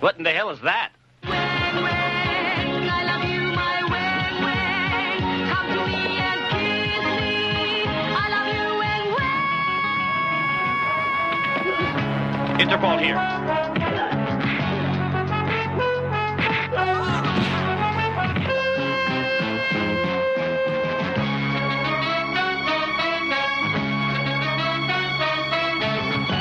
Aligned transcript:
What 0.00 0.16
in 0.16 0.24
the 0.24 0.30
hell 0.30 0.48
is 0.48 0.60
that? 0.62 0.92
Interpol 12.58 12.98
here. 12.98 13.16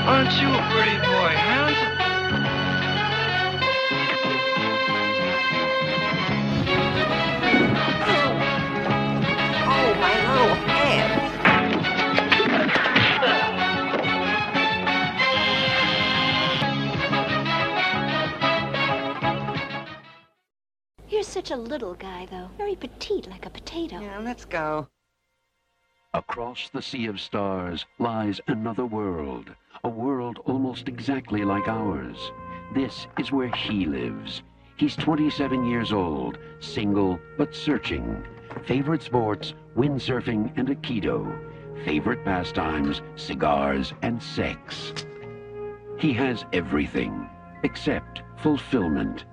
Aren't 0.08 0.42
you 0.42 0.48
a 0.48 0.62
pretty 0.72 0.98
boy, 0.98 1.49
little 10.40 10.56
hand. 10.56 11.30
You're 21.10 21.24
such 21.24 21.52
a 21.52 21.56
little 21.58 21.96
guy, 21.96 22.28
though. 22.32 22.50
Very 22.58 22.76
petite, 22.76 23.28
like 23.28 23.46
a 23.46 23.50
potato. 23.50 24.00
Yeah, 24.00 24.20
let's 24.20 24.46
go. 24.46 24.88
Across 26.14 26.70
the 26.70 26.82
sea 26.82 27.08
of 27.08 27.20
stars 27.20 27.86
lies 28.00 28.40
another 28.48 28.86
world, 28.86 29.54
a 29.84 29.90
world 29.90 30.40
almost 30.46 30.88
exactly 30.88 31.44
like 31.44 31.68
ours. 31.68 32.32
This 32.74 33.08
is 33.18 33.32
where 33.32 33.54
he 33.54 33.86
lives. 33.86 34.42
He's 34.78 34.96
27 34.96 35.66
years 35.66 35.92
old, 35.92 36.38
single 36.62 37.20
but 37.38 37.54
searching. 37.54 38.24
Favorite 38.66 39.02
sports, 39.02 39.54
windsurfing 39.76 40.52
and 40.58 40.68
Aikido. 40.68 41.38
Favorite 41.86 42.24
pastimes, 42.26 43.02
cigars 43.16 43.94
and 44.02 44.22
sex. 44.22 44.94
He 45.98 46.14
has 46.14 46.46
everything 46.54 47.30
except 47.64 48.22
fulfillment. 48.38 49.26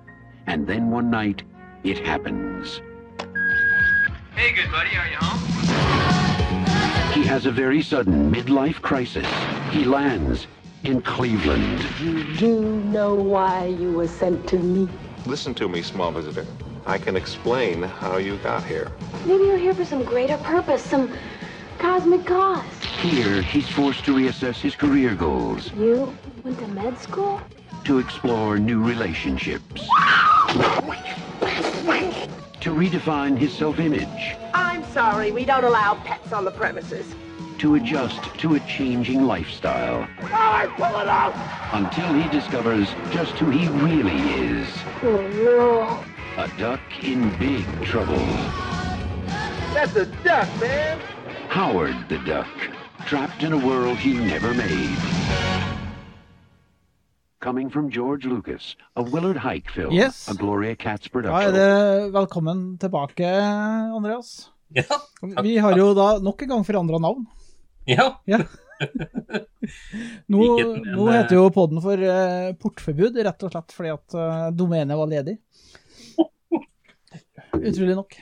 And 0.47 0.65
then 0.65 0.89
one 0.89 1.09
night, 1.09 1.43
it 1.83 1.99
happens. 1.99 2.81
Hey, 4.35 4.53
good 4.53 4.71
buddy, 4.71 4.95
are 4.95 5.07
you 5.07 5.17
home? 5.17 5.37
He 7.13 7.27
has 7.27 7.45
a 7.45 7.51
very 7.51 7.81
sudden 7.81 8.31
midlife 8.31 8.81
crisis. 8.81 9.27
He 9.71 9.83
lands 9.83 10.47
in 10.83 11.01
Cleveland. 11.01 11.85
You 11.99 12.23
do 12.35 12.61
know 12.61 13.13
why 13.15 13.65
you 13.65 13.91
were 13.91 14.07
sent 14.07 14.47
to 14.49 14.59
me. 14.59 14.87
Listen 15.25 15.53
to 15.55 15.67
me, 15.67 15.81
small 15.81 16.11
visitor. 16.11 16.45
I 16.87 16.97
can 16.97 17.17
explain 17.17 17.83
how 17.83 18.15
you 18.15 18.37
got 18.37 18.63
here. 18.63 18.89
Maybe 19.25 19.43
you're 19.43 19.57
here 19.57 19.73
for 19.73 19.83
some 19.83 20.03
greater 20.05 20.37
purpose, 20.37 20.81
some 20.81 21.11
cosmic 21.79 22.25
cause. 22.25 22.63
Here, 23.01 23.41
he's 23.41 23.67
forced 23.67 24.05
to 24.05 24.15
reassess 24.15 24.55
his 24.61 24.73
career 24.73 25.13
goals, 25.13 25.69
You 25.73 26.17
went 26.45 26.57
to 26.59 26.67
med 26.69 26.97
school? 26.97 27.41
to 27.83 27.99
explore 27.99 28.57
new 28.57 28.81
relationships, 28.83 29.81
to 32.61 32.69
redefine 32.73 33.37
his 33.37 33.53
self-image, 33.53 34.35
I'm 34.53 34.83
sorry, 34.91 35.31
we 35.31 35.45
don't 35.45 35.63
allow 35.63 35.95
pets 36.05 36.31
on 36.33 36.43
the 36.45 36.51
premises. 36.51 37.05
to 37.59 37.75
adjust 37.75 38.23
to 38.39 38.55
a 38.55 38.59
changing 38.61 39.23
lifestyle. 39.25 40.07
Until 41.73 42.13
he 42.13 42.29
discovers 42.29 42.87
just 43.11 43.33
who 43.33 43.49
he 43.49 43.67
really 43.67 44.19
is. 44.51 44.67
Oh, 45.03 46.05
A 46.37 46.47
duck 46.59 46.81
in 47.03 47.29
big 47.39 47.65
trouble. 47.85 48.25
That's 49.73 49.95
a 49.95 50.05
duck, 50.23 50.47
man. 50.61 50.99
Howard 51.49 51.95
the 52.09 52.17
Duck, 52.25 52.47
trapped 53.07 53.43
in 53.43 53.53
a 53.53 53.57
world 53.57 53.97
he 53.97 54.13
never 54.13 54.53
made. 54.53 54.97
Coming 57.39 57.69
from 57.69 57.89
George 57.89 58.25
Lucas, 58.25 58.75
a 58.95 59.03
Willard 59.03 59.37
Hike 59.37 59.69
film, 59.71 59.91
Yes. 59.93 60.27
a 60.29 60.33
Gloria 60.33 60.75
Katz 60.75 61.03
Da 61.03 61.07
er 61.07 61.21
production. 61.21 61.53
det 61.53 62.11
velkommen 62.13 62.77
tilbake, 62.77 63.27
Andreas. 63.95 64.49
Ja. 64.69 64.83
Vi 65.41 65.57
har 65.57 65.77
jo 65.77 65.93
da 65.93 66.17
nok 66.19 66.41
en 66.41 66.49
gang 66.49 66.65
forandra 66.65 66.97
navn. 66.99 67.25
ja. 67.85 68.21
Ja. 68.25 68.37
Nå, 70.27 70.39
nå 70.85 71.05
heter 71.09 71.35
jo 71.35 71.49
podden 71.49 71.81
for 71.81 71.97
uh, 71.97 72.51
portforbud, 72.61 73.15
rett 73.25 73.43
og 73.43 73.51
slett 73.51 73.73
fordi 73.73 73.89
at 73.89 74.13
uh, 74.13 74.49
domenet 74.53 74.97
var 74.97 75.07
ledig. 75.09 75.37
Utrolig 77.61 77.95
nok. 77.97 78.17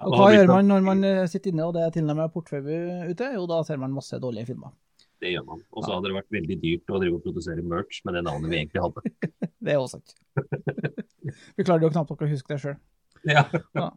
Og 0.00 0.14
hva 0.16 0.28
gjør 0.32 0.48
man 0.48 0.70
når 0.70 0.84
man 0.84 1.02
eh, 1.04 1.24
sitter 1.28 1.52
inne 1.52 1.66
og 1.68 1.74
det 1.76 1.82
er 1.84 1.92
tilnærmet 1.92 2.32
portfølje 2.32 3.10
ute? 3.10 3.32
Jo, 3.36 3.44
da 3.50 3.60
ser 3.68 3.80
man 3.82 3.92
masse 3.92 4.16
dårlige 4.22 4.48
filmer. 4.52 4.72
Det 5.20 5.34
gjør 5.34 5.44
man. 5.50 5.64
Og 5.76 5.84
så 5.84 5.92
hadde 5.92 6.08
det 6.08 6.16
vært 6.16 6.32
veldig 6.32 6.56
dyrt 6.62 6.92
å 6.92 7.00
drive 7.02 7.18
og 7.18 7.24
produsere 7.26 7.64
merch 7.64 8.00
med 8.06 8.16
det 8.16 8.22
navnet 8.24 8.52
vi 8.52 8.60
egentlig 8.62 8.84
hadde. 8.86 9.02
Det 9.60 9.74
er 9.74 9.76
også 9.76 9.98
sant. 9.98 10.14
Vi 11.58 11.66
klarer 11.66 11.84
jo 11.84 11.90
knapt 11.92 12.08
nok 12.14 12.22
å 12.24 12.30
huske 12.30 12.54
det 12.54 12.62
sjøl. 12.62 12.78
Ja. 13.76 13.90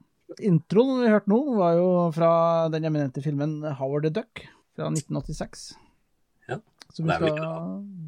Introen 0.43 1.03
vi 1.03 1.11
hørte 1.13 1.29
nå, 1.31 1.37
var 1.55 1.77
jo 1.77 1.87
fra 2.15 2.31
den 2.73 2.83
eminente 2.89 3.21
filmen 3.23 3.61
Howard 3.77 4.03
the 4.07 4.11
Duck 4.11 4.41
fra 4.75 4.89
1986. 4.89 5.61
Ja, 6.49 6.57
Som 6.91 7.07
vi 7.07 7.15
skal 7.15 7.37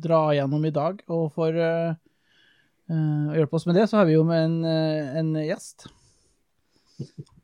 dra 0.04 0.20
gjennom 0.36 0.66
i 0.68 0.74
dag. 0.76 1.00
Og 1.08 1.30
for 1.38 1.56
eh, 1.56 1.94
å 2.92 3.38
hjelpe 3.38 3.56
oss 3.56 3.68
med 3.70 3.80
det, 3.80 3.86
så 3.88 4.02
har 4.02 4.10
vi 4.10 4.18
jo 4.18 4.26
med 4.28 4.50
en, 4.50 4.58
en 5.22 5.32
gjest. 5.46 5.88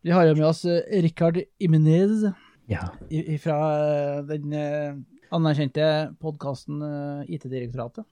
Vi 0.01 0.11
har 0.13 0.25
jo 0.29 0.35
med 0.37 0.45
oss 0.47 0.63
eh, 0.65 0.81
Rikard 1.03 1.41
Imenez 1.61 2.25
Ja. 2.71 2.87
fra 3.43 3.57
eh, 3.83 4.21
den 4.29 4.53
eh, 4.55 4.95
anerkjente 5.35 5.85
podkasten 6.21 6.81
IT-direktoratet. 7.27 8.05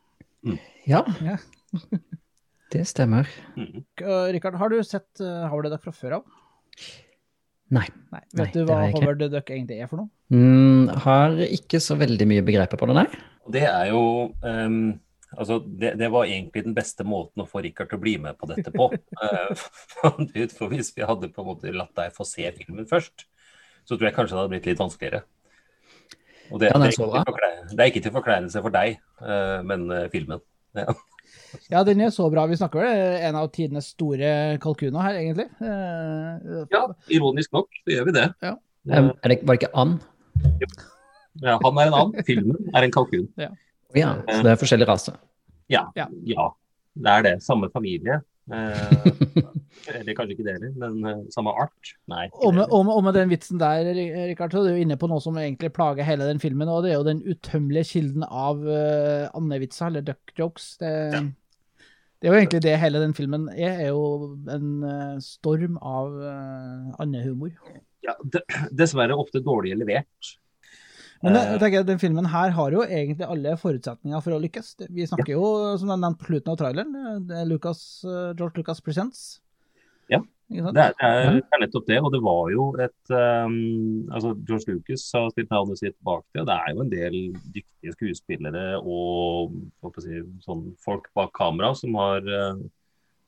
ja, 0.88 1.03
Ja. 1.23 1.38
det 2.72 2.85
stemmer. 2.88 3.28
Mm. 3.57 3.83
Rikard, 4.35 4.55
har 4.61 4.69
du 4.69 4.78
sett 4.83 5.19
Howard 5.19 5.66
the 5.67 5.72
Duck 5.73 5.83
fra 5.88 5.91
før 5.95 6.19
av? 6.19 6.23
Nei. 7.69 7.85
Nei. 8.13 8.22
Nei, 8.38 8.45
du 8.53 8.63
hva 8.66 8.78
har 8.79 8.88
jeg 8.88 8.94
ikke. 8.95 9.03
Howard 9.03 9.19
the 9.23 9.29
Duck 9.33 9.49
egentlig 9.53 9.81
er 9.83 9.89
for 9.91 10.03
noe? 10.03 10.09
Mm, 10.33 10.88
har 11.05 11.35
ikke 11.49 11.81
så 11.81 11.97
veldig 11.99 12.28
mye 12.29 12.45
begreper 12.45 12.79
på 12.79 12.88
det, 12.89 12.95
nei. 13.01 13.07
Det 13.49 13.63
er 13.66 13.89
jo 13.91 14.01
ehm, 14.45 14.79
Altså, 15.38 15.59
det, 15.62 15.91
det 16.00 16.07
var 16.09 16.25
egentlig 16.25 16.63
den 16.66 16.73
beste 16.78 17.06
måten 17.06 17.44
å 17.44 17.47
få 17.50 17.62
Rikard 17.62 17.91
til 17.91 18.00
å 18.00 18.01
bli 18.01 18.16
med 18.22 18.38
på 18.40 18.50
dette 18.50 18.72
på. 18.73 18.90
Eh, 19.19 20.47
for 20.56 20.72
hvis 20.72 20.94
vi 20.95 21.06
hadde 21.06 21.29
på 21.34 21.44
en 21.44 21.50
måte 21.51 21.73
latt 21.75 21.91
deg 21.97 22.16
få 22.16 22.25
se 22.28 22.47
filmen 22.56 22.88
først, 22.90 23.25
så 23.85 23.97
tror 23.97 24.09
jeg 24.09 24.16
kanskje 24.16 24.35
det 24.35 24.40
hadde 24.40 24.53
blitt 24.53 24.69
litt 24.69 24.81
vanskeligere. 24.81 25.22
Og 26.50 26.62
det, 26.62 26.72
Ja, 26.72 26.79
det, 26.81 26.88
er 26.88 26.94
ikke 26.95 27.06
til 27.06 27.29
forkle- 27.29 27.51
det 27.69 27.84
er 27.84 27.91
ikke 27.91 28.03
til 28.06 28.16
forkleinelse 28.16 28.63
for 28.66 28.73
deg, 28.73 28.97
eh, 29.22 29.59
men 29.69 29.85
eh, 29.94 30.09
filmen. 30.13 30.44
Ja. 30.78 30.90
Ja, 31.69 31.81
den 31.85 32.01
er 32.01 32.09
så 32.13 32.25
bra. 32.29 32.44
Vi 32.50 32.57
snakker 32.57 32.81
vel 32.81 33.00
en 33.25 33.38
av 33.38 33.47
tidenes 33.53 33.88
store 33.94 34.57
kalkuner 34.61 35.01
her, 35.01 35.17
egentlig. 35.17 35.46
Ja, 36.73 36.81
ironisk 37.09 37.53
nok, 37.53 37.69
så 37.85 37.94
gjør 37.94 38.07
vi 38.09 38.13
det. 38.17 38.25
Ja. 38.46 38.51
Um, 38.90 39.11
er 39.23 39.34
det, 39.34 39.38
var 39.46 39.57
det 39.57 39.63
ikke 39.63 39.72
and? 39.78 40.00
Ja, 41.41 41.56
han 41.61 41.79
er 41.81 41.90
en 41.90 41.97
and. 42.00 42.19
filmen 42.28 42.69
er 42.73 42.85
en 42.85 42.94
kalkun. 42.94 43.28
Å 43.38 43.50
Ja, 43.97 44.16
så 44.27 44.41
det 44.45 44.53
er 44.53 44.59
forskjellig 44.61 44.88
rase. 44.89 45.16
Ja, 45.69 45.88
Ja. 45.97 46.07
ja. 46.25 46.50
det 46.94 47.16
er 47.16 47.25
det. 47.25 47.35
Samme 47.45 47.69
familie. 47.73 48.19
Eh, 48.50 49.03
eller 50.00 50.16
kanskje 50.17 50.33
ikke 50.33 50.45
det 50.47 50.55
heller, 50.57 50.72
men 50.81 51.05
eh, 51.05 51.25
samme 51.33 51.53
art. 51.53 51.91
Nei. 52.09 52.28
og, 52.33 52.53
med, 52.55 52.66
og, 52.66 52.85
med, 52.88 52.94
og 52.95 53.03
med 53.05 53.17
den 53.17 53.33
vitsen 53.33 53.61
der, 53.61 53.91
Rikard, 54.29 54.53
så 54.53 54.63
er 54.63 54.73
du 54.73 54.83
inne 54.83 54.97
på 54.99 55.09
noe 55.09 55.22
som 55.23 55.37
egentlig 55.37 55.72
plager 55.75 56.08
hele 56.08 56.28
den 56.29 56.41
filmen, 56.41 56.72
og 56.72 56.84
det 56.84 56.93
er 56.93 56.97
jo 56.97 57.08
den 57.08 57.22
utømmelige 57.25 57.91
kilden 57.91 58.25
av 58.25 58.64
uh, 58.66 59.29
andevitser, 59.37 59.91
eller 59.91 60.08
duck 60.08 60.34
jokes. 60.37 60.72
Det, 60.81 60.93
det 62.19 62.29
er 62.29 62.34
jo 62.34 62.41
egentlig 62.41 62.64
det 62.66 62.75
hele 62.81 63.03
den 63.03 63.16
filmen 63.17 63.47
er, 63.53 63.85
er 63.85 63.93
jo 63.93 64.34
en 64.49 64.73
uh, 64.84 65.16
storm 65.23 65.78
av 65.78 66.17
uh, 66.17 66.97
andehumor. 67.02 67.53
Ja, 68.05 68.16
dessverre 68.73 69.17
ofte 69.19 69.43
dårlig 69.43 69.75
levert. 69.78 70.37
Men 71.23 71.35
det, 71.35 71.41
Eh, 71.41 71.51
jeg 71.51 71.59
tenker, 71.63 71.83
den 71.87 71.99
filmen 71.99 72.29
her 72.31 72.53
har 72.55 72.71
jo 72.71 72.85
egentlig 72.85 73.27
alle 73.27 73.57
forutsetninger 73.59 74.23
for 74.23 74.35
å 74.35 74.39
lykkes. 74.39 74.71
Vi 74.87 75.07
snakker 75.09 75.33
jo, 75.35 75.45
som 75.81 75.91
jeg 75.91 75.99
nevnte 75.99 76.21
på 76.21 76.31
slutten 76.31 76.53
av 76.53 76.59
traileren, 76.61 77.25
det 77.27 77.41
er 77.41 77.47
Lucas, 77.49 77.81
eh, 78.07 78.31
George 78.39 78.61
Lucas 78.61 78.81
Presents. 78.81 79.23
Ja, 80.09 80.21
Det 80.49 80.81
er, 80.81 80.93
det, 80.97 81.43
er, 81.45 81.59
nettopp 81.61 81.85
det, 81.85 81.99
og 82.01 82.09
det 82.09 82.23
var 82.25 82.47
jo 82.49 82.63
et 82.81 83.11
um, 83.13 84.07
altså 84.09 84.31
George 84.47 84.73
Lucas 84.73 85.03
har 85.13 85.27
stilt 85.29 85.51
navnet 85.53 85.77
sitt 85.77 85.93
bak 86.01 86.23
det, 86.33 86.41
og 86.41 86.47
det 86.49 86.55
er 86.55 86.71
jo 86.73 86.81
en 86.81 86.89
del 86.89 87.17
dyktige 87.53 87.93
skuespillere 87.93 88.63
og 88.81 89.53
si, 90.01 90.23
sånn 90.41 90.71
folk 90.81 91.05
bak 91.13 91.35
kamera 91.37 91.69
som 91.77 91.93
har, 92.01 92.25
eh, 92.25 92.63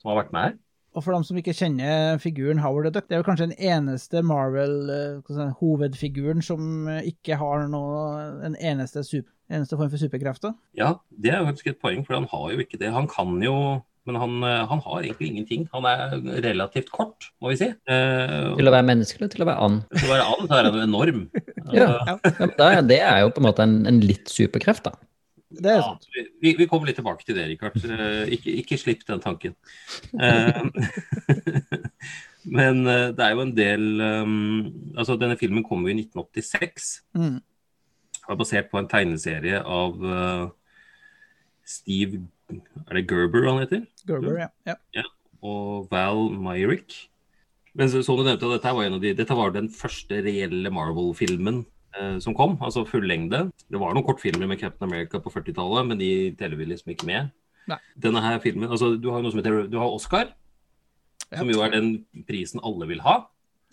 som 0.02 0.10
har 0.10 0.24
vært 0.24 0.34
med 0.34 0.48
her. 0.48 0.58
Og 0.92 1.00
for 1.06 1.16
dem 1.16 1.24
som 1.24 1.38
ikke 1.40 1.54
kjenner 1.56 2.18
figuren 2.20 2.60
Howard 2.60 2.90
the 2.90 2.94
Duck, 2.98 3.06
det 3.08 3.16
er 3.16 3.22
jo 3.22 3.28
kanskje 3.30 3.46
den 3.48 3.56
eneste 3.64 4.20
Marvel-hovedfiguren 4.28 6.42
som 6.44 6.60
eh, 6.92 7.06
ikke 7.14 7.38
har 7.40 7.64
noe, 7.72 8.02
en 8.48 8.56
eneste, 8.60 9.00
super, 9.08 9.32
eneste 9.52 9.78
form 9.80 9.90
for 9.94 10.00
superkrefter. 10.02 10.52
Ja, 10.78 10.90
det 11.16 11.32
er 11.32 11.40
jo 11.42 11.48
faktisk 11.52 11.68
et 11.72 11.80
poeng, 11.84 12.02
for 12.08 12.14
han 12.20 12.28
har 12.32 12.46
jo 12.54 12.58
ikke 12.64 12.80
det. 12.82 12.90
Han 12.96 13.08
kan 13.12 13.30
jo 13.46 13.56
Men 14.10 14.16
han, 14.18 14.32
eh, 14.42 14.64
han 14.66 14.80
har 14.82 15.04
egentlig 15.06 15.28
ingenting. 15.30 15.68
Han 15.76 15.86
er 15.86 16.16
relativt 16.42 16.90
kort, 16.90 17.28
må 17.40 17.52
vi 17.52 17.56
si. 17.60 17.68
Eh, 17.70 18.56
Til 18.58 18.66
å 18.66 18.72
være 18.74 18.88
menneske 18.88 19.20
eller 19.22 19.30
til 19.30 19.44
å 19.44 19.46
være 19.46 19.62
and? 19.62 19.84
til 19.94 20.08
å 20.08 20.10
være 20.16 20.26
and 20.26 20.42
så 20.50 20.56
er 20.58 20.64
han 20.66 20.74
jo 20.74 20.82
enorm. 20.88 21.20
Ja, 21.72 22.02
ja 22.08 22.16
men 22.40 22.50
er- 22.66 22.82
det 22.90 22.98
er 23.06 23.20
jo 23.22 23.30
på 23.30 23.38
en 23.44 23.46
måte 23.46 23.62
en, 23.62 23.86
en 23.86 24.00
litt 24.02 24.26
superkreft, 24.34 24.84
da. 24.90 24.98
Det 25.52 25.66
er 25.72 25.76
Ja, 25.80 25.82
sant. 25.84 26.06
vi- 26.16 26.28
vi, 26.42 26.54
vi 26.62 26.68
kommer 26.68 26.88
litt 26.88 26.96
tilbake 26.96 27.26
til 27.26 27.36
det, 27.36 27.48
Rikard. 27.50 27.76
Eh, 27.84 28.30
Ikke, 28.38 28.54
ikke 28.64 28.78
slipp 28.80 29.06
den 29.08 29.20
tanken. 29.20 29.56
Eh, 30.20 30.64
Men 32.58 32.88
eh, 32.88 33.12
det 33.14 33.22
er 33.26 33.36
jo 33.36 33.42
en 33.44 33.54
del 33.56 34.02
um, 34.02 34.94
Altså, 34.98 35.18
denne 35.20 35.38
filmen 35.38 35.64
kom 35.68 35.84
jo 35.86 35.92
i 35.94 35.98
1986. 36.00 37.02
Mm. 37.14 37.42
var 38.28 38.38
basert 38.40 38.72
på 38.72 38.80
en 38.80 38.88
tegneserie 38.90 39.60
av 39.66 39.98
Steve 41.68 42.22
Er 42.90 42.98
det 42.98 43.06
Gerber 43.10 43.48
han 43.50 43.62
heter? 43.64 43.86
Gerber, 44.08 44.40
ja. 44.68 44.76
ja. 44.96 45.04
Og 45.44 45.88
Val 45.92 46.30
Myrick. 46.38 47.08
Men 47.74 47.88
som 47.90 48.18
du 48.18 48.24
nevnte, 48.28 48.50
dette, 48.52 48.74
var 48.76 48.84
en 48.84 48.98
av 48.98 49.02
de, 49.04 49.14
dette 49.16 49.36
var 49.38 49.54
den 49.56 49.70
første 49.72 50.18
reelle 50.26 50.70
Marvel-filmen 50.74 51.62
eh, 52.00 52.18
som 52.24 52.36
kom. 52.38 52.58
Altså 52.64 52.84
fullengde. 52.88 53.46
Det 53.72 53.80
var 53.82 53.94
noen 53.96 54.06
kortfilmer 54.08 54.48
med 54.50 54.60
Captain 54.62 54.88
America 54.90 55.20
på 55.24 55.32
40-tallet, 55.34 55.88
men 55.92 56.00
de 56.02 56.12
teller 56.40 56.60
vi 56.60 56.70
liksom 56.72 56.94
ikke 56.94 57.08
med. 57.10 57.32
Nei. 57.70 57.78
Denne 58.02 58.22
her 58.24 58.40
filmen, 58.42 58.70
altså 58.74 58.96
Du 58.98 59.12
har 59.14 59.22
noe 59.22 59.32
som 59.32 59.40
heter 59.42 59.68
du 59.70 59.78
har 59.78 59.92
Oscar, 59.94 60.32
som 61.32 61.48
jo 61.52 61.62
er 61.64 61.70
den 61.76 61.92
prisen 62.28 62.60
alle 62.66 62.88
vil 62.90 63.04
ha. 63.06 63.20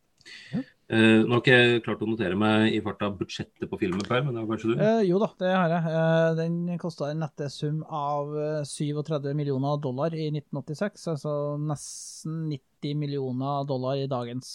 Eh, 0.87 1.25
nå 1.27 1.33
har 1.33 1.41
ikke 1.43 1.55
jeg 1.55 1.81
klart 1.83 2.03
å 2.05 2.07
notere 2.07 2.37
meg 2.39 2.71
i 2.77 2.79
farta 2.83 3.09
budsjettet 3.11 3.67
på 3.67 3.79
filmen, 3.81 4.05
Per, 4.07 4.21
men 4.23 4.37
det 4.37 4.43
var 4.45 4.53
kanskje 4.53 4.69
du? 4.71 4.75
Uh, 4.79 5.01
jo 5.03 5.19
da, 5.19 5.29
det 5.43 5.51
har 5.51 5.73
jeg. 5.73 5.83
Uh, 5.91 6.29
den 6.39 6.79
kosta 6.79 7.09
en 7.11 7.25
nette 7.25 7.49
sum 7.51 7.81
av 7.91 8.31
eh, 8.39 8.61
37 8.63 9.33
millioner 9.35 9.83
dollar 9.83 10.15
i 10.15 10.29
1986, 10.31 11.09
altså 11.17 11.35
nesten 11.59 12.47
90 12.53 13.03
millioner 13.03 13.67
dollar 13.67 13.99
i 13.99 14.07
dagens 14.07 14.53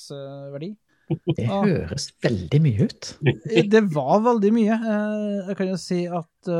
verdi. 0.56 0.72
Det 1.12 1.44
høres 1.44 2.08
veldig 2.24 2.60
mye 2.64 2.88
ut. 2.88 3.08
Det 3.68 3.82
var 3.92 4.22
veldig 4.24 4.52
mye. 4.56 4.78
Jeg 5.50 5.56
kan 5.60 5.68
jo 5.68 5.80
si 5.82 6.06
at 6.08 6.52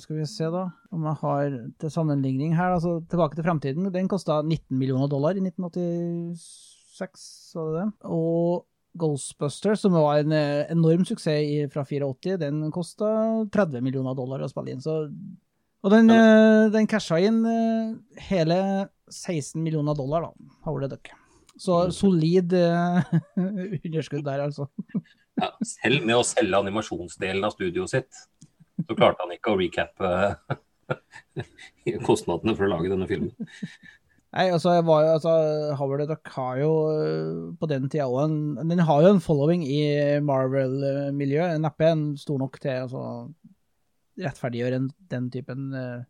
Skal 0.00 0.16
vi 0.16 0.24
se, 0.30 0.48
da. 0.48 0.62
Om 0.88 1.04
jeg 1.10 1.20
har 1.20 1.58
til 1.82 1.92
sammenligning 1.92 2.56
her. 2.56 2.78
altså 2.78 3.02
Tilbake 3.12 3.36
til 3.36 3.44
fremtiden. 3.44 3.92
Den 3.92 4.08
kosta 4.08 4.40
19 4.40 4.72
millioner 4.80 5.10
dollar 5.12 5.36
i 5.36 5.44
1986, 5.44 7.28
sa 7.52 7.66
du 7.68 7.76
det? 7.76 7.90
Og 8.08 8.64
Ghostbusters, 8.94 9.80
som 9.82 9.96
var 9.96 10.22
en 10.22 10.32
eh, 10.34 10.66
enorm 10.72 11.04
suksess 11.08 11.72
fra 11.72 11.82
84, 11.84 12.36
den 12.42 12.62
kosta 12.74 13.08
30 13.54 13.82
millioner 13.82 14.14
dollar 14.14 14.44
å 14.44 14.50
spille 14.50 14.74
inn. 14.74 14.84
Så, 14.84 15.00
og 15.84 15.92
den, 15.92 16.12
eh, 16.14 16.70
den 16.74 16.86
casha 16.90 17.18
inn 17.22 17.42
eh, 17.48 18.20
hele 18.30 18.58
16 19.10 19.58
millioner 19.62 19.98
dollar, 19.98 20.28
da, 20.28 20.54
Howard 20.66 20.86
det 20.86 20.96
Duck. 20.96 21.12
Så 21.60 21.90
solid 21.94 22.50
uh, 22.58 23.02
underskudd 23.86 24.24
der, 24.26 24.46
altså. 24.48 24.68
Ja, 25.34 25.48
selv 25.66 26.04
med 26.06 26.14
å 26.14 26.22
selge 26.26 26.58
animasjonsdelen 26.62 27.42
av 27.42 27.56
studioet 27.56 27.90
sitt, 27.90 28.18
så 28.86 28.94
klarte 28.94 29.24
han 29.24 29.32
ikke 29.34 29.50
å 29.50 29.58
recappe 29.58 30.10
uh, 30.46 30.58
kostnadene 32.06 32.54
for 32.54 32.66
å 32.66 32.70
lage 32.70 32.92
denne 32.92 33.08
filmen. 33.10 33.32
Nei, 34.34 34.48
altså, 34.50 34.72
jeg 34.74 34.86
var 34.88 35.04
jo, 35.04 35.10
altså 35.14 35.32
Howard 35.78 36.08
Duck 36.10 36.30
har 36.34 36.56
jo 36.58 36.70
øh, 36.90 37.52
på 37.60 37.68
den 37.70 37.86
tida 37.86 38.08
òg 38.10 38.24
en 38.24 38.70
Den 38.72 38.82
har 38.82 39.04
jo 39.04 39.12
en 39.14 39.22
following 39.22 39.62
i 39.62 39.84
Marvel-miljøet. 40.26 41.60
Neppe 41.62 41.86
en 41.92 42.02
stor 42.18 42.40
nok 42.42 42.58
til 42.58 42.72
å 42.72 42.80
altså, 42.88 43.04
rettferdiggjøre 44.18 44.80
en, 44.80 44.90
den 45.10 45.30
typen 45.30 45.70
uh, 45.74 46.02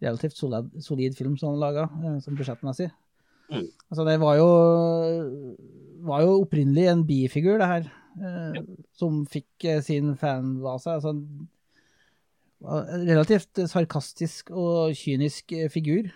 relativt 0.00 0.36
solid, 0.36 0.72
solid 0.80 1.16
film 1.16 1.36
som 1.40 1.52
han 1.52 1.60
laga, 1.60 1.84
uh, 2.00 2.16
som 2.24 2.36
budsjettmessig. 2.36 2.88
Mm. 3.50 3.68
Altså, 3.90 4.04
det 4.08 4.16
var 4.22 4.40
jo 4.40 4.48
var 6.06 6.24
jo 6.24 6.40
opprinnelig 6.40 6.86
en 6.88 7.02
bifigur, 7.06 7.58
det 7.60 7.68
her, 7.68 7.88
øh, 8.24 8.60
som 8.96 9.26
fikk 9.28 9.66
øh, 9.68 9.82
sin 9.84 10.14
fanbase. 10.16 10.90
Altså, 10.90 11.12
en- 11.12 11.48
relativt 13.08 13.60
sarkastisk 13.70 14.50
og 14.50 14.94
kynisk 14.96 15.52
øh, 15.52 15.70
figur. 15.70 16.08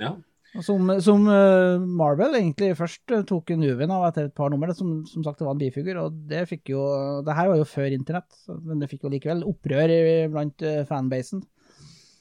Ja. 0.00 0.14
Som, 0.62 0.86
som 1.02 1.24
eh, 1.26 1.82
Marvel 1.82 2.36
egentlig 2.38 2.76
først 2.78 3.10
eh, 3.10 3.24
tok 3.26 3.50
nuven 3.58 3.90
av 3.90 4.04
etter 4.06 4.28
et 4.28 4.36
par 4.36 4.52
nummer. 4.52 4.70
Som, 4.76 5.00
som 5.10 5.24
sagt, 5.26 5.40
det 5.40 5.48
var 5.48 5.56
en 5.56 5.62
bifigur, 5.64 5.98
og 6.04 6.20
det 6.30 6.44
fikk 6.50 6.70
jo 6.74 6.84
Det 7.26 7.34
her 7.34 7.50
var 7.50 7.58
jo 7.58 7.66
før 7.66 7.96
internett, 7.96 8.38
men 8.62 8.82
det 8.82 8.90
fikk 8.92 9.08
jo 9.08 9.12
likevel 9.16 9.42
opprør 9.50 9.96
blant 10.30 10.64
fanbasen. 10.90 11.42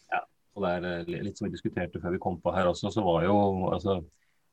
Ja, 0.10 0.24
Og 0.58 0.66
det 0.66 0.74
er 0.80 0.90
eh, 0.90 1.14
litt 1.28 1.38
som 1.38 1.50
vi 1.50 1.54
diskuterte 1.54 2.02
før 2.02 2.18
vi 2.18 2.24
kom 2.26 2.42
på 2.42 2.56
her 2.56 2.72
også, 2.72 2.90
så 2.94 3.06
var 3.06 3.28
jo 3.28 3.38
altså 3.70 4.02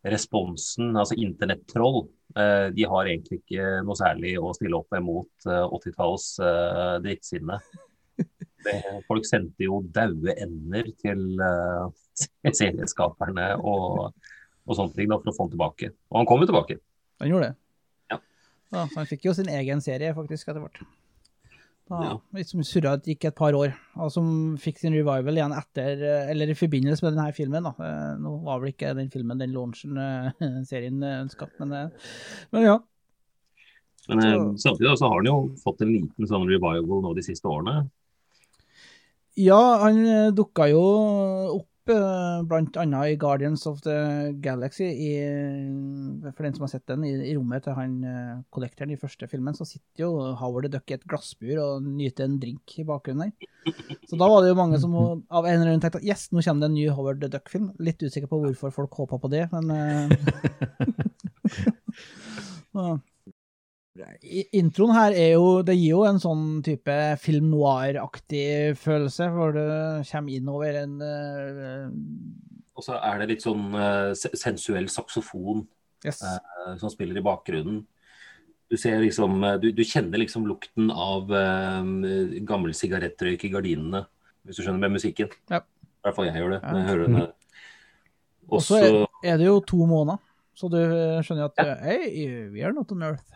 responsen, 0.03 0.97
altså 0.97 1.15
internettroll, 1.15 2.09
eh, 2.37 2.69
de 2.73 2.87
har 2.89 3.09
egentlig 3.09 3.43
ikke 3.43 3.81
noe 3.85 3.99
særlig 3.99 4.37
å 4.41 4.53
stille 4.57 4.79
opp 4.79 4.89
med 4.95 5.05
mot 5.05 5.49
eh, 5.49 5.65
80-talls 5.81 6.31
eh, 6.45 6.95
drittsinne. 7.05 7.61
Det, 8.65 8.75
folk 9.09 9.25
sendte 9.29 9.65
jo 9.65 9.81
daue 9.95 10.35
ender 10.37 10.91
til 11.01 11.23
uh, 11.41 11.89
serieskaperne 12.53 13.51
og, 13.61 14.13
og 14.67 14.77
sånne 14.77 14.95
ting 14.97 15.09
da, 15.11 15.19
for 15.23 15.33
å 15.33 15.37
få 15.37 15.47
han 15.47 15.53
tilbake. 15.55 15.93
Og 16.13 16.19
han 16.21 16.29
kom 16.29 16.43
jo 16.45 16.49
tilbake. 16.51 16.79
Han 17.23 17.31
gjorde 17.33 17.51
det. 17.51 17.57
Ja. 18.13 18.19
Ja, 18.77 18.87
så 18.91 18.99
han 19.01 19.09
fikk 19.11 19.25
jo 19.29 19.35
sin 19.37 19.49
egen 19.53 19.81
serie, 19.85 20.13
faktisk, 20.17 20.49
etter 20.53 20.65
hvert. 20.65 20.83
Da, 21.91 22.01
Ja. 22.07 22.13
Som 22.47 22.61
surra 22.63 22.93
gikk 23.03 23.25
et 23.27 23.35
par 23.35 23.57
år, 23.59 23.73
og 23.99 24.13
som 24.15 24.29
fikk 24.63 24.79
sin 24.79 24.95
revival 24.95 25.35
igjen 25.41 25.51
etter, 25.57 26.05
eh, 26.07 26.29
eller 26.31 26.53
i 26.53 26.55
forbindelse 26.55 27.03
med 27.03 27.17
denne 27.17 27.33
filmen. 27.35 27.67
da. 27.67 27.73
Eh, 27.83 28.13
Nå 28.23 28.37
var 28.45 28.61
vel 28.63 28.71
ikke 28.71 28.93
den 28.95 29.11
filmen 29.11 29.41
den 29.43 29.51
launchen 29.57 29.99
serien 30.71 31.03
ønska, 31.03 31.49
men, 31.59 31.91
men 32.55 32.63
ja. 32.69 32.77
Men 34.09 34.23
Så- 34.23 34.69
samtidig 34.69 34.95
så 34.99 35.09
har 35.11 35.19
han 35.19 35.27
jo 35.33 35.35
fått 35.65 35.83
en 35.83 35.91
liten 35.93 36.27
sånn 36.31 36.47
revival 36.49 37.03
nå 37.03 37.11
de 37.19 37.23
siste 37.27 37.47
årene. 37.51 37.89
Ja, 39.41 39.61
han 39.81 40.01
eh, 40.05 40.31
dukka 40.37 40.67
jo 40.69 40.81
opp 41.55 41.93
eh, 41.93 42.41
blant 42.49 42.77
annet 42.81 43.15
i 43.15 43.17
Guardians 43.21 43.63
of 43.71 43.81
the 43.87 44.33
Galaxy, 44.43 44.85
i, 44.85 45.13
for 46.35 46.45
den 46.45 46.57
som 46.57 46.67
har 46.67 46.73
sett 46.75 46.91
den, 46.91 47.07
i, 47.09 47.13
i 47.31 47.35
rommet 47.39 47.65
til 47.65 47.77
han 47.79 47.95
eh, 48.05 48.35
kollektoren 48.53 48.93
i 48.93 48.99
første 49.01 49.29
filmen, 49.31 49.57
så 49.57 49.65
sitter 49.69 50.05
jo 50.05 50.11
Howard 50.41 50.69
the 50.69 50.73
Duck 50.75 50.93
i 50.93 50.99
et 50.99 51.07
glassbur 51.09 51.63
og 51.63 51.87
nyter 51.87 52.29
en 52.29 52.37
drink 52.43 52.77
i 52.83 52.87
bakgrunnen 52.89 53.31
der. 53.31 53.77
Så 54.09 54.19
da 54.21 54.29
var 54.29 54.45
det 54.45 54.53
jo 54.53 54.59
mange 54.61 54.81
som 54.83 54.97
av 55.39 55.47
en 55.47 55.57
eller 55.57 55.71
annen 55.71 55.85
tenkte 55.85 56.03
at 56.03 56.09
yes, 56.11 56.29
nå 56.35 56.45
kommer 56.45 56.67
det 56.67 56.71
en 56.73 56.77
ny 56.77 56.89
Howard 56.93 57.23
the 57.25 57.33
Duck-film. 57.33 57.71
Litt 57.81 58.03
usikker 58.05 58.29
på 58.31 58.43
hvorfor 58.45 58.77
folk 58.77 59.01
håpa 59.05 59.21
på 59.23 59.33
det, 59.33 59.47
men 59.55 59.65
eh, 59.73 60.09
Introen 64.57 64.93
her 64.95 65.15
er 65.17 65.35
jo 65.35 65.61
Det 65.67 65.77
gir 65.77 65.95
jo 65.95 66.05
en 66.09 66.21
sånn 66.23 66.45
type 66.67 66.97
film 67.23 67.51
noir-aktig 67.53 68.77
følelse, 68.81 69.31
hvor 69.35 69.55
du 69.57 69.63
kommer 70.09 70.37
innover 70.37 70.81
en 70.83 70.97
uh, 71.03 71.89
Og 72.79 72.87
så 72.87 72.99
er 72.99 73.21
det 73.21 73.31
litt 73.35 73.47
sånn 73.47 73.71
uh, 73.77 74.13
sensuell 74.17 74.91
saksofon 74.93 75.67
Yes. 76.01 76.23
uh, 76.25 76.79
som 76.81 76.89
spiller 76.89 77.19
i 77.21 77.25
bakgrunnen. 77.25 77.83
Du 78.73 78.77
ser 78.81 79.03
liksom 79.03 79.43
Du, 79.61 79.67
du 79.75 79.83
kjenner 79.85 80.23
liksom 80.23 80.47
lukten 80.49 80.89
av 80.95 81.27
gammel 82.47 82.73
sigarettrøyk 82.79 83.45
i 83.45 83.51
gardinene, 83.53 84.05
hvis 84.47 84.61
du 84.61 84.63
skjønner 84.63 84.85
med 84.87 84.95
musikken. 84.95 85.35
Ja. 85.51 85.59
I 85.61 86.07
hvert 86.07 86.17
fall 86.17 86.29
jeg 86.31 86.39
gjør 86.39 86.55
det 86.55 86.61
når 86.63 86.79
jeg 86.79 86.89
hører 86.89 87.11
den. 87.11 87.27
Og 88.49 88.63
så 88.65 88.79
er, 88.79 88.97
er 89.27 89.43
det 89.43 89.51
jo 89.51 89.59
to 89.67 89.83
måneder, 89.91 90.23
så 90.55 90.71
du 90.71 90.79
skjønner 90.79 91.43
jo 91.43 91.51
at 91.51 91.83
Hei, 91.83 91.99
we 92.55 92.63
are 92.63 92.73
not 92.73 92.95
on 92.95 93.05
earth. 93.11 93.27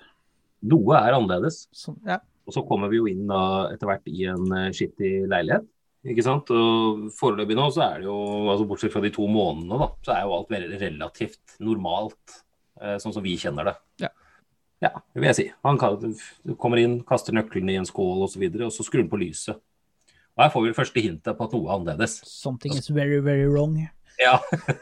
Noe 0.70 0.96
er 1.00 1.16
annerledes. 1.16 1.64
Så, 1.74 1.94
ja. 2.08 2.18
Og 2.44 2.52
så 2.56 2.62
kommer 2.68 2.90
vi 2.92 2.98
jo 3.00 3.08
inn 3.08 3.24
da 3.28 3.70
etter 3.72 3.88
hvert 3.88 4.08
i 4.12 4.26
en 4.32 4.44
uh, 4.52 4.70
skittig 4.76 5.14
leilighet. 5.30 5.64
Ikke 6.04 6.24
sant? 6.24 6.50
Og 6.52 7.06
Foreløpig 7.16 7.56
nå 7.56 7.70
så 7.72 7.86
er 7.86 8.02
det 8.02 8.08
jo, 8.10 8.16
altså 8.52 8.66
bortsett 8.68 8.92
fra 8.92 9.00
de 9.00 9.08
to 9.14 9.24
månedene, 9.30 9.78
da, 9.80 9.86
så 10.04 10.12
er 10.12 10.26
jo 10.26 10.34
alt 10.36 10.50
veldig 10.52 10.80
relativt 10.82 11.54
normalt. 11.64 12.42
eh, 12.82 12.98
sånn 13.00 13.14
som 13.14 13.24
vi 13.24 13.38
kjenner 13.40 13.70
det. 13.70 13.74
Ja. 14.04 14.10
Ja, 14.84 14.90
det 15.14 15.22
vil 15.22 15.30
jeg 15.30 15.38
si. 15.38 15.46
Han 15.64 15.78
kan, 15.80 16.12
kommer 16.60 16.80
inn, 16.82 16.98
kaster 17.08 17.32
nøklene 17.32 17.72
i 17.72 17.78
en 17.80 17.88
skål 17.88 18.18
osv., 18.18 18.26
og, 18.26 18.32
så 18.34 18.42
videre, 18.42 18.68
og 18.68 18.74
så 18.74 18.84
skrur 18.84 19.00
han 19.00 19.08
på 19.08 19.22
lyset. 19.22 19.56
Og 20.34 20.42
Her 20.42 20.52
får 20.52 20.64
vi 20.66 20.72
det 20.74 20.76
første 20.76 21.04
hintet 21.06 21.38
på 21.38 21.46
at 21.46 21.56
noe 21.56 21.70
er 21.70 21.74
annerledes. 21.78 22.18
Something 22.28 22.76
is 22.76 22.90
very, 22.92 23.22
very 23.24 23.46
wrong. 23.48 23.78
Ja. 24.20 24.36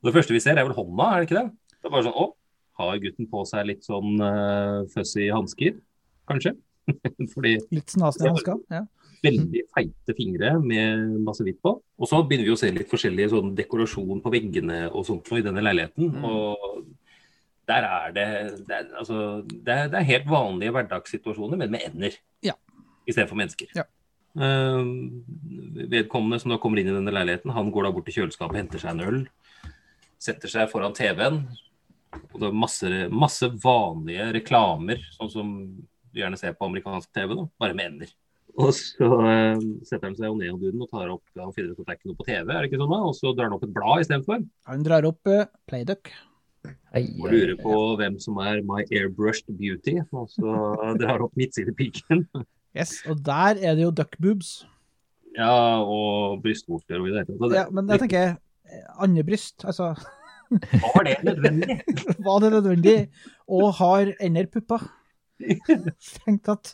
Det 0.00 0.14
første 0.14 0.32
vi 0.32 0.40
ser, 0.40 0.56
er 0.56 0.64
vel 0.64 0.72
hånda, 0.72 1.10
er 1.12 1.20
det 1.20 1.26
ikke 1.28 1.40
det? 1.42 1.74
Det 1.76 1.88
er 1.90 1.92
bare 1.92 2.06
sånn 2.06 2.16
Å, 2.16 2.22
har 2.80 2.98
gutten 3.02 3.28
på 3.30 3.44
seg 3.48 3.68
litt 3.68 3.86
sånn 3.86 4.16
uh, 4.22 4.86
fussy 4.92 5.28
hansker, 5.32 5.76
kanskje? 6.30 6.56
Fordi 7.34 7.58
Litt 7.70 7.92
snasende 7.92 8.32
hansker. 8.34 8.58
Ja. 8.72 8.84
veldig 9.22 9.62
feite 9.74 10.14
fingre 10.16 10.54
med 10.64 11.20
masse 11.26 11.44
hvitt 11.44 11.60
på. 11.62 11.74
Og 11.78 12.08
så 12.08 12.22
begynner 12.24 12.48
vi 12.48 12.54
å 12.54 12.58
se 12.58 12.70
litt 12.72 12.90
forskjellige 12.90 13.34
sånn 13.34 13.52
dekorasjon 13.58 14.22
på 14.24 14.32
veggene 14.32 14.86
og 14.88 15.04
sånt 15.06 15.28
noe 15.30 15.42
i 15.42 15.44
denne 15.44 15.64
leiligheten. 15.64 16.08
Mm. 16.16 16.24
Og 16.24 16.80
der 17.70 17.86
er 17.86 18.14
det 18.16 18.26
det 18.66 18.76
er, 18.78 18.90
altså, 18.98 19.20
det, 19.46 19.70
er, 19.74 19.88
det 19.92 20.00
er 20.00 20.08
helt 20.08 20.28
vanlige 20.30 20.74
hverdagssituasjoner, 20.74 21.60
men 21.60 21.74
med 21.76 21.86
ender 21.86 22.16
Ja. 22.46 22.56
istedenfor 23.06 23.38
mennesker. 23.38 23.70
Ja. 23.76 23.86
Uh, 24.30 24.86
vedkommende 25.90 26.38
som 26.40 26.52
da 26.54 26.58
kommer 26.62 26.78
inn 26.80 26.90
i 26.90 26.94
denne 26.94 27.12
leiligheten, 27.14 27.50
han 27.54 27.70
går 27.74 27.86
da 27.86 27.92
bort 27.94 28.06
til 28.08 28.20
kjøleskapet, 28.20 28.60
henter 28.62 28.82
seg 28.82 28.94
en 28.94 29.06
øl, 29.06 29.20
setter 30.22 30.52
seg 30.52 30.70
foran 30.70 30.94
TV-en. 30.94 31.42
Og 32.18 32.40
det 32.42 32.48
er 32.48 32.56
masse, 32.56 32.90
masse 33.12 33.48
vanlige 33.62 34.30
reklamer, 34.40 35.02
sånn 35.14 35.30
som 35.32 35.52
du 36.10 36.18
gjerne 36.18 36.38
ser 36.40 36.56
på 36.58 36.66
amerikansk 36.66 37.10
TV, 37.14 37.36
da, 37.38 37.46
bare 37.62 37.76
med 37.78 37.92
ender. 37.92 38.14
Og 38.58 38.72
så 38.74 39.08
eh, 39.30 39.60
setter 39.86 40.08
han 40.08 40.16
seg 40.18 40.26
jo 40.26 40.38
ned 40.38 40.58
duden 40.58 40.82
og 40.82 40.90
tar 40.90 41.12
opp 41.12 41.22
Han 41.38 41.52
finner 41.54 41.70
ut 41.70 41.78
at 41.78 41.86
det 41.86 41.92
er 41.92 41.98
ikke 42.00 42.10
noe 42.10 42.18
på 42.18 42.26
TV, 42.26 42.48
er 42.50 42.58
det 42.58 42.70
ikke 42.70 42.80
sånn 42.80 42.90
da? 42.90 42.98
Og 43.06 43.14
så 43.14 43.30
drar 43.36 43.46
han 43.46 43.54
opp 43.56 43.66
et 43.66 43.76
blad 43.76 44.02
istedenfor. 44.04 44.42
Han 44.72 44.82
drar 44.86 45.06
opp 45.06 45.30
uh, 45.30 45.44
Playduck. 45.70 46.10
Og 46.90 47.30
lurer 47.30 47.54
på 47.60 47.76
hvem 48.00 48.18
som 48.20 48.40
er 48.42 48.60
My 48.66 48.82
Airbrushed 48.88 49.54
Beauty. 49.56 50.00
Og 50.10 50.26
så 50.34 50.56
drar 51.00 51.14
han 51.14 51.26
opp 51.28 51.38
midtsidepiken. 51.38 52.26
Yes, 52.76 53.00
og 53.10 53.22
der 53.26 53.62
er 53.62 53.78
det 53.78 53.86
jo 53.86 53.94
duckboobs. 53.94 54.52
Ja, 55.38 55.78
og 55.78 56.42
brystvorter 56.42 56.98
og 56.98 57.06
i 57.06 57.14
det 57.14 57.22
hele 57.22 57.38
tatt. 57.38 57.54
Ja, 57.54 57.66
men 57.70 57.90
jeg 57.90 58.02
tenker 58.02 58.38
Andre 59.02 59.24
bryst, 59.26 59.64
altså 59.66 59.94
Var 60.50 61.04
det 61.06 61.16
nødvendig? 61.26 61.76
Var 62.26 62.40
det 62.42 62.50
nødvendig? 62.56 62.96
Og 63.48 63.74
har 63.78 64.10
ender 64.20 64.48
pupper? 64.50 64.86
Tenkt 66.16 66.50
at 66.52 66.72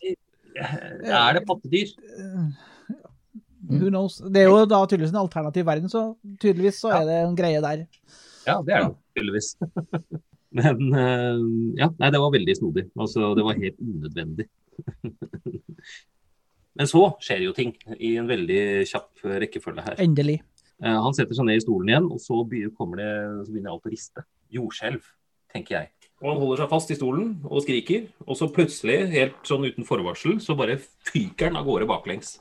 Er 0.57 1.37
det 1.37 1.45
pattedyr? 1.47 1.93
Who 3.67 3.91
knows? 3.91 4.19
Det 4.23 4.43
er 4.43 4.49
jo 4.49 4.63
da 4.69 4.81
tydeligvis 4.87 5.13
en 5.13 5.21
alternativ 5.25 5.67
verden, 5.67 5.91
så 5.91 6.15
tydeligvis 6.41 6.81
så 6.85 6.93
er 6.95 7.05
det 7.09 7.19
en 7.25 7.37
greie 7.39 7.61
der. 7.63 7.85
Ja, 8.47 8.61
det 8.63 8.77
er 8.77 8.87
det 8.87 8.95
tydeligvis. 9.17 9.57
Men 10.57 10.79
eh, 10.95 11.41
ja, 11.83 11.91
nei, 11.99 12.11
det 12.15 12.21
var 12.23 12.33
veldig 12.33 12.55
snodig. 12.57 12.87
Altså, 12.97 13.33
det 13.37 13.45
var 13.45 13.59
helt 13.61 13.81
unødvendig. 13.83 14.47
Men 16.77 16.89
så 16.89 17.03
skjer 17.25 17.43
jo 17.45 17.57
ting 17.57 17.75
i 17.97 18.15
en 18.21 18.29
veldig 18.29 18.61
kjapp 18.89 19.27
rekkefølge 19.43 19.85
her. 19.85 19.99
Endelig. 20.05 20.39
Eh, 20.83 21.01
Han 21.03 21.15
setter 21.17 21.35
seg 21.39 21.47
ned 21.49 21.61
i 21.61 21.65
stolen 21.65 21.89
igjen, 21.93 22.09
og 22.13 22.21
så 22.21 22.43
begynner, 22.49 22.75
kommer 22.77 23.01
det, 23.01 23.11
så 23.47 23.53
begynner 23.55 23.73
alt 23.75 23.89
å 23.89 23.93
riste. 23.93 24.25
Jordskjelv, 24.53 25.03
tenker 25.53 25.79
jeg. 25.79 25.91
Og 26.23 26.31
han 26.31 26.41
holder 26.41 26.63
seg 26.63 26.71
fast 26.73 26.93
i 26.93 26.97
stolen 26.97 27.35
og 27.45 27.61
skriker, 27.65 28.07
og 28.25 28.39
så 28.39 28.49
plutselig, 28.53 29.03
helt 29.13 29.37
sånn 29.45 29.67
uten 29.67 29.85
forvarsel, 29.89 30.39
så 30.41 30.57
bare 30.57 30.79
fyker 31.11 31.51
han 31.51 31.61
av 31.61 31.69
gårde 31.69 31.89
baklengs. 31.91 32.39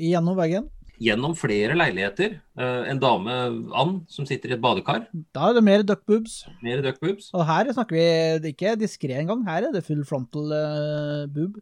Gjennom 0.00 0.38
veggen. 0.38 0.70
Gjennom 1.02 1.34
flere 1.36 1.74
leiligheter. 1.76 2.36
Eh, 2.56 2.82
En 2.90 2.98
dame, 3.02 3.34
Ann, 3.74 3.96
som 4.08 4.26
sitter 4.26 4.50
i 4.52 4.54
et 4.56 4.62
badekar. 4.62 5.06
Da 5.34 5.50
er 5.50 5.54
det 5.58 5.64
mer 5.66 5.82
duck 5.82 6.04
boobs. 6.06 6.44
Mer 6.62 6.80
duck 6.82 7.00
boobs. 7.02 7.30
Og 7.34 7.44
her 7.46 7.70
snakker 7.74 7.98
vi 7.98 8.52
ikke 8.52 8.76
diskré 8.80 9.18
engang. 9.20 9.42
Her 9.46 9.68
er 9.68 9.72
det 9.74 9.84
full 9.84 10.04
frontal 10.08 10.52
uh, 10.54 11.26
boob. 11.26 11.58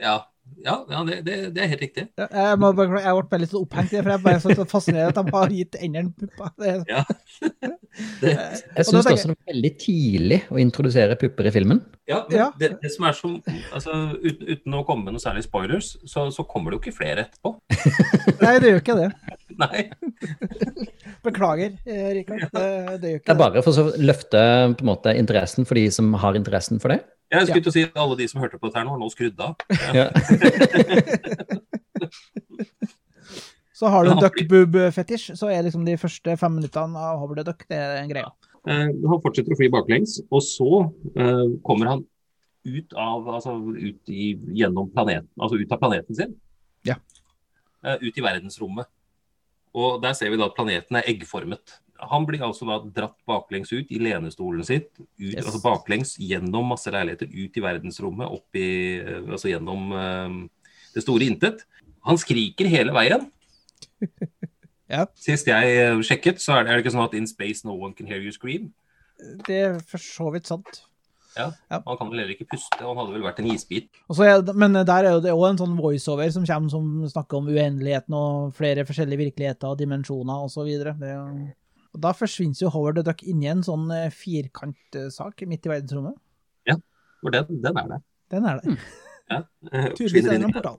Ja, 0.00 0.22
ja, 0.64 0.74
ja 0.90 1.00
det, 1.08 1.16
det, 1.26 1.34
det 1.54 1.62
er 1.64 1.68
helt 1.72 1.82
riktig. 1.84 2.04
Ja, 2.18 2.26
Jeg, 2.32 2.58
må, 2.62 2.72
bare- 2.76 3.02
jeg 3.04 3.24
ble 3.30 3.38
litt 3.42 3.52
sånn 3.52 3.64
opphengt 3.66 3.92
i 3.92 3.96
det, 3.96 4.02
for 4.04 4.10
jeg 4.12 4.18
er 4.18 4.24
bare 4.26 4.40
så 4.42 4.66
fascinert 4.70 5.18
at 5.20 5.26
de 5.28 5.34
har 5.36 5.54
gitt 5.54 5.78
enderen 5.80 6.12
pupper. 6.18 6.54
Det, 6.58 6.76
Ja. 6.88 7.04
Jeg 7.98 8.34
Og 8.38 8.76
da 8.76 8.84
syns 8.84 9.06
også 9.10 9.28
det 9.32 9.34
er 9.34 9.48
veldig 9.50 9.70
tidlig 9.82 10.36
å 10.54 10.58
introdusere 10.62 11.16
pupper 11.18 11.48
i 11.48 11.52
filmen. 11.54 11.80
Ja, 12.06 12.20
men 12.28 12.36
Ja. 12.38 12.44
Det, 12.60 12.68
det 12.82 12.92
som 12.94 13.06
er 13.08 13.16
som, 13.18 13.32
altså, 13.74 13.96
uten, 14.22 14.44
uten 14.54 14.76
å 14.78 14.84
komme 14.86 15.08
med 15.08 15.16
noe 15.16 15.22
særlig 15.24 15.42
spoilers, 15.48 15.96
så, 16.06 16.28
så 16.30 16.44
kommer 16.46 16.70
det 16.70 16.78
jo 16.78 16.82
ikke 16.84 16.94
flere 17.00 17.24
etterpå. 17.26 17.56
Nei, 18.44 18.52
det 18.62 18.70
gjør 18.70 18.82
ikke 18.84 18.98
det. 19.00 19.08
Nei. 19.64 19.82
Beklager, 21.26 21.74
eh, 21.90 22.08
Rikard. 22.20 22.46
Det, 22.54 22.66
det 23.02 23.12
gjør 23.16 23.18
Det 23.18 23.26
Det 23.26 23.34
er 23.34 23.40
bare 23.42 23.62
for 23.66 23.82
å 23.82 23.88
løfte 23.98 24.42
på 24.78 24.84
en 24.86 24.90
måte 24.92 25.14
interessen 25.18 25.66
for 25.68 25.78
de 25.80 25.88
som 25.94 26.12
har 26.22 26.38
interessen 26.38 26.78
for 26.82 26.94
det. 26.94 27.00
Jeg 27.30 27.46
skulle 27.48 27.64
til 27.66 27.70
å 27.70 27.76
si 27.76 27.82
at 27.84 27.98
alle 28.00 28.16
de 28.16 28.26
som 28.30 28.40
hørte 28.40 28.58
på 28.58 28.68
dette 28.70 28.80
her 28.80 28.86
nå, 28.88 28.94
har 28.94 29.00
nå 29.02 29.08
skrudd 29.12 29.40
av. 29.44 29.52
Ja. 29.92 30.06
Så 33.78 33.86
har 33.86 34.04
du 34.04 34.10
en 34.10 34.16
Ja. 34.18 34.22
duck 34.26 34.38
boob-fetisj, 34.50 35.36
så 35.38 35.46
er 35.52 35.62
liksom 35.62 35.84
de 35.86 35.94
første 35.96 36.36
fem 36.36 36.50
minuttene 36.56 36.98
av 36.98 37.20
Hover 37.20 37.36
the 37.38 37.44
Duck 37.46 37.60
det 37.68 37.76
er 37.78 38.00
en 38.02 38.08
greie. 38.10 38.26
Eh, 38.66 38.88
han 38.90 39.20
fortsetter 39.22 39.54
å 39.54 39.58
fly 39.60 39.68
baklengs, 39.70 40.16
og 40.34 40.42
så 40.42 40.70
eh, 41.14 41.44
kommer 41.62 41.86
han 41.86 42.02
ut 42.66 42.92
av, 42.98 43.28
altså 43.28 43.54
ut 43.54 44.10
i, 44.10 44.34
planeten, 44.34 45.28
altså 45.38 45.60
ut 45.60 45.70
av 45.72 45.78
planeten 45.78 46.18
sin. 46.18 46.34
Ja. 46.84 46.96
Eh, 47.84 48.02
ut 48.02 48.18
i 48.18 48.24
verdensrommet. 48.24 48.90
Og 49.78 50.02
der 50.02 50.12
ser 50.18 50.30
vi 50.30 50.40
da 50.40 50.48
at 50.50 50.56
planeten 50.58 50.98
er 50.98 51.06
eggformet. 51.06 51.78
Han 51.98 52.26
blir 52.28 52.44
altså 52.46 52.66
da 52.68 52.78
dratt 52.94 53.16
baklengs 53.26 53.72
ut 53.72 53.90
i 53.90 53.98
lenestolen 53.98 54.64
sitt, 54.66 54.92
ut, 55.00 55.08
Yes. 55.18 55.44
altså 55.46 55.60
baklengs 55.64 56.16
gjennom 56.22 56.68
masse 56.70 56.90
leiligheter, 56.94 57.26
ut 57.26 57.56
i 57.58 57.64
verdensrommet, 57.64 58.30
opp 58.30 58.54
i, 58.58 58.68
eh, 59.02 59.24
altså 59.26 59.50
gjennom 59.50 59.90
uh, 59.92 60.36
det 60.94 61.02
store 61.02 61.26
intet. 61.26 61.64
Han 62.06 62.18
skriker 62.20 62.70
hele 62.70 62.94
veien. 62.94 63.26
Ja. 64.88 65.02
Sist 65.20 65.44
jeg 65.44 65.72
eh, 65.76 65.98
sjekket, 66.00 66.38
så 66.40 66.54
er 66.56 66.62
det, 66.64 66.70
er 66.70 66.78
det 66.78 66.86
ikke 66.86 66.94
sånn 66.94 67.04
at 67.04 67.16
in 67.18 67.26
space 67.28 67.66
no 67.68 67.74
one 67.76 67.92
can 67.92 68.06
hear 68.08 68.22
you 68.24 68.32
scream. 68.32 68.70
Det 69.44 69.58
er 69.66 69.74
for 69.84 70.00
så 70.00 70.30
vidt 70.32 70.48
sant. 70.48 70.78
Ja, 71.36 71.50
Ja. 71.68 71.82
Han 71.84 71.98
kan 71.98 72.08
vel 72.08 72.22
heller 72.22 72.32
ikke 72.32 72.48
puste, 72.54 72.80
han 72.80 72.96
hadde 72.96 73.12
vel 73.12 73.22
vært 73.26 73.42
en 73.42 73.50
isbit. 73.52 73.90
Er, 74.16 74.40
men 74.56 74.72
der 74.74 75.04
er 75.04 75.12
jo 75.12 75.20
det 75.22 75.34
òg 75.36 75.44
en 75.50 75.60
sånn 75.60 75.76
voiceover 75.76 76.30
som 76.32 76.46
kommer 76.48 76.72
som 76.72 76.88
snakker 77.12 77.38
om 77.38 77.50
uendeligheten 77.52 78.16
og 78.16 78.56
flere 78.56 78.86
forskjellige 78.88 79.26
virkeligheter 79.26 79.68
og 79.70 79.78
dimensjoner 79.78 80.48
osv. 80.48 80.72
Og 81.96 82.02
da 82.04 82.12
forsvinner 82.16 82.60
jo 82.62 82.70
Howard 82.74 82.98
the 83.00 83.04
Duck 83.06 83.22
inn 83.24 83.42
i 83.42 83.48
en 83.50 83.62
sånn 83.64 83.86
eh, 83.94 84.08
firkantsak 84.14 85.44
midt 85.48 85.66
i 85.68 85.72
verdensrommet. 85.72 86.18
Ja, 86.68 86.76
For 87.22 87.34
den, 87.34 87.62
den 87.64 87.78
er 87.80 87.94
der. 87.94 88.02
Den 88.34 88.44
er 88.50 88.60
der. 88.60 88.82
Ja. 89.28 89.38
Turvis 89.68 89.96
Tydeligvis 89.98 90.28
er 90.28 90.38
det 90.38 90.44
en 90.50 90.52
portal. 90.56 90.76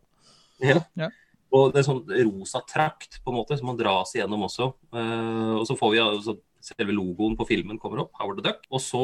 Ja. 0.65 0.77
Ja. 0.99 1.09
Og 1.53 1.71
det 1.73 1.81
er 1.81 1.87
sånn 1.87 2.03
rosa 2.29 2.61
trakt 2.69 3.19
på 3.25 3.31
en 3.33 3.39
måte, 3.39 3.57
som 3.57 3.71
man 3.71 3.77
dras 3.79 4.11
igjennom 4.13 4.43
også. 4.45 4.69
Eh, 4.93 5.53
og 5.57 5.65
så 5.69 5.75
får 5.79 5.91
vi 5.95 5.99
altså 6.03 6.37
selve 6.61 6.93
logoen 6.93 7.37
på 7.39 7.45
filmen 7.47 7.79
kommer 7.81 8.03
opp, 8.03 8.11
Howard 8.19 8.41
the 8.41 8.45
Duck. 8.51 8.65
Og 8.69 8.81
så 8.83 9.03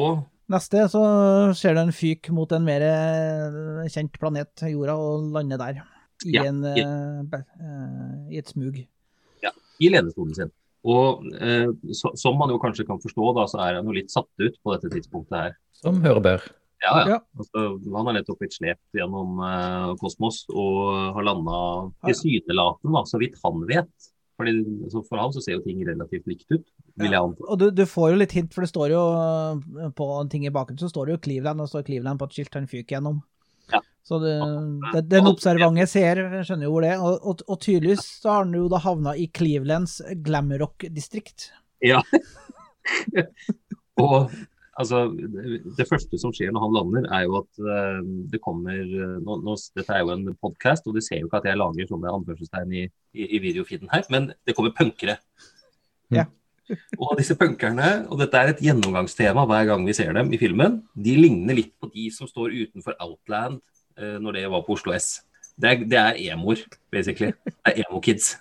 Neste 0.52 0.84
så 0.92 1.00
skjer 1.58 1.74
det 1.74 1.82
en 1.88 1.94
fyk 1.96 2.28
mot 2.30 2.52
en 2.54 2.62
mer 2.62 2.84
eh, 2.86 3.86
kjent 3.90 4.14
planet, 4.14 4.62
jorda, 4.70 4.94
og 4.94 5.24
lander 5.34 5.58
der. 5.58 5.80
I, 6.24 6.36
Ja, 6.36 6.44
en, 6.48 6.62
i- 6.70 6.84
uh, 6.86 7.40
eh, 7.58 8.12
i 8.30 8.38
et 8.38 8.48
smug. 8.54 8.78
Ja. 9.42 9.50
i 9.82 9.90
ledestolen 9.90 10.34
sin. 10.38 10.52
Og 10.86 11.26
eh, 11.42 11.66
så, 11.96 12.12
som 12.18 12.38
man 12.38 12.52
jo 12.52 12.60
kanskje 12.62 12.86
kan 12.86 13.00
forstå, 13.02 13.32
da, 13.36 13.46
så 13.50 13.62
er 13.64 13.80
han 13.80 13.88
jo 13.88 13.96
litt 13.96 14.12
satt 14.12 14.30
ut 14.42 14.58
på 14.62 14.74
dette 14.74 14.92
tidspunktet 14.92 15.36
her. 15.36 15.56
Som 15.76 15.98
hører 16.04 16.22
bør. 16.22 16.48
Ja, 16.84 16.92
ja. 17.00 17.06
Ja. 17.14 17.20
Altså, 17.40 17.62
han 17.80 18.10
har 18.10 18.18
nettopp 18.18 18.42
blitt 18.42 18.54
slept 18.54 18.98
gjennom 18.98 19.40
eh, 19.42 19.94
kosmos 20.00 20.44
og 20.52 21.16
har 21.16 21.26
landa 21.26 21.62
tilsynelatende, 22.06 23.02
så 23.08 23.20
vidt 23.22 23.40
han 23.42 23.64
vet. 23.68 24.12
Fordi, 24.36 24.52
altså, 24.84 25.00
for 25.08 25.20
ham 25.20 25.32
så 25.32 25.40
ser 25.40 25.56
jo 25.56 25.62
ting 25.64 25.80
relativt 25.88 26.26
likt 26.28 26.50
ut, 26.52 26.66
vil 27.00 27.14
jeg 27.14 27.22
anta. 27.22 27.46
Og 27.48 27.60
du, 27.60 27.70
du 27.72 27.86
får 27.88 28.10
jo 28.12 28.18
litt 28.20 28.34
hint, 28.36 28.52
for 28.52 28.66
det 28.66 28.68
står 28.70 28.92
jo 28.92 29.00
eh, 29.16 29.88
på 29.96 30.10
en 30.18 30.32
ting 30.32 30.44
i 30.44 30.52
bakgrunnen, 30.52 30.82
så 30.82 30.92
står 30.92 31.08
det 31.08 31.16
jo 31.16 31.22
Cleveland, 31.26 31.64
og 31.64 31.70
så 31.70 31.78
står 31.78 31.88
Cleveland 31.88 32.20
på 32.20 32.28
et 32.28 32.36
skilt 32.36 32.60
han 32.60 32.68
fyker 32.70 32.98
gjennom. 32.98 33.22
Ja. 33.72 33.82
Så 34.06 34.18
det, 34.22 34.34
det, 34.92 35.00
den 35.10 35.26
observante 35.26 35.86
seer 35.90 36.20
skjønner 36.46 36.68
jo 36.68 36.74
hvor 36.76 36.84
det 36.84 36.92
er. 36.94 37.00
Og, 37.02 37.16
og, 37.26 37.40
og 37.50 37.60
tydeligvis 37.62 38.04
så 38.22 38.36
har 38.36 38.44
han 38.44 38.54
jo 38.54 38.68
da 38.70 38.78
havna 38.84 39.16
i 39.18 39.26
Clevelands 39.34 39.98
glamrock-distrikt. 40.26 41.48
Ja. 41.82 42.02
og 44.04 44.30
altså, 44.78 45.02
det, 45.10 45.58
det 45.78 45.88
første 45.90 46.20
som 46.22 46.34
skjer 46.36 46.54
når 46.54 46.66
han 46.68 46.76
lander, 46.78 47.10
er 47.18 47.26
jo 47.26 47.40
at 47.40 47.62
uh, 47.66 48.00
det 48.30 48.40
kommer 48.44 48.78
eh, 48.78 49.18
nå, 49.26 49.40
nå, 49.42 49.58
Dette 49.74 49.96
er 49.98 50.04
jo 50.04 50.14
en 50.14 50.30
podkast, 50.38 50.86
og 50.86 50.94
du 50.94 51.02
ser 51.02 51.24
jo 51.24 51.30
ikke 51.30 51.42
at 51.42 51.50
jeg 51.50 51.58
lager 51.58 51.90
sånne 51.90 52.14
anførselstegn 52.20 52.78
i, 52.78 52.86
i, 53.16 53.26
i 53.26 53.42
videofeeden 53.42 53.90
her, 53.90 54.06
men 54.14 54.30
det 54.46 54.54
kommer 54.54 54.76
punkere. 54.76 55.18
Ja. 56.14 56.28
Og 56.98 57.14
disse 57.20 57.36
punkerne, 57.38 57.90
og 58.10 58.18
dette 58.20 58.40
er 58.40 58.52
et 58.52 58.62
gjennomgangstema 58.64 59.46
hver 59.48 59.68
gang 59.70 59.86
vi 59.86 59.94
ser 59.96 60.12
dem 60.16 60.32
i 60.34 60.40
filmen, 60.40 60.80
de 60.94 61.14
ligner 61.18 61.58
litt 61.58 61.74
på 61.78 61.90
de 61.92 62.08
som 62.14 62.28
står 62.30 62.54
utenfor 62.66 62.98
Outland 63.02 63.60
eh, 63.98 64.18
når 64.22 64.40
det 64.40 64.50
var 64.52 64.66
på 64.66 64.76
Oslo 64.78 64.94
S. 64.96 65.20
Det 65.56 65.68
er, 65.70 65.84
det 65.88 65.96
er 65.96 66.18
emoer, 66.34 66.60
basically. 66.92 67.32
Det 67.46 67.72
er 67.72 67.78
emo-kids. 67.86 68.34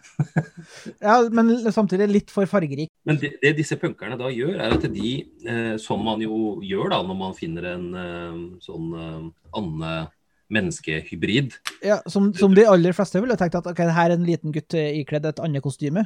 Ja, 1.06 1.22
men 1.32 1.54
samtidig 1.72 2.10
litt 2.12 2.34
for 2.34 2.48
fargerik. 2.50 2.90
Men 3.08 3.20
det, 3.22 3.36
det 3.44 3.54
disse 3.56 3.78
punkerne 3.80 4.18
da 4.20 4.28
gjør, 4.34 4.58
er 4.60 4.76
at 4.76 4.84
de, 4.92 5.14
eh, 5.48 5.76
som 5.80 6.04
man 6.04 6.20
jo 6.24 6.58
gjør 6.66 6.92
da 6.92 7.00
når 7.08 7.18
man 7.22 7.38
finner 7.38 7.70
en 7.72 7.88
eh, 8.02 8.42
sånn 8.66 8.92
eh, 9.00 9.24
ande-menneskehybrid 9.62 11.56
Ja, 11.86 12.02
som, 12.12 12.34
som 12.36 12.56
de 12.58 12.68
aller 12.68 12.96
fleste 12.96 13.24
ville 13.24 13.40
tenkt 13.40 13.56
at 13.62 13.72
ok, 13.72 13.80
her 13.96 14.12
er 14.12 14.18
en 14.18 14.28
liten 14.28 14.56
gutt 14.56 14.76
ikledd 14.76 15.30
et 15.32 15.44
annet 15.44 15.64
kostyme. 15.64 16.04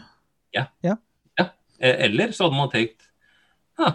Ja. 0.54 0.68
Ja. 0.86 1.00
Eh, 1.80 1.96
Eller 2.06 2.34
så 2.36 2.48
hadde 2.48 2.60
man 2.60 2.72
tenkt 2.74 3.08
ja, 3.80 3.94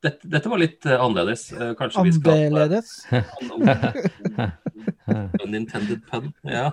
dette, 0.00 0.24
dette 0.32 0.48
var 0.48 0.62
litt 0.62 0.86
eh, 0.88 0.96
annerledes. 0.96 1.50
Eh, 1.52 1.74
Kanskje 1.76 2.00
Annerledes. 2.00 2.94
Unintended 5.44 6.00
pun. 6.08 6.30
Ja. 6.48 6.70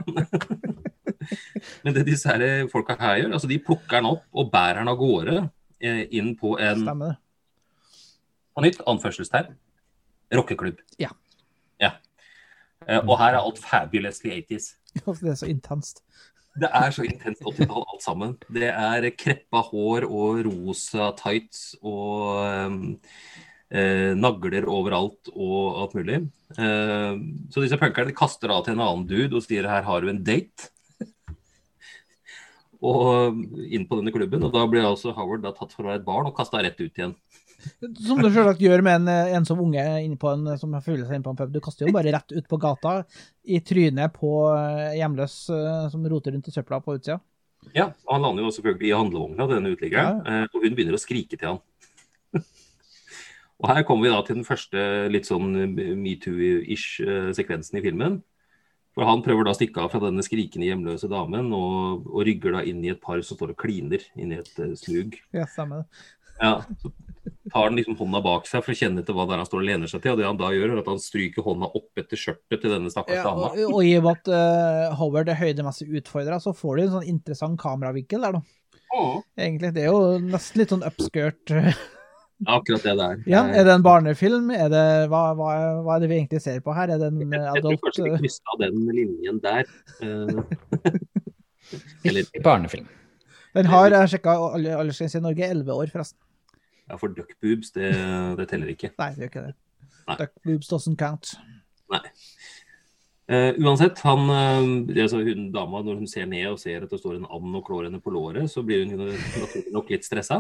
Men 1.84 1.98
det 1.98 2.06
disse 2.08 2.32
her 2.32 2.70
folka 2.72 2.96
her 3.02 3.20
gjør, 3.20 3.36
altså 3.36 3.52
de 3.52 3.60
plukker 3.60 4.00
den 4.00 4.08
opp 4.14 4.24
og 4.32 4.48
bærer 4.54 4.80
den 4.80 4.94
av 4.94 5.00
gårde 5.02 5.42
inn 5.78 6.32
på 6.40 6.56
en 6.64 6.80
Stemmer 6.86 7.18
på 8.58 8.64
nytt 8.66 8.80
anførselstegn 8.90 9.52
rockeklubb. 10.34 10.80
Ja. 11.00 11.12
ja. 11.80 11.92
Og 13.04 13.14
her 13.20 13.36
er 13.36 13.44
alt 13.44 13.60
fabulously 13.62 14.32
80s. 14.34 14.72
Det 15.22 15.30
er 15.30 15.38
så 15.38 15.46
intenst. 15.46 16.02
Det 16.58 16.70
er 16.74 16.94
så 16.94 17.06
intenst 17.06 17.44
80-tall 17.46 17.84
alt 17.86 18.04
sammen. 18.06 18.34
Det 18.54 18.70
er 18.72 19.10
kreppa 19.14 19.62
hår 19.70 20.08
og 20.08 20.42
rosa 20.48 21.12
tights 21.20 21.76
og 21.84 22.42
um, 22.42 22.80
eh, 23.70 24.14
nagler 24.18 24.66
overalt 24.72 25.30
og 25.36 25.84
alt 25.84 25.98
mulig. 26.00 26.22
Eh, 26.58 27.22
så 27.54 27.64
disse 27.64 27.80
punkerne 27.82 28.16
kaster 28.18 28.54
av 28.54 28.66
til 28.66 28.78
en 28.78 28.84
annen 28.88 29.06
dude 29.10 29.38
og 29.38 29.46
sier 29.46 29.70
her 29.70 29.86
har 29.86 30.02
du 30.02 30.12
en 30.14 30.24
date. 30.26 30.72
og 32.78 33.38
inn 33.66 33.88
på 33.90 33.98
denne 34.00 34.14
klubben, 34.14 34.44
og 34.46 34.54
da 34.54 34.66
blir 34.70 34.86
altså 34.86 35.14
Howard 35.18 35.46
da 35.46 35.54
tatt 35.56 35.74
for 35.74 35.86
å 35.86 35.92
være 35.92 36.02
et 36.02 36.08
barn 36.08 36.30
og 36.30 36.36
kasta 36.38 36.62
rett 36.64 36.80
ut 36.82 36.90
igjen. 36.90 37.16
Som 38.08 38.22
du 38.22 38.28
selvsagt 38.30 38.62
gjør 38.62 38.84
med 38.86 39.02
en, 39.02 39.10
ensom 39.40 39.62
unge 39.64 39.84
en, 39.84 40.18
som 40.60 40.76
føler 40.84 41.06
seg 41.06 41.18
inne 41.18 41.26
på 41.26 41.34
en 41.34 41.40
pub. 41.40 41.54
Du 41.54 41.62
kaster 41.64 41.88
jo 41.88 41.96
bare 41.96 42.14
rett 42.16 42.36
ut 42.36 42.48
på 42.50 42.60
gata 42.62 43.00
i 43.48 43.62
trynet 43.66 44.14
på 44.16 44.32
eh, 44.54 44.98
hjemløs 45.00 45.40
eh, 45.56 45.88
som 45.94 46.06
roter 46.10 46.36
rundt 46.36 46.50
i 46.50 46.54
søpla 46.56 46.82
på 46.84 46.98
utsida. 47.00 47.20
Ja, 47.76 47.90
og 48.06 48.14
Han 48.14 48.24
lander 48.24 48.46
jo 48.46 48.54
selvfølgelig 48.56 48.92
i 48.92 48.96
handlevogna, 48.96 49.50
denne 49.50 49.74
uteliggeren, 49.74 50.22
ja. 50.24 50.46
og 50.48 50.64
hun 50.64 50.76
begynner 50.78 50.96
å 50.96 51.02
skrike 51.02 51.36
til 51.36 51.50
han. 51.50 51.60
og 53.60 53.70
Her 53.72 53.84
kommer 53.88 54.08
vi 54.08 54.14
da 54.14 54.22
til 54.24 54.40
den 54.40 54.48
første 54.48 54.84
litt 55.12 55.28
sånn 55.28 55.52
metoo-ish 56.00 57.02
eh, 57.04 57.32
sekvensen 57.36 57.82
i 57.82 57.86
filmen. 57.86 58.22
For 58.98 59.06
Han 59.06 59.22
prøver 59.22 59.46
da 59.46 59.54
å 59.54 59.58
stikke 59.58 59.84
av 59.84 59.92
fra 59.94 60.00
denne 60.02 60.24
skrikende 60.26 60.66
hjemløse 60.66 61.06
damen, 61.12 61.52
og, 61.54 62.08
og 62.10 62.24
rygger 62.26 62.56
da 62.56 62.64
inn 62.66 62.80
i 62.82 62.90
et 62.90 63.02
par 63.04 63.20
som 63.22 63.38
står 63.38 63.54
og 63.54 63.60
kliner 63.62 64.02
inni 64.18 64.40
et 64.40 64.50
uh, 64.58 64.72
slug. 64.80 65.20
Ja, 65.38 65.46
det. 65.46 65.84
Ja, 66.42 66.54
så 66.82 66.90
tar 67.54 67.66
han 67.68 67.76
liksom 67.80 67.98
hånda 68.00 68.22
bak 68.26 68.48
seg 68.50 68.64
for 68.66 68.74
å 68.74 68.78
kjenne 68.80 69.02
etter 69.04 69.16
hva 69.18 69.26
det 69.28 69.36
er 69.36 69.42
han 69.44 69.50
står 69.50 69.62
og 69.64 69.68
lener 69.70 69.92
seg 69.92 70.04
til. 70.04 70.14
Og 70.14 70.22
det 70.22 70.28
han 70.28 70.40
da 70.40 70.52
gjør, 70.56 70.74
er 70.76 70.82
at 70.84 70.90
han 70.92 71.02
stryker 71.04 71.46
hånda 71.48 71.70
opp 71.80 72.02
etter 72.04 72.22
skjørtet 72.22 72.62
til 72.64 72.74
denne 72.76 72.92
stakkars 72.94 73.20
Ja, 73.20 73.26
dama. 73.28 73.50
og, 73.54 73.74
og 73.80 73.84
i 73.88 73.94
og 74.00 74.08
med 74.08 74.22
at 74.22 74.32
uh, 74.32 74.96
Howard 75.00 75.30
er 75.34 75.40
høydemessig 75.42 75.90
utfordra, 76.02 76.40
så 76.44 76.54
får 76.56 76.78
du 76.80 76.84
en 76.86 76.96
sånn 76.98 77.12
interessant 77.16 77.60
kameravinkel 77.62 78.26
der, 78.28 78.40
da. 78.40 78.44
Egentlig. 79.38 79.74
Det 79.76 79.84
er 79.84 79.92
jo 79.92 80.18
nesten 80.24 80.62
litt 80.64 80.72
sånn 80.74 80.86
upskirt. 80.88 81.52
eh. 81.52 81.72
Ja, 82.38 82.60
akkurat 82.60 82.84
det 82.86 82.94
det 83.00 83.06
er. 83.10 83.22
Ja, 83.34 83.40
er 83.50 83.66
det 83.66 83.72
en 83.74 83.84
barnefilm? 83.86 84.52
Er 84.54 84.68
det, 84.70 84.84
hva, 85.10 85.22
hva, 85.34 85.48
hva 85.82 85.96
er 85.96 86.04
det 86.04 86.10
vi 86.12 86.20
egentlig 86.20 86.42
ser 86.44 86.60
på 86.62 86.76
her? 86.78 86.92
Er 86.94 87.00
det 87.02 87.08
en 87.10 87.24
eh, 87.34 87.48
Jeg 87.56 87.64
tror 87.66 87.80
kanskje 87.88 88.04
vi 88.06 88.12
kryssa 88.22 88.60
den 88.62 88.84
linjen 88.94 89.40
der. 89.42 89.66
Eh, 90.06 91.02
Eller 92.08 92.30
Barnefilm. 92.46 92.86
Den 93.58 93.66
har 93.72 93.90
jeg 93.90 94.12
sjekka 94.14 94.36
aldersgrense 94.54 95.18
i 95.18 95.24
Norge, 95.26 95.50
11 95.50 95.74
år, 95.74 95.90
forresten. 95.96 96.20
Ja, 96.88 96.98
for 97.00 97.14
duck 97.14 97.34
boobs, 97.44 97.72
det, 97.76 97.92
det 98.40 98.48
teller 98.52 98.72
ikke. 98.74 98.94
Nei, 99.00 99.12
det 99.16 99.28
gjør 99.28 99.32
ikke 99.34 99.46
det. 99.48 99.56
Nei. 100.08 100.18
Duck 100.22 100.34
boobs 100.48 100.72
doesn't 100.72 101.00
count. 101.00 101.36
Nei. 101.92 102.04
Uh, 103.28 103.52
uansett, 103.60 104.00
han, 104.08 104.30
uh, 104.32 105.02
altså 105.04 105.20
hun 105.20 105.50
dama, 105.52 105.82
når 105.84 106.00
hun 106.00 106.08
ser 106.08 106.30
ned 106.32 106.46
og 106.48 106.62
ser 106.62 106.86
at 106.86 106.92
det 106.94 107.00
står 107.02 107.18
en 107.18 107.28
and 107.28 107.58
og 107.60 107.66
klår 107.68 107.90
henne 107.90 108.00
på 108.00 108.14
låret, 108.16 108.48
så 108.48 108.64
blir 108.64 108.86
hun 108.88 109.02
naturlig 109.04 109.74
nok 109.76 109.92
litt 109.92 110.08
stressa. 110.08 110.40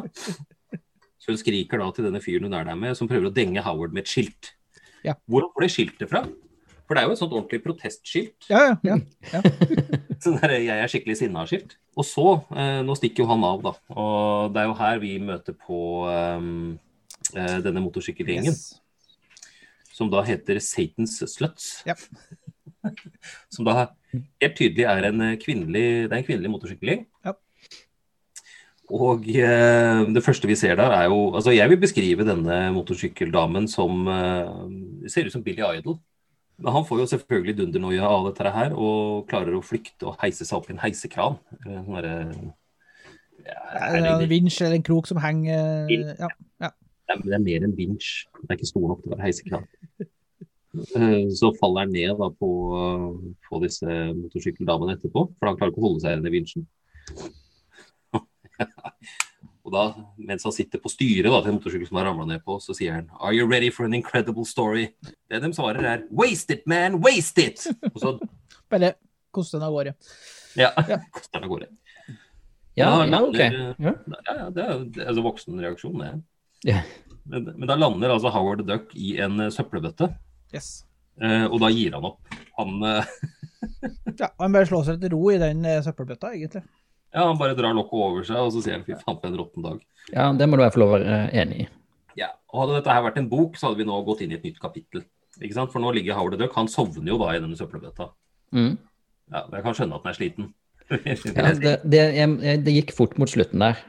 Så 1.19 1.33
hun 1.33 1.39
skriker 1.41 1.81
da 1.81 1.89
til 1.91 2.07
denne 2.07 2.21
fyren 2.23 2.47
hun 2.47 2.55
er 2.55 2.63
der 2.69 2.79
med, 2.79 2.95
som 2.95 3.09
prøver 3.09 3.27
å 3.27 3.35
denge 3.35 3.63
Howard 3.65 3.91
med 3.91 4.05
et 4.05 4.13
skilt. 4.13 4.53
Ja. 5.03 5.17
Hvor 5.27 5.49
får 5.51 5.65
det 5.65 5.71
skiltet 5.73 6.11
fra? 6.11 6.23
For 6.87 6.95
det 6.95 7.03
er 7.03 7.09
jo 7.09 7.15
et 7.17 7.19
sånt 7.19 7.35
ordentlig 7.35 7.59
protestskilt. 7.65 8.47
Ja, 8.47 8.77
ja. 8.87 8.95
ja. 9.33 9.41
så 10.23 10.33
der, 10.39 10.55
jeg 10.55 10.71
er 10.71 10.91
skikkelig 10.91 11.17
sinna-skilt. 11.19 11.75
Og 11.99 12.07
så, 12.07 12.27
eh, 12.55 12.79
nå 12.87 12.95
stikker 12.95 13.25
jo 13.25 13.29
han 13.33 13.43
av, 13.43 13.63
da. 13.65 13.73
Og 13.91 14.53
det 14.55 14.63
er 14.63 14.69
jo 14.69 14.77
her 14.79 15.01
vi 15.03 15.13
møter 15.19 15.57
på 15.67 15.81
um, 16.07 16.77
eh, 17.33 17.57
denne 17.65 17.83
motorsykkelgjengen, 17.83 18.55
Yes. 18.55 18.79
som 19.91 20.11
da 20.13 20.23
heter 20.23 20.61
Satans 20.63 21.19
Sluts. 21.27 21.81
Ja. 21.89 21.97
som 23.53 23.67
da 23.67 23.89
helt 24.15 24.55
tydelig 24.55 24.87
er 24.87 25.09
en 25.09 25.27
kvinnelig, 25.41 25.85
det 26.07 26.13
er 26.13 26.21
en 26.21 26.29
kvinnelig 26.29 26.53
motorsykkelgjeng. 26.55 27.03
Ja. 27.27 27.35
Og 28.95 29.25
eh, 29.27 30.01
det 30.15 30.23
første 30.23 30.47
vi 30.47 30.55
ser 30.55 30.77
der, 30.79 30.93
er 30.95 31.09
jo 31.11 31.33
Altså, 31.35 31.51
jeg 31.51 31.67
vil 31.69 31.79
beskrive 31.81 32.23
denne 32.23 32.69
motorsykkeldamen 32.71 33.67
som 33.67 34.07
eh, 34.07 35.09
Ser 35.11 35.27
ut 35.27 35.35
som 35.35 35.43
Billy 35.43 35.59
Idol. 35.59 35.97
Men 36.57 36.73
han 36.73 36.85
får 36.87 37.03
jo 37.03 37.09
selvfølgelig 37.11 37.53
dundernoia 37.59 38.07
av 38.09 38.31
dette 38.31 38.51
her, 38.53 38.73
og 38.73 39.27
klarer 39.29 39.57
å 39.57 39.63
flykte 39.65 40.07
og 40.09 40.17
heise 40.23 40.45
seg 40.47 40.57
opp 40.57 40.69
i 40.71 40.73
en 40.73 40.81
heisekran. 40.81 41.37
Eller 41.67 42.07
en 42.15 42.33
sånn 42.33 42.53
ja, 43.47 43.59
En 43.93 44.23
vinsj 44.27 44.63
eller 44.65 44.79
en 44.79 44.83
krok 44.83 45.07
som 45.07 45.19
henger 45.21 45.87
ja, 45.87 46.27
ja. 46.59 46.69
det 47.07 47.13
er, 47.13 47.35
er 47.37 47.43
mer 47.45 47.67
en 47.67 47.75
vinsj. 47.77 48.25
Det 48.41 48.49
er 48.49 48.57
ikke 48.57 48.71
stor 48.71 48.87
nok 48.89 49.03
til 49.03 49.11
å 49.11 49.15
være 49.15 49.27
heisekran. 49.27 49.67
Eh, 50.97 51.29
Så 51.37 51.53
faller 51.61 51.85
han 51.85 51.93
ned 51.93 52.17
da 52.19 52.27
på, 52.41 52.49
på 53.47 53.61
disse 53.63 53.87
motorsykkeldamene 54.17 54.97
etterpå, 54.97 55.27
for 55.37 55.49
han 55.51 55.61
klarer 55.61 55.73
ikke 55.73 55.83
å 55.83 55.87
holde 55.87 56.03
seg 56.03 56.17
i 56.17 56.19
denne 56.19 56.33
vinsjen. 56.33 56.67
Og 59.67 59.73
da, 59.75 59.81
mens 60.29 60.45
han 60.47 60.53
sitter 60.55 60.79
på 60.79 60.87
styret 60.93 61.27
da, 61.27 61.41
til 61.43 61.51
en 61.51 61.57
motorsykkel 61.57 61.89
som 61.89 61.97
han 61.99 62.05
ramla 62.07 62.25
ned 62.29 62.43
på, 62.47 62.55
så 62.63 62.71
sier 62.77 62.93
han 62.95 63.09
Are 63.19 63.33
you 63.35 63.47
ready 63.51 63.67
for 63.73 63.83
an 63.83 63.93
incredible 63.97 64.45
story? 64.47 64.85
Det 65.27 65.41
de 65.43 65.49
svarer 65.55 65.83
er 65.91 66.05
Waste 66.15 66.55
it, 66.55 66.63
man! 66.71 67.01
Waste 67.03 67.43
it! 67.49 67.65
Og 67.93 67.99
så 67.99 68.13
Bare 68.71 68.93
koste 69.35 69.57
den 69.59 69.67
av 69.67 69.75
gårde. 69.75 69.93
ja, 70.57 70.69
koster 71.15 71.35
den 71.39 71.43
av 71.49 71.51
gårde. 71.51 71.67
Ja, 72.77 72.89
ja, 73.09 73.19
ok. 73.25 73.37
Ja. 73.41 73.73
Ja, 73.81 74.33
ja, 74.37 74.47
det 74.53 74.63
er 74.63 74.73
altså 75.09 75.23
voksenreaksjon, 75.25 75.99
det. 76.03 76.09
Ja. 76.69 76.81
Men, 77.27 77.47
men 77.57 77.67
da 77.69 77.75
lander 77.75 78.13
altså 78.13 78.29
Howard 78.31 78.61
the 78.63 78.67
Duck 78.69 78.91
i 78.95 79.15
en 79.23 79.39
eh, 79.43 79.51
søppelbøtte, 79.51 80.11
Yes. 80.55 80.85
eh, 81.19 81.43
og 81.49 81.57
da 81.63 81.67
gir 81.73 81.97
han 81.97 82.05
opp. 82.07 82.21
Han, 82.59 82.77
eh, 82.87 83.09
Ja, 84.21 84.29
Han 84.39 84.53
bare 84.55 84.67
slår 84.69 84.85
seg 84.87 85.01
til 85.01 85.11
ro 85.15 85.23
i 85.33 85.39
den 85.41 85.65
eh, 85.67 85.81
søppelbøtta, 85.85 86.31
egentlig. 86.37 86.63
Ja, 87.17 87.25
han 87.25 87.39
bare 87.39 87.57
drar 87.57 87.73
lokket 87.75 88.05
over 88.05 88.27
seg, 88.27 88.39
og 88.43 88.53
så 88.53 88.61
sier 88.63 88.77
han 88.77 88.85
fy 88.85 88.93
faen 89.01 89.17
for 89.17 89.29
en 89.31 89.37
råtten 89.41 89.65
dag. 89.65 89.81
ja, 90.13 90.29
det 90.37 90.47
må 90.47 90.57
du 90.57 90.61
i 90.61 90.67
hvert 90.67 90.77
fall 90.77 90.91
være 90.93 91.19
enig 91.41 91.65
i. 91.65 91.67
Ja, 92.21 92.31
og 92.53 92.61
Hadde 92.63 92.77
dette 92.79 92.93
her 92.93 93.05
vært 93.05 93.17
en 93.21 93.29
bok, 93.31 93.57
så 93.57 93.69
hadde 93.69 93.81
vi 93.81 93.87
nå 93.89 93.97
gått 94.05 94.23
inn 94.25 94.33
i 94.33 94.37
et 94.37 94.45
nytt 94.45 94.61
kapittel. 94.61 95.03
Ikke 95.41 95.57
sant? 95.57 95.73
For 95.73 95.83
nå 95.83 95.91
ligger 95.97 96.17
Howard 96.17 96.37
the 96.37 96.41
Duck, 96.45 96.55
han 96.57 96.69
sovner 96.71 97.11
jo 97.11 97.19
da 97.21 97.33
i 97.33 97.41
denne 97.41 97.57
søppelbøtta. 97.57 98.09
Mm. 98.55 98.77
Ja, 99.33 99.43
Jeg 99.53 99.65
kan 99.65 99.75
skjønne 99.77 99.99
at 99.99 100.07
han 100.07 100.13
er 100.13 100.17
sliten. 100.17 100.53
Ja, 100.87 101.51
det, 101.51 101.73
det, 101.83 102.01
jeg, 102.15 102.63
det 102.63 102.73
gikk 102.77 102.93
fort 102.95 103.17
mot 103.19 103.29
slutten 103.29 103.59
der. 103.65 103.81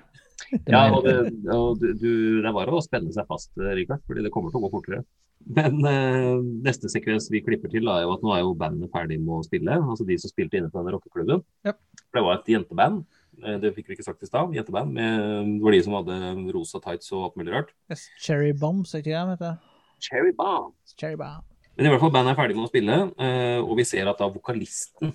Det 0.50 0.72
Ja, 0.72 0.88
og, 0.94 1.04
det, 1.06 1.14
og 1.54 1.78
du, 1.80 1.92
du, 1.98 2.10
det 2.42 2.52
var 2.54 2.70
å 2.72 2.82
spenne 2.82 3.12
seg 3.14 3.26
fast, 3.30 3.52
eh, 3.60 3.74
Rikard, 3.78 4.02
fordi 4.08 4.24
det 4.24 4.32
kommer 4.34 4.50
til 4.50 4.60
å 4.60 4.66
gå 4.66 4.72
fortere. 4.72 5.02
Men 5.46 5.78
eh, 5.86 6.40
neste 6.66 6.90
sekvens 6.90 7.28
vi 7.32 7.42
klipper 7.44 7.70
til, 7.72 7.88
er 7.88 8.02
jo 8.04 8.16
at 8.16 8.24
nå 8.24 8.34
er 8.34 8.42
jo 8.42 8.56
bandet 8.58 8.90
ferdig 8.94 9.20
med 9.22 9.38
å 9.38 9.46
spille. 9.46 9.78
Altså 9.78 10.06
de 10.08 10.18
som 10.20 10.32
spilte 10.32 10.58
inne 10.58 10.72
på 10.72 10.80
denne 10.80 10.96
rockeklubben. 10.96 11.44
Yep. 11.68 11.78
Det 12.16 12.24
var 12.26 12.40
et 12.40 12.50
jenteband. 12.52 13.04
Eh, 13.44 13.58
Det 13.62 13.74
fikk 13.76 13.90
vi 13.90 13.96
ikke 13.96 14.06
sagt 14.06 14.22
i 14.22 14.28
stad. 14.28 14.54
Jenteband. 14.56 14.96
Det 14.96 15.62
var 15.64 15.74
de 15.74 15.82
som 15.84 15.96
hadde 15.98 16.18
rosa 16.54 16.80
tights 16.84 17.12
og 17.12 17.28
alt 17.28 17.38
mulig 17.40 17.54
rart. 17.54 17.74
Yes, 17.90 18.08
Cherry 18.22 18.52
Bombs, 18.52 18.94
ikke 18.94 19.10
det 19.10 19.18
de 19.18 19.36
heter? 19.36 19.56
Cherry 20.02 20.34
Bomb. 20.36 20.74
Cherry 20.98 21.18
Bomb. 21.18 21.44
Men 21.76 21.86
i 21.86 21.92
hvert 21.92 22.02
fall 22.02 22.14
bandet 22.14 22.32
er 22.32 22.38
ferdig 22.40 22.56
med 22.58 22.66
å 22.66 22.70
spille, 22.72 22.94
eh, 23.22 23.60
og 23.62 23.76
vi 23.78 23.84
ser 23.86 24.08
at 24.10 24.18
da 24.18 24.26
vokalisten, 24.34 25.12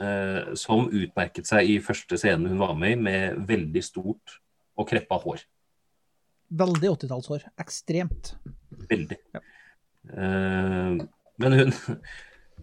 eh, 0.00 0.54
som 0.56 0.86
utmerket 0.88 1.48
seg 1.48 1.68
i 1.74 1.76
første 1.84 2.16
scene 2.20 2.48
hun 2.48 2.62
var 2.62 2.72
med 2.78 2.94
i, 2.94 3.00
med 3.08 3.42
veldig 3.50 3.82
stort 3.84 4.38
og 4.76 4.88
kreppa 4.88 5.18
hår. 5.20 5.44
Veldig 6.56 6.92
80-tallshår. 6.94 7.44
Ekstremt. 7.60 8.32
Veldig. 8.88 9.18
Ja. 9.34 9.44
men 11.42 11.52
hun, 11.58 11.72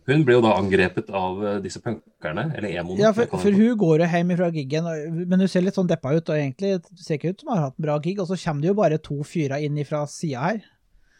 hun 0.08 0.24
ble 0.28 0.36
jo 0.36 0.44
da 0.44 0.54
angrepet 0.60 1.10
av 1.16 1.40
eh, 1.46 1.58
disse 1.64 1.80
punkerne, 1.84 2.50
eller 2.58 2.76
emoene. 2.82 3.00
Ja, 3.00 3.14
for, 3.16 3.30
for 3.40 3.56
hun 3.56 3.78
går 3.80 4.04
jo 4.04 4.10
hjem 4.12 4.34
fra 4.40 4.50
giggen, 4.52 4.90
men 5.22 5.44
hun 5.44 5.52
ser 5.52 5.64
litt 5.64 5.78
sånn 5.78 5.90
deppa 5.90 6.12
ut, 6.16 6.28
og 6.28 6.36
egentlig 6.36 6.76
ser 7.00 7.20
ikke 7.20 7.32
ut 7.32 7.44
som 7.44 7.52
hun 7.52 7.56
har 7.56 7.68
hatt 7.70 7.78
en 7.80 7.86
bra 7.88 7.98
gig, 8.04 8.20
og 8.20 8.28
så 8.28 8.38
kommer 8.42 8.66
det 8.66 8.72
jo 8.72 8.80
bare 8.80 9.00
to 9.04 9.20
fyrer 9.28 9.64
inn 9.64 9.80
fra 9.88 10.04
sida 10.12 10.48
her. 10.50 10.66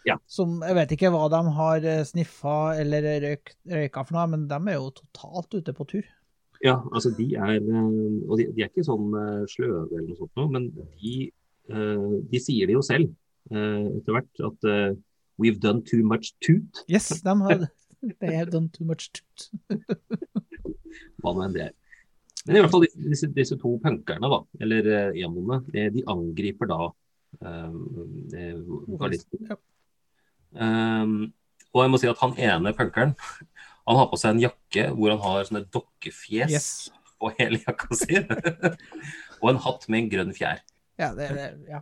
Ja. 0.04 0.18
Som, 0.28 0.58
jeg 0.68 0.76
vet 0.76 0.96
ikke 0.98 1.14
hva 1.14 1.30
de 1.32 1.40
har 1.60 1.88
eh, 1.88 2.02
sniffa 2.08 2.58
eller 2.82 3.08
røyk, 3.24 3.54
røyka 3.72 4.04
for 4.04 4.18
noe, 4.18 4.26
men 4.34 4.50
de 4.52 4.60
er 4.60 4.76
jo 4.76 4.92
totalt 5.00 5.56
ute 5.56 5.76
på 5.78 5.88
tur. 5.94 6.12
Ja, 6.64 6.78
altså 6.96 7.12
de 7.16 7.26
er 7.36 7.56
eh, 7.60 7.88
Og 8.28 8.36
de, 8.40 8.50
de 8.56 8.66
er 8.66 8.70
ikke 8.72 8.84
sånn 8.88 9.16
sløve 9.52 9.86
eller 9.94 10.10
noe 10.10 10.20
sånt, 10.20 10.36
noe, 10.40 10.52
men 10.52 10.70
de, 11.00 11.32
de 12.32 12.44
sier 12.44 12.68
det 12.68 12.76
jo 12.76 12.84
selv 12.84 13.12
etter 13.54 14.16
hvert 14.16 14.42
at 14.48 14.66
We've 15.40 15.60
done 15.60 15.82
too 15.84 16.04
much 16.04 16.36
toot. 16.46 16.84
Yes, 16.88 17.10
de 17.24 17.34
har 17.40 17.66
They 18.20 18.36
have 18.36 18.52
done 18.52 18.70
too 18.74 18.86
much 18.88 19.10
toot. 19.14 19.50
hva 21.24 21.34
nå 21.34 21.46
enn 21.46 21.56
det 21.56 21.68
er. 21.70 21.74
Men 22.44 22.58
i 22.58 22.64
hvert 22.64 22.74
fall 22.74 22.84
disse, 22.84 23.30
disse, 23.32 23.56
to 23.60 23.78
punkerne, 23.84 24.28
da, 24.32 24.42
eller 24.66 24.90
eh, 24.92 25.22
de, 25.72 25.86
de 25.96 26.04
angriper 26.12 26.68
da 26.68 26.80
eh, 27.40 27.78
eh, 28.40 28.58
vokalisten. 28.90 29.48
Ja. 29.48 29.60
Um, 30.54 31.32
og 31.74 31.82
jeg 31.82 31.92
må 31.94 32.00
si 32.02 32.10
at 32.12 32.20
han 32.22 32.36
ene 32.38 32.74
punkeren, 32.78 33.16
han 33.88 34.00
har 34.00 34.10
på 34.12 34.20
seg 34.20 34.36
en 34.36 34.44
jakke 34.44 34.90
hvor 34.92 35.16
han 35.16 35.24
har 35.24 35.48
sånne 35.48 35.64
dokkefjes 35.74 36.52
Yes. 36.52 36.68
på 37.22 37.32
hele 37.40 37.62
jakka 37.64 37.96
si. 37.98 38.20
og 39.42 39.48
en 39.54 39.64
hatt 39.64 39.88
med 39.88 40.04
en 40.04 40.12
grønn 40.12 40.36
fjær. 40.36 40.62
Ja, 41.00 41.14
det, 41.18 41.32
det, 41.34 41.48
ja. 41.72 41.82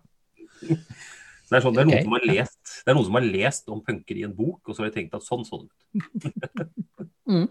Så 1.52 1.58
det 1.58 1.58
er, 1.60 1.64
sånn, 1.66 1.76
det, 1.76 1.82
er 1.84 1.88
Ok. 1.90 1.92
noen 1.92 2.06
som 2.08 2.14
har 2.16 2.26
lest, 2.32 2.60
det 2.86 2.92
er 2.92 2.96
noen 2.96 3.06
som 3.10 3.18
har 3.20 3.26
lest 3.28 3.72
om 3.76 3.82
punker 3.84 4.16
i 4.16 4.24
en 4.24 4.34
bok, 4.38 4.62
og 4.64 4.76
så 4.78 4.84
har 4.86 4.90
de 4.90 4.96
tenkt 5.02 5.18
at 5.18 5.26
sånn 5.28 5.44
sånn 5.44 5.68
ut. 5.68 6.32
Mm. 7.32 7.46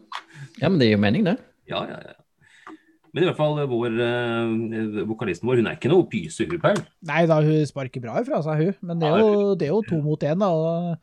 Ja, 0.60 0.68
men 0.68 0.78
det 0.80 0.88
gir 0.90 0.96
jo 0.96 1.00
mening, 1.00 1.22
det. 1.24 1.36
Ja, 1.70 1.78
ja, 1.88 1.98
ja. 2.04 2.74
Men 3.14 3.22
i 3.24 3.26
hvert 3.30 3.38
fall 3.38 3.56
vår 3.70 3.94
eh, 4.04 4.98
vokalisten 5.08 5.48
vår, 5.48 5.60
hun 5.62 5.68
er 5.70 5.76
ikke 5.78 5.90
noe 5.92 6.04
pyse, 6.10 6.44
hun, 6.46 6.60
Paul. 6.62 6.76
Nei 7.08 7.22
da, 7.30 7.38
hun 7.42 7.64
sparker 7.68 8.02
bra 8.04 8.18
ifra 8.20 8.42
seg, 8.44 8.60
hun. 8.60 8.76
Men 8.90 9.00
det 9.00 9.08
er 9.08 9.22
jo, 9.22 9.54
det 9.58 9.66
er 9.68 9.72
jo 9.72 9.80
to 9.88 9.98
mot 10.04 10.26
én, 10.26 10.42
da. 10.42 10.50
og 10.52 10.98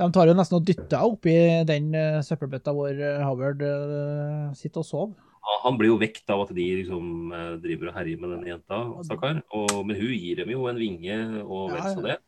De 0.00 0.08
tar 0.14 0.28
jo 0.30 0.36
nesten 0.36 0.58
og 0.60 0.66
dytter 0.68 1.00
henne 1.00 1.14
oppi 1.16 1.34
den 1.70 1.88
uh, 1.96 2.20
søppelbøtta 2.26 2.74
hvor 2.76 2.92
eh, 2.92 3.22
Howard 3.24 3.64
uh, 3.64 4.52
sitter 4.58 4.82
og 4.84 4.88
sover. 4.90 5.16
Han- 5.40 5.62
Han 5.64 5.78
blir 5.80 5.90
jo 5.94 5.98
vekt 6.02 6.28
av 6.30 6.42
at 6.44 6.52
de 6.54 6.66
liksom 6.82 7.32
eh, 7.32 7.54
driver 7.62 7.88
og 7.90 7.96
herjer 7.96 8.20
med 8.20 8.34
denne 8.36 8.50
jenta, 8.52 8.82
stakkar. 9.08 9.40
Men 9.86 9.96
hun 9.96 10.12
gir 10.12 10.42
dem 10.42 10.52
jo 10.52 10.66
en 10.70 10.78
vinge 10.82 11.16
og 11.46 11.70
vel 11.72 11.80
Ja, 11.80 11.94
så 11.94 12.02
ja. 12.04 12.06
det. 12.10 12.18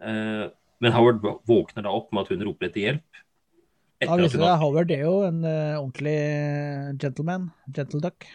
Eh, 0.00 0.46
Men 0.78 0.92
Howard 0.92 1.22
våkner 1.48 1.86
da 1.86 1.92
opp 1.96 2.10
med 2.12 2.26
at 2.26 2.34
hun 2.34 2.44
roper 2.44 2.68
etter 2.68 2.82
hjelp. 2.82 3.22
Etter 3.96 4.12
ja, 4.12 4.16
viser 4.20 4.42
hun 4.42 4.44
det 4.44 4.56
Howard 4.60 4.90
er 4.92 5.04
jo 5.06 5.14
en 5.24 5.38
eh, 5.48 5.78
ordentlig 5.78 6.18
gentleman. 7.00 7.48
Gentle 7.72 8.02
duck. 8.04 8.28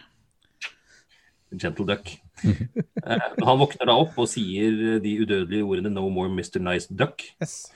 Gentle 1.52 1.88
duck. 1.94 2.16
Eh, 3.02 3.18
han 3.18 3.58
våkner 3.58 3.88
da 3.90 3.96
opp 3.98 4.14
og 4.22 4.28
sier 4.30 5.00
de 5.02 5.12
udødelige 5.18 5.66
ordene 5.66 5.90
'No 5.90 6.04
more 6.06 6.30
Mr. 6.30 6.60
Nice 6.62 6.86
Duck'. 6.86 7.24
Yes. 7.42 7.72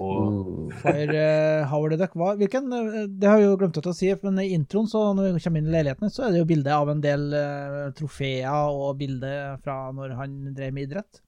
Og 0.00 0.72
For 0.80 1.12
uh, 1.12 1.68
Howard 1.68 1.92
the 1.92 1.98
Duck 2.00 2.14
var 2.16 2.38
Hvilken 2.40 2.72
eh, 2.72 3.02
Det 3.08 3.28
har 3.28 3.40
vi 3.40 3.46
jo 3.46 3.56
glemt 3.60 3.80
å 3.80 3.94
si, 3.96 4.08
men 4.24 4.38
i 4.40 4.52
introen, 4.56 4.88
så 4.88 5.10
når 5.16 5.34
vi 5.36 5.42
kommer 5.44 5.60
inn 5.60 5.68
i 5.68 5.74
leiligheten, 5.74 6.12
så 6.12 6.24
er 6.26 6.32
det 6.32 6.40
jo 6.40 6.48
bilde 6.48 6.76
av 6.76 6.92
en 6.92 7.02
del 7.04 7.26
uh, 7.36 7.90
trofeer 7.96 8.76
og 8.76 8.96
bilde 9.00 9.32
fra 9.64 9.76
når 9.96 10.16
han 10.20 10.38
drev 10.56 10.76
med 10.76 10.88
idrett. 10.88 11.20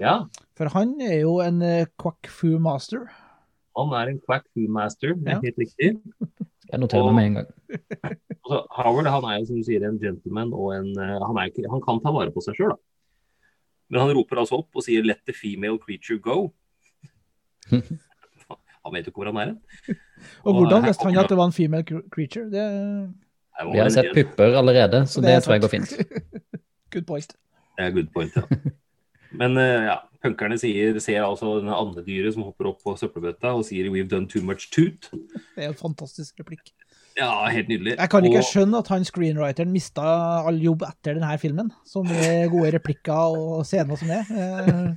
Ja, 0.00 0.14
For 0.56 0.68
han 0.72 0.94
er 1.00 1.20
jo 1.20 1.38
en 1.44 1.62
uh, 1.62 1.84
quack 2.00 2.28
fu 2.28 2.58
master. 2.58 3.06
han 3.76 3.92
er 3.96 4.10
en 4.12 4.20
quack 4.26 4.44
fu 4.54 4.66
master, 4.68 5.14
det 5.14 5.28
er 5.28 5.36
Ja. 5.36 5.40
helt 5.40 5.58
riktig. 5.58 6.00
Jeg 6.72 6.80
noterer 6.80 7.12
meg 7.12 7.14
med 7.14 7.24
en 7.26 7.34
gang. 7.34 7.48
Altså, 8.44 8.58
Howard 8.76 9.06
han 9.06 9.24
er 9.24 9.38
jo 9.40 9.44
som 9.46 9.56
du 9.56 9.64
sier 9.64 9.84
en 9.88 9.98
gentleman 10.00 10.52
og 10.52 10.72
en 10.76 10.88
eh, 10.98 11.18
han, 11.26 11.36
er 11.36 11.50
ikke, 11.50 11.68
han 11.70 11.80
kan 11.84 12.00
ta 12.00 12.10
vare 12.14 12.32
på 12.32 12.40
seg 12.44 12.54
sjøl, 12.56 12.70
da. 12.72 12.76
Men 13.90 14.00
han 14.00 14.14
roper 14.16 14.36
altså 14.40 14.56
opp 14.62 14.76
og 14.76 14.82
sier 14.86 15.02
'let 15.04 15.20
the 15.26 15.32
female 15.36 15.78
creature 15.78 16.18
go'. 16.18 16.52
han 18.84 18.92
vet 18.94 19.06
jo 19.06 19.10
ikke 19.12 19.20
hvor 19.20 19.30
han 19.32 19.36
er 19.36 19.46
hen. 19.52 19.58
Og 20.44 20.54
hvordan 20.56 20.86
visste 20.86 21.04
han 21.04 21.18
at 21.18 21.28
det 21.28 21.36
var 21.36 21.46
en 21.50 21.52
female 21.52 21.84
creature? 21.84 22.44
Det 22.50 22.64
Vi 23.72 23.78
har 23.78 23.88
sett 23.88 24.14
pupper 24.14 24.56
allerede, 24.58 25.06
så 25.06 25.20
Det 25.20 25.28
det 25.28 25.34
er 25.36 25.40
tror 25.40 25.52
jeg 25.54 25.62
går 25.62 25.68
fint. 25.68 25.92
Good 26.92 27.04
point. 27.06 27.36
Det 27.78 27.84
er 27.86 27.90
good 27.90 28.08
point, 28.14 28.32
ja. 28.36 28.42
Men 29.38 29.56
eh, 29.58 29.86
ja, 29.88 29.96
punkerne 30.22 30.58
sier, 30.60 30.98
ser 31.00 31.22
altså 31.24 31.56
denne 31.60 31.74
andedyret 31.74 32.34
som 32.34 32.44
hopper 32.46 32.68
opp 32.72 32.82
på 32.84 32.94
søppelbøtta 33.00 33.52
og 33.56 33.64
sier 33.64 33.88
'we've 33.90 34.08
done 34.10 34.28
too 34.28 34.42
much 34.42 34.68
toot'. 34.70 35.08
Det 35.56 35.64
er 35.64 35.68
en 35.68 35.74
fantastisk 35.74 36.38
replikk. 36.40 36.72
Ja, 37.16 37.46
helt 37.52 37.68
nydelig. 37.68 37.96
Jeg 37.98 38.08
kan 38.10 38.24
ikke 38.24 38.38
Og- 38.40 38.44
skjønne 38.48 38.78
at 38.78 38.88
han 38.88 39.04
screenwriteren 39.04 39.70
mista 39.72 40.00
all 40.48 40.56
jobb 40.62 40.82
etter 40.82 41.14
denne 41.14 41.38
filmen. 41.38 41.70
som 41.84 42.06
mye 42.06 42.48
gode 42.48 42.72
replikker 42.72 43.12
og 43.36 43.64
scener 43.66 43.96
som 43.98 44.08
det. 44.08 44.24
Eh, 44.30 44.94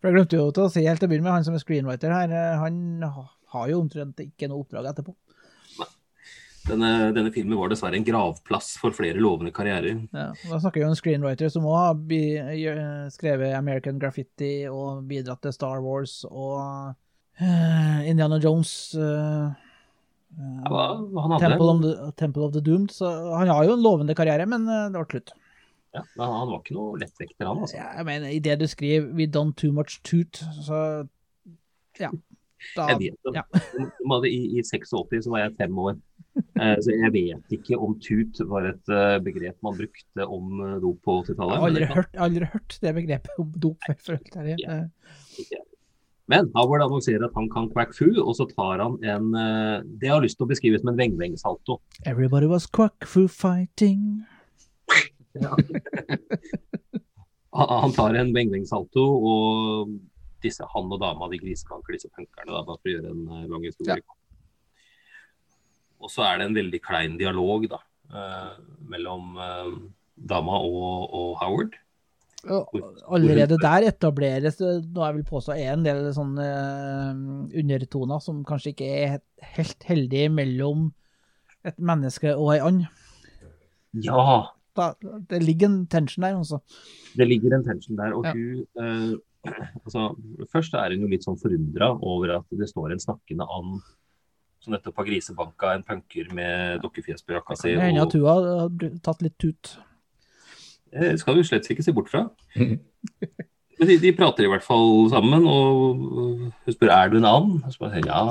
For 0.00 0.08
jeg 0.08 0.14
glemte 0.16 0.36
jo 0.38 0.50
til 0.50 0.64
å 0.64 0.70
si 0.72 0.82
helt 0.86 0.98
til 1.00 1.08
å 1.08 1.10
begynne 1.12 1.22
med, 1.28 1.32
han 1.32 1.44
som 1.44 1.54
er 1.54 1.62
screenwriter 1.62 2.10
her, 2.12 2.30
eh, 2.32 2.58
han 2.58 3.02
har 3.52 3.68
jo 3.68 3.80
omtrent 3.82 4.16
ikke 4.16 4.48
noe 4.48 4.64
oppdrag 4.64 4.88
etterpå. 4.90 5.14
Denne, 6.70 6.90
denne 7.16 7.32
filmen 7.34 7.58
var 7.58 7.72
dessverre 7.72 7.98
en 7.98 8.06
gravplass 8.06 8.76
for 8.80 8.94
flere 8.94 9.18
lovende 9.20 9.52
karrierer. 9.54 10.04
Ja, 10.14 10.28
da 10.32 10.60
snakker 10.62 10.80
vi 10.80 10.86
om 10.86 10.94
en 10.94 10.98
screenwriter 10.98 11.50
som 11.52 11.66
òg 11.66 12.12
har 12.14 13.10
skrevet 13.10 13.56
American 13.58 13.98
Graffiti 13.98 14.68
og 14.70 15.02
bidratt 15.10 15.42
til 15.42 15.56
Star 15.56 15.82
Wars 15.82 16.20
og 16.30 16.94
uh, 17.42 17.98
Indiana 18.06 18.38
Jones. 18.42 18.94
Uh, 18.94 19.50
ja, 20.38 20.88
Temple, 21.42 21.68
of 21.74 21.82
the, 21.82 21.94
Temple 22.16 22.46
of 22.46 22.54
the 22.54 22.62
Doomed. 22.62 22.94
Så 22.94 23.10
han 23.34 23.50
har 23.50 23.66
jo 23.66 23.74
en 23.74 23.82
lovende 23.82 24.14
karriere, 24.14 24.46
men 24.46 24.68
det 24.70 24.94
ble 24.94 25.06
slutt. 25.10 25.34
Ja, 25.90 26.04
men 26.14 26.26
han 26.30 26.50
var 26.52 26.60
ikke 26.62 26.76
noe 26.76 26.98
lettvekter, 27.02 27.48
han 27.48 27.64
altså. 27.64 27.80
Ja, 27.80 27.88
jeg 27.98 28.06
mener, 28.06 28.30
i 28.30 28.38
det 28.38 28.60
du 28.60 28.68
skriver 28.70 29.08
'We 29.10 29.26
done 29.26 29.52
too 29.58 29.72
much 29.74 29.98
toot', 30.06 30.38
så 30.62 31.08
ja. 31.98 32.12
Da, 32.76 32.86
Jeg 32.92 32.98
vet 33.00 33.34
ja. 33.34 33.42
I, 34.28 34.38
I 34.58 34.62
86 34.62 35.24
så 35.24 35.32
var 35.32 35.44
jeg 35.44 35.56
fem 35.58 35.78
år. 35.80 35.96
Eh, 36.60 36.76
Så 36.84 36.92
jeg 36.94 37.12
vet 37.14 37.54
ikke 37.56 37.78
om 37.80 37.96
tut 38.02 38.40
var 38.50 38.68
et 38.70 38.92
eh, 38.92 39.16
begrep 39.24 39.56
man 39.66 39.78
brukte 39.78 40.26
om 40.26 40.60
eh, 40.66 40.76
dop 40.82 41.00
på 41.06 41.16
80-tallet. 41.24 41.54
Jeg 41.54 41.60
har 41.60 41.70
aldri 41.70 41.88
hørt, 41.94 42.14
aldri 42.28 42.50
hørt 42.52 42.78
det 42.84 42.94
begrepet 43.00 43.40
om 43.42 43.50
dop 43.64 43.90
før. 44.04 44.20
Eh, 44.44 44.84
ikke. 45.42 45.62
Men 46.30 46.46
Howard 46.54 46.84
annonserer 46.84 47.24
at 47.26 47.34
han 47.34 47.48
kan 47.50 47.66
quack 47.72 47.96
fu, 47.96 48.06
og 48.22 48.36
så 48.38 48.46
tar 48.52 48.78
han 48.84 49.00
en 49.02 49.32
Det 49.98 50.06
jeg 50.06 50.14
har 50.14 50.22
lyst 50.22 50.38
til 50.38 50.46
å 50.46 50.50
beskrive 50.52 50.78
som 50.78 50.92
en 50.92 51.00
veng-veng-salto. 51.00 51.80
Everybody 52.06 52.46
was 52.46 52.68
quack 52.70 53.02
fu 53.08 53.24
fighting. 53.26 54.22
Han 57.50 57.68
han 57.82 57.92
tar 57.96 58.14
en 58.14 58.30
veng-veng-salto, 58.34 59.02
og 59.02 59.90
disse, 60.44 60.66
han 60.74 60.92
og 60.92 61.00
dama 61.02 61.28
de 61.32 61.38
grisekanker, 61.42 61.96
disse 61.96 62.10
punkerne, 62.14 62.50
da, 62.52 62.62
bare 62.66 62.78
for 62.80 62.88
å 62.90 62.94
gjøre 62.96 63.12
en 63.14 63.22
eh, 63.36 63.46
lang 63.50 63.66
historie. 63.68 64.02
Og 66.00 66.08
så 66.12 66.24
er 66.24 66.40
det 66.40 66.48
en 66.48 66.56
veldig 66.56 66.80
klein 66.84 67.18
dialog 67.20 67.66
da, 67.70 67.80
eh, 68.10 68.52
mellom 68.92 69.36
eh, 69.36 69.72
dama 70.30 70.60
og, 70.64 71.08
og 71.16 71.30
Howard. 71.42 71.76
Allerede 73.12 73.58
der 73.60 73.84
etableres 73.90 74.56
nå 74.62 75.02
jeg 75.04 75.16
vil 75.18 75.26
påstå 75.28 75.52
er 75.60 75.74
en 75.74 75.82
del 75.84 76.06
sånne 76.16 76.46
undertoner 77.60 78.22
som 78.24 78.38
kanskje 78.48 78.72
ikke 78.72 78.88
er 78.96 79.18
helt 79.58 79.84
heldige 79.84 80.30
mellom 80.32 80.86
et 81.68 81.76
menneske 81.76 82.32
og 82.32 82.54
ei 82.54 82.62
and. 82.64 82.86
Ja, 84.06 84.46
Da, 84.78 84.92
det 85.28 85.42
ligger 85.42 85.66
en 85.66 85.80
tension 85.90 86.22
der, 86.22 86.36
altså. 86.38 86.60
det 87.18 87.26
ligger 87.26 87.56
en 87.56 87.64
tension 87.66 87.96
der. 87.98 88.12
Og 88.14 88.24
Ja. 88.24 88.32
hun 88.32 89.20
altså, 89.46 90.10
Først 90.52 90.74
er 90.76 90.94
hun 90.94 91.06
jo 91.06 91.10
litt 91.12 91.24
sånn 91.26 91.38
forundra 91.40 91.92
over 91.96 92.36
at 92.40 92.58
det 92.60 92.68
står 92.70 92.94
en 92.94 93.02
snakkende 93.02 93.46
and 93.56 93.80
som 94.60 94.74
nettopp 94.74 94.98
har 95.00 95.06
grisebanka 95.08 95.70
en 95.72 95.84
punker 95.86 96.26
med 96.36 96.82
dokkefjes 96.84 97.24
på 97.24 97.32
jakka 97.32 97.56
si. 97.56 97.70
Det 97.72 97.78
kan 97.80 97.86
hende 97.86 98.02
at 98.04 98.16
hun 98.16 98.26
har 98.28 98.98
tatt 99.06 99.22
litt 99.24 99.38
tut. 99.40 99.70
Det 100.90 101.14
skal 101.22 101.38
du 101.38 101.46
slett 101.46 101.68
ikke 101.72 101.86
se 101.86 101.94
bort 101.96 102.10
fra. 102.12 102.26
Men 103.80 103.88
de, 103.88 103.96
de 104.02 104.12
prater 104.12 104.44
i 104.44 104.50
hvert 104.52 104.64
fall 104.66 105.06
sammen, 105.08 105.46
og 105.48 106.02
hun 106.66 106.74
spør 106.74 106.92
er 106.92 107.12
du 107.12 107.16
en 107.16 107.28
and. 107.30 107.54
Og 107.64 107.72
så 107.72 107.80
bare 107.86 108.02
ja. 108.04 108.24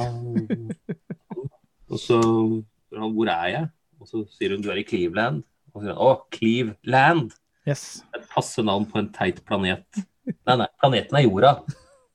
Og 1.90 1.98
så 1.98 2.20
spør 2.22 3.02
han 3.08 3.16
hvor 3.16 3.32
er 3.34 3.48
jeg? 3.56 3.70
Og 3.98 4.12
så 4.12 4.22
sier 4.36 4.54
hun 4.54 4.62
du 4.62 4.70
er 4.70 4.84
i 4.84 4.86
Cleveland. 4.86 5.42
Og 5.74 5.82
så 5.82 5.88
sier 5.88 5.96
han 5.96 6.04
å, 6.06 6.12
Cleveland. 6.36 7.34
Yes. 7.66 8.04
Et 8.14 8.30
passe 8.30 8.62
navn 8.62 8.86
på 8.92 9.02
en 9.02 9.10
teit 9.16 9.42
planet. 9.50 10.04
Nei, 10.30 10.56
nei, 10.62 10.68
planeten 10.82 11.18
er 11.20 11.26
jorda, 11.28 11.54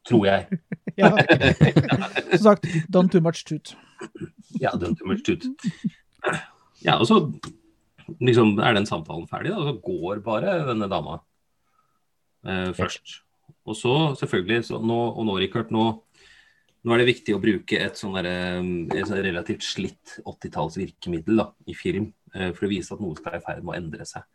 tror 0.09 0.31
jeg. 0.31 0.49
Ja. 0.95 1.09
Som 2.37 2.43
sagt, 2.45 2.67
don't 2.87 3.11
too 3.11 3.19
much 3.19 3.41
toot. 3.49 3.73
Ja, 4.63 4.71
don't 4.79 4.95
too 4.95 5.09
much 5.11 5.25
toot. 5.27 5.43
Ja, 6.85 7.01
og 7.01 7.09
så 7.09 7.19
liksom 8.23 8.59
er 8.63 8.77
den 8.77 8.87
samtalen 8.87 9.27
ferdig, 9.27 9.51
da, 9.51 9.59
og 9.59 9.73
så 9.73 9.75
går 9.83 10.21
bare 10.23 10.59
denne 10.69 10.87
dama 10.93 11.19
eh, 12.47 12.71
først. 12.77 13.17
Og 13.67 13.75
så 13.79 13.95
selvfølgelig, 14.21 14.69
så 14.69 14.79
nå, 14.79 15.01
og 15.17 15.27
nå 15.27 15.39
Richard, 15.41 15.73
nå, 15.75 15.89
nå 16.85 16.95
er 16.95 17.03
det 17.03 17.11
viktig 17.11 17.35
å 17.35 17.43
bruke 17.43 17.81
et 17.81 17.99
sånn 17.99 18.15
derre, 18.19 18.37
et 18.95 19.09
sånn 19.09 19.25
relativt 19.25 19.65
slitt 19.67 20.19
80-talls 20.23 20.79
virkemiddel 20.81 21.41
da, 21.41 21.49
i 21.67 21.77
film, 21.77 22.11
eh, 22.37 22.53
for 22.53 22.69
å 22.69 22.73
vise 22.73 22.95
at 22.95 23.03
noe 23.03 23.17
skal 23.19 23.39
i 23.39 23.45
ferd 23.45 23.65
med 23.65 23.75
å 23.75 23.79
endre 23.81 24.09
seg. 24.09 24.27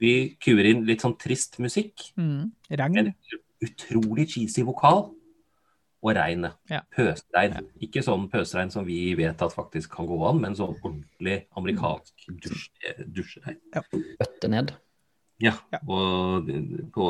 Vi 0.00 0.36
kuer 0.42 0.66
inn 0.70 0.84
litt 0.84 1.00
sånn 1.04 1.16
trist 1.18 1.58
musikk. 1.62 2.10
Mm. 2.16 2.50
Regn. 2.70 2.98
En 2.98 3.14
utrolig 3.64 4.28
cheesy 4.34 4.62
vokal. 4.66 5.06
Og 6.04 6.12
regnet. 6.14 6.52
Ja. 6.70 6.82
Pøsregn. 6.94 7.64
Ikke 7.82 8.02
sånn 8.04 8.28
pøsregn 8.30 8.70
som 8.70 8.84
vi 8.86 9.14
vet 9.18 9.40
at 9.42 9.54
faktisk 9.56 9.90
kan 9.96 10.06
gå 10.06 10.18
an, 10.28 10.38
men 10.42 10.54
sånn 10.54 10.76
ordentlig 10.84 11.46
amerikansk 11.56 12.28
dusj, 12.44 12.68
dusjregn. 13.16 13.56
Bøtte 14.20 14.50
ned. 14.52 14.74
Ja. 15.42 15.56
Og 15.88 16.46
på, 16.94 17.08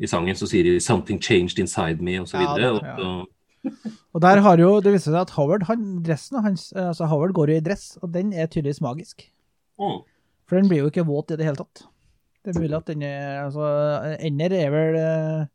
i 0.00 0.08
sangen 0.10 0.34
så 0.34 0.48
sier 0.50 0.64
de 0.66 0.80
'something 0.80 1.20
changed 1.22 1.58
inside 1.60 2.00
me', 2.02 2.18
og 2.20 2.26
så 2.26 2.40
Ja, 2.40 2.54
videre. 2.54 2.72
det- 2.72 2.72
og 2.72 2.82
ja. 2.82 2.96
så, 2.96 3.90
Og 4.14 4.20
der 4.20 4.40
har 4.40 4.56
jo, 4.58 4.80
det 4.80 4.92
viser 4.92 5.12
seg 5.12 5.20
at 5.20 5.30
Howard, 5.30 5.62
han, 5.62 6.02
dressen 6.02 6.42
hans, 6.42 6.72
altså 6.72 7.06
Howard 7.06 7.32
går 7.32 7.46
jo 7.48 7.56
i 7.56 7.60
dress, 7.60 7.96
og 8.02 8.12
den 8.12 8.32
er 8.32 8.46
tydeligvis 8.46 8.80
magisk. 8.80 9.30
mm. 9.78 10.02
For 10.48 10.60
den 10.60 10.70
blir 10.70 10.84
jo 10.84 10.92
ikke 10.92 11.06
våt 11.08 11.32
i 11.32 11.38
det 11.40 11.46
hele 11.46 11.58
tatt. 11.60 11.86
Det 12.44 12.52
er 12.52 12.60
mulig 12.60 12.76
at 12.76 12.88
den 12.90 13.04
er, 13.08 13.44
altså, 13.46 13.66
ender 14.20 14.52
er 14.52 14.72
vel, 14.72 14.98
eh, 15.00 15.46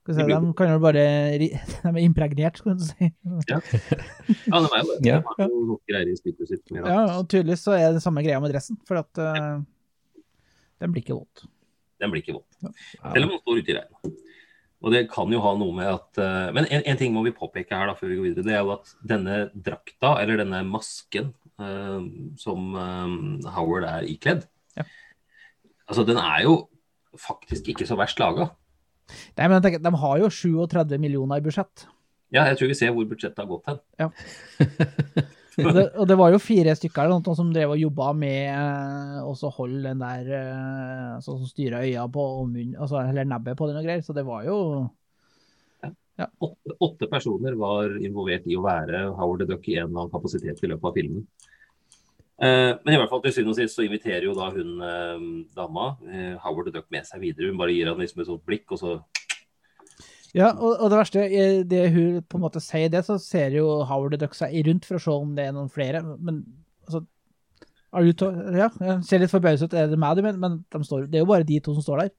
skal 0.00 0.14
vi 0.14 0.16
si, 0.16 0.28
de 0.32 0.52
kan 0.56 0.72
jo 0.72 0.78
bare, 0.80 1.04
de 1.42 1.50
er 1.52 1.98
impregnert, 2.00 2.60
skal 2.60 2.78
du 2.80 2.84
si. 2.86 3.10
Ja. 3.50 3.60
ja, 3.60 4.62
det 4.64 4.70
er 4.70 4.80
jo 4.80 4.88
det. 4.88 4.98
Ja. 5.04 5.18
De 5.20 5.34
har 5.42 5.52
jo 5.52 5.62
noe 5.74 5.80
greier 5.90 6.08
i 6.08 6.16
spyttet 6.16 6.52
sitt. 6.52 6.64
Ja, 6.72 7.02
og 7.18 7.28
tydeligvis 7.28 7.66
så 7.68 7.76
er 7.76 7.92
det 7.92 8.04
samme 8.04 8.24
greia 8.24 8.40
med 8.40 8.54
dressen, 8.54 8.80
for 8.88 9.02
at 9.04 9.20
eh, 9.20 9.58
den 10.80 10.94
blir 10.94 11.04
ikke 11.04 11.18
våt. 11.18 11.44
Den 12.00 12.12
blir 12.12 12.24
ikke 12.24 12.38
våt. 12.38 12.56
Selv 12.62 13.26
om 13.26 13.34
den 13.34 13.42
står 13.42 13.60
ute 13.60 13.74
i 13.74 13.78
regnet. 13.82 14.20
Og 14.84 14.92
det 14.92 15.06
kan 15.08 15.30
jo 15.32 15.40
ha 15.40 15.54
noe 15.56 15.72
med 15.76 15.88
at 15.88 16.18
eh, 16.20 16.50
Men 16.52 16.66
en, 16.68 16.82
en 16.84 16.98
ting 17.00 17.14
må 17.14 17.22
vi 17.24 17.32
påpeke 17.36 17.72
her 17.72 17.88
da, 17.88 17.96
før 17.96 18.10
vi 18.10 18.18
går 18.18 18.28
videre. 18.30 18.48
Det 18.48 18.56
er 18.56 18.64
jo 18.64 18.74
at 18.74 18.92
denne 19.12 19.38
drakta, 19.54 20.18
eller 20.20 20.40
denne 20.40 20.60
masken 20.68 21.32
som 22.40 22.74
eh, 22.80 23.50
Howard 23.54 23.86
er 23.88 24.08
ikledd, 24.10 24.46
Ja. 24.76 24.82
altså 25.88 26.04
den 26.06 26.18
er 26.18 26.42
jo 26.42 26.54
faktisk 27.14 27.68
ikke 27.70 27.86
så 27.86 27.94
verst 27.96 28.18
laga. 28.18 28.48
Nei, 29.36 29.46
men 29.46 29.58
jeg 29.58 29.62
tenker, 29.68 29.84
de 29.84 29.96
har 30.00 30.18
jo 30.18 30.30
37 30.32 30.98
millioner 30.98 31.38
i 31.38 31.44
budsjett. 31.44 31.86
Ja, 32.34 32.48
jeg 32.48 32.58
tror 32.58 32.72
vi 32.72 32.74
ser 32.74 32.90
hvor 32.96 33.06
budsjettet 33.06 33.38
har 33.38 33.46
gått 33.46 33.68
hen. 33.70 33.78
Og 35.62 35.70
det, 35.70 35.84
og 35.94 36.08
det 36.10 36.16
var 36.18 36.32
jo 36.34 36.40
fire 36.42 36.72
stykker 36.74 37.06
noe 37.06 37.34
som 37.38 37.52
drev 37.54 37.76
og 37.76 37.78
jobba 37.78 38.08
med 38.18 38.48
eh, 38.50 39.18
og 39.22 39.38
holde 39.54 39.84
den 39.86 40.00
der 40.02 40.30
eh, 40.34 41.12
altså, 41.14 41.36
Som 41.38 41.46
styra 41.46 41.84
øya 41.86 42.08
på 42.10 42.24
og 42.40 42.48
munn, 42.50 42.72
altså, 42.74 43.04
eller 43.04 43.28
nebbet 43.28 43.54
på 43.58 43.68
den 43.70 43.78
og 43.78 43.86
greier. 43.86 44.02
Så 44.02 44.16
det 44.16 44.24
var 44.26 44.42
jo 44.48 44.56
Åtte, 46.14 46.76
åtte 46.78 47.06
personer 47.10 47.56
var 47.58 47.96
involvert 47.98 48.46
i 48.46 48.54
å 48.54 48.62
være 48.62 49.00
Howard 49.18 49.42
the 49.42 49.48
Duck 49.50 49.66
i 49.66 49.78
en 49.80 49.88
eller 49.88 50.04
annen 50.04 50.12
kapasitet 50.12 50.62
i 50.62 50.70
løpet 50.70 50.90
av 50.90 50.94
filmen. 50.94 51.24
Eh, 52.42 52.70
men 52.82 52.94
i 52.94 52.98
hvert 52.98 53.10
fall 53.10 53.22
til 53.22 53.34
syvende 53.34 53.54
og 53.54 53.58
sist 53.60 53.78
så 53.78 53.84
inviterer 53.86 54.26
jo 54.26 54.34
da 54.34 54.48
hun 54.54 54.80
eh, 54.82 55.26
dama 55.54 55.92
eh, 56.06 56.32
Howard 56.42 56.70
the 56.70 56.76
Duck 56.76 56.88
med 56.94 57.06
seg 57.06 57.22
videre. 57.22 57.50
Hun 57.50 57.58
bare 57.60 57.74
gir 57.74 57.90
han 57.90 58.00
liksom 58.00 58.22
et 58.22 58.30
sånt 58.30 58.46
blikk, 58.46 58.66
og 58.74 58.82
så 58.82 58.94
Ja, 60.34 60.50
og, 60.50 60.80
og 60.82 60.90
det 60.90 60.98
verste, 60.98 61.26
i 61.30 61.62
det 61.70 61.84
hun 61.94 62.22
på 62.26 62.38
en 62.38 62.46
måte 62.46 62.62
sier 62.62 62.90
det, 62.90 63.04
så 63.06 63.20
ser 63.22 63.54
jo 63.54 63.68
Howard 63.86 64.16
the 64.16 64.22
Duck 64.24 64.34
seg 64.38 64.54
rundt 64.66 64.86
for 64.86 64.98
å 64.98 65.04
se 65.04 65.14
om 65.14 65.34
det 65.34 65.48
er 65.48 65.54
noen 65.54 65.70
flere. 65.70 66.02
Men 66.18 66.42
altså 66.86 67.04
Ja, 67.94 68.70
jeg 68.82 68.98
ser 69.06 69.22
litt 69.22 69.34
forbauset 69.34 69.70
ut, 69.70 69.78
er 69.78 69.90
det 69.90 69.98
meg 70.02 70.18
du 70.18 70.24
mener? 70.26 70.40
Men 70.42 70.62
de 70.74 70.86
står, 70.86 71.06
det 71.06 71.20
er 71.20 71.26
jo 71.26 71.30
bare 71.30 71.46
de 71.46 71.60
to 71.62 71.76
som 71.76 71.86
står 71.86 72.02
der. 72.02 72.14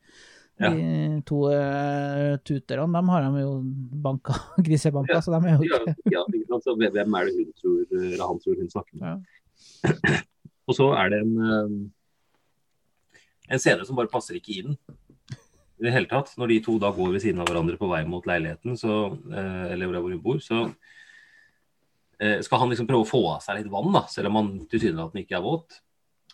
Ja. 0.56 0.70
De 0.72 1.22
to 1.28 1.42
uh, 1.52 2.38
tuterne, 2.48 2.86
dem 2.96 3.10
har 3.12 3.26
de 3.26 3.42
jo 3.42 3.56
banka, 4.06 4.38
grisebanka, 4.66 5.18
Ja. 5.18 5.24
så 5.26 5.34
de 5.34 5.50
er 5.50 5.58
jo 5.58 5.66
ikke 5.68 5.96
ja, 6.14 6.22
ikke 6.32 6.62
så 6.64 6.76
hvem 6.80 7.18
er 7.20 7.28
det 7.28 7.34
hun 7.36 7.50
tror, 7.60 7.82
eller 7.92 8.24
han 8.24 8.40
tror 8.40 8.62
hun 8.62 8.72
snakker 8.72 9.02
med? 9.02 9.26
Ja. 9.84 10.22
Og 10.70 10.74
så 10.78 10.88
er 10.98 11.12
det 11.14 11.20
en, 11.22 11.34
eh, 11.46 13.20
en 13.54 13.62
scene 13.62 13.86
som 13.86 13.98
bare 14.00 14.10
passer 14.10 14.40
ikke 14.40 14.56
inn. 14.62 14.78
I 15.76 15.86
det 15.86 15.92
hele 15.94 16.10
tatt. 16.10 16.32
Når 16.40 16.50
de 16.50 16.60
to 16.66 16.78
da 16.82 16.90
går 16.96 17.12
ved 17.14 17.22
siden 17.22 17.42
av 17.44 17.50
hverandre 17.50 17.78
på 17.78 17.90
vei 17.92 18.02
mot 18.08 18.26
leiligheten, 18.26 18.78
så, 18.80 19.12
eh, 19.30 19.66
eller 19.76 19.92
hvor 19.92 20.10
hun 20.10 20.24
bor, 20.24 20.40
så 20.42 20.64
eh, 22.18 22.40
skal 22.42 22.64
han 22.64 22.72
liksom 22.72 22.88
prøve 22.90 23.06
å 23.06 23.10
få 23.12 23.22
av 23.36 23.44
seg 23.44 23.60
litt 23.60 23.72
vann, 23.72 23.92
da, 23.94 24.06
selv 24.10 24.32
om 24.32 24.40
han 24.40 24.52
tilsynelatende 24.72 25.26
ikke 25.26 25.38
er 25.38 25.46
våt. 25.46 25.82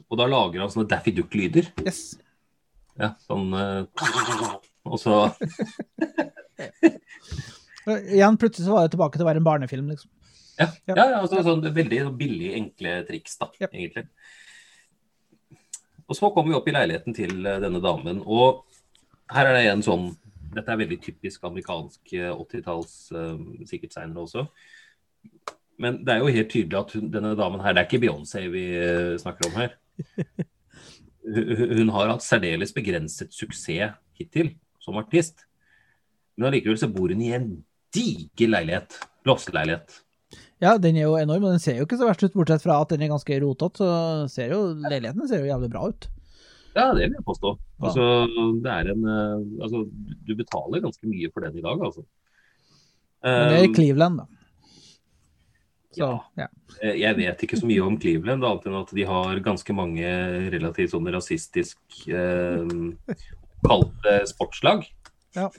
Og 0.07 0.17
da 0.21 0.29
lager 0.29 0.63
han 0.63 0.71
sånne 0.71 0.87
Daffy 0.89 1.11
Duck-lyder. 1.17 1.73
Yes. 1.83 2.13
Ja, 2.99 3.13
sånn 3.23 3.53
eh, 3.55 3.85
Og 4.89 4.97
så 4.99 5.13
Igjen, 8.11 8.37
plutselig 8.37 8.67
så 8.67 8.73
var 8.75 8.83
det 8.85 8.91
tilbake 8.93 9.17
til 9.17 9.25
å 9.25 9.29
være 9.29 9.41
en 9.41 9.47
barnefilm, 9.47 9.87
liksom. 9.89 10.09
Ja, 10.59 10.67
Ja. 10.85 10.93
ja, 10.95 11.05
altså, 11.21 11.39
sånn 11.41 11.63
veldig 11.63 11.73
billige, 11.73 12.09
billig, 12.17 12.51
enkle 12.59 12.91
triks, 13.07 13.37
da, 13.41 13.47
Ja. 13.59 13.67
egentlig. 13.73 14.05
Og 16.07 16.15
så 16.17 16.29
kommer 16.33 16.51
vi 16.51 16.57
opp 16.59 16.67
i 16.67 16.71
leiligheten 16.75 17.13
til 17.15 17.45
eh, 17.47 17.59
denne 17.63 17.81
damen, 17.81 18.21
og 18.25 18.65
her 19.31 19.45
er 19.47 19.53
det 19.57 19.65
en 19.71 19.81
sånn 19.85 20.11
Dette 20.51 20.67
er 20.67 20.75
veldig 20.81 20.97
typisk 20.99 21.45
amerikansk 21.47 22.11
eh, 22.13 22.27
80-talls, 22.35 22.95
eh, 23.15 23.37
sikkert 23.69 23.93
seinere 23.95 24.19
også. 24.25 24.41
Men 25.79 26.01
det 26.03 26.11
er 26.13 26.19
jo 26.19 26.27
helt 26.35 26.49
tydelig 26.51 26.77
at 26.81 26.91
denne 27.13 27.31
damen 27.39 27.61
her, 27.63 27.71
det 27.73 27.85
er 27.85 27.87
ikke 27.87 28.01
Beyoncé 28.03 28.41
vi 28.51 28.65
snakker 29.17 29.47
om 29.47 29.55
her. 29.55 29.77
Hun, 31.21 31.89
har 31.93 32.09
hatt 32.09 32.25
særdeles 32.25 32.73
begrenset 32.73 33.33
suksess 33.35 33.97
hittil 34.17 34.55
som 34.81 34.97
artist. 34.97 35.45
Men 36.37 36.49
allikevel 36.49 36.79
så 36.81 36.89
bor 36.91 37.11
hun 37.13 37.21
i 37.21 37.33
en 37.37 37.51
diger 37.93 38.49
leilighet. 38.49 38.97
Losseleilighet. 39.27 39.99
Ja, 40.61 40.75
den 40.81 40.97
er 40.97 41.07
jo 41.07 41.17
enorm, 41.17 41.45
og 41.45 41.55
den 41.55 41.61
ser 41.61 41.77
jo 41.77 41.85
ikke 41.85 41.97
så 41.99 42.07
verst 42.07 42.23
ut, 42.23 42.33
bortsett 42.37 42.63
fra 42.63 42.79
at 42.81 42.91
den 42.93 43.03
er 43.05 43.11
ganske 43.11 43.37
rotete, 43.43 43.81
så 43.81 44.27
ser 44.31 44.53
jo 44.53 44.61
leiligheten 44.77 45.29
ser 45.29 45.43
jo 45.43 45.49
jævlig 45.49 45.69
bra 45.73 45.87
ut. 45.89 46.07
Ja, 46.71 46.87
det 46.95 47.07
vil 47.09 47.17
jeg 47.17 47.25
påstå. 47.27 47.53
Altså, 47.83 48.03
det 48.63 48.71
er 48.71 48.91
en 48.93 49.07
eh, 49.11 49.63
Altså, 49.65 49.81
du 50.27 50.35
betaler 50.39 50.83
ganske 50.85 51.09
mye 51.09 51.31
for 51.33 51.43
den 51.43 51.57
i 51.59 51.63
dag, 51.65 51.81
altså. 51.87 52.05
Men 53.25 53.51
det 53.51 53.57
er 53.57 53.65
i 53.65 53.71
Um, 53.71 53.75
Cleveland, 53.75 54.21
da. 54.21 54.40
Så, 55.91 55.99
ja. 55.99 56.11
ja. 56.39 56.47
eh, 56.79 56.95
Jeg 57.01 57.17
vet 57.19 57.43
ikke 57.43 57.59
så 57.59 57.67
mye 57.67 57.83
om 57.83 57.97
Cleveland, 57.99 58.45
annet 58.47 58.67
enn 58.69 58.79
at 58.79 58.93
de 58.95 59.05
har 59.09 59.43
ganske 59.43 59.75
mange 59.75 60.13
relativt 60.53 60.93
sånn 60.93 61.09
rasistisk 61.11 61.77
eh, 62.07 62.71
kalte 63.65 64.15
sportslag. 64.31 64.87
Ja. 65.35 65.49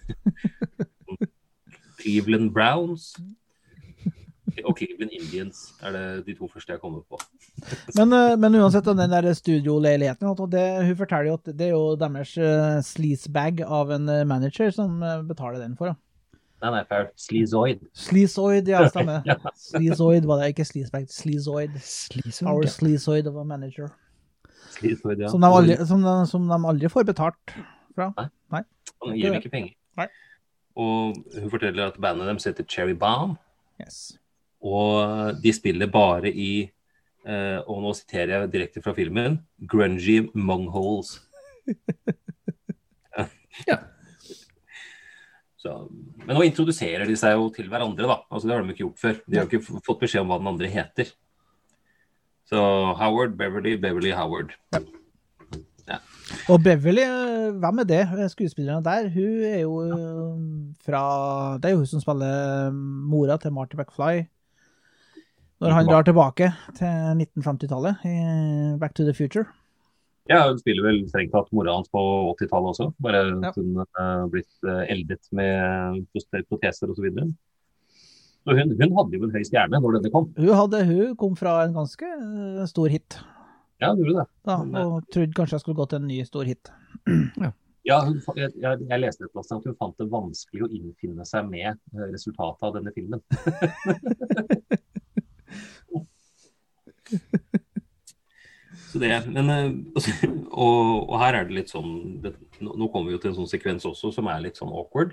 Cleveland 2.03 2.51
Browns 2.55 3.12
og 4.66 4.77
Cleveland 4.77 5.12
Indians 5.16 5.62
er 5.83 5.95
det 5.95 6.05
de 6.27 6.35
to 6.37 6.49
første 6.51 6.75
jeg 6.75 6.83
kommer 6.83 7.03
på. 7.09 7.18
Men, 7.97 8.12
eh, 8.12 8.37
men 8.40 8.59
uansett, 8.61 8.85
den 8.85 9.12
der 9.12 9.29
studioleiligheten, 9.35 10.29
hun 10.29 10.97
forteller 10.99 11.31
jo 11.31 11.38
at 11.38 11.53
det 11.53 11.68
er 11.68 11.75
jo 11.75 11.85
deres 12.01 12.35
uh, 12.38 12.81
sleazebag 12.85 13.62
av 13.64 13.92
en 13.97 14.09
eh, 14.09 14.25
manager 14.29 14.73
som 14.75 15.03
eh, 15.03 15.23
betaler 15.29 15.62
den 15.62 15.77
for. 15.79 15.92
Da. 15.92 16.12
Nei, 16.62 16.70
nei, 16.70 16.83
feil. 16.87 17.09
Sleazoid. 17.18 17.83
Sleazoid, 17.98 18.68
ja, 18.70 18.85
stemmer. 18.90 19.22
Ja. 19.31 19.37
Sleazoid 19.59 20.27
var 20.31 20.42
det, 20.42 20.53
ikke 20.55 20.66
sleazebag. 20.68 21.09
sleezoid 21.11 21.79
Our 22.46 22.66
sleezoid 22.70 23.27
of 23.27 23.37
a 23.37 23.44
manager. 23.44 23.90
Sleezoid, 24.77 25.20
ja. 25.25 25.31
Som, 25.33 25.42
de 25.42 25.51
aldri, 25.51 25.77
som, 25.87 26.03
de, 26.03 26.14
som 26.31 26.46
de 26.48 26.59
aldri 26.70 26.90
får 26.92 27.09
betalt 27.11 27.57
fra. 27.96 28.12
Han 28.53 29.16
gir 29.16 29.27
dem 29.29 29.40
ikke 29.40 29.53
penger. 29.53 29.75
Nei. 29.98 30.07
Og 30.79 31.18
hun 31.35 31.51
forteller 31.53 31.90
at 31.90 31.98
bandet 32.01 32.31
deres 32.31 32.46
heter 32.48 32.64
Cherry 32.70 32.94
Bomb. 32.96 33.35
Yes. 33.83 34.14
Og 34.62 35.42
de 35.42 35.53
spiller 35.53 35.90
bare 35.90 36.31
i 36.31 36.53
eh, 36.62 37.59
Og 37.66 37.81
nå 37.83 37.90
siterer 37.98 38.37
jeg 38.37 38.51
direkte 38.53 38.83
fra 38.85 38.94
filmen 38.94 39.40
Grungy 39.68 40.29
Mungholes. 40.38 41.16
Ja. 43.66 43.79
Så, 45.62 45.72
men 46.27 46.35
nå 46.35 46.42
introduserer 46.42 47.07
de 47.07 47.14
seg 47.18 47.37
jo 47.38 47.46
til 47.55 47.68
hverandre, 47.70 48.09
da. 48.11 48.16
Altså, 48.33 48.48
det 48.48 48.55
har 48.55 48.64
de 48.64 48.75
ikke 48.75 48.85
gjort 48.87 49.03
før. 49.03 49.20
De 49.31 49.38
har 49.38 49.46
ikke 49.46 49.79
fått 49.87 50.01
beskjed 50.01 50.25
om 50.25 50.33
hva 50.33 50.40
den 50.40 50.51
andre 50.51 50.70
heter. 50.72 51.12
Så 52.51 52.59
Howard, 52.98 53.37
Beverly, 53.38 53.77
Beverly, 53.81 54.11
Howard. 54.16 54.57
Ja. 55.87 56.01
Og 56.51 56.62
Beverly, 56.64 57.05
eh, 57.07 57.55
hvem 57.62 57.83
er 57.83 57.88
det? 57.88 58.03
Skuespilleren 58.33 58.85
der, 58.85 59.09
hun 59.14 59.46
er 59.46 59.61
jo 59.62 59.79
eh, 59.87 60.77
fra 60.85 61.03
Det 61.59 61.70
er 61.70 61.77
jo 61.77 61.83
hun 61.83 61.90
som 61.90 62.03
spiller 62.03 62.66
eh, 62.66 62.75
mora 63.14 63.38
til 63.38 63.55
Marty 63.55 63.79
McFly. 63.79 64.27
Når 65.62 65.70
han 65.79 65.87
drar 65.87 66.03
tilbake 66.03 66.48
til 66.75 67.22
1950-tallet 67.22 68.03
i 68.11 68.16
Back 68.83 68.94
to 68.94 69.07
the 69.07 69.14
Future. 69.14 69.46
Ja, 70.31 70.45
hun 70.49 70.59
spiller 70.61 70.85
vel 70.87 71.01
strengt 71.11 71.33
tatt 71.35 71.49
mora 71.53 71.73
hans 71.75 71.89
på 71.91 71.99
80-tallet 72.39 72.69
også. 72.77 72.87
Bare 73.03 73.23
Ja. 73.27 73.49
at 73.51 73.57
hun 73.59 73.81
er 73.83 74.29
blitt 74.31 74.53
eh, 74.69 74.85
eldet 74.95 75.25
med 75.35 76.05
prote- 76.15 76.45
proteser 76.49 76.93
osv. 76.93 77.09
Så 78.43 78.55
hun, 78.59 78.71
hun 78.79 78.95
hadde 78.99 79.19
jo 79.19 79.25
en 79.27 79.35
høy 79.35 79.43
stjerne 79.47 79.81
når 79.83 79.99
denne 79.99 80.13
kom. 80.15 80.29
Hun, 80.39 80.53
hadde, 80.55 80.85
hun 80.87 81.17
kom 81.19 81.35
fra 81.39 81.57
en 81.67 81.75
ganske 81.75 82.07
eh, 82.07 82.63
stor 82.71 82.89
hit, 82.91 83.19
Ja, 83.83 83.91
hun 83.91 83.99
gjorde 84.05 84.21
det. 84.23 84.29
da, 84.47 84.57
eh, 84.63 84.87
og 84.95 85.09
trodde 85.11 85.35
kanskje 85.35 85.55
jeg 85.59 85.65
skulle 85.67 85.81
gå 85.83 85.89
til 85.91 85.99
en 86.03 86.07
ny 86.11 86.21
stor 86.29 86.45
hit. 86.47 86.71
Ja, 87.83 87.99
hun, 88.07 88.21
jeg, 88.39 88.53
jeg, 88.63 88.79
jeg 88.89 89.01
leste 89.03 89.25
et 89.27 89.33
plass 89.35 89.51
at 89.51 89.65
hun 89.67 89.75
fant 89.75 89.99
det 89.99 90.07
vanskelig 90.13 90.63
å 90.63 90.71
innfinne 90.71 91.27
seg 91.27 91.51
med 91.51 91.67
eh, 91.75 92.07
resultatet 92.15 92.63
av 92.63 92.77
denne 92.79 92.95
filmen. 92.95 93.21
Så 98.92 99.00
det, 99.00 99.09
men, 99.33 99.48
eh, 99.48 99.72
og, 100.52 101.09
og 101.09 101.16
her 101.22 101.38
er 101.38 101.46
det 101.48 101.57
litt 101.57 101.70
sånn 101.72 102.20
det, 102.22 102.35
Nå 102.61 102.90
kommer 102.92 103.09
vi 103.09 103.14
jo 103.16 103.22
til 103.22 103.31
en 103.33 103.38
sånn 103.40 103.50
sekvens 103.50 103.87
også 103.88 104.09
som 104.14 104.28
er 104.31 104.44
litt 104.44 104.59
sånn 104.61 104.72
awkward. 104.72 105.12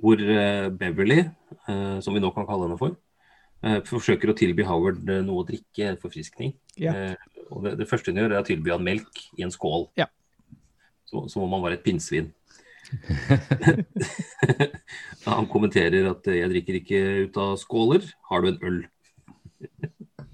Hvor 0.00 0.16
eh, 0.18 0.66
Beverly, 0.74 1.20
eh, 1.22 1.98
som 2.02 2.12
vi 2.16 2.22
nå 2.22 2.30
kan 2.34 2.48
kalle 2.48 2.66
henne 2.66 2.80
for, 2.80 2.92
forsøker 3.60 4.30
å 4.32 4.36
tilby 4.36 4.64
Howard 4.64 5.04
noe 5.20 5.42
å 5.42 5.44
drikke, 5.44 5.98
forfriskning. 6.00 6.54
Ja. 6.80 7.12
Og 7.52 7.60
det, 7.66 7.74
det 7.76 7.86
første 7.90 8.08
hun 8.08 8.16
gjør, 8.22 8.32
er 8.32 8.40
å 8.40 8.48
tilby 8.48 8.72
han 8.72 8.86
melk 8.86 9.12
i 9.36 9.44
en 9.44 9.52
skål. 9.52 9.84
Ja. 10.00 10.06
Så, 11.04 11.28
som 11.28 11.44
om 11.44 11.52
han 11.52 11.60
var 11.66 11.76
et 11.76 11.84
pinnsvin. 11.84 12.30
han 15.28 15.44
kommenterer 15.52 16.08
at 16.08 16.24
'jeg 16.24 16.48
drikker 16.54 16.74
ikke 16.80 17.00
ut 17.28 17.36
av 17.44 17.52
skåler, 17.60 18.02
har 18.32 18.40
du 18.40 18.46
en 18.48 18.64
øl'? 18.70 18.84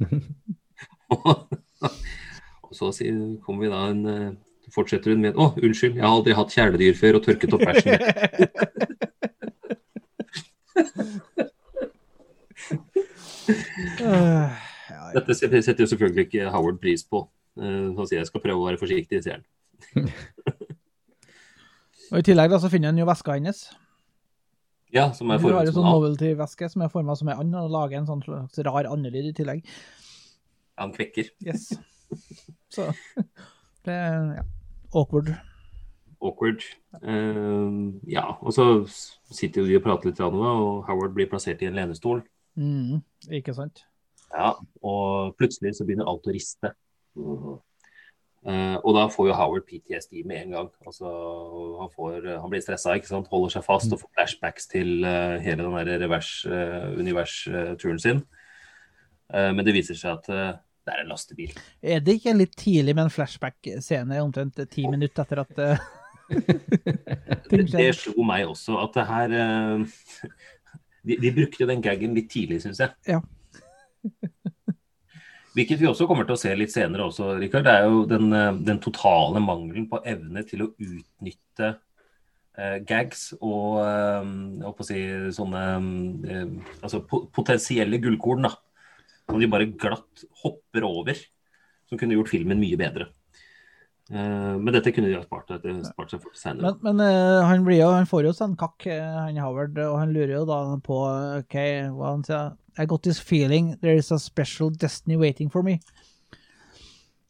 og 1.11 2.73
så 2.75 2.90
kommer 3.45 3.61
vi 3.62 3.73
da 3.73 3.81
en 3.90 4.07
eh, 4.11 4.35
Fortsetter 4.75 5.12
hun 5.14 5.21
med 5.23 5.37
'Å, 5.38 5.55
unnskyld, 5.62 5.95
jeg 5.95 6.03
har 6.03 6.11
aldri 6.11 6.35
hatt 6.35 6.51
kjæledyr 6.51 6.97
før 6.99 7.14
og 7.21 7.23
tørket 7.23 7.53
opp 7.55 7.62
bæsjen'. 7.62 8.03
Dette 15.16 15.35
setter 15.38 15.85
jo 15.85 15.87
selvfølgelig 15.87 16.27
ikke 16.27 16.51
Howard 16.51 16.79
pris 16.83 17.05
på. 17.05 17.23
Så 17.55 17.62
Han 17.97 18.07
sier 18.07 18.21
jeg 18.21 18.27
skal 18.29 18.42
prøve 18.45 18.61
å 18.61 18.66
være 18.69 18.81
forsiktig, 18.81 19.23
sier 19.25 19.38
han. 19.38 19.45
Og 22.12 22.21
I 22.21 22.27
tillegg 22.27 22.53
da, 22.53 22.59
så 22.62 22.71
finner 22.71 22.92
han 22.92 23.01
jo 23.01 23.07
veska 23.09 23.35
hennes. 23.35 23.64
Ja, 24.95 25.09
som 25.16 25.31
er 25.35 25.40
formet 25.42 25.66
som 25.66 25.66
sånn 25.66 25.66
en 25.66 25.77
sånn 25.79 25.88
novelty-veske 25.90 26.69
som 26.71 26.85
er 26.85 26.90
forma 26.92 27.16
som 27.19 27.31
en 27.33 27.40
and, 27.42 27.57
og 27.59 27.73
lager 27.75 27.99
en 27.99 28.07
sånn 28.07 28.23
rar 28.69 28.87
andelyd 28.92 29.33
i 29.33 29.35
tillegg. 29.35 29.64
Han 30.79 30.93
kvekker. 30.93 31.31
Yes. 31.47 31.73
Så 32.73 32.93
det 33.87 33.97
ja, 34.37 34.45
awkward. 34.95 35.35
Awkward. 36.23 36.62
Uh, 37.03 37.93
ja, 38.09 38.25
og 38.41 38.53
så 38.53 38.67
sitter 39.31 39.62
jo 39.62 39.69
de 39.69 39.79
og 39.79 39.85
prater 39.85 40.11
litt, 40.11 40.21
og 40.21 40.87
Howard 40.89 41.15
blir 41.15 41.31
plassert 41.31 41.62
i 41.62 41.71
en 41.71 41.77
lenestol. 41.79 42.23
Mm, 42.57 43.03
ikke 43.31 43.55
sant? 43.55 43.85
Ja, 44.33 44.57
og 44.83 45.37
plutselig 45.39 45.77
så 45.77 45.87
begynner 45.87 46.09
alt 46.11 46.27
å 46.27 46.35
riste. 46.35 46.73
Uh, 48.47 48.77
og 48.85 48.93
da 48.95 49.07
får 49.11 49.31
jo 49.31 49.37
Howard 49.39 49.67
PTSD 49.67 50.23
med 50.27 50.45
en 50.45 50.57
gang. 50.57 50.71
Altså, 50.87 51.11
han, 51.81 51.93
får, 51.95 52.27
han 52.43 52.51
blir 52.53 52.65
stressa, 52.65 52.97
ikke 52.99 53.11
sant? 53.11 53.31
holder 53.31 53.57
seg 53.57 53.67
fast 53.67 53.93
og 53.95 54.03
får 54.03 54.12
flashbacks 54.19 54.69
til 54.73 55.07
uh, 55.07 55.37
hele 55.43 55.62
den 55.65 55.79
der 55.79 56.05
revers-univers-turen 56.05 58.03
sin. 58.03 58.27
Eh, 59.35 59.51
men 59.51 59.65
det 59.67 59.75
viser 59.75 59.99
seg 59.99 60.21
at 60.21 60.29
det 60.87 60.94
er 60.94 61.03
en 61.03 61.11
lastebil. 61.11 61.55
Er 61.83 62.03
det 62.05 62.18
ikke 62.20 62.37
litt 62.38 62.57
tidlig 62.59 62.94
med 62.94 63.09
en 63.09 63.14
flashback-scene, 63.14 64.20
omtrent 64.22 64.61
ti 64.70 64.87
minutter 64.87 65.27
etter 65.27 65.42
at 65.42 65.62
uh, 65.66 65.87
det, 67.51 67.64
Det 67.70 67.90
slo 67.99 68.25
meg 68.27 68.46
også 68.49 68.79
at 68.83 68.96
det 68.96 69.07
her 69.11 69.35
uh, 69.37 70.01
de, 71.07 71.16
de 71.22 71.33
brukte 71.35 71.68
den 71.68 71.83
gaggen 71.85 72.16
litt 72.16 72.31
tidlig, 72.33 72.61
syns 72.64 72.83
jeg. 72.83 72.94
Ja. 73.07 73.20
Hvilket 75.57 75.81
vi 75.81 75.88
også 75.88 76.05
kommer 76.09 76.27
til 76.29 76.37
å 76.37 76.40
se 76.40 76.53
litt 76.59 76.75
senere 76.75 77.07
også, 77.07 77.31
Rikard. 77.40 77.64
Det 77.64 77.72
er 77.72 77.87
jo 77.88 78.03
den, 78.11 78.29
eh, 78.37 78.59
den 78.68 78.81
totale 78.85 79.40
mangelen 79.40 79.87
på 79.88 80.03
evne 80.05 80.42
til 80.44 80.66
å 80.66 80.70
utnytte 80.75 81.70
eh, 82.59 82.77
gags 82.85 83.31
og 83.38 83.81
eh, 83.81 84.83
si 84.85 85.01
sånne 85.38 85.62
eh, 86.29 86.53
altså 86.83 87.01
po 87.09 87.25
potensielle 87.33 88.03
gullkorn, 88.03 88.44
da. 88.51 88.53
Som 89.27 89.43
de 89.43 89.51
bare 89.51 89.67
glatt 89.67 90.27
hopper 90.43 90.87
over. 90.87 91.19
Som 91.91 91.99
kunne 91.99 92.17
gjort 92.17 92.33
filmen 92.33 92.61
mye 92.61 92.79
bedre. 92.79 93.11
Eh, 94.11 94.55
men 94.59 94.71
dette 94.75 94.93
kunne 94.95 95.09
de 95.11 95.17
ha 95.19 95.25
spart, 95.25 95.51
spart 95.89 96.12
seg 96.12 96.23
for 96.23 96.39
senere. 96.39 96.77
Men, 96.79 96.79
men 96.99 97.03
eh, 97.09 97.43
han, 97.47 97.65
blir 97.67 97.81
jo, 97.81 97.91
han 97.91 98.07
får 98.07 98.29
jo 98.29 98.35
seg 98.39 98.53
en 98.53 98.59
kakk, 98.61 98.87
eh, 98.87 99.03
han 99.19 99.41
Howard, 99.43 99.79
og 99.83 99.99
han 99.99 100.15
lurer 100.15 100.37
jo 100.37 100.45
da 100.47 100.61
på 100.87 101.01
OK, 101.41 101.57
hva 101.97 102.12
han 102.12 102.23
sier 102.27 102.55
I 102.79 102.85
got 102.87 103.03
this 103.03 103.19
feeling 103.19 103.73
there 103.81 103.97
is 103.97 104.12
a 104.12 104.19
special 104.21 104.71
destiny 104.71 105.17
waiting 105.17 105.51
for 105.51 105.67
me. 105.67 105.81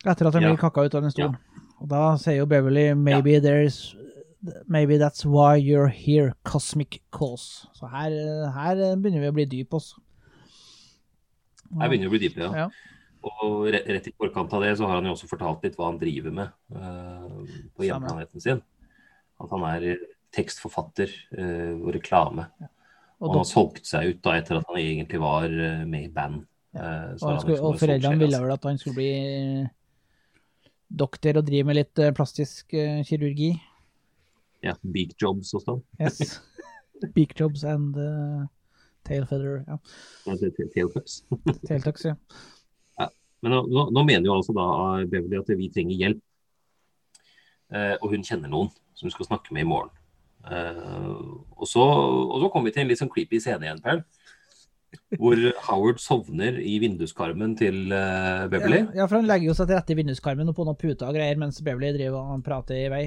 Etter 0.04 0.28
at 0.28 0.34
han 0.34 0.42
Ja. 0.42 0.50
blir 0.52 0.60
kakka 0.60 0.84
ut 0.84 0.94
av 0.94 1.06
den 1.06 1.14
stolen. 1.14 1.38
Og 1.80 1.88
da 1.88 2.16
sier 2.20 2.42
jo 2.42 2.46
Beverly 2.46 2.92
maybe 2.94 3.38
there's 3.40 3.94
Maybe 4.68 4.96
that's 4.96 5.24
why 5.24 5.56
you're 5.56 5.88
here, 5.88 6.34
cosmic 6.44 7.00
cause. 7.10 7.66
Så 7.74 7.88
her, 7.90 8.10
her 8.54 8.76
begynner 8.94 9.24
vi 9.24 9.30
å 9.30 9.34
bli 9.34 9.46
dype, 9.50 9.74
også. 9.80 9.98
Her 11.80 11.90
begynner 11.90 12.10
å 12.10 12.14
bli 12.14 12.22
dypere, 12.22 12.50
ja. 12.50 12.66
Ja. 12.66 12.96
Og 13.26 13.66
rett 13.74 14.06
i 14.06 14.14
forkant 14.14 14.52
av 14.54 14.62
det 14.62 14.74
så 14.78 14.86
har 14.86 15.00
han 15.00 15.08
jo 15.08 15.14
også 15.16 15.28
fortalt 15.30 15.64
litt 15.66 15.76
hva 15.78 15.90
han 15.90 16.00
driver 16.00 16.34
med 16.34 16.52
uh, 16.76 17.54
på 17.74 17.86
hjemplaneten 17.88 18.42
sin. 18.42 18.60
At 19.42 19.52
han 19.52 19.64
er 19.66 19.86
tekstforfatter 20.36 21.12
uh, 21.38 21.74
og 21.80 21.90
reklame. 21.96 22.46
Og 23.16 23.26
Og 23.26 23.32
han 23.32 23.40
har 23.40 23.48
solgt 23.48 23.88
seg 23.88 24.12
ut 24.12 24.20
da 24.24 24.36
etter 24.38 24.60
at 24.60 24.68
han 24.68 24.78
egentlig 24.78 25.22
var 25.22 25.48
uh, 25.48 25.82
med 25.88 26.10
i 26.10 26.12
band. 26.12 26.44
Så 26.76 26.82
Og, 26.84 27.38
skulle, 27.40 27.54
liksom 27.54 27.66
og 27.66 27.78
foreldrene 27.80 28.20
ville 28.20 28.38
vel 28.42 28.52
at 28.52 28.66
han 28.68 28.78
skulle 28.78 28.98
bli 28.98 29.12
doktor 31.02 31.38
og 31.40 31.46
drive 31.46 31.64
med 31.70 31.78
litt 31.78 32.02
plastisk 32.18 32.74
kirurgi. 33.08 33.54
Ja, 34.60 34.74
Beak 34.84 35.14
Jobs 35.16 35.54
og 35.56 35.64
sånn. 35.64 35.80
Yes. 35.96 36.36
Beak 37.16 37.32
jobs 37.40 37.64
and 37.64 37.96
uh, 39.06 39.08
tail 39.08 39.26
feather. 39.30 39.56
Ja. 39.66 39.78
Ja, 40.26 40.36
det- 40.42 40.52
det- 40.58 40.70
Tail 40.74 40.90
cups. 40.92 41.22
Tail 41.68 41.82
tucks, 41.86 42.04
ja. 42.10 42.14
Men 43.44 43.52
nå, 43.52 43.58
nå, 43.68 43.82
nå 43.92 44.02
mener 44.08 44.24
jo 44.26 44.34
altså 44.38 44.54
da 44.56 44.64
Beverly 45.12 45.36
at 45.38 45.50
vi 45.58 45.68
trenger 45.70 45.96
hjelp. 46.00 46.20
Eh, 47.76 47.92
og 48.00 48.10
hun 48.14 48.22
kjenner 48.24 48.48
noen 48.50 48.70
som 48.96 49.06
hun 49.06 49.12
skal 49.12 49.26
snakke 49.28 49.52
med 49.54 49.66
i 49.66 49.68
morgen. 49.68 49.90
Eh, 50.46 51.10
og, 51.52 51.66
så, 51.68 51.82
og 51.84 52.38
så 52.42 52.48
kommer 52.50 52.70
vi 52.70 52.74
til 52.74 52.84
en 52.86 52.90
litt 52.90 53.00
sånn 53.02 53.10
creepy 53.12 53.38
scene 53.42 53.66
igjen, 53.68 53.82
Perl. 53.84 54.00
Hvor 55.20 55.36
Howard 55.66 56.00
sovner 56.00 56.56
i 56.62 56.78
vinduskarmen 56.82 57.54
til 57.60 57.92
eh, 57.92 58.46
Beverly. 58.50 58.80
Ja, 58.86 59.02
ja, 59.02 59.06
for 59.10 59.18
han 59.20 59.28
legger 59.28 59.50
jo 59.50 59.56
seg 59.58 59.68
til 59.68 59.76
rette 59.78 59.92
i 59.94 59.98
vinduskarmen 60.00 60.48
og 60.50 60.56
på 60.56 60.66
noen 60.66 60.78
puter 60.80 61.10
og 61.10 61.18
greier 61.18 61.38
mens 61.38 61.60
Beverly 61.66 61.92
driver 61.98 62.32
og 62.38 62.44
prater 62.46 62.80
i 62.86 62.88
vei. 62.90 63.04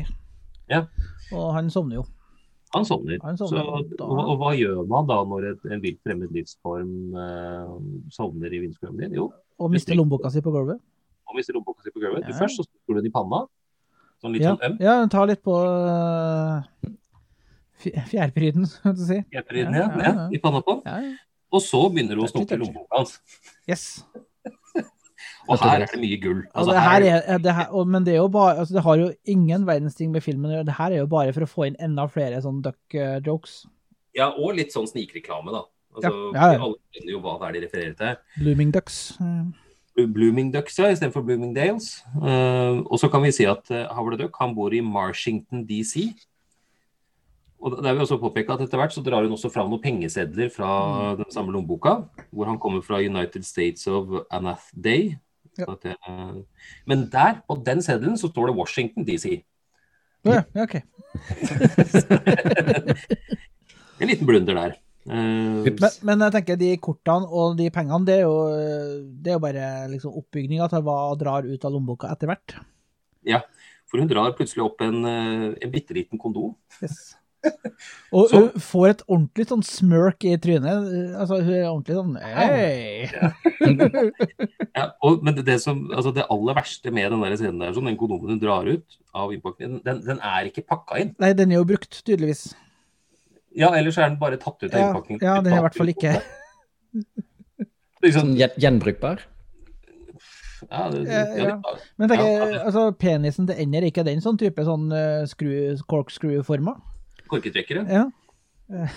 Ja. 0.69 0.83
Og 1.33 1.49
han 1.57 1.71
sovner 1.73 2.03
jo. 2.03 2.05
Han 2.75 2.85
sovner. 2.85 3.17
Han 3.23 3.37
sovner, 3.39 3.63
Så, 3.65 4.03
og 4.05 4.19
og, 4.29 4.33
hva 4.41 4.51
gjør 4.53 4.83
man 4.87 5.07
da 5.09 5.15
når 5.25 5.47
et, 5.53 5.63
en 5.73 5.81
vilt 5.81 5.99
fremmed 6.05 6.29
livsform 6.35 7.15
eh, 7.17 7.71
sovner 8.13 8.53
i 8.53 8.59
vinduskarmen 8.61 8.99
din? 9.07 9.15
Jo, 9.17 9.31
Og 9.59 9.71
mister 9.73 9.97
lommeboka 9.97 10.29
si 10.33 10.41
på 10.45 10.51
gulvet. 10.53 10.77
og 11.29 11.35
mister 11.37 11.53
lommeboka 11.57 11.81
si 11.85 11.89
på 11.95 11.99
gulvet. 12.03 12.27
Ja. 12.29 12.35
Først 12.37 12.57
så 12.61 12.65
stikker 12.67 12.93
du 12.93 13.01
den 13.01 13.09
i 13.09 13.13
panna, 13.13 13.43
sånn 14.21 14.33
litt 14.37 14.43
Ja, 14.45 14.53
sånn 14.55 14.65
øm. 14.73 14.77
ja 14.85 14.93
den 15.01 15.09
tar 15.13 15.25
litt 15.31 15.41
på 15.45 15.55
uh, 15.55 16.61
fjærpryden, 18.11 18.67
skal 18.69 18.93
du 18.97 19.03
si. 19.07 19.19
Fjærpryden, 19.33 19.73
Ja, 19.79 19.87
ja, 20.03 20.13
i 20.33 20.39
panna 20.43 20.61
på. 20.65 20.81
Ja, 20.85 20.99
ja. 21.05 21.15
Og 21.51 21.61
så 21.65 21.79
begynner 21.89 22.13
du 22.19 22.21
å 22.21 22.29
snoke 22.29 22.57
lommeboka 22.59 22.99
hans. 23.01 23.15
Yes. 23.67 24.03
Og 25.49 25.57
her 25.63 25.81
er 25.81 25.89
det 25.89 25.99
mye 26.01 26.19
gull. 26.21 26.43
Altså, 26.53 26.73
det 26.75 26.83
her 26.85 27.05
er, 27.09 27.37
det 27.41 27.53
her, 27.57 27.71
og, 27.73 27.87
men 27.89 28.03
det 28.05 28.13
er 28.13 28.19
jo 28.21 28.27
bare 28.29 28.59
altså 28.61 28.75
Det 28.77 28.83
har 28.85 28.99
jo 29.01 29.07
ingen 29.25 29.65
verdens 29.65 29.95
ting 29.97 30.11
med 30.13 30.21
filmen 30.23 30.51
å 30.51 30.53
gjøre. 30.59 30.67
Det 30.69 30.75
her 30.77 30.91
er 30.93 31.01
jo 31.01 31.07
bare 31.09 31.33
for 31.33 31.45
å 31.47 31.49
få 31.49 31.65
inn 31.69 31.79
enda 31.81 32.05
flere 32.11 32.41
sånn 32.45 32.61
duck-jokes. 32.65 33.63
ja, 34.15 34.29
og 34.29 34.53
litt 34.57 34.73
sånn 34.75 34.87
snikreklame, 34.89 35.51
da. 35.55 35.63
Altså, 35.95 36.13
Ja, 36.35 36.51
ja. 36.53 36.59
Alle 36.61 36.77
skjønner 36.93 37.11
jo 37.15 37.19
hva 37.23 37.33
det 37.41 37.47
er 37.49 37.55
de 37.57 37.65
refererer 37.65 37.97
til. 37.97 38.15
Blooming 38.43 38.71
ducks. 38.75 38.99
Eh, 39.21 40.05
Blooming 40.07 40.51
Ducks 40.53 40.77
ja, 40.79 40.87
istedenfor 40.93 41.25
Bloomingdales. 41.27 42.03
Uh, 42.15 42.85
og 42.87 42.99
så 43.01 43.09
kan 43.11 43.23
vi 43.25 43.31
si 43.35 43.43
at 43.49 43.65
uh, 43.73 43.87
Howard 43.97 44.19
Duck 44.21 44.37
han 44.39 44.53
bor 44.55 44.71
i 44.71 44.79
Marshington 44.85 45.65
DC. 45.67 46.05
Og 47.59 47.73
der 47.83 47.89
vil 47.91 47.99
vi 47.99 48.05
også 48.05 48.19
påpeke 48.21 48.53
at 48.55 48.61
Etter 48.63 48.79
hvert 48.79 48.93
så 48.95 49.01
drar 49.03 49.25
hun 49.25 49.33
også 49.35 49.49
fram 49.51 49.67
noen 49.67 49.81
pengesedler 49.83 50.47
fra 50.53 50.69
Mm. 50.79 51.17
den 51.23 51.31
samme 51.35 51.51
lommeboka, 51.51 51.97
hvor 52.31 52.45
han 52.47 52.59
kommer 52.59 52.81
fra 52.85 53.01
United 53.03 53.43
States 53.43 53.87
of 53.87 54.07
Anath 54.31 54.69
Day. 54.73 55.17
At 55.67 55.83
det, 55.83 55.95
men 56.87 57.07
der, 57.11 57.41
på 57.47 57.57
den 57.65 57.81
seddelen, 57.83 58.17
så 58.17 58.29
står 58.31 58.49
det 58.49 58.57
Washington 58.57 59.07
DC. 59.07 59.39
Ja, 60.27 60.43
ja, 60.55 60.63
OK. 60.63 60.75
En 63.99 64.07
liten 64.07 64.27
blunder 64.27 64.55
der. 64.55 64.77
Uh, 65.09 65.65
Men, 65.65 65.91
men 66.07 66.21
jeg 66.23 66.31
tenker 66.35 66.59
de 66.59 66.69
kortene 66.79 67.27
og 67.27 67.57
de 67.59 67.69
pengene, 67.73 68.05
det 68.07 68.19
er 68.19 68.27
jo, 68.27 68.35
det 69.19 69.31
er 69.31 69.35
jo 69.35 69.43
bare 69.43 69.69
liksom 69.91 70.15
oppbygninga 70.21 70.67
til 70.71 70.83
hva 70.85 70.97
drar 71.19 71.47
ut 71.47 71.65
av 71.65 71.73
lommeboka 71.73 72.11
etter 72.13 72.31
hvert. 72.31 72.55
ja, 73.27 73.41
for 73.89 73.99
hun 73.99 74.09
drar 74.09 74.35
plutselig 74.37 74.63
opp 74.67 74.83
en, 74.85 75.01
eh, 75.05 75.47
en 75.65 75.71
bitte 75.73 75.95
liten 75.97 76.19
kondom. 76.21 76.53
Yes. 76.83 77.15
Og 78.15 78.25
Så- 78.29 78.39
hun 78.39 78.49
får 78.59 78.87
et 78.89 79.01
ordentlig 79.07 79.45
sånn 79.47 79.61
smirk 79.63 80.25
i 80.27 80.33
trynet. 80.41 80.89
Altså, 81.19 81.37
hun 81.45 81.53
er 81.55 81.67
ordentlig 81.69 81.95
sånn 81.95 82.17
Hei! 82.19 83.07
Ja, 84.75 84.85
og, 85.05 85.21
men 85.23 85.35
det, 85.37 85.45
det, 85.47 85.57
som, 85.63 85.85
altså 85.95 86.11
det 86.15 86.25
aller 86.31 86.57
verste 86.57 86.91
med 86.93 87.11
den 87.13 87.23
der 87.23 87.35
scenen 87.39 87.61
der, 87.63 87.73
sånn, 87.75 87.87
den 87.89 87.97
kondomen 87.99 88.33
hun 88.35 88.41
drar 88.41 88.67
ut 88.67 88.97
av 89.15 89.31
innpakningen, 89.35 89.79
den, 89.85 90.01
den 90.05 90.19
er 90.25 90.49
ikke 90.49 90.65
pakka 90.67 90.99
inn. 91.03 91.13
Nei, 91.21 91.31
den 91.37 91.51
er 91.53 91.61
jo 91.61 91.67
brukt, 91.69 92.01
tydeligvis. 92.05 92.49
Ja, 93.57 93.71
ellers 93.77 93.97
er 93.97 94.09
den 94.11 94.19
bare 94.21 94.37
tatt 94.41 94.59
ut 94.61 94.69
av 94.73 94.77
Ja, 94.79 94.89
innpakningen. 94.91 95.23
ja 95.25 95.39
den 95.41 95.53
er 95.55 95.61
i 95.61 95.65
hvert 95.65 95.79
fall 95.79 95.89
ikke 95.95 96.17
Liksom, 98.03 98.29
Sånn 98.35 98.35
gjenbrukbar. 98.63 99.23
ja, 100.69 100.83
det, 100.93 101.01
Ja, 101.07 101.23
ja. 101.39 101.55
Men 101.99 102.11
tenker, 102.11 102.27
Ja, 102.29 102.45
ja. 102.53 102.61
altså, 102.69 102.85
penisen 102.95 103.47
til 103.49 103.59
ender, 103.59 103.83
er 103.83 103.91
ikke 103.91 104.05
den 104.07 104.21
sånn 104.23 104.37
type 104.39 104.63
sånn 104.67 104.87
uh, 104.93 105.83
corkscrew-forma? 105.91 106.77
Korketrekkere. 107.29 107.85
Ja. 107.89 108.05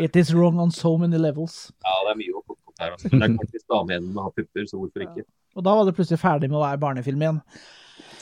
It 0.00 0.16
is 0.16 0.30
wrong 0.34 0.58
on 0.62 0.70
so 0.70 0.96
many 0.98 1.18
levels. 1.18 1.70
Ja, 1.84 1.94
det 2.06 2.12
er 2.14 2.18
mye 2.20 2.36
å 2.38 2.42
plukke 2.46 2.70
opp 2.70 2.80
her. 2.82 2.94
Altså. 2.94 3.10
Det 3.10 3.18
er 3.18 3.34
klart 3.34 3.54
hvis 3.56 3.66
damehendene 3.68 4.24
har 4.24 4.34
pupper, 4.36 4.66
så 4.70 4.80
hvorfor 4.80 5.04
ikke? 5.04 5.24
Og 5.58 5.64
da 5.66 5.74
var 5.74 5.88
det 5.88 5.94
plutselig 5.96 6.20
ferdig 6.22 6.48
med 6.52 6.58
å 6.60 6.62
være 6.62 6.80
barnefilm 6.82 7.24
igjen. 7.24 7.40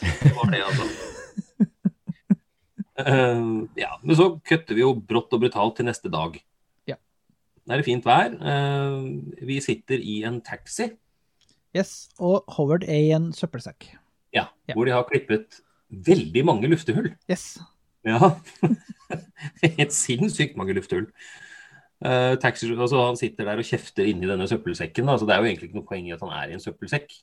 Det 0.01 0.33
var 0.37 0.53
det, 0.55 0.63
altså. 0.65 0.87
uh, 3.05 3.67
ja, 3.85 3.91
men 4.03 4.19
så 4.19 4.29
kutter 4.49 4.79
vi 4.79 4.85
jo 4.85 4.95
brått 4.97 5.35
og 5.37 5.43
brutalt 5.45 5.77
til 5.79 5.89
neste 5.89 6.11
dag. 6.13 6.39
Ja. 6.89 6.97
Det 7.67 7.77
er 7.77 7.83
det 7.83 7.89
fint 7.91 8.07
vær. 8.09 8.33
Uh, 8.41 9.07
vi 9.47 9.61
sitter 9.65 10.01
i 10.03 10.23
en 10.29 10.41
taxi, 10.45 10.93
Yes, 11.77 12.07
Og 12.25 12.47
Howard 12.57 12.87
er 12.89 13.03
i 13.05 13.11
en 13.13 13.33
søppelsekk. 13.37 13.91
ja, 14.33 14.47
Ja. 14.65 14.73
hvor 14.73 14.87
de 14.89 14.93
har 14.95 15.05
klippet 15.05 15.59
veldig 15.91 16.45
mange 16.49 16.71
luftehull. 16.73 17.11
Yes. 17.29 17.59
Ja. 18.07 18.31
Helt 19.65 19.95
sinnssykt 19.95 20.57
mange 20.59 20.77
lufthull. 20.77 21.09
Uh, 22.05 22.37
taxi, 22.37 22.69
altså 22.75 23.01
han 23.07 23.17
sitter 23.17 23.49
der 23.49 23.63
og 23.63 23.67
kjefter 23.67 24.09
inni 24.09 24.29
denne 24.29 24.47
søppelsekken. 24.51 25.09
Da, 25.09 25.17
så 25.17 25.29
Det 25.29 25.35
er 25.35 25.43
jo 25.43 25.49
egentlig 25.51 25.71
ikke 25.71 25.81
noe 25.81 25.89
poeng 25.89 26.07
i 26.09 26.15
at 26.15 26.23
han 26.23 26.35
er 26.37 26.53
i 26.53 26.57
en 26.59 26.63
søppelsekk. 26.63 27.17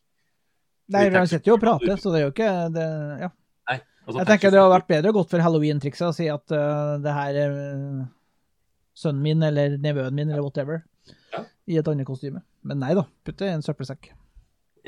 Nei, 0.94 1.06
han 1.14 1.30
sitter 1.30 1.54
jo 1.54 1.58
og 1.58 1.64
prater, 1.64 1.96
så 2.00 2.12
det 2.12 2.20
er 2.20 2.26
jo 2.26 2.34
ikke 2.34 2.50
det, 2.74 2.88
ja. 3.22 3.30
Nei, 3.70 3.78
altså, 4.04 4.18
Jeg 4.18 4.28
tenker 4.28 4.52
det 4.52 4.60
hadde 4.60 4.74
vært 4.74 4.90
bedre 4.90 5.14
å 5.14 5.16
gått 5.16 5.32
for 5.32 5.46
halloween-trikset 5.46 6.10
og 6.10 6.18
si 6.18 6.28
at 6.32 6.56
uh, 6.58 6.98
det 7.04 7.14
her 7.16 7.40
er 7.46 7.54
uh, 7.56 8.02
sønnen 8.98 9.24
min 9.24 9.46
eller 9.48 9.78
nevøen 9.82 10.18
min 10.18 10.34
eller 10.34 10.44
whatever 10.44 10.84
Ja. 11.34 11.46
i 11.70 11.80
et 11.80 11.88
annet 11.88 12.08
kostyme. 12.10 12.44
Men 12.68 12.82
nei 12.84 12.92
da, 12.98 13.06
putt 13.24 13.40
det 13.40 13.50
i 13.50 13.56
en 13.56 13.64
søppelsekk. 13.64 14.12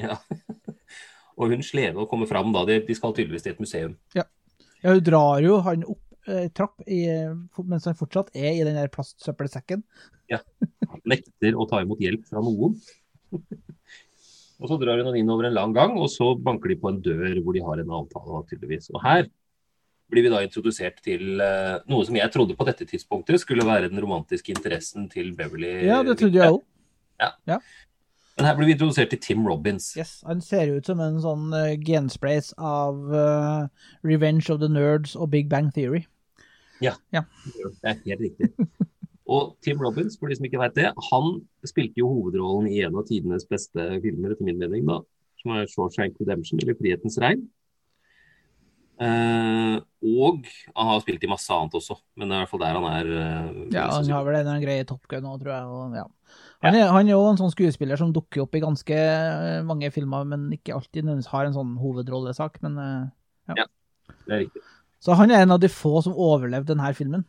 Ja. 0.02 0.20
og 1.40 1.54
hun 1.54 1.64
slever 1.64 2.04
og 2.04 2.10
kommer 2.12 2.28
fram 2.30 2.52
da. 2.56 2.66
De, 2.68 2.82
de 2.84 2.98
skal 2.98 3.16
tydeligvis 3.16 3.48
til 3.48 3.56
et 3.56 3.64
museum. 3.64 3.96
Ja, 4.18 4.28
hun 4.86 5.06
drar 5.06 5.46
jo 5.46 5.62
han 5.66 5.86
opp 5.88 6.30
eh, 6.30 6.50
trapp 6.56 6.84
i, 6.88 7.06
mens 7.64 7.88
han 7.90 7.98
fortsatt 7.98 8.34
er 8.36 8.52
i 8.54 8.66
den 8.66 8.78
der 8.78 8.92
plastsøppelsekken. 8.94 9.84
Nekter 11.06 11.58
å 11.58 11.68
ta 11.70 11.82
imot 11.84 12.02
hjelp 12.02 12.26
fra 12.30 12.44
noen. 12.44 12.78
og 14.60 14.70
så 14.72 14.78
drar 14.82 15.02
hun 15.02 15.12
han 15.12 15.18
inn 15.20 15.32
over 15.34 15.50
en 15.50 15.58
lang 15.58 15.74
gang, 15.76 15.98
og 16.00 16.10
så 16.12 16.34
banker 16.38 16.74
de 16.74 16.80
på 16.82 16.92
en 16.92 17.02
dør 17.04 17.42
hvor 17.42 17.58
de 17.58 17.66
har 17.66 17.82
en 17.82 17.98
avtale, 18.02 18.30
naturligvis. 18.40 18.88
tydeligvis. 18.88 18.94
Og 18.96 19.04
her 19.06 19.28
blir 20.12 20.26
vi 20.26 20.32
da 20.34 20.44
introdusert 20.46 21.02
til 21.06 21.42
uh, 21.42 21.82
noe 21.90 22.06
som 22.06 22.18
jeg 22.18 22.32
trodde 22.34 22.58
på 22.58 22.68
dette 22.68 22.86
tidspunktet 22.90 23.42
skulle 23.42 23.66
være 23.66 23.90
den 23.90 24.02
romantiske 24.04 24.54
interessen 24.54 25.10
til 25.12 25.34
Beverly. 25.38 25.80
Ja, 25.88 26.04
det 26.06 26.20
trodde 26.22 26.42
jeg 26.42 26.58
òg. 26.58 26.64
Men 28.36 28.50
her 28.50 28.58
blir 28.58 28.68
vi 28.68 28.76
introdusert 28.76 29.14
til 29.14 29.22
Tim 29.24 29.46
Robins. 29.48 29.94
Yes, 29.96 30.18
han 30.28 30.42
ser 30.44 30.74
ut 30.76 30.88
som 30.90 31.00
en 31.00 31.22
sånn 31.24 31.54
uh, 31.56 31.78
gensprays 31.80 32.52
av 32.60 32.98
uh, 33.14 33.68
Revenge 34.04 34.50
of 34.52 34.60
the 34.60 34.68
Nerds 34.68 35.16
og 35.16 35.32
Big 35.32 35.48
Bang 35.52 35.72
Theory. 35.76 36.04
Ja, 36.84 36.98
Det 37.14 37.24
er 37.88 38.02
helt 38.04 38.26
riktig. 38.28 38.52
Og 39.26 39.56
Tim 39.66 39.80
Robbins, 39.82 40.20
for 40.20 40.30
de 40.30 40.36
som 40.38 40.46
ikke 40.46 40.60
vet 40.62 40.76
det, 40.78 40.90
han 41.10 41.30
spilte 41.66 41.98
jo 41.98 42.12
hovedrollen 42.12 42.68
i 42.70 42.84
en 42.86 42.98
av 43.00 43.08
tidenes 43.08 43.48
beste 43.50 43.88
filmer, 44.04 44.36
etter 44.36 44.46
min 44.46 44.60
mening, 44.62 44.84
da, 44.86 45.00
som 45.42 45.56
er 45.56 45.70
Shawshank 45.72 46.20
Redemption, 46.22 46.62
eller 46.62 46.78
Frihetens 46.78 47.18
regn. 47.24 47.48
Uh, 48.96 49.82
og 50.08 50.46
han 50.70 50.92
har 50.92 51.02
spilt 51.04 51.26
i 51.26 51.30
masse 51.32 51.52
annet 51.52 51.74
også, 51.76 51.98
men 52.16 52.30
det 52.30 52.36
er 52.36 52.38
i 52.38 52.44
hvert 52.46 52.52
fall 52.54 52.62
der 52.64 52.78
han 52.78 52.86
er. 52.92 53.10
Uh, 53.10 53.64
Ja, 53.74 53.88
han 53.92 54.14
har 54.14 54.28
vel 54.30 54.38
en 54.44 54.62
greie 54.64 54.86
i 54.86 54.88
Top 54.88 55.10
Gun 55.10 55.26
òg, 55.26 55.42
tror 55.42 55.56
jeg. 55.56 55.74
Og, 55.74 55.98
ja. 55.98 56.06
Han, 56.64 56.76
er, 56.76 56.88
han 56.94 57.08
er 57.08 57.12
jo 57.16 57.26
en 57.30 57.38
sånn 57.40 57.52
skuespiller 57.54 57.98
som 58.00 58.14
dukker 58.16 58.46
opp 58.46 58.56
i 58.56 58.62
ganske 58.64 58.96
eh, 58.96 59.62
mange 59.68 59.92
filmer, 59.94 60.24
men 60.30 60.48
ikke 60.56 60.74
alltid 60.78 61.10
har 61.28 61.46
en 61.50 61.54
sånn 61.58 61.76
hovedrollesak. 61.82 62.62
Men, 62.66 63.12
ja, 63.52 63.66
Det 64.26 64.34
er 64.34 64.44
riktig. 64.46 64.62
så 65.04 65.14
han 65.20 65.32
er 65.32 65.44
en 65.44 65.52
av 65.58 65.60
de 65.62 65.70
få 65.70 66.02
som 66.06 66.14
overlevde 66.16 66.74
denne 66.74 66.94
filmen. 66.98 67.26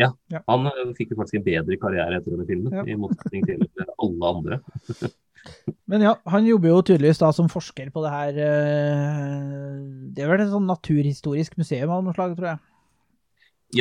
Ja, 0.00 0.08
Han 0.48 0.66
eh, 0.70 0.94
fikk 0.96 1.10
jo 1.12 1.18
faktisk 1.20 1.40
en 1.40 1.44
bedre 1.44 1.76
karriere 1.80 2.16
etter 2.20 2.32
denne 2.32 2.46
filmen, 2.48 2.72
Ja. 2.72 2.84
i 2.88 2.96
motsetning 2.96 3.44
til 3.44 3.66
alle 4.00 4.30
andre. 4.30 4.60
Men 5.90 6.04
ja, 6.06 6.12
han 6.30 6.46
jobber 6.46 6.70
jo 6.70 6.82
tydeligvis 6.86 7.18
da 7.18 7.32
som 7.34 7.48
forsker 7.50 7.88
på 7.90 8.02
det 8.04 8.10
her 8.14 8.36
eh, 8.38 9.80
Det 10.14 10.22
er 10.22 10.28
vel 10.30 10.44
et 10.44 10.52
sånn 10.52 10.68
naturhistorisk 10.70 11.56
museum 11.58 11.90
av 11.90 12.04
noe 12.06 12.14
slag, 12.14 12.36
tror 12.38 12.52
jeg. 12.52 12.62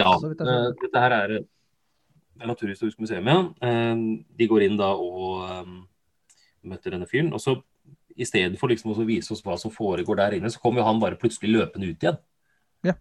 Ja, 0.02 0.16
eh, 0.18 0.72
dette 0.82 1.04
her 1.06 1.16
er 1.20 1.36
eh, 2.42 2.48
det 2.48 2.50
Naturhistorisk 2.50 3.00
museum. 3.00 3.28
Eh, 3.62 3.96
De 4.38 4.48
går 4.50 4.66
inn 4.68 4.80
da 4.80 4.92
og 4.98 5.46
eh, 5.46 5.76
møter 6.64 6.96
denne 6.96 7.08
fyren. 7.10 7.32
Og 7.34 7.42
så 7.44 7.60
i 8.18 8.28
stedet 8.28 8.60
for 8.60 8.72
liksom 8.72 8.92
å 8.94 9.06
vise 9.08 9.32
oss 9.34 9.44
hva 9.46 9.58
som 9.60 9.72
foregår 9.74 10.20
der 10.20 10.38
inne, 10.38 10.52
så 10.52 10.60
kommer 10.62 10.82
jo 10.82 10.90
han 10.90 11.00
bare 11.02 11.20
plutselig 11.20 11.54
løpende 11.54 11.92
ut 11.92 12.04
igjen. 12.04 12.20
Ja. 12.88 12.96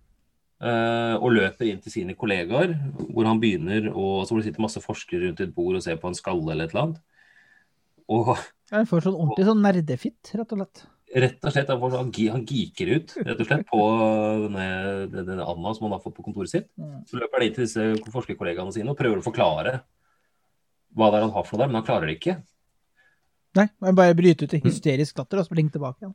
Eh, 0.61 1.17
og 1.19 1.35
løper 1.35 1.71
inn 1.71 1.81
til 1.83 1.95
sine 1.95 2.17
kollegaer, 2.19 2.77
hvor 3.11 3.29
han 3.29 3.41
begynner 3.43 3.91
å 3.91 4.23
Så 4.25 4.35
hvor 4.35 4.43
det 4.43 4.51
sitter 4.51 4.67
masse 4.67 4.83
forskere 4.85 5.27
rundt 5.27 5.41
et 5.41 5.55
bord 5.57 5.79
og 5.79 5.83
ser 5.85 5.97
på 6.01 6.11
en 6.11 6.19
skalle 6.19 6.53
eller 6.53 6.69
et 6.69 6.75
eller 6.75 6.87
annet. 6.87 7.03
Og 8.11 8.35
Han 8.71 8.87
får 8.87 9.07
sånn 9.07 9.19
ordentlig 9.19 9.47
sånn 9.47 9.63
nerdefitt, 9.63 10.33
rett 10.35 10.53
og 10.55 10.61
slett. 10.61 10.85
Rett 11.11 11.43
og 11.43 11.55
slett, 11.55 11.71
han, 11.71 12.13
han, 12.13 12.45
geeker 12.47 12.93
ut 12.95 13.15
rett 13.19 13.41
og 13.41 13.49
slett 13.49 13.67
på 13.67 13.81
denne, 14.45 14.67
denne 15.11 15.47
Anna 15.47 15.73
som 15.75 15.89
han 15.89 15.97
har 15.97 16.03
fått 16.05 16.17
på 16.19 16.25
kontoret 16.27 16.53
sitt. 16.53 16.69
Mm. 16.79 17.01
Så 17.09 17.19
løper 17.19 17.41
han 17.41 17.49
inn 17.49 17.57
til 17.57 17.67
disse 17.67 18.13
forskerkollegaene 18.15 18.75
sine 18.77 18.93
og 18.93 18.99
prøver 18.99 19.19
å 19.19 19.27
forklare 19.27 19.81
hva 20.95 21.11
det 21.11 21.21
er 21.21 21.27
han 21.27 21.35
har 21.35 21.47
for 21.47 21.57
noe 21.57 21.65
der, 21.65 21.71
men 21.71 21.81
han 21.81 21.87
klarer 21.87 22.11
det 22.11 22.19
ikke. 22.19 22.37
Nei, 23.59 23.67
han 23.83 23.99
bare 23.99 24.15
bryter 24.19 24.47
ut 24.47 24.55
i 24.55 24.63
hysterisk 24.63 25.19
latter 25.19 25.43
og 25.43 25.47
springer 25.49 25.75
tilbake 25.75 26.05
igjen. 26.05 26.15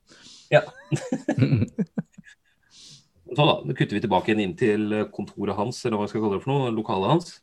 Ja. 0.56 0.64
Så 3.36 3.42
da, 3.42 3.56
da 3.66 3.74
kutter 3.74 3.98
vi 3.98 4.04
tilbake 4.04 4.32
igjen 4.32 4.44
inn 4.44 4.56
til 4.60 4.94
kontoret 5.16 5.58
hans, 5.58 5.82
eller 5.84 6.00
hva 6.00 6.06
vi 6.06 6.14
skal 6.14 6.24
kalle 6.24 6.38
det 6.38 6.46
for 6.46 6.54
noe, 6.54 6.72
lokalet 6.76 7.12
hans. 7.16 7.34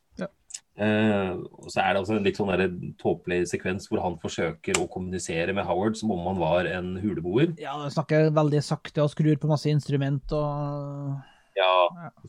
Ja. 0.79 0.87
Eh, 0.87 1.33
og 1.37 1.69
så 1.69 1.83
er 1.83 1.93
det 1.93 2.01
altså 2.01 2.15
en 2.17 2.25
litt 2.25 2.39
sånn 2.41 2.53
der 2.53 2.71
tåpelig 3.01 3.43
sekvens 3.51 3.91
hvor 3.91 4.01
han 4.01 4.17
forsøker 4.23 4.81
å 4.81 4.89
kommunisere 4.91 5.53
med 5.53 5.67
Howard 5.69 5.99
som 6.01 6.15
om 6.15 6.25
han 6.31 6.41
var 6.41 6.69
en 6.71 6.95
huleboer. 7.03 7.53
Ja, 7.61 7.77
han 7.83 7.93
snakker 7.93 8.31
veldig 8.33 8.63
sakte 8.65 9.05
og 9.05 9.13
skrur 9.13 9.37
på 9.41 9.51
masse 9.51 9.69
instrument 9.73 10.33
og 10.37 11.21
Ja, 11.59 11.73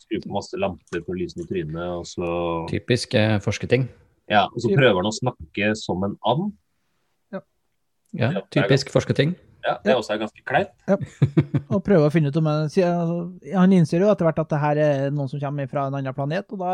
skrur 0.04 0.26
på 0.26 0.34
masse 0.36 0.60
lamper 0.60 1.06
for 1.06 1.16
å 1.16 1.22
lyse 1.22 1.40
i 1.40 1.48
trynet, 1.48 1.80
og 2.02 2.04
så 2.10 2.34
Typisk 2.72 3.16
eh, 3.16 3.38
forskerting. 3.44 3.88
Ja, 4.32 4.46
og 4.50 4.60
så 4.64 4.72
prøver 4.72 5.00
han 5.00 5.08
å 5.08 5.16
snakke 5.16 5.72
som 5.80 6.04
en 6.08 6.20
and. 6.28 6.52
Ja, 8.14 8.30
typisk 8.54 8.92
forskerting. 8.94 9.34
Ja, 9.64 9.78
det 9.86 9.96
også 9.96 10.14
er 10.14 10.20
ganske 10.22 10.44
kleint. 10.46 10.74
og 11.74 11.80
prøver 11.86 12.10
å 12.10 12.12
finne 12.14 12.30
ut 12.30 12.38
om 12.38 12.50
han 12.50 12.68
altså, 12.68 13.16
Han 13.56 13.74
innser 13.74 14.04
jo 14.04 14.12
etter 14.12 14.28
hvert 14.28 14.42
at 14.44 14.52
det 14.52 14.60
her 14.60 14.82
er 14.84 15.14
noen 15.16 15.32
som 15.32 15.42
kommer 15.42 15.70
fra 15.72 15.88
en 15.88 15.98
annen 15.98 16.16
planet, 16.16 16.52
og 16.52 16.60
da 16.60 16.74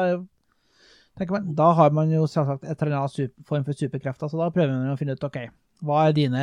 man, 1.27 1.53
da 1.55 1.71
har 1.75 1.91
man 1.95 2.11
jo 2.13 2.25
selvsagt 2.29 2.63
et 2.63 2.81
eller 2.81 3.01
annet 3.01 3.15
super, 3.15 3.43
form 3.47 3.65
for 3.67 3.75
superkrefter, 3.75 4.31
så 4.31 4.39
da 4.39 4.49
prøver 4.55 4.71
man 4.71 4.93
å 4.93 4.97
finne 4.99 5.17
ut 5.17 5.25
ok, 5.27 5.41
hva 5.85 6.07
er 6.07 6.15
dine 6.15 6.41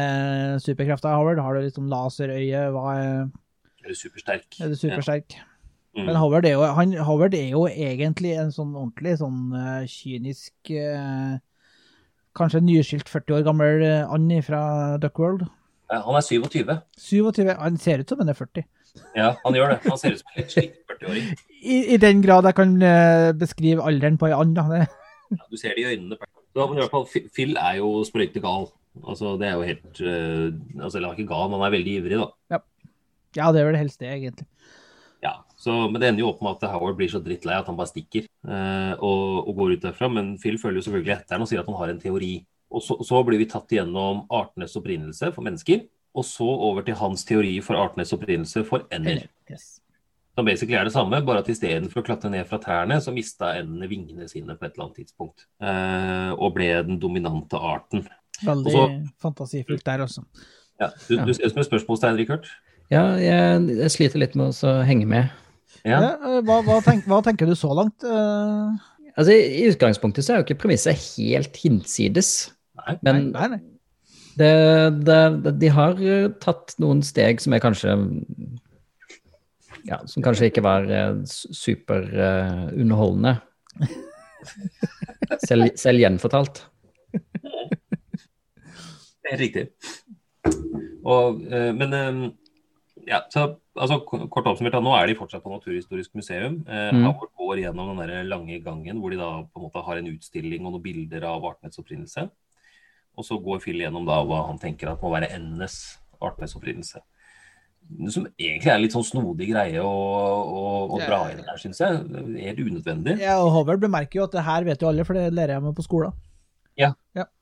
superkrefter, 0.65 1.13
Howard? 1.13 1.41
Har 1.45 1.57
du 1.57 1.65
liksom 1.65 1.91
laserøye? 1.91 2.63
Hva 2.73 2.85
er, 2.97 3.27
du 3.85 3.97
supersterk. 3.97 4.47
er 4.61 4.73
du 4.73 4.79
supersterk? 4.79 5.37
Mm. 5.97 6.07
Men 6.09 6.17
Howard 6.21 6.45
er, 6.45 6.57
jo, 6.57 6.65
han, 6.77 6.93
Howard 7.09 7.35
er 7.37 7.51
jo 7.55 7.67
egentlig 7.69 8.35
en 8.37 8.53
sånn 8.53 8.75
ordentlig 8.77 9.17
sånn 9.21 9.53
uh, 9.57 9.85
kynisk 9.89 10.73
uh, 10.77 11.37
Kanskje 12.37 12.61
nyskilt 12.61 13.09
40 13.09 13.39
år 13.39 13.45
gammel 13.47 13.81
uh, 13.81 14.13
and 14.13 14.33
fra 14.45 14.61
Duckworld. 15.01 15.47
Ja, 15.89 16.03
Han 16.05 16.19
er 16.19 16.25
27. 16.27 16.75
27. 17.01 17.53
Han 17.57 17.79
ser 17.81 18.03
ut 18.03 18.11
som 18.13 18.21
han 18.21 18.29
er 18.29 18.37
40. 18.37 18.67
Ja, 19.17 19.35
han 19.43 19.57
gjør 19.57 19.75
det. 19.75 19.79
Han 19.87 20.01
ser 20.01 20.15
ut 20.17 20.23
som 20.23 20.33
en 20.33 20.41
litt 20.41 20.55
slik 20.55 20.75
40-åring. 20.91 21.29
I, 21.67 21.77
I 21.97 21.99
den 22.01 22.23
grad 22.25 22.47
jeg 22.49 22.57
kan 22.59 22.75
eh, 22.85 23.33
beskrive 23.37 23.85
alderen 23.87 24.19
på 24.21 24.29
ei 24.31 24.35
and. 24.37 24.57
da. 24.59 24.87
Ja, 25.33 25.45
du 25.51 25.57
ser 25.59 25.75
det 25.77 25.83
i 25.85 25.89
øynene. 25.95 26.19
Så, 26.57 26.65
i 26.65 26.79
hvert 26.79 26.93
fall, 26.93 27.07
Phil- 27.35 27.59
er 27.61 27.79
jo 27.81 27.91
sprøytegal. 28.07 28.69
Altså, 29.05 29.35
det 29.41 29.49
er 29.49 29.57
jo 29.59 29.65
helt 29.67 29.99
uh, 30.01 30.47
Altså, 30.81 31.01
han 31.01 31.11
er 31.11 31.17
ikke 31.19 31.29
gal, 31.29 31.51
men 31.51 31.61
han 31.61 31.67
er 31.69 31.75
veldig 31.77 31.97
ivrig, 32.01 32.21
da. 32.23 32.61
Ja, 33.37 33.51
det 33.53 33.61
er 33.61 33.67
vel 33.69 33.77
helst 33.77 34.01
det, 34.01 34.09
egentlig. 34.15 34.47
Ja, 35.25 35.35
så, 35.61 35.75
Men 35.91 36.01
det 36.01 36.09
ender 36.09 36.25
jo 36.25 36.31
opp 36.31 36.41
med 36.45 36.57
at 36.57 36.71
Howard 36.73 36.97
blir 36.97 37.11
så 37.13 37.21
drittlei 37.21 37.59
at 37.59 37.69
han 37.69 37.77
bare 37.77 37.91
stikker 37.91 38.25
uh, 38.49 38.95
og, 38.97 39.49
og 39.51 39.59
går 39.59 39.75
ut 39.75 39.85
derfra. 39.85 40.09
Men 40.13 40.37
Phil 40.41 40.57
følger 40.61 40.81
jo 40.81 40.87
selvfølgelig 40.89 41.17
etter 41.19 41.37
han 41.37 41.45
og 41.45 41.51
sier 41.51 41.61
at 41.61 41.69
han 41.69 41.81
har 41.81 41.93
en 41.93 42.01
teori. 42.01 42.33
Og 42.73 42.83
så, 42.83 42.97
så 43.05 43.21
blir 43.27 43.41
vi 43.43 43.51
tatt 43.51 43.73
igjennom 43.75 44.25
artenes 44.33 44.77
opprinnelse 44.79 45.33
for 45.35 45.45
mennesker. 45.47 45.85
Og 46.17 46.25
så 46.25 46.47
over 46.49 46.85
til 46.87 46.97
hans 46.99 47.25
teori 47.29 47.59
for 47.65 47.79
artenes 47.81 48.15
opprinnelse 48.17 48.65
for 48.69 48.87
ender. 48.95 49.27
Yes. 49.51 49.77
Som 50.37 50.49
basically 50.49 50.77
er 50.77 50.89
det 50.89 50.93
samme, 50.93 51.21
bare 51.25 51.41
at 51.41 51.49
istedenfor 51.53 52.03
å 52.03 52.07
klatre 52.07 52.31
ned 52.33 52.45
fra 52.49 52.59
trærne, 52.61 52.99
så 53.01 53.13
mista 53.15 53.55
endene 53.57 53.89
vingene 53.89 54.29
sine 54.29 54.57
på 54.57 54.67
et 54.67 54.75
eller 54.75 54.89
annet 54.89 55.01
tidspunkt. 55.03 55.47
Eh, 55.65 56.33
og 56.37 56.53
ble 56.57 56.71
den 56.89 57.01
dominante 57.01 57.61
arten. 57.61 58.05
Veldig 58.45 58.73
Også, 58.73 58.87
fantasifullt 59.25 59.85
der 59.87 60.05
også. 60.05 60.27
Ja, 60.81 60.91
du, 61.07 61.15
du 61.25 61.33
ser 61.33 61.49
ut 61.49 61.55
som 61.55 61.63
et 61.63 61.71
spørsmålstegn, 61.71 62.19
Rikard. 62.21 62.51
Ja, 62.93 63.07
jeg, 63.17 63.63
jeg 63.81 63.95
sliter 63.95 64.21
litt 64.21 64.37
med 64.37 64.53
å 64.53 64.75
henge 64.87 65.09
med. 65.09 65.33
Ja. 65.87 66.03
Ja, 66.03 66.13
eh, 66.17 66.43
hva, 66.45 66.61
hva, 66.67 66.83
tenk, 66.85 67.09
hva 67.09 67.23
tenker 67.25 67.49
du 67.49 67.57
så 67.57 67.73
langt? 67.77 68.05
Eh, 68.05 68.93
Altså, 69.17 69.33
I 69.33 69.63
i 69.63 69.69
utgangspunktet 69.71 70.27
så 70.27 70.35
er 70.35 70.41
jo 70.41 70.45
ikke 70.45 70.59
premisset 70.67 70.99
helt 71.17 71.57
hinsides. 71.57 72.33
Nei. 72.77 72.97
Men 73.07 73.23
nei, 73.33 73.47
nei. 73.55 73.61
Det, 74.37 74.53
det, 75.09 75.53
de 75.61 75.73
har 75.73 76.01
eh, 76.03 76.31
tatt 76.43 76.77
noen 76.83 77.03
steg 77.07 77.41
som 77.43 77.57
er 77.57 77.65
kanskje 77.65 77.97
Ja, 79.87 80.01
som 80.11 80.25
kanskje 80.25 80.51
ikke 80.51 80.65
var 80.67 80.89
uh, 80.91 81.21
superunderholdende. 81.27 83.37
selv, 85.49 85.71
selv 85.79 86.03
gjenfortalt. 86.03 86.65
Er 89.27 89.35
helt 89.35 89.43
riktig. 89.43 89.69
Og, 91.07 91.43
eh, 91.47 91.71
men 91.75 91.95
eh, 91.95 92.19
ja, 93.07 93.21
så 93.31 93.47
altså, 93.79 94.01
kort 94.07 94.49
oppsummert, 94.51 94.75
da, 94.75 94.83
nå 94.83 94.95
er 94.99 95.11
de 95.11 95.19
fortsatt 95.19 95.45
på 95.45 95.53
Naturhistorisk 95.53 96.17
museum. 96.19 96.63
Eh, 96.67 96.91
Mm. 96.95 97.07
Howard 97.07 97.33
går 97.39 97.63
gjennom 97.65 97.93
den 97.93 98.09
der 98.09 98.27
lange 98.27 98.59
gangen 98.63 99.01
hvor 99.01 99.11
de 99.11 99.21
da 99.21 99.31
på 99.47 99.61
en 99.61 99.67
måte 99.67 99.85
har 99.87 100.01
en 100.01 100.11
utstilling 100.11 100.67
og 100.67 100.75
noen 100.75 100.83
bilder 100.83 101.29
av 101.31 101.45
artenes 101.45 101.79
opprinnelse. 101.79 102.29
Og 103.17 103.25
så 103.25 103.39
går 103.41 103.61
Phil 103.65 103.81
gjennom 103.81 104.07
da 104.09 104.21
hva 104.29 104.43
han 104.51 104.59
tenker 104.61 104.91
at 104.93 105.03
må 105.03 105.11
være 105.15 105.31
endenes 105.37 105.77
arbeidsopprinnelse. 106.21 107.01
Som 108.11 108.27
egentlig 108.35 108.71
er 108.73 108.81
litt 108.83 108.95
sånn 108.97 109.07
snodig 109.07 109.47
greie 109.53 109.79
å, 109.79 109.91
å, 109.91 110.63
å 110.91 110.99
dra 110.99 111.21
inn 111.31 111.45
her, 111.47 111.59
syns 111.63 111.81
jeg. 111.81 112.01
Helt 112.43 112.61
unødvendig. 112.61 113.15
Ja, 113.23 113.39
og 113.45 113.53
Howard 113.55 113.81
bemerker 113.85 114.21
jo 114.21 114.27
at 114.27 114.35
det 114.35 114.43
her 114.47 114.67
vet 114.67 114.83
jo 114.83 114.91
alle, 114.91 115.07
for 115.07 115.17
det 115.17 115.29
lærer 115.33 115.57
jeg 115.57 115.65
meg 115.69 115.77
på 115.79 115.87
skolen. 115.87 116.17
Ja. 116.77 116.91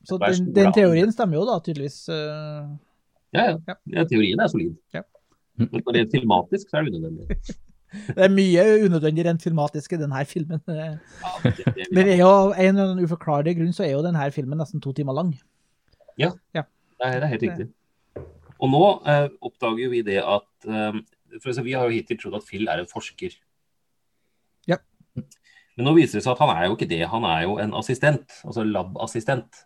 Så 0.06 0.18
er 0.20 0.36
den, 0.36 0.52
den 0.54 0.74
teorien 0.76 1.10
stemmer 1.14 1.40
jo 1.40 1.46
da 1.48 1.56
tydeligvis. 1.64 2.04
eh, 2.12 2.68
Ja, 3.34 3.48
ja. 3.56 3.76
ja 3.96 4.04
teorien 4.06 4.40
er 4.44 4.52
solid. 4.52 4.76
Ja. 4.94 5.02
Men 5.58 5.70
når 5.72 5.96
det 5.96 6.02
er 6.04 6.12
filmatisk, 6.12 6.68
så 6.70 6.78
er 6.78 6.86
det 6.86 6.98
unødvendig. 7.00 7.38
Det 7.94 8.24
er 8.26 8.32
mye 8.34 8.62
unødvendig 8.88 9.22
rent 9.22 9.42
filmatisk 9.44 9.92
i 9.94 9.98
denne 10.00 10.18
filmen. 10.26 10.58
Ja, 10.66 10.88
Det, 11.44 11.62
det, 11.76 11.84
Men 11.94 12.08
det 12.08 12.16
er 12.16 12.22
jo 12.24 12.26
av 12.26 12.54
en 12.58 12.80
uforklarlig 13.04 13.52
grunn 13.60 13.70
så 13.76 13.84
er 13.86 13.92
jo 13.92 14.00
denne 14.02 14.24
filmen 14.34 14.58
nesten 14.58 14.82
to 14.82 14.90
timer 14.96 15.14
lang. 15.14 15.30
Ja, 16.20 16.30
Ja. 16.54 16.64
Det, 16.94 17.08
er, 17.08 17.18
det 17.18 17.26
er 17.26 17.32
helt 17.32 17.42
riktig. 17.42 17.66
Og 18.62 18.70
nå 18.70 18.82
eh, 19.10 19.26
oppdager 19.44 19.90
vi 19.92 20.00
det 20.06 20.20
at 20.22 20.68
eh, 20.68 21.00
for 21.42 21.66
Vi 21.66 21.74
har 21.74 21.88
jo 21.88 21.96
hittil 21.96 22.20
trodd 22.20 22.38
at 22.38 22.46
Phil 22.46 22.68
er 22.70 22.80
en 22.80 22.88
forsker. 22.88 23.34
Ja. 24.70 24.78
Men 25.74 25.88
nå 25.88 25.94
viser 25.96 26.20
det 26.20 26.24
seg 26.24 26.36
at 26.36 26.42
han 26.44 26.52
er 26.54 26.68
jo 26.68 26.76
ikke 26.76 26.88
det. 26.90 27.02
Han 27.10 27.26
er 27.26 27.44
jo 27.48 27.56
en 27.62 27.74
assistent, 27.74 28.36
altså 28.46 28.62
lab-assistent. 28.62 29.64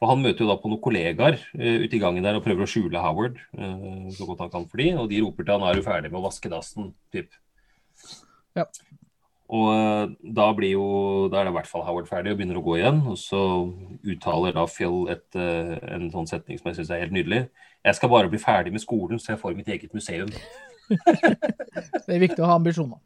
For 0.00 0.12
Han 0.12 0.22
møter 0.24 0.44
jo 0.44 0.50
da 0.50 0.56
på 0.60 0.68
noen 0.72 0.80
kollegaer 0.84 1.38
uh, 1.40 1.78
ute 1.84 1.96
i 1.96 2.00
gangen 2.00 2.24
der 2.24 2.36
og 2.38 2.44
prøver 2.44 2.64
å 2.64 2.68
skjule 2.68 3.00
Howard 3.04 3.36
uh, 3.56 4.08
så 4.16 4.28
godt 4.28 4.44
han 4.46 4.52
kan 4.52 4.64
for 4.68 4.80
de, 4.80 4.86
og 4.96 5.10
de 5.10 5.18
roper 5.20 5.44
til 5.44 5.56
han 5.56 5.66
er 5.68 5.76
du 5.76 5.84
ferdig 5.84 6.12
med 6.12 6.20
å 6.22 6.24
vaske 6.24 6.52
dassen. 6.52 6.92
Typ. 7.12 7.36
Ja. 8.56 8.64
Og 9.50 9.66
eh, 9.74 10.12
da 10.36 10.44
blir 10.54 10.76
jo, 10.76 10.84
da 11.32 11.40
er 11.40 11.48
det 11.48 11.50
i 11.50 11.56
hvert 11.56 11.66
fall 11.70 11.82
Howard 11.82 12.06
ferdig 12.06 12.30
og 12.32 12.38
begynner 12.38 12.60
å 12.60 12.62
gå 12.62 12.76
igjen. 12.78 13.00
Og 13.10 13.16
så 13.18 13.40
uttaler 14.06 14.54
da 14.54 14.66
Phil 14.70 15.08
et, 15.10 15.26
eh, 15.34 15.72
en 15.96 16.06
sånn 16.12 16.28
setning 16.30 16.60
som 16.60 16.70
jeg 16.70 16.78
syns 16.78 16.92
er 16.94 17.02
helt 17.02 17.16
nydelig. 17.16 17.40
Jeg 17.82 17.96
skal 17.98 18.12
bare 18.12 18.30
bli 18.30 18.38
ferdig 18.38 18.70
med 18.74 18.82
skolen, 18.84 19.18
så 19.18 19.32
jeg 19.34 19.40
får 19.42 19.56
mitt 19.58 19.70
eget 19.74 19.94
museum. 19.96 20.30
Det 20.90 22.14
er 22.14 22.22
viktig 22.22 22.42
å 22.42 22.48
ha 22.50 22.56
ambisjoner. 22.58 22.98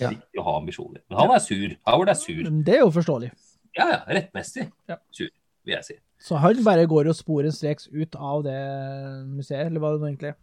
Ja. 0.00 0.10
Viktig 0.14 0.40
å 0.40 0.44
ha 0.46 0.56
ambisjoner. 0.60 1.02
Men 1.10 1.18
han 1.20 1.32
er 1.34 1.42
sur. 1.44 1.72
Howard 1.86 2.12
er 2.12 2.18
sur. 2.18 2.42
Det 2.66 2.76
er 2.76 2.84
jo 2.84 2.90
forståelig. 2.94 3.30
Ja, 3.76 3.86
ja, 3.92 3.98
rettmessig 4.10 4.66
Ja. 4.90 4.96
sur, 5.14 5.28
vil 5.66 5.74
jeg 5.76 5.84
si. 5.86 5.96
Så 6.20 6.36
han 6.40 6.62
bare 6.66 6.86
går 6.90 7.08
og 7.12 7.16
sporenstreks 7.16 7.88
ut 7.94 8.16
av 8.18 8.42
det 8.44 8.56
museet, 9.30 9.66
eller 9.68 9.80
hva 9.82 9.92
det 9.94 10.02
nå 10.02 10.08
egentlig 10.10 10.32
er. 10.32 10.38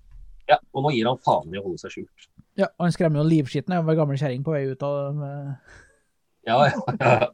Ja, 0.48 0.58
Og 0.74 0.86
nå 0.86 0.94
gir 0.96 1.10
han 1.10 1.20
faen 1.26 1.52
i 1.54 1.60
å 1.60 1.66
holde 1.66 1.82
seg 1.82 1.92
skjult. 1.98 2.28
Ja, 2.58 2.72
han 2.82 2.94
skremmer 2.94 3.22
jo 3.22 3.30
livskitten 3.30 3.76
av 3.78 3.90
ei 3.90 3.98
gammel 3.98 4.18
kjerring 4.18 4.44
på 4.46 4.56
vei 4.56 4.66
ut 4.72 4.84
av 4.86 5.24
eh, 5.28 5.80
Ja, 6.50 6.58
ja, 6.66 6.96
ja. 6.98 7.32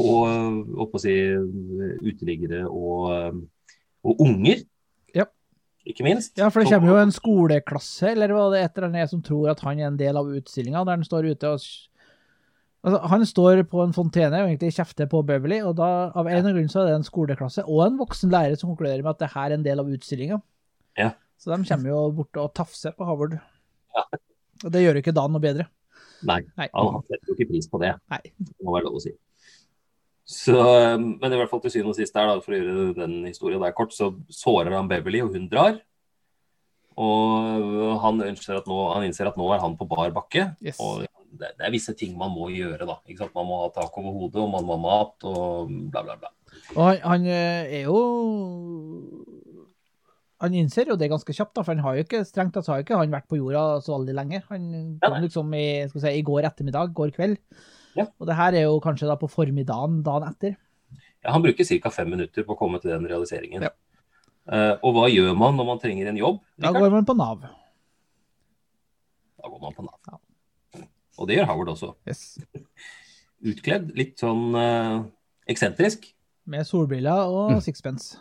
Og 0.00 0.78
oppå 0.80 0.96
å 0.96 1.02
si 1.02 1.12
uteliggere 2.06 2.62
og, 2.70 3.10
øh, 3.12 3.40
og 4.06 4.22
unger. 4.24 4.62
Ja. 5.16 5.26
Ikke 5.84 6.06
minst. 6.06 6.38
Ja, 6.38 6.48
for 6.48 6.62
det 6.62 6.70
kommer 6.70 6.94
jo 6.94 7.02
en 7.02 7.12
skoleklasse, 7.12 8.14
eller 8.14 8.32
hva 8.32 8.46
det 8.54 8.62
et 8.62 8.78
eller 8.78 8.88
annet, 8.88 9.12
som 9.12 9.20
tror 9.26 9.50
at 9.52 9.60
han 9.66 9.80
er 9.80 9.90
en 9.90 9.98
del 10.00 10.16
av 10.16 10.30
utstillinga, 10.30 10.86
der 10.86 11.00
han 11.00 11.06
står 11.06 11.32
ute 11.34 11.54
og 11.56 11.68
Altså, 12.80 12.96
han 13.12 13.26
står 13.28 13.58
på 13.68 13.82
en 13.84 13.90
fontene 13.92 14.38
og 14.40 14.46
egentlig 14.48 14.70
kjefter 14.72 15.04
på 15.10 15.18
Beverly, 15.28 15.58
og 15.68 15.74
da, 15.76 16.08
av 16.16 16.24
en 16.24 16.30
eller 16.32 16.46
annen 16.46 16.54
grunn 16.56 16.70
så 16.72 16.80
er 16.80 16.86
det 16.88 16.94
en 16.96 17.04
skoleklasse 17.04 17.64
og 17.66 17.82
en 17.84 17.98
voksen 18.00 18.32
lærer 18.32 18.56
som 18.56 18.70
konkluderer 18.70 19.04
med 19.04 19.10
at 19.12 19.20
det 19.20 19.28
her 19.34 19.50
er 19.50 19.56
en 19.58 19.66
del 19.66 19.82
av 19.82 19.90
utstillinga. 19.92 20.38
Ja. 20.96 21.10
Så 21.36 21.52
de 21.52 21.58
kommer 21.68 21.92
jo 21.92 21.98
bort 22.22 22.40
og 22.40 22.54
tafser 22.56 22.96
på 22.96 23.04
Howard. 23.04 23.36
Ja. 23.92 24.06
Og 24.64 24.72
det 24.74 24.84
gjør 24.84 24.98
jo 24.98 25.04
ikke 25.04 25.16
Dan 25.16 25.34
noe 25.34 25.42
bedre. 25.42 25.66
Nei, 26.26 26.42
Nei. 26.58 26.68
han 26.74 27.02
setter 27.06 27.30
jo 27.30 27.36
ikke 27.36 27.50
pris 27.54 27.68
på 27.70 27.80
det. 27.80 27.94
Nei. 28.12 28.22
Det 28.36 28.64
må 28.66 28.74
være 28.76 28.88
lov 28.88 28.98
å 28.98 29.04
si. 29.04 29.14
Så, 30.30 30.56
men 31.00 31.32
i 31.32 31.38
hvert 31.40 31.50
fall 31.50 31.62
til 31.64 31.72
syvende 31.74 31.94
og 31.94 31.98
sist 31.98 32.14
der, 32.14 32.28
da, 32.28 32.42
for 32.44 32.54
å 32.54 32.58
gjøre 32.58 32.90
den 33.00 33.14
historien 33.26 33.62
der 33.64 33.74
kort, 33.74 33.94
så 33.96 34.12
sårer 34.30 34.76
han 34.76 34.90
Beverly, 34.90 35.24
og 35.24 35.34
hun 35.34 35.48
drar. 35.50 35.80
Og 37.00 37.96
han, 38.02 38.20
at 38.28 38.68
nå, 38.68 38.76
han 38.92 39.06
innser 39.08 39.30
at 39.30 39.40
nå 39.40 39.48
er 39.54 39.62
han 39.64 39.74
på 39.78 39.88
bar 39.90 40.12
bakke. 40.14 40.50
Yes. 40.62 40.78
Og 40.78 41.02
det, 41.30 41.54
det 41.58 41.66
er 41.66 41.74
visse 41.74 41.96
ting 41.98 42.14
man 42.18 42.30
må 42.34 42.50
gjøre, 42.52 42.86
da. 42.86 43.00
Man 43.34 43.48
må 43.48 43.62
ha 43.64 43.72
tak 43.74 43.96
over 43.98 44.14
hodet, 44.20 44.44
og 44.44 44.52
man 44.52 44.68
må 44.68 44.76
ha 44.76 44.84
mat, 44.84 45.16
og 45.26 45.72
bla, 45.90 46.04
bla, 46.06 46.18
bla. 46.20 46.32
Og 46.76 46.82
han, 46.84 47.02
han 47.06 47.26
eh, 47.30 47.74
er 47.80 47.88
jo 47.88 47.98
Han 50.40 50.54
innser 50.56 50.88
jo 50.88 50.96
det 50.96 51.10
ganske 51.12 51.34
kjapt, 51.36 51.52
da, 51.58 51.62
for 51.64 51.74
han 51.74 51.84
har 51.84 51.98
jo 51.98 52.06
ikke 52.06 52.22
strengt 52.24 52.54
tatt 52.56 52.68
har 52.72 52.80
ikke 52.80 52.96
han 52.96 53.12
vært 53.12 53.28
på 53.28 53.36
jorda 53.36 53.82
så 53.84 53.98
veldig 53.98 54.14
lenge. 54.16 54.40
Han 54.48 54.64
kom 55.02 55.18
liksom 55.20 55.52
i, 55.56 55.66
skal 55.90 56.04
si, 56.06 56.14
i 56.16 56.24
går 56.24 56.48
ettermiddag, 56.48 56.94
går 56.96 57.12
kveld. 57.16 57.36
Ja. 57.98 58.06
Og 58.16 58.28
det 58.30 58.38
her 58.38 58.56
er 58.56 58.64
jo 58.64 58.78
kanskje 58.80 59.10
da 59.10 59.18
på 59.20 59.28
formiddagen 59.28 60.00
dagen 60.06 60.28
etter. 60.30 60.56
Ja, 61.20 61.34
han 61.34 61.44
bruker 61.44 61.66
ca. 61.68 61.92
fem 61.92 62.08
minutter 62.08 62.46
på 62.46 62.56
å 62.56 62.58
komme 62.58 62.80
til 62.80 62.94
den 62.94 63.04
realiseringen. 63.10 63.68
Ja. 63.68 63.74
Uh, 64.50 64.74
og 64.80 64.96
hva 64.96 65.10
gjør 65.12 65.36
man 65.36 65.58
når 65.60 65.68
man 65.68 65.82
trenger 65.82 66.08
en 66.08 66.18
jobb? 66.18 66.40
Da 66.58 66.72
går 66.72 66.88
man 66.94 67.04
på 67.06 67.14
Nav. 67.18 67.44
Da 69.36 69.50
går 69.52 69.60
man 69.60 69.76
på 69.76 69.84
Nav. 69.84 70.00
Ja. 70.08 70.86
Og 71.20 71.28
det 71.28 71.36
gjør 71.36 71.50
Howard 71.52 71.74
også. 71.74 71.92
Yes. 72.08 72.40
Utkledd, 73.44 73.92
litt 73.96 74.16
sånn 74.24 74.56
uh, 74.56 75.04
eksentrisk. 75.52 76.08
Med 76.48 76.64
solbriller 76.64 77.28
og 77.28 77.60
sixpence. 77.64 78.16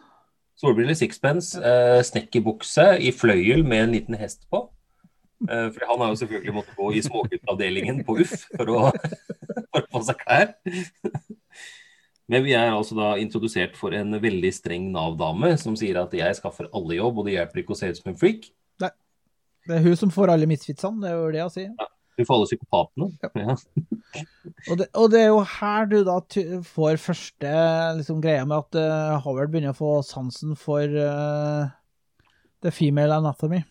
Solbriller, 0.60 0.98
sixpence, 0.98 1.56
eh, 1.56 2.02
snekkerbukse 2.04 2.98
i 3.00 3.14
fløyel 3.16 3.64
med 3.64 3.86
en 3.86 3.96
liten 3.96 4.20
hest 4.20 4.44
på. 4.52 4.66
Eh, 5.48 5.70
for 5.72 5.88
han 5.88 6.04
har 6.04 6.12
jo 6.12 6.20
selvfølgelig 6.20 6.56
måttet 6.58 6.80
gå 6.80 6.92
i 6.92 7.04
småguttavdelingen 7.06 8.02
på 8.08 8.18
Uff 8.26 8.34
for 8.52 8.74
å, 8.74 8.82
for 9.72 9.86
å 9.86 9.92
få 9.94 10.04
seg 10.10 10.20
klær. 10.26 10.52
Men 12.30 12.44
vi 12.46 12.54
er 12.54 12.74
altså 12.74 12.98
da 12.98 13.14
introdusert 13.18 13.80
for 13.80 13.96
en 13.98 14.20
veldig 14.22 14.52
streng 14.54 14.92
Nav-dame 14.94 15.56
som 15.58 15.78
sier 15.80 15.98
at 16.02 16.12
jeg 16.14 16.38
skaffer 16.38 16.68
alle 16.76 17.00
jobb, 17.00 17.22
og 17.22 17.30
det 17.30 17.40
hjelper 17.40 17.64
ikke 17.64 17.74
å 17.74 17.80
se 17.80 17.90
ut 17.90 18.02
som 18.02 18.12
en 18.12 18.20
freak. 18.20 18.52
Det 19.70 19.76
er 19.76 19.84
hun 19.86 19.98
som 19.98 20.12
får 20.14 20.32
alle 20.34 20.48
misfitsene, 20.50 21.02
det 21.04 21.10
er 21.10 21.18
jo 21.18 21.32
det 21.34 21.42
jeg 21.42 21.56
sier. 21.56 21.90
Hun 22.20 22.28
får 22.28 22.36
alle 22.36 22.50
psykopatene. 22.52 23.10
Ja. 23.40 24.24
Og 24.72 24.80
det, 24.80 24.88
og 24.98 25.12
det 25.14 25.20
er 25.22 25.28
jo 25.30 25.42
her 25.46 25.86
du 25.86 26.00
da 26.04 26.16
får 26.66 26.98
første 26.98 27.52
liksom, 28.00 28.18
greia 28.24 28.42
med 28.50 28.58
at 28.58 28.78
uh, 28.82 29.20
Howard 29.22 29.52
begynner 29.54 29.76
å 29.76 29.78
få 29.78 29.92
sansen 30.04 30.56
for 30.58 30.82
uh, 30.82 31.70
the 32.66 32.74
female 32.74 33.14
anatomy. 33.16 33.62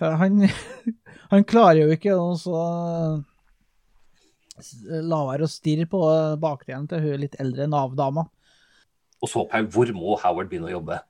For 0.00 0.18
han, 0.18 0.50
han 1.32 1.46
klarer 1.46 1.84
jo 1.84 1.94
ikke 1.94 2.18
å 2.18 2.34
så 2.40 2.58
la 4.90 5.22
være 5.30 5.46
å 5.46 5.50
stirre 5.50 5.86
på 5.88 6.02
bakdelen 6.42 6.90
til 6.90 7.06
hun 7.06 7.22
litt 7.22 7.38
eldre 7.40 7.70
Nav-dama. 7.70 8.26
Og 9.20 9.30
så, 9.30 9.46
på 9.48 9.72
hvor 9.72 9.94
må 9.96 10.18
Howard 10.20 10.50
begynne 10.50 10.68
å 10.68 10.74
jobbe? 10.74 11.00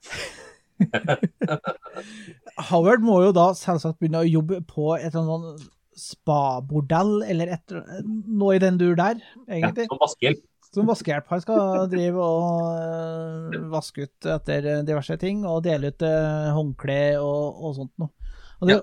Howard 2.70 3.04
må 3.04 3.20
jo 3.24 3.34
da 3.36 3.50
selvsagt 3.56 4.00
begynne 4.00 4.22
å 4.24 4.28
jobbe 4.28 4.62
på 4.68 4.94
et 4.98 5.12
eller 5.12 5.36
annet 5.36 5.68
spa-bordell, 6.00 7.20
eller 7.28 7.56
et, 7.56 7.74
noe 8.26 8.56
i 8.56 8.62
den 8.62 8.78
dur 8.80 8.96
der, 8.98 9.20
Ja, 9.46 9.58
egentlig. 9.58 9.88
som 9.90 10.00
vaskehjelp. 10.00 10.46
Som 10.70 10.86
vaskehjelp. 10.86 11.26
Han 11.32 11.42
skal 11.42 11.90
drive 11.90 12.22
og 12.22 12.78
øh, 12.78 13.68
vaske 13.72 14.06
ut 14.06 14.30
etter 14.36 14.70
diverse 14.86 15.16
ting, 15.18 15.42
og 15.46 15.64
dele 15.66 15.90
ut 15.90 16.06
øh, 16.06 16.50
håndkle 16.56 17.02
og, 17.18 17.64
og 17.64 17.76
sånt 17.80 17.92
noe. 17.98 18.12
Og 18.60 18.68
det, 18.68 18.80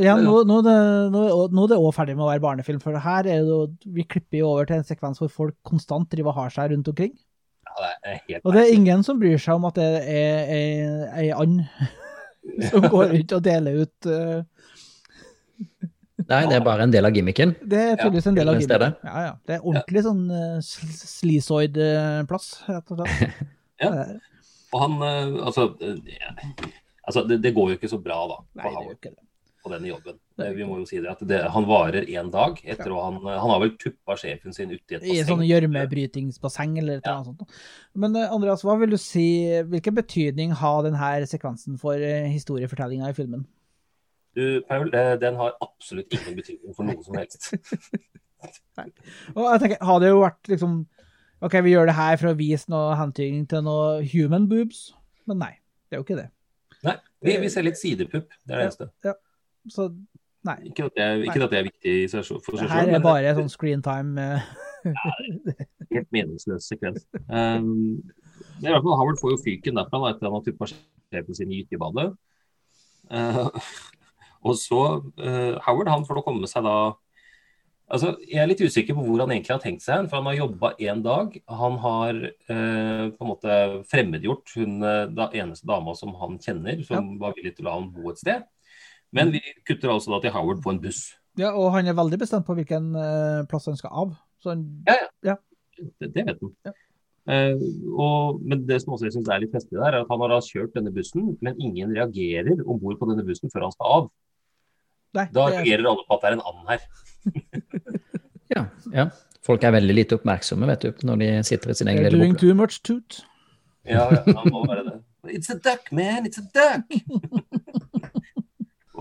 ja, 0.00 0.14
nå, 0.16 0.38
nå, 0.48 0.60
det, 0.64 0.74
nå, 1.12 1.22
nå 1.52 1.64
er 1.66 1.70
det 1.74 1.76
også 1.76 1.96
ferdig 1.98 2.14
med 2.16 2.24
å 2.24 2.30
være 2.30 2.42
barnefilm, 2.42 2.80
for 2.80 2.96
her 3.04 3.28
er 3.28 3.44
det 3.44 3.90
vi 3.92 4.06
klipper 4.08 4.40
jo 4.40 4.48
over 4.54 4.68
til 4.68 4.80
en 4.80 4.86
sekvens 4.88 5.20
hvor 5.20 5.30
folk 5.32 5.56
konstant 5.68 6.08
driver 6.12 6.32
og 6.32 6.38
har 6.40 6.54
seg 6.54 6.72
rundt 6.72 6.88
omkring. 6.88 7.12
Ja, 7.68 7.74
det 7.82 8.12
er 8.14 8.22
helt 8.28 8.46
Og 8.46 8.56
det 8.56 8.62
er 8.62 8.72
ingen 8.76 9.04
som 9.04 9.20
bryr 9.20 9.40
seg 9.40 9.58
om 9.58 9.68
at 9.68 9.76
det 9.76 9.90
er 10.08 10.54
ei, 11.12 11.28
and 11.36 11.60
som 12.70 12.86
går 12.94 13.12
rundt 13.12 13.36
og 13.36 13.44
deler 13.44 13.82
ut 13.84 14.08
øh, 14.08 14.40
Nei, 16.28 16.42
det 16.50 16.58
er 16.58 16.64
bare 16.66 16.86
en 16.86 16.92
del 16.94 17.08
av 17.08 17.16
gimmicken. 17.16 17.54
Det 17.62 17.80
er 17.80 17.96
tydeligvis 17.98 18.28
en 18.30 18.38
del 18.38 18.52
av 18.52 18.60
gimmicken. 18.60 18.94
Ja, 19.08 19.24
ja. 19.26 19.32
Det 19.48 19.56
er 19.56 19.66
ordentlig 19.66 20.04
sånn 20.06 20.22
uh, 20.30 20.60
sleazoid-plass, 20.62 22.52
rett 22.70 22.94
og 22.94 23.02
slett. 23.02 23.42
Ja. 23.82 23.90
Og 24.72 24.78
han 24.84 25.00
eh, 25.02 25.36
Altså, 25.42 25.72
eh, 25.82 25.98
ja. 26.14 26.32
altså 27.02 27.24
det, 27.26 27.42
det 27.42 27.54
går 27.56 27.72
jo 27.72 27.80
ikke 27.80 27.90
så 27.90 28.00
bra, 28.02 28.20
da. 28.30 28.40
Nei, 28.60 28.68
det 28.68 28.84
gjør 28.86 28.98
ikke 28.98 29.10
det. 29.10 29.24
på 29.62 29.72
denne 29.72 29.90
jobben. 29.90 30.18
Vi 30.42 30.66
må 30.66 30.78
jo 30.80 30.86
si 30.88 30.98
det 31.02 31.10
at 31.12 31.20
det, 31.28 31.40
han 31.54 31.66
varer 31.68 32.06
én 32.10 32.30
dag 32.32 32.58
etter 32.62 32.90
å 32.94 33.02
han, 33.04 33.18
han 33.26 33.52
har 33.52 33.60
vel 33.62 33.74
tuppa 33.78 34.16
sjefen 34.18 34.54
sin 34.56 34.72
uti 34.72 34.96
et 34.96 35.04
I 35.06 35.20
en 35.22 35.28
sånn 35.28 35.44
gjørmebrytingsbasseng 35.46 36.78
eller 36.80 36.98
et 36.98 37.06
eller 37.06 37.20
annet 37.20 37.30
sånt. 37.32 37.58
Men 37.94 38.18
eh, 38.18 38.34
Andreas, 38.34 38.64
hva 38.66 38.78
vil 38.80 38.94
du 38.94 39.00
si, 39.00 39.26
hvilken 39.70 39.98
betydning 39.98 40.54
har 40.62 40.86
denne 40.86 41.12
sekvensen 41.30 41.78
for 41.82 41.98
eh, 41.98 42.30
historiefortellinga 42.32 43.12
i 43.12 43.18
filmen? 43.18 43.44
Du, 44.36 44.62
Paul, 44.68 44.88
eh, 44.96 45.14
den 45.20 45.36
har 45.36 45.56
absolutt 45.60 46.12
ingen 46.16 46.38
betydning 46.38 46.76
for 46.76 46.88
noe 46.88 47.04
som 47.04 47.18
helst. 47.20 47.52
Og 49.36 49.44
jeg 49.44 49.60
tenker, 49.62 49.84
Har 49.86 50.00
det 50.02 50.08
jo 50.10 50.22
vært 50.24 50.48
liksom 50.50 50.78
OK, 51.42 51.56
vi 51.66 51.74
gjør 51.74 51.90
det 51.90 51.96
her 51.98 52.16
for 52.20 52.30
å 52.30 52.38
vise 52.38 52.70
noe 52.70 52.94
hentydning 52.94 53.44
til 53.50 53.64
noe 53.66 53.98
human 54.06 54.46
boobs, 54.50 54.92
men 55.26 55.40
nei. 55.42 55.52
Det 55.90 55.98
er 55.98 56.00
jo 56.00 56.06
ikke 56.06 56.18
det. 56.20 56.28
Nei, 56.86 56.94
vi, 57.22 57.34
vi 57.42 57.48
ser 57.50 57.66
litt 57.66 57.78
sidepupp, 57.80 58.28
det 58.46 58.54
er 58.54 58.60
det 58.60 58.66
eneste. 58.68 58.86
Ja, 59.04 59.14
så 59.74 59.88
nei. 60.46 60.56
Ikke 60.70 60.86
at 60.86 60.94
det 60.98 61.08
ikke 61.26 61.42
at 61.48 61.52
det 61.52 61.58
er 61.58 61.66
viktig 61.66 61.96
for 62.12 62.22
seg, 62.22 62.38
sjøl. 62.38 62.60
Det 62.62 62.70
her 62.70 62.94
er 62.94 63.02
bare 63.04 63.34
sånn 63.38 63.50
screen 63.50 63.82
time. 63.82 64.28
ja, 64.86 65.16
helt 65.96 66.08
meningsløs 66.14 66.70
sekvens. 66.70 67.08
Um, 67.26 67.98
det 68.62 68.68
er 68.68 68.70
i 68.70 68.76
hvert 68.76 68.86
fall 68.86 68.98
Howard 69.02 69.18
får 69.22 69.34
jo 69.34 69.40
fyken 69.42 69.78
derfra 69.78 69.98
da, 69.98 70.12
etter 70.14 70.22
at 70.22 70.30
han 70.30 70.38
har 70.38 70.46
tuppa 70.46 70.70
skjebnen 70.70 71.38
sin 71.38 71.50
i 71.50 71.60
gytebadet. 71.64 72.08
Uh, 73.10 73.50
og 74.42 74.58
så 74.58 74.82
uh, 75.22 75.54
Howard 75.66 75.90
han 75.92 76.04
får 76.06 76.18
da 76.18 76.26
komme 76.26 76.50
seg 76.50 76.66
da 76.66 76.76
Altså, 77.92 78.14
Jeg 78.24 78.40
er 78.40 78.46
litt 78.48 78.62
usikker 78.64 78.96
på 78.96 79.02
hvor 79.04 79.20
han 79.20 79.34
egentlig 79.34 79.52
har 79.52 79.60
tenkt 79.60 79.82
seg. 79.84 80.06
For 80.08 80.16
han 80.16 80.28
har 80.30 80.36
jobba 80.38 80.70
én 80.80 81.02
dag. 81.04 81.34
Han 81.60 81.74
har 81.82 82.20
uh, 82.24 83.10
på 83.12 83.26
en 83.26 83.28
måte 83.28 83.56
fremmedgjort 83.90 84.54
hun 84.56 84.78
eh, 84.80 85.10
da, 85.12 85.26
eneste 85.36 85.68
dama 85.68 85.92
som 85.98 86.14
han 86.16 86.38
kjenner, 86.40 86.80
som 86.88 87.10
var 87.20 87.34
villig 87.36 87.52
til 87.58 87.66
å 87.66 87.68
la 87.68 87.74
ham 87.76 87.90
bo 87.92 88.08
et 88.08 88.22
sted. 88.22 88.46
Men 89.12 89.34
vi 89.34 89.42
kutter 89.68 89.92
altså 89.92 90.14
da 90.14 90.22
til 90.24 90.32
Howard 90.32 90.62
på 90.64 90.72
en 90.72 90.80
buss. 90.80 91.02
Ja, 91.36 91.50
og 91.52 91.68
han 91.76 91.90
er 91.90 91.98
veldig 91.98 92.22
bestemt 92.22 92.48
på 92.48 92.56
hvilken 92.56 92.94
uh, 92.96 93.44
plass 93.50 93.68
han 93.68 93.76
skal 93.76 93.92
av. 94.06 94.16
Så 94.40 94.54
han, 94.54 94.64
Ja, 94.88 94.96
ja. 95.28 95.36
Det, 95.76 96.14
det 96.14 96.24
vet 96.30 96.40
han. 96.40 96.78
Eh, 97.30 97.60
og, 97.94 98.40
men 98.42 98.64
det 98.66 98.80
som 98.82 98.96
også 98.96 99.06
jeg 99.06 99.14
synes 99.14 99.30
er 99.30 99.42
litt 99.44 99.54
festlig 99.54 99.78
der, 99.78 99.94
er 99.94 100.02
at 100.02 100.10
han 100.10 100.24
har 100.24 100.34
kjørt 100.42 100.74
denne 100.74 100.92
bussen, 100.94 101.36
men 101.44 101.60
ingen 101.60 101.94
reagerer 101.94 102.64
om 102.66 102.80
bord 102.82 102.98
på 102.98 103.08
denne 103.10 103.26
bussen 103.26 103.52
før 103.52 103.68
han 103.68 103.74
skal 103.76 103.96
av. 103.98 104.08
Nei, 105.14 105.26
Da 105.32 105.40
er- 105.48 105.52
reagerer 105.58 105.86
alle 105.90 106.04
på 106.08 106.14
at 106.16 106.22
det 106.24 106.30
er 106.30 106.36
en 106.38 106.46
and 106.52 106.62
her. 106.72 106.80
Ja, 108.52 108.66
ja. 108.92 109.06
Folk 109.46 109.62
er 109.64 109.72
veldig 109.72 109.94
lite 109.96 110.14
oppmerksomme, 110.18 110.66
vet 110.68 110.82
du, 110.84 110.90
når 111.08 111.16
de 111.22 111.28
sitter 111.48 111.70
i 111.72 111.74
sin 111.78 111.88
egen 111.88 112.02
lille 112.04 112.18
doing 112.18 112.34
boble. 112.34 112.48
too 112.48 112.54
much 112.58 112.74
toot. 112.84 113.10
Ja, 113.88 114.02
ja, 114.12 114.20
han 114.36 114.50
må 114.52 114.60
være 114.68 114.82
det. 114.90 114.96
It's 115.32 115.48
a 115.50 115.56
duck, 115.56 115.88
man! 115.94 116.26
It's 116.28 116.38
a 116.38 116.44
duck! 116.52 116.84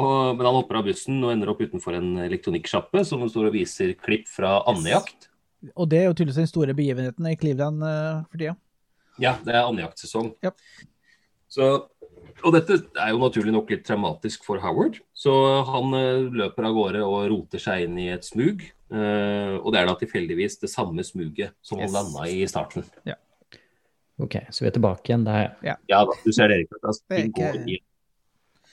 og, 0.01 0.37
men 0.37 0.45
han 0.47 0.55
hopper 0.55 0.79
av 0.79 0.87
bussen 0.87 1.19
og 1.21 1.33
ender 1.33 1.51
opp 1.51 1.61
utenfor 1.61 1.97
en 1.99 2.13
elektronikksjappe 2.23 3.03
som 3.05 3.25
står 3.29 3.49
og 3.51 3.55
viser 3.57 3.91
klipp 3.99 4.27
fra 4.31 4.61
andejakt. 4.71 5.27
Og 5.75 5.89
det 5.91 5.99
er 6.01 6.07
jo 6.09 6.15
tydeligvis 6.15 6.39
den 6.41 6.49
store 6.49 6.73
begivenheten 6.77 7.27
i 7.29 7.35
Cleveland 7.37 7.83
uh, 7.85 8.23
for 8.31 8.41
tida. 8.41 8.55
Ja, 9.21 9.35
det 9.45 9.53
er 9.53 9.67
andejaktsesong. 9.67 10.31
Ja. 10.41 10.51
Så, 11.51 11.67
og 12.43 12.53
dette 12.55 12.77
er 12.99 13.09
jo 13.13 13.19
naturlig 13.21 13.53
nok 13.55 13.69
litt 13.73 13.83
traumatisk 13.87 14.43
for 14.47 14.61
Howard. 14.63 14.99
Så 15.13 15.31
han 15.67 15.93
eh, 15.97 16.27
løper 16.41 16.67
av 16.69 16.73
gårde 16.77 17.01
og 17.05 17.25
roter 17.31 17.59
seg 17.63 17.85
inn 17.87 17.97
i 18.01 18.07
et 18.13 18.23
smug. 18.27 18.63
Eh, 18.91 19.53
og 19.61 19.69
det 19.73 19.81
er 19.81 19.87
da 19.87 19.95
tilfeldigvis 20.01 20.59
det 20.63 20.69
samme 20.71 21.03
smuget 21.07 21.53
som 21.63 21.79
Yes. 21.79 21.91
han 21.91 21.95
landa 21.99 22.27
i 22.27 22.41
i 22.43 22.47
starten. 22.51 22.83
Ok, 24.21 24.35
så 24.53 24.61
vi 24.65 24.69
er 24.69 24.75
tilbake 24.75 25.09
igjen 25.09 25.23
der. 25.25 25.55
Ja 25.65 25.77
da, 26.05 26.13
du 26.25 26.31
ser 26.35 26.51
det, 26.51 26.59
Erik. 26.61 26.75
Altså, 26.83 27.01
Det 27.09 27.17
er 27.17 27.23
de, 27.23 27.31
går 27.39 27.55
i, 27.71 27.77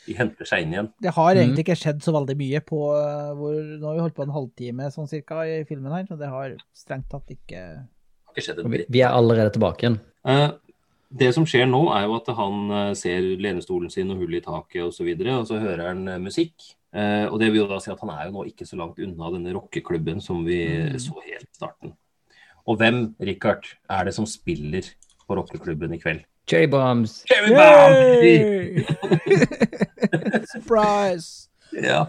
de 0.08 0.16
henter 0.18 0.48
seg 0.50 0.64
inn 0.66 0.74
igjen. 0.74 0.90
Det 1.00 1.12
har 1.16 1.38
egentlig 1.40 1.64
ikke 1.64 1.76
skjedd 1.80 2.02
så 2.04 2.12
veldig 2.18 2.36
mye 2.36 2.60
på 2.68 2.80
eh, 2.98 3.30
hvor, 3.38 3.54
Nå 3.78 3.86
har 3.88 3.96
vi 3.96 4.02
holdt 4.04 4.16
på 4.18 4.26
en 4.26 4.34
halvtime 4.34 4.90
sånn 4.92 5.08
cirka 5.08 5.44
i 5.48 5.62
filmen 5.68 5.94
her, 5.94 6.04
så 6.10 6.18
det 6.20 6.28
har 6.32 6.56
strengt 6.76 7.08
tatt 7.12 7.32
ikke 7.32 7.62
Det 7.62 8.28
har 8.28 8.34
ikke 8.36 8.44
skjedd 8.50 8.60
en 8.64 8.70
vi, 8.74 8.80
dritt. 8.82 8.92
vi 8.98 9.04
er 9.06 9.14
allerede 9.16 9.54
tilbake 9.56 9.86
igjen. 9.86 10.00
Eh, 10.28 10.48
det 11.10 11.30
som 11.34 11.46
skjer 11.48 11.66
nå, 11.70 11.80
er 11.96 12.04
jo 12.04 12.16
at 12.18 12.26
han 12.36 12.70
eh, 12.70 12.94
ser 12.94 13.20
lenestolen 13.40 13.90
sin 13.90 14.10
og 14.12 14.18
hullet 14.20 14.42
i 14.42 14.44
taket 14.44 14.82
osv., 14.82 14.88
og, 14.88 14.94
så 14.94 15.04
videre, 15.06 15.38
og 15.40 15.46
så 15.48 15.58
hører 15.62 15.86
han 15.88 16.02
eh, 16.08 16.18
musikk. 16.20 16.52
Eh, 16.94 17.26
og 17.28 17.38
det 17.40 17.50
vil 17.52 17.62
jo 17.62 17.68
da 17.68 17.78
si 17.80 17.90
at 17.92 18.00
han 18.00 18.10
er 18.14 18.26
jo 18.28 18.34
nå 18.38 18.44
ikke 18.48 18.66
så 18.68 18.76
langt 18.80 18.98
unna 19.00 19.30
denne 19.34 19.52
rockeklubben 19.56 20.20
som 20.24 20.44
vi 20.46 20.58
Mm. 20.68 20.98
så 20.98 21.14
helt 21.24 21.48
i 21.48 21.56
starten. 21.56 21.92
Og 22.68 22.76
hvem, 22.76 23.14
Richard, 23.20 23.64
er 23.88 24.04
det 24.04 24.14
som 24.14 24.26
spiller 24.28 24.82
på 25.26 25.36
rockeklubben 25.36 25.94
i 25.94 25.98
kveld? 26.00 26.24
Cherry 26.48 26.66
bombs! 26.72 27.24
Cherry 27.28 27.52
Bomb! 27.52 28.84
Surprise! 30.52 31.48
Ja. 31.72 32.06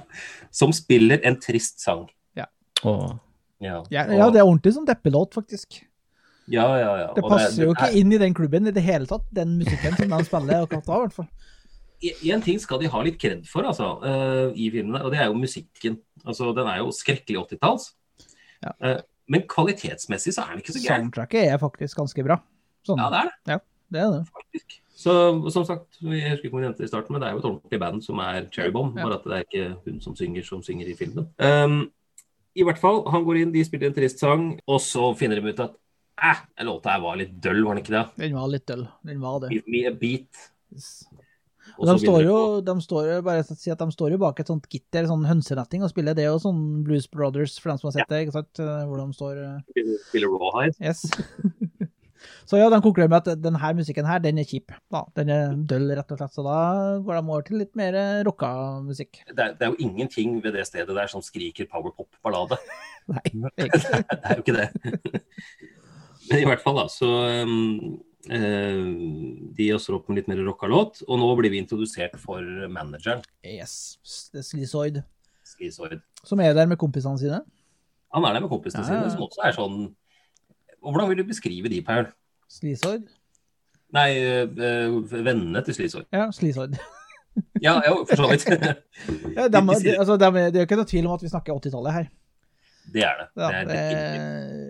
Som 0.51 0.71
spiller 0.73 1.19
en 1.27 1.35
trist 1.39 1.79
sang. 1.83 2.07
Ja. 2.35 2.45
Ja, 2.83 3.17
Ja, 3.59 3.79
og- 3.81 3.91
ja, 3.91 4.29
det 4.31 4.39
er 4.39 4.45
ordentlig 4.47 4.71
sånn 4.77 4.85
deppelåt, 4.87 5.33
faktisk. 5.35 5.81
Ja, 6.49 6.65
ja, 6.79 6.91
ja. 7.03 7.07
Det 7.15 7.23
passer 7.23 7.63
jo 7.63 7.73
det 7.73 7.77
ikke 7.77 7.87
er- 7.91 7.97
inn 8.01 8.13
i 8.15 8.19
den 8.21 8.33
klubben 8.37 8.67
i 8.67 8.71
det 8.75 8.83
hele 8.83 9.05
tatt, 9.09 9.25
den 9.33 9.57
musikken 9.61 9.95
som 9.99 10.09
de 10.15 10.23
spiller 10.27 10.63
akkurat 10.65 10.85
da, 10.89 10.95
i 10.97 11.05
hvert 11.05 11.13
fall. 11.19 11.29
En 12.31 12.41
ting 12.41 12.59
skal 12.63 12.79
de 12.79 12.87
ha 12.87 13.01
litt 13.03 13.17
kred 13.19 13.45
for 13.47 13.67
altså, 13.67 13.89
uh, 14.01 14.51
i 14.55 14.69
filmene, 14.71 15.01
og 15.03 15.11
det 15.11 15.19
er 15.19 15.25
jo 15.27 15.33
musikken. 15.35 15.97
Altså, 16.25 16.53
Den 16.55 16.67
er 16.71 16.77
jo 16.79 16.91
skrekkelig 16.95 17.41
80-talls. 17.43 17.89
Ja. 18.63 18.71
Uh, 18.79 19.01
men 19.29 19.43
kvalitetsmessig 19.51 20.33
så 20.33 20.41
er 20.45 20.53
den 20.55 20.63
ikke 20.63 20.73
så 20.73 20.79
gæren. 20.81 21.03
Soundtracket 21.09 21.49
er 21.51 21.57
faktisk 21.61 21.97
ganske 21.99 22.23
bra. 22.25 22.39
Sånn, 22.87 22.97
Ja, 23.03 23.09
det 23.13 23.19
er 23.19 23.29
det. 23.51 23.59
det 23.91 24.01
er 24.01 24.11
det. 24.15 24.21
faktisk. 24.39 24.79
Så 24.99 25.13
som 25.53 25.63
sagt, 25.67 25.99
jeg 26.01 26.31
husker 26.31 26.47
ikke 26.49 26.55
om 26.55 26.59
vi 26.61 26.65
nevnte 26.65 26.81
det 26.81 26.87
i 26.89 26.91
starten, 26.91 27.13
men 27.13 27.21
det 27.21 27.27
er 27.29 27.35
jo 27.35 27.39
et 27.43 27.45
ordentlig 27.51 27.79
band 27.79 28.01
som 28.03 28.19
er 28.19 28.47
Cherry 28.51 28.71
Bomb, 28.71 28.97
Ja. 28.97 29.03
bare 29.05 29.19
at 29.19 29.23
det 29.23 29.31
er 29.37 29.43
ikke 29.45 29.77
hun 29.85 30.01
som 30.01 30.15
synger, 30.15 30.43
som 30.43 30.63
synger 30.63 30.87
i 30.89 30.95
filmen. 30.95 31.27
Um, 31.39 31.91
I 32.55 32.63
hvert 32.63 32.79
fall, 32.81 33.03
han 33.11 33.23
går 33.23 33.37
inn, 33.43 33.51
de 33.53 33.63
spiller 33.63 33.87
en 33.87 33.93
trist 33.93 34.19
sang, 34.19 34.59
og 34.67 34.79
så 34.81 35.13
finner 35.15 35.39
de 35.39 35.47
ut 35.53 35.59
at 35.59 35.71
eh, 36.21 36.43
den 36.59 36.69
låta 36.69 36.93
her 36.95 37.01
var 37.03 37.17
litt 37.19 37.33
døll, 37.41 37.63
var 37.65 37.77
den 37.77 37.83
ikke 37.83 37.95
det? 37.95 38.05
Den 38.21 38.37
var 38.37 38.51
litt 38.51 38.67
døll. 38.69 38.85
Den 39.07 39.23
var 39.23 39.41
det. 39.43 39.53
Give 39.55 39.73
me 39.73 39.85
a 39.89 39.95
beat. 39.95 40.45
Og 41.79 41.87
de 41.87 41.95
står 42.01 42.23
jo, 42.25 42.37
de 42.65 42.75
står 42.83 43.05
jo, 43.07 43.19
bare 43.23 43.43
si 43.47 43.71
at 43.71 43.79
de 43.79 43.93
står 43.93 44.15
jo 44.15 44.19
bak 44.21 44.39
et 44.41 44.49
sånt 44.49 44.65
gitter, 44.71 45.07
sånn 45.07 45.27
hønsenetting, 45.27 45.83
og 45.85 45.91
spiller 45.91 46.17
det 46.17 46.25
jo 46.25 46.39
sånn 46.41 46.81
Blues 46.87 47.07
Brothers, 47.11 47.55
for 47.61 47.71
dem 47.71 47.79
som 47.81 47.89
har 47.89 47.99
sett 47.99 48.11
det, 48.11 48.25
ikke 48.25 48.35
sant? 48.39 48.61
Eh, 48.63 48.83
Hvor 48.89 48.99
de 48.99 49.15
står 49.15 49.39
eh, 49.45 49.95
Spiller 50.09 50.33
Rawhide. 50.33 50.75
Yes. 50.83 51.05
Så 52.49 52.57
ja, 52.57 52.65
de 52.71 52.79
konkluderer 52.81 53.11
med 53.11 53.27
at 53.29 53.41
denne 53.43 53.71
musikken 53.77 54.07
her, 54.09 54.19
den 54.23 54.41
er 54.41 54.47
kjip. 54.47 54.73
Da, 54.91 55.03
den 55.15 55.29
er 55.31 55.53
døll, 55.69 55.85
rett 55.95 56.11
og 56.11 56.19
slett. 56.19 56.33
Så 56.35 56.43
da 56.45 56.57
går 57.05 57.19
de 57.19 57.21
over 57.21 57.45
til 57.45 57.61
litt 57.61 57.75
mer 57.79 57.95
eh, 57.95 58.21
rocka 58.27 58.49
musikk. 58.83 59.21
Det 59.29 59.43
er, 59.43 59.53
det 59.59 59.67
er 59.67 59.75
jo 59.75 59.85
ingenting 59.85 60.39
ved 60.43 60.57
det 60.57 60.65
stedet 60.67 60.95
der 60.97 61.11
som 61.11 61.23
skriker 61.23 61.69
power 61.69 61.93
pop-ballade. 61.95 62.57
Nei, 63.13 63.23
det 63.55 63.69
er 63.69 64.33
jo 64.33 64.43
ikke 64.43 64.57
det. 64.57 64.67
Men 66.29 66.41
i 66.43 66.47
hvert 66.49 66.61
fall, 66.63 66.77
da, 66.77 66.85
så 66.91 67.09
eh, 68.29 68.79
De 69.57 69.69
også 69.75 69.95
opp 69.97 70.09
med 70.09 70.19
litt 70.19 70.29
mer 70.31 70.41
rocka 70.45 70.69
låt, 70.69 71.01
og 71.07 71.19
nå 71.21 71.29
blir 71.39 71.53
vi 71.53 71.61
introdusert 71.63 72.17
for 72.21 72.43
manageren, 72.71 73.23
Yes. 73.45 73.97
Det 74.33 74.43
er 74.43 74.47
Slizoid. 74.49 75.01
Som 76.23 76.39
er 76.43 76.53
der 76.53 76.67
med 76.69 76.77
kompisene 76.79 77.17
sine. 77.19 77.41
Han 78.13 78.25
er 78.25 78.33
der 78.35 78.43
med 78.45 78.51
kompisene 78.51 78.83
Ja, 78.83 78.87
sine, 78.89 79.09
som 79.13 79.25
også 79.25 79.41
er 79.45 79.55
sånn 79.57 79.79
Hvordan 80.79 81.09
vil 81.09 81.19
du 81.19 81.25
beskrive 81.27 81.69
de, 81.69 81.81
Paul? 81.85 82.07
Slizoid? 82.49 83.09
Nei, 83.93 84.07
uh, 84.21 84.95
vennene 85.11 85.61
til 85.65 85.75
Slisoid. 85.75 86.07
Ja, 86.13 86.29
Slizoid. 86.35 86.77
Ja, 87.63 87.77
jo, 87.85 88.01
for 88.09 88.19
så 88.19 88.27
vidt. 88.31 88.45
Ja, 89.37 89.45
de, 89.47 89.59
de, 89.61 89.93
altså, 89.95 90.15
er- 90.17 90.49
det 90.51 90.57
er 90.57 90.63
jo 90.63 90.67
ikke 90.67 90.79
noe 90.79 90.89
tvil 90.89 91.05
om 91.07 91.13
at 91.13 91.21
vi 91.23 91.29
snakker 91.31 91.55
80-tallet 91.55 91.93
her. 91.95 92.07
Det 92.93 93.03
er 93.05 93.19
det. 93.21 93.27
Det 93.37 93.45
er, 93.45 93.67
det, 93.69 93.75
definitivt. 93.77 94.68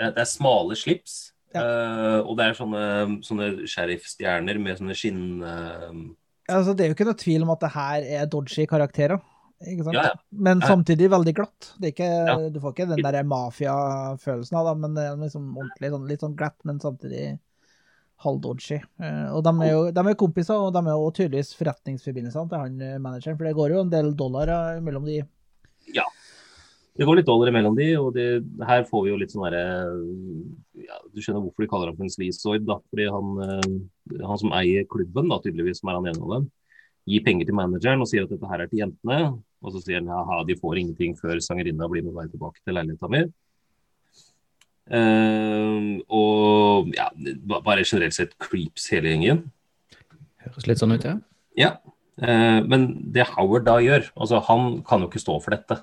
Det 0.00 0.06
er, 0.08 0.14
det 0.16 0.24
er 0.24 0.32
smale 0.32 0.78
slips, 0.78 1.18
Ja. 1.50 1.64
Uh, 1.66 2.20
og 2.30 2.36
det 2.38 2.44
er 2.46 2.54
sånne, 2.54 2.82
sånne 3.26 3.46
sheriffstjerner 3.68 4.58
med 4.62 4.78
sånne 4.78 4.94
skinn... 4.94 5.42
Uh... 5.42 6.14
altså, 6.46 6.76
det 6.78 6.84
er 6.84 6.92
jo 6.92 6.96
ikke 6.96 7.08
noe 7.08 7.18
tvil 7.18 7.44
om 7.44 7.50
at 7.56 7.64
det 7.64 7.72
her 7.74 8.06
er 8.20 8.30
dodgy 8.30 8.68
karakterer. 8.70 9.18
Ja, 9.60 9.90
ja. 9.92 10.12
Men 10.30 10.62
samtidig 10.64 11.10
veldig 11.12 11.34
glatt. 11.36 11.72
Det 11.76 11.90
er 11.90 11.92
ikke. 11.92 12.46
Du 12.54 12.62
får 12.62 12.72
ikke 12.72 12.86
den 12.94 13.02
der 13.04 13.18
mafiafølelsen 13.28 14.56
av 14.56 14.70
det, 14.70 14.72
men 14.80 14.94
det 14.96 15.04
er 15.04 15.18
liksom 15.20 15.50
ordentlig 15.50 15.90
sånn, 15.92 16.06
litt 16.08 16.24
sånn 16.24 16.36
glatt, 16.38 16.56
men 16.64 16.80
samtidig 16.80 17.26
halvdodgy. 18.24 18.78
Eh, 18.78 19.26
og 19.34 19.44
de 19.44 19.52
er 19.66 19.74
jo 19.74 19.82
de 19.92 20.06
er 20.06 20.16
kompiser, 20.22 20.56
og 20.56 20.72
de 20.72 20.80
er 20.80 20.94
jo 20.94 21.12
tydeligvis 21.18 21.52
forretningsforbindelsene 21.58 22.48
til 22.48 22.64
han 22.64 22.80
manageren, 23.04 23.36
for 23.36 23.50
det 23.50 23.54
går 23.58 23.74
jo 23.74 23.84
en 23.84 23.92
del 23.92 24.10
dollar 24.16 24.54
mellom 24.86 25.04
de. 25.10 25.18
Ja. 25.92 26.08
Det 27.00 27.06
går 27.08 27.16
litt 27.16 27.28
dollar 27.30 27.48
imellom 27.48 27.76
de, 27.78 27.86
og 27.96 28.10
det, 28.12 28.24
her 28.68 28.82
får 28.84 29.04
vi 29.06 29.08
jo 29.08 29.18
litt 29.22 29.32
sånn 29.32 29.46
derre 29.46 29.60
ja, 30.84 30.98
Du 31.08 31.22
skjønner 31.22 31.40
hvorfor 31.40 31.64
de 31.64 31.68
kaller 31.70 31.88
ham 31.88 31.96
for 31.96 32.04
en 32.04 32.12
sleazoid, 32.12 32.66
da. 32.68 32.76
Fordi 32.92 33.06
han, 33.08 33.30
eh, 33.46 34.24
han 34.28 34.40
som 34.42 34.52
eier 34.58 34.84
klubben, 34.90 35.30
da 35.32 35.38
tydeligvis, 35.40 35.80
som 35.80 35.88
er 35.88 35.96
han 35.96 36.10
ene 36.10 36.20
av 36.20 36.34
dem, 36.34 36.48
gir 37.08 37.22
penger 37.24 37.48
til 37.48 37.56
manageren 37.56 38.04
og 38.04 38.10
sier 38.10 38.26
at 38.26 38.34
dette 38.34 38.50
her 38.50 38.60
er 38.60 38.68
til 38.68 38.82
jentene. 38.82 39.20
Og 39.64 39.72
så 39.72 39.80
sier 39.80 40.02
han 40.02 40.10
ja, 40.12 40.42
de 40.44 40.58
får 40.60 40.82
ingenting 40.82 41.16
før 41.16 41.40
sangerinna 41.40 41.88
blir 41.88 42.04
med 42.04 42.18
vei 42.18 42.26
tilbake 42.28 42.60
til 42.60 42.76
leiligheta 42.76 43.10
mi. 43.14 43.22
Uh, 44.90 46.02
og 46.10 46.90
ja, 46.98 47.06
bare 47.48 47.86
generelt 47.86 48.16
sett 48.16 48.36
creeps 48.42 48.90
hele 48.92 49.14
gjengen. 49.14 49.46
Høres 50.44 50.68
litt 50.68 50.82
sånn 50.82 50.98
ut, 50.98 51.08
ja. 51.08 51.16
Ja, 51.56 51.72
Uh, 52.20 52.60
men 52.68 52.82
det 53.14 53.24
Howard 53.30 53.64
da 53.64 53.78
gjør, 53.80 54.10
altså 54.20 54.42
han 54.44 54.82
kan 54.84 55.00
jo 55.00 55.06
ikke 55.08 55.22
stå 55.22 55.38
for 55.40 55.54
dette. 55.54 55.78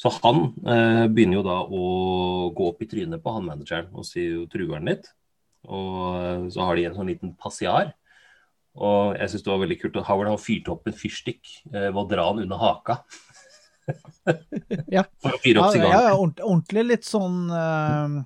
Så 0.00 0.12
han 0.22 0.46
eh, 0.64 1.06
begynner 1.12 1.40
jo 1.40 1.44
da 1.44 1.58
å 1.60 1.80
gå 2.56 2.68
opp 2.70 2.80
i 2.80 2.88
trynet 2.88 3.20
på 3.20 3.34
han 3.34 3.44
manageren 3.44 3.90
og 3.92 4.06
sier 4.08 4.38
jo 4.38 4.46
truer 4.48 4.78
han 4.78 4.88
litt. 4.88 5.10
Og 5.68 5.98
eh, 6.16 6.46
så 6.54 6.64
har 6.64 6.78
de 6.78 6.86
en 6.88 6.96
sånn 6.96 7.10
liten 7.12 7.34
passiar. 7.36 7.92
Og 8.80 9.18
jeg 9.18 9.32
syns 9.32 9.44
det 9.44 9.52
var 9.52 9.60
veldig 9.64 9.76
kult 9.82 9.98
at 10.00 10.06
Howard 10.08 10.30
har 10.30 10.40
fyrt 10.40 10.70
opp 10.72 10.88
en 10.88 10.96
fyrstikk 10.96 11.42
eh, 11.74 11.90
ved 11.90 12.00
å 12.00 12.06
dra 12.08 12.30
han 12.30 12.44
under 12.46 12.62
haka. 12.62 13.02
Ja. 14.86 15.02
For 15.18 15.34
å 15.34 15.38
fyre 15.42 15.58
Ja, 15.58 15.64
opp 15.64 15.72
ja, 15.74 15.80
sigaren. 15.80 15.90
ja, 15.90 16.10
ordentlig, 16.14 16.44
ordentlig 16.46 16.82
litt 16.86 17.06
sånn 17.08 17.38
uh... 17.50 18.20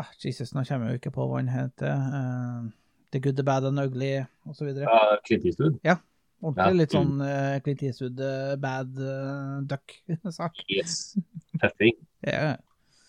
ah, 0.00 0.12
Jesus, 0.22 0.54
nå 0.56 0.62
kommer 0.64 0.88
jeg 0.88 0.96
jo 0.96 1.00
ikke 1.02 1.12
på 1.18 1.26
hva 1.28 1.42
han 1.42 1.50
heter. 1.52 1.90
Uh... 1.92 2.70
the 3.12 3.20
Good, 3.20 3.36
The 3.36 3.44
Bad 3.44 3.66
and 3.68 3.82
Ugly, 3.82 4.24
osv. 4.48 4.70
Ja, 4.80 5.18
Clint 5.26 5.44
Eastwood. 5.44 5.76
Ja. 5.84 5.98
Ordentlig 6.44 6.66
Ja. 6.66 6.78
litt 6.82 6.92
sånn 6.94 7.12
uh, 7.22 7.56
Clint 7.64 7.82
Eastwood, 7.86 8.20
uh, 8.20 8.54
bad 8.60 8.92
uh, 9.00 9.60
duck-sak. 9.66 10.58
Yes. 10.72 11.16
Tøffing. 11.62 11.96
Ja. 12.26 12.56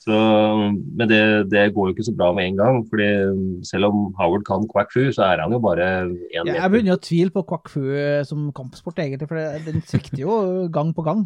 Så, 0.07 0.15
men 0.95 1.09
det, 1.09 1.49
det 1.51 1.65
går 1.75 1.89
jo 1.89 1.93
ikke 1.95 2.05
så 2.07 2.13
bra 2.15 2.29
med 2.31 2.45
en 2.47 2.55
gang. 2.59 2.77
fordi 2.87 3.07
selv 3.67 3.89
om 3.89 4.13
Howard 4.15 4.45
kan 4.47 4.63
quack 4.71 4.93
fu, 4.93 5.01
så 5.11 5.25
er 5.25 5.41
han 5.43 5.51
jo 5.51 5.59
bare 5.59 5.87
én 6.05 6.13
Ja, 6.31 6.43
meter. 6.45 6.59
jeg 6.61 6.71
begynner 6.71 6.95
å 6.95 7.01
tvile 7.03 7.33
på 7.35 7.43
Quack 7.49 7.67
Fu 7.73 7.81
eh, 7.91 8.21
som 8.23 8.45
kampsport, 8.55 9.01
egentlig, 9.03 9.27
for 9.27 9.35
det, 9.35 9.65
den 9.65 9.81
svikter 9.83 10.21
jo 10.21 10.37
gang 10.77 10.93
på 10.95 11.03
gang. 11.03 11.25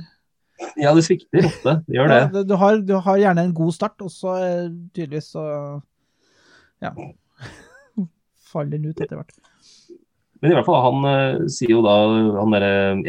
Ja, 0.82 0.96
det 0.98 1.04
svikter 1.06 1.46
ofte. 1.46 1.76
Det 1.86 2.00
gjør 2.00 2.10
det. 2.10 2.18
Ja, 2.24 2.44
du, 2.48 2.56
har, 2.58 2.82
du 2.82 2.96
har 3.06 3.22
gjerne 3.22 3.46
en 3.46 3.54
god 3.60 3.76
start, 3.78 4.02
og 4.02 4.10
så 4.14 4.34
eh, 4.40 4.66
tydeligvis 4.98 5.30
så 5.36 5.46
Ja. 6.82 6.96
Faller 8.52 8.78
den 8.80 8.90
ut 8.90 8.98
etter 9.04 9.20
hvert. 9.20 9.38
Men 10.42 10.52
i 10.52 10.56
hvert 10.58 10.66
fall, 10.66 10.80
han 10.82 11.04
eh, 11.06 11.44
sier 11.54 11.70
jo 11.76 11.82
da, 11.86 11.92
han 12.40 12.54
der 12.56 12.64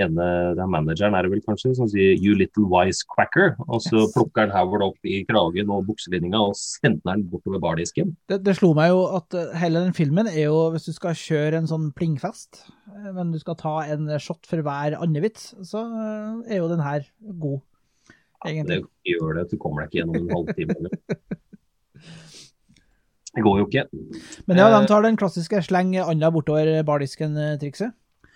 ene 0.05 0.27
den 0.59 0.69
manageren 0.73 1.15
er 1.17 1.25
det 1.25 1.31
vel 1.33 1.41
kanskje, 1.47 1.71
som 1.79 1.89
sier 1.89 2.13
'you 2.21 2.35
little 2.37 2.67
wise 2.69 3.07
cracker'. 3.09 3.55
Og 3.69 3.81
så 3.81 4.03
Yes. 4.03 4.13
plukker 4.13 4.45
han 4.45 4.53
Howard 4.53 4.85
opp 4.91 5.09
i 5.09 5.23
kragen 5.25 5.71
og 5.73 5.87
bukselinninga 5.89 6.37
og 6.37 6.53
sender 6.61 7.15
han 7.15 7.25
bortover 7.33 7.59
bardisken. 7.63 8.13
Det, 8.29 8.43
det 8.45 8.57
slo 8.59 8.75
meg 8.77 8.91
jo 8.93 9.07
at 9.17 9.33
eh, 9.35 9.57
hele 9.63 9.81
den 9.81 9.97
filmen 9.97 10.29
er 10.29 10.45
jo, 10.45 10.71
hvis 10.75 10.85
du 10.91 10.93
skal 10.93 11.17
kjøre 11.17 11.57
en 11.63 11.71
sånn 11.71 11.89
plingfest, 11.97 12.67
eh, 12.93 13.13
men 13.17 13.33
du 13.33 13.39
skal 13.41 13.57
ta 13.57 13.79
en 13.89 14.13
shot 14.21 14.45
for 14.47 14.61
hver 14.61 14.99
andre 15.01 15.25
vits, 15.25 15.55
så 15.65 15.87
er 16.47 16.61
jo 16.61 16.69
den 16.69 16.85
her 16.85 17.09
god, 17.41 17.61
Det 18.45 18.83
gjør 19.07 19.37
det, 19.39 19.51
du 19.51 19.57
kommer 19.57 19.83
deg 19.87 19.89
ikke 19.89 20.01
gjennom 20.03 20.29
en 20.29 20.37
halvtime. 20.37 20.93
Det 23.33 23.43
går 23.45 23.63
jo 23.63 23.67
ikke. 23.69 23.87
Men 24.47 24.61
ja, 24.61 24.69
Eh, 24.69 24.75
de 24.77 24.91
tar 24.91 25.03
den 25.07 25.17
klassiske 25.17 25.63
sleng 25.65 25.95
anda 25.97 26.31
bortover 26.35 26.83
bardisken-trikset. 26.85 27.95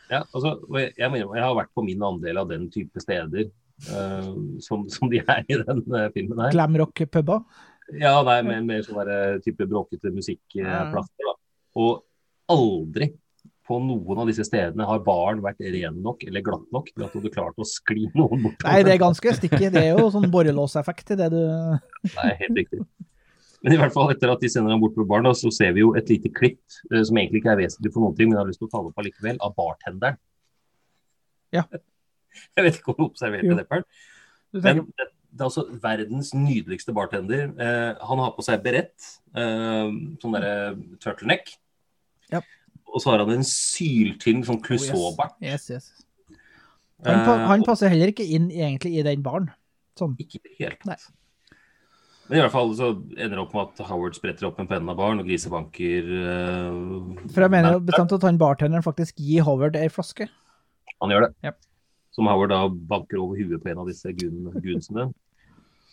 Ja, 0.09 0.22
altså, 0.32 0.55
jeg, 0.78 0.92
jeg, 0.97 1.42
har 1.42 1.55
vært 1.59 1.72
på 1.74 1.82
min 1.84 2.03
andel 2.07 2.38
av 2.38 2.49
den 2.49 2.68
type 2.70 3.03
steder 3.03 3.49
uh, 3.90 4.28
som, 4.62 4.84
som 4.92 5.11
de 5.11 5.18
er 5.18 5.42
i 5.51 5.59
den 5.59 5.82
uh, 5.90 6.07
filmen 6.14 6.40
her. 6.44 6.55
Glamrock-puber. 6.55 7.42
Ja, 7.99 8.20
nei, 8.26 8.40
med, 8.47 8.64
med 8.66 8.86
sånn 8.86 9.03
der 9.03 9.40
type 9.44 9.66
bråkete 9.68 10.11
musikkplasser. 10.14 11.26
da. 11.26 11.34
Og 11.82 12.05
aldri 12.51 13.11
på 13.66 13.78
noen 13.82 14.22
av 14.22 14.30
disse 14.30 14.47
stedene 14.47 14.86
har 14.86 15.03
baren 15.03 15.42
vært 15.42 15.64
ren 15.74 15.99
nok 16.03 16.22
eller 16.26 16.44
glatt 16.47 16.66
nok 16.74 16.92
til 16.92 17.03
at 17.03 17.11
du 17.11 17.18
hadde 17.18 17.32
klart 17.34 17.59
å 17.59 17.66
skli 17.66 18.07
noen 18.14 18.47
bort. 18.47 18.62
Nei, 18.62 18.78
det 18.86 18.94
er 18.94 19.03
ganske 19.03 19.34
stikkig. 19.40 19.72
Det 19.74 19.82
er 19.82 19.99
jo 19.99 20.07
sånn 20.14 20.30
borrelåseffekt 20.30 21.14
i 21.14 21.18
det 21.18 21.32
du 21.34 21.40
Nei, 21.42 22.30
helt 22.44 22.61
riktig. 22.62 22.84
Men 23.66 23.74
i 23.74 23.78
hvert 23.80 23.94
fall 23.96 24.12
etter 24.12 24.30
at 24.30 24.42
de 24.44 24.48
sender 24.52 24.70
ham 24.70 24.82
bort 24.84 24.94
på 24.94 25.04
baren, 25.10 25.26
så 25.34 25.50
ser 25.50 25.72
vi 25.74 25.82
jo 25.82 25.90
et 25.98 26.06
lite 26.12 26.30
klipp 26.30 26.62
eh, 26.92 27.02
som 27.02 27.18
egentlig 27.18 27.42
ikke 27.42 27.50
er 27.56 27.64
vesentlig 27.64 27.90
for 27.90 28.04
noen 28.04 28.14
ting, 28.14 28.30
men 28.30 28.38
jeg 28.38 28.44
har 28.44 28.50
lyst 28.52 28.60
til 28.62 28.68
å 28.68 28.70
ta 28.70 28.82
det 28.84 28.92
opp 28.92 29.02
allikevel, 29.02 29.40
av 29.42 29.56
bartenderen. 29.58 30.20
Ja. 31.54 31.66
Jeg 32.56 32.66
vet 32.66 32.78
ikke 32.78 32.92
om 32.92 32.98
du 32.98 33.04
observerte 33.06 33.54
det, 33.56 33.62
Perl. 33.64 33.84
Men 34.52 34.82
det, 34.92 35.06
det 35.08 35.40
er 35.40 35.48
altså 35.48 35.62
verdens 35.80 36.34
nydeligste 36.36 36.92
bartender. 36.92 37.46
Eh, 37.48 38.02
han 38.10 38.20
har 38.20 38.34
på 38.36 38.44
seg 38.44 38.60
berett, 38.64 39.08
eh, 39.32 39.94
sånn 40.20 40.36
derre 40.36 40.52
turtleneck. 41.00 41.54
Ja. 42.32 42.42
Og 42.92 43.00
så 43.00 43.14
har 43.14 43.24
han 43.24 43.34
en 43.38 43.46
syltynn 43.48 44.44
sånn 44.46 44.60
klusåbart. 44.64 45.38
Oh, 45.40 45.48
yes, 45.48 45.70
yes. 45.72 45.90
Han, 47.04 47.24
pa 47.24 47.34
Eh, 47.40 47.46
han 47.50 47.64
passer 47.66 47.92
heller 47.92 48.12
ikke 48.12 48.24
inn 48.24 48.50
egentlig 48.52 48.94
i 49.00 49.04
den 49.04 49.24
baren. 49.24 49.50
Sånn. 49.98 50.14
Ikke 50.20 50.38
i 50.38 50.44
det 50.44 50.54
hele 50.60 50.78
tatt. 50.84 51.08
Men 52.26 52.40
i 52.40 52.42
hvert 52.42 52.54
fall 52.54 52.72
så 52.74 52.88
ender 53.14 53.36
det 53.36 53.42
opp 53.42 53.52
med 53.54 53.68
at 53.68 53.84
Howard 53.86 54.16
spretter 54.18 54.48
opp 54.48 54.56
en 54.58 54.66
penn 54.66 54.88
av 54.90 54.96
baren 54.98 55.22
og 55.22 55.28
grisebanker 55.28 56.08
uh, 56.10 57.28
For 57.30 57.44
jeg 57.44 57.52
mener 57.54 57.78
bestemt 57.86 58.14
at 58.16 58.24
han 58.26 58.40
bartenderen 58.40 58.82
faktisk 58.82 59.20
gir 59.22 59.44
Howard 59.46 59.78
ei 59.78 59.86
flaske. 59.92 60.26
Han 61.02 61.12
gjør 61.12 61.28
det. 61.28 61.30
Ja. 61.46 61.52
Som 62.16 62.26
Howard 62.30 62.50
da 62.50 62.64
banker 62.66 63.20
over 63.22 63.38
huet 63.38 63.62
på 63.62 63.70
en 63.70 63.82
av 63.82 63.90
disse 63.90 64.10
gun, 64.18 64.48
gunsene. 64.64 65.04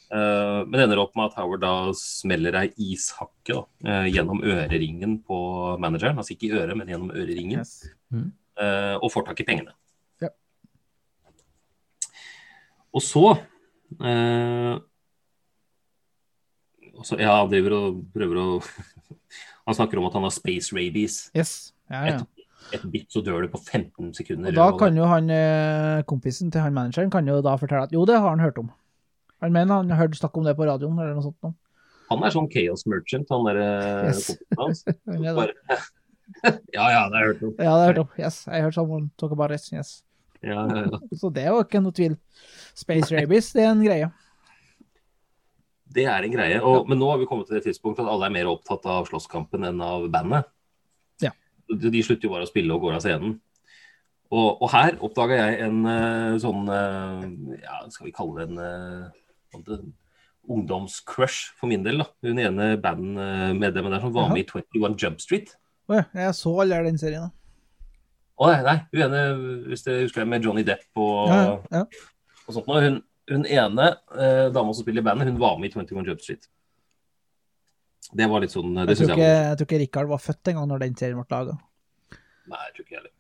uh, 0.09 0.63
men 0.65 0.73
det 0.73 0.87
ender 0.87 1.01
opp 1.03 1.13
med 1.19 1.29
at 1.29 1.37
Howard 1.37 1.61
da 1.61 1.73
smeller 1.99 2.57
ei 2.63 2.71
ishakke 2.81 3.53
da, 3.53 3.65
uh, 3.85 4.07
gjennom 4.09 4.41
øreringen 4.41 5.19
på 5.27 5.37
manageren. 5.83 6.17
Altså 6.17 6.33
ikke 6.33 6.49
i 6.49 6.55
øret, 6.57 6.73
men 6.79 6.89
gjennom 6.89 7.13
øreringen. 7.13 7.61
Yes. 7.61 7.91
eh, 8.57 8.95
og 8.97 9.11
får 9.13 9.27
tak 9.29 9.41
i 9.41 9.45
pengene. 9.51 9.73
Ja. 10.21 10.31
Og 12.93 13.05
så 13.05 13.27
eh, 16.93 16.99
og 16.99 17.05
så, 17.07 17.17
Ja, 17.19 17.39
han 17.41 17.49
driver 17.51 17.73
og 17.79 18.03
prøver 18.13 18.39
å 18.41 18.45
Han 19.67 19.75
snakker 19.77 19.97
om 19.99 20.05
at 20.09 20.13
han 20.17 20.23
har 20.27 20.31
space 20.35 20.73
rabies. 20.75 21.29
yes. 21.35 21.73
Ja, 21.91 22.05
ja. 22.07 22.15
Et, 22.19 22.79
et 22.79 22.85
bit, 22.91 23.05
så 23.11 23.21
dør 23.23 23.41
du 23.43 23.47
på 23.51 23.59
15 23.59 24.13
sekunder. 24.17 24.49
Og 24.49 24.55
da 24.55 24.65
kan 24.79 24.95
jo 24.97 25.05
han, 25.07 25.29
eh, 25.29 26.01
kompisen 26.07 26.51
til 26.51 26.61
han 26.63 26.73
manageren 26.73 27.11
kan 27.11 27.27
jo 27.27 27.41
da 27.43 27.53
fortelle 27.59 27.83
at 27.87 27.91
jo, 27.95 28.05
det 28.05 28.15
har 28.19 28.29
han 28.29 28.39
hørt 28.43 28.57
om. 28.59 28.71
Han 29.43 29.51
mener 29.55 29.75
han 29.81 29.89
har 29.91 29.97
hørt 30.07 30.15
snakk 30.19 30.35
om 30.39 30.43
det 30.47 30.55
på 30.57 30.65
radioen 30.67 30.97
eller 30.99 31.13
noe 31.15 31.23
sånt. 31.25 31.37
Noe. 31.43 31.53
Han 32.09 32.23
er 32.23 32.31
sånn 32.35 32.49
chaos 32.51 32.85
merchant, 32.87 33.27
han 33.31 33.45
derre 33.47 33.67
Yes. 34.09 34.31
kompisen 34.31 34.57
hans. 34.59 34.85
Ja, 36.73 36.85
ja, 36.89 37.01
det 37.11 37.15
har 37.15 37.19
jeg 37.19 37.27
hørt 37.33 37.43
om. 37.43 37.51
Ja, 37.59 37.63
det 37.63 37.67
har 37.67 37.79
jeg 37.83 37.89
hørt 37.93 38.01
om. 38.03 38.11
Yes, 38.19 38.37
har 38.47 38.61
hørt 38.67 38.75
someone 38.75 39.09
talk 39.19 39.31
about 39.35 39.51
it. 39.51 39.65
Yes. 39.71 40.03
Ja, 40.41 40.63
ja, 40.67 40.83
ja. 40.91 40.99
Så 41.19 41.29
det 41.35 41.43
er 41.43 41.51
jo 41.53 41.59
ikke 41.63 41.81
noe 41.83 41.95
tvil. 41.95 42.15
Space 42.75 43.11
rabies, 43.15 43.51
det 43.55 43.63
er 43.63 43.71
en 43.71 43.83
greie. 43.83 44.07
Det 45.93 46.05
er 46.09 46.25
en 46.25 46.33
greie. 46.33 46.59
Og, 46.65 46.87
men 46.89 46.99
nå 47.01 47.09
har 47.11 47.21
vi 47.21 47.27
kommet 47.29 47.49
til 47.49 47.59
det 47.59 47.65
tidspunktet 47.67 48.05
at 48.05 48.11
alle 48.11 48.29
er 48.29 48.35
mer 48.35 48.51
opptatt 48.51 48.85
av 48.89 49.07
slåsskampen 49.09 49.67
enn 49.69 49.81
av 49.83 50.07
bandet. 50.13 50.49
Ja. 51.23 51.33
De, 51.69 51.91
de 51.93 52.03
slutter 52.05 52.27
jo 52.27 52.33
bare 52.33 52.47
å 52.47 52.49
spille 52.49 52.73
og 52.75 52.85
går 52.85 52.97
av 52.97 53.03
scenen. 53.05 53.37
Og, 54.33 54.63
og 54.63 54.69
her 54.73 54.95
oppdaga 55.05 55.37
jeg 55.37 55.59
en 55.67 55.83
eh, 55.85 56.37
sånn 56.41 56.69
eh, 56.73 57.25
ja, 57.61 57.83
Skal 57.93 58.07
vi 58.07 58.13
kalle 58.15 58.47
det 58.47 58.47
en 58.55 59.67
uh, 59.67 59.83
ungdomscrush 60.49 61.51
for 61.59 61.69
min 61.69 61.85
del. 61.85 62.01
da. 62.01 62.09
Hun 62.25 62.41
ene 62.41 62.71
bandmedlemmet 62.81 63.93
der 63.93 64.01
som 64.03 64.15
var 64.15 64.33
med 64.33 64.43
i 64.43 64.47
21 64.49 64.97
Jump 64.99 65.21
Street. 65.21 65.53
Å 65.91 65.99
ja, 65.99 66.05
jeg 66.25 66.35
så 66.39 66.53
alle 66.63 66.81
den 66.87 66.99
serien. 66.99 67.29
da. 67.29 67.39
Å 68.41 68.49
nei, 68.49 68.61
nei, 68.65 68.77
hun 68.89 69.03
ene, 69.05 69.23
hvis 69.69 69.85
du 69.85 69.91
husker 69.93 70.23
det, 70.23 70.29
med 70.31 70.45
Johnny 70.45 70.63
Depp 70.65 70.87
og, 70.97 71.29
Ja, 71.29 71.41
ja, 71.45 71.83
ja. 71.83 71.83
og 72.47 72.55
sånt. 72.55 72.67
nå, 72.67 72.79
Hun, 72.81 72.97
hun 73.31 73.45
ene 73.45 73.87
eh, 74.17 74.47
dama 74.53 74.73
som 74.73 74.83
spiller 74.83 75.03
i 75.03 75.05
bandet, 75.05 75.29
hun 75.31 75.39
var 75.39 75.59
med 75.59 75.69
i 75.69 75.73
21 75.73 76.07
Jump 76.07 76.21
Street. 76.21 76.47
Det 78.13 78.27
var 78.29 78.43
litt 78.43 78.51
sånn 78.51 78.73
Det 78.75 78.93
Jeg 78.93 78.97
tror 78.99 79.09
jeg 79.09 79.15
ikke, 79.15 79.27
var 79.27 79.45
jeg 79.47 79.57
tror 79.57 79.67
ikke 79.69 79.81
Rikard 79.83 80.09
var 80.09 80.21
født 80.21 80.51
engang 80.51 80.67
når 80.69 80.83
den 80.83 80.97
serien 80.99 81.19
ble 81.21 81.37
laga. 81.37 81.57
Nei, 82.51 82.59
jeg 82.67 82.73
tror 82.75 82.83
ikke 82.83 82.95
jeg 82.95 82.99
heller. 82.99 83.13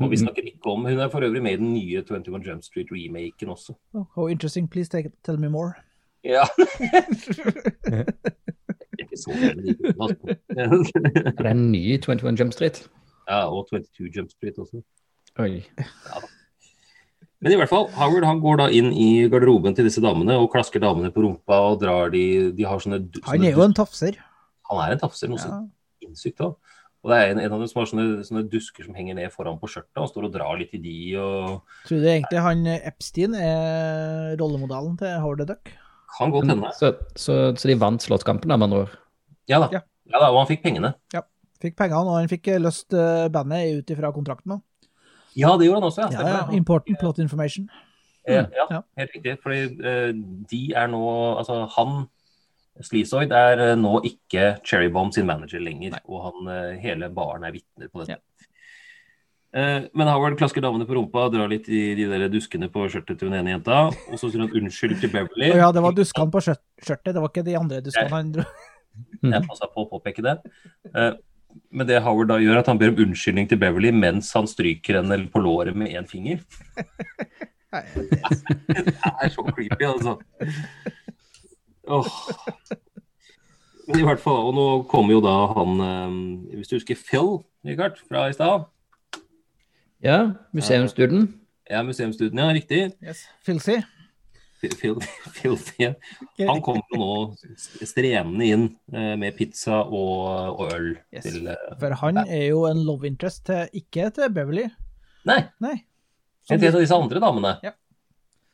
Og 0.00 0.08
vi 0.08 0.16
snakker 0.16 0.46
ikke 0.48 0.72
om 0.72 0.86
Hun 0.88 1.00
er 1.04 1.10
for 1.12 1.20
øvrig 1.26 1.42
med 1.44 1.52
i 1.52 1.60
den 1.60 1.72
nye 1.74 2.00
21 2.00 2.40
Jump 2.46 2.64
Street-remaken 2.64 3.52
også. 3.52 3.76
Oh, 3.92 4.06
how 4.14 4.28
interesting, 4.28 4.70
please 4.70 4.88
take, 4.88 5.12
tell 5.24 5.36
me 5.38 5.50
more. 5.52 5.74
Ja. 6.24 6.46
ikke 9.02 9.18
så 9.18 9.30
på. 9.98 10.08
Er 10.56 11.42
det 11.42 11.50
en 11.50 11.72
ny 11.72 11.98
21 12.00 12.40
Jump 12.40 12.52
Street? 12.52 12.88
Ja, 13.28 13.44
og 13.52 13.68
22 13.70 14.08
Jump 14.16 14.30
Street 14.30 14.58
også. 14.58 14.82
Oi. 15.38 15.62
Men 17.42 17.52
i 17.52 17.56
hvert 17.58 17.70
fall, 17.72 17.88
Howard 17.98 18.24
han 18.28 18.40
går 18.42 18.60
da 18.60 18.66
inn 18.70 18.92
i 18.94 19.08
garderoben 19.30 19.74
til 19.74 19.88
disse 19.88 20.02
damene 20.04 20.36
og 20.38 20.50
klasker 20.52 20.82
damene 20.82 21.10
på 21.14 21.24
rumpa 21.24 21.56
og 21.72 21.80
drar 21.82 22.12
de 22.14 22.52
De 22.54 22.66
har 22.68 22.78
sånne, 22.82 23.00
sånne 23.10 23.26
Han 23.32 23.46
er 23.48 23.56
jo 23.56 23.64
en 23.66 23.74
tafser. 23.74 24.18
Han 24.70 24.82
er 24.84 24.94
en 24.94 25.02
tafser, 25.02 25.28
noe 25.32 25.42
Ja. 25.42 25.58
sinnssykt 26.02 26.40
òg. 26.46 26.54
Og 27.02 27.10
det 27.10 27.16
er 27.18 27.32
en, 27.32 27.40
en 27.42 27.52
av 27.56 27.58
dem 27.58 27.66
som 27.66 27.80
har 27.80 27.88
sånne, 27.90 28.22
sånne 28.22 28.44
dusker 28.48 28.86
som 28.86 28.94
henger 28.94 29.16
ned 29.18 29.32
foran 29.34 29.58
på 29.58 29.66
skjørtet 29.66 29.98
og 29.98 30.06
står 30.12 30.28
og 30.28 30.34
drar 30.36 30.54
litt 30.60 30.70
i 30.78 30.78
de 30.78 30.96
og 31.18 31.64
Tror 31.88 31.98
du 31.98 32.06
egentlig 32.06 32.38
han 32.44 32.62
eh, 32.70 32.84
Epstein 32.86 33.34
er 33.34 34.36
rollemodellen 34.38 34.94
til 35.00 35.16
Howard 35.18 35.42
the 35.42 35.48
Duck? 35.50 35.72
Kan 36.14 36.30
godt 36.30 36.46
hende. 36.46 36.70
Så, 36.78 36.92
så, 37.18 37.40
så 37.58 37.68
de 37.72 37.74
vant 37.80 38.04
slåsskampen, 38.04 38.46
da, 38.52 38.56
med 38.60 38.68
andre 38.70 38.84
ord? 38.84 38.94
Ja 39.50 39.58
da. 39.64 39.68
Ja. 39.74 39.82
Ja 40.12 40.20
da, 40.22 40.28
og 40.30 40.44
han 40.44 40.50
fikk 40.52 40.62
pengene. 40.62 40.92
Ja. 41.14 41.24
Fikk 41.62 41.74
pengene, 41.78 42.06
og 42.06 42.20
han 42.20 42.30
fikk 42.30 42.52
eh, 42.54 42.60
løst 42.62 42.94
eh, 42.94 43.26
bandet 43.34 43.80
ut 43.82 43.90
ifra 43.94 44.12
kontrakten 44.14 44.56
òg. 44.58 44.62
Ja, 45.36 45.54
det 45.56 45.66
gjorde 45.68 45.80
han 45.80 45.88
også, 45.88 46.06
ja. 46.12 46.26
Ja. 46.28 46.42
Important 46.52 46.98
plot 47.00 47.18
information. 47.18 47.68
Ja, 48.28 48.46
ja, 48.54 48.66
Ja. 48.70 48.82
helt 48.96 49.14
riktig. 49.16 49.38
Fordi 49.42 49.62
eh, 49.82 50.12
de 50.50 50.72
er 50.76 50.86
nå 50.86 51.02
Altså, 51.38 51.66
han 51.76 52.06
Sleazoid 52.80 53.32
er 53.32 53.60
eh, 53.60 53.76
nå 53.76 54.00
ikke 54.08 54.58
Cherrybomb 54.64 55.12
sin 55.12 55.26
manager 55.26 55.60
lenger, 55.60 55.98
og 56.08 56.22
han, 56.28 56.52
eh, 56.54 56.78
hele 56.80 57.10
baren 57.12 57.44
er 57.44 57.52
vitner 57.52 57.88
på 57.92 58.00
dette. 58.04 58.12
Ja. 58.16 58.18
men 59.92 60.08
Howard 60.08 60.38
klasker 60.38 60.62
damene 60.64 60.86
på 60.88 60.94
rumpa, 60.96 61.26
drar 61.28 61.50
litt 61.50 61.66
i 61.68 61.94
de 61.94 62.06
der 62.08 62.30
duskene 62.32 62.70
på 62.72 62.86
skjørtet 62.88 63.18
til 63.20 63.28
den 63.28 63.36
ene 63.36 63.52
jenta, 63.52 63.82
og 63.92 64.16
så 64.16 64.30
sier 64.30 64.40
han 64.40 64.54
unnskyld 64.56 64.94
til 65.02 65.10
Beverly. 65.12 65.50
Oh, 65.52 65.58
ja, 65.60 65.66
det 65.76 65.82
var 65.84 65.92
duskene 65.92 66.32
på 66.32 66.40
skjørtet, 66.40 67.12
det 67.12 67.20
var 67.20 67.28
ikke 67.28 67.44
de 67.44 67.58
andre 67.58 67.82
duskene 67.84 68.08
han 68.14 68.30
dro. 68.32 68.46
Jeg 69.20 69.44
passa 69.44 69.68
på 69.68 69.84
å 69.84 69.90
påpeke 69.90 70.24
det. 70.24 70.38
Men 71.72 71.88
det 71.88 72.02
Howard 72.04 72.28
da 72.32 72.38
gjør, 72.42 72.60
at 72.60 72.68
han 72.68 72.78
ber 72.80 72.92
om 72.92 73.00
unnskyldning 73.06 73.48
til 73.48 73.60
Beverly 73.60 73.92
mens 73.94 74.32
han 74.36 74.48
stryker 74.50 75.00
henne 75.00 75.18
på 75.32 75.42
låret 75.44 75.76
med 75.76 75.94
én 75.94 76.08
finger. 76.08 76.42
Det 77.72 78.18
er 79.00 79.30
så 79.32 79.42
creepy, 79.48 79.86
altså. 79.88 80.18
Oh. 81.88 82.04
Men 83.88 84.02
i 84.02 84.04
hvert 84.04 84.20
fall, 84.20 84.50
og 84.50 84.52
nå 84.54 84.66
kommer 84.90 85.16
jo 85.16 85.22
da 85.24 85.32
han 85.56 85.80
eh, 85.86 86.58
Hvis 86.58 86.68
du 86.68 86.76
husker 86.76 87.00
Phil, 87.00 87.30
Richard, 87.64 87.96
fra 88.08 88.26
i 88.28 88.36
stad? 88.36 88.68
Ja, 90.04 90.18
museumsduden. 90.52 91.30
Ja, 91.70 91.82
museumsstudien, 91.82 92.38
ja, 92.38 92.52
riktig. 92.52 92.90
Yes. 93.00 93.24
Filthy. 93.46 93.80
Phil, 94.62 94.74
Phil, 94.78 95.00
Filthy. 95.34 95.88
Han 96.46 96.60
kommer 96.62 96.84
jo 96.92 96.98
nå 97.00 97.14
strenende 97.82 98.46
inn 98.46 98.66
eh, 98.94 99.14
med 99.18 99.34
pizza 99.34 99.80
og, 99.82 100.60
og 100.60 100.74
øl. 100.76 100.92
Yes. 101.10 101.26
Til, 101.26 101.48
eh, 101.50 101.72
For 101.80 101.96
han 101.98 102.20
er 102.22 102.44
jo 102.46 102.62
en 102.68 102.84
love 102.86 103.08
interest 103.10 103.42
til, 103.48 103.66
ikke 103.82 104.12
til 104.14 104.30
Beverly. 104.34 104.68
Nei. 105.26 105.40
Nei. 105.62 105.80
Som 106.46 106.62
til 106.62 106.78
disse 106.78 106.94
andre 106.94 107.22
damene. 107.22 107.56
Ja. 107.66 107.74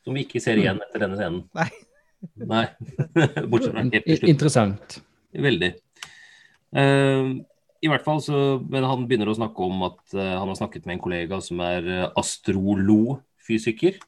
Som 0.05 0.17
vi 0.17 0.25
ikke 0.25 0.41
ser 0.41 0.61
igjen 0.61 0.81
etter 0.87 1.05
denne 1.05 1.21
scenen. 1.21 1.45
Nei. 1.57 1.69
Nei. 2.41 2.65
Bortsett 3.51 3.75
fra 3.75 3.85
helt 3.85 4.01
til 4.01 4.21
slutt. 4.23 4.33
Interessant. 4.33 4.99
Veldig. 5.49 5.75
Eh, 6.81 7.33
I 7.85 7.89
hvert 7.89 8.05
fall 8.05 8.21
så 8.25 8.39
Men 8.65 8.85
han 8.89 9.05
begynner 9.09 9.31
å 9.31 9.37
snakke 9.39 9.65
om 9.65 9.85
at 9.87 10.01
uh, 10.17 10.35
han 10.41 10.51
har 10.51 10.57
snakket 10.59 10.89
med 10.89 10.97
en 10.97 11.03
kollega 11.05 11.39
som 11.45 11.61
er 11.65 11.85
uh, 11.85 12.09
astrolofysiker. 12.19 14.01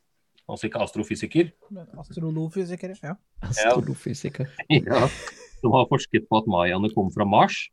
Altså 0.50 0.66
ikke 0.66 0.80
astrofysiker. 0.82 1.50
Astrolofysiker, 2.02 2.96
ja. 3.02 3.14
Astrolofysiker. 3.46 4.48
Ja. 4.70 5.06
Som 5.60 5.72
har 5.76 5.86
forsket 5.90 6.24
på 6.30 6.38
at 6.40 6.46
mayaene 6.50 6.90
kom 6.94 7.10
fra 7.14 7.24
Mars, 7.28 7.68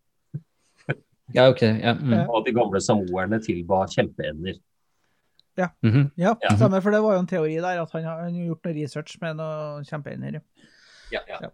Ja, 1.36 1.50
OK. 1.52 1.62
Ja. 1.62 1.92
Mm. 1.94 2.14
og 2.30 2.38
at 2.40 2.46
de 2.48 2.54
gamle 2.56 2.80
samoerne 2.80 3.42
tilba 3.44 3.82
kjempeender. 3.92 4.56
Mhm. 5.84 6.12
Ja, 6.16 6.36
Ja. 6.44 6.54
stemmer, 6.56 6.80
for 6.82 6.92
det 6.92 7.02
var 7.04 7.16
jo 7.18 7.20
en 7.20 7.28
teori 7.28 7.56
der, 7.60 7.82
at 7.82 7.92
han 7.92 8.04
har 8.04 8.30
gjort 8.32 8.64
noe 8.64 8.74
research 8.78 9.18
med 9.22 9.36
noen 9.36 9.84
kjempeender. 9.84 10.40
Ja, 11.12 11.20
ja. 11.28 11.50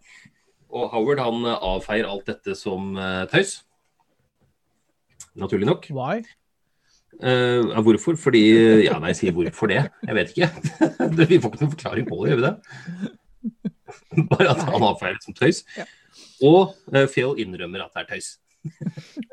Og 0.69 0.89
Howard 0.91 1.19
han 1.23 1.45
avfeier 1.55 2.05
alt 2.09 2.25
dette 2.25 2.53
som 2.55 2.95
eh, 2.97 3.25
tøys. 3.31 3.63
Naturlig 5.35 5.65
nok. 5.65 5.87
Why? 5.89 6.21
Eh, 7.21 7.61
ja, 7.69 7.81
hvorfor? 7.85 8.17
Fordi 8.19 8.41
Ja, 8.85 8.97
nei, 8.99 9.11
jeg 9.13 9.19
sier 9.21 9.35
hvorfor 9.35 9.69
det. 9.71 9.81
Jeg 10.07 10.15
vet 10.17 10.31
ikke. 10.33 10.49
Vi 11.29 11.39
får 11.39 11.51
ikke 11.51 11.61
noen 11.63 11.73
forklaring 11.75 12.07
på 12.09 12.21
det, 12.23 12.31
gjør 12.33 12.39
vi 12.41 12.47
det? 12.47 12.55
Bare 14.31 14.49
at 14.53 14.63
han 14.65 14.85
avfeier 14.89 15.17
det 15.17 15.25
som 15.25 15.35
tøys. 15.37 15.63
Ja. 15.77 15.85
Og 16.43 16.73
uh, 16.93 17.05
Phil 17.11 17.37
innrømmer 17.43 17.85
at 17.85 17.93
det 17.95 18.03
er 18.03 18.09
tøys. 18.15 18.29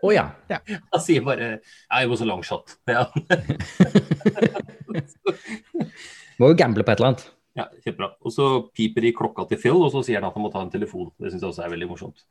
Å 0.03 0.11
ja. 0.15 0.25
Han 0.93 1.03
sier 1.05 1.23
bare 1.23 1.61
I 1.87 2.07
was 2.11 2.23
a 2.25 2.27
long 2.27 2.43
shot. 2.43 2.73
Ja, 2.91 3.05
Må 6.41 6.51
jo 6.51 6.57
gamble 6.59 6.83
på 6.83 6.91
et 6.91 6.99
eller 6.99 7.13
annet. 7.13 7.25
ja 7.59 7.67
Kjempebra. 7.85 8.09
Og 8.27 8.35
så 8.35 8.49
piper 8.75 9.07
de 9.07 9.13
klokka 9.15 9.47
til 9.51 9.61
Phil, 9.63 9.79
og 9.79 9.93
så 9.95 10.03
sier 10.07 10.19
han 10.19 10.29
at 10.31 10.37
han 10.37 10.45
må 10.45 10.51
ta 10.53 10.65
en 10.65 10.73
telefon. 10.73 11.13
Det 11.21 11.31
syns 11.31 11.45
jeg 11.45 11.53
også 11.53 11.65
er 11.67 11.75
veldig 11.77 11.91
morsomt. 11.93 12.25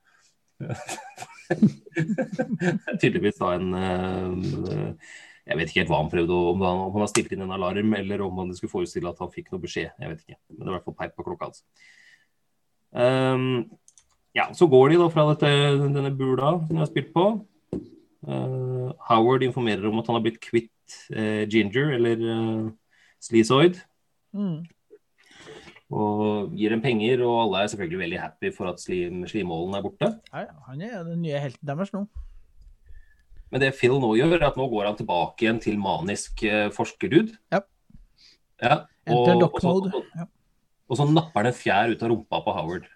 Tydeligvis 2.99 3.39
da 3.39 3.53
en 3.55 3.69
eh, 3.79 4.93
Jeg 5.49 5.57
vet 5.57 5.71
ikke 5.71 5.81
helt 5.81 5.89
hva 5.89 5.99
han 6.03 6.11
prøvde, 6.11 6.35
om 6.53 6.61
han, 6.61 6.79
om 6.85 6.93
han 6.93 7.03
har 7.03 7.09
stilt 7.09 7.31
inn 7.33 7.41
en 7.41 7.55
alarm, 7.55 7.93
eller 7.97 8.21
om 8.21 8.37
han 8.43 8.51
skulle 8.53 8.73
forestille 8.75 9.09
at 9.09 9.17
han 9.23 9.31
fikk 9.33 9.47
noe 9.49 9.63
beskjed. 9.63 9.89
Jeg 9.97 10.11
vet 10.11 10.19
ikke. 10.21 10.37
Men 10.53 10.59
det 10.59 10.67
er 10.67 10.69
i 10.69 10.75
hvert 10.77 10.85
fall 10.85 10.97
peip 10.99 11.15
på 11.17 11.25
klokka 11.25 11.49
hans. 11.49 11.63
Um, 12.93 13.47
ja, 14.37 14.45
så 14.53 14.67
går 14.69 14.91
de 14.93 14.99
da 15.01 15.07
fra 15.13 15.25
dette, 15.31 15.49
denne 15.81 16.11
bula 16.13 16.51
som 16.67 16.75
de 16.75 16.83
har 16.83 16.89
spilt 16.91 17.09
på. 17.15 17.25
Uh, 18.29 18.91
Howard 19.09 19.45
informerer 19.47 19.89
om 19.89 19.97
at 20.01 20.09
han 20.09 20.19
har 20.19 20.25
blitt 20.27 20.41
kvitt 20.43 20.97
uh, 21.15 21.45
Ginger, 21.49 21.95
eller 21.97 22.25
uh, 22.29 22.67
Sleazoid, 23.23 23.81
Mm. 24.29 24.59
og 25.89 26.51
gir 26.53 26.69
dem 26.69 26.81
penger. 26.85 27.23
Og 27.25 27.39
alle 27.47 27.63
er 27.63 27.71
selvfølgelig 27.73 28.03
veldig 28.03 28.19
happy 28.21 28.51
for 28.53 28.69
at 28.69 28.81
slim, 28.83 29.23
slimålen 29.25 29.73
er 29.73 29.81
borte. 29.81 30.11
Nei, 30.29 30.43
han 30.67 30.83
er 30.85 30.99
den 31.07 31.23
nye 31.25 31.41
helten 31.41 31.65
deres 31.65 31.89
nå. 31.95 32.03
Men 33.49 33.63
det 33.63 33.73
Phil 33.77 33.95
nå 33.97 34.13
gjør, 34.19 34.35
er 34.37 34.47
at 34.51 34.57
nå 34.59 34.67
går 34.69 34.89
han 34.91 34.97
tilbake 34.99 35.45
igjen 35.45 35.59
til 35.63 35.79
manisk 35.81 36.43
forskerdud 36.43 36.75
forskerdude. 36.75 37.37
Ja. 37.53 37.63
Ja, 38.59 38.75
Enter 39.07 39.37
og, 39.39 39.55
mode. 39.63 39.91
og, 39.93 40.03
så, 40.03 40.23
og, 40.25 40.31
og 40.91 40.99
så 40.99 41.05
napper 41.09 41.41
han 41.41 41.49
en 41.49 41.55
fjær 41.57 41.93
ut 41.93 42.03
av 42.03 42.11
rumpa 42.11 42.41
på 42.45 42.55
Howard. 42.57 42.89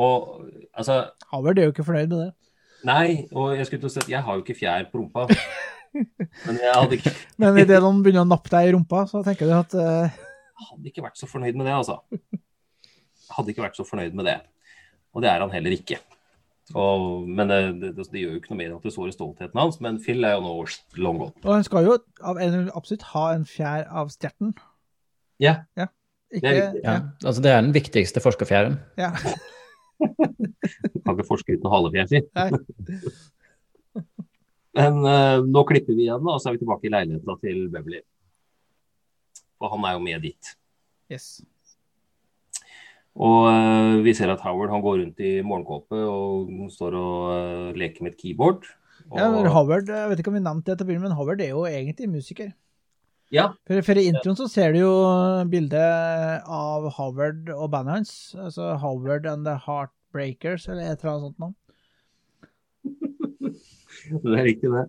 Og 0.00 0.46
altså 0.70 1.00
Howard 1.32 1.58
er 1.58 1.68
jo 1.68 1.74
ikke 1.74 1.84
fornøyd 1.84 2.12
med 2.12 2.20
det. 2.22 2.30
Nei, 2.86 3.26
og 3.36 3.56
jeg 3.58 3.66
skulle 3.68 3.82
til 3.82 3.90
å 3.90 3.92
si 3.92 4.00
at 4.04 4.12
jeg 4.14 4.24
har 4.24 4.38
jo 4.38 4.44
ikke 4.44 4.56
fjær 4.56 4.86
på 4.92 5.02
rumpa. 5.02 5.26
Men 6.46 6.60
jeg 6.62 6.70
hadde 6.70 6.96
ikke, 7.00 7.12
Men 7.42 7.58
idet 7.58 7.80
de 7.82 7.90
begynner 8.04 8.22
å 8.22 8.30
nappe 8.30 8.52
deg 8.52 8.68
i 8.68 8.74
rumpa, 8.76 9.02
så 9.10 9.24
tenker 9.26 9.50
du 9.50 9.56
at 9.56 9.74
eh, 9.74 10.20
hadde 10.68 10.92
ikke 10.92 11.04
vært 11.04 11.18
så 11.18 11.26
fornøyd 11.28 11.58
med 11.58 11.66
det, 11.66 11.74
altså. 11.74 11.98
Hadde 13.34 13.52
ikke 13.52 13.64
vært 13.64 13.78
så 13.78 13.86
fornøyd 13.88 14.14
med 14.16 14.28
det. 14.30 14.38
Og 15.10 15.24
det 15.24 15.32
er 15.32 15.42
han 15.42 15.52
heller 15.52 15.74
ikke. 15.74 15.98
Og, 16.78 17.26
men 17.26 17.50
det, 17.50 17.56
det, 17.82 18.04
det 18.12 18.20
gjør 18.20 18.36
jo 18.36 18.40
ikke 18.40 18.52
noe 18.52 18.60
mer 18.60 18.74
at 18.76 18.84
det 18.86 18.92
sår 18.94 19.08
i 19.10 19.14
stoltheten 19.14 19.58
hans, 19.58 19.80
men 19.82 19.98
Phil 20.02 20.22
er 20.26 20.36
jo 20.36 20.42
nå 20.44 20.52
long 21.02 21.18
gone. 21.18 21.34
Og 21.42 21.54
han 21.56 21.64
skal 21.66 21.88
jo 21.88 21.96
av 22.22 22.38
en, 22.42 22.68
absolutt 22.78 23.08
ha 23.10 23.24
en 23.34 23.46
fjær 23.48 23.88
av 23.90 24.12
stjerten. 24.14 24.52
Ja. 25.42 25.54
Ikke, 26.30 26.44
Det 26.44 26.50
er 26.50 26.60
riktig. 26.60 26.82
Ja. 26.84 26.94
Altså, 27.24 27.40
det 27.42 27.50
er 27.50 27.64
den 27.64 27.74
viktigste 27.74 28.22
forskerfjæren. 28.22 28.78
ja. 29.00 29.10
Kan 30.00 31.12
ikke 31.12 31.26
forske 31.28 31.58
uten 31.58 31.68
halefjær, 31.68 32.06
si. 32.08 32.20
Men 34.78 35.02
uh, 35.02 35.42
nå 35.44 35.64
klipper 35.68 35.96
vi 35.96 36.06
igjen, 36.06 36.22
da, 36.22 36.36
og 36.36 36.40
så 36.40 36.48
er 36.48 36.56
vi 36.56 36.62
tilbake 36.62 36.86
i 36.86 36.92
leiligheta 36.94 37.32
til 37.42 37.58
Beverly. 37.72 38.00
Og 39.60 39.66
han 39.74 39.86
er 39.88 39.92
jo 39.96 40.02
med 40.06 40.18
dit. 40.24 40.44
Yes. 41.10 41.26
Og 43.18 43.48
eh, 43.50 43.96
vi 44.04 44.14
ser 44.14 44.30
at 44.30 44.42
Howard 44.44 44.70
han 44.70 44.82
går 44.84 45.00
rundt 45.00 45.22
i 45.26 45.32
morgenkåpe 45.42 45.98
og 46.06 46.70
står 46.70 46.96
og 46.98 47.32
eh, 47.34 47.78
leker 47.80 48.06
med 48.06 48.14
et 48.14 48.22
keyboard. 48.22 48.68
Og, 49.10 49.18
Ja, 49.18 49.28
Howard, 49.50 49.88
jeg 49.90 50.10
vet 50.10 50.22
ikke 50.22 50.30
om 50.30 50.38
vi 50.38 50.44
nevnte 50.44 50.70
det 50.70 50.78
til 50.78 50.86
å 50.86 50.90
begynne 50.90 51.08
men 51.08 51.16
Howard 51.18 51.42
er 51.42 51.50
jo 51.50 51.64
egentlig 51.66 52.10
musiker. 52.12 52.52
Ja. 53.34 53.52
For, 53.66 53.82
for 53.86 53.98
I 53.98 54.08
introen 54.10 54.38
så 54.38 54.46
ser 54.50 54.74
du 54.74 54.80
jo 54.82 54.94
bildet 55.50 56.46
av 56.50 56.86
Howard 56.96 57.50
og 57.54 57.70
bandet 57.74 58.00
hans. 58.00 58.14
Altså 58.38 58.74
Howard 58.82 59.26
and 59.30 59.46
the 59.46 59.56
Heartbreakers, 59.66 60.68
eller 60.68 60.90
et 60.90 61.02
eller 61.02 61.12
annet 61.12 61.26
sånt 61.26 61.42
noe. 61.42 61.54
det 64.24 64.38
er 64.38 64.46
riktig, 64.46 64.70
det. 64.74 64.86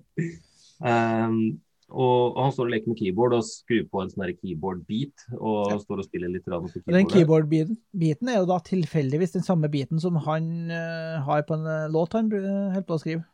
Um, 0.81 1.61
og, 1.91 2.37
og 2.37 2.39
han 2.45 2.53
står 2.55 2.69
og 2.69 2.73
leker 2.73 2.91
med 2.91 2.99
keyboard 3.01 3.35
og 3.37 3.43
skrur 3.47 3.83
på 3.91 4.03
en 4.03 4.11
sånn 4.13 4.31
keyboard-beat 4.37 5.25
og 5.37 5.75
står 5.83 6.03
og 6.03 6.07
spiller 6.07 6.31
litt 6.31 6.47
rann. 6.51 6.69
på 6.71 6.81
Og 6.81 6.95
Den 6.95 7.11
keyboard-biten 7.11 8.31
er 8.31 8.39
jo 8.39 8.47
da 8.49 8.61
tilfeldigvis 8.65 9.35
den 9.35 9.45
samme 9.45 9.69
biten 9.71 10.01
som 10.03 10.19
han 10.27 10.47
uh, 10.71 11.19
har 11.27 11.43
på 11.47 11.59
en 11.59 11.67
eh, 11.67 11.91
låt 11.91 12.15
han 12.17 12.31
uh, 12.31 12.71
holder 12.71 12.87
på 12.87 12.97
å 12.97 13.03
skrive. 13.03 13.27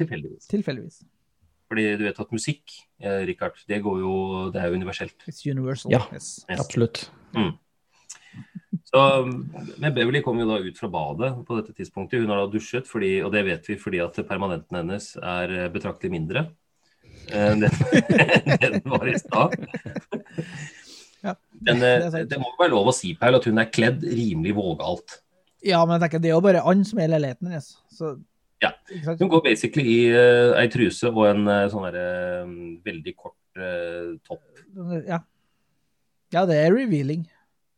Tilfeldigvis. 0.00 0.46
Tilfeldigvis. 0.48 1.02
Fordi 1.70 1.86
du 2.00 2.06
vet 2.08 2.20
at 2.22 2.30
musikk, 2.34 2.72
eh, 3.02 3.22
Richard, 3.28 3.58
det 3.68 3.82
går 3.84 3.98
jo 4.00 4.14
Det 4.50 4.60
er 4.60 4.70
jo 4.70 4.78
universelt. 4.80 5.26
It's 5.28 5.44
universal. 5.46 5.92
Ja. 5.92 6.02
Yes. 6.12 6.44
Yes. 6.50 6.60
Absolutt. 6.60 7.10
Så, 8.90 9.00
men 9.78 9.94
Beverly 9.94 10.22
kom 10.22 10.38
jo 10.40 10.48
da 10.48 10.58
ut 10.58 10.78
fra 10.78 10.88
badet 10.90 11.30
på 11.46 11.58
dette 11.60 11.74
tidspunktet. 11.76 12.22
Hun 12.22 12.32
har 12.32 12.40
da 12.42 12.50
dusjet, 12.50 12.88
fordi, 12.90 13.20
og 13.22 13.30
det 13.34 13.44
vet 13.46 13.68
vi 13.68 13.76
fordi 13.78 14.00
at 14.02 14.18
permanenten 14.26 14.80
hennes 14.80 15.12
er 15.16 15.54
eh, 15.54 15.68
betraktelig 15.70 16.10
mindre. 16.10 16.48
Eh, 17.28 17.52
det 17.60 17.70
den 18.76 18.86
var 18.90 19.08
i 19.08 19.18
stad. 19.18 19.56
Ja, 21.20 21.34
Men 21.60 21.82
det 21.82 21.92
eh, 22.06 22.26
det 22.30 22.38
må 22.40 22.52
være 22.58 22.72
lov 22.72 22.90
å 22.90 22.96
si, 22.96 23.12
Paul, 23.18 23.36
at 23.38 23.46
hun 23.48 23.60
er 23.60 23.70
kledd 23.72 24.04
rimelig 24.06 24.54
vågalt. 24.56 25.20
Ja, 25.66 25.82
men 25.84 25.96
jeg 25.96 26.06
tenker, 26.06 26.22
det 26.24 26.30
er 26.30 26.36
jo 26.38 26.44
bare 26.44 26.64
han 26.64 26.84
som 26.88 27.00
er 27.02 27.12
leiligheten 27.12 27.50
hennes. 27.50 27.74
Så, 27.92 28.16
Ja. 28.60 28.74
Hun 29.06 29.28
går 29.32 29.40
basically 29.40 29.84
i 29.88 30.00
uh, 30.12 30.52
ei 30.60 30.68
truse 30.68 31.08
og 31.08 31.22
en 31.30 31.46
uh, 31.48 31.68
sånn 31.72 31.86
derre 31.86 32.08
veldig 32.84 33.14
kort 33.16 33.56
uh, 33.56 34.16
topp. 34.28 34.42
Ja. 35.08 35.22
ja, 36.34 36.42
det 36.48 36.58
er 36.60 36.74
revealing. 36.74 37.22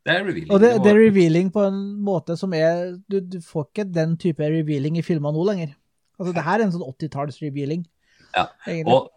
Det 0.03 0.11
er 0.17 0.25
revealing. 0.27 0.51
Og 0.51 0.59
det, 0.59 0.73
det 0.83 0.91
er 0.91 0.99
revealing 0.99 1.53
på 1.55 1.63
en 1.69 1.79
måte 2.03 2.35
som 2.39 2.51
er 2.59 2.97
Du, 3.07 3.21
du 3.23 3.39
får 3.47 3.69
ikke 3.69 3.87
den 3.95 4.17
type 4.19 4.43
revealing 4.43 4.99
i 4.99 5.07
filmer 5.07 5.35
nå 5.35 5.47
lenger. 5.47 5.77
Altså, 6.19 6.35
det 6.35 6.45
her 6.47 6.59
er 6.59 6.67
en 6.67 6.75
sånn 6.75 6.87
80-talls 6.87 7.39
revealing. 7.45 7.87
Ja, 8.33 8.47
og, 8.89 9.11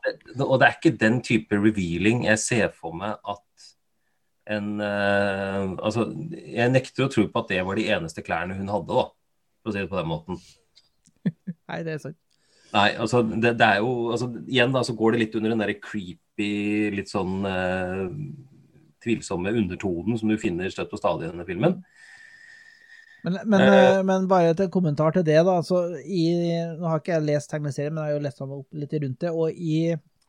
og 0.44 0.58
det 0.60 0.68
er 0.68 0.76
ikke 0.76 0.98
den 1.00 1.22
type 1.24 1.56
revealing 1.56 2.26
jeg 2.26 2.42
ser 2.42 2.74
for 2.76 2.96
meg 2.98 3.16
at 3.24 3.42
en 4.52 4.76
uh, 4.78 5.72
Altså, 5.80 6.06
jeg 6.36 6.74
nekter 6.74 7.08
å 7.08 7.12
tro 7.12 7.26
på 7.30 7.42
at 7.42 7.54
det 7.54 7.64
var 7.66 7.80
de 7.80 7.88
eneste 7.96 8.24
klærne 8.26 8.58
hun 8.58 8.70
hadde, 8.70 8.92
da, 8.92 9.08
for 9.64 9.72
å 9.72 9.76
si 9.76 9.82
det 9.82 9.90
på 9.92 10.00
den 10.00 10.12
måten. 10.12 10.42
Nei, 11.70 11.80
det 11.88 11.96
er 11.96 12.04
sant. 12.04 12.20
Nei, 12.76 12.90
altså, 13.00 13.22
det, 13.24 13.56
det 13.60 13.66
er 13.66 13.80
jo 13.80 14.12
altså, 14.12 14.28
Igjen 14.52 14.74
da, 14.76 14.84
så 14.84 14.96
går 14.98 15.16
det 15.16 15.22
litt 15.24 15.38
under 15.40 15.54
den 15.54 15.64
der 15.64 15.74
creepy, 15.80 16.52
litt 16.94 17.12
sånn 17.12 17.48
uh, 17.48 18.06
tvilsomme 19.06 19.54
undertonen 19.56 20.20
som 20.20 20.32
du 20.32 20.38
finner 20.42 20.72
støtt 20.74 20.94
og 20.94 21.02
stadig 21.02 21.28
i 21.28 21.32
denne 21.32 21.48
filmen. 21.48 21.80
Men, 23.26 23.40
men, 23.50 23.62
Eh. 23.66 23.76
eh, 23.98 24.02
men 24.06 24.28
bare 24.30 24.54
til 24.54 24.68
en 24.68 24.72
kommentar 24.74 25.12
til 25.16 25.26
det, 25.28 25.40
da. 25.48 25.56
Så 25.66 25.82
i, 26.06 26.26
nå 26.78 26.86
har 26.88 27.02
ikke 27.02 27.16
jeg 27.18 27.26
lest 27.28 27.50
tegneserien, 27.52 27.94
men 27.96 28.04
jeg 28.06 28.14
har 28.14 28.20
jo 28.20 28.26
lest 28.28 28.42
meg 28.44 28.54
opp 28.60 28.70
litt 28.84 28.94
rundt 29.02 29.20
det. 29.26 29.32
Og 29.34 29.58
i 29.58 29.80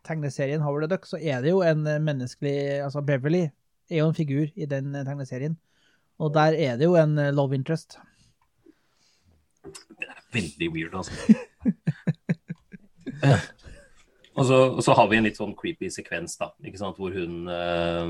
tegneserien 0.06 0.62
Howard 0.64 0.86
the 0.86 0.90
Duck 0.96 1.06
så 1.10 1.18
er 1.20 1.42
det 1.44 1.52
jo 1.52 1.60
en 1.66 1.82
eh, 1.90 1.98
menneskelig 2.02 2.56
Altså 2.86 3.02
Beverly 3.02 3.44
er 3.90 3.98
jo 4.00 4.08
en 4.08 4.14
figur 4.16 4.46
i 4.54 4.66
den 4.70 4.94
eh, 4.94 5.04
tegneserien. 5.06 5.58
Og 6.22 6.32
der 6.34 6.54
er 6.56 6.78
det 6.80 6.86
jo 6.88 6.94
en 6.96 7.18
eh, 7.18 7.32
love 7.34 7.54
interest. 7.58 7.98
Det 9.66 10.06
er 10.08 10.22
Veldig 10.32 10.68
weird, 10.72 10.94
altså. 10.94 11.12
Og 14.36 14.44
så, 14.44 14.56
og 14.76 14.82
så 14.84 14.92
har 14.98 15.06
vi 15.08 15.16
en 15.16 15.24
litt 15.24 15.38
sånn 15.38 15.54
creepy 15.56 15.88
sekvens, 15.92 16.36
da, 16.40 16.50
ikke 16.68 16.80
sant? 16.80 16.98
hvor 17.00 17.14
hun 17.16 17.48
eh, 17.52 18.08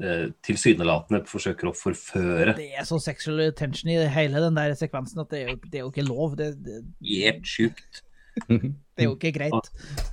eh, 0.00 0.22
tilsynelatende 0.46 1.20
forsøker 1.28 1.68
å 1.68 1.74
forføre 1.76 2.54
Det 2.56 2.70
er 2.72 2.86
så 2.88 2.96
sexual 3.02 3.42
tension 3.56 3.92
i 3.92 3.98
hele 4.14 4.40
den 4.46 4.56
der 4.56 4.72
sekvensen 4.78 5.20
at 5.24 5.34
det 5.34 5.42
er 5.42 5.50
jo, 5.52 5.58
det 5.66 5.80
er 5.80 5.84
jo 5.84 5.90
ikke 5.92 6.06
lov. 6.08 6.38
Det, 6.40 6.54
det, 6.64 6.80
helt 7.04 7.48
sjukt. 7.48 8.02
det 8.48 9.04
er 9.04 9.10
jo 9.10 9.16
ikke 9.18 9.34
greit. 9.36 9.70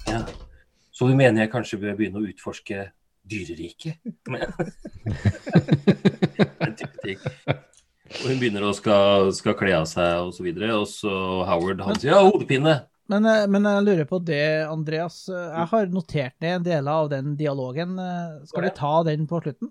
Ja. 0.10 0.26
Så 0.96 1.08
du 1.08 1.16
mener 1.16 1.46
jeg 1.46 1.52
kanskje 1.54 1.80
bør 1.80 1.96
begynne 2.00 2.20
å 2.20 2.28
utforske 2.28 2.90
dyreriket? 3.30 3.98
Den 6.60 6.76
type 6.80 6.98
ting. 7.04 7.20
Og 8.22 8.28
hun 8.30 8.40
begynner 8.40 8.64
å 8.68 8.74
skal, 8.76 9.32
skal 9.36 9.56
kle 9.60 9.74
av 9.80 9.88
seg 9.90 10.28
og 10.28 10.36
så 10.36 10.46
videre, 10.46 10.76
og 10.78 10.88
så 10.90 11.12
Howard 11.50 11.82
han 11.84 11.98
sier 12.00 12.14
ja, 12.14 12.22
hodepine. 12.24 12.78
Men, 13.12 13.26
eh, 13.30 13.44
men 13.48 13.68
jeg 13.70 13.86
lurer 13.86 14.08
på 14.10 14.20
det, 14.26 14.44
Andreas. 14.66 15.26
Jeg 15.30 15.68
har 15.72 15.90
notert 15.94 16.34
ned 16.42 16.64
deler 16.66 16.92
av 17.04 17.10
den 17.12 17.36
dialogen. 17.38 17.98
Eh, 18.02 18.46
Skal 18.50 18.66
du 18.66 18.70
ta 18.76 18.94
den 19.06 19.28
på 19.30 19.42
slutten? 19.44 19.70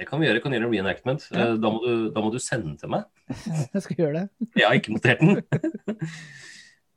Det 0.00 0.06
kan 0.08 0.18
vi 0.22 0.26
gjøre, 0.26 0.40
kan 0.42 0.54
gjøre 0.56 0.66
en 0.70 0.72
reenactment. 0.72 1.26
Ja. 1.30 1.50
Eh, 1.52 1.58
Da, 1.60 1.70
må 1.70 1.82
du, 1.84 2.08
da 2.14 2.22
må 2.24 2.30
du 2.32 2.38
sende 2.42 2.70
den 2.72 2.78
til 2.80 2.88
meg. 2.94 3.04
Jeg 3.74 3.82
skal 3.84 3.96
gjøre 4.00 4.22
det. 4.22 4.48
Jeg 4.56 4.66
har 4.66 4.78
ikke 4.80 4.96
notert 4.96 5.20
den. 5.20 5.42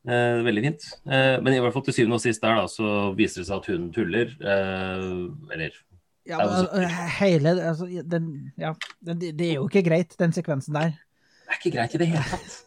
Eh, 0.05 0.37
veldig 0.45 0.61
fint. 0.61 0.83
Eh, 1.09 1.35
men 1.41 1.55
i 1.55 1.59
hvert 1.63 1.73
fall 1.73 1.81
til 1.87 1.95
syvende 1.97 2.19
og 2.19 2.21
sist 2.21 2.43
der, 2.43 2.59
da, 2.59 2.67
så 2.69 2.89
viser 3.17 3.41
det 3.41 3.47
seg 3.47 3.55
at 3.57 3.69
hun 3.71 3.87
tuller. 3.95 4.35
Eh, 4.37 5.05
eller 5.55 5.79
Ja, 6.29 6.37
men, 6.45 6.67
eh, 6.83 6.99
hele 7.15 7.53
altså, 7.71 7.87
den, 8.05 8.27
ja, 8.61 8.75
den, 9.01 9.17
det 9.23 9.31
det 9.39 9.47
er 9.47 9.55
jo 9.55 9.63
ikke 9.65 9.81
greit, 9.87 10.13
den 10.21 10.35
sekvensen 10.35 10.77
der. 10.77 10.93
Det 10.93 11.55
er 11.55 11.57
ikke 11.57 11.73
greit 11.79 11.95
i 11.97 12.01
det 12.03 12.09
hele 12.11 12.21
tatt. 12.35 12.59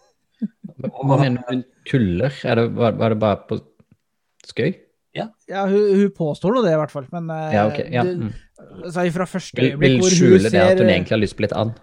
Hva 0.79 1.17
mener 1.19 1.43
du 1.43 1.49
hun 1.51 1.65
tuller? 1.89 2.35
Er 2.47 2.61
det, 2.61 2.69
var, 2.77 2.95
var 3.01 3.15
det 3.15 3.19
bare 3.23 3.41
på 3.49 3.59
skøy? 4.47 4.77
Ja, 5.49 5.65
hun, 5.67 5.97
hun 5.97 6.11
påstår 6.15 6.55
nå 6.55 6.63
det, 6.65 6.75
i 6.75 6.81
hvert 6.81 6.93
fall. 6.93 7.09
Men 7.15 7.31
eh, 7.33 7.57
Ja, 7.57 7.67
ok. 7.71 7.81
Ja. 7.93 8.05
Mm. 8.05 8.33
altså, 8.85 9.07
fra 9.15 9.27
første 9.29 9.61
Vil, 9.61 9.73
øyeblikk 9.73 9.99
hvor 10.03 10.13
hun 10.13 10.17
skjule 10.19 10.53
det 10.53 10.63
at 10.63 10.81
hun 10.81 10.93
egentlig 10.93 11.17
har 11.17 11.23
lyst 11.23 11.39
på 11.39 11.47
litt 11.47 11.57
and. 11.57 11.79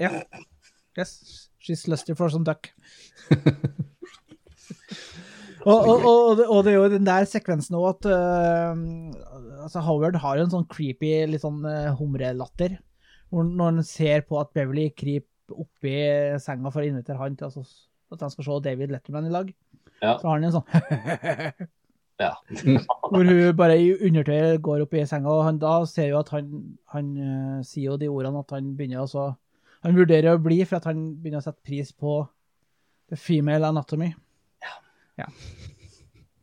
Ja. 0.00 0.10
Yes. 0.98 1.12
She's 1.60 1.86
lusty 1.90 2.14
for 2.16 2.32
some 2.32 2.46
duck. 2.46 2.70
og, 5.68 5.76
og, 5.76 6.06
og, 6.08 6.40
og, 6.40 6.64
det, 6.64 6.72
er 6.72 6.78
jo 6.78 6.86
den 6.88 7.04
der 7.06 7.26
sekvensen 7.28 7.76
òg 7.76 7.90
at 7.90 8.08
uh, 8.08 8.72
altså 9.66 9.82
Howard 9.84 10.16
har 10.22 10.38
jo 10.38 10.46
en 10.46 10.54
sånn 10.54 10.70
creepy, 10.72 11.12
litt 11.28 11.44
sånn 11.44 11.60
uh, 11.66 11.92
humrelatter. 11.98 12.78
Når 13.30 13.60
han 13.60 13.84
ser 13.86 14.24
på 14.26 14.40
at 14.40 14.54
Beverly 14.56 14.88
kryper 14.96 15.28
oppi 15.50 15.94
senga 16.42 16.70
for 16.72 16.80
å 16.82 16.88
invitere 16.88 17.20
han 17.20 17.36
til 17.36 17.50
altså, 17.50 17.66
at 18.16 18.24
han 18.26 18.32
skal 18.32 18.46
se 18.46 18.62
David 18.64 18.94
Letterman 18.94 19.28
i 19.28 19.34
lag, 19.34 19.52
Ja. 20.00 20.16
så 20.18 20.28
har 20.28 20.38
han 20.38 20.48
en 20.48 20.56
sånn 20.56 21.68
Ja. 22.20 22.34
Hvor 23.10 23.24
hun 23.24 23.56
bare 23.56 23.78
i 23.80 23.92
undertøy 23.96 24.58
går 24.60 24.84
opp 24.84 24.94
i 24.94 25.06
senga, 25.08 25.32
og 25.32 25.46
han, 25.46 25.60
da 25.60 25.78
ser 25.88 26.10
jo 26.12 26.18
at 26.20 26.28
han, 26.34 26.50
han 26.92 27.08
uh, 27.16 27.62
sier 27.64 27.94
jo 27.94 28.00
de 28.00 28.10
ordene 28.12 28.42
at 28.44 28.52
han 28.56 28.74
begynner 28.76 29.06
å 29.06 29.30
Han 29.80 29.96
vurderer 29.96 30.36
å 30.36 30.42
bli 30.42 30.58
for 30.68 30.76
at 30.76 30.90
han 30.90 30.98
begynner 31.16 31.40
å 31.40 31.46
sette 31.46 31.64
pris 31.64 31.92
på 31.96 32.18
the 33.08 33.16
female 33.16 33.64
anatomy. 33.64 34.12
ja 35.16 35.26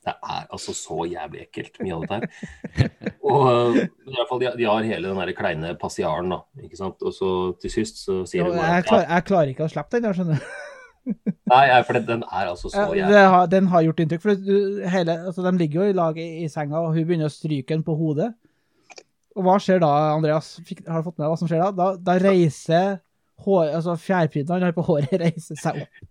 Det 0.07 0.13
er 0.15 0.47
altså 0.49 0.74
så 0.74 1.05
jævlig 1.05 1.43
ekkelt, 1.45 1.78
mye 1.84 1.93
av 1.93 2.01
dette 2.01 2.18
her. 2.18 2.91
Og 3.28 3.43
uh, 3.45 3.78
i 3.78 4.15
hvert 4.15 4.30
fall, 4.32 4.41
de, 4.41 4.51
de 4.57 4.65
har 4.65 4.89
hele 4.89 5.11
den 5.11 5.22
der 5.22 5.34
kleine 5.38 5.76
passiaren, 5.78 6.34
da. 6.34 6.41
ikke 6.63 6.80
sant? 6.80 7.03
Og 7.05 7.13
så 7.13 7.30
til 7.61 7.76
sist 7.78 8.01
så 8.01 8.24
sier 8.26 8.41
Jo, 8.41 8.49
hun 8.49 8.57
bare 8.57 8.80
jeg, 8.80 8.88
klar, 8.89 9.05
jeg 9.05 9.28
klarer 9.30 9.53
ikke 9.53 9.68
å 9.68 9.74
slippe 9.76 9.99
den, 9.99 10.09
jeg 10.09 10.18
skjønner 10.18 10.41
du. 10.41 10.66
Nei, 11.47 11.84
for 11.88 11.93
den, 11.99 12.24
er 12.28 12.49
altså 12.51 12.70
så 12.74 12.88
jævlig. 12.95 13.22
har- 13.32 13.47
Den 13.47 13.68
har 13.72 13.84
gjort 13.86 13.99
inntrykk. 14.03 14.22
for 14.22 14.89
hele, 14.89 15.16
altså, 15.30 15.43
De 15.45 15.58
ligger 15.58 15.82
jo 15.84 15.89
i 15.89 15.95
lag 15.95 16.18
i, 16.20 16.28
i 16.43 16.47
senga, 16.51 16.78
og 16.84 16.93
hun 16.95 17.05
begynner 17.08 17.30
å 17.30 17.34
stryke 17.34 17.68
den 17.76 17.84
på 17.88 17.95
hodet. 17.97 18.34
Og 19.38 19.43
hva 19.45 19.58
skjer 19.62 19.80
da, 19.84 19.91
Andreas? 20.16 20.60
Fikk, 20.66 20.82
har 20.88 21.01
du 21.03 21.10
fått 21.12 21.20
med 21.22 21.28
hva 21.30 21.38
som 21.38 21.47
skjer 21.47 21.62
da? 21.62 21.72
Da, 21.72 21.88
da 21.95 22.18
reiser 22.24 22.99
hår, 23.45 23.68
altså 23.78 23.93
fjærpryden 24.01 24.49
han 24.55 24.64
har 24.66 24.72
på 24.74 24.84
håret, 24.88 25.12
reiser 25.26 25.55
seg 25.62 25.84
opp. 25.84 26.05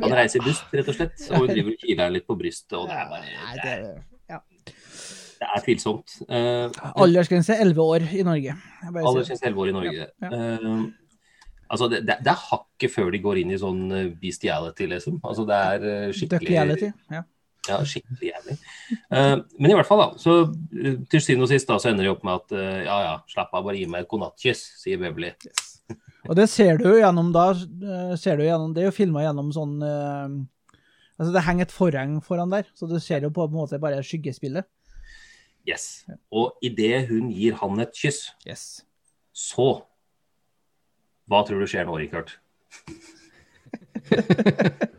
Han 0.00 0.12
reiser 0.16 0.40
i 0.40 0.44
bust, 0.46 0.64
rett 0.72 0.88
og 0.88 0.96
slett. 0.96 1.26
Og 1.30 1.44
hun 1.44 1.50
driver 1.52 1.74
og 1.74 1.82
kiler 1.84 2.14
litt 2.14 2.26
på 2.28 2.36
brystet, 2.38 2.74
og 2.78 2.88
det 2.88 2.96
er 2.96 3.10
bare 3.10 3.28
Det 3.58 3.74
er, 3.74 3.84
ja. 4.32 4.40
det 5.42 5.48
er 5.50 5.64
tvilsomt. 5.66 6.16
Uh, 6.30 6.66
Aldersgrense 7.04 7.56
11 7.60 7.84
år 7.84 8.08
i 8.16 8.24
Norge. 8.26 8.56
Aldersgrense 8.88 9.46
11 9.50 9.62
år 9.66 9.72
i 9.72 9.76
Norge. 9.78 10.08
Ja, 10.22 10.32
Eh, 10.32 10.82
altså, 11.72 11.88
det, 11.92 12.02
det, 12.06 12.30
er 12.30 12.46
hakket 12.50 12.92
før 12.92 13.10
de 13.14 13.20
går 13.24 13.42
inn 13.42 13.52
i 13.54 13.60
sånn 13.60 13.84
eh, 13.96 14.10
bestiality, 14.22 14.88
liksom. 14.90 15.20
Altså, 15.24 15.46
det 15.48 15.60
er 15.68 15.86
eh, 15.88 16.08
skikkelig 16.14 16.42
Duck-reality. 16.44 16.92
Ja. 17.12 17.24
Ja, 17.68 17.76
skikkelig 17.86 18.26
jævlig. 18.26 18.56
Uh, 19.06 19.36
men 19.54 19.70
i 19.70 19.74
hvert 19.78 19.86
fall, 19.86 20.00
da. 20.00 20.18
Så 20.18 20.32
til 21.12 21.22
syvende 21.22 21.46
og 21.46 21.50
sist 21.52 21.68
da, 21.70 21.76
så 21.78 21.92
ender 21.92 22.08
de 22.08 22.10
opp 22.10 22.24
med 22.26 22.40
at 22.40 22.54
uh, 22.58 22.78
ja 22.82 22.96
ja, 23.04 23.12
slapp 23.30 23.52
av, 23.54 23.62
bare 23.68 23.78
gi 23.78 23.84
meg 23.90 24.02
et 24.02 24.10
godnattkyss, 24.10 24.62
sier 24.80 24.98
Beverly. 24.98 25.30
Og 26.26 26.34
det 26.38 26.48
ser 26.50 26.80
du 26.80 26.88
jo 26.88 26.96
gjennom 26.98 27.30
da, 27.34 27.52
ser 28.18 28.38
du 28.38 28.44
gjennom, 28.48 28.74
det 28.74 28.82
er 28.82 28.90
jo 28.90 28.96
filma 28.96 29.22
gjennom 29.24 29.54
sånn 29.54 29.78
uh, 29.82 30.40
Altså 31.20 31.36
det 31.36 31.42
henger 31.46 31.68
et 31.68 31.74
forheng 31.74 32.14
foran 32.24 32.50
der, 32.50 32.66
så 32.74 32.88
du 32.90 32.96
ser 32.98 33.22
jo 33.22 33.30
på 33.30 33.44
en 33.46 33.52
måte 33.54 33.78
bare 33.78 34.00
skyggespillet. 34.02 34.66
Yes. 35.68 36.02
Og 36.34 36.56
idet 36.66 37.04
hun 37.12 37.28
gir 37.30 37.54
han 37.60 37.78
et 37.84 37.94
kyss, 37.94 38.32
Yes. 38.42 38.82
så 39.30 39.84
Hva 41.30 41.42
tror 41.46 41.62
du 41.62 41.66
skjer 41.70 41.86
nå, 41.88 41.94
Richard? 42.00 42.28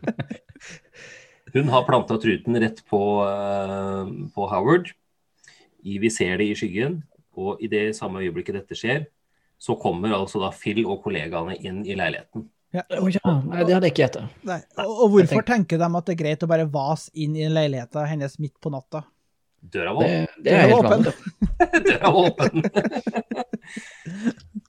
Hun 1.54 1.68
har 1.70 1.84
planta 1.86 2.16
truten 2.18 2.58
rett 2.58 2.80
på, 2.90 3.00
uh, 3.22 4.06
på 4.34 4.46
Howard. 4.50 4.90
I, 5.84 5.98
vi 6.02 6.10
ser 6.10 6.38
det 6.40 6.48
i 6.50 6.56
skyggen. 6.58 7.02
Og 7.38 7.62
i 7.62 7.68
det 7.70 7.96
samme 7.98 8.22
øyeblikket 8.22 8.54
dette 8.58 8.78
skjer, 8.78 9.06
så 9.58 9.76
kommer 9.78 10.14
altså 10.14 10.40
da 10.42 10.50
Phil 10.54 10.84
og 10.86 11.02
kollegaene 11.04 11.56
inn 11.62 11.82
i 11.86 11.96
leiligheten. 11.98 12.48
Ja. 12.74 12.82
Ja, 12.90 12.98
nei, 12.98 13.62
det 13.62 13.70
hadde 13.76 13.86
jeg 13.86 13.92
ikke 13.94 14.02
gjetta. 14.02 14.24
Og, 14.82 14.92
og 15.04 15.12
hvorfor 15.12 15.44
tenker 15.46 15.78
de 15.78 15.86
at 15.86 16.08
det 16.08 16.14
er 16.16 16.22
greit 16.24 16.42
å 16.42 16.50
bare 16.50 16.66
vase 16.66 17.12
inn 17.14 17.36
i 17.38 17.46
leiligheten 17.46 18.08
hennes 18.10 18.34
midt 18.42 18.56
på 18.58 18.72
natta? 18.74 19.04
Døra 19.72 19.94
var 19.96 20.04
åpen. 20.04 20.44
det 20.44 20.52
er 20.52 20.66
helt 20.68 20.74
åpen. 20.78 20.90
vanlig. 20.90 21.12
Døra 21.88 22.10
var 22.12 22.28
åpen. 22.28 22.54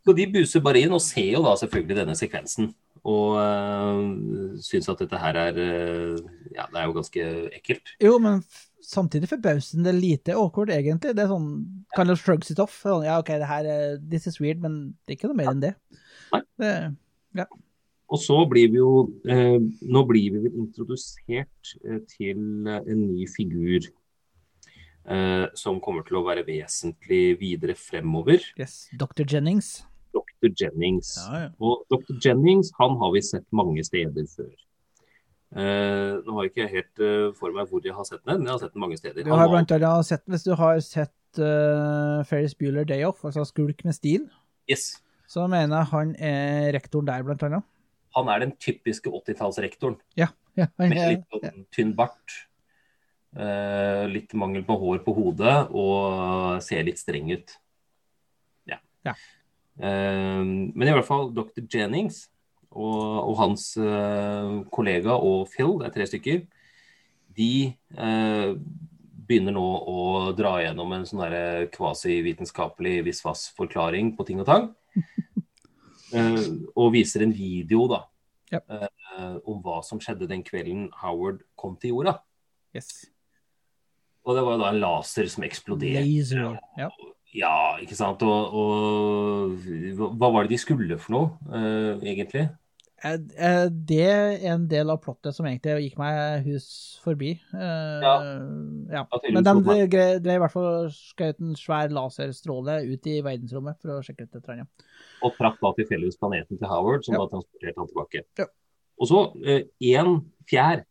så 0.05 0.13
de 0.17 0.27
buser 0.33 0.63
bare 0.65 0.81
inn 0.85 0.95
og 0.95 1.03
ser 1.03 1.31
jo 1.35 1.41
da 1.45 1.55
selvfølgelig 1.59 1.97
denne 1.99 2.15
sekvensen. 2.17 2.71
Og 3.05 3.35
øh, 3.37 4.55
syns 4.65 4.87
at 4.89 5.01
dette 5.03 5.17
her 5.21 5.37
er 5.37 5.57
øh, 5.61 6.15
Ja, 6.55 6.63
det 6.71 6.79
er 6.81 6.87
jo 6.87 6.95
ganske 6.95 7.25
ekkelt. 7.53 7.91
Jo, 8.01 8.15
men 8.17 8.39
samtidig 8.81 9.29
forbausende 9.29 9.93
lite 9.93 10.33
awkward, 10.33 10.71
egentlig. 10.73 11.13
Det 11.13 11.25
er 11.25 11.29
sånn 11.29 11.51
Kind 11.97 12.13
of 12.13 12.21
shrugs 12.21 12.49
it 12.53 12.61
off. 12.63 12.73
Sånn, 12.81 13.05
ja, 13.05 13.19
OK, 13.21 13.29
det 13.41 13.49
her 13.51 13.69
er- 13.69 13.99
This 14.01 14.25
is 14.31 14.39
weird, 14.41 14.57
men 14.63 14.95
det 15.05 15.13
er 15.13 15.19
ikke 15.19 15.29
noe 15.29 15.37
mer 15.37 15.51
enn 15.53 15.61
det. 15.67 15.75
Nei. 16.33 16.41
det 16.63 17.45
Og 18.09 18.19
så 18.21 18.39
blir 18.49 18.71
vi 18.73 18.81
jo 18.81 18.89
øh, 19.29 19.59
Nå 19.85 20.03
blir 20.09 20.33
vi 20.33 20.41
vel 20.47 20.57
introdusert 20.65 21.75
eh, 21.85 22.01
til 22.09 22.41
eh, 22.69 22.81
en 22.89 23.05
ny 23.11 23.27
figur 23.29 23.85
eh, 25.07 25.47
som 25.57 25.81
kommer 25.83 26.05
til 26.07 26.19
å 26.19 26.25
være 26.25 26.45
vesentlig 26.47 27.37
videre 27.41 27.75
fremover. 27.77 28.43
Yes. 28.59 28.85
Dr. 28.93 29.25
Jennings. 29.27 29.77
Dr. 30.15 30.51
Jennings. 30.51 31.15
Ja, 31.25 31.45
ja. 31.45 31.49
Og 31.59 31.85
Dr. 31.91 32.15
Jennings 32.23 32.71
han 32.79 32.97
har 33.01 33.13
vi 33.15 33.23
sett 33.25 33.47
mange 33.55 33.83
steder 33.85 34.29
før. 34.31 34.53
Eh, 35.55 36.15
nå 36.25 36.33
har 36.35 36.47
ikke 36.49 36.65
jeg 36.65 36.71
helt 36.73 37.03
uh, 37.03 37.29
for 37.37 37.53
meg 37.55 37.69
hvor 37.69 37.83
jeg 37.85 37.95
har 37.95 38.07
sett 38.07 38.23
den, 38.25 38.41
men 38.41 38.49
jeg 38.49 38.55
har 38.57 38.63
sett 38.65 38.73
den 38.73 38.83
mange 38.83 38.97
steder. 38.99 39.23
Du 39.23 39.31
har 39.31 39.51
blant 39.51 39.71
annet 39.71 40.07
sett, 40.07 40.23
hvis 40.31 40.43
du 40.43 40.51
har 40.59 40.81
sett 40.83 41.39
uh, 41.39 42.25
Ferris 42.27 42.57
Bueller 42.59 42.87
Day 42.87 43.05
Off, 43.07 43.23
altså 43.23 43.45
Skulk 43.47 43.85
med 43.87 43.95
stil, 43.95 44.25
yes, 44.71 44.97
så 45.31 45.45
mener 45.51 45.77
jeg 45.79 45.91
han 45.93 46.11
er 46.19 46.73
rektoren 46.75 47.07
der, 47.07 47.23
blant 47.23 47.45
annet. 47.47 47.67
han 48.17 48.33
er 48.33 48.43
den 48.43 48.51
typiske 48.59 49.13
80-tallsrektoren. 49.21 49.95
Ja, 50.19 50.33
ja, 50.59 50.67
han 50.81 50.91
Med 50.91 51.13
litt 51.13 51.25
sånn 51.31 51.63
tynn 51.75 51.95
bart. 51.95 52.35
Eh, 53.35 54.05
litt 54.11 54.33
mangel 54.37 54.63
på 54.67 54.77
hår 54.81 55.01
på 55.05 55.13
hodet 55.17 55.55
og 55.71 56.61
ser 56.63 56.83
litt 56.87 56.99
streng 57.01 57.31
ut. 57.35 57.55
Ja. 58.69 58.79
Ja. 59.05 59.15
Eh, 59.79 60.41
men 60.43 60.87
i 60.87 60.93
hvert 60.95 61.07
fall 61.07 61.31
Dr. 61.35 61.65
Jennings 61.67 62.25
og, 62.71 63.29
og 63.29 63.35
hans 63.39 63.69
eh, 63.77 64.51
kollega 64.71 65.15
og 65.15 65.47
Phil, 65.51 65.77
det 65.79 65.89
er 65.89 65.95
tre 65.99 66.09
stykker, 66.11 66.43
de 67.35 67.51
begynner 69.25 69.51
nå 69.55 69.63
å 69.91 70.01
dra 70.37 70.53
gjennom 70.63 70.93
en 70.95 71.05
sånn 71.07 71.23
kvasivitenskapelig 71.73 73.01
visvas-forklaring 73.09 74.13
på 74.15 74.25
ting 74.27 74.39
og 74.43 74.47
tang. 74.47 74.69
Og 76.79 76.93
viser 76.93 77.25
en 77.25 77.33
video 77.35 77.87
da, 77.91 78.05
Ja. 78.53 78.61
eh, 78.69 79.35
om 79.43 79.61
hva 79.63 79.81
som 79.83 79.99
skjedde 79.99 80.29
den 80.29 80.43
kvelden 80.45 80.85
Howard 81.01 81.41
kom 81.57 81.75
til 81.75 81.89
jorda. 81.91 82.19
yes. 82.73 83.07
Og 84.25 84.37
det 84.37 84.43
var 84.45 84.57
da 84.61 84.71
en 84.71 84.81
laser 84.81 85.29
som 85.29 85.45
eksploderte. 85.45 86.05
Laser. 86.05 86.57
Ja. 86.79 86.89
Ja, 87.35 87.55
ikke 87.83 87.97
sant. 87.97 88.21
Og, 88.23 88.53
og 88.55 90.13
hva 90.15 90.29
var 90.31 90.45
det 90.45 90.55
de 90.55 90.61
skulle 90.61 90.97
for 91.01 91.15
noe, 91.15 91.33
uh, 91.51 91.99
egentlig? 91.99 92.47
Eh, 93.05 93.19
eh, 93.37 93.65
Det 93.69 94.05
er 94.07 94.45
en 94.53 94.63
del 94.71 94.89
av 94.89 95.01
plottet 95.03 95.35
som 95.35 95.45
egentlig 95.45 95.89
gikk 95.89 95.97
meg 95.99 96.45
hus 96.47 96.67
forbi. 97.03 97.35
Ja. 97.51 98.15
ja. 98.93 99.03
Men 99.27 99.45
de 99.45 99.53
for 99.67 99.91
drev 99.91 100.31
i 100.31 100.41
hvert 100.41 100.55
fall 100.55 100.87
skjøt 100.95 101.43
en 101.43 101.57
svær 101.59 101.91
laserstråle 101.93 102.79
ut 102.87 103.11
i 103.11 103.19
verdensrommet 103.25 103.77
for 103.83 103.97
å 103.97 104.05
sjekke 104.05 104.25
ut 104.25 104.31
et 104.31 104.39
eller 104.39 104.55
annet. 104.55 104.87
Og 105.27 105.35
traff 105.37 105.59
da 105.61 105.73
tilfeldigvis 105.77 106.17
planeten 106.21 106.57
til 106.61 106.71
Howard, 106.71 107.05
som 107.05 107.17
Ja. 107.17 107.25
da 107.25 107.35
transporterte 107.35 107.83
han 107.83 107.91
tilbake. 107.91 108.23
Ja. 108.39 108.49
Og 108.95 109.11
så 109.11 109.21
én 109.83 110.17
fjær 110.49 110.85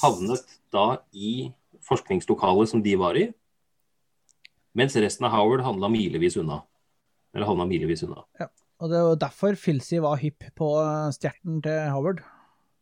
havnet 0.00 0.58
da 0.72 0.86
i 1.12 1.50
forskningslokalet 1.88 2.70
som 2.70 2.82
de 2.84 2.94
var 3.00 3.16
i, 3.20 3.28
mens 4.74 4.96
resten 4.98 5.26
av 5.28 5.34
Howard 5.36 5.62
handla 5.66 5.88
milevis 5.92 6.36
unna. 6.40 6.62
Eller 7.34 7.46
havna 7.48 7.66
milevis 7.66 8.02
unna. 8.06 8.24
Og 8.82 8.90
det 8.90 8.96
er 8.98 9.04
jo 9.06 9.14
derfor 9.22 9.56
Filsi 9.58 10.00
var 10.02 10.18
hypp 10.22 10.48
på 10.58 10.68
stjerten 11.14 11.60
til 11.62 11.90
Howard. 11.94 12.20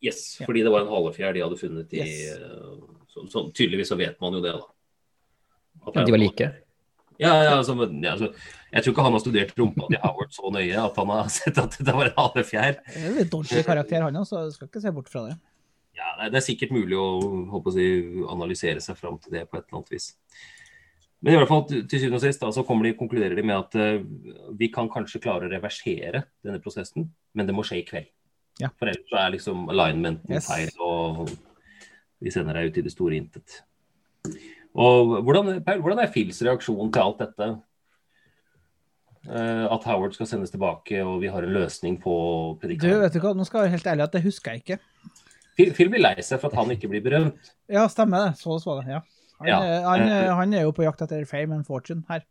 Yes, 0.03 0.39
Ja. 0.41 0.45
fordi 0.49 0.63
det 0.65 0.71
var 0.73 0.81
en 0.83 0.91
halefjær 0.91 1.33
de 1.33 1.41
hadde 1.45 1.57
funnet 1.57 1.93
i 1.95 2.01
Yes. 2.01 2.35
eh, 2.35 2.81
så, 3.13 3.23
så, 3.31 3.43
Tydeligvis 3.55 3.87
så 3.87 3.95
vet 3.95 4.19
man 4.19 4.33
jo 4.33 4.41
det, 4.43 4.51
da. 4.57 4.65
At 5.87 5.95
Ja, 5.95 6.03
de 6.05 6.11
var 6.11 6.19
like. 6.19 6.49
Ja, 7.21 7.29
ja, 7.45 7.51
altså, 7.59 7.75
ja, 7.77 8.11
altså, 8.11 8.33
jeg 8.73 8.83
tror 8.83 8.91
ikke 8.93 9.03
han 9.05 9.13
har 9.13 9.19
studert 9.21 9.53
rumpa 9.59 9.87
til 9.87 9.99
Howard 10.03 10.31
så 10.33 10.49
nøye 10.51 10.81
at 10.81 10.95
han 10.97 11.07
har 11.13 11.27
sett 11.37 11.57
at 11.61 11.77
det 11.79 11.93
var 11.93 12.09
en 12.09 12.17
halefjær. 12.17 12.79
Det 12.89 13.03
er 13.05 13.21
en 13.21 13.29
dårlig 13.31 13.63
karakter, 13.65 14.01
han 14.01 14.17
òg, 14.17 14.25
så 14.27 14.41
skal 14.51 14.67
ikke 14.67 14.81
se 14.81 14.91
bort 14.91 15.09
fra 15.13 15.27
det. 15.29 15.37
Ja, 15.93 16.15
det 16.25 16.39
er 16.39 16.45
sikkert 16.45 16.73
mulig 16.73 16.97
å, 16.97 17.07
håpe 17.53 17.69
å 17.69 17.75
si, 17.75 17.85
analysere 18.33 18.81
seg 18.81 18.97
fram 18.97 19.19
til 19.21 19.35
det 19.35 19.45
på 19.49 19.59
et 19.59 19.67
eller 19.67 19.81
annet 19.81 19.93
vis. 19.93 20.09
Men 21.23 21.35
i 21.35 21.39
hvert 21.39 21.51
fall 21.51 21.63
til 21.69 21.87
syvende 21.87 22.19
og 22.19 22.23
sist 22.25 22.41
da, 22.43 22.49
så 22.51 22.65
kommer 22.67 22.87
de, 22.87 22.97
konkluderer 22.99 23.37
de 23.39 23.45
med 23.47 23.55
at 23.55 23.77
uh, 23.79 24.49
vi 24.59 24.67
kan 24.73 24.89
kanskje 24.91 25.21
klare 25.23 25.47
å 25.47 25.51
reversere 25.53 26.25
denne 26.43 26.59
prosessen, 26.63 27.05
men 27.31 27.47
det 27.47 27.55
må 27.55 27.63
skje 27.67 27.79
i 27.79 27.85
kveld. 27.87 28.09
Ja. 28.59 28.69
For 28.77 28.89
ellers 28.89 29.07
så 29.09 29.19
er 29.21 29.35
liksom 29.37 29.69
alignmenten 29.71 30.35
Yes. 30.35 30.49
feil, 30.49 30.73
og 30.83 31.31
vi 32.23 32.33
sender 32.33 32.59
deg 32.59 32.69
ut 32.69 32.81
i 32.81 32.85
det 32.85 32.91
store 32.93 33.17
intet. 33.17 33.61
Og 34.73 35.19
hvordan, 35.23 35.61
Paul, 35.63 35.81
hvordan 35.85 36.01
er 36.03 36.11
Phils 36.11 36.41
reaksjon 36.45 36.91
til 36.93 37.05
alt 37.05 37.21
dette? 37.21 37.49
Uh, 39.23 39.69
at 39.71 39.85
Howard 39.87 40.17
skal 40.17 40.27
sendes 40.27 40.51
tilbake, 40.51 40.97
og 41.05 41.21
vi 41.23 41.31
har 41.31 41.45
en 41.45 41.55
løsning 41.55 41.95
på 42.03 42.13
Du, 42.59 42.89
vet 42.99 43.13
du 43.15 43.21
hva, 43.23 43.31
nå 43.31 43.45
skal 43.47 43.61
jeg 43.61 43.69
være 43.69 43.77
helt 43.77 43.91
ærlig 43.93 44.09
at 44.09 44.17
det 44.17 44.25
husker 44.25 44.57
jeg 44.57 44.65
ikke. 44.65 44.79
Phil, 45.55 45.89
blir 45.89 46.01
lei 46.01 46.15
seg 46.25 46.39
for 46.41 46.49
at 46.49 46.55
han 46.57 46.71
ikke 46.73 46.89
blir 46.89 47.03
berømt. 47.05 47.51
Ja, 47.69 47.87
stemmer 47.91 48.27
det. 48.29 48.37
Så 48.41 48.59
så 48.63 48.79
det, 48.81 48.87
ja. 48.89 49.01
Han, 49.39 49.47
Ja. 49.47 49.59
han, 49.89 50.01
er- 50.07 50.33
han 50.35 50.53
er 50.53 50.61
jo 50.63 50.71
på 50.71 50.83
jakt 50.85 51.01
etter 51.01 51.25
fame 51.25 51.55
and 51.55 51.65
fortune 51.65 52.03
her. 52.09 52.23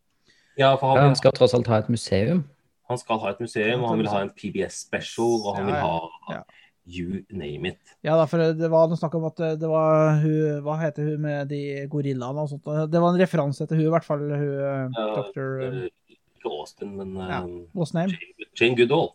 Ja, 0.58 0.74
for 0.76 0.88
han, 0.92 0.96
Ja, 0.96 1.02
han 1.10 1.16
skal 1.16 1.32
tross 1.32 1.54
alt 1.54 1.66
ha 1.66 1.78
et 1.78 1.88
museum. 1.88 2.44
Han 2.88 2.98
skal 2.98 3.18
ha 3.20 3.30
et 3.30 3.40
museum, 3.40 3.82
og 3.84 3.88
han 3.90 3.98
vil 3.98 4.08
ha 4.08 4.20
en 4.22 4.30
PBS 4.30 4.82
special, 4.86 5.40
og 5.46 5.56
han 5.56 5.66
vil 5.66 5.74
Ja, 5.74 6.00
ja. 6.30 6.36
ha 6.36 6.42
you 6.84 7.22
name 7.30 7.68
it. 7.68 7.78
Ja, 8.02 8.16
da, 8.18 8.24
for 8.26 8.38
det 8.42 8.68
var 8.70 8.88
noe 8.90 8.96
snakk 8.98 9.14
om 9.14 9.24
at 9.28 9.36
det 9.36 9.68
var 9.70 10.16
hun 10.20 10.62
Hva 10.66 10.74
heter 10.80 11.04
hun 11.12 11.20
med 11.22 11.48
de 11.48 11.86
gorillaene 11.88 12.42
og 12.42 12.48
sånt? 12.50 12.64
Det 12.90 13.00
var 13.00 13.14
en 13.14 13.20
referanse 13.20 13.66
til 13.68 13.76
hun, 13.78 13.86
i 13.86 13.92
hvert 13.94 14.04
fall. 14.04 14.18
Hun 14.18 14.92
Ja, 14.98 15.14
dr. 15.14 15.60
eh, 15.62 15.88
Ikke 16.10 16.50
Austin, 16.50 16.96
men 16.96 17.16
eh, 17.16 17.28
Ja. 17.28 17.40
Jane, 17.46 18.18
Jane 18.60 18.76
Goodall. 18.76 19.12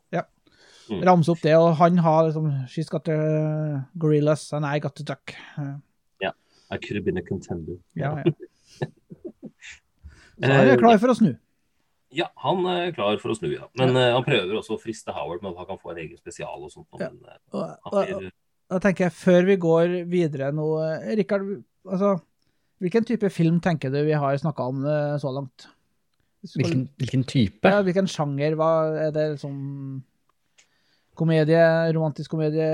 Mm. 0.88 1.02
Ramse 1.04 1.34
opp 1.34 1.42
det, 1.44 1.56
og 1.60 1.74
han 1.82 1.98
har 2.00 2.30
liksom 2.30 2.48
She's 2.72 2.88
got 2.92 3.04
the 3.10 3.18
gorillas, 4.00 4.50
and 4.54 4.66
I 4.66 4.80
got 4.80 4.96
the 4.96 5.04
duck. 5.04 5.36
Eh, 5.58 5.76
I 6.70 6.78
could 6.78 6.96
have 6.96 7.06
been 7.06 7.18
a 7.18 7.22
contender. 7.22 7.78
Ja, 7.96 8.18
ja. 8.18 8.24
Så 10.38 10.54
han 10.54 10.70
er 10.70 10.78
klar 10.78 11.00
for 11.02 11.10
å 11.10 11.16
snu. 11.18 11.32
Ja, 12.14 12.28
han 12.44 12.66
er 12.70 12.92
klar 12.96 13.18
for 13.22 13.34
å 13.34 13.38
snu, 13.38 13.50
ja. 13.56 13.70
Men 13.80 13.96
eh, 13.98 14.12
han 14.14 14.26
prøver 14.26 14.60
også 14.60 14.76
å 14.76 14.82
friste 14.82 15.16
Howard 15.16 15.42
med 15.42 15.56
at 15.56 15.64
han 15.64 15.70
kan 15.72 15.80
få 15.82 15.94
en 15.94 16.02
egen 16.04 16.20
spesial 16.20 16.60
og 16.62 16.70
sånt. 16.72 16.88
Ja. 17.02 17.10
Men 17.10 17.24
uh, 17.56 17.74
Og, 17.90 17.98
blir, 17.98 18.30
Da 18.70 18.82
tenker 18.84 19.08
jeg, 19.08 19.16
før 19.18 19.48
vi 19.48 19.58
går 19.64 19.96
videre 20.12 20.52
nå, 20.56 20.68
eh, 20.84 21.16
Rikard, 21.22 21.48
altså, 21.88 22.14
hvilken 22.84 23.08
type 23.10 23.32
film 23.34 23.58
tenker 23.64 23.92
du 23.94 23.98
vi 24.06 24.20
har 24.20 24.38
snakka 24.38 24.70
om 24.70 24.86
eh, 24.86 25.16
så 25.24 25.34
langt? 25.34 25.70
Hvilken, 26.54 26.86
hvilken 27.02 27.26
type? 27.28 27.72
Ja, 27.74 27.82
hvilken 27.84 28.08
sjanger? 28.12 28.56
Hva 28.60 28.72
er 29.08 29.16
det 29.16 29.26
liksom 29.34 29.58
Komedie, 31.18 31.62
romantisk 31.96 32.36
komedie, 32.36 32.68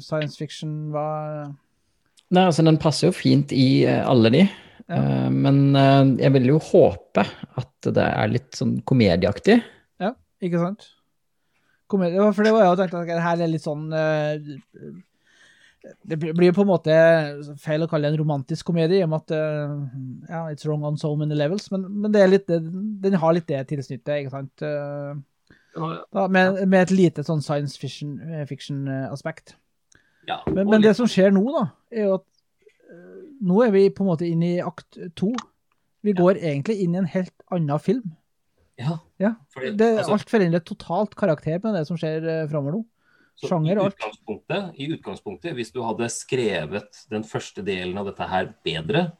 science 0.00 0.38
fiction, 0.40 0.88
hva 0.94 1.08
Nei, 2.30 2.46
altså 2.46 2.62
Den 2.66 2.78
passer 2.80 3.08
jo 3.08 3.16
fint 3.16 3.52
i 3.54 3.82
eh, 3.88 4.02
alle 4.06 4.30
de. 4.34 4.44
Ja. 4.86 5.00
Eh, 5.00 5.28
men 5.34 5.74
eh, 5.78 6.14
jeg 6.22 6.34
vil 6.38 6.48
jo 6.52 6.62
håpe 6.62 7.26
at 7.60 7.90
det 7.90 8.06
er 8.06 8.30
litt 8.30 8.58
sånn 8.58 8.78
komedieaktig. 8.86 9.58
Ja, 10.02 10.14
ikke 10.42 10.62
sant? 10.62 10.88
Komedie, 11.90 12.22
for 12.30 12.46
det 12.46 12.54
var 12.54 12.64
jeg 12.64 12.70
jo 12.70 12.80
tenkt 12.80 12.98
at 13.00 13.08
det 13.10 13.22
her 13.24 13.40
er 13.42 13.50
litt 13.50 13.64
sånn 13.64 13.88
Det 16.06 16.18
blir 16.20 16.52
på 16.54 16.62
en 16.62 16.68
måte 16.68 16.94
feil 17.58 17.82
å 17.82 17.88
kalle 17.90 18.06
det 18.06 18.14
en 18.14 18.20
romantisk 18.20 18.68
komedie, 18.68 19.00
i 19.00 19.02
og 19.02 19.10
med 19.10 19.24
at 19.24 19.34
ja, 20.30 20.44
it's 20.52 20.68
wrong 20.68 20.86
on 20.86 21.00
so 21.00 21.10
many 21.18 21.34
levels, 21.34 21.66
men, 21.74 21.88
men 22.04 22.14
det 22.14 22.28
litt, 22.28 22.46
den 22.46 23.18
har 23.18 23.34
litt 23.34 23.48
det 23.50 23.64
tilsnittet, 23.72 24.20
ikke 24.20 24.36
sant? 24.36 24.66
Eh, 25.76 25.96
Da, 26.12 26.26
med, 26.28 26.60
med 26.68 26.82
et 26.82 26.90
lite 26.94 27.22
sånn 27.26 27.42
science 27.44 27.78
fiction- 27.78 28.18
fiction-aspekt. 28.48 29.54
ja, 30.26 30.40
Men, 30.46 30.68
men 30.68 30.82
det 30.82 30.96
som 30.96 31.06
skjer 31.06 31.30
nå, 31.34 31.44
da, 31.54 31.66
er 31.92 32.08
jo 32.08 32.14
at 32.20 32.26
eh, 32.90 33.20
nå 33.40 33.62
er 33.66 33.70
vi 33.74 33.84
på 33.90 34.04
en 34.04 34.10
måte 34.12 34.26
inne 34.28 34.54
i 34.56 34.60
akt 34.64 34.98
to. 35.16 35.30
Vi 36.02 36.12
går 36.16 36.38
egentlig 36.40 36.78
inn 36.82 36.94
i 36.94 36.98
en 37.02 37.10
helt 37.12 37.34
annen 37.52 37.78
film. 37.82 38.14
ja, 38.80 38.98
Ja, 39.20 39.34
fordi, 39.52 39.74
det, 39.76 39.98
altså, 39.98 40.12
alt 40.16 40.30
forandrer 40.32 40.62
totalt 40.64 41.14
karakter 41.14 41.60
med 41.62 41.74
det 41.76 41.86
som 41.86 41.98
skjer 42.00 42.24
uh, 42.24 42.48
framover 42.48 42.78
nå. 42.78 42.84
sjanger 43.44 43.78
og 43.82 43.90
i 43.92 44.06
alt. 44.08 44.76
I 44.80 44.86
utgangspunktet, 44.94 45.52
hvis 45.56 45.72
du 45.72 45.82
hadde 45.84 46.08
skrevet 46.12 47.02
den 47.12 47.22
første 47.24 47.62
delen 47.64 47.98
av 48.00 48.06
dette 48.08 48.26
her 48.28 48.48
bedre, 48.64 49.10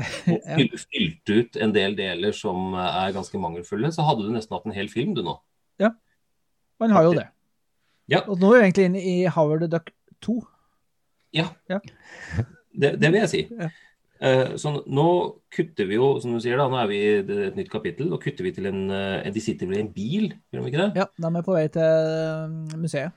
og 0.00 0.40
Ja. 0.48 0.56
fylt, 0.88 1.28
ut 1.28 1.56
en 1.60 1.72
del 1.74 1.96
deler 1.98 2.32
som 2.32 2.72
eh, 2.74 2.98
er 3.04 3.12
ganske 3.12 3.36
mangelfulle, 3.40 3.90
så 3.92 4.04
hadde 4.06 4.24
du 4.24 4.32
nesten 4.32 4.56
hatt 4.56 4.64
en 4.68 4.72
hel 4.76 4.88
film, 4.88 5.12
du 5.14 5.22
nå. 5.26 5.36
Man 6.80 6.94
har 6.96 7.08
jo 7.08 7.12
det. 7.16 7.26
Ja. 8.10 8.24
Og 8.26 8.40
nå 8.40 8.54
er 8.54 8.62
vi 8.62 8.68
egentlig 8.68 8.88
inne 8.88 9.02
i 9.04 9.14
Howard 9.30 9.62
the 9.64 9.68
Duck 9.70 9.92
2. 10.24 10.40
Ja. 11.36 11.46
Ja. 11.70 11.78
Det, 12.72 12.96
det 13.02 13.10
vil 13.12 13.20
jeg 13.20 13.30
si. 13.32 13.42
Ja. 13.50 13.68
Eh, 14.20 14.56
så 14.60 14.72
nå 14.84 15.06
kutter 15.48 15.86
vi 15.88 15.96
jo, 15.96 16.10
som 16.20 16.34
du 16.34 16.42
sier, 16.44 16.58
da, 16.60 16.66
nå 16.68 16.76
er 16.76 16.88
vi 16.90 16.98
i 17.00 17.12
et 17.48 17.56
nytt 17.56 17.70
kapittel. 17.72 18.10
Nå 18.10 18.18
kutter 18.20 18.44
vi 18.44 18.52
til 18.52 18.68
en 18.68 18.82
eh, 18.92 19.28
De 19.32 19.40
sitter 19.40 19.70
vel 19.70 19.78
i 19.78 19.84
en 19.86 19.92
bil, 19.94 20.34
gjør 20.52 20.66
de 20.66 20.72
ikke 20.72 20.82
det? 20.82 20.88
Ja, 21.00 21.06
de 21.16 21.30
er 21.30 21.46
på 21.46 21.56
vei 21.56 21.66
til 21.72 22.08
eh, 22.10 22.80
museet. 22.80 23.16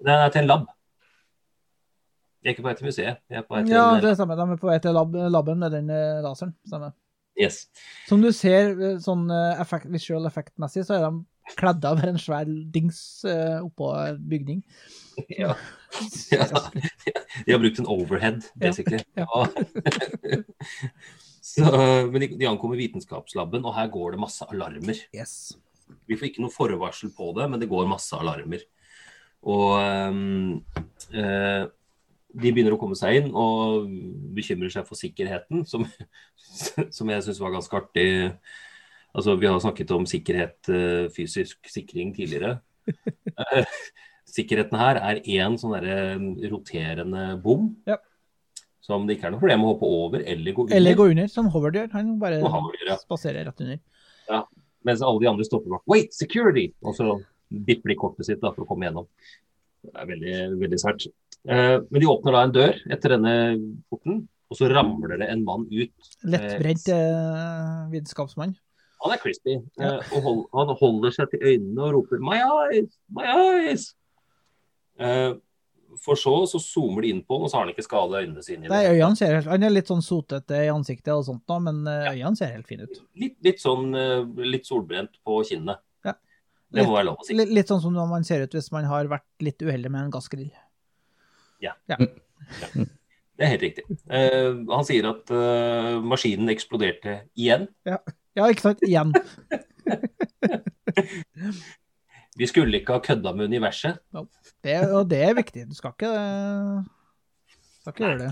Det 0.00 0.14
er 0.14 0.32
til 0.32 0.44
en 0.44 0.48
lab. 0.48 0.70
De 2.40 2.48
er 2.48 2.54
ikke 2.54 2.64
på 2.64 2.70
vei 2.70 2.78
til 2.78 2.88
museet. 2.88 3.20
De 3.28 3.36
er 3.36 3.44
på 3.44 3.58
vei 3.58 3.66
til 3.66 3.76
Ja, 3.76 3.84
en, 3.92 4.04
det 4.06 4.14
stemmer. 4.16 4.40
De 4.40 4.56
er 4.56 4.62
på 4.62 4.70
vei 4.70 4.78
til 4.80 4.96
lab, 4.96 5.18
laben 5.36 5.60
med 5.60 5.76
den 5.76 5.92
laseren. 6.24 6.54
Stemmer. 6.68 6.96
Yes. 7.40 7.66
Som 8.08 8.24
du 8.24 8.32
ser 8.36 8.72
sånn 9.04 9.28
effect, 9.60 9.86
visual 9.92 10.24
effect-messig, 10.28 10.86
så 10.88 10.96
er 10.96 11.04
de 11.06 11.12
kledd 11.58 11.84
av 11.88 12.02
en 12.06 12.18
svær 12.20 12.48
dings 12.74 13.00
uh, 13.26 13.64
oppå 13.64 13.92
bygning. 14.30 14.62
Ja. 15.32 15.54
ja. 16.30 16.46
De 17.46 17.52
har 17.52 17.62
brukt 17.62 17.80
en 17.82 17.90
overhead, 17.90 18.44
basically. 18.54 19.02
Ja. 19.20 19.26
Ja. 19.26 20.42
Så, 21.50 21.66
men 22.12 22.22
de, 22.38 22.46
ankommer 22.46 22.78
vitenskapslaben, 22.78 23.64
og 23.66 23.74
her 23.74 23.88
går 23.90 24.14
det 24.14 24.20
masse 24.22 24.46
alarmer. 24.52 25.00
Yes. 25.16 25.56
Vi 26.06 26.18
får 26.18 26.28
ikke 26.28 26.44
noe 26.44 26.54
forvarsel 26.54 27.10
på 27.16 27.32
det, 27.34 27.48
men 27.50 27.58
det 27.58 27.68
går 27.70 27.88
masse 27.90 28.14
alarmer. 28.14 28.62
Og 29.50 29.80
eh, 29.80 31.64
de 32.30 32.52
begynner 32.52 32.76
å 32.76 32.80
komme 32.80 32.98
seg 32.98 33.22
inn 33.22 33.30
og 33.34 33.88
bekymrer 34.36 34.72
seg 34.72 34.86
for 34.86 35.00
sikkerheten, 35.00 35.64
som, 35.66 35.86
som 36.96 37.10
jeg 37.10 37.26
syns 37.26 37.42
var 37.42 37.56
ganske 37.56 37.80
artig. 37.80 38.10
Altså, 39.10 39.34
vi 39.40 39.48
har 39.50 39.58
snakket 39.62 39.90
om 39.96 40.06
sikkerhet, 40.06 40.58
eh, 40.70 41.08
fysisk 41.14 41.58
sikring 41.68 42.14
tidligere. 42.16 42.58
Eh, 43.40 43.64
Sikkerheten 44.30 44.78
her 44.78 44.98
er 45.00 45.20
én 45.26 45.56
sånn 45.58 45.74
derre 45.74 46.50
roterende 46.52 47.24
bom. 47.42 47.70
Ja. 47.88 47.98
Som 48.84 49.06
det 49.06 49.16
ikke 49.16 49.28
er 49.28 49.34
noe 49.34 49.42
problem 49.42 49.66
å 49.66 49.72
hoppe 49.72 49.90
over 49.90 50.22
eller 50.22 50.54
gå 50.56 50.66
under. 50.66 50.76
Eller 50.76 50.96
gå 50.98 51.08
under, 51.12 51.30
som 51.30 51.50
Howard 51.52 51.78
gjør. 51.78 51.90
Han 51.96 52.14
bare 52.22 52.40
ja. 52.40 52.98
spaserer 53.00 53.48
rett 53.48 53.62
under. 53.64 53.80
Ja. 54.30 54.44
Mens 54.86 55.02
alle 55.04 55.22
de 55.22 55.30
andre 55.30 55.46
stopper 55.46 55.74
bak. 55.74 55.84
Wait, 55.90 56.14
security! 56.16 56.70
Og 56.86 56.96
så 56.96 57.18
vipper 57.50 57.92
de 57.92 57.98
kortet 57.98 58.28
sitt 58.28 58.42
da, 58.42 58.52
for 58.54 58.64
å 58.64 58.70
komme 58.70 58.86
gjennom. 58.86 59.08
Det 59.84 59.92
er 59.96 60.08
veldig, 60.08 60.36
veldig 60.62 60.80
sært. 60.80 61.08
Eh, 61.48 61.76
men 61.82 62.02
de 62.02 62.08
åpner 62.08 62.36
da 62.36 62.44
en 62.46 62.54
dør 62.54 62.82
etter 62.94 63.16
denne 63.16 63.34
porten, 63.90 64.24
og 64.50 64.58
så 64.58 64.68
ramler 64.70 65.20
det 65.20 65.30
en 65.32 65.44
mann 65.46 65.66
ut. 65.70 66.10
Lettbrent 66.30 66.90
eh, 66.94 67.78
vitenskapsmann. 67.92 68.54
Han 69.00 69.14
er 69.14 69.20
crispy. 69.22 69.56
Ja. 69.80 69.94
og 70.12 70.24
hold, 70.24 70.40
han 70.56 70.74
holder 70.80 71.14
seg 71.14 71.30
til 71.32 71.40
øynene 71.42 71.86
og 71.86 71.94
roper 71.94 72.20
'my 72.20 72.40
eyes', 72.44 72.98
'my 73.08 73.24
eyes'. 73.24 73.86
Eh, 75.00 75.32
for 75.98 76.18
så 76.18 76.46
så 76.46 76.60
zoomer 76.62 77.02
de 77.02 77.12
inn 77.14 77.22
på 77.24 77.36
han, 77.36 77.44
og 77.44 77.50
så 77.50 77.58
har 77.58 77.66
han 77.66 77.72
ikke 77.74 77.86
skada 77.86 78.20
øynene 78.22 78.42
sine. 78.44 78.68
Nei, 78.70 78.82
øynene 78.92 79.16
ser 79.18 79.34
helt, 79.34 79.48
Han 79.50 79.66
er 79.66 79.72
litt 79.72 79.90
sånn 79.90 80.04
sotete 80.04 80.62
i 80.66 80.70
ansiktet 80.72 81.12
og 81.14 81.24
sånt 81.26 81.42
da, 81.50 81.58
men 81.58 81.82
eh, 81.88 82.12
øynene 82.14 82.38
ser 82.38 82.52
helt 82.54 82.68
fine 82.70 82.86
ut. 82.86 83.02
Litt, 83.18 83.36
litt 83.46 83.62
sånn 83.62 83.94
eh, 83.98 84.22
litt 84.46 84.68
solbrent 84.68 85.18
på 85.26 85.40
kinnet. 85.48 85.82
Ja. 86.06 86.14
Det 86.70 86.86
må 86.86 86.94
være 86.94 87.08
lov 87.10 87.24
å 87.24 87.26
si. 87.26 87.36
Litt, 87.38 87.52
litt 87.56 87.72
sånn 87.72 87.82
som 87.82 87.96
man 87.96 88.26
ser 88.26 88.44
ut 88.44 88.54
hvis 88.54 88.70
man 88.74 88.88
har 88.90 89.10
vært 89.10 89.28
litt 89.44 89.62
uheldig 89.62 89.90
med 89.90 90.06
en 90.06 90.14
gassgrill. 90.14 90.50
Ja. 91.60 91.76
Ja. 91.90 91.98
Det 93.40 93.46
er 93.46 93.54
helt 93.54 93.62
riktig. 93.64 93.84
Uh, 94.04 94.66
han 94.68 94.84
sier 94.84 95.06
at 95.08 95.30
uh, 95.32 95.94
maskinen 96.04 96.52
eksploderte 96.52 97.22
igjen. 97.32 97.70
Ja, 97.88 97.96
ja 98.38 98.50
ikke 98.50 98.66
sant? 98.68 98.80
Igjen. 98.86 99.10
Vi 102.40 102.46
skulle 102.48 102.78
ikke 102.80 102.94
ha 102.96 103.02
kødda 103.04 103.32
med 103.36 103.50
universet. 103.50 103.98
Det, 104.64 104.76
og 104.88 105.10
det 105.10 105.20
er 105.26 105.34
viktig. 105.36 105.66
Du 105.68 105.74
skal 105.76 105.92
ikke, 105.92 106.12
skal 107.82 107.92
ikke 107.92 108.04
gjøre 108.06 108.22
det. 108.22 108.30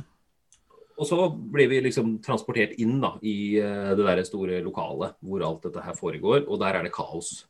Og 0.98 1.06
så 1.06 1.18
blir 1.30 1.68
vi 1.70 1.78
liksom 1.84 2.16
transportert 2.24 2.72
inn 2.82 2.96
da, 3.02 3.12
i 3.22 3.58
eh, 3.62 3.92
det 3.94 4.06
der 4.06 4.24
store 4.26 4.58
lokalet 4.64 5.14
hvor 5.22 5.44
alt 5.46 5.68
dette 5.68 5.84
her 5.84 5.94
foregår, 5.94 6.42
og 6.48 6.58
der 6.62 6.78
er 6.78 6.88
det 6.88 6.94
kaos. 6.94 7.46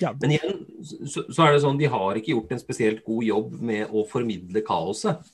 Ja. 0.00 0.12
Men 0.20 0.36
igjen 0.36 0.60
så, 0.84 1.24
så 1.26 1.44
er 1.44 1.54
det 1.54 1.62
sånn, 1.64 1.80
de 1.80 1.90
har 1.90 2.18
ikke 2.18 2.34
gjort 2.36 2.54
en 2.54 2.62
spesielt 2.62 3.02
god 3.06 3.26
jobb 3.26 3.56
med 3.72 3.90
å 3.90 4.04
formidle 4.08 4.62
kaoset. 4.66 5.26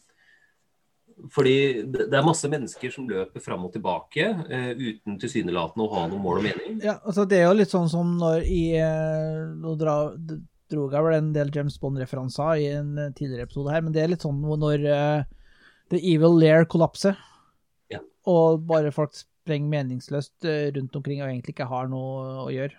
Fordi 1.34 1.82
det, 1.90 2.06
er 2.14 2.26
masse 2.26 2.48
mennesker 2.50 2.92
som 2.94 3.08
løper 3.10 3.42
fram 3.42 3.64
og 3.66 3.72
tilbake 3.74 4.28
uh, 4.38 4.70
uten 4.78 5.18
tilsynelatende 5.20 5.86
å 5.86 5.92
ha 5.96 6.04
noe 6.10 6.22
mål 6.22 6.40
og 6.40 6.46
mening. 6.46 6.78
Ja, 6.84 6.98
altså 7.02 7.26
Det 7.28 7.40
er 7.40 7.48
jo 7.48 7.56
litt 7.58 7.74
sånn 7.74 7.90
som 7.90 8.14
når 8.20 8.46
i 8.46 8.62
eh, 8.78 9.40
Nå 9.58 9.74
dra, 9.80 9.96
dro 10.70 10.86
jeg 10.92 11.06
vel 11.08 11.16
en 11.16 11.32
del 11.34 11.50
James 11.54 11.78
Bond-referanser 11.82 12.62
i 12.62 12.68
en 12.76 12.92
eh, 12.98 13.12
tidligere 13.18 13.48
episode 13.48 13.74
her, 13.74 13.82
men 13.84 13.94
det 13.94 14.04
er 14.04 14.12
litt 14.12 14.26
sånn 14.26 14.38
når 14.44 14.86
uh, 14.86 15.26
The 15.92 16.00
Evil 16.14 16.38
Lair 16.38 16.68
kollapser, 16.70 17.18
Ja. 17.92 18.02
og 18.28 18.62
bare 18.68 18.94
folk 18.94 19.16
sprenger 19.16 19.72
meningsløst 19.72 20.44
rundt 20.76 20.96
omkring 20.98 21.22
og 21.22 21.30
egentlig 21.30 21.54
ikke 21.56 21.70
har 21.70 21.88
noe 21.88 22.44
å 22.44 22.50
gjøre. 22.52 22.76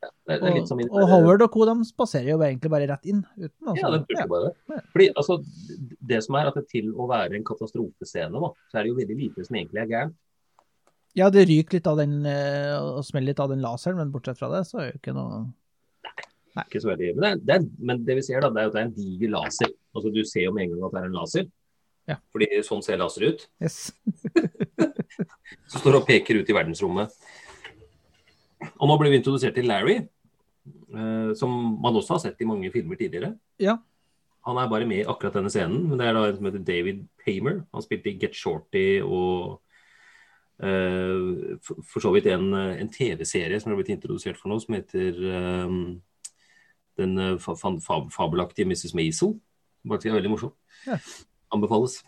Det, 0.00 0.36
det 0.40 0.50
Og, 0.62 0.68
som 0.68 0.80
og 0.80 1.02
Howard 1.10 1.42
og 1.44 1.50
co. 1.52 1.66
de 1.68 1.84
spaserer 1.84 2.30
jo 2.32 2.38
egentlig 2.40 2.70
bare 2.72 2.88
rett 2.88 3.04
inn. 3.10 3.20
Uten, 3.36 3.68
altså, 3.68 3.82
Ja, 3.82 3.90
det 3.92 4.00
burde 4.08 4.26
bare 4.30 4.48
det. 4.48 4.80
Fordi, 4.94 5.08
altså, 5.22 5.36
det 6.12 6.20
som 6.24 6.38
er 6.40 6.48
at 6.48 6.56
det 6.56 6.66
til 6.72 6.88
å 6.94 7.08
være 7.10 7.36
en 7.36 7.44
katastrofescene, 7.44 8.40
da, 8.40 8.52
så 8.70 8.80
er 8.80 8.86
det 8.86 8.92
jo 8.94 8.98
veldig 9.00 9.18
lite 9.18 9.44
som 9.44 9.60
egentlig 9.60 9.82
er 9.82 9.92
gærent. 9.92 10.18
Ja, 11.18 11.26
det 11.34 11.48
ryker 11.50 11.76
litt 11.76 11.88
av 11.90 11.98
den 11.98 12.20
eh, 12.28 12.76
og 12.78 13.02
smeller 13.04 13.32
litt 13.32 13.40
av 13.42 13.50
den 13.50 13.64
laseren, 13.64 13.98
men 13.98 14.12
bortsett 14.14 14.38
fra 14.38 14.48
det, 14.52 14.62
så 14.68 14.78
er 14.78 14.86
det 14.86 14.92
jo 14.92 15.00
ikke 15.02 15.16
noe 15.16 15.40
Nei, 16.50 16.64
Ikke 16.66 16.80
så 16.82 16.88
veldig, 16.90 17.12
men, 17.14 17.42
det 17.46 17.60
det 17.60 17.86
men 17.86 18.00
det 18.06 18.16
vi 18.18 18.22
ser, 18.26 18.40
da, 18.42 18.48
det 18.50 18.58
er 18.58 18.64
jo 18.66 18.70
at 18.72 18.74
det 18.74 18.80
er 18.80 18.88
en 18.88 18.94
diger 18.96 19.30
laser. 19.36 19.68
Altså, 19.94 20.10
Du 20.10 20.24
ser 20.26 20.48
jo 20.48 20.54
med 20.54 20.64
en 20.64 20.72
gang 20.72 20.86
at 20.88 20.96
det 20.96 21.00
er 21.00 21.06
en 21.06 21.18
laser. 21.18 21.44
Ja. 22.10 22.16
Fordi 22.34 22.48
sånn 22.66 22.82
ser 22.82 22.98
laser 22.98 23.26
ut. 23.28 23.44
Yes. 23.62 23.92
så 25.70 25.78
står 25.78 26.00
og 26.00 26.08
peker 26.08 26.40
ut 26.40 26.50
i 26.50 26.56
verdensrommet. 26.56 27.14
Og 28.80 28.88
nå 28.88 28.96
ble 29.00 29.12
vi 29.12 29.20
introdusert 29.20 29.56
til 29.56 29.68
Larry, 29.68 30.00
eh, 30.00 31.30
som 31.36 31.54
man 31.82 31.96
også 32.00 32.16
har 32.16 32.22
sett 32.24 32.40
i 32.40 32.48
mange 32.48 32.72
filmer 32.72 32.98
tidligere. 33.00 33.34
Ja. 33.60 33.76
Han 34.48 34.56
er 34.56 34.70
bare 34.72 34.88
med 34.88 35.02
i 35.02 35.08
akkurat 35.08 35.36
denne 35.36 35.52
scenen, 35.52 35.84
men 35.88 36.00
det 36.00 36.06
er 36.08 36.16
da 36.16 36.26
en 36.26 36.38
som 36.38 36.46
heter 36.48 36.64
David 36.64 37.02
Paymer. 37.20 37.60
Han 37.74 37.84
spilte 37.84 38.08
i 38.08 38.16
Get 38.20 38.36
Shorty 38.36 39.02
og 39.04 39.60
eh, 40.64 41.58
for, 41.60 41.82
for 41.84 42.04
så 42.06 42.14
vidt 42.14 42.30
en, 42.32 42.54
en 42.56 42.92
TV-serie 42.92 43.60
som 43.60 43.72
har 43.72 43.80
blitt 43.82 43.92
introdusert 43.92 44.40
for 44.40 44.52
nå, 44.52 44.56
som 44.64 44.78
heter 44.78 45.20
eh, 45.28 45.76
den 47.00 47.18
eh, 47.18 47.36
fa 47.40 47.56
fa 47.56 47.74
fab 47.84 48.08
fabelaktige 48.14 48.68
Mrs. 48.68 48.94
Maisel. 48.96 49.36
Faktisk 49.88 50.10
er 50.10 50.18
veldig 50.18 50.32
morsom. 50.32 50.56
Ja. 50.86 50.96
Anbefales. 51.52 52.00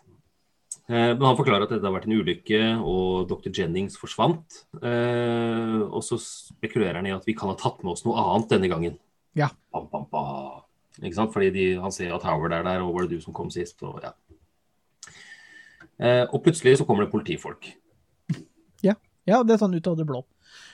Eh, 0.89 1.13
Men 1.15 1.23
han 1.23 1.37
forklarer 1.39 1.63
at 1.63 1.71
dette 1.71 1.87
har 1.87 1.95
vært 1.95 2.09
en 2.09 2.17
ulykke, 2.19 2.59
og 2.83 3.29
dr. 3.29 3.51
Jennings 3.55 3.95
forsvant. 3.99 4.63
Eh, 4.83 5.79
og 5.87 6.03
så 6.03 6.19
spekulerer 6.19 6.99
han 6.99 7.07
i 7.07 7.15
at 7.15 7.23
vi 7.27 7.35
kan 7.37 7.51
ha 7.51 7.55
tatt 7.59 7.79
med 7.83 7.93
oss 7.95 8.03
noe 8.07 8.19
annet 8.19 8.51
denne 8.51 8.71
gangen. 8.71 8.99
Ja. 9.39 9.49
Bam, 9.71 9.87
bam, 9.91 10.09
bam. 10.11 10.59
Ikke 11.01 11.15
sant? 11.15 11.31
Fordi 11.33 11.49
de, 11.55 11.69
han 11.81 11.95
ser 11.95 12.11
at 12.13 12.27
Howard 12.27 12.53
er 12.53 12.67
der, 12.67 12.83
og 12.83 12.97
var 12.97 13.07
det 13.07 13.15
du 13.15 13.23
som 13.23 13.35
kom 13.35 13.49
sist? 13.53 13.79
Og, 13.87 14.03
ja. 14.03 14.11
eh, 16.03 16.25
og 16.27 16.43
plutselig 16.43 16.77
så 16.81 16.87
kommer 16.89 17.07
det 17.07 17.13
politifolk. 17.15 17.71
Ja, 18.83 18.99
ja 19.29 19.41
det 19.47 19.55
er 19.55 19.63
sånn 19.63 19.73
ut 19.73 19.87
av 19.89 19.97
det 19.97 20.09
blå. 20.09 20.25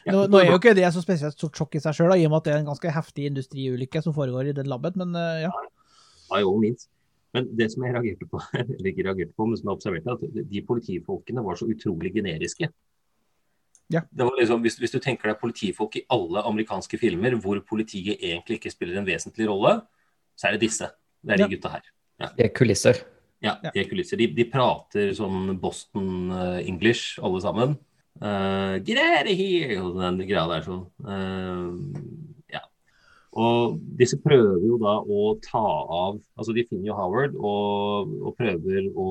Ja, 0.08 0.16
Nå, 0.16 0.26
nå 0.32 0.40
er 0.42 0.50
jo 0.50 0.58
ikke 0.58 0.74
det 0.76 0.90
så 0.96 1.04
spesielt 1.04 1.38
stort 1.38 1.56
sjokk 1.60 1.78
i 1.78 1.84
seg 1.84 1.96
sjøl, 1.96 2.18
i 2.18 2.26
og 2.26 2.34
med 2.34 2.42
at 2.42 2.48
det 2.48 2.54
er 2.56 2.64
en 2.64 2.72
ganske 2.72 2.92
heftig 2.92 3.30
industriulykke 3.30 4.02
som 4.04 4.16
foregår 4.16 4.50
i 4.50 4.56
den 4.58 4.68
labbet, 4.72 4.98
men 5.00 5.14
ja. 5.14 5.52
Ja, 5.54 6.40
jo, 6.42 6.56
minst. 6.60 6.90
Men 7.36 7.50
det 7.58 7.68
som 7.74 7.84
jeg 7.86 7.94
reagerte 7.94 8.28
på, 8.30 8.42
eller 8.62 8.92
ikke 8.92 9.06
reagerte 9.06 9.36
på, 9.38 9.46
men 9.50 9.60
som 9.60 9.70
jeg 9.70 9.78
observerte, 9.78 10.16
at 10.18 10.50
de 10.54 10.64
politifolkene 10.66 11.44
var 11.46 11.60
så 11.60 11.68
utrolig 11.70 12.14
generiske. 12.16 12.72
Ja. 13.90 14.04
Det 14.14 14.26
var 14.26 14.36
liksom, 14.38 14.62
hvis, 14.62 14.78
hvis 14.78 14.94
du 14.94 15.00
tenker 15.02 15.32
deg 15.32 15.40
politifolk 15.42 15.96
i 15.98 16.06
alle 16.14 16.44
amerikanske 16.46 16.98
filmer 17.02 17.34
hvor 17.42 17.62
politiet 17.66 18.20
egentlig 18.22 18.60
ikke 18.60 18.74
spiller 18.74 19.00
en 19.00 19.08
vesentlig 19.08 19.48
rolle, 19.50 19.80
så 20.38 20.50
er 20.50 20.58
det 20.58 20.68
disse. 20.68 20.90
Det 21.26 21.34
er 21.34 21.42
de 21.42 21.48
Ja. 21.48 21.54
gutta 21.56 21.72
her. 21.74 21.88
Det 22.38 22.46
er 22.46 22.54
kulisser. 22.54 23.02
Ja, 23.42 23.56
de 23.64 23.80
er 23.80 23.88
kulisser. 23.90 24.20
De, 24.20 24.28
de 24.36 24.46
prater 24.52 25.14
sånn 25.16 25.56
Boston 25.62 26.30
eh, 26.36 26.68
English, 26.68 27.18
alle 27.24 27.40
sammen. 27.42 27.78
Uh, 28.20 28.76
get 28.84 29.00
out 29.00 29.30
of 29.32 29.38
here! 29.40 29.78
Og 29.80 29.96
den 29.96 30.18
greia 30.28 30.44
der 30.52 30.66
sånn. 30.66 30.82
Eh, 31.08 31.70
ja. 31.96 32.29
Og 33.40 33.78
disse 34.00 34.18
prøver 34.20 34.66
jo 34.68 34.78
da 34.82 34.98
å 35.00 35.38
ta 35.44 35.62
av 35.64 36.18
Altså, 36.40 36.54
de 36.56 36.66
finner 36.68 36.88
jo 36.90 36.96
Howard 36.98 37.36
og, 37.38 38.12
og 38.20 38.36
prøver 38.40 38.90
å, 38.92 39.08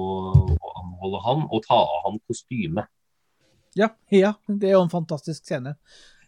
å 0.58 0.72
anholde 0.82 1.20
han 1.24 1.40
og 1.46 1.62
ta 1.64 1.78
av 1.80 1.98
han 2.08 2.18
kostymet. 2.28 2.86
Ja, 3.78 3.88
ja, 4.12 4.32
det 4.48 4.68
er 4.70 4.74
jo 4.78 4.86
en 4.86 4.92
fantastisk 4.92 5.44
scene, 5.46 5.72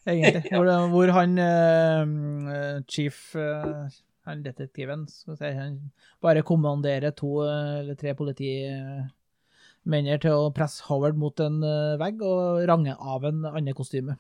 egentlig. 0.06 0.42
Ja. 0.50 0.56
Hvor, 0.60 0.66
hvor 0.92 1.08
han 1.16 1.30
uh, 1.40 2.78
chief, 2.88 3.34
uh, 3.34 3.88
han 4.28 4.44
detektiven, 4.44 5.06
skal 5.10 5.36
si, 5.40 5.48
han 5.56 5.74
bare 6.22 6.42
kommanderer 6.46 7.10
to 7.16 7.30
eh, 7.46 7.80
eller 7.80 7.94
tre 7.98 8.14
politimenner 8.14 10.18
til 10.22 10.32
å 10.36 10.52
presse 10.54 10.84
Howard 10.86 11.16
mot 11.18 11.40
en 11.40 11.60
vegg 11.98 12.22
og 12.22 12.68
range 12.68 12.94
av 13.00 13.24
en 13.26 13.44
annen 13.48 13.74
kostyme. 13.74 14.16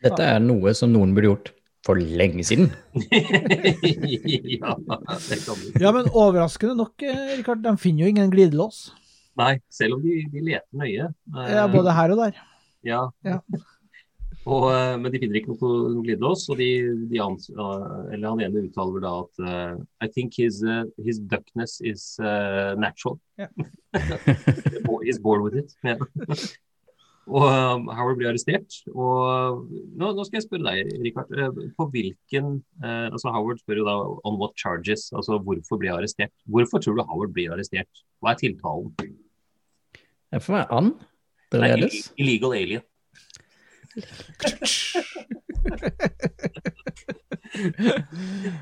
Dette 0.00 0.22
er 0.24 0.40
noe 0.40 0.72
som 0.74 0.92
noen 0.96 1.14
burde 1.14 1.28
gjort 1.28 1.59
for 1.86 1.96
lenge 1.96 2.44
siden. 2.44 2.70
ja, 4.60 4.74
det 5.28 5.38
kan 5.44 5.56
du. 5.56 5.66
Ja, 5.80 5.92
men 5.96 6.10
overraskende 6.12 6.76
nok, 6.76 7.02
eh, 7.02 7.36
Rikard, 7.38 7.62
de 7.64 7.76
finner 7.80 8.04
jo 8.04 8.12
ingen 8.14 8.32
glidelås. 8.32 8.90
Nei, 9.40 9.54
selv 9.72 9.96
om 9.96 10.04
de, 10.04 10.20
de 10.32 10.42
leter 10.44 10.66
nøye. 10.76 11.10
Eh, 11.36 11.52
Ja, 11.54 11.66
både 11.72 11.94
her 11.96 12.12
og 12.16 12.24
der. 12.26 12.40
Ja. 12.84 13.04
Ja. 13.24 13.40
Og, 14.48 14.70
eh, 14.72 14.94
men 14.96 15.12
de 15.12 15.18
finner 15.20 15.36
ikke 15.36 15.52
noe 15.52 15.90
noe 15.92 16.04
glidelås, 16.04 16.46
og 16.48 16.56
de, 16.56 16.68
de 17.10 17.18
ans, 17.20 17.50
eller 17.52 18.24
han 18.24 18.40
ene 18.40 18.62
uttaler 18.70 19.02
da 19.04 19.10
at 19.20 19.42
uh, 19.44 19.74
I 20.00 20.08
think 20.08 20.38
his, 20.40 20.62
uh, 20.64 20.86
his 21.04 21.20
duckness 21.20 21.76
is 21.84 22.16
uh, 22.24 22.72
natural. 22.80 23.18
Yeah. 23.36 23.52
He's 25.04 25.20
born 25.20 25.44
with 25.44 25.60
it. 25.60 25.76
Ja. 25.84 25.98
Og 27.28 27.44
um, 27.46 27.88
Howard 27.94 28.16
blir 28.18 28.28
arrestert. 28.30 28.70
Og 28.94 29.66
nå, 29.70 30.06
nå 30.16 30.22
skal 30.26 30.38
jeg 30.40 30.46
spørre 30.46 30.66
deg, 30.70 30.76
Rikard. 31.04 31.28
eh, 31.36 31.50
På 31.76 31.82
hvilken 31.92 32.46
eh, 32.82 33.06
altså 33.12 33.28
Howard 33.34 33.58
spør 33.62 33.78
jo 33.82 33.86
da 33.88 33.94
on 34.26 34.34
what 34.40 34.54
charges, 34.58 35.02
altså 35.12 35.32
hvorfor 35.44 35.76
blir 35.78 35.88
jeg 35.92 35.98
arrestert? 36.00 36.32
Hvorfor 36.46 36.78
tror 36.82 36.94
du 36.98 37.02
Howard 37.06 37.32
blir 37.36 37.52
arrestert? 37.54 37.92
Hva 38.20 38.28
er 38.32 38.38
tiltalen? 38.40 38.88
Jeg 40.32 40.40
får 40.42 40.52
være 40.58 40.68
and. 40.78 40.90
Berledes? 41.50 42.12
illegal 42.16 42.52
alien. 42.54 42.80
Ja. 42.80 42.86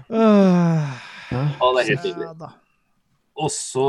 Ja, 1.30 1.42
det 1.74 1.80
er 1.82 1.88
helt 1.88 2.04
nydelig. 2.04 2.48
Ja. 3.38 3.44
Og 3.44 3.52
så, 3.54 3.84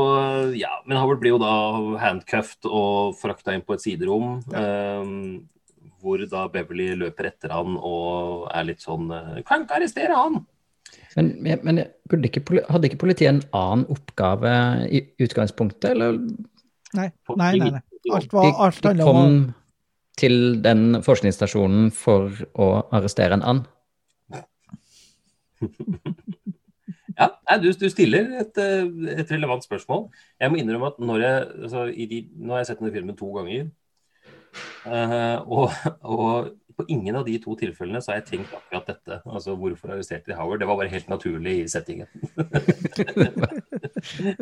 ja, 0.54 0.76
Men 0.86 1.00
Howard 1.00 1.20
blir 1.22 1.34
jo 1.34 1.40
da 1.42 1.54
handcuffed 1.98 2.68
og 2.70 3.16
frakta 3.18 3.56
inn 3.56 3.64
på 3.66 3.74
et 3.74 3.82
siderom. 3.82 4.38
ehm, 4.54 5.48
hvor 6.00 6.22
da 6.30 6.46
Beverly 6.48 6.94
løper 6.96 7.28
etter 7.28 7.52
han 7.52 7.74
og 7.76 8.46
er 8.54 8.64
litt 8.70 8.80
sånn 8.80 9.10
eh, 9.12 9.42
Kan 9.44 9.66
ikke 9.66 9.80
arrestere 9.80 10.16
han! 10.16 10.38
Men, 11.16 11.34
men 11.66 11.82
ikke, 12.24 12.42
hadde 12.70 12.88
ikke 12.88 13.02
politiet 13.02 13.28
en 13.32 13.42
annen 13.56 13.84
oppgave 13.90 14.52
i 14.88 15.02
utgangspunktet, 15.20 15.90
eller 15.92 16.16
Nei, 16.96 17.10
nei, 17.36 17.50
nei. 17.58 17.70
nei. 17.76 17.82
Alt 18.10 18.30
de, 18.30 18.34
var 18.34 18.62
alt 18.64 18.80
de 18.82 18.92
om 19.04 19.06
kom 19.06 19.34
til 20.18 20.62
den 20.64 21.02
forskningsstasjonen 21.04 21.90
for 21.94 22.32
å 22.58 22.70
arrestere 22.96 23.36
en 23.38 23.44
and? 23.46 23.68
Ja, 27.20 27.58
du, 27.60 27.68
du 27.76 27.86
stiller 27.92 28.32
et, 28.40 28.56
eh, 28.60 28.86
et 29.20 29.34
relevant 29.34 29.64
spørsmål. 29.66 30.08
Jeg 30.40 30.52
må 30.52 30.60
innrømme 30.60 30.88
at 30.94 31.02
når 31.02 31.26
jeg, 31.26 31.44
altså, 31.66 31.84
i 31.92 32.06
de, 32.08 32.22
Nå 32.40 32.56
har 32.56 32.62
jeg 32.62 32.70
sett 32.70 32.80
denne 32.80 32.94
filmen 32.94 33.18
to 33.18 33.28
ganger. 33.36 33.68
Uh, 34.82 35.38
og, 35.46 35.74
og 36.02 36.48
på 36.80 36.86
ingen 36.90 37.18
av 37.18 37.26
de 37.28 37.36
to 37.42 37.54
tilfellene 37.60 38.00
så 38.02 38.12
har 38.12 38.20
jeg 38.20 38.28
tenkt 38.30 38.54
akkurat 38.56 38.88
dette. 38.88 39.20
Altså 39.28 39.54
hvorfor 39.58 39.92
arresterte 39.94 40.32
de 40.32 40.38
Howard? 40.38 40.62
Det 40.62 40.68
var 40.70 40.78
bare 40.80 40.92
helt 40.92 41.10
naturlig 41.12 41.58
i 41.60 41.68
settingen. 41.70 42.10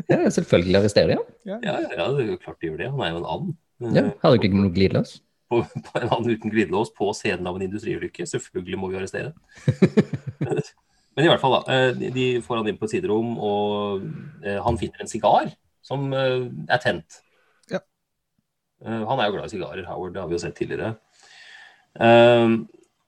Ja, 0.08 0.28
selvfølgelig 0.30 0.76
arresterer 0.78 1.08
de 1.10 1.14
ham. 1.18 1.30
Ja, 1.48 1.56
ja, 1.64 1.72
ja, 1.96 2.04
det 2.14 2.22
er 2.22 2.28
jo 2.28 2.36
klart 2.38 2.60
de 2.62 2.68
gjør 2.68 2.76
det. 2.78 2.90
Han 2.92 3.00
er 3.02 3.08
jo 3.10 3.18
en 3.18 3.26
and. 3.32 3.48
Ja, 3.96 4.04
hadde 4.22 4.38
ikke 4.38 4.54
noe 4.54 4.70
glidelås. 4.70 5.16
på, 5.50 5.62
på 5.64 5.98
en 5.98 6.12
and 6.14 6.28
uten 6.28 6.52
glidelås 6.52 6.92
på 6.94 7.08
scenen 7.16 7.48
av 7.50 7.58
en 7.58 7.64
industriulykke. 7.66 8.26
Selvfølgelig 8.30 8.78
må 8.78 8.92
vi 8.92 9.00
arrestere. 9.00 9.32
Men 11.18 11.26
i 11.26 11.30
hvert 11.32 11.42
fall, 11.42 11.56
da. 11.58 11.74
eh, 11.74 12.10
de- 12.14 12.40
får 12.44 12.60
han 12.60 12.68
inn 12.70 12.76
på 12.78 12.86
et 12.86 12.92
siderom, 12.94 13.32
og 13.42 14.04
eh, 14.46 14.60
han 14.62 14.76
finner 14.78 15.02
en 15.02 15.10
sigar 15.10 15.48
som 15.82 16.12
eh, 16.14 16.44
er 16.70 16.78
tent. 16.84 17.16
Ja. 17.72 17.80
Han 18.86 19.18
er 19.18 19.26
jo 19.26 19.34
glad 19.34 19.48
i 19.48 19.56
sigarer, 19.56 19.82
Howard, 19.90 20.14
det 20.14 20.22
har 20.22 20.28
vi 20.30 20.36
jo 20.36 20.42
sett 20.44 20.54
tidligere. 20.54 20.92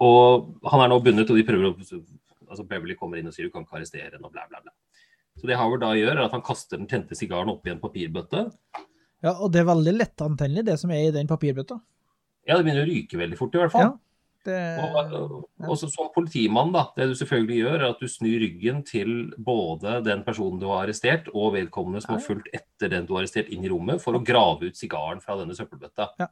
Og 0.01 0.49
han 0.73 0.82
er 0.82 0.91
nå 0.91 0.99
bundet, 1.05 1.31
og 1.31 1.39
de 1.39 1.45
prøver 1.47 1.70
å 1.70 1.74
altså 2.51 2.65
Beverly 2.66 2.97
kommer 2.99 3.20
inn 3.20 3.28
og 3.31 3.35
sier 3.37 3.47
du 3.47 3.53
kan 3.55 3.62
ikke 3.62 3.78
arrestere 3.78 4.09
henne, 4.11 4.27
og 4.27 4.32
bla, 4.35 4.43
bla, 4.51 4.59
bla. 4.65 4.73
Så 5.39 5.47
det 5.47 5.57
Howard 5.61 5.85
da 5.85 5.93
gjør, 5.95 6.16
er 6.19 6.24
at 6.27 6.35
han 6.35 6.43
kaster 6.45 6.81
den 6.81 6.89
tente 6.91 7.15
sigaren 7.15 7.53
oppi 7.53 7.70
en 7.70 7.78
papirbøtte. 7.82 8.49
Ja, 9.23 9.37
og 9.37 9.53
det 9.55 9.62
er 9.62 9.69
veldig 9.70 9.95
lettantennelig, 10.01 10.65
det 10.66 10.78
som 10.82 10.91
er 10.97 11.07
i 11.07 11.15
den 11.15 11.28
papirbøtta. 11.31 11.78
Ja, 12.49 12.57
det 12.57 12.65
begynner 12.66 12.82
å 12.82 12.91
ryke 12.91 13.20
veldig 13.20 13.39
fort, 13.39 13.55
i 13.55 13.61
hvert 13.62 13.73
fall. 13.77 13.87
Ja. 13.93 13.93
Det, 14.46 14.56
Og, 14.80 15.42
og 15.68 15.74
så 15.76 15.88
som 15.92 16.08
politimann, 16.14 16.70
da, 16.72 16.86
det 16.96 17.10
du 17.10 17.16
selvfølgelig 17.18 17.58
gjør, 17.58 17.74
er 17.76 17.86
at 17.90 18.00
du 18.00 18.08
snur 18.08 18.38
ryggen 18.40 18.78
til 18.88 19.10
både 19.36 19.98
den 20.06 20.22
personen 20.24 20.60
du 20.62 20.70
har 20.70 20.86
arrestert, 20.86 21.28
og 21.34 21.52
vedkommende 21.58 22.00
som 22.00 22.14
har 22.14 22.24
fulgt 22.24 22.48
etter 22.56 22.92
den 22.94 23.04
du 23.08 23.12
har 23.14 23.24
arrestert, 23.24 23.50
inn 23.52 23.66
i 23.66 23.72
rommet, 23.72 24.00
for 24.00 24.16
å 24.16 24.22
grave 24.24 24.70
ut 24.70 24.80
sigaren 24.80 25.20
fra 25.20 25.36
denne 25.42 25.56
søppelbøtta. 25.58 26.08
Ja. 26.22 26.30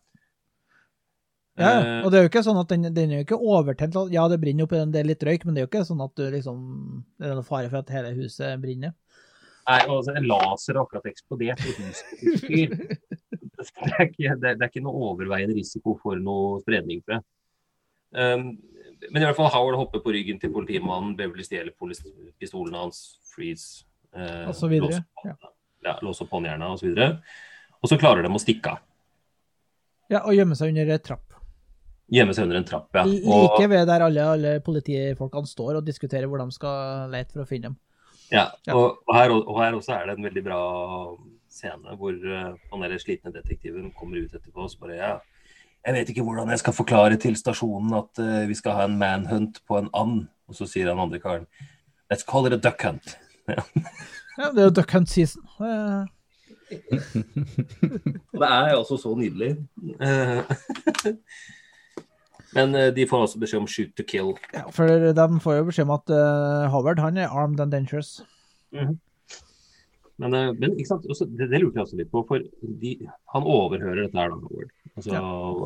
ja. 1.61 1.75
Eh, 1.75 1.93
og 2.01 2.09
det 2.15 2.21
er 2.21 2.27
jo 2.27 2.33
ikke 2.33 2.47
sånn 2.49 2.63
at 2.63 2.73
den, 2.73 2.89
den 2.97 3.13
er 3.13 3.21
jo 3.21 3.29
ikke 3.29 3.43
overtent. 3.45 4.01
Ja, 4.15 4.25
det 4.33 4.41
brenner 4.41 4.65
opp 4.65 4.77
en 4.79 4.97
del 4.97 5.13
litt 5.13 5.29
røyk, 5.29 5.45
men 5.45 5.53
det 5.53 5.63
er 5.63 5.69
jo 5.69 5.73
ikke 5.75 5.87
sånn 5.91 6.05
at 6.07 6.17
du 6.17 6.25
liksom 6.33 6.59
Det 7.21 7.29
er 7.29 7.37
noe 7.37 7.51
fare 7.51 7.69
for 7.69 7.83
at 7.83 7.93
hele 7.93 8.17
huset 8.17 8.57
brenner. 8.65 8.97
Nei, 9.69 9.83
altså, 9.85 10.15
en 10.17 10.25
laser 10.25 10.79
har 10.79 10.87
akkurat 10.87 11.11
eksplodert 11.11 11.61
i 11.61 11.77
huset. 11.83 12.09
Det 13.59 14.05
det, 14.15 14.37
det 14.39 14.53
er 14.55 14.69
ikke 14.69 14.85
noe 14.85 15.11
overveiende 15.11 15.57
risiko 15.57 15.97
for 15.99 16.21
noe 16.23 16.61
spredning, 16.63 17.01
for 17.03 17.17
jeg. 17.17 17.25
Um, 18.13 18.59
men 19.11 19.23
i 19.23 19.27
hvert 19.27 19.37
fall 19.37 19.51
Howard 19.53 19.77
hopper 19.79 20.03
på 20.03 20.13
ryggen 20.15 20.41
til 20.43 20.51
politimannen, 20.53 21.15
Beverly 21.19 21.45
stjeler 21.47 21.75
pistolen 22.41 22.75
hans, 22.75 23.19
freeze 23.35 23.85
eh, 24.17 24.49
Og 24.49 24.55
så 24.57 24.69
videre, 24.71 24.91
låser 24.91 25.05
på- 25.15 25.53
Ja, 25.85 25.95
låser 26.03 26.27
håndjerna 26.27 26.73
og 26.73 26.81
så. 26.81 26.91
Og 27.83 27.89
klarer 28.01 28.23
de 28.27 28.29
å 28.35 28.41
stikke 28.43 28.73
av. 28.75 28.79
Ja, 30.11 30.25
og 30.25 30.35
gjemme 30.35 30.57
seg 30.57 30.73
under 30.73 30.89
en 30.97 31.05
trapp. 31.05 31.35
Gjemme 32.11 32.35
seg 32.35 32.49
under 32.49 32.57
en 32.57 32.65
trapp, 32.65 32.89
ja. 32.97 33.05
Like 33.05 33.69
ved 33.69 33.87
der 33.87 34.01
alle, 34.07 34.25
alle 34.25 34.61
politifolkene 34.65 35.47
står 35.47 35.77
og 35.79 35.85
diskuterer 35.87 36.27
hvor 36.27 36.41
de 36.41 36.51
skal 36.57 37.11
lete 37.13 37.37
for 37.37 37.45
å 37.45 37.49
finne 37.49 37.69
dem. 37.69 37.77
Ja, 38.33 38.49
Ja. 38.67 38.75
og, 38.75 38.99
og, 39.07 39.15
her, 39.15 39.31
og 39.33 39.59
her 39.63 39.77
også 39.77 39.95
er 39.95 40.07
det 40.09 40.19
en 40.19 40.25
veldig 40.25 40.45
bra 40.45 40.61
scene 41.49 41.95
hvor 41.97 42.13
uh, 42.13 42.57
han 42.73 42.81
der 42.85 42.99
slitne 43.01 43.33
detektiven 43.33 43.93
kommer 43.97 44.21
ut 44.21 44.35
etterpå 44.37 44.65
og 44.67 44.75
bare 44.81 44.97
ja, 44.99 45.13
jeg 45.87 45.95
vet 45.95 46.09
ikke 46.13 46.25
hvordan 46.27 46.51
jeg 46.53 46.61
skal 46.63 46.77
forklare 46.77 47.17
til 47.21 47.37
stasjonen 47.39 47.95
at 47.97 48.21
uh, 48.21 48.49
vi 48.49 48.55
skal 48.59 48.73
ha 48.77 48.83
en 48.89 48.99
manhunt 49.01 49.63
på 49.69 49.79
en 49.79 49.91
and. 49.95 50.29
Og 50.49 50.55
så 50.57 50.65
sier 50.69 50.89
han 50.91 51.01
andre 51.01 51.21
karen 51.23 51.47
Let's 52.13 52.25
call 52.25 52.47
it 52.49 52.53
a 52.53 52.57
duck 52.57 52.83
hunt. 52.83 53.19
Ja. 54.39 54.53
Det 54.55 54.61
er 54.61 54.65
jo 54.69 54.75
duck 54.77 54.93
hunt 54.93 55.11
season. 55.11 55.43
Det 55.59 55.69
er 58.45 58.75
også 58.83 58.97
så 59.01 59.15
nydelig. 59.17 59.57
Men 62.57 62.75
eh, 62.75 62.95
de 62.95 63.09
får 63.09 63.21
også 63.25 63.39
beskjed 63.41 63.61
om 63.61 63.67
shoot 63.67 63.97
to 63.97 64.03
kill. 64.09 64.33
Ja, 64.55 64.63
for 64.71 64.87
de 65.17 65.41
får 65.41 65.55
jo 65.59 65.65
beskjed 65.69 65.87
om 65.89 65.97
at 65.97 66.11
eh, 66.13 66.71
Howard 66.71 66.99
han 67.03 67.17
er 67.17 67.33
armed 67.33 67.61
and 67.61 67.73
dangerous. 67.73 68.23
Mm 68.73 68.79
eh, 68.79 68.89
men 70.19 70.73
ikke 70.75 70.89
sant? 70.91 71.05
Også, 71.07 71.27
det, 71.31 71.47
det 71.53 71.61
lurte 71.63 71.79
jeg 71.79 71.85
også 71.87 71.99
litt 72.01 72.11
på, 72.11 72.25
for 72.27 72.43
de, 72.83 72.93
han 73.35 73.45
overhører 73.47 74.01
dette 74.07 74.19
her, 74.19 74.33
da, 74.35 74.41
Howard. 74.43 74.73
Altså, 74.99 75.21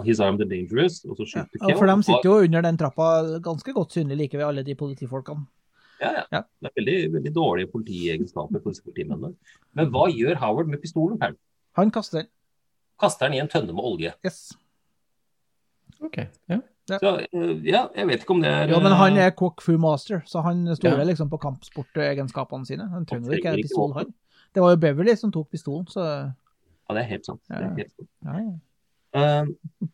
He's 0.04 0.20
armed 0.20 0.42
and 0.44 0.50
dangerous, 0.52 0.98
og 1.08 1.16
så 1.16 1.24
skyter 1.24 1.56
ja, 1.56 1.62
Og 1.64 1.70
kill. 1.70 1.78
for 1.80 1.88
de 1.88 1.96
sitter 2.04 2.28
jo 2.28 2.34
under 2.44 2.66
den 2.66 2.76
trappa 2.80 3.06
ganske 3.46 3.72
godt 3.72 3.96
synlig 3.96 4.18
like 4.20 4.36
ved 4.36 4.44
alle 4.44 4.64
de 4.66 4.74
politifolkene. 4.76 5.46
Ja, 6.02 6.10
ja. 6.18 6.24
Ja. 6.34 6.42
Det 6.60 6.68
er 6.68 6.76
veldig, 6.80 6.96
veldig 7.14 7.32
dårlige 7.36 7.70
politiegenskaper 7.72 8.60
på 8.60 8.72
disse 8.74 8.82
politimennene. 8.84 9.32
Men 9.78 9.88
hva 9.94 10.08
gjør 10.12 10.36
Howard 10.42 10.68
med 10.68 10.82
pistolen? 10.82 11.16
Her? 11.22 11.32
Han 11.78 11.92
kaster 11.94 12.20
den. 12.24 12.28
Kaster 13.00 13.30
den 13.30 13.38
i 13.38 13.40
en 13.40 13.48
tønne 13.48 13.72
med 13.72 13.86
olje. 13.88 14.12
Yes. 14.26 14.50
Ok, 16.02 16.18
ja. 16.50 16.58
Så 16.90 17.12
eh, 17.22 17.52
ja, 17.64 17.84
jeg 17.94 18.08
vet 18.08 18.24
ikke 18.24 18.34
om 18.34 18.40
det 18.42 18.50
er 18.50 18.72
Ja, 18.72 18.80
men 18.82 18.92
han 18.98 19.16
eh, 19.16 19.28
er 19.30 19.34
cock 19.38 19.62
fu 19.62 19.76
master, 19.80 20.24
så 20.26 20.42
han 20.42 20.64
stoler 20.76 21.04
Ja. 21.04 21.06
liksom 21.12 21.30
på 21.30 21.38
kampsportegenskapene 21.40 22.66
sine. 22.66 22.88
Han 22.90 23.06
trenger 23.06 23.36
ikke 23.38 23.42
trenger 23.46 23.52
en 23.54 23.62
ikke 23.62 23.68
pistol, 23.70 23.92
han. 23.96 24.10
Det 24.52 24.62
var 24.62 24.74
jo 24.74 24.80
Beverly 24.82 25.14
som 25.16 25.32
tok 25.32 25.50
pistolen, 25.52 25.86
så 25.88 26.04
Ja, 26.04 26.94
det 26.96 27.04
er 27.04 27.08
helt 27.14 27.26
sant. 27.26 27.40
Er 27.50 27.62
Ja. 27.62 27.74
helt 27.76 27.92
sant. 27.96 28.08
ja, 28.24 28.38
ja. 28.38 28.52
Uh, 29.12 29.88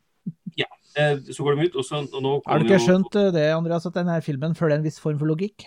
ja, 0.59 0.67
eh, 0.95 1.19
så 1.33 1.43
går 1.43 1.57
de 1.57 1.67
ut, 1.69 1.77
og, 1.77 1.85
så, 1.85 2.03
og 2.13 2.23
nå 2.23 2.33
Har 2.47 2.59
du 2.59 2.67
ikke 2.67 2.79
jo... 2.79 2.87
skjønt 2.87 3.19
eh, 3.19 3.31
det, 3.35 3.47
Andreas, 3.55 3.87
at 3.87 3.95
denne 3.95 4.19
filmen 4.23 4.55
følger 4.59 4.79
en 4.79 4.85
viss 4.87 4.99
form 5.03 5.19
for 5.19 5.31
logikk? 5.31 5.67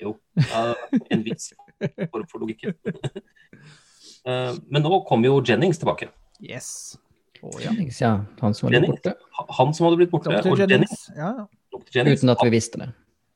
Jo, 0.00 0.14
uh, 0.38 0.72
en 1.12 1.24
viss 1.24 1.52
form 1.80 2.26
for 2.30 2.40
logikken. 2.40 2.76
uh, 4.28 4.56
men 4.68 4.84
nå 4.84 5.02
kommer 5.08 5.28
jo 5.28 5.42
Jennings 5.44 5.80
tilbake. 5.80 6.08
Yes. 6.40 6.96
Å 7.40 7.52
ja. 7.56 7.70
Jennings, 7.70 8.00
ja. 8.00 8.14
Han 8.40 8.56
som 8.56 8.68
hadde 8.68 8.82
blitt 8.84 9.04
Jennings, 9.04 9.04
borte. 9.04 9.52
han 9.58 9.76
som 9.76 9.88
hadde 9.88 10.00
blitt 10.00 10.12
borte. 10.12 10.40
Dr. 10.44 10.64
Jennings. 10.64 11.06
Ja, 11.16 11.32
ja. 11.42 11.82
Jennings 11.94 12.24
Uten 12.24 12.32
at 12.32 12.44
vi 12.44 12.52
visste 12.52 12.80
det. 12.82 12.90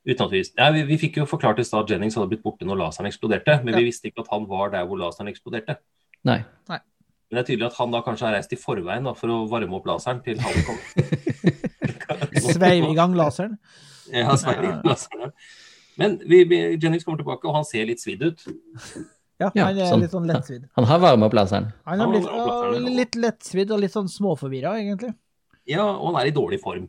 Uten 0.04 0.26
at 0.26 0.32
vi, 0.34 0.42
ja, 0.58 0.66
vi, 0.74 0.82
vi 0.84 0.96
fikk 1.00 1.16
jo 1.22 1.24
forklart 1.26 1.58
i 1.62 1.64
stad 1.64 1.86
at 1.86 1.90
Jennings 1.94 2.14
hadde 2.18 2.28
blitt 2.28 2.42
borte 2.44 2.66
når 2.68 2.76
laseren 2.82 3.08
eksploderte, 3.08 3.54
men 3.64 3.72
Ja. 3.72 3.78
vi 3.80 3.86
visste 3.88 4.10
ikke 4.10 4.20
at 4.26 4.28
han 4.34 4.44
var 4.50 4.70
der 4.74 4.84
hvor 4.86 4.98
laseren 5.00 5.30
eksploderte. 5.32 5.78
Nei. 6.24 6.42
Men 6.68 7.38
det 7.38 7.40
er 7.40 7.46
tydelig 7.48 7.66
at 7.70 7.78
han 7.80 7.90
da 7.90 8.02
kanskje 8.04 8.26
har 8.28 8.34
reist 8.36 8.52
i 8.52 8.58
forveien 8.60 9.04
da, 9.08 9.14
for 9.16 9.32
å 9.32 9.38
varme 9.48 9.72
opp 9.78 9.86
laseren 9.88 10.20
til 10.22 10.38
han 10.44 10.52
kom. 10.66 10.78
Sveiv 12.44 12.84
i 12.90 12.94
gang 12.94 13.14
laseren. 13.16 13.56
Ja, 14.12 14.34
sveiv 14.36 14.60
i 14.60 14.68
gang 14.68 14.82
laseren. 14.86 15.32
Men 15.96 16.18
vi, 16.28 16.42
Jennings 16.82 17.04
kommer 17.06 17.20
tilbake, 17.22 17.48
og 17.48 17.54
han 17.56 17.64
ser 17.66 17.86
litt 17.88 18.02
svidd 18.02 18.22
ut. 18.26 18.44
Ja, 19.40 19.48
Ja, 19.56 19.64
han 19.66 19.78
er 19.78 19.88
sånn. 19.90 20.02
litt 20.04 20.12
sånn 20.14 20.26
lettsvidd. 20.30 20.66
Han 20.78 20.86
har 20.86 21.00
varma 21.02 21.26
opp 21.26 21.34
laseren. 21.34 21.72
Han 21.88 22.00
er 22.04 22.10
blitt, 22.12 22.26
opplateren, 22.28 22.84
å, 22.86 22.94
litt 23.00 23.16
lettsvidd 23.18 23.72
og 23.74 23.80
litt 23.82 23.94
sånn 23.94 24.08
småforvirra, 24.10 24.76
egentlig. 24.82 25.10
Ja, 25.66 25.86
og 25.96 26.12
han 26.12 26.20
er 26.22 26.30
i 26.30 26.34
dårlig 26.36 26.60
form. 26.62 26.86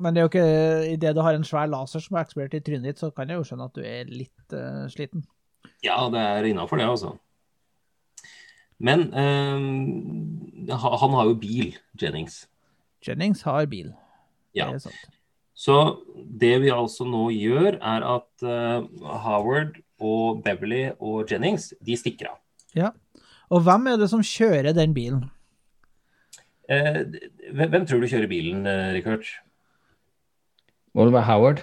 Men 0.00 0.16
det 0.16 0.20
er 0.20 0.24
jo 0.24 0.30
ikke 0.30 0.92
idet 0.94 1.12
du 1.16 1.20
har 1.20 1.36
en 1.36 1.44
svær 1.44 1.68
laser 1.68 2.00
som 2.00 2.16
er 2.16 2.24
eksplodert 2.24 2.56
i 2.56 2.62
trynet 2.64 2.88
ditt, 2.88 3.00
så 3.02 3.10
kan 3.12 3.28
jeg 3.28 3.36
jo 3.36 3.44
skjønne 3.44 3.66
at 3.68 3.76
du 3.76 3.82
er 3.84 4.08
litt 4.08 4.54
uh, 4.56 4.86
sliten. 4.92 5.26
Ja, 5.84 5.98
det 6.12 6.20
er 6.20 6.48
innafor 6.48 6.80
det, 6.80 6.88
altså. 6.88 7.14
Men 8.80 9.10
eh, 9.12 9.60
han 10.72 11.16
har 11.16 11.26
jo 11.28 11.36
bil, 11.36 11.74
Jennings. 12.00 12.46
Jennings 13.04 13.42
har 13.44 13.66
bil. 13.68 13.90
Ja. 14.56 14.70
Det. 14.72 14.92
Så 15.52 15.76
det 16.40 16.54
vi 16.62 16.72
altså 16.72 17.04
nå 17.04 17.26
gjør, 17.34 17.76
er 17.76 18.06
at 18.08 18.44
uh, 18.44 18.86
Howard 19.24 19.76
og 20.00 20.40
Beverly 20.44 20.86
og 20.96 21.28
Jennings, 21.28 21.74
de 21.84 21.96
stikker 22.00 22.32
av. 22.32 22.40
Ja. 22.76 22.94
Og 23.52 23.66
hvem 23.66 23.90
er 23.92 24.00
det 24.00 24.08
som 24.12 24.24
kjører 24.24 24.72
den 24.76 24.96
bilen? 24.96 25.28
Uh, 26.70 27.04
hvem, 27.52 27.84
tror 27.84 28.00
du 28.00 28.08
kjører 28.08 28.32
bilen, 28.32 28.64
Richard? 28.96 29.28
Må 30.96 31.06
det 31.06 31.14
være 31.14 31.28
Howard? 31.28 31.60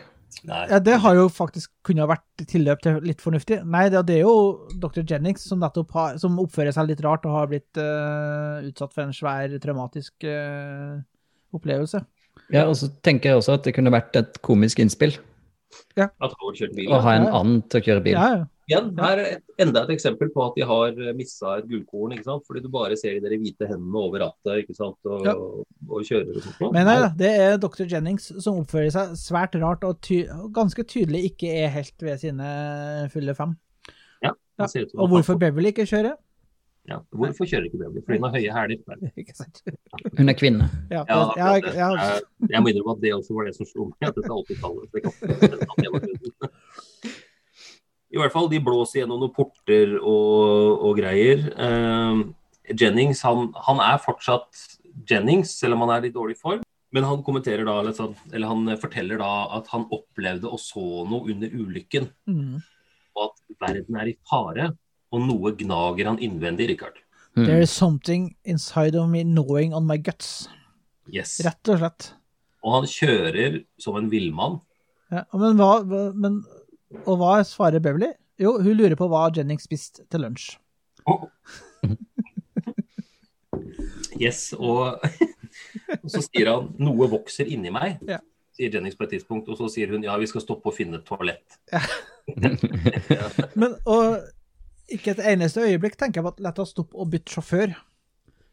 Nei. 0.48 0.62
Ja, 0.70 0.78
Det 0.84 0.98
har 1.02 1.16
jo 1.18 1.28
faktisk 1.34 1.72
kunne 1.88 2.04
ha 2.06 2.10
vært 2.12 2.46
tilløp 2.52 2.82
til 2.84 3.00
litt 3.08 3.24
fornuftig. 3.24 3.58
Nei, 3.66 3.88
det, 3.90 4.04
det 4.08 4.18
er 4.20 4.26
jo 4.28 4.68
dr. 4.80 5.02
Jennings 5.08 5.48
som 5.50 5.60
nettopp 5.64 5.92
har, 5.98 6.18
som 6.22 6.38
oppfører 6.44 6.76
seg 6.76 6.92
litt 6.92 7.02
rart 7.04 7.26
og 7.28 7.34
har 7.36 7.50
blitt 7.52 7.80
uh, 7.82 8.60
utsatt 8.68 8.94
for 8.94 9.08
en 9.08 9.16
svær 9.18 9.56
traumatisk 9.64 10.28
uh, 10.30 11.00
opplevelse. 11.58 12.04
Ja, 12.54 12.68
og 12.70 12.76
så 12.80 12.92
tenker 13.04 13.32
jeg 13.34 13.42
også 13.42 13.56
at 13.58 13.66
det 13.66 13.74
kunne 13.76 13.92
vært 13.92 14.16
et 14.20 14.38
komisk 14.46 14.80
innspill 14.84 15.16
At 15.98 16.14
Howard 16.38 16.60
kjørte 16.60 16.78
bil. 16.78 16.92
å 16.94 17.00
ha 17.04 17.16
en 17.18 17.26
Ja. 17.28 17.40
and 17.42 17.66
til 17.72 17.82
å 17.82 17.86
kjøre 17.88 18.04
bil. 18.06 18.14
Ja, 18.14 18.28
ja. 18.38 18.46
Igjen, 18.68 18.90
her 19.00 19.20
er 19.24 19.38
enda 19.64 19.86
et 19.86 19.92
eksempel 19.96 20.28
på 20.34 20.44
at 20.44 20.58
de 20.58 20.66
har 20.68 20.98
missa 21.16 21.54
et 21.62 21.68
gullkorn. 21.70 22.12
ikke 22.18 22.26
sant? 22.28 22.44
Fordi 22.48 22.60
du 22.66 22.68
bare 22.74 22.98
ser 23.00 23.16
de 23.24 23.38
hvite 23.40 23.64
hendene 23.70 23.96
over 24.02 24.20
rattet 24.26 24.64
ikke 24.66 24.76
sant? 24.76 24.98
Og, 25.08 25.24
Ja. 25.24 25.36
og 25.36 26.04
kjører 26.04 26.36
og 26.36 26.44
sånt. 26.44 26.74
Men 26.76 26.86
nei 26.86 26.98
da, 27.00 27.08
det 27.16 27.32
er 27.46 27.58
dr. 27.64 27.86
Jennings 27.88 28.28
som 28.44 28.60
oppfører 28.60 28.92
seg 28.92 29.16
svært 29.16 29.56
rart 29.62 29.84
og 29.88 30.02
ty 30.02 30.26
og 30.28 30.52
ganske 30.54 30.84
tydelig 30.84 31.24
ikke 31.32 31.48
er 31.64 31.70
helt 31.78 31.96
ved 32.04 32.20
sine 32.20 33.08
fulle 33.14 33.34
fem. 33.40 33.56
Ja, 34.22 34.34
Ja. 34.60 34.66
ser 34.68 34.82
ut 34.84 34.92
som 34.92 35.00
Og 35.00 35.10
hvorfor 35.16 35.40
Beverly 35.40 35.72
ikke 35.72 35.88
kjører? 35.88 36.18
ja. 36.90 37.00
Hvorfor 37.16 37.46
kjører 37.48 37.66
ikke 37.72 37.78
Beverly? 37.80 38.02
Fordi 38.04 38.20
hun 38.20 38.30
har 38.30 38.36
høye 38.36 38.52
hæler. 38.52 38.80
Hun 40.18 40.30
er 40.30 40.34
kvinne. 40.34 40.68
Ja, 40.92 41.06
Ja, 41.08 41.32
ja, 41.38 41.56
ja, 41.56 41.90
Jeg- 41.96 42.52
Jeg 42.52 42.62
må 42.62 42.68
innrømme 42.68 42.96
at 42.98 43.02
det 43.02 43.14
også 43.14 43.34
var 43.34 43.46
det 43.46 43.56
som 43.56 43.66
slo 43.66 43.86
meg. 43.86 43.96
at 44.10 44.16
dette 44.16 44.28
er 44.28 44.44
80-tallet. 44.44 44.84
så 44.88 44.92
det 44.92 45.04
kan- 45.04 45.14
at 45.24 45.78
det 45.78 45.92
var 45.94 46.00
grunnen. 46.00 46.52
I 48.14 48.20
hvert 48.22 48.32
fall, 48.32 48.48
de 48.52 48.62
blåser 48.64 49.02
gjennom 49.02 49.20
noen 49.20 49.34
porter 49.36 49.98
og, 50.00 50.84
og 50.88 51.00
greier. 51.00 51.44
Eh, 51.52 52.22
Jennings 52.78 53.24
han, 53.28 53.52
han 53.68 53.82
er 53.84 54.00
fortsatt 54.04 54.64
Jennings, 55.08 55.52
selv 55.60 55.76
om 55.76 55.86
han 55.86 55.98
er 55.98 56.08
i 56.08 56.14
dårlig 56.16 56.38
form. 56.40 56.64
Men 56.96 57.04
han 57.04 57.24
kommenterer 57.24 57.68
da, 57.68 57.76
eller, 57.82 57.94
sånn, 57.96 58.16
eller 58.32 58.48
han 58.48 58.78
forteller 58.80 59.20
da 59.20 59.32
at 59.58 59.68
han 59.74 59.84
opplevde 59.92 60.48
og 60.48 60.60
så 60.64 61.04
noe 61.10 61.34
under 61.34 61.52
ulykken. 61.52 62.08
Mm. 62.32 62.62
Og 63.18 63.26
at 63.26 63.58
verden 63.68 64.00
er 64.00 64.14
i 64.14 64.16
fare, 64.30 64.70
og 65.12 65.26
noe 65.26 65.52
gnager 65.60 66.08
han 66.08 66.22
innvendig, 66.24 66.70
Richard. 66.72 67.02
Mm. 67.36 67.44
There 67.44 67.62
is 67.62 67.72
something 67.72 68.32
inside 68.48 68.96
of 68.96 69.10
me 69.12 69.24
knowing 69.24 69.76
on 69.76 69.86
my 69.86 69.98
guts. 70.00 70.48
Yes. 71.12 71.38
Rett 71.46 71.74
og 71.74 71.84
slett. 71.84 72.12
Og 72.64 72.80
han 72.80 72.88
kjører 72.90 73.60
som 73.80 74.00
en 74.00 74.10
villmann. 74.12 74.58
Ja, 75.14 75.24
men 75.38 75.60
hva, 75.60 75.84
hva- 75.88 76.16
men, 76.16 76.42
og 77.06 77.18
hva 77.20 77.34
svarer 77.48 77.80
Beverly? 77.84 78.14
Jo, 78.40 78.58
hun 78.62 78.78
lurer 78.78 78.96
på 79.00 79.08
hva 79.10 79.28
Jennings 79.36 79.66
spiste 79.68 80.06
til 80.12 80.26
lunsj. 80.26 80.56
Yes, 84.18 84.50
og, 84.58 84.98
og 86.04 86.10
så 86.10 86.22
sier 86.26 86.50
han 86.50 86.72
'noe 86.82 87.08
vokser 87.12 87.46
inni 87.54 87.70
meg', 87.74 88.00
Ja. 88.08 88.18
sier 88.58 88.74
Jennings 88.74 88.98
på 88.98 89.04
et 89.06 89.12
tidspunkt. 89.14 89.50
Og 89.50 89.58
så 89.60 89.70
sier 89.70 89.92
hun 89.94 90.04
'ja, 90.04 90.18
vi 90.18 90.26
skal 90.26 90.42
stoppe 90.42 90.70
og 90.72 90.74
finne 90.74 90.98
et 90.98 91.06
toalett'. 91.06 91.58
Men, 93.62 93.76
og 93.86 94.18
ikke 94.90 95.12
et 95.12 95.22
eneste 95.34 95.62
øyeblikk 95.62 95.98
tenker 95.98 96.22
jeg 96.22 96.24
på 96.24 96.34
at 96.34 96.40
la 96.40 96.54
oss 96.58 96.74
stoppe 96.74 96.98
og 96.98 97.12
bytte 97.12 97.32
sjåfør. 97.34 97.76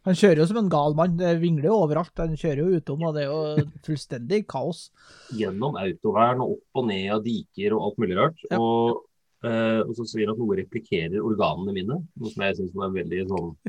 Han 0.05 0.13
kjører 0.17 0.41
jo 0.43 0.45
som 0.51 0.59
en 0.61 0.69
gal 0.69 0.93
mann. 0.97 1.15
Det 1.17 1.31
vingler 1.41 1.69
jo 1.71 1.79
overalt. 1.85 2.13
Han 2.21 2.35
kjører 2.37 2.61
jo 2.61 2.79
utom, 2.79 3.03
og 3.07 3.15
det 3.17 3.23
er 3.25 3.31
jo 3.31 3.65
fullstendig 3.87 4.43
kaos. 4.51 4.85
Gjennom 5.33 5.77
autovern 5.81 6.43
og 6.45 6.55
opp 6.59 6.81
og 6.81 6.87
ned 6.91 7.09
av 7.15 7.23
diker 7.25 7.73
og 7.77 7.87
alt 7.89 8.01
mulig 8.03 8.17
rart. 8.19 8.43
Ja. 8.51 8.59
Og, 8.61 9.01
eh, 9.45 9.81
og 9.81 9.93
så 9.97 10.05
sier 10.11 10.27
han 10.29 10.35
at 10.35 10.41
noe 10.43 10.59
replikkerer 10.61 11.17
organene 11.25 11.73
mine, 11.75 11.99
noe 12.05 12.33
som 12.33 12.45
jeg 12.45 12.59
syns 12.61 12.75
var 12.77 12.91
en 12.91 12.99
veldig 13.01 13.23
sånn 13.33 13.53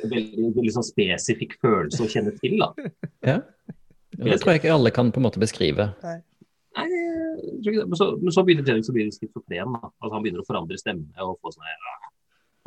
Veldig, 0.00 0.50
veldig 0.56 0.72
sånn 0.72 0.86
spesifikk 0.86 1.58
følelse 1.60 2.04
å 2.06 2.08
kjenne 2.08 2.30
til. 2.40 2.54
da. 2.62 2.70
Ja. 3.26 3.34
Det 4.16 4.38
tror 4.40 4.54
jeg 4.54 4.62
ikke 4.62 4.72
alle 4.72 4.92
kan 4.96 5.10
på 5.12 5.20
en 5.20 5.26
måte 5.26 5.40
beskrive. 5.42 5.90
Nei, 6.00 6.14
jeg 6.86 7.58
tror 7.60 7.74
ikke 7.74 7.82
det. 7.82 7.88
Men 7.92 7.98
så, 8.00 8.06
men 8.20 8.32
så 8.32 8.44
begynner 8.46 8.64
Jennings 8.70 8.88
å 8.88 8.94
bli 8.96 9.04
schizofren. 9.12 9.74
da. 9.76 9.90
Altså, 10.00 10.12
han 10.14 10.24
begynner 10.24 10.40
å 10.40 10.48
forandre 10.48 10.78
stemme 10.80 11.26
og 11.26 11.36
få 11.44 11.52
sånn 11.52 11.68
her, 11.68 11.84
ah, 11.92 12.08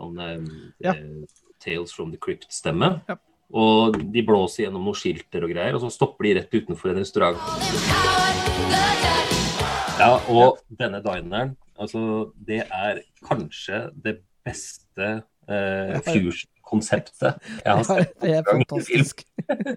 sånn 0.01 0.21
eh, 0.21 0.53
Ja. 0.85 0.93
eh, 0.93 1.41
Tales 1.63 1.93
from 1.95 2.11
the 2.11 2.19
Crypt-stemme. 2.19 2.97
Ja. 3.09 3.17
Og 3.53 3.97
de 4.13 4.23
blåser 4.25 4.65
gjennom 4.65 4.87
noen 4.87 4.97
skilter 4.97 5.45
og 5.45 5.51
greier, 5.53 5.75
og 5.77 5.83
så 5.83 5.91
stopper 5.93 6.27
de 6.27 6.37
rett 6.39 6.55
utenfor 6.57 6.93
en 6.93 7.01
restaurant. 7.03 7.37
Ja, 10.01 10.15
og 10.27 10.57
denne 10.73 10.99
dineren, 11.05 11.53
altså 11.79 12.31
det 12.47 12.63
er 12.65 13.03
kanskje 13.27 13.85
det 14.03 14.15
beste 14.43 15.09
eh, 15.47 15.99
fusion-konseptet 16.07 17.37
jeg 17.61 17.69
har 17.69 17.85
sett. 17.87 18.15
det 18.23 18.33
er 18.39 18.47
fantastisk. 18.47 19.21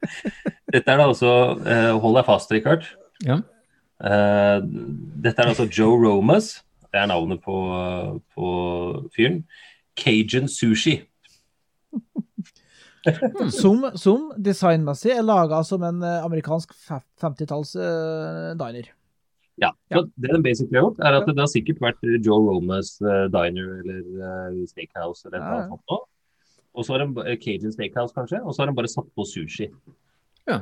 Dette 0.73 0.95
er 0.95 1.03
da 1.03 1.11
altså 1.11 1.35
eh, 1.63 1.93
Hold 2.01 2.17
deg 2.19 2.27
fast, 2.27 2.55
Richard. 2.57 2.89
Ja. 3.27 3.43
Eh, 4.01 4.59
dette 5.25 5.43
er 5.43 5.53
altså 5.53 5.69
Joe 5.69 6.01
Romas. 6.01 6.57
Det 6.91 7.01
er 7.01 7.11
navnet 7.13 7.45
på, 7.45 7.57
på 8.35 8.49
fyren. 9.15 9.45
Cajun 10.01 10.49
sushi. 10.49 10.99
Som, 13.55 13.85
som 13.95 14.31
designmessig 14.43 15.13
er 15.15 15.23
laga 15.23 15.61
som 15.63 15.85
en 15.87 16.01
eh, 16.03 16.25
amerikansk 16.27 16.73
50-talls 17.23 17.77
uh, 17.79 18.51
diner. 18.59 18.89
Ja, 19.63 19.71
ja. 19.95 20.03
Det 20.19 20.33
den 20.33 20.43
basically 20.43 20.81
har 20.81 20.89
gjort, 20.89 20.99
er 21.07 21.19
at 21.21 21.31
det 21.31 21.39
har 21.39 21.53
sikkert 21.53 21.85
vært 21.85 22.03
Joe 22.19 22.41
Romas 22.49 22.97
uh, 23.05 23.29
diner 23.31 23.77
eller 23.79 24.01
uh, 24.19 24.59
steakhouse 24.67 25.29
eller 25.29 25.39
noe 25.39 25.61
Ja, 25.61 25.69
sånt. 25.71 26.11
Og 26.77 26.85
så 26.85 26.97
har 26.97 27.07
de 27.07 27.39
Cajun 27.41 27.73
steakhouse, 27.73 28.13
kanskje, 28.17 28.43
og 28.43 28.53
så 28.53 28.65
har 28.65 28.73
de 28.73 28.77
bare 28.77 28.91
satt 28.91 29.07
på 29.15 29.25
sushi. 29.25 29.71
Ja. 30.51 30.61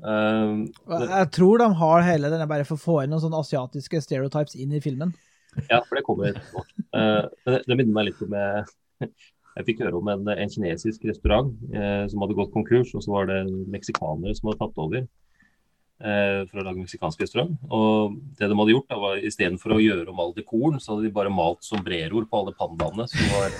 Um, 0.00 0.64
Jeg 0.88 1.28
tror 1.36 1.60
de 1.60 1.68
har 1.82 2.06
hele 2.06 2.30
denne 2.32 2.46
bare 2.48 2.64
for 2.64 2.78
å 2.78 2.84
få 2.84 2.96
inn 3.02 3.12
noen 3.12 3.20
sånne 3.22 3.42
asiatiske 3.42 4.00
stereotypes 4.06 4.56
inn 4.56 4.72
i 4.72 4.80
filmen. 4.82 5.12
Ja, 5.68 5.82
for 5.84 5.98
det 5.98 6.06
kommer 6.06 6.30
etterpå. 6.30 6.64
Eh, 6.96 7.26
det, 7.44 7.58
det 7.68 7.76
minner 7.76 7.94
meg 7.96 8.08
litt 8.08 8.22
om 8.24 8.34
jeg, 9.56 9.66
fikk 9.68 9.82
høre 9.84 9.98
om 9.98 10.08
en, 10.12 10.28
en 10.34 10.52
kinesisk 10.52 11.04
restaurant 11.08 11.50
eh, 11.74 12.04
som 12.10 12.22
hadde 12.24 12.38
gått 12.38 12.54
konkurs, 12.54 12.94
og 12.96 13.04
så 13.04 13.10
var 13.14 13.28
det 13.30 13.40
meksikanere 13.72 14.34
som 14.36 14.48
hadde 14.48 14.60
tatt 14.62 14.80
over 14.82 15.02
eh, 15.02 16.40
for 16.48 16.56
å 16.60 16.64
lage 16.66 16.82
meksikansk 16.82 17.18
restaurant. 17.24 17.54
Og 17.68 18.16
det 18.38 18.48
de 18.48 18.58
hadde 18.60 18.74
gjort, 18.74 18.88
da, 18.90 18.96
var 19.02 19.26
istedenfor 19.30 19.76
å 19.76 19.82
gjøre 19.82 20.08
om 20.12 20.22
all 20.24 20.34
dekoren, 20.36 20.80
så 20.80 20.94
hadde 20.94 21.06
de 21.08 21.16
bare 21.18 21.32
malt 21.34 21.62
sombreroer 21.66 22.24
på 22.28 22.38
alle 22.42 22.54
pandaene. 22.58 23.04
Som 23.12 23.22
var 23.36 23.50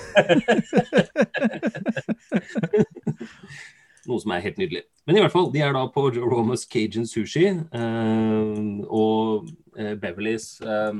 Noe 4.03 4.19
som 4.19 4.33
er 4.35 4.41
helt 4.43 4.57
nydelig. 4.59 4.81
Men 5.07 5.15
i 5.15 5.21
hvert 5.23 5.31
fall, 5.31 5.45
de 5.53 5.61
er 5.63 5.71
da 5.75 5.85
på 5.91 6.01
Joe 6.11 6.27
Romas 6.27 6.65
Cajun 6.67 7.05
Sushi, 7.07 7.45
eh, 7.47 8.57
og 8.83 9.47
eh, 9.79 9.93
Beverlys 9.99 10.57
eh, 10.59 10.93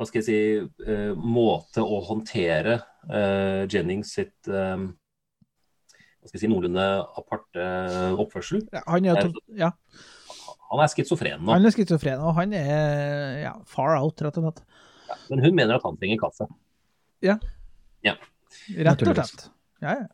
hva 0.00 0.06
skal 0.08 0.22
jeg 0.22 0.24
si, 0.24 0.36
eh, 0.88 1.10
måte 1.12 1.82
å 1.84 1.98
håndtere 2.06 2.78
eh, 3.12 3.66
Jennings 3.68 4.14
sitt 4.16 4.48
eh, 4.48 4.86
hva 4.86 6.28
skal 6.30 6.38
jeg 6.38 6.44
si, 6.46 6.48
noenlunde 6.48 6.86
aparte 7.20 7.66
oppførsel. 8.20 8.62
Ja, 8.72 8.80
han 8.86 9.08
er, 9.08 9.28
ja, 9.56 9.70
Han 10.70 10.82
er 10.84 10.92
schizofren 10.92 11.44
nå, 11.44 11.52
han 11.52 11.68
er 11.68 11.74
schizofren, 11.74 12.24
og 12.24 12.32
han 12.38 12.56
er 12.56 13.42
ja, 13.42 13.52
far 13.68 13.98
out, 13.98 14.24
rett 14.24 14.40
og 14.40 14.48
slett. 14.48 14.64
men 15.28 15.44
hun 15.44 15.56
mener 15.56 15.76
at 15.76 15.84
han 15.84 16.00
trenger 16.00 16.22
kaffe. 16.24 16.48
Rett 18.80 19.04
og 19.04 19.14
slett. 19.14 19.46
Ja, 19.84 19.98
ja. 20.00 20.08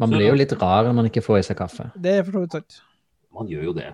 Man 0.00 0.12
blir 0.12 0.28
jo 0.28 0.36
litt 0.36 0.52
rar 0.60 0.86
når 0.88 0.96
man 0.98 1.08
ikke 1.08 1.24
får 1.24 1.40
i 1.40 1.46
seg 1.46 1.60
kaffe. 1.60 1.88
Det 1.96 2.18
er 2.18 2.24
for 2.26 2.36
så 2.36 2.44
vidt 2.44 2.56
sant. 2.58 2.78
Man 3.32 3.48
gjør 3.48 3.70
jo 3.70 3.76
det. 3.76 3.90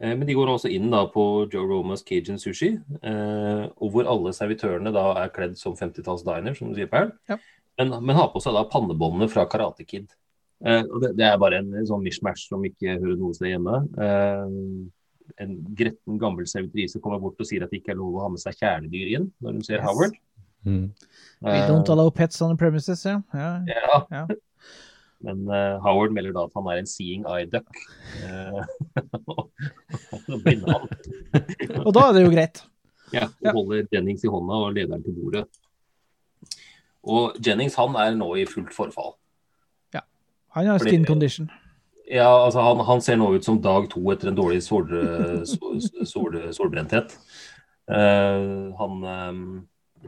Eh, 0.00 0.14
Men 0.16 0.26
de 0.26 0.34
går 0.34 0.48
også 0.48 0.70
inn 0.72 0.90
da 0.92 1.04
på 1.12 1.24
Joe 1.52 1.66
Romas 1.68 2.02
Cajun 2.06 2.38
Sushi, 2.40 2.70
eh, 3.02 3.64
og 3.76 3.90
hvor 3.92 4.08
alle 4.08 4.32
servitørene 4.36 4.92
da 4.94 5.06
er 5.24 5.32
kledd 5.34 5.58
som 5.60 5.74
50-talls 5.76 6.24
diner, 6.24 6.54
som 6.56 6.70
du 6.70 6.78
sier, 6.78 6.88
Perl. 6.90 7.12
Ja. 7.28 7.36
Men, 7.78 7.92
men 8.04 8.16
har 8.16 8.30
på 8.32 8.40
seg 8.44 8.56
da 8.56 8.64
pannebåndene 8.68 9.28
fra 9.32 9.44
Karate 9.48 9.84
Kid. 9.88 10.08
Eh, 10.64 10.82
og 10.84 11.00
det, 11.04 11.14
det 11.16 11.24
er 11.28 11.38
bare 11.40 11.60
en, 11.62 11.70
sånn 11.88 12.02
mishmash 12.04 12.48
som 12.50 12.64
ikke 12.68 12.98
hører 13.00 13.16
noe 13.20 13.36
sted 13.36 13.54
hjemme. 13.54 13.78
Eh, 14.00 15.38
en 15.40 15.52
gretten 15.78 16.18
gammel 16.20 16.48
servitrise 16.50 16.98
kommer 17.00 17.20
bort 17.22 17.38
og 17.40 17.46
sier 17.46 17.62
at 17.64 17.70
det 17.70 17.78
ikke 17.80 17.92
er 17.94 18.00
lov 18.00 18.16
å 18.18 18.24
ha 18.24 18.28
med 18.34 18.42
seg 18.42 18.56
kjæledyr 18.58 19.12
inn 19.16 19.28
når 19.40 19.52
hun 19.56 19.62
ser 19.64 19.78
Yes. 19.78 19.86
Howard. 19.86 20.16
Mm. 20.66 20.90
We 21.40 21.52
Eh, 21.56 21.68
don't 21.70 21.88
allow 21.88 22.10
pets 22.10 22.42
on 22.42 22.50
the 22.52 22.56
premises, 22.60 23.04
ja. 23.06 23.20
ja. 23.32 23.52
ja. 23.68 24.00
Ja. 24.10 24.24
Men 25.26 25.44
uh, 25.50 25.76
Howard 25.84 26.14
melder 26.16 26.32
da 26.36 26.46
at 26.48 26.54
han 26.56 26.68
er 26.72 26.80
en 26.80 26.88
seeing 26.88 27.26
eye 27.28 27.46
duck. 27.50 27.68
Uh, 28.20 28.64
og 31.86 31.92
da 31.94 32.02
er 32.08 32.12
det 32.16 32.22
jo 32.24 32.32
greit. 32.32 32.62
Ja, 33.14 33.26
og 33.26 33.46
Ja. 33.46 33.52
holder 33.54 33.86
Jennings 33.92 34.24
i 34.24 34.30
hånda 34.30 34.58
og 34.66 34.74
lederen 34.74 35.02
til 35.04 35.14
bordet. 35.16 35.44
Og 37.02 37.38
Jennings 37.46 37.74
han 37.78 37.96
er 37.96 38.14
nå 38.18 38.34
i 38.40 38.46
fullt 38.48 38.74
forfall. 38.74 39.14
Han 40.50 40.66
har 40.66 40.78
skin 40.78 41.04
condition. 41.06 41.50
Ja, 42.10 42.44
altså 42.44 42.60
han, 42.60 42.80
han 42.86 43.00
ser 43.00 43.16
nå 43.20 43.28
ut 43.36 43.46
som 43.46 43.60
dag 43.62 43.86
to 43.90 44.02
etter 44.10 44.32
en 44.32 44.38
dårlig 44.38 44.62
sol, 44.66 44.88
sol, 45.52 45.78
sol, 46.06 46.38
solbrenthet. 46.56 47.14
Eh, 47.90 48.48
han 48.80 49.04
eh, 49.12 49.38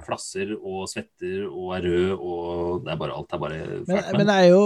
flasser 0.00 0.54
og 0.56 0.88
svetter 0.90 1.46
og 1.46 1.74
er 1.76 1.82
rød 1.84 2.10
og 2.16 2.84
det 2.84 2.92
er 2.92 2.96
bare 3.00 3.16
alt 3.16 3.32
er 3.32 3.38
bare 3.42 3.58
fælt. 3.60 3.88
Men, 3.88 3.98
men 4.16 4.26
jeg 4.32 4.38
er 4.46 4.50
jo 4.52 4.64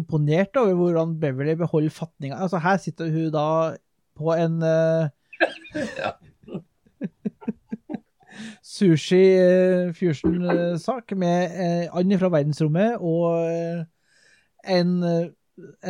imponert 0.00 0.56
over 0.60 0.74
hvordan 0.74 1.20
Beverly 1.20 1.54
beholder 1.60 1.90
fatninga. 1.94 2.36
Altså, 2.42 2.58
her 2.62 2.76
sitter 2.82 3.06
hun 3.12 3.32
da 3.32 3.76
på 4.18 4.26
en 4.36 4.54
uh, 4.62 5.04
Ja. 6.02 6.10
sushi-fusion-sak 8.68 11.12
med 11.18 11.50
uh, 11.50 11.98
and 11.98 12.12
fra 12.20 12.28
verdensrommet 12.30 12.96
og 13.00 13.48
eh, 13.50 13.80
en, 14.68 15.02
eh, 15.02 15.28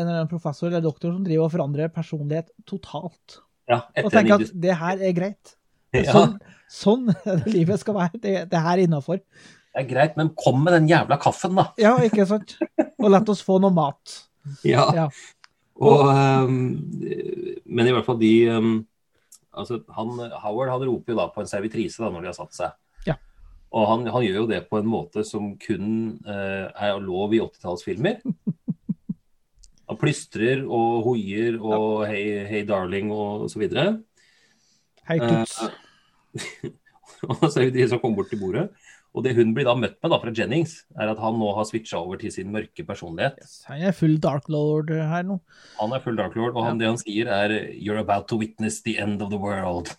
en 0.00 0.28
professor 0.30 0.66
eller 0.70 0.80
doktor 0.84 1.12
som 1.12 1.24
driver 1.26 1.44
og 1.44 1.52
forandrer 1.52 1.88
personlighet 1.92 2.48
totalt. 2.68 3.40
Ja, 3.68 3.80
Og 4.04 4.12
tenker 4.12 4.34
at 4.38 4.52
det 4.54 4.76
her 4.80 4.96
er 4.96 5.12
greit. 5.16 5.56
Ja. 5.92 6.26
Sånn, 6.68 7.08
livet 7.54 7.82
skal 7.82 7.96
være. 7.96 8.20
Det, 8.20 8.34
det 8.52 8.64
her 8.64 8.76
er 8.76 8.84
innafor. 8.84 9.22
Det 9.22 9.84
er 9.84 9.88
greit, 9.88 10.16
men 10.18 10.32
kom 10.38 10.60
med 10.64 10.74
den 10.76 10.88
jævla 10.90 11.18
kaffen, 11.22 11.56
da. 11.58 11.70
Ja, 11.80 11.96
ikke 12.04 12.26
sant? 12.28 12.56
Og 12.98 13.10
la 13.12 13.22
oss 13.22 13.44
få 13.46 13.60
noe 13.62 13.74
mat. 13.74 14.22
Ja. 14.64 14.86
Ja. 14.96 15.02
Og, 15.84 16.06
ehm, 16.08 16.54
men 17.68 17.88
i 17.88 17.92
hvert 17.92 18.06
fall 18.06 18.16
de 18.18 18.30
ehm, 18.48 18.70
altså 19.52 19.80
han, 19.94 20.14
Howard 20.42 20.72
han 20.72 20.84
roper 20.88 21.12
jo 21.12 21.18
da 21.18 21.26
på 21.34 21.42
en 21.42 21.50
servitrise 21.50 22.00
da, 22.00 22.10
når 22.12 22.24
de 22.24 22.30
har 22.30 22.36
satt 22.38 22.56
seg. 22.56 22.76
Ja. 23.10 23.16
Og 23.76 23.88
han, 23.90 24.06
han 24.14 24.24
gjør 24.24 24.40
jo 24.42 24.46
det 24.50 24.62
på 24.70 24.80
en 24.80 24.88
måte 24.88 25.24
som 25.26 25.52
kun 25.60 25.90
uh, 26.26 26.70
er 26.72 26.96
lov 27.04 27.34
i 27.36 27.42
80-tallsfilmer. 27.44 28.22
Han 29.88 30.00
plystrer 30.00 30.64
og 30.64 31.04
hoier 31.06 31.56
og 31.60 32.06
hei, 32.08 32.22
hei 32.48 32.64
darling 32.68 33.12
og 33.14 33.46
så 33.52 33.62
videre. 33.62 33.98
Hei, 35.08 35.16
tuts. 35.22 35.60
Eh, 35.64 35.76
og 37.28 37.44
så 37.48 37.60
er 37.60 37.68
det 37.68 37.76
de 37.78 37.88
som 37.90 38.00
kommer 38.02 38.22
bort 38.22 38.32
til 38.32 38.40
bordet. 38.42 38.68
Og 39.16 39.24
det 39.24 39.32
hun 39.38 39.54
blir 39.56 39.64
da 39.66 39.72
møtt 39.74 39.96
med 40.04 40.12
da 40.12 40.18
fra 40.20 40.32
Jennings, 40.36 40.74
er 41.00 41.10
at 41.10 41.20
han 41.22 41.38
nå 41.40 41.48
har 41.56 41.66
switcha 41.66 41.96
over 41.98 42.20
til 42.20 42.32
sin 42.34 42.50
mørke 42.54 42.84
personlighet. 42.86 43.40
Han 43.70 43.86
er 43.88 43.96
full 43.96 44.18
Dark 44.22 44.50
Lord 44.52 44.92
her 44.92 45.24
nå. 45.26 45.38
Han 45.80 45.94
er 45.96 46.02
full 46.04 46.18
Dark 46.18 46.36
Lord, 46.38 46.52
og 46.54 46.66
han, 46.68 46.78
det 46.80 46.90
han 46.90 47.00
sier 47.00 47.30
er 47.32 47.54
You're 47.72 48.00
about 48.02 48.28
to 48.28 48.38
witness 48.38 48.82
the 48.84 48.98
end 49.00 49.24
of 49.24 49.32
the 49.32 49.40
world. 49.40 49.94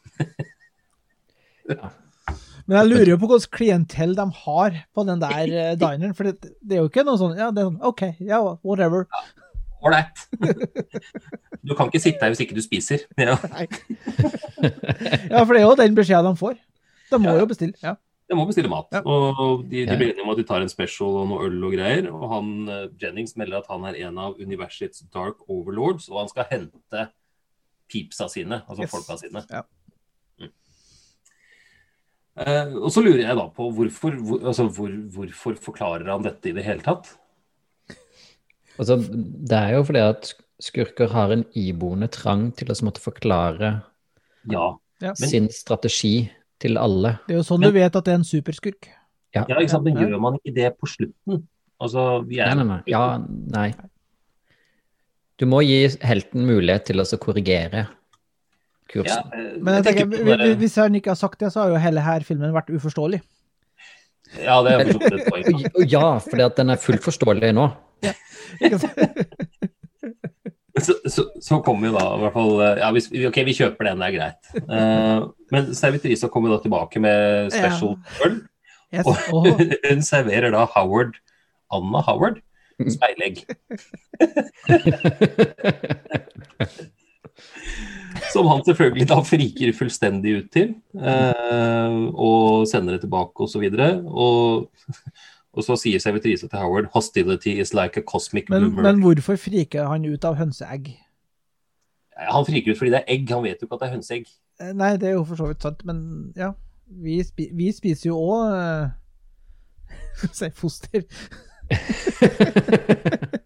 Men 2.70 2.78
jeg 2.78 2.90
lurer 2.92 3.10
jo 3.10 3.18
på 3.18 3.28
hvilket 3.32 3.54
klientell 3.58 4.12
de 4.18 4.26
har 4.44 4.76
på 4.94 5.04
den 5.08 5.22
der 5.24 5.40
eh, 5.50 5.76
dineren. 5.80 6.14
For 6.14 6.30
det, 6.30 6.54
det 6.62 6.78
er 6.78 6.84
jo 6.84 6.90
ikke 6.92 7.06
noe 7.08 7.18
sånn 7.18 7.34
Ja, 7.40 7.50
det 7.50 7.64
er 7.64 7.72
sånn 7.72 7.82
OK, 7.90 8.04
ja, 8.22 8.38
whatever. 8.62 9.08
Ålreit. 9.86 10.22
Du 11.64 11.74
kan 11.76 11.88
ikke 11.88 12.02
sitte 12.04 12.20
her 12.26 12.34
hvis 12.34 12.42
ikke 12.44 12.56
du 12.58 12.62
spiser. 12.66 13.06
Ja. 13.20 13.38
Ja, 15.30 15.44
for 15.46 15.54
det 15.56 15.62
er 15.62 15.66
jo 15.68 15.76
den 15.80 15.96
beskjeden 15.96 16.34
de 16.34 16.40
får. 16.40 16.58
De 17.12 17.20
må 17.24 17.32
jo 17.40 17.46
bestille. 17.50 17.78
Ja. 17.84 17.94
De 18.30 18.36
må 18.38 18.44
bestille 18.46 18.70
mat. 18.70 18.90
Ja. 18.94 19.00
Og 19.08 19.64
de, 19.70 19.86
de 19.86 19.86
Ja. 19.88 19.96
blir 19.98 20.12
enige 20.12 20.26
om 20.26 20.30
at 20.34 20.38
de 20.38 20.44
tar 20.50 20.62
en 20.62 20.70
special 20.70 21.16
og 21.24 21.30
noe 21.32 21.48
øl 21.48 21.64
og 21.66 21.74
greier. 21.74 22.10
Og 22.12 22.26
han, 22.34 22.52
eh, 22.70 22.84
Jennings 23.02 23.34
melder 23.40 23.64
at 23.64 23.72
han 23.72 23.88
er 23.90 23.98
en 24.08 24.20
av 24.22 24.36
universets 24.44 25.02
dark 25.16 25.42
overlords, 25.50 26.10
og 26.12 26.20
han 26.22 26.30
skal 26.30 26.46
hente 26.52 27.08
peepsa 27.90 28.28
sine, 28.30 28.62
altså 28.70 28.84
Yes. 28.86 28.92
folka 28.94 29.18
sine. 29.18 29.42
Ja. 29.50 29.64
Eh, 32.40 32.70
og 32.78 32.92
så 32.94 33.02
lurer 33.04 33.24
jeg 33.26 33.36
da 33.36 33.48
på 33.52 33.66
hvorfor, 33.76 34.14
hvor, 34.24 34.44
altså, 34.48 34.68
hvor, 34.72 34.94
hvorfor 35.16 35.58
forklarer 35.60 36.08
han 36.12 36.24
dette 36.24 36.52
i 36.52 36.56
det 36.56 36.64
hele 36.68 36.84
tatt? 36.86 37.10
Altså, 38.80 38.96
det 39.04 39.58
er 39.58 39.74
jo 39.76 39.84
fordi 39.84 40.00
at 40.00 40.34
skurker 40.64 41.12
har 41.12 41.32
en 41.36 41.46
iboende 41.56 42.08
trang 42.12 42.50
til 42.56 42.68
å 42.72 42.76
måtte 42.88 43.02
forklare 43.04 43.84
Ja. 44.50 44.76
Ja. 45.02 45.14
Men- 45.20 45.30
sin 45.30 45.50
strategi 45.50 46.30
til 46.60 46.78
alle. 46.78 47.20
Det 47.28 47.36
er 47.36 47.40
jo 47.40 47.44
sånn 47.44 47.60
Men- 47.60 47.74
du 47.74 47.80
vet 47.80 47.96
at 47.96 48.04
det 48.06 48.12
er 48.12 48.16
en 48.16 48.24
superskurk. 48.24 48.88
ja, 49.36 49.44
ikke 49.46 49.70
sant? 49.70 49.84
Men 49.84 49.96
gjør 49.98 50.20
man 50.20 50.34
ikke 50.40 50.56
det 50.56 50.78
på 50.80 50.88
slutten? 50.88 51.48
Altså, 51.82 52.26
vi 52.28 52.40
er 52.40 52.54
Nei, 52.56 52.64
nei, 52.64 52.64
nei. 52.76 52.82
Ja, 52.88 53.18
nei. 53.48 53.74
Du 55.38 55.46
må 55.46 55.62
gi 55.64 55.88
helten 56.04 56.46
mulighet 56.46 56.86
til 56.86 56.98
å 57.00 57.06
så 57.08 57.18
korrigere 57.18 57.88
Ja, 57.88 59.04
kursen. 59.04 59.32
eh, 59.34 59.58
Men 59.62 59.82
jeg 59.84 59.96
tenker, 59.96 60.18
jeg 60.18 60.26
tenker 60.40 60.56
hvis 60.58 60.76
han 60.76 60.94
ikke 60.96 61.08
har 61.12 61.16
sagt 61.16 61.40
det, 61.40 61.52
så 61.54 61.62
har 61.64 61.70
jo 61.70 61.76
hele 61.76 62.02
her 62.02 62.20
filmen 62.22 62.52
vært 62.52 62.68
uforståelig. 62.76 63.22
Ja, 64.44 64.62
det 64.62 64.72
er 64.74 64.84
for 64.86 64.94
så 64.94 65.00
vidt 65.00 65.14
et 65.14 65.28
poeng. 65.32 65.90
Ja, 65.90 66.46
at 66.46 66.56
den 66.58 66.70
er 66.70 66.76
fullt 66.76 67.02
forståelig 67.02 67.54
nå. 67.56 67.72
Sant? 68.04 68.18
Så, 70.80 70.94
så, 71.12 71.26
så 71.44 71.58
kommer 71.66 71.90
jo 71.90 71.98
da 71.98 72.04
i 72.16 72.20
hvert 72.22 72.36
fall 72.36 72.54
eh, 72.64 72.78
ja, 72.80 72.90
hvis, 72.96 73.10
Ok, 73.28 73.40
vi 73.48 73.56
kjøper 73.58 73.90
den, 73.90 74.00
det 74.00 74.08
er 74.08 74.16
greit. 74.16 74.44
Uh, 74.70 75.20
men 75.52 75.74
servitrisa 75.76 76.30
kommer 76.32 76.54
da 76.54 76.60
tilbake 76.64 77.02
med 77.04 77.50
special 77.52 77.98
øl. 78.26 78.38
Yes. 78.94 79.06
Og 79.06 79.16
Åh. 79.36 79.48
hun 79.90 80.02
serverer 80.06 80.50
da 80.56 80.64
Howard 80.78 81.20
Anna 81.76 82.00
Howard 82.08 82.40
speilegg. 82.88 83.44
Som 88.34 88.48
han 88.52 88.62
selvfølgelig 88.66 89.08
da 89.10 89.18
friker 89.26 89.72
fullstendig 89.76 90.32
ut 90.38 90.50
til, 90.54 90.70
eh, 91.00 91.98
og 92.14 92.68
sender 92.70 92.92
det 92.96 93.02
tilbake 93.06 93.46
osv. 93.46 93.66
Og, 93.66 94.06
og 94.10 94.32
så 95.58 95.76
sier 95.82 96.00
servitrisa 96.00 96.48
til 96.48 96.60
Howard 96.62 96.86
'hostility 96.94 97.60
is 97.62 97.74
like 97.74 97.98
a 97.98 98.02
cosmic 98.06 98.50
Men, 98.50 98.64
boomer'. 98.64 98.82
men 98.82 99.02
hvorfor 99.02 99.36
friker 99.36 99.88
han 99.88 100.06
ut 100.06 100.26
av 100.26 100.36
hønseegg? 100.36 100.98
Han 102.20 102.46
friker 102.46 102.72
ut 102.72 102.78
fordi 102.78 102.92
det 102.92 103.00
er 103.00 103.14
egg, 103.16 103.30
han 103.32 103.44
vet 103.44 103.62
jo 103.62 103.66
ikke 103.68 103.76
at 103.76 103.82
det 103.82 103.88
er 103.88 103.96
hønseegg. 103.96 104.26
Eh, 104.62 104.74
Nei, 104.74 104.98
det 104.98 105.10
er 105.10 105.14
jo 105.18 105.24
for 105.24 105.36
så 105.40 105.48
vidt 105.48 105.62
sant, 105.64 105.86
men 105.86 106.34
ja. 106.38 106.52
Vi, 106.90 107.24
spi 107.24 107.50
vi 107.54 107.72
spiser 107.72 108.10
jo 108.10 108.18
òg 108.18 108.92
Si 110.40 110.50
foster. 110.58 111.04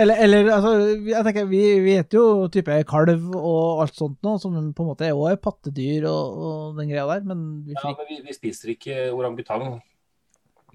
eller, 0.00 0.16
eller 0.24 0.48
altså, 0.50 0.70
jeg 1.06 1.24
tenker, 1.24 1.46
vi, 1.50 1.60
vi 1.80 1.94
vet 1.96 2.14
jo 2.14 2.48
type 2.52 2.78
kalv 2.90 3.28
og 3.38 3.82
alt 3.84 3.98
sånt 3.98 4.18
nå, 4.24 4.36
som 4.42 4.56
på 4.74 4.82
en 4.82 4.90
måte 4.90 5.06
er 5.06 5.14
er 5.30 5.38
pattedyr 5.42 6.02
og, 6.10 6.38
og 6.42 6.80
den 6.80 6.90
greia 6.90 7.06
der, 7.06 7.22
men 7.28 7.38
vi 7.66 7.72
Ja, 7.76 7.92
men 7.98 8.06
vi, 8.08 8.16
vi 8.26 8.32
spiser 8.34 8.66
ikke 8.74 8.94
orangutang 9.12 9.62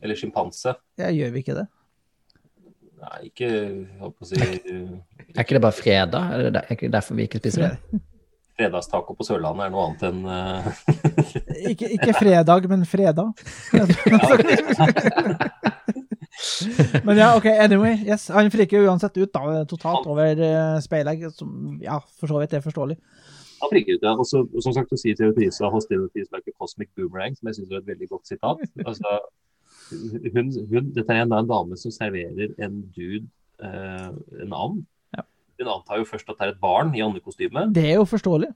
eller 0.01 0.15
sjimpanse. 0.19 0.71
ja, 0.99 1.07
gjør 1.13 1.31
vi 1.35 1.39
ikke 1.45 1.57
det? 1.57 1.67
Nei, 2.97 3.17
ikke 3.29 3.49
holdt 4.01 4.15
på 4.17 4.23
å 4.25 4.27
si 4.27 4.37
Er 4.41 5.41
ikke 5.43 5.55
det 5.57 5.63
bare 5.63 5.77
fredag? 5.77 6.23
Er 6.33 6.37
det 6.55 6.61
ikke 6.73 6.93
derfor 6.93 7.13
vi 7.19 7.23
ikke 7.27 7.41
spiser 7.43 7.61
det? 7.67 7.75
Fredagstaco 8.57 9.11
på 9.13 9.23
Sørlandet 9.27 9.63
er 9.67 9.71
noe 9.73 9.83
annet 9.85 10.03
enn 10.07 10.19
uh... 10.25 10.65
Ikke, 11.71 11.87
ikke 11.93 12.13
fredag, 12.17 12.61
men 12.71 12.81
fredag. 12.89 13.27
men 17.05 17.15
ja, 17.21 17.27
OK, 17.37 17.47
anyway. 17.53 17.93
Yes, 18.07 18.23
han 18.33 18.49
friker 18.53 18.87
uansett 18.89 19.15
ut 19.21 19.31
da, 19.33 19.41
totalt 19.69 20.05
over 20.09 20.33
uh, 20.41 20.81
speilegg, 20.81 21.19
som 21.37 21.49
ja, 21.83 21.97
for 22.17 22.25
så 22.33 22.37
vidt 22.41 22.53
er 22.57 22.65
forståelig. 22.65 22.97
Han 23.61 23.69
friker 23.73 23.91
ut, 23.97 24.03
ja. 24.05 24.13
Og 24.17 24.25
så, 24.25 24.37
som 24.65 24.71
sagt, 24.73 24.89
så 24.89 24.97
sier 25.01 25.15
TV 25.17 25.29
Prisa 25.37 25.65
'hostility 25.69 26.19
is 26.25 26.31
like 26.33 26.47
a 26.49 26.53
cosmic 26.57 26.89
boomerang', 26.97 27.35
som 27.37 27.45
jeg 27.49 27.55
syns 27.59 27.71
er 27.71 27.79
et 27.81 27.91
veldig 27.93 28.07
godt 28.09 28.25
sitat. 28.33 28.57
Altså, 28.85 29.07
hun, 29.89 30.51
hun, 30.71 30.91
dette 30.95 31.13
er 31.13 31.23
en, 31.23 31.33
en 31.35 31.49
dame 31.49 31.79
som 31.79 31.93
serverer 31.93 32.53
en 32.63 32.79
dude 32.95 33.25
eh, 33.63 34.09
en 34.43 34.55
and. 34.55 34.85
Ja. 35.17 35.25
Hun 35.61 35.73
antar 35.79 36.01
jo 36.01 36.07
først 36.09 36.29
at 36.29 36.39
det 36.39 36.47
er 36.47 36.55
et 36.55 36.63
barn 36.63 36.93
i 36.95 37.03
andekostyme. 37.05 37.69
Det 37.75 37.85
er 37.91 37.99
jo 38.01 38.07
forståelig. 38.09 38.51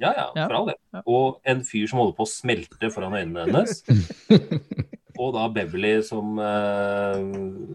Ja, 0.00 0.10
ja, 0.16 0.26
for 0.46 0.56
all 0.56 0.70
det. 0.72 0.78
Ja. 0.94 1.02
Og 1.06 1.40
en 1.46 1.62
fyr 1.66 1.86
som 1.90 2.00
holder 2.00 2.16
på 2.18 2.26
å 2.26 2.30
smelte 2.30 2.90
foran 2.90 3.14
øynene 3.18 3.46
hennes. 3.46 3.82
Og 5.20 5.34
da 5.36 5.44
Beverly 5.52 5.98
som 6.06 6.38
eh, 6.40 7.18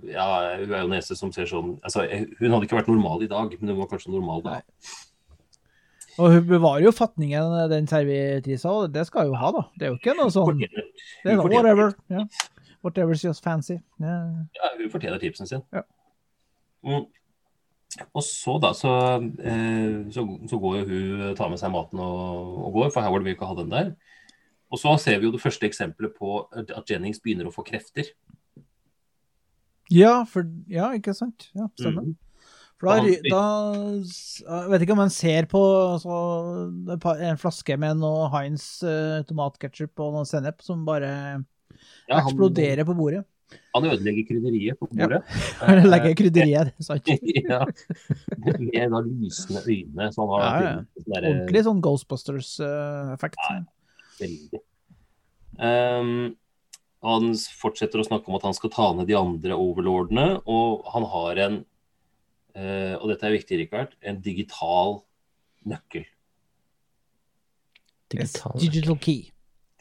Ja, 0.09 0.25
hun 0.57 0.71
er 0.73 0.81
jo 0.81 0.89
nese 0.89 1.17
som 1.17 1.29
ser 1.31 1.45
sånn 1.45 1.75
altså, 1.85 2.07
Hun 2.39 2.49
hadde 2.49 2.65
ikke 2.65 2.79
vært 2.79 2.89
normal 2.89 3.21
i 3.23 3.29
dag, 3.29 3.53
men 3.59 3.71
hun 3.71 3.83
var 3.83 3.91
kanskje 3.91 4.13
normal 4.15 4.41
da. 4.45 4.57
Og 6.17 6.33
hun 6.33 6.45
bevarer 6.49 6.87
jo 6.87 6.91
fatningen, 6.97 7.53
den 7.69 7.85
servitrisa, 7.89 8.71
og 8.73 8.93
det 8.93 9.03
skal 9.05 9.29
hun 9.29 9.37
ha, 9.37 9.51
da. 9.53 9.63
Det 9.77 9.85
er 9.85 9.91
jo 9.91 9.99
ikke 9.99 10.15
noe 10.17 10.33
sånn 10.33 10.63
det 10.63 11.29
er 11.29 11.43
Whatever. 11.43 11.93
Ja. 12.09 12.25
Whatever's 12.87 13.23
just 13.27 13.43
fancy. 13.43 13.77
Ja. 13.99 14.15
Ja, 14.55 14.73
hun 14.79 14.89
fortjener 14.93 15.19
tipsen 15.21 15.47
sin. 15.49 15.61
Ja. 15.75 15.83
Mm. 16.87 17.05
Og 18.13 18.21
så 18.23 18.57
da, 18.61 18.73
så, 18.77 18.91
eh, 19.41 20.03
så, 20.13 20.23
så 20.49 20.59
går 20.61 20.75
jo 20.81 20.85
hun, 20.91 21.35
tar 21.39 21.49
med 21.49 21.59
seg 21.59 21.71
maten 21.73 21.99
og, 22.03 22.51
og 22.67 22.73
går, 22.75 22.91
for 22.93 23.01
Howard 23.05 23.25
vil 23.25 23.33
ikke 23.35 23.47
ha 23.49 23.55
den 23.57 23.71
der. 23.73 23.91
Og 24.71 24.79
så 24.81 24.91
ser 24.99 25.19
vi 25.19 25.25
jo 25.29 25.31
det 25.33 25.41
første 25.41 25.65
eksempelet 25.65 26.11
på 26.19 26.41
at 26.51 26.89
Jennings 26.91 27.21
begynner 27.23 27.47
å 27.47 27.53
få 27.55 27.63
krefter. 27.67 28.09
ja, 29.91 30.23
for 30.27 30.43
Ja, 30.67 30.89
ikke 30.93 31.13
sant? 31.15 31.49
Ja, 31.55 31.69
stemmer. 31.79 32.03
Mm. 32.03 32.15
For 32.77 32.87
da, 32.87 32.95
han- 33.01 33.29
da 33.31 33.43
Jeg 34.61 34.69
vet 34.69 34.81
ikke 34.85 34.91
om 34.93 34.97
man 35.01 35.09
ser 35.09 35.47
på 35.49 35.61
altså, 35.93 37.15
en 37.23 37.37
flaske 37.41 37.77
med 37.79 37.97
noe 37.97 38.27
Heinz 38.29 38.83
eh, 38.83 39.23
tomatketchup 39.25 39.97
og 40.03 40.13
noe 40.13 40.25
sennep 40.29 40.61
som 40.61 40.83
bare 40.85 41.43
Ja, 42.07 42.19
han- 42.21 42.29
eksploderer 42.31 42.85
på 42.87 42.95
bordet. 42.97 43.25
Han 43.75 43.85
ødelegger 43.87 44.25
krydderiet 44.27 44.77
på 44.79 44.87
Ja. 44.91 45.07
bordet. 45.07 45.21
Han 45.67 45.87
legger 45.89 46.15
krydderiet, 46.19 46.65
det 46.67 46.73
er 46.79 46.83
sant? 46.83 47.07
ja. 47.51 47.61
Med 48.43 48.91
da 48.91 48.99
lysende 49.05 49.61
øyne. 49.63 50.09
Så 50.11 50.19
han 50.25 50.29
har 50.33 50.41
Ja, 50.41 50.59
ja. 50.67 50.83
der- 51.07 51.27
Ordentlig 51.31 51.63
sånn 51.63 51.79
Ghostbusters-effekt. 51.85 53.39
Veldig. 54.19 54.59
Um, 55.59 56.35
han 57.03 57.31
fortsetter 57.61 58.01
å 58.01 58.05
snakke 58.07 58.27
om 58.27 58.35
at 58.35 58.43
han 58.49 58.53
skal 58.57 58.69
ta 58.73 58.89
ned 58.93 59.07
de 59.07 59.15
andre 59.15 59.55
overlordene, 59.55 60.41
og 60.45 60.83
han 60.93 61.03
har 61.15 61.43
en 61.47 61.65
Uh, 62.57 62.95
Og 63.03 63.09
dette 63.11 63.21
er 63.27 63.35
viktig, 63.37 63.57
Rikard. 63.59 63.91
En 64.01 64.17
digital 64.19 65.03
nøkkel. 65.63 66.07
Digital. 68.09 68.55
Digital 68.57 68.97
key. 68.97 69.27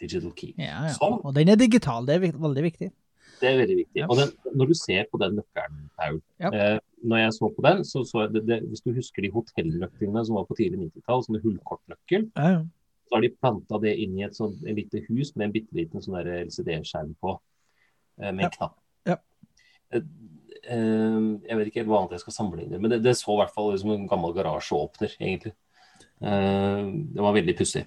Digital 0.00 0.32
key. 0.36 0.54
Ja, 0.58 0.86
ja. 0.88 0.94
Som 0.96 1.20
Og 1.24 1.34
den 1.36 1.48
er 1.52 1.58
digital, 1.60 2.06
det 2.06 2.16
er 2.16 2.32
veldig 2.36 2.64
viktig. 2.68 2.90
Det 3.40 3.48
er 3.48 3.58
veldig 3.60 3.76
viktig. 3.82 4.00
Ja. 4.00 4.06
Og 4.10 4.18
den, 4.20 4.30
når 4.56 4.70
du 4.70 4.74
ser 4.78 5.08
på 5.10 5.20
den 5.20 5.36
nøkkelen, 5.38 5.82
Paul 5.98 6.20
eh, 6.48 6.78
Når 7.04 7.20
jeg 7.20 7.34
så 7.36 7.50
på 7.56 7.64
den, 7.66 7.82
så 7.84 8.04
så 8.08 8.22
jeg 8.24 8.32
det, 8.34 8.42
det, 8.48 8.60
Hvis 8.70 8.84
du 8.84 8.92
husker 8.96 9.22
de 9.22 9.32
hotellnøklene 9.34 10.24
som 10.26 10.38
var 10.38 10.46
på 10.48 10.56
tidlig 10.58 10.86
90-tall, 10.86 11.24
sånne 11.26 11.42
hullkortnøkkel, 11.44 12.30
Ja, 12.36 12.48
ja. 12.54 12.62
så 13.08 13.18
har 13.18 13.26
de 13.26 13.34
planta 13.36 13.80
det 13.82 13.96
inn 14.02 14.16
i 14.18 14.24
et 14.26 14.38
sånn 14.38 14.56
et 14.64 14.78
lite 14.80 15.04
hus 15.10 15.34
med 15.36 15.48
en 15.48 15.56
bitte 15.58 15.76
liten 15.76 16.04
sånn 16.04 16.16
LCD-skjerm 16.22 17.12
på, 17.20 17.36
eh, 18.22 18.32
med 18.32 18.48
en 18.48 18.56
knapp. 18.56 18.78
Ja. 19.06 19.18
Eh, 19.92 20.08
eh, 20.64 21.20
jeg 21.50 21.60
vet 21.60 21.70
ikke 21.70 21.82
helt 21.82 21.92
hva 21.92 22.02
annet 22.02 22.16
jeg 22.16 22.24
skal 22.24 22.38
sammenligne 22.38 22.80
men 22.80 22.94
det, 22.94 23.02
det 23.04 23.14
så 23.20 23.36
i 23.36 23.40
hvert 23.42 23.54
fall 23.54 23.74
ut 23.74 23.84
som 23.84 23.92
en 23.94 24.08
gammel 24.10 24.34
garasjeåpner, 24.38 25.18
egentlig. 25.20 25.52
Eh, 26.24 26.82
det 27.12 27.28
var 27.28 27.36
veldig 27.36 27.58
pussig. 27.58 27.84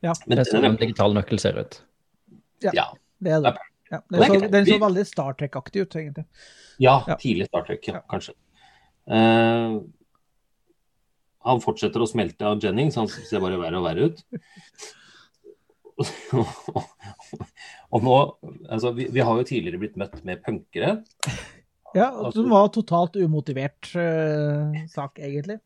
Ja. 0.00 0.14
Men 0.26 0.38
Det 0.38 0.46
er 0.46 0.50
sånn 0.50 0.68
en 0.68 0.78
digital 0.80 1.14
nøkkel 1.16 1.40
ser 1.42 1.58
ut. 1.60 1.80
Ja. 2.64 2.72
ja. 2.76 2.86
Det 3.20 3.34
er 3.36 3.44
det. 3.44 3.56
Ja, 3.90 3.98
den, 4.08 4.22
så, 4.22 4.48
den 4.52 4.66
så 4.68 4.76
veldig 4.78 5.06
Star 5.08 5.34
Trek-aktig 5.34 5.82
ut, 5.82 5.96
egentlig. 5.98 6.24
Ja, 6.78 7.00
Ja. 7.08 7.16
tidlig 7.20 7.48
Star 7.50 7.66
Trek, 7.66 7.88
ja, 7.88 8.00
kanskje. 8.08 8.36
Uh, 9.10 9.80
han 11.42 11.60
fortsetter 11.64 12.04
å 12.04 12.08
smelte 12.08 12.46
av 12.46 12.62
Jennings, 12.62 12.98
han 13.00 13.08
ser 13.10 13.42
bare 13.42 13.58
verre 13.58 13.80
og 13.80 13.86
verre 13.88 14.10
ut. 14.10 14.22
og 17.92 18.04
nå 18.06 18.14
altså, 18.70 18.92
vi, 18.96 19.08
vi 19.12 19.20
har 19.24 19.40
jo 19.40 19.48
tidligere 19.48 19.80
blitt 19.82 19.98
møtt 20.00 20.22
med 20.24 20.40
punkere. 20.46 20.94
Ja, 21.90 22.06
Altså- 22.12 22.44
som 22.44 22.52
var 22.54 22.70
totalt 22.70 23.18
umotivert 23.18 23.90
uh, 23.98 24.70
sak, 24.88 25.18
egentlig. 25.18 25.58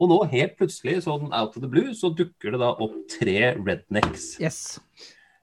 Og 0.00 0.10
nå 0.10 0.18
helt 0.32 0.56
plutselig, 0.58 0.98
sånn 1.04 1.28
out 1.30 1.54
of 1.54 1.62
the 1.62 1.70
blue, 1.70 1.94
så 1.94 2.10
dukker 2.14 2.54
det 2.54 2.62
da 2.62 2.72
opp 2.74 2.96
tre 3.12 3.52
rednecks. 3.54 4.32
Yes. 4.42 4.78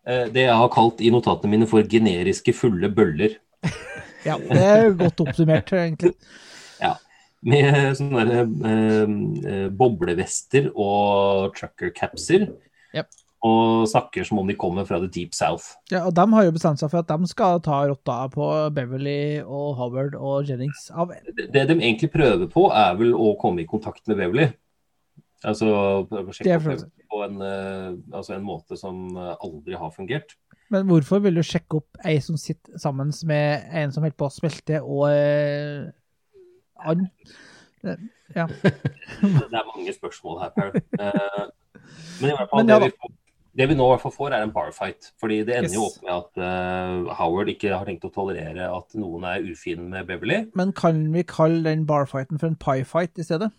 Eh, 0.05 0.27
det 0.34 0.47
jeg 0.47 0.57
har 0.59 0.72
kalt 0.73 0.99
i 1.01 1.11
notatene 1.13 1.55
mine 1.55 1.69
for 1.69 1.85
generiske 1.89 2.53
fulle 2.57 2.91
bøller. 2.93 3.39
Ja, 4.26 4.39
det 4.41 4.61
er 4.65 4.91
godt 4.97 5.22
oppsummert, 5.22 5.72
egentlig. 5.77 6.15
Med 7.45 7.76
sånne 7.99 8.23
der, 8.26 8.47
eh, 8.65 9.11
eh, 9.51 9.65
boblevester 9.69 10.72
og 10.73 11.53
trucker 11.53 11.91
capser. 11.93 12.47
Yep. 12.95 13.11
Og 13.45 13.84
snakker 13.91 14.26
som 14.26 14.39
om 14.41 14.47
de 14.49 14.55
kommer 14.57 14.88
fra 14.89 14.97
the 15.03 15.09
deep 15.11 15.35
south. 15.38 15.76
Ja, 15.91 16.05
og 16.07 16.15
de 16.17 16.23
har 16.34 16.45
jo 16.47 16.53
bestemt 16.55 16.80
seg 16.81 16.89
for 16.89 17.03
at 17.03 17.11
de 17.11 17.27
skal 17.30 17.59
ta 17.65 17.81
rotta 17.91 18.15
på 18.34 18.45
Beverly 18.73 19.41
og 19.43 19.76
Howard 19.77 20.15
og 20.17 20.47
Jennings. 20.49 20.88
Det, 21.35 21.49
de 21.53 21.76
egentlig 21.76 22.09
prøver 22.15 22.47
på, 22.49 22.63
er 22.73 22.95
vel 22.97 23.11
å 23.13 23.35
komme 23.41 23.61
i 23.61 23.67
kontakt 23.69 24.01
med 24.09 24.17
Beverly. 24.23 24.47
Altså 25.45 25.67
sjekke 26.34 26.55
opp 26.57 26.63
Beverly 26.63 26.88
på 27.11 27.19
en, 27.27 27.35
eh, 27.45 27.91
altså 28.17 28.34
en 28.34 28.47
måte 28.47 28.80
som 28.81 29.03
aldri 29.19 29.76
har 29.77 29.91
fungert. 29.93 30.34
men 30.73 30.88
hvorfor 30.89 31.22
vil 31.22 31.35
du 31.38 31.43
sjekke 31.45 31.77
opp 31.77 31.99
ei 32.09 32.15
som 32.26 32.39
sitter 32.41 32.80
sammen 32.81 33.11
med 33.30 33.67
en 33.77 33.91
som 33.93 34.01
holder 34.01 34.17
på 34.17 34.26
å 34.26 34.34
smelte, 34.34 34.80
og 34.81 35.03
eh, 35.11 35.91
and? 36.81 37.05
Ja. 38.34 38.47
Det 39.22 39.53
er 39.53 39.67
mange 39.69 39.93
spørsmål 39.93 40.41
her, 40.41 40.55
Per. 40.57 40.73
Eh, 40.97 41.45
men 42.23 42.31
i 42.31 42.34
hvert 42.34 42.49
fall, 42.49 42.65
det, 42.65 42.80
vi, 42.88 42.89
får- 42.97 43.13
det 43.56 43.69
vi 43.69 43.76
nå 43.80 43.86
i 43.88 43.91
hvert 43.94 44.02
fall 44.03 44.11
får, 44.11 44.34
er 44.36 44.44
en 44.44 44.52
barfight. 44.52 45.11
Fordi 45.22 45.38
det 45.48 45.56
ender 45.61 45.73
jo 45.77 45.86
opp 45.88 46.02
med 46.03 46.14
at 46.15 46.41
uh, 46.44 47.14
Howard 47.22 47.48
ikke 47.53 47.72
har 47.72 47.86
tenkt 47.88 48.03
å 48.03 48.11
tolerere 48.11 48.65
at 48.68 48.95
noen 48.99 49.23
er 49.30 49.45
ufin 49.48 49.86
med 49.94 50.07
Beverly. 50.10 50.41
Men 50.60 50.73
kan 50.76 51.06
vi 51.14 51.23
kalle 51.23 51.64
den 51.69 51.86
barfighten 51.88 52.40
for 52.41 52.52
en 52.52 52.57
pie-fight 52.60 53.15
i 53.22 53.23
stedet? 53.23 53.52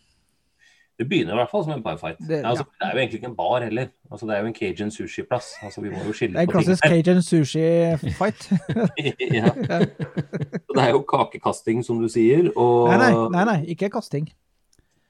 Det 0.97 1.05
begynner 1.10 1.35
i 1.35 1.40
hvert 1.43 1.51
fall 1.52 1.64
som 1.66 1.73
en 1.74 1.82
piefight. 1.85 2.16
Det- 2.24 2.39
altså, 2.48 2.64
det 2.81 2.86
er 2.86 2.93
jo 2.94 2.98
egentlig 3.02 3.18
ikke 3.20 3.28
en 3.28 3.36
bar 3.36 3.60
heller. 3.60 3.89
Altså, 4.10 4.27
det 4.27 4.32
er 4.36 4.40
jo 4.40 4.47
en 4.47 4.55
Cajun 4.56 4.90
sushi-plass. 4.94 5.48
Altså, 5.62 5.81
vi 5.85 5.90
må 5.93 5.98
jo 6.06 6.12
skille 6.16 6.32
Det 6.32 6.40
er 6.40 6.47
en 6.47 6.55
klassisk. 6.55 6.86
Cajun 6.89 7.20
sushi-fight. 7.27 8.47
ja. 9.36 9.51
Så 9.52 10.73
Det 10.73 10.82
er 10.86 10.90
jo 10.94 11.02
kakekasting, 11.09 11.82
som 11.85 12.01
du 12.01 12.09
sier. 12.09 12.48
Og 12.56 12.89
Nei, 12.89 12.97
nei, 13.02 13.10
nei, 13.35 13.44
nei, 13.51 13.59
ikke 13.74 13.90
kasting. 13.93 14.28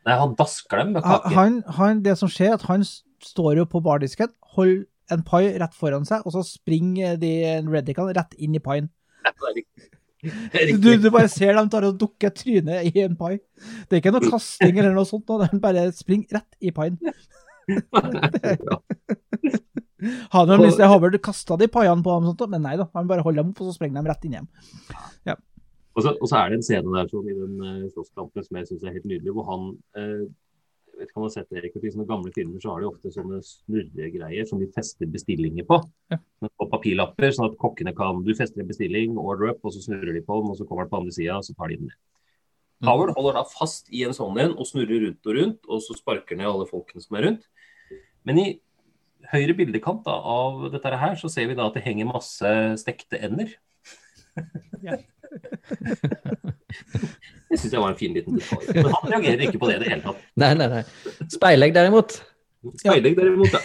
Nei, 0.06 0.16
han 0.18 0.34
dasker 0.38 0.82
dem 0.82 0.92
med 0.94 1.02
kake. 1.06 1.32
han, 1.34 1.62
han, 1.78 2.02
det 2.02 2.16
som 2.18 2.28
skjer, 2.30 2.50
er 2.54 2.58
at 2.58 2.66
han 2.70 2.82
s- 2.86 3.02
står 3.24 3.60
jo 3.60 3.66
på 3.70 3.82
bardisken, 3.84 4.32
holder 4.56 4.84
en 5.14 5.22
pai 5.26 5.44
rett 5.60 5.74
foran 5.76 6.06
seg, 6.08 6.24
og 6.26 6.34
så 6.34 6.42
springer 6.46 7.18
de 7.20 7.32
reddicene 7.70 8.16
rett 8.16 8.34
inn 8.42 8.56
i 8.58 8.62
paien. 8.62 8.88
Du, 10.82 10.88
du 10.98 11.10
bare 11.12 11.28
ser 11.30 11.54
dem 11.54 11.68
tar 11.70 11.86
og 11.86 11.98
dukker 12.00 12.32
trynet 12.34 12.88
i 12.88 13.04
en 13.04 13.14
pai. 13.18 13.36
Det 13.86 13.94
er 13.94 14.00
ikke 14.00 14.14
noe 14.16 14.30
kasting 14.32 14.74
eller 14.74 14.94
noe 14.96 15.06
sånt, 15.06 15.30
den 15.44 15.62
bare 15.62 15.92
springer 15.94 16.40
rett 16.40 16.52
i 16.58 16.72
paien. 16.74 16.98
Hadde 20.34 20.52
han 20.52 20.62
lyst 20.62 20.78
til 20.78 20.90
Havard 20.90 21.16
kasta 21.24 21.56
de 21.60 21.68
paiene 21.72 22.04
på 22.04 22.12
ham, 22.12 22.26
men 22.52 22.64
nei 22.64 22.76
da, 22.80 22.88
han 22.94 23.08
bare 23.10 23.24
holder 23.26 23.42
dem 23.44 23.52
opp, 23.54 23.62
og 23.62 23.70
så 23.70 23.76
sprenger 23.78 24.02
de 24.02 24.10
rett 24.10 24.26
inn 24.26 24.34
igjen. 24.36 24.50
Og 25.96 26.04
så, 26.04 26.12
og 26.12 26.28
så 26.28 26.42
er 26.42 26.50
det 26.52 26.58
en 26.58 26.66
scene 26.66 26.92
der 26.92 27.06
som 27.08 27.24
i 27.24 27.34
den 27.36 27.54
uh, 27.62 27.86
slåsskampen 27.94 28.44
som 28.44 28.58
jeg 28.58 28.68
syns 28.68 28.82
er 28.84 28.96
helt 28.98 29.08
nydelig, 29.08 29.32
hvor 29.32 29.46
han 29.48 29.62
eh, 29.96 30.26
vet 30.98 31.10
ikke 31.10 31.20
om 31.20 31.24
du 31.24 31.28
har 31.28 31.34
sett 31.34 31.50
det, 31.52 31.60
Erik, 31.60 31.76
I 31.78 31.92
sånne 31.92 32.08
gamle 32.08 32.32
filmer 32.34 32.62
så 32.62 32.72
har 32.72 32.82
de 32.82 32.88
ofte 32.88 33.12
sånne 33.14 33.38
snurregreier 33.44 34.48
som 34.48 34.60
de 34.62 34.68
fester 34.74 35.08
bestillinger 35.12 35.66
på. 35.68 35.78
På 36.46 36.68
papirlapper, 36.72 37.30
sånn 37.34 37.50
at 37.50 37.56
kokkene 37.60 37.94
kan 37.96 38.22
Du 38.26 38.32
fester 38.36 38.62
en 38.62 38.70
bestilling, 38.70 39.16
order 39.20 39.54
up, 39.54 39.64
og 39.64 39.74
så 39.74 39.84
snurrer 39.84 40.16
de 40.16 40.24
på 40.24 40.40
den, 40.40 40.52
og 40.52 40.58
så 40.58 40.66
kommer 40.68 40.86
den 40.86 40.92
på 40.94 41.00
andre 41.02 41.16
sida, 41.16 41.38
og 41.38 41.46
så 41.46 41.56
tar 41.56 41.72
de 41.72 41.80
den 41.80 41.90
ned. 41.92 41.98
Howard 42.84 43.14
holder 43.16 43.38
da 43.38 43.44
fast 43.48 43.88
i 43.88 44.02
en 44.04 44.12
sånn 44.16 44.36
en 44.42 44.52
og 44.52 44.68
snurrer 44.68 45.06
rundt 45.06 45.28
og 45.28 45.38
rundt, 45.38 45.62
og 45.64 45.80
så 45.84 45.96
sparker 45.96 46.36
ned 46.36 46.48
alle 46.48 46.68
folkene 46.68 47.00
som 47.04 47.16
er 47.16 47.28
rundt. 47.30 47.46
Men 48.28 48.40
i 48.42 48.48
høyre 49.32 49.56
bildekant 49.56 50.04
da, 50.06 50.16
av 50.20 50.66
dette 50.74 50.98
her, 51.00 51.16
så 51.20 51.30
ser 51.32 51.48
vi 51.50 51.56
da 51.56 51.70
at 51.70 51.78
det 51.78 51.86
henger 51.86 52.10
masse 52.10 52.52
stekte 52.82 53.20
ender. 53.24 53.54
Ja. 54.84 54.98
Det 57.46 57.60
syns 57.60 57.72
jeg 57.72 57.80
var 57.80 57.90
en 57.92 57.98
fin 57.98 58.14
liten 58.16 58.34
detalj. 58.38 58.64
Men 58.74 58.90
han 58.90 59.12
reagerer 59.12 59.42
ikke 59.46 59.60
på 59.62 59.68
det 59.70 59.76
i 59.76 59.80
det 59.84 59.90
hele 59.92 60.02
tatt. 60.02 60.18
Nei, 60.42 60.52
nei, 60.58 60.66
nei. 60.72 60.82
Speilegg 61.30 61.72
derimot. 61.76 62.10
Speilegg 62.82 63.14
derimot, 63.18 63.52
ja. 63.54 63.60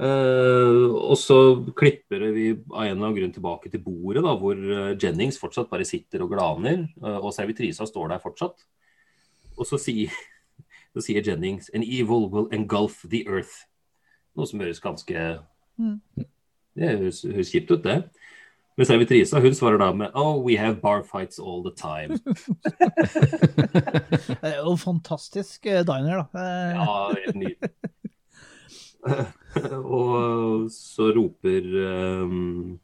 Uh, 0.00 0.86
og 1.10 1.16
så 1.20 1.38
klipper 1.76 2.20
vi 2.36 2.46
av 2.52 2.84
en 2.84 2.92
eller 2.92 2.98
annen 2.98 3.16
grunn 3.16 3.34
tilbake 3.34 3.68
til 3.72 3.82
bordet, 3.84 4.22
da, 4.26 4.32
hvor 4.38 4.56
eh, 4.60 4.96
Jennings 5.00 5.40
fortsatt 5.40 5.70
bare 5.72 5.88
sitter 5.88 6.20
og 6.24 6.30
glaner, 6.34 6.78
Uh, 7.00 7.18
og 7.18 7.34
servitrisa 7.36 7.84
står 7.88 8.06
der 8.12 8.20
fortsatt. 8.22 8.56
Og 9.56 9.64
så 9.68 9.76
sier, 9.80 10.10
så 10.94 11.00
sier 11.04 11.22
Jennings 11.24 11.66
An 11.72 11.84
evil 11.86 12.22
will 12.28 12.48
engulf 12.52 12.96
the 13.08 13.24
earth. 13.28 13.54
Noe 14.36 14.46
som 14.46 14.60
høres 14.62 14.84
ganske 14.84 15.16
Mm. 15.80 16.00
Det 16.76 16.88
høres, 16.88 17.22
høres 17.24 17.52
kjipt 17.52 17.72
ut, 17.72 17.84
det. 17.84 17.96
Men 18.80 18.86
servitrisa 18.88 19.36
hun 19.44 19.52
svarer 19.52 19.76
da 19.82 19.90
med 19.92 20.14
Oh, 20.16 20.38
we 20.40 20.54
have 20.56 20.78
bar 20.80 21.02
fights 21.04 21.36
all 21.38 21.60
the 21.66 21.72
time. 21.76 22.16
Det 24.40 24.48
er 24.48 24.54
jo 24.62 24.72
fantastisk 24.80 25.66
eh, 25.68 25.82
diner, 25.84 26.22
da. 26.22 26.26
Eh, 26.40 26.78
Ja, 26.78 27.12
helt 27.12 27.36
nydelig. 27.36 27.68
og 30.00 30.70
så 30.72 31.10
roper 31.16 31.64
um, 32.24 32.80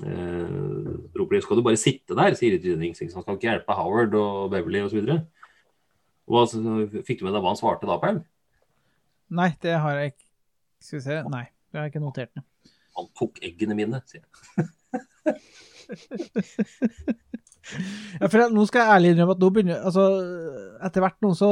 eh, 0.00 0.92
roper 1.16 1.36
de, 1.38 1.42
Skal 1.44 1.56
du 1.60 1.64
bare 1.64 1.80
sitte 1.80 2.16
der, 2.18 2.36
sier 2.36 2.60
Jennings. 2.60 3.00
Han? 3.00 3.08
Skal 3.24 3.36
ikke 3.38 3.48
hjelpe 3.48 3.76
Howard 3.80 4.12
og 4.20 4.50
Beverly 4.52 4.82
osv. 4.84 5.00
Altså, 6.28 6.60
så- 6.60 7.04
fikk 7.08 7.20
du 7.22 7.26
med 7.28 7.32
deg 7.38 7.42
hva 7.44 7.54
han 7.54 7.60
svarte 7.60 7.88
da, 7.88 7.96
Paul? 8.04 8.20
Nei, 9.32 9.48
det 9.64 9.78
har 9.80 9.96
jeg 10.02 10.12
ikke. 10.12 10.26
Skal 10.84 11.00
vi 11.00 11.04
se. 11.08 11.16
Nei, 11.32 11.46
det 11.72 11.76
har 11.80 11.88
jeg 11.88 11.94
ikke 11.96 12.04
notert. 12.04 12.36
Han 13.00 13.08
tok 13.16 13.40
eggene 13.48 13.72
mine, 13.80 14.02
sier 14.08 14.24
han. 14.28 14.68
Ja, 18.18 18.28
for 18.30 18.40
jeg, 18.40 18.52
nå 18.56 18.62
skal 18.68 18.80
jeg 18.80 18.92
ærlig 18.94 19.08
innrømme 19.12 19.34
at 19.36 19.40
nå 19.42 19.48
begynner 19.52 19.82
altså, 19.84 20.04
Etter 20.86 21.02
hvert 21.04 21.18
nå 21.24 21.30
så 21.36 21.48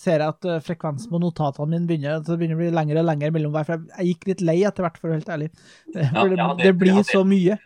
ser 0.00 0.22
jeg 0.22 0.32
at 0.32 0.46
eh, 0.48 0.60
frekvensen 0.64 1.10
på 1.12 1.20
notatene 1.20 1.68
mine 1.74 1.88
begynner, 1.90 2.22
så 2.24 2.32
det 2.32 2.38
begynner 2.40 2.56
å 2.56 2.62
bli 2.62 2.70
lengre 2.72 3.02
og 3.02 3.08
lengre 3.10 3.28
mellom 3.34 3.52
hver. 3.52 3.66
For 3.68 3.74
jeg, 3.76 3.82
jeg 3.98 4.06
gikk 4.14 4.24
litt 4.30 4.44
lei 4.48 4.56
etter 4.64 4.86
hvert, 4.86 4.96
for 5.00 5.10
å 5.10 5.12
være 5.12 5.20
helt 5.20 5.34
ærlig. 5.34 5.50
Det, 5.92 6.06
Ja, 6.14 6.24
det, 6.30 6.38
ja, 6.40 6.46
det- 6.56 6.64
det 6.70 6.72
blir 6.80 7.02
så 7.08 7.20
mye. 7.28 7.58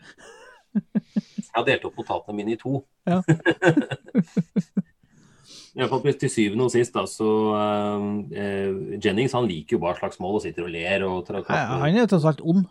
Jeg 0.76 1.52
har 1.54 1.64
delt 1.68 1.86
opp 1.88 2.00
notatene 2.02 2.36
mine 2.40 2.56
i 2.56 2.58
to. 2.60 2.80
Ja. 3.08 3.20
I 5.76 5.78
hvert 5.84 5.92
fall 5.92 6.02
til 6.16 6.30
syvende 6.32 6.64
og 6.66 6.72
sist, 6.72 6.94
da, 6.96 7.02
så 7.08 7.28
uh, 7.52 8.02
Jennings 9.04 9.34
han 9.36 9.44
liker 9.48 9.76
jo 9.76 9.82
bare 9.84 9.98
slagsmål 10.00 10.38
og 10.38 10.42
sitter 10.46 10.64
og 10.66 10.72
ler. 10.72 11.04
og 11.06 11.28
Ja, 11.28 11.76
Han 11.76 11.92
er 11.92 12.00
jo 12.02 12.08
tross 12.14 12.24
alt 12.32 12.40
ond. 12.42 12.64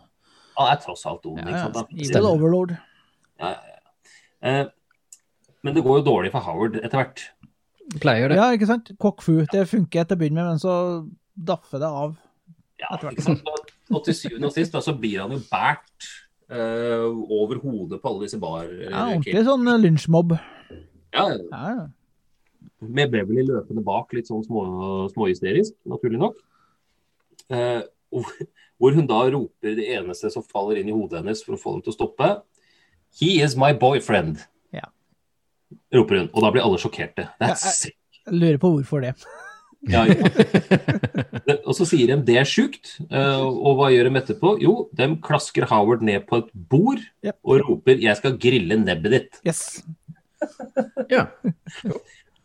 Han 0.56 0.72
er 0.72 0.80
tross 0.82 1.04
alt 1.08 1.26
ond. 1.28 1.40
Ja, 1.40 1.46
ikke 1.46 1.58
ja. 1.58 1.70
sant? 1.74 1.96
Evil 2.06 2.28
overlord. 2.30 2.76
Ja, 3.40 3.52
ja, 3.52 3.74
ja. 3.76 3.80
Eh, 4.46 4.64
men 5.66 5.74
det 5.76 5.82
går 5.84 6.00
jo 6.00 6.06
dårlig 6.06 6.30
for 6.34 6.46
Howard 6.46 6.78
etter 6.80 7.00
hvert. 7.00 7.24
Pleier 8.02 8.30
det. 8.30 8.38
Ja, 8.38 8.50
ikke 8.54 8.68
sant? 8.68 8.90
Kokfu. 9.02 9.40
Det 9.52 9.66
funker 9.70 10.06
til 10.06 10.16
å 10.16 10.20
begynne 10.20 10.42
med, 10.42 10.54
men 10.54 10.62
så 10.62 10.76
daffer 11.36 11.82
det 11.82 11.90
av. 11.90 12.14
Ja, 12.82 12.96
ikke 12.98 13.24
sant? 13.24 13.50
Og, 13.92 14.00
til 14.04 14.16
syvende 14.18 14.50
og 14.50 14.54
sist 14.56 14.74
da, 14.74 14.82
så 14.82 14.96
blir 14.98 15.20
han 15.22 15.34
jo 15.34 15.38
båret 15.46 16.08
eh, 16.50 17.04
over 17.06 17.60
hodet 17.62 18.00
på 18.02 18.10
alle 18.10 18.26
disse 18.26 18.40
bar... 18.42 18.66
Ja, 18.66 19.06
Ordentlig 19.12 19.44
sånn 19.46 19.70
eh, 19.70 19.78
lynsjmobb. 19.84 20.34
Ja, 21.14 21.28
Ja, 21.30 21.60
ja. 21.76 21.86
med 22.82 23.12
Beverly 23.14 23.46
løpende 23.46 23.84
bak, 23.86 24.10
litt 24.16 24.28
sånn 24.28 24.44
små, 24.44 24.64
småhysterisk, 25.14 25.76
naturlig 25.88 26.20
nok. 26.20 26.42
Eh, 27.54 27.82
og 28.16 28.26
hvor 28.78 28.92
hun 28.94 29.06
da 29.08 29.22
roper 29.32 29.76
det 29.78 29.86
eneste 29.96 30.30
som 30.32 30.42
faller 30.44 30.76
inn 30.82 30.88
i 30.90 30.96
hodet 30.96 31.22
hennes 31.22 31.42
for 31.44 31.56
å 31.56 31.60
få 31.60 31.72
dem 31.76 31.82
til 31.86 31.92
å 31.94 31.96
stoppe. 31.96 32.28
He 33.20 33.38
is 33.42 33.56
my 33.56 33.72
boyfriend. 33.72 34.42
Ja. 34.74 34.88
Roper 35.94 36.18
hun. 36.22 36.30
Og 36.34 36.42
da 36.44 36.50
blir 36.52 36.62
alle 36.66 36.78
sjokkerte. 36.82 37.28
That's 37.40 37.64
Ja, 37.64 37.72
sick. 37.72 37.96
Jeg 38.26 38.34
lurer 38.42 38.58
på 38.62 38.72
hvorfor 38.76 39.00
det. 39.06 39.14
Ja, 39.86 40.00
ja. 40.08 40.16
Og 41.68 41.74
så 41.76 41.84
sier 41.86 42.08
de 42.10 42.16
det 42.26 42.36
er 42.40 42.46
sjukt. 42.48 42.96
eh, 43.06 43.38
Og 43.44 43.76
hva 43.78 43.90
gjør 43.92 44.08
de 44.08 44.18
etterpå? 44.18 44.54
Jo, 44.58 44.88
de 44.98 45.06
klasker 45.22 45.66
Howard 45.70 46.02
ned 46.02 46.24
på 46.26 46.40
et 46.40 46.48
bord 46.72 46.98
Yep. 47.22 47.36
og 47.44 47.60
roper 47.68 47.94
'jeg 48.02 48.16
skal 48.16 48.34
grille 48.36 48.74
nebbet 48.82 49.12
ditt'. 49.14 49.38
Yes. 49.46 49.82
Ja. 51.12 51.26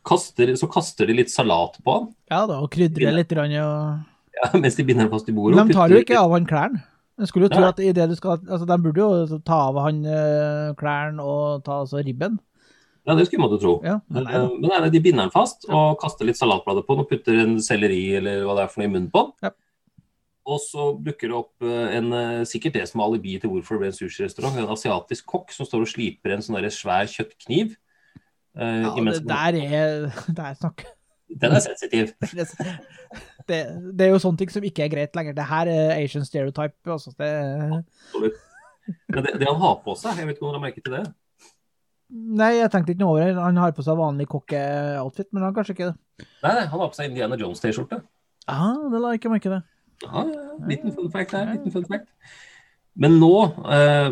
Kaster, 0.06 0.54
så 0.58 0.68
kaster 0.72 1.08
de 1.08 1.14
litt 1.18 1.30
salat 1.32 1.78
på 1.84 1.94
han 1.94 2.08
Ja 2.30 2.46
da, 2.50 2.60
og 2.62 2.70
krydrer 2.74 3.12
litt. 3.14 3.30
grann, 3.30 3.52
Og... 3.62 4.06
ja, 4.38 4.52
mens 4.58 4.78
de 4.78 4.86
binder 4.88 5.06
ham 5.06 5.12
fast 5.14 5.30
i 5.30 5.36
bordet. 5.36 5.60
Men 5.60 5.72
de 5.72 5.78
tar 5.78 5.92
jo 5.92 6.02
ikke 6.02 6.20
av 6.20 6.36
han 6.36 6.48
klærne. 6.50 6.84
Jeg 7.22 7.30
skulle 7.30 7.50
jo 7.50 7.54
tro 7.54 7.66
at 7.68 7.82
i 7.84 7.92
det 7.94 8.08
du 8.10 8.16
skal 8.18 8.40
Altså, 8.40 8.66
de 8.66 8.78
burde 8.82 9.04
jo 9.04 9.42
ta 9.46 9.58
av 9.70 9.78
han 9.84 10.00
eh, 10.08 10.72
klærne 10.80 11.22
og 11.22 11.66
ta 11.66 11.82
altså 11.84 12.02
ribben. 12.02 12.40
Ja, 13.06 13.16
det 13.18 13.28
skulle 13.28 13.44
man 13.44 13.54
jo 13.56 13.60
tro. 13.62 13.74
Ja, 13.86 13.98
men 14.14 14.26
nei 14.26 14.38
eh, 14.38 14.48
men 14.56 14.70
nei, 14.70 14.90
de 14.94 15.02
binder 15.04 15.26
den 15.26 15.34
fast 15.34 15.66
og 15.70 16.00
kaster 16.02 16.28
litt 16.28 16.40
salatblader 16.40 16.86
på 16.86 16.96
den 16.96 17.04
og 17.04 17.10
putter 17.10 17.42
en 17.44 17.58
selleri 17.62 18.04
eller 18.20 18.46
hva 18.46 18.56
det 18.58 18.66
er 18.66 18.72
for 18.74 18.82
noe 18.82 18.90
i 18.90 18.94
munnen 18.94 19.12
på 19.14 19.26
den. 19.28 19.50
Ja. 19.50 19.54
Og 20.52 20.58
så 20.64 20.88
dukker 20.98 21.30
det 21.30 21.38
opp 21.38 21.66
eh, 21.66 21.98
en, 21.98 22.10
eh, 22.18 22.44
sikkert 22.50 22.80
det 22.80 22.88
som 22.90 23.02
er 23.02 23.10
alibi 23.10 23.36
til 23.42 23.54
hvorfor 23.54 23.78
det 23.78 23.84
ble 23.84 23.92
en 23.92 23.98
sushirestaurant, 24.00 24.58
en 24.58 24.74
asiatisk 24.74 25.28
kokk 25.30 25.54
som 25.54 25.70
står 25.70 25.86
og 25.86 25.92
sliper 25.92 26.34
en 26.36 26.46
sånn 26.46 26.58
svær 26.74 27.10
kjøttkniv. 27.12 27.76
eh, 28.58 28.82
Ja, 28.88 28.96
det 28.98 29.22
der 29.30 29.62
er 29.62 30.10
Det 30.38 30.48
er 30.48 30.58
snakk 30.58 30.86
Den 31.42 31.56
er 31.56 31.64
sensitiv. 31.64 32.12
det, 33.48 33.60
det, 33.98 34.06
er 34.06 34.12
jo 34.12 34.20
sånne 34.22 34.42
ting 34.42 34.52
som 34.52 34.66
ikke 34.68 34.86
er 34.86 34.94
greit 34.94 35.16
lenger. 35.16 35.36
Det 35.38 35.48
her 35.48 35.72
er 35.72 35.96
Asian 35.96 36.28
stereotype. 36.28 36.76
Også. 36.92 37.14
det, 37.18 37.32
Absolutt. 37.80 38.40
Men 39.08 39.24
det, 39.24 39.38
det 39.40 39.48
han 39.48 39.62
har 39.62 39.78
på 39.86 39.96
seg, 39.96 40.18
jeg 40.20 40.28
vet 40.28 40.36
ikke 40.36 40.48
om 40.48 40.52
du 40.52 40.60
har 40.60 40.66
merket 40.66 40.88
til 40.88 40.98
det? 41.00 41.06
nei, 42.12 42.56
jeg 42.58 42.72
tenkte 42.72 42.94
ikke 42.94 43.04
noe 43.04 43.16
over 43.16 43.24
det. 43.24 43.36
Han 43.40 43.60
har 43.62 43.76
på 43.76 43.86
seg 43.86 44.00
vanlig 44.00 44.28
kokkeoutfit, 44.32 45.30
men 45.32 45.46
han 45.48 45.54
kanskje 45.56 45.76
ikke 45.76 45.92
det. 45.92 46.26
Nei, 46.44 46.56
han 46.60 46.82
har 46.82 46.90
på 46.90 46.98
seg 46.98 47.12
Indiana 47.12 47.38
Jones-T-skjorte. 47.40 48.02
Ja, 48.50 48.66
det 48.92 49.00
la 49.00 49.14
jeg 49.14 49.22
ikke 49.22 49.32
merke 49.32 49.52
til. 49.52 49.62
Ja, 50.02 50.26
ja, 50.26 50.44
liten 50.68 50.96
fun 50.96 51.12
fact 51.14 51.36
der. 51.36 51.54
liten 51.54 51.74
fun 51.74 51.88
fact. 51.88 52.10
Men 53.00 53.20
nå 53.22 53.36
eh, 53.72 54.10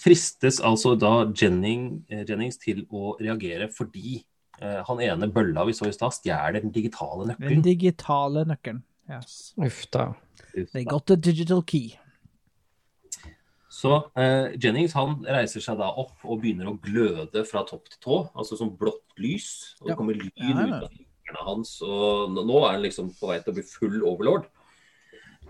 fristes 0.00 0.58
altså 0.64 0.96
da 0.98 1.28
Jennings, 1.28 2.02
eh, 2.10 2.24
Jennings 2.28 2.58
til 2.60 2.82
å 2.88 3.14
reagere 3.20 3.68
fordi 3.74 4.22
han 4.60 4.98
ene 5.00 5.30
bølla 5.32 5.62
vi 5.64 5.72
så 5.72 5.86
i 5.88 5.94
stad, 5.94 6.12
stjeler 6.12 6.60
den 6.60 6.72
digitale 6.74 7.32
Den 7.38 7.62
digitale 7.64 8.42
nøkkelen. 8.48 8.82
Yes. 9.10 9.54
Uff 9.56 9.86
da. 9.90 10.14
They 10.54 10.84
got 10.84 11.06
the 11.06 11.16
digital 11.16 11.62
key. 11.62 11.96
Så 13.70 13.94
eh, 14.18 14.52
Jennings 14.60 14.92
han 14.98 15.20
reiser 15.24 15.62
seg 15.64 15.78
da 15.80 15.88
opp 16.02 16.26
og 16.26 16.42
begynner 16.42 16.68
å 16.68 16.76
gløde 16.82 17.44
fra 17.48 17.62
topp 17.66 17.88
til 17.88 18.00
tå, 18.02 18.18
altså 18.34 18.58
som 18.58 18.76
blått 18.76 19.14
lys. 19.22 19.76
Og 19.80 19.90
det 19.90 19.96
kommer 19.98 20.18
lyn 20.18 20.30
Ja, 20.36 20.58
ut 20.58 20.74
av 20.74 20.88
fingrene 20.90 21.46
hans, 21.46 21.76
og 21.86 22.34
nå, 22.34 22.44
nå 22.50 22.60
er 22.64 22.76
han 22.76 22.84
liksom 22.84 23.12
på 23.16 23.30
vei 23.30 23.38
til 23.40 23.54
å 23.54 23.56
bli 23.56 23.66
full 23.66 24.02
overlord. 24.02 24.50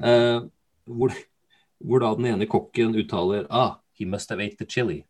Eh, 0.05 0.39
hvor, 0.87 1.17
hvor 1.81 2.05
da 2.05 2.13
den 2.21 2.31
ene 2.35 2.51
kokken 2.51 2.95
uttaler 3.01 3.49
ah, 3.51 3.81
he 3.99 4.07
must 4.07 4.31
have 4.31 4.45
ate 4.45 4.61
the 4.61 4.69
chili. 4.69 5.03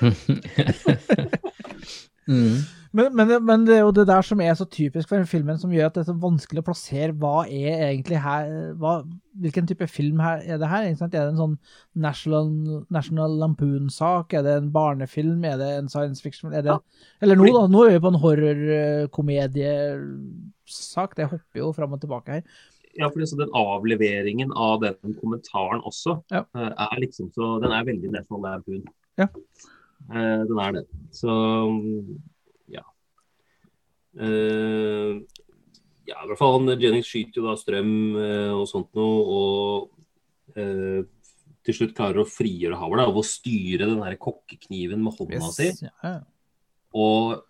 Mm. 2.28 2.56
Men, 2.94 3.10
men, 3.18 3.32
men 3.44 3.64
det 3.66 3.74
er 3.74 3.80
jo 3.82 3.90
det 3.90 4.04
der 4.06 4.22
som 4.22 4.38
er 4.40 4.54
så 4.54 4.62
typisk 4.70 5.08
for 5.10 5.18
den 5.18 5.26
filmen, 5.26 5.58
som 5.58 5.72
gjør 5.74 5.88
at 5.90 5.96
det 5.96 6.04
er 6.04 6.12
så 6.12 6.20
vanskelig 6.22 6.62
å 6.62 6.66
plassere 6.68 7.10
hva 7.18 7.40
er 7.42 7.80
egentlig 7.88 8.20
her 8.22 8.46
hva, 8.78 9.00
Hvilken 9.42 9.66
type 9.66 9.88
film 9.90 10.20
her, 10.22 10.38
er 10.46 10.58
det 10.62 10.68
her? 10.70 10.84
Er 10.86 10.94
det 11.10 11.18
en 11.18 11.34
sånn 11.40 11.56
National, 11.98 12.52
National 12.94 13.34
Lampoon-sak? 13.40 14.30
Er 14.38 14.44
det 14.46 14.52
en 14.60 14.68
barnefilm? 14.70 15.42
Er 15.44 15.58
det 15.58 15.72
en 15.80 15.88
science 15.90 16.22
fiction? 16.22 16.52
Det, 16.54 16.62
Eller 17.20 17.34
nå, 17.40 17.48
da. 17.50 17.64
Nå 17.66 17.82
er 17.88 17.96
vi 17.96 18.04
på 18.04 18.12
en 18.12 18.20
horrorkomediesak. 18.22 21.16
Det 21.18 21.26
hopper 21.32 21.58
jo 21.64 21.72
fram 21.74 21.96
og 21.96 22.00
tilbake 22.04 22.30
her. 22.38 22.44
Ja, 22.94 23.08
for 23.08 23.18
liksom 23.18 23.40
den 23.42 23.50
avleveringen 23.58 24.52
av 24.54 24.84
den 24.84 25.16
kommentaren 25.18 25.82
også, 25.82 26.20
Ja. 26.30 26.44
eh, 26.54 26.70
er 26.78 27.00
liksom 27.02 27.32
så 27.34 27.58
Den 27.60 27.72
er 27.72 27.82
veldig 27.84 28.10
National 28.12 28.42
Lampoon. 28.46 28.84
Ja. 29.18 29.26
Eh, 30.10 30.42
den 30.48 30.60
er 30.60 30.76
det. 30.76 30.84
Så 31.14 31.32
ja. 32.72 32.84
Eh, 34.20 35.14
ja, 36.04 36.18
i 36.20 36.28
hvert 36.28 36.38
fall 36.40 36.58
han, 36.58 36.74
Jennings 36.80 37.08
skyter 37.08 37.40
jo 37.40 37.48
da 37.48 37.56
strøm 37.58 37.94
eh, 38.20 38.52
og 38.52 38.66
sånt 38.68 38.90
noe, 38.98 39.24
og 39.24 40.60
eh, 40.60 41.00
til 41.64 41.78
slutt 41.78 41.96
klarer 41.96 42.20
å 42.22 42.28
frigjøre 42.28 42.76
Howard 42.76 43.06
av 43.06 43.16
å 43.16 43.24
styre 43.24 43.88
den 43.88 44.02
der 44.04 44.18
kokkekniven 44.20 45.00
med 45.00 45.16
hånda 45.16 45.40
Yes. 45.40 45.56
si. 45.56 45.88
ja. 45.88 46.18
og 46.92 47.40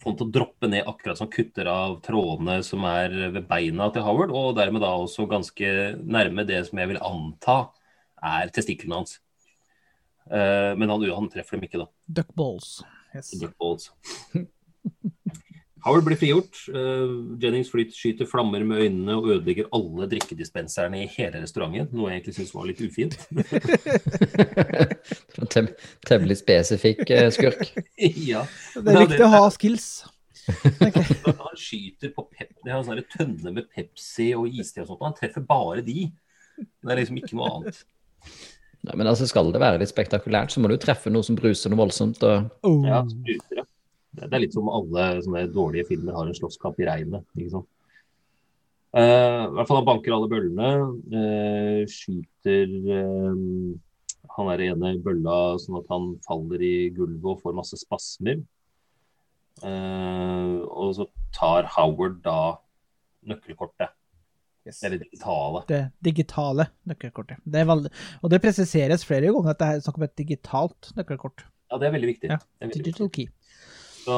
få 0.00 0.12
den 0.12 0.18
til 0.20 0.26
å 0.28 0.34
droppe 0.38 0.68
ned 0.70 0.88
akkurat 0.88 1.18
som 1.20 1.28
kutter 1.32 1.68
av 1.70 1.98
trådene 2.04 2.58
som 2.64 2.84
er 2.88 3.12
ved 3.34 3.46
beina 3.48 3.90
til 3.92 4.04
Howard, 4.06 4.32
og 4.32 4.56
dermed 4.58 4.84
da 4.84 4.94
også 4.96 5.28
ganske 5.28 5.70
nærme 6.00 6.44
det 6.48 6.62
som 6.68 6.80
jeg 6.80 6.92
vil 6.92 7.00
anta 7.04 7.58
er 8.24 8.52
testiklene 8.54 9.02
hans. 9.02 9.18
Eh, 10.30 10.72
men 10.78 10.90
han, 10.90 11.10
han 11.10 11.32
treffer 11.32 11.58
dem 11.58 11.68
ikke, 11.68 11.84
da. 11.84 11.88
Duckballs. 12.20 12.80
Yes. 13.14 13.32
Duckballs. 13.40 13.90
Howard 15.86 16.04
blir 16.04 16.18
frigjort. 16.18 16.58
Eh, 16.74 17.12
Jennings 17.42 17.70
flyt, 17.70 17.94
skyter 17.94 18.26
flammer 18.26 18.64
med 18.66 18.80
øynene 18.82 19.14
og 19.14 19.28
ødelegger 19.36 19.68
alle 19.76 20.08
drikkedispenserne 20.10 21.04
i 21.04 21.10
hele 21.12 21.44
restauranten, 21.44 21.92
noe 21.94 22.10
jeg 22.10 22.20
egentlig 22.20 22.36
syns 22.40 22.54
var 22.56 22.66
litt 22.66 22.82
ufint. 22.82 23.14
Tem 25.54 25.70
Temmelig 26.08 26.40
spesifikk 26.40 27.04
eh, 27.14 27.28
skurk. 27.34 27.70
ja. 28.32 28.42
Det 28.74 28.96
er 28.96 29.04
viktig 29.04 29.26
å 29.28 29.34
ha 29.36 29.44
skills. 29.54 29.88
Han 30.46 31.58
skyter 31.58 32.12
på 32.14 32.22
pep 32.30 32.52
Det 32.62 32.70
er 32.70 32.76
en 32.76 32.84
sånn 32.86 33.00
tønne 33.10 33.52
med 33.54 33.66
Pepsi 33.74 34.28
og 34.38 34.50
iste 34.50 34.82
og 34.82 34.90
sånt. 34.90 35.00
og 35.00 35.08
Han 35.08 35.16
treffer 35.18 35.46
bare 35.46 35.82
de. 35.86 36.08
Det 36.58 36.92
er 36.92 36.98
liksom 36.98 37.22
ikke 37.22 37.38
noe 37.38 37.52
annet. 37.52 37.80
Nei, 38.86 38.96
men 38.96 39.10
altså, 39.10 39.26
skal 39.28 39.50
det 39.54 39.62
være 39.62 39.80
litt 39.82 39.90
spektakulært, 39.90 40.52
så 40.54 40.62
må 40.62 40.70
du 40.70 40.76
treffe 40.80 41.10
noe 41.12 41.26
som 41.26 41.38
bruser 41.38 41.72
noe 41.72 41.82
voldsomt. 41.82 42.22
Og... 42.26 42.50
Oh. 42.66 42.84
Ja, 42.86 43.02
spruter, 43.10 43.62
ja. 43.62 43.66
Det 44.16 44.30
er 44.32 44.40
litt 44.40 44.54
som 44.56 44.68
alle 44.72 45.08
sånne 45.20 45.42
dårlige 45.52 45.90
filmer 45.90 46.14
har 46.16 46.28
en 46.28 46.36
slåsskamp 46.36 46.78
i 46.80 46.86
regnet. 46.88 47.26
ikke 47.36 47.52
sant? 47.58 47.68
Uh, 48.96 49.50
I 49.50 49.56
hvert 49.58 49.68
fall 49.68 49.82
han 49.82 49.88
banker 49.90 50.14
alle 50.16 50.30
bøllene. 50.30 50.70
Uh, 51.12 51.82
skyter 51.90 52.70
uh, 52.86 53.74
han 54.36 54.50
er 54.52 54.64
ene 54.70 54.94
bølla 55.04 55.56
sånn 55.60 55.78
at 55.80 55.90
han 55.92 56.14
faller 56.26 56.62
i 56.64 56.88
gulvet 56.96 57.28
og 57.32 57.42
får 57.44 57.56
masse 57.56 57.78
spasmer. 57.80 58.42
Eh, 59.64 60.56
og 60.68 60.90
så 60.98 61.06
tar 61.32 61.68
Howard 61.76 62.20
da 62.24 62.58
nøkkelkortet. 63.26 63.95
Yes. 64.66 64.80
Eller 64.82 64.98
digitale. 64.98 65.60
Det 65.68 65.80
digitale 66.02 66.68
nøkkelkortet. 66.90 67.38
Det 67.46 67.60
er 67.62 67.68
veldig, 67.68 67.90
og 68.22 68.32
det 68.32 68.40
presiseres 68.42 69.04
flere 69.06 69.30
ganger 69.30 69.52
at 69.52 69.60
det 69.60 69.68
er 69.68 69.84
snakk 69.84 70.00
om 70.00 70.06
et 70.08 70.16
digitalt 70.18 70.88
nøkkelkort. 70.98 71.44
Ja, 71.70 71.78
det 71.78 71.86
er 71.88 71.94
veldig 71.94 72.08
viktig. 72.10 72.30
Ja, 72.32 72.38
er 72.60 72.70
veldig 72.72 72.86
viktig. 72.88 73.10
Key. 73.14 73.28
Så, 74.06 74.16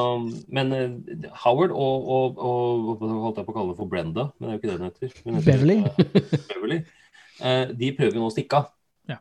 men 0.53 0.73
eh, 0.73 1.29
Howard 1.43 1.71
og, 1.73 2.09
og, 2.13 2.41
og 2.45 2.89
hva 2.99 3.07
holdt 3.27 3.39
jeg 3.41 3.47
på 3.47 3.53
å 3.53 3.57
kalle 3.59 3.73
det 3.73 3.79
for 3.79 3.89
Brenda, 3.89 4.27
men 4.37 4.45
det 4.45 4.51
er 4.51 4.57
jo 4.57 4.59
ikke 4.59 4.69
det 4.69 4.75
hun 4.77 4.89
heter. 4.89 5.15
Men, 5.25 5.37
heter 5.39 5.47
Beverly. 5.51 5.77
eh, 5.79 6.43
Beverly. 6.51 6.77
Eh, 7.39 7.71
de 7.79 7.89
prøver 7.97 8.17
jo 8.19 8.25
nå 8.25 8.27
å 8.29 8.33
stikke 8.35 8.59
av. 8.59 8.67
Ja. 9.09 9.17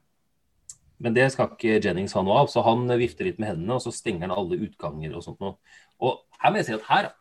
Men 1.04 1.16
det 1.16 1.28
skal 1.32 1.54
ikke 1.54 1.78
Jennings 1.78 2.16
ha 2.18 2.24
noe 2.26 2.42
av, 2.42 2.50
så 2.52 2.64
han 2.66 2.84
vifter 3.00 3.28
litt 3.30 3.40
med 3.40 3.52
hendene, 3.54 3.78
og 3.78 3.84
så 3.84 3.92
stenger 3.96 4.26
han 4.28 4.36
alle 4.36 4.60
utganger 4.66 5.16
og 5.16 5.24
sånt 5.24 5.40
noe. 5.44 5.56
Og 6.04 6.20
her 6.42 6.52
må 6.52 6.60
jeg 6.60 6.68
si 6.68 6.76
at 6.76 6.88
her, 6.90 7.12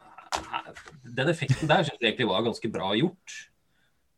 her 0.52 0.68
Den 1.18 1.32
effekten 1.32 1.72
der 1.72 1.88
syns 1.88 2.02
jeg 2.02 2.12
egentlig 2.12 2.28
var 2.32 2.44
ganske 2.48 2.72
bra 2.74 2.92
gjort. 3.00 3.38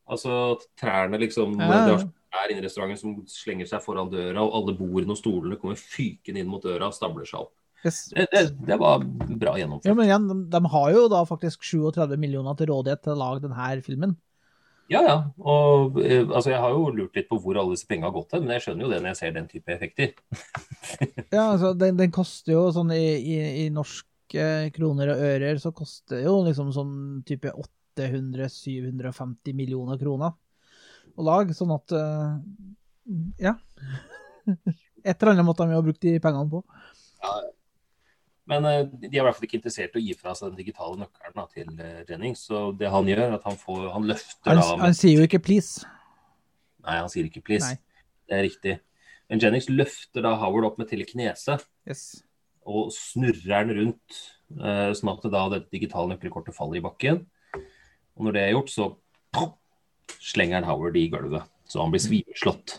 Altså 0.09 0.39
at 0.55 0.65
trærne 0.79 1.21
liksom 1.21 1.59
Ja. 1.59 1.99
Det 2.29 2.37
er 2.37 2.51
inne 2.53 2.61
i 2.61 2.65
restauranten 2.67 2.99
som 2.99 3.13
slenger 3.25 3.65
seg 3.65 3.81
foran 3.81 4.11
døra, 4.11 4.43
og 4.43 4.53
alle 4.53 4.75
bordene 4.77 5.15
og 5.15 5.17
stolene 5.17 5.57
kommer 5.57 5.79
fykende 5.81 6.43
inn 6.43 6.51
mot 6.51 6.61
døra 6.61 6.91
og 6.91 6.93
stabler 6.93 7.25
seg 7.25 7.41
opp. 7.41 7.55
Yes. 7.81 8.09
Det, 8.13 8.27
det, 8.29 8.43
det 8.67 8.77
var 8.77 9.01
bra 9.01 9.55
gjennomført. 9.57 9.87
Ja, 9.87 9.95
men 9.97 10.05
igjen, 10.05 10.27
de, 10.29 10.35
de 10.51 10.71
har 10.73 10.89
jo 10.93 11.05
da 11.09 11.23
faktisk 11.25 11.63
37 11.65 12.17
millioner 12.19 12.57
til 12.59 12.69
rådighet 12.69 13.01
til 13.05 13.15
å 13.15 13.19
lage 13.21 13.47
denne 13.47 13.69
filmen. 13.85 14.13
Ja, 14.89 15.01
ja. 15.05 15.17
Og 15.37 15.99
eh, 16.01 16.25
altså, 16.25 16.49
jeg 16.49 16.61
har 16.63 16.73
jo 16.73 16.89
lurt 16.93 17.17
litt 17.17 17.29
på 17.29 17.37
hvor 17.41 17.59
alle 17.61 17.75
disse 17.75 17.87
pengene 17.89 18.09
har 18.09 18.15
gått 18.15 18.31
til, 18.33 18.43
men 18.43 18.55
jeg 18.55 18.65
skjønner 18.65 18.85
jo 18.85 18.91
det 18.91 19.01
når 19.01 19.11
jeg 19.11 19.19
ser 19.21 19.35
den 19.37 19.49
type 19.51 19.75
effekter. 19.75 20.13
Ja, 21.35 21.51
altså, 21.51 21.75
den, 21.77 21.99
den 21.99 22.13
koster 22.13 22.55
jo 22.55 22.63
sånn 22.73 22.89
i, 22.95 23.03
i, 23.21 23.37
i 23.63 23.67
norske 23.73 24.47
kroner 24.73 25.13
og 25.13 25.21
ører, 25.29 25.59
så 25.61 25.71
koster 25.77 26.23
jo 26.25 26.39
liksom 26.47 26.73
sånn 26.73 26.95
type 27.27 27.53
800-750 27.99 29.55
millioner 29.57 29.99
kroner 30.01 30.35
å 31.19 31.25
lage, 31.25 31.55
sånn 31.57 31.73
at 31.75 31.95
eh, 31.95 32.35
Ja. 33.49 33.57
Et 34.99 35.15
eller 35.15 35.31
annet 35.31 35.47
måtte 35.47 35.63
de 35.63 35.77
ha 35.77 35.83
brukt 35.83 36.01
de 36.03 36.17
pengene 36.19 36.51
på. 36.51 36.59
Men 38.49 38.65
eh, 38.65 38.81
de 38.89 39.11
er 39.11 39.21
i 39.21 39.23
hvert 39.23 39.37
fall 39.37 39.47
ikke 39.47 39.59
interessert 39.59 39.95
i 39.95 40.01
å 40.01 40.03
gi 40.03 40.15
fra 40.17 40.33
seg 40.37 40.51
den 40.51 40.59
digitale 40.59 40.97
nøkkelen 40.99 41.37
da, 41.37 41.45
til 41.53 41.69
Renning. 41.69 42.05
Jennings. 42.09 42.43
Så 42.49 42.63
det 42.79 42.89
han 42.91 43.07
gjør, 43.07 43.37
at 43.37 43.47
han, 43.47 43.57
får, 43.61 43.85
han 43.93 44.07
løfter 44.09 44.51
Han, 44.51 44.61
da 44.63 44.77
han 44.87 44.97
sier 44.97 45.21
jo 45.21 45.27
ikke 45.29 45.41
'please'. 45.45 45.85
Nei, 46.87 46.97
han 46.97 47.11
sier 47.13 47.29
ikke 47.29 47.43
'please'. 47.45 47.75
Nei. 47.75 48.05
Det 48.29 48.37
er 48.37 48.45
riktig. 48.45 48.75
Men 49.29 49.41
Jennings 49.43 49.69
løfter 49.69 50.25
da 50.25 50.33
Howard 50.41 50.65
opp 50.71 50.81
med 50.81 50.89
telekinese 50.89 51.59
Yes. 51.89 52.23
og 52.69 52.91
snurrer 52.93 53.65
den 53.65 53.77
rundt, 53.77 54.17
eh, 54.57 54.91
sånn 54.97 55.11
at 55.13 55.25
da 55.31 55.43
det 55.53 55.61
digitale 55.73 56.13
nøkkelkortet 56.13 56.57
faller 56.57 56.77
i 56.77 56.85
bakken. 56.85 57.23
Og 58.19 58.27
når 58.27 58.35
det 58.35 58.43
er 58.43 58.53
gjort, 58.53 58.71
så 58.73 58.89
pop, 59.31 59.55
slenger 60.19 60.59
han 60.59 60.67
Howard 60.67 60.97
i 60.99 61.07
gulvet, 61.11 61.47
så 61.69 61.79
han 61.79 61.93
blir 61.93 62.03
svimeslått. 62.03 62.75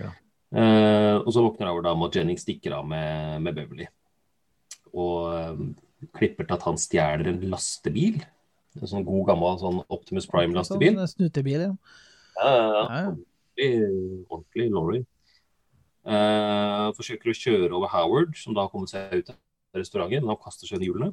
Ja. 0.00 0.14
Uh, 0.56 1.16
og 1.20 1.28
så 1.36 1.44
våkner 1.44 1.68
Howard 1.68 1.84
da 1.90 1.94
med 1.98 2.08
at 2.08 2.20
Jennings 2.20 2.46
stikker 2.46 2.78
av 2.78 2.88
med, 2.88 3.36
med 3.44 3.58
Beverly. 3.58 3.86
Og 4.90 5.28
eh, 5.36 5.60
klipper 6.16 6.48
til 6.48 6.56
at 6.56 6.64
han 6.66 6.78
stjeler 6.80 7.28
en 7.30 7.44
lastebil. 7.52 8.16
En 8.80 8.90
sånn 8.90 9.04
god 9.06 9.28
gammel 9.28 9.60
sånn 9.60 9.78
Optimus 9.86 10.26
Prime-lastebil. 10.30 10.96
Sånn 10.96 11.12
snutebil, 11.12 11.66
ja, 11.68 11.70
ja. 11.70 11.98
Ja, 12.40 12.56
ja. 12.56 13.04
Ordentlig, 13.12 14.24
ordentlig 14.32 14.66
lorry. 14.72 15.00
Uh, 16.00 16.90
forsøker 16.96 17.30
å 17.30 17.36
kjøre 17.36 17.76
over 17.76 17.92
Howard, 17.92 18.34
som 18.40 18.56
da 18.56 18.64
har 18.64 18.72
kommet 18.72 18.90
seg 18.90 19.12
ut 19.20 19.30
av 19.34 19.38
restauranten, 19.76 20.24
men 20.24 20.32
han 20.32 20.40
kaster 20.42 20.66
seg 20.66 20.80
under 20.80 20.88
hjulene. 20.88 21.12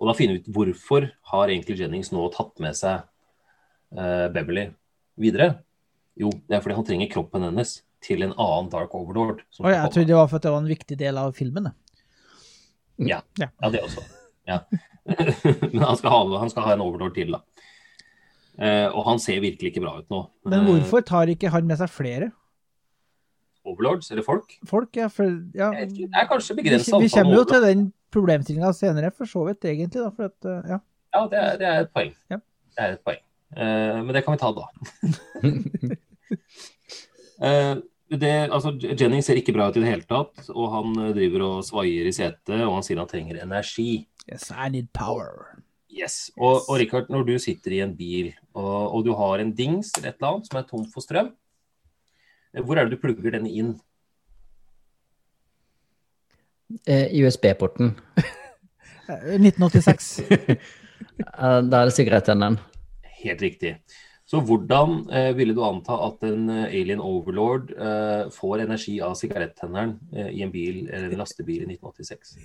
Og 0.00 0.08
da 0.10 0.14
finner 0.18 0.36
vi 0.36 0.44
ut 0.44 0.54
hvorfor 0.56 1.08
har 1.32 1.50
egentlig 1.52 1.78
Jennings 1.80 2.12
nå 2.14 2.26
tatt 2.34 2.58
med 2.62 2.76
seg 2.78 3.04
eh, 3.96 4.26
Beverly 4.34 4.68
videre. 5.20 5.54
Jo, 6.18 6.30
det 6.48 6.56
er 6.56 6.64
fordi 6.64 6.78
han 6.78 6.86
trenger 6.86 7.12
kroppen 7.12 7.46
hennes 7.46 7.76
til 8.04 8.22
en 8.26 8.34
annen 8.36 8.70
Dark 8.72 8.94
Overlord. 8.94 9.42
Oi, 9.42 9.54
skal 9.56 9.74
jeg 9.74 9.94
trodde 9.94 10.10
det 10.12 10.18
var 10.18 10.28
fordi 10.30 10.46
det 10.46 10.52
var 10.54 10.62
en 10.62 10.72
viktig 10.74 10.98
del 11.00 11.20
av 11.20 11.32
filmen. 11.36 11.70
Ja, 13.02 13.22
Ja. 13.40 13.48
ja 13.62 13.70
det 13.74 13.82
også. 13.82 14.04
Ja. 14.46 14.60
Men 15.72 15.82
han 15.84 15.96
skal, 16.00 16.10
ha, 16.12 16.38
han 16.40 16.52
skal 16.52 16.66
ha 16.68 16.76
en 16.76 16.84
overlord 16.84 17.14
til, 17.16 17.34
da. 17.34 17.42
Eh, 18.54 18.86
og 18.86 19.02
han 19.08 19.18
ser 19.18 19.40
virkelig 19.42 19.72
ikke 19.72 19.82
bra 19.82 19.96
ut 19.98 20.10
nå. 20.12 20.20
Men 20.46 20.66
hvorfor 20.68 21.02
tar 21.06 21.32
ikke 21.32 21.50
han 21.50 21.66
med 21.66 21.80
seg 21.80 21.90
flere 21.90 22.30
overlords, 23.64 24.10
eller 24.12 24.22
folk? 24.22 24.54
folk? 24.68 24.92
Ja, 24.96 25.08
for, 25.12 25.30
ja, 25.56 25.70
Det 25.88 26.08
er 26.12 26.28
kanskje 26.28 26.56
vi, 26.58 26.68
vi 26.68 27.08
kommer 27.08 27.38
jo 27.40 27.44
til 27.48 27.64
den 27.64 27.84
problemstillinga 28.14 28.72
senere, 28.76 29.12
for 29.14 29.30
så 29.30 29.44
vidt, 29.48 29.66
egentlig. 29.68 30.00
da, 30.00 30.10
for 30.14 30.30
at, 30.30 30.38
uh, 30.48 30.74
ja. 30.74 30.80
Ja, 31.14 31.24
det 31.30 31.40
er, 31.40 31.56
det 31.60 31.70
er 31.70 31.80
et 31.84 31.94
poeng. 31.94 32.14
Ja. 32.32 32.38
Det 32.74 32.84
er 32.84 32.96
et 32.96 33.02
poeng. 33.06 33.24
Uh, 33.54 33.98
men 34.02 34.14
det 34.16 34.24
kan 34.26 34.34
vi 34.34 34.42
ta 34.42 34.50
da. 34.54 34.64
uh, 37.44 37.82
det, 38.20 38.32
altså, 38.52 38.74
Jennings 38.80 39.28
ser 39.28 39.38
ikke 39.40 39.54
bra 39.56 39.68
ut 39.68 39.78
i 39.78 39.82
det 39.84 39.90
hele 39.90 40.08
tatt, 40.08 40.48
og 40.52 40.66
han 40.72 40.98
eh, 41.06 41.12
driver 41.16 41.46
og 41.48 41.62
svaier 41.66 42.08
i 42.08 42.14
setet, 42.14 42.56
og 42.60 42.76
han 42.76 42.86
sier 42.86 43.00
han 43.00 43.10
trenger 43.10 43.40
energi. 43.42 44.04
Yes, 44.28 44.50
I 44.52 44.70
need 44.72 44.90
power. 44.96 45.54
Yes. 45.94 46.30
Og, 46.36 46.66
og 46.68 46.78
Richard, 46.80 47.10
når 47.12 47.26
du 47.28 47.34
sitter 47.42 47.76
i 47.76 47.80
en 47.84 47.94
bil, 47.96 48.32
og, 48.56 48.96
og 48.96 49.06
du 49.06 49.12
har 49.18 49.42
en 49.42 49.54
dings 49.54 49.92
eller 49.96 50.10
et 50.10 50.18
eller 50.18 50.30
annet 50.32 50.50
som 50.50 50.60
er 50.60 50.68
tom 50.68 50.86
for 50.90 51.06
strøm, 51.06 51.32
eh, 52.54 52.62
hvor 52.62 52.78
er 52.78 52.88
det 52.88 52.96
du 52.96 53.02
plugger 53.02 53.38
den 53.38 53.48
inn? 53.50 53.74
Eh, 56.86 57.12
USB-porten. 57.24 57.94
Eh, 59.08 59.34
1986. 59.36 60.08
Eh, 60.30 60.56
da 61.70 61.82
er 61.82 61.90
det 61.90 61.94
sigarettenneren. 61.96 62.58
Helt 63.20 63.44
riktig. 63.44 63.76
Så 64.24 64.40
hvordan 64.40 65.02
eh, 65.12 65.30
ville 65.36 65.52
du 65.54 65.60
anta 65.64 65.98
at 66.06 66.24
en 66.24 66.48
eh, 66.48 66.66
alien 66.72 67.02
overlord 67.04 67.74
eh, 67.76 68.30
får 68.32 68.64
energi 68.64 68.96
av 69.04 69.16
sigarettenneren 69.20 69.98
eh, 70.16 70.30
i 70.38 70.44
en 70.46 70.52
bil 70.52 70.86
eller 70.88 71.12
en 71.12 71.20
lastebil 71.20 71.66
i 71.66 71.76
1986? 71.76 72.38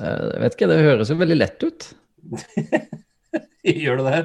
Eh, 0.00 0.26
jeg 0.34 0.42
vet 0.42 0.58
ikke, 0.58 0.70
det 0.72 0.82
høres 0.82 1.14
jo 1.14 1.18
veldig 1.22 1.38
lett 1.38 1.66
ut. 1.68 1.88
Gjør 3.84 4.02
det 4.02 4.10
det? 4.10 4.22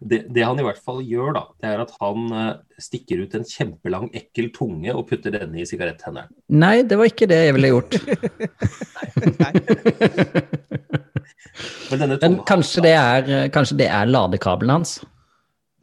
Det? 0.00 0.20
Det 0.34 0.44
han 0.44 0.60
i 0.60 0.66
hvert 0.66 0.82
fall 0.82 1.00
gjør, 1.06 1.32
da, 1.36 1.42
det 1.62 1.68
er 1.72 1.82
at 1.86 1.92
han 2.02 2.18
eh, 2.32 2.52
stikker 2.82 3.24
ut 3.24 3.34
en 3.38 3.46
kjempelang, 3.48 4.06
ekkel 4.16 4.50
tunge 4.54 4.94
og 4.94 5.06
putter 5.10 5.30
denne 5.34 5.62
i 5.62 5.68
sigaretthenderen. 5.68 6.30
Nei, 6.52 6.76
det 6.86 6.96
var 7.00 7.06
ikke 7.10 7.28
det 7.30 7.40
jeg 7.46 7.56
ville 7.56 7.72
gjort. 7.74 7.92
Men 11.90 12.00
denne 12.02 12.16
Men 12.20 12.40
kanskje 12.48 12.82
det 12.84 12.94
er, 12.98 13.48
kanskje 13.54 13.78
det 13.80 13.88
er 13.88 14.10
ladekabelen 14.10 14.74
hans? 14.78 14.98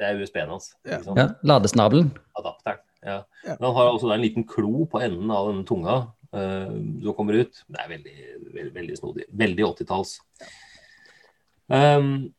det 0.03 0.09
er 0.09 0.19
USB-en 0.19 0.51
hans. 0.53 0.73
Ja. 0.87 0.99
Ja, 1.15 1.27
ladesnabelen. 1.47 2.11
Adapteren. 2.39 2.83
Ja. 3.03 3.17
Ja. 3.43 3.55
Men 3.59 3.67
han 3.67 3.75
har 3.77 3.91
også 3.91 4.11
en 4.13 4.23
liten 4.23 4.45
klo 4.47 4.85
på 4.89 5.01
enden 5.03 5.31
av 5.33 5.49
denne 5.49 5.65
tunga 5.67 5.97
uh, 6.35 6.75
som 7.03 7.17
kommer 7.17 7.39
ut. 7.43 7.63
Det 7.67 7.81
er 7.81 7.91
veldig, 7.91 8.15
veldig, 8.53 8.71
veldig 8.77 8.99
snodig. 8.99 9.27
Veldig 9.43 9.67
80-talls. 9.69 10.15
Um, 11.67 11.75
ja. 11.77 12.31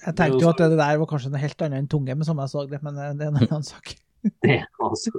Jeg 0.00 0.16
tenkte 0.16 0.40
jo 0.42 0.50
at 0.50 0.60
det 0.62 0.78
der 0.78 1.00
var 1.00 1.08
kanskje 1.08 1.30
noe 1.32 1.42
helt 1.42 1.64
annet 1.64 1.82
enn 1.82 1.88
tunge, 1.90 2.14
men 2.16 2.26
som 2.26 2.38
jeg 2.40 2.52
så 2.52 2.64
det, 2.68 2.80
men 2.84 2.96
eh, 2.96 3.14
det 3.18 3.26
er 3.26 3.32
en 3.32 3.40
annen 3.44 3.66
sak. 3.66 3.94
Det, 4.44 4.60
altså. 4.84 5.12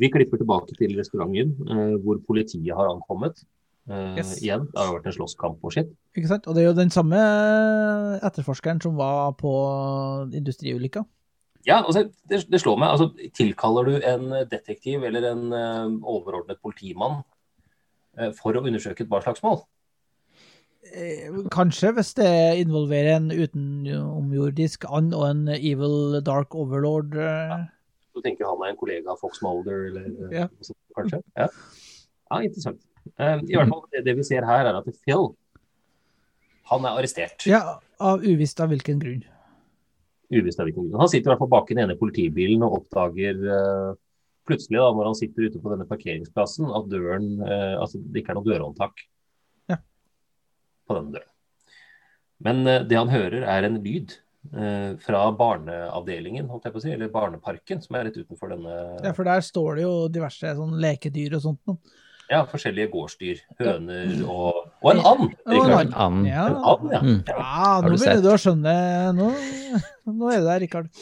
Vi 0.00 0.10
klipper 0.10 0.40
tilbake 0.40 0.76
til 0.78 0.94
restauranten 0.98 1.54
eh, 1.66 1.96
hvor 2.04 2.20
politiet 2.26 2.70
har 2.76 2.90
ankommet. 2.90 3.42
Eh, 3.90 4.18
Yes. 4.20 4.36
Igjen, 4.38 4.68
det 4.70 4.78
har 4.78 4.92
vært 4.94 5.08
en 5.10 5.16
slåsskamp 5.16 5.64
og 5.66 5.74
sitt. 5.74 5.90
Ikke 6.14 6.30
sant? 6.30 6.46
Og 6.46 6.54
det 6.54 6.62
er 6.62 6.68
jo 6.68 6.76
den 6.78 6.92
samme 6.94 7.18
etterforskeren 8.22 8.82
som 8.82 8.94
var 8.98 9.34
på 9.40 9.50
industriulykka. 10.36 11.02
Ja, 11.66 11.80
altså, 11.82 12.06
det, 12.30 12.44
det 12.48 12.60
slår 12.62 12.78
meg. 12.80 12.94
Altså, 12.94 13.10
tilkaller 13.36 13.90
du 13.90 13.96
en 13.98 14.30
detektiv 14.48 15.02
eller 15.04 15.26
en 15.32 15.50
overordnet 15.98 16.60
politimann 16.62 17.20
for 18.38 18.56
å 18.56 18.62
undersøke 18.64 19.04
et 19.04 19.10
barslagsmål? 19.10 19.60
Eh, 19.60 19.79
Kanskje, 21.52 21.92
hvis 21.94 22.14
det 22.16 22.30
involverer 22.62 23.18
en 23.18 23.28
utenomjordisk 23.30 24.86
and 24.88 25.12
og 25.14 25.26
en 25.28 25.42
evil 25.52 26.16
dark 26.24 26.56
overlord. 26.56 27.14
Ja. 27.14 27.66
Du 28.16 28.22
tenker 28.24 28.48
han 28.48 28.62
er 28.64 28.72
en 28.72 28.78
kollega 28.80 29.12
av 29.12 29.20
Fox 29.20 29.42
Mulder, 29.44 29.84
eller 29.90 30.08
eh, 30.08 30.38
Ja. 30.40 30.46
noe 30.48 30.66
sånt, 30.66 30.80
kanskje? 30.96 31.20
Ja. 31.38 31.46
ja, 32.32 32.40
interessant. 32.40 32.80
Um, 33.16 33.44
I 33.46 33.56
hvert 33.56 33.70
fall, 33.70 33.84
det, 33.92 34.02
det 34.08 34.16
vi 34.18 34.24
ser 34.26 34.46
her, 34.48 34.66
er 34.66 34.80
at 34.80 34.88
Phil 35.04 35.30
han 36.70 36.86
er 36.86 36.98
arrestert. 37.00 37.46
Ja, 37.50 37.80
av 37.98 38.22
uvisst 38.22 38.60
av 38.62 38.70
hvilken 38.70 39.00
grunn. 39.02 39.22
Uvisst 40.30 40.60
av 40.62 40.68
hvilken 40.68 40.86
grunn. 40.86 41.00
Han 41.02 41.10
sitter 41.10 41.28
i 41.28 41.32
hvert 41.32 41.42
fall 41.42 41.50
bak 41.50 41.70
i 41.70 41.76
den 41.76 41.84
ene 41.84 41.98
politibilen 41.98 42.62
og 42.66 42.76
oppdager 42.80 43.40
uh, 43.42 43.96
plutselig, 44.46 44.78
da, 44.78 44.90
når 44.94 45.10
han 45.10 45.18
sitter 45.18 45.48
ute 45.48 45.62
på 45.62 45.72
denne 45.72 45.88
parkeringsplassen, 45.90 46.68
at 46.70 46.90
døren, 46.92 47.32
uh, 47.42 47.80
altså, 47.82 47.98
det 48.00 48.22
ikke 48.22 48.34
er 48.34 48.38
noe 48.38 48.46
dørhåndtak. 48.46 49.02
Døren. 50.98 51.30
Men 52.44 52.66
eh, 52.66 52.82
det 52.88 52.98
han 52.98 53.12
hører, 53.12 53.44
er 53.44 53.68
en 53.68 53.78
lyd 53.84 54.14
eh, 54.56 54.92
fra 55.04 55.24
barneavdelingen, 55.36 56.48
holdt 56.50 56.68
jeg 56.68 56.74
på 56.74 56.80
å 56.80 56.84
si, 56.84 56.92
eller 56.94 57.12
barneparken, 57.12 57.82
som 57.84 57.98
er 57.98 58.08
rett 58.08 58.20
utenfor 58.20 58.54
denne 58.54 58.76
Ja, 59.04 59.12
for 59.16 59.28
der 59.28 59.44
står 59.44 59.80
det 59.80 59.84
jo 59.84 59.96
diverse 60.12 60.54
sånn 60.56 60.78
lekedyr 60.80 61.36
og 61.38 61.44
sånt 61.48 61.60
noe. 61.70 61.98
Ja, 62.30 62.44
forskjellige 62.46 62.92
gårdsdyr. 62.92 63.40
Høner 63.58 64.10
og, 64.22 64.58
og 64.84 64.90
en 64.92 65.00
and. 65.02 65.32
Og 65.50 65.64
en 65.66 65.94
and. 65.98 66.28
Ja, 66.28 66.44
En 66.46 66.60
and, 66.62 66.92
ja. 66.94 67.00
Mm. 67.02 67.16
ja 67.26 67.72
nå 67.82 67.90
begynner 67.90 68.22
du 68.22 68.28
å 68.30 68.36
skjønne 68.38 68.74
Nå, 69.18 69.32
nå 70.06 70.30
er 70.30 70.38
du 70.38 70.46
der, 70.46 70.62
Rikard. 70.62 70.86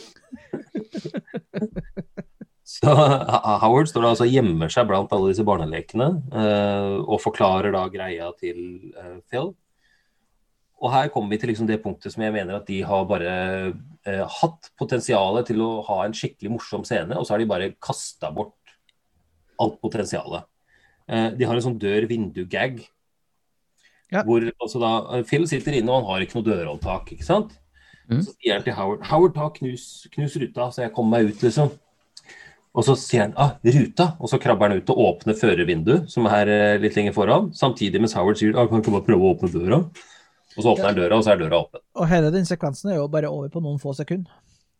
Så 2.68 2.92
Howard 2.92 3.88
står 3.90 4.04
da 4.04 4.10
altså 4.14 4.26
gjemmer 4.28 4.72
seg 4.72 4.88
blant 4.88 5.12
alle 5.12 5.30
disse 5.32 5.44
barnelekene 5.44 6.08
eh, 6.32 6.96
og 7.00 7.20
forklarer 7.24 7.72
da 7.76 7.86
greia 7.92 8.28
til 8.40 8.58
Phil. 9.28 9.52
Og 10.78 10.92
her 10.94 11.08
kommer 11.10 11.34
vi 11.34 11.40
til 11.42 11.50
liksom 11.52 11.66
det 11.66 11.80
punktet 11.82 12.14
som 12.14 12.22
jeg 12.22 12.34
mener 12.34 12.58
at 12.58 12.68
de 12.68 12.78
har 12.86 13.06
bare 13.10 13.32
eh, 14.06 14.22
hatt 14.38 14.68
potensialet 14.78 15.48
til 15.50 15.62
å 15.64 15.70
ha 15.88 16.04
en 16.04 16.14
skikkelig 16.14 16.52
morsom 16.54 16.84
scene, 16.86 17.16
og 17.18 17.26
så 17.26 17.34
har 17.34 17.42
de 17.42 17.50
bare 17.50 17.72
kasta 17.82 18.30
bort 18.34 18.54
alt 19.58 19.80
potensialet. 19.82 20.46
Eh, 21.10 21.32
de 21.38 21.48
har 21.48 21.58
en 21.58 21.64
sånn 21.64 21.80
dør-vindu-gag. 21.82 22.84
Ja. 24.12 24.22
Hvor 24.24 24.46
altså 24.46 24.80
da 24.80 24.92
eh, 25.16 25.24
Phil 25.28 25.48
sitter 25.50 25.80
inne 25.80 25.92
og 25.92 26.04
han 26.04 26.12
har 26.12 26.24
ikke 26.24 26.38
noe 26.38 26.48
dørhåndtak, 26.48 27.12
ikke 27.16 27.26
sant? 27.26 27.56
Mm. 28.08 28.22
Så 28.22 28.32
sier 28.38 28.56
han 28.56 28.64
til 28.64 28.76
Howard 28.78 29.04
Howard, 29.10 29.34
ta 29.36 29.50
knus, 29.58 30.06
knus 30.14 30.36
ruta, 30.40 30.70
så 30.72 30.86
jeg 30.86 30.94
kommer 30.96 31.18
meg 31.18 31.32
ut, 31.32 31.42
liksom. 31.44 31.74
Og 32.78 32.84
så 32.86 32.94
sier 33.00 33.24
han 33.26 33.34
ah, 33.40 33.56
ruta, 33.64 34.12
og 34.20 34.30
så 34.30 34.38
krabber 34.40 34.70
han 34.70 34.80
ut 34.80 34.92
og 34.94 35.00
åpner 35.02 35.36
førervinduet, 35.36 36.06
som 36.12 36.28
er 36.30 36.52
eh, 36.52 36.78
litt 36.80 36.96
lenger 36.96 37.16
foran. 37.16 37.50
Samtidig 37.56 38.00
mens 38.00 38.14
Howard 38.16 38.38
sier 38.38 38.54
ah, 38.54 38.68
kan 38.70 38.84
ikke 38.84 38.94
bare 38.94 39.08
prøve 39.08 39.26
å 39.26 39.34
åpne 39.34 39.50
døra. 39.52 39.80
Og 40.56 40.62
så 40.62 40.72
åpner 40.72 40.90
han 40.90 40.98
døra, 40.98 41.18
og 41.18 41.24
så 41.26 41.34
er 41.34 41.42
døra 41.42 41.62
åpen. 41.62 41.82
Og 41.98 42.08
hele 42.10 42.30
den 42.34 42.46
sekvensen 42.48 42.92
er 42.92 43.00
jo 43.00 43.08
bare 43.12 43.30
over 43.30 43.50
på 43.52 43.62
noen 43.62 43.80
få 43.82 43.92
sekunder. 43.96 44.32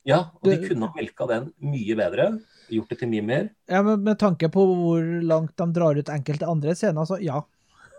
Ja, 0.09 0.23
og 0.41 0.49
de 0.49 0.57
kunne 0.63 0.89
ha 0.89 0.97
melka 0.97 1.27
den 1.29 1.51
mye 1.61 1.97
bedre. 1.99 2.31
Gjort 2.73 2.93
det 2.93 2.99
til 3.03 3.11
mye 3.13 3.25
mer. 3.25 3.49
Ja, 3.69 3.83
men 3.85 4.03
Med 4.07 4.19
tanke 4.21 4.49
på 4.53 4.65
hvor 4.65 5.05
langt 5.25 5.57
de 5.61 5.67
drar 5.77 5.99
ut 5.99 6.13
enkelte 6.13 6.49
andre 6.49 6.75
scener, 6.79 7.09
så 7.09 7.19
ja. 7.21 7.43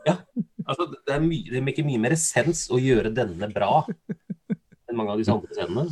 Ja. 0.08 0.16
Altså, 0.66 0.88
det, 0.94 1.14
er 1.14 1.22
mye, 1.22 1.50
det 1.52 1.62
maker 1.66 1.86
mye 1.86 2.02
mer 2.02 2.16
sens 2.20 2.68
å 2.72 2.80
gjøre 2.82 3.12
denne 3.14 3.50
bra 3.54 3.84
enn 4.90 4.98
mange 4.98 5.14
av 5.14 5.22
disse 5.22 5.34
andre 5.34 5.54
scenene. 5.54 5.86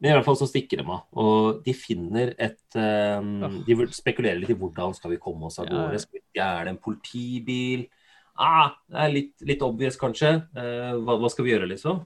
Men 0.00 0.10
i 0.10 0.14
hvert 0.18 0.26
fall 0.26 0.36
så 0.36 0.48
stikker 0.50 0.82
de 0.82 0.84
av. 0.84 1.04
Og 1.16 1.60
de 1.64 1.72
finner 1.76 2.34
et 2.36 2.76
um, 2.76 3.60
De 3.64 3.76
spekulerer 3.94 4.40
litt 4.40 4.52
i 4.52 4.58
hvordan 4.58 4.92
skal 4.96 5.14
vi 5.14 5.20
komme 5.22 5.48
oss 5.48 5.60
av 5.62 5.70
gårde. 5.70 6.00
Skal 6.02 6.18
vi 6.18 6.24
stjele 6.26 6.74
en 6.74 6.80
politibil? 6.82 7.86
Ah, 8.34 8.74
det 8.90 9.02
er 9.04 9.12
litt, 9.12 9.32
litt 9.46 9.62
obvious, 9.62 9.96
kanskje. 10.00 10.34
Eh, 10.58 10.92
hva, 10.98 11.18
hva 11.22 11.30
skal 11.30 11.46
vi 11.46 11.52
gjøre, 11.54 11.68
liksom? 11.70 12.02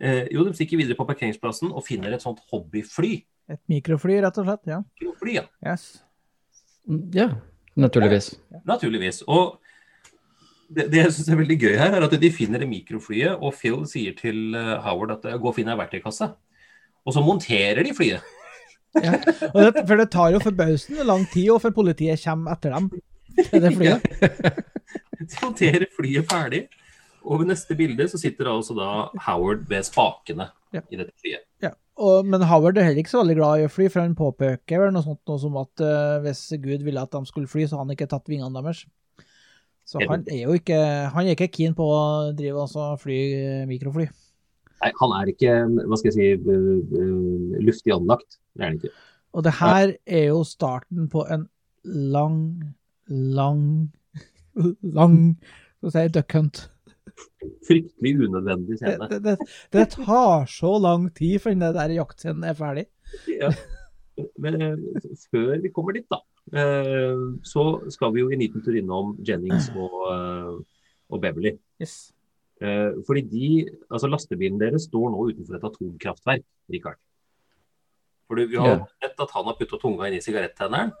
Eh, 0.00 0.28
jo, 0.32 0.44
de 0.46 0.54
stikker 0.56 0.80
videre 0.80 0.96
på 0.98 1.06
parkeringsplassen 1.08 1.72
og 1.72 1.84
finner 1.86 2.14
et 2.14 2.24
sånt 2.24 2.40
hobbyfly. 2.52 3.16
Et 3.52 3.60
mikrofly, 3.70 4.20
rett 4.22 4.38
og 4.38 4.46
slett. 4.46 4.62
Ja. 4.70 4.78
Mikrofly, 5.00 5.36
ja. 5.40 5.44
Yes. 5.66 5.88
Ja, 7.14 7.28
naturligvis. 7.78 8.32
Naturligvis. 8.68 9.22
Og 9.30 9.58
det, 10.72 10.88
det 10.92 11.02
jeg 11.02 11.14
syns 11.16 11.32
er 11.32 11.40
veldig 11.42 11.58
gøy 11.58 11.74
her, 11.76 11.96
er 11.96 12.06
at 12.06 12.14
de 12.22 12.30
finner 12.32 12.62
det 12.62 12.70
mikroflyet, 12.70 13.34
og 13.36 13.54
Phil 13.58 13.82
sier 13.90 14.16
til 14.18 14.56
eh, 14.58 14.76
Howard 14.86 15.18
at 15.18 15.26
eh, 15.28 15.38
gå 15.40 15.50
og 15.50 15.58
finn 15.58 15.70
ei 15.70 15.78
verktøykasse. 15.78 16.30
Og 17.02 17.16
så 17.16 17.22
monterer 17.24 17.82
de 17.82 17.94
flyet. 17.98 18.22
Ja. 19.02 19.16
Og 19.50 19.58
det, 19.64 19.86
for 19.88 19.98
det 19.98 20.10
tar 20.12 20.34
jo 20.34 20.42
forbausende 20.42 21.06
lang 21.08 21.26
tid, 21.32 21.50
og 21.50 21.62
før 21.64 21.74
politiet 21.82 22.22
kommer 22.22 22.54
etter 22.54 22.76
dem 22.76 22.92
det 23.52 23.72
flyet. 23.74 24.68
Monterer 25.44 25.86
flyet 25.96 26.30
ferdig. 26.30 26.64
Og 27.22 27.42
ved 27.42 27.52
neste 27.52 27.76
bilde 27.78 28.08
så 28.10 28.18
sitter 28.18 28.50
altså 28.50 28.74
da 28.74 28.88
Howard 29.28 29.68
ved 29.70 29.86
spakene 29.86 30.48
Ja. 30.72 30.80
i 30.90 30.96
dette 30.98 31.12
flyet. 31.20 31.44
Ja. 31.62 31.70
Og, 32.02 32.26
men 32.26 32.42
Howard 32.48 32.78
er 32.80 32.88
heller 32.88 33.02
ikke 33.02 33.12
så 33.12 33.20
veldig 33.20 33.36
glad 33.36 33.60
i 33.60 33.66
å 33.68 33.70
fly, 33.70 33.86
for 33.92 34.00
han 34.02 34.16
påpeker 34.18 34.80
vel 34.80 34.94
noe 34.94 35.04
sånt 35.04 35.20
noe 35.28 35.38
som 35.38 35.58
at 35.60 35.82
uh, 35.84 36.16
hvis 36.24 36.40
Gud 36.62 36.82
ville 36.86 37.02
at 37.04 37.12
de 37.12 37.20
skulle 37.28 37.50
fly, 37.50 37.66
så 37.68 37.76
hadde 37.76 37.90
han 37.90 37.94
ikke 37.94 38.08
tatt 38.10 38.30
vingene 38.32 38.56
deres. 38.56 38.86
Så 39.86 40.00
han 40.08 40.24
er 40.30 40.46
jo 40.46 40.56
ikke, 40.56 40.78
han 41.12 41.26
er 41.26 41.36
ikke 41.36 41.50
keen 41.52 41.74
på 41.76 41.84
å 41.84 42.02
drive 42.38 42.62
altså 42.64 42.92
fly 43.02 43.16
eh, 43.34 43.64
mikrofly. 43.68 44.06
Nei, 44.82 44.90
han 44.98 45.14
er 45.18 45.30
ikke, 45.30 45.56
hva 45.90 45.98
skal 45.98 46.10
jeg 46.10 46.16
si, 46.16 46.52
øh, 46.54 47.58
luftig 47.62 47.92
anlagt. 47.94 48.38
Det 48.54 48.62
er 48.62 48.70
han 48.70 48.78
ikke. 48.78 48.92
Og 49.32 49.44
det 49.46 49.54
her 49.58 49.92
er 50.06 50.24
jo 50.30 50.42
starten 50.46 51.10
på 51.12 51.24
en 51.34 51.44
lang, 51.84 52.38
lang, 53.10 53.64
lang 54.82 55.16
skal 55.78 55.88
vi 55.88 55.90
si, 55.96 56.08
duck 56.14 56.32
hunt. 56.36 56.68
Fryktelig 57.66 58.12
unødvendig 58.26 58.76
Det, 58.78 58.78
scene. 58.78 59.08
det, 59.10 59.20
det, 59.24 59.36
det 59.72 59.84
tar 59.96 60.46
så 60.48 60.70
lang 60.82 61.08
tid 61.16 61.38
før 61.42 61.50
den 61.56 61.60
der 61.76 61.94
jaktscenen 61.98 62.44
er 62.44 62.54
ferdig. 62.58 62.86
Ja. 63.28 63.50
Men 64.38 64.62
øh, 64.62 64.78
før 65.32 65.60
vi 65.62 65.68
kommer 65.74 65.92
dit, 65.96 66.06
da, 66.12 66.18
øh, 66.52 67.38
så 67.44 67.64
skal 67.90 68.12
vi 68.14 68.20
jo 68.20 68.30
en 68.30 68.38
liten 68.44 68.62
tur 68.64 68.76
innom 68.78 69.14
Jennings 69.28 69.70
og, 69.76 69.94
øh, 70.14 70.60
og 71.10 71.20
Beverly. 71.20 71.54
Yes. 71.82 72.12
Eh, 72.62 72.92
fordi 73.06 73.20
de, 73.26 73.46
altså 73.90 74.06
Lastebilen 74.06 74.60
deres 74.60 74.82
står 74.86 75.10
nå 75.10 75.24
utenfor 75.32 75.54
et 75.58 75.64
atomkraftverk, 75.66 76.44
Richard. 76.72 76.98
Fordi 78.30 78.44
vi 78.52 78.56
har 78.56 78.68
Ja. 78.68 78.84
sett 79.02 79.18
at 79.20 79.30
han 79.34 79.44
har 79.44 79.56
putta 79.58 79.76
tunga 79.82 80.06
inn 80.08 80.14
i 80.16 80.20
sigarettenneren. 80.24 80.92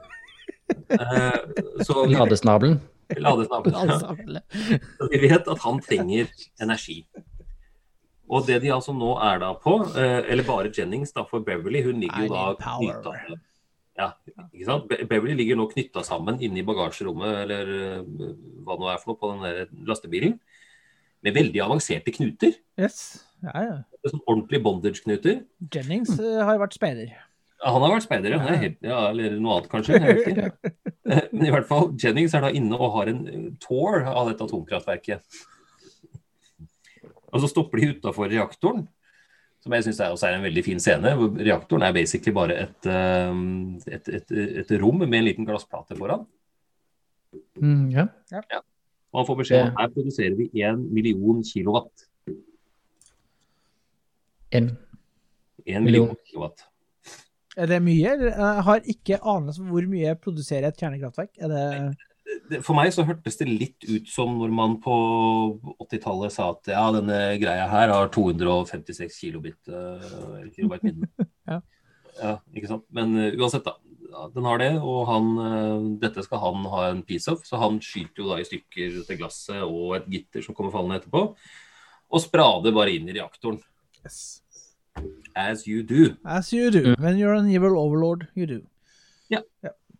Eh, 0.90 1.38
så 1.86 2.02
vi 2.08 2.14
Ladesnabelen. 2.16 2.80
Altså, 3.20 4.16
Så 4.98 5.08
de 5.12 5.20
vet 5.22 5.48
at 5.54 5.62
han 5.66 5.80
trenger 5.84 6.32
energi. 6.62 7.02
Og 8.32 8.46
det 8.48 8.62
de 8.62 8.72
altså 8.72 8.94
nå 8.96 9.12
er 9.20 9.40
da 9.42 9.52
på, 9.60 9.78
eh, 9.98 10.20
eller 10.32 10.46
bare 10.46 10.72
Jennings, 10.72 11.12
da, 11.12 11.26
for 11.28 11.44
Beverly, 11.44 11.82
hun 11.84 12.00
ligger 12.00 12.28
jo 12.28 12.32
da 12.32 12.44
knytta 12.56 13.16
ja, 13.92 14.06
ikke 14.54 14.64
sant? 14.64 14.92
Beverly 15.08 15.34
ligger 15.36 15.58
nå 15.58 15.66
knytta 15.68 16.00
sammen 16.06 16.38
inne 16.40 16.62
i 16.62 16.64
bagasjerommet, 16.64 17.42
eller 17.42 17.72
eh, 17.76 17.98
hva 18.64 18.76
det 18.78 18.84
nå 18.84 18.88
er 18.88 19.02
for 19.02 19.12
noe, 19.12 19.20
på 19.20 19.32
den 19.34 19.44
der 19.44 19.74
lastebilen, 19.88 20.38
med 21.22 21.36
veldig 21.36 21.60
avanserte 21.62 22.14
knuter. 22.16 22.56
Yes. 22.80 23.20
Ja, 23.44 23.52
ja. 23.66 23.76
Sånn 24.08 24.22
ordentlig 24.24 24.62
bondage-knuter. 24.64 25.42
Jennings 25.74 26.14
eh, 26.16 26.40
har 26.40 26.58
vært 26.62 26.78
speider. 26.78 27.12
Ja, 27.62 27.70
Han 27.70 27.84
har 27.84 27.92
vært 27.94 28.06
speider, 28.08 28.34
ja. 28.34 28.40
Er 28.42 28.58
helt, 28.58 28.78
ja. 28.82 28.98
Eller 29.12 29.36
noe 29.38 29.58
annet, 29.60 29.68
kanskje. 29.70 30.00
Jeg 30.02 30.16
vet 30.18 30.30
ikke. 30.32 30.72
Men 31.34 31.46
i 31.46 31.52
hvert 31.54 31.68
fall, 31.68 31.92
Jennings 32.00 32.34
er 32.34 32.42
da 32.42 32.50
inne 32.54 32.74
og 32.78 32.96
har 32.96 33.10
en 33.12 33.20
eh, 33.30 33.44
tour 33.62 34.02
av 34.02 34.30
dette 34.30 34.42
atomkraftverket. 34.48 35.38
Og 37.32 37.40
så 37.40 37.48
stopper 37.48 37.80
de 37.80 37.92
utafor 37.94 38.28
reaktoren, 38.32 38.82
som 39.62 39.72
jeg 39.76 39.86
syns 39.86 40.02
også 40.04 40.26
er 40.28 40.36
en 40.36 40.44
veldig 40.44 40.64
fin 40.66 40.82
scene. 40.82 41.14
hvor 41.16 41.30
Reaktoren 41.38 41.86
er 41.86 41.94
basically 41.96 42.34
bare 42.34 42.58
et, 42.66 42.90
eh, 42.90 43.38
et, 43.98 44.10
et, 44.18 44.34
et 44.64 44.74
rom 44.82 44.98
med 45.04 45.14
en 45.20 45.28
liten 45.30 45.46
glassplate 45.48 45.96
foran. 45.96 46.26
Mm, 47.62 47.86
ja. 47.94 48.08
Og 49.12 49.22
han 49.22 49.28
får 49.28 49.38
beskjed 49.42 49.62
om 49.62 49.70
at 49.70 49.80
her 49.84 49.94
produserer 49.94 50.34
vi 50.36 50.50
én 50.64 50.82
million 50.92 51.40
kilowatt. 51.46 52.08
En 54.52 54.74
En 55.64 55.84
Million. 55.84 56.08
million 56.10 56.16
kilowatt. 56.26 56.66
Er 57.58 57.68
det 57.68 57.82
mye? 57.84 58.14
Jeg 58.16 58.64
har 58.66 58.88
ikke 58.88 59.20
anelse 59.28 59.60
om 59.60 59.68
hvor 59.72 59.84
mye 59.90 60.06
jeg 60.06 60.20
produserer 60.22 60.70
et 60.70 60.80
kjernekraftverk. 60.80 61.34
Er 61.42 61.52
det 61.52 62.62
For 62.64 62.76
meg 62.78 62.92
så 62.94 63.04
hørtes 63.04 63.36
det 63.40 63.48
litt 63.50 63.84
ut 63.84 64.08
som 64.08 64.38
når 64.38 64.54
man 64.56 64.78
på 64.80 64.94
80-tallet 65.84 66.32
sa 66.32 66.52
at 66.54 66.70
ja, 66.72 66.84
denne 66.94 67.18
greia 67.42 67.66
her 67.68 67.92
har 67.92 68.12
256 68.14 69.18
kilobit 69.18 69.72
uh, 69.72 70.40
kilobyte 70.54 70.88
minne. 70.88 71.10
Ja. 71.52 71.56
ja, 72.20 72.36
ikke 72.54 72.68
sant. 72.70 72.84
Men 72.94 73.16
eh, 73.18 73.34
uansett, 73.34 73.66
da. 73.66 73.74
Ja, 74.12 74.26
den 74.30 74.44
har 74.46 74.60
det, 74.60 74.68
og 74.84 75.06
han, 75.08 75.30
eh, 75.40 75.86
dette 76.02 76.22
skal 76.22 76.38
han 76.42 76.66
ha 76.68 76.82
en 76.90 77.00
piece 77.08 77.32
of, 77.32 77.40
så 77.48 77.56
han 77.58 77.78
skyter 77.82 78.22
jo 78.22 78.28
da 78.28 78.36
i 78.38 78.44
stykker 78.46 78.98
dette 78.98 79.16
glasset 79.16 79.64
og 79.64 79.96
et 79.96 80.10
gitter 80.12 80.44
som 80.44 80.54
kommer 80.54 80.74
fallende 80.74 81.00
etterpå, 81.00 81.24
og 82.12 82.22
sprader 82.22 82.76
bare 82.76 82.92
inn 82.94 83.08
i 83.08 83.16
reaktoren. 83.16 83.58
yes. 84.04 84.41
As 85.34 85.66
you 85.66 85.82
do. 85.82 86.16
As 86.24 86.52
you 86.52 86.70
do. 86.70 86.94
When 86.98 87.16
you're 87.16 87.34
an 87.34 87.48
evil 87.48 87.78
overlord, 87.78 88.28
you 88.34 88.46
do. 88.46 88.62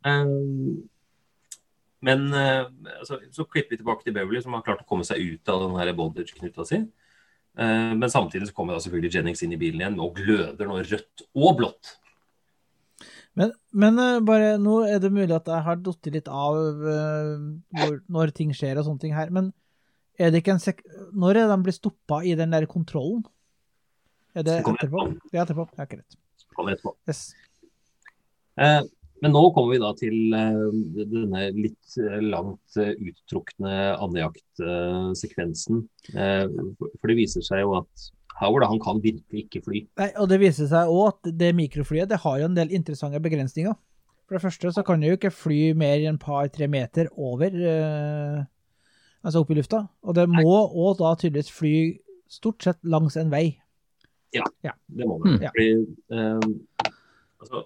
Um, 0.05 0.89
men 2.02 2.35
uh, 2.35 2.66
altså, 2.98 3.20
så 3.31 3.44
klipper 3.44 3.70
vi 3.70 3.77
tilbake 3.77 4.05
til 4.05 4.14
Beverly, 4.14 4.43
som 4.43 4.56
har 4.56 4.64
klart 4.66 4.82
å 4.82 4.89
komme 4.89 5.06
seg 5.06 5.23
ut 5.23 5.52
av 5.52 5.62
den 5.62 5.97
bondage-knuta 5.97 6.66
si. 6.66 6.81
Uh, 7.55 7.93
men 7.94 8.10
samtidig 8.10 8.48
så 8.51 8.56
kommer 8.56 8.74
da 8.74 8.82
selvfølgelig 8.82 9.14
Jennings 9.14 9.44
inn 9.44 9.55
i 9.55 9.60
bilen 9.60 9.82
igjen 9.82 10.01
og 10.02 10.16
gløder 10.19 10.69
nå 10.69 10.81
rødt 10.82 11.27
og 11.32 11.59
blått. 11.60 11.97
Men, 13.39 13.55
men 13.70 14.01
uh, 14.01 14.19
bare 14.27 14.56
nå 14.60 14.82
er 14.89 14.98
det 15.01 15.12
mulig 15.14 15.36
at 15.36 15.48
jeg 15.48 15.66
har 15.69 15.78
datt 15.86 16.10
litt 16.12 16.28
av 16.28 16.59
hvor, 16.82 18.01
når 18.10 18.35
ting 18.36 18.51
skjer 18.56 18.81
og 18.81 18.89
sånne 18.89 19.06
ting 19.06 19.14
her. 19.16 19.31
Men 19.31 19.52
er 20.19 20.32
det 20.32 20.43
ikke 20.43 20.56
en 20.56 20.64
sek... 20.64 20.82
Når 21.14 21.44
er 21.44 21.52
de 21.52 21.62
blir 21.62 21.77
stoppa 21.77 22.20
i 22.27 22.35
den 22.36 22.52
der 22.52 22.66
kontrollen? 22.70 23.23
Er 24.34 24.42
det 24.46 24.59
etterpå? 24.62 25.06
Det 25.30 25.38
er 25.38 25.44
etterpå. 25.44 25.66
Ja, 25.78 25.84
greit. 25.90 26.16
Etterpå. 26.52 26.94
Yes. 27.09 27.22
Eh, 28.60 28.82
men 29.22 29.32
nå 29.36 29.42
kommer 29.54 29.74
vi 29.74 29.80
da 29.82 29.90
til 29.98 30.34
eh, 30.34 30.64
denne 30.98 31.42
litt 31.56 31.96
eh, 32.00 32.18
langt 32.24 32.76
eh, 32.80 32.94
uttrukne 32.98 33.74
andejaktsekvensen. 34.02 35.84
Eh, 36.14 36.46
for- 36.78 37.09
det 37.12 37.16
viser 37.20 37.44
seg 37.46 37.62
jo 37.64 37.76
at 37.80 38.09
Howard 38.40 38.64
han 38.66 38.80
kan 38.82 39.00
virkelig 39.04 39.44
ikke 39.46 39.62
fly. 39.66 39.82
Nei, 40.00 40.09
og 40.18 40.28
det 40.32 40.40
viser 40.42 40.66
seg 40.70 40.88
òg 40.90 41.12
at 41.12 41.32
det 41.38 41.52
mikroflyet 41.54 42.09
det 42.10 42.18
har 42.24 42.40
jo 42.40 42.48
en 42.48 42.56
del 42.56 42.72
interessante 42.74 43.20
begrensninger. 43.22 43.74
For 44.26 44.38
det 44.38 44.42
første 44.46 44.72
så 44.72 44.82
kan 44.86 45.00
det 45.02 45.10
jo 45.12 45.18
ikke 45.18 45.34
fly 45.34 45.60
mer 45.76 46.00
enn 46.09 46.16
et 46.16 46.22
par-tre 46.24 46.68
meter 46.70 47.10
over 47.16 47.52
eh, 47.52 48.42
Altså 49.22 49.38
opp 49.44 49.52
i 49.52 49.54
lufta. 49.54 49.84
Og 50.02 50.16
det 50.18 50.24
må 50.26 50.42
òg 50.50 50.96
da 50.98 51.12
tydeligvis 51.14 51.52
fly 51.54 51.74
stort 52.26 52.64
sett 52.66 52.80
langs 52.82 53.14
en 53.20 53.28
vei. 53.30 53.52
Det 54.32 55.06
må 55.09 55.18
det. 55.22 55.34
Mm. 55.34 55.44
Fordi 55.48 55.68
eh, 56.16 56.92
altså 57.42 57.62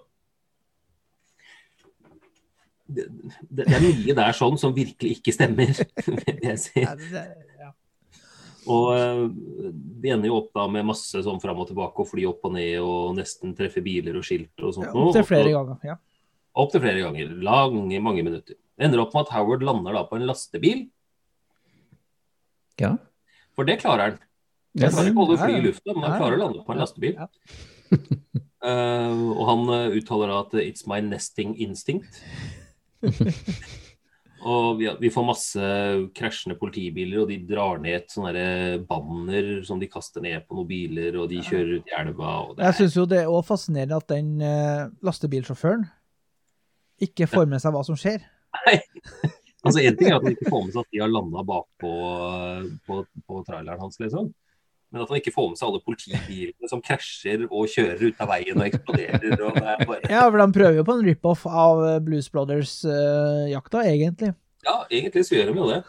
det, 2.87 3.03
det, 3.49 3.65
det 3.67 3.75
er 3.75 3.83
mye 3.83 4.15
der 4.15 4.35
sånn 4.37 4.57
som 4.59 4.75
virkelig 4.75 5.17
ikke 5.17 5.33
stemmer, 5.35 5.73
vil 6.21 6.43
jeg 6.45 6.59
si. 6.61 6.83
Og 6.87 7.01
det, 7.11 7.23
ja. 7.59 7.71
Eh, 8.67 9.23
vi 10.03 10.11
ender 10.13 10.29
jo 10.31 10.37
opp 10.41 10.53
da 10.55 10.67
med 10.71 10.87
masse 10.87 11.19
sånn 11.25 11.41
fram 11.43 11.59
og 11.63 11.69
tilbake 11.71 12.03
og 12.03 12.09
fly 12.09 12.25
opp 12.29 12.47
og 12.47 12.55
ned 12.55 12.77
og 12.83 13.15
nesten 13.17 13.55
treffe 13.57 13.83
biler 13.83 14.19
og 14.19 14.27
skilt 14.27 14.63
og 14.63 14.75
sånt. 14.75 14.87
Ja, 14.91 14.95
Opptil 15.07 15.27
flere 15.27 15.51
ganger. 15.55 15.81
ja. 15.87 15.97
Opptil 16.57 16.81
flere 16.81 17.03
ganger. 17.03 17.33
Lange, 17.45 17.99
mange 18.01 18.23
minutter. 18.25 18.55
Det 18.77 18.87
ender 18.87 19.03
opp 19.03 19.11
med 19.13 19.27
at 19.27 19.33
Howard 19.35 19.63
lander 19.67 19.93
da 19.93 20.05
på 20.09 20.17
en 20.19 20.25
lastebil, 20.29 20.85
Ja. 22.79 22.91
for 23.57 23.65
det 23.67 23.79
klarer 23.81 24.03
han. 24.11 24.17
Han 24.75 24.83
kan 24.83 24.93
klarer 24.93 25.09
ikke 25.11 25.17
å 25.17 25.25
holde 25.25 25.37
Ja, 25.37 25.45
fly 25.45 25.57
i 25.57 25.65
lufta, 25.65 25.93
men 25.93 26.05
han 26.05 26.19
klarer 26.19 26.37
å 26.37 26.41
lande 26.43 26.63
på 26.65 26.75
en 26.75 26.83
lastebil. 26.83 27.17
Eh, 28.67 29.19
og 29.31 29.43
han 29.47 29.67
eh, 29.69 29.97
uttaler 29.99 30.31
da 30.33 30.39
at 30.41 30.53
'it's 30.57 30.87
my 30.89 30.97
nesting 30.99 31.53
instinct'. 31.61 32.17
og 34.51 34.79
vi, 34.79 34.89
vi 34.99 35.11
får 35.13 35.25
masse 35.27 35.67
krasjende 36.17 36.57
politibiler, 36.59 37.21
og 37.21 37.29
de 37.29 37.37
drar 37.47 37.77
ned 37.79 37.99
et 37.99 38.11
sånn 38.11 38.27
banner 38.89 39.61
som 39.63 39.79
de 39.79 39.87
kaster 39.87 40.25
ned 40.25 40.41
på 40.47 40.57
noen 40.57 40.69
biler, 40.69 41.19
og 41.21 41.29
de 41.29 41.43
kjører 41.45 41.77
ut 41.77 41.93
i 41.93 41.95
elva. 41.99 42.33
Jeg 42.57 42.79
syns 42.79 42.97
jo 42.97 43.05
det 43.05 43.21
er 43.21 43.31
òg 43.31 43.45
fascinerende 43.47 44.01
at 44.01 44.09
den 44.09 44.33
uh, 44.41 44.89
lastebilsjåføren 45.05 45.85
ikke 47.07 47.29
får 47.29 47.45
med 47.49 47.61
seg 47.61 47.75
hva 47.75 47.85
som 47.85 47.99
skjer. 47.99 48.25
Nei. 48.65 48.79
altså 49.65 49.83
En 49.83 49.97
ting 49.99 50.09
er 50.09 50.17
at 50.17 50.25
han 50.25 50.33
ikke 50.33 50.49
får 50.49 50.65
med 50.65 50.73
seg 50.73 50.83
at 50.83 50.91
de 50.95 51.03
har 51.03 51.13
landa 51.13 51.45
bakpå 51.45 51.93
på, 52.89 53.01
på 53.05 53.41
traileren 53.47 53.85
hans, 53.85 53.99
liksom. 54.01 54.33
Men 54.93 55.03
at 55.03 55.09
han 55.11 55.19
ikke 55.19 55.33
får 55.35 55.49
med 55.51 55.59
seg 55.59 55.67
alle 55.67 55.81
politibilene 55.83 56.69
som 56.71 56.81
krasjer 56.83 57.41
og 57.49 57.67
kjører 57.73 58.03
ut 58.07 58.21
av 58.23 58.29
veien 58.31 58.61
og 58.61 58.67
eksploderer. 58.69 59.33
og 59.43 59.57
det 59.57 59.87
bare... 59.89 60.11
Ja, 60.13 60.21
for 60.29 60.39
han 60.39 60.53
prøver 60.55 60.79
jo 60.79 60.85
på 60.87 60.95
en 60.95 61.03
rip-off 61.07 61.43
av 61.49 61.81
eh, 61.89 61.97
Blues 62.05 62.29
Brothers-jakta, 62.31 63.83
egentlig. 63.83 64.31
Ja, 64.63 64.77
egentlig 64.87 65.25
så 65.27 65.35
gjør 65.35 65.51
de 65.51 65.59
jo 65.59 65.67
det. 65.73 65.81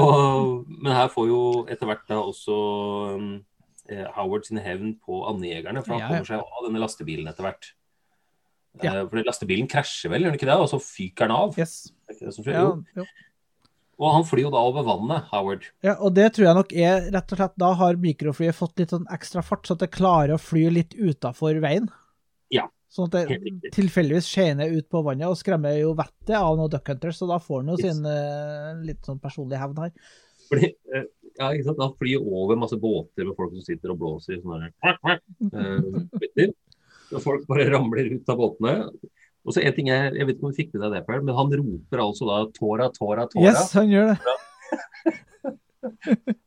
Og, 0.00 0.68
men 0.68 0.92
her 0.94 1.08
får 1.10 1.30
jo 1.32 1.40
etter 1.72 1.88
hvert 1.88 2.04
da 2.06 2.20
også 2.20 2.58
um, 3.16 3.30
eh, 3.90 4.04
Howard 4.14 4.44
sin 4.46 4.60
hevn 4.62 4.92
på 5.02 5.24
andejegerne, 5.32 5.82
for 5.82 5.96
han 5.96 6.04
Ja, 6.04 6.04
ja. 6.04 6.12
kommer 6.20 6.28
seg 6.28 6.44
av 6.60 6.68
denne 6.68 6.84
lastebilen 6.84 7.32
etter 7.32 7.48
hvert. 7.48 7.72
Ja. 8.84 8.92
Eh, 9.00 9.02
for 9.10 9.24
lastebilen 9.26 9.66
krasjer 9.72 10.12
vel, 10.12 10.22
gjør 10.28 10.36
den 10.36 10.38
ikke 10.38 10.52
det? 10.52 10.60
Og 10.62 10.70
så 10.70 10.78
fyker 10.84 11.26
den 11.26 11.36
av. 11.40 11.56
Yes. 11.58 11.80
Det 12.12 12.36
som 12.36 12.44
skjer? 12.46 12.60
Ja, 12.60 12.70
Jo. 13.00 13.08
Og 14.00 14.14
han 14.14 14.24
flyr 14.24 14.46
jo 14.46 14.50
da 14.54 14.60
over 14.64 14.86
vannet, 14.86 15.26
Howard. 15.28 15.66
ja, 15.84 15.94
og 16.00 16.14
det 16.16 16.30
tror 16.34 16.46
jeg 16.46 16.56
nok 16.56 16.70
er 16.72 17.10
rett 17.12 17.32
og 17.34 17.40
slett 17.40 17.58
Da 17.60 17.72
har 17.76 17.98
mikroflyet 18.00 18.56
fått 18.56 18.80
litt 18.80 18.94
sånn 18.94 19.04
ekstra 19.12 19.42
fart, 19.44 19.68
så 19.68 19.76
at 19.76 19.84
det 19.84 19.90
klarer 19.92 20.34
å 20.38 20.40
fly 20.40 20.70
litt 20.72 20.96
utafor 20.96 21.60
veien. 21.60 21.90
Ja, 22.50 22.64
Sånn 22.90 23.06
at 23.06 23.14
det 23.14 23.70
tilfeldigvis 23.76 24.26
skjener 24.26 24.72
ut 24.74 24.88
på 24.90 25.04
vannet 25.06 25.30
og 25.30 25.36
skremmer 25.38 25.76
jo 25.78 25.92
vettet 25.94 26.34
av 26.34 26.56
noen 26.58 26.72
duck 26.72 26.88
hunters, 26.90 27.20
så 27.20 27.28
da 27.30 27.36
får 27.38 27.60
han 27.60 27.70
jo 27.70 27.76
Yes. 27.78 27.84
sin 27.84 28.08
uh, 28.08 28.80
litt 28.82 29.06
sånn 29.06 29.20
personlig 29.22 29.60
hevn 29.60 29.78
her. 29.84 29.92
Fordi, 30.50 30.72
uh, 30.90 31.04
ja, 31.36 31.52
ikke 31.52 31.68
sant? 31.68 31.84
Han 31.84 31.94
flyr 32.00 32.24
over 32.26 32.58
masse 32.58 32.74
båter 32.82 33.28
med 33.28 33.36
folk 33.38 33.54
som 33.54 33.62
sitter 33.62 33.94
og 33.94 34.00
blåser 34.00 34.40
i 34.40 34.42
sånne 34.42 34.72
uh. 35.54 36.50
Og 37.14 37.22
folk 37.22 37.46
bare 37.46 37.68
ramler 37.70 38.10
ut 38.16 38.28
av 38.30 38.42
båtene. 38.42 38.74
Og 39.46 39.54
så 39.56 39.62
en 39.64 39.72
ting 39.76 39.88
jeg, 39.88 40.12
jeg 40.18 40.26
vet 40.28 40.36
ikke 40.36 40.46
om 40.46 40.52
du 40.52 40.58
fikk 40.58 40.74
med 40.74 40.82
deg 40.84 40.98
det, 40.98 41.06
Per, 41.08 41.22
men 41.24 41.34
han 41.38 41.54
roper 41.62 42.02
altså 42.04 42.28
da 42.28 42.38
'Tora, 42.52 42.90
Tora, 42.92 43.24
Tora', 43.30 43.46
Yes, 43.48 43.72
han 43.72 43.88
gjør 43.88 44.12
det. 44.12 44.18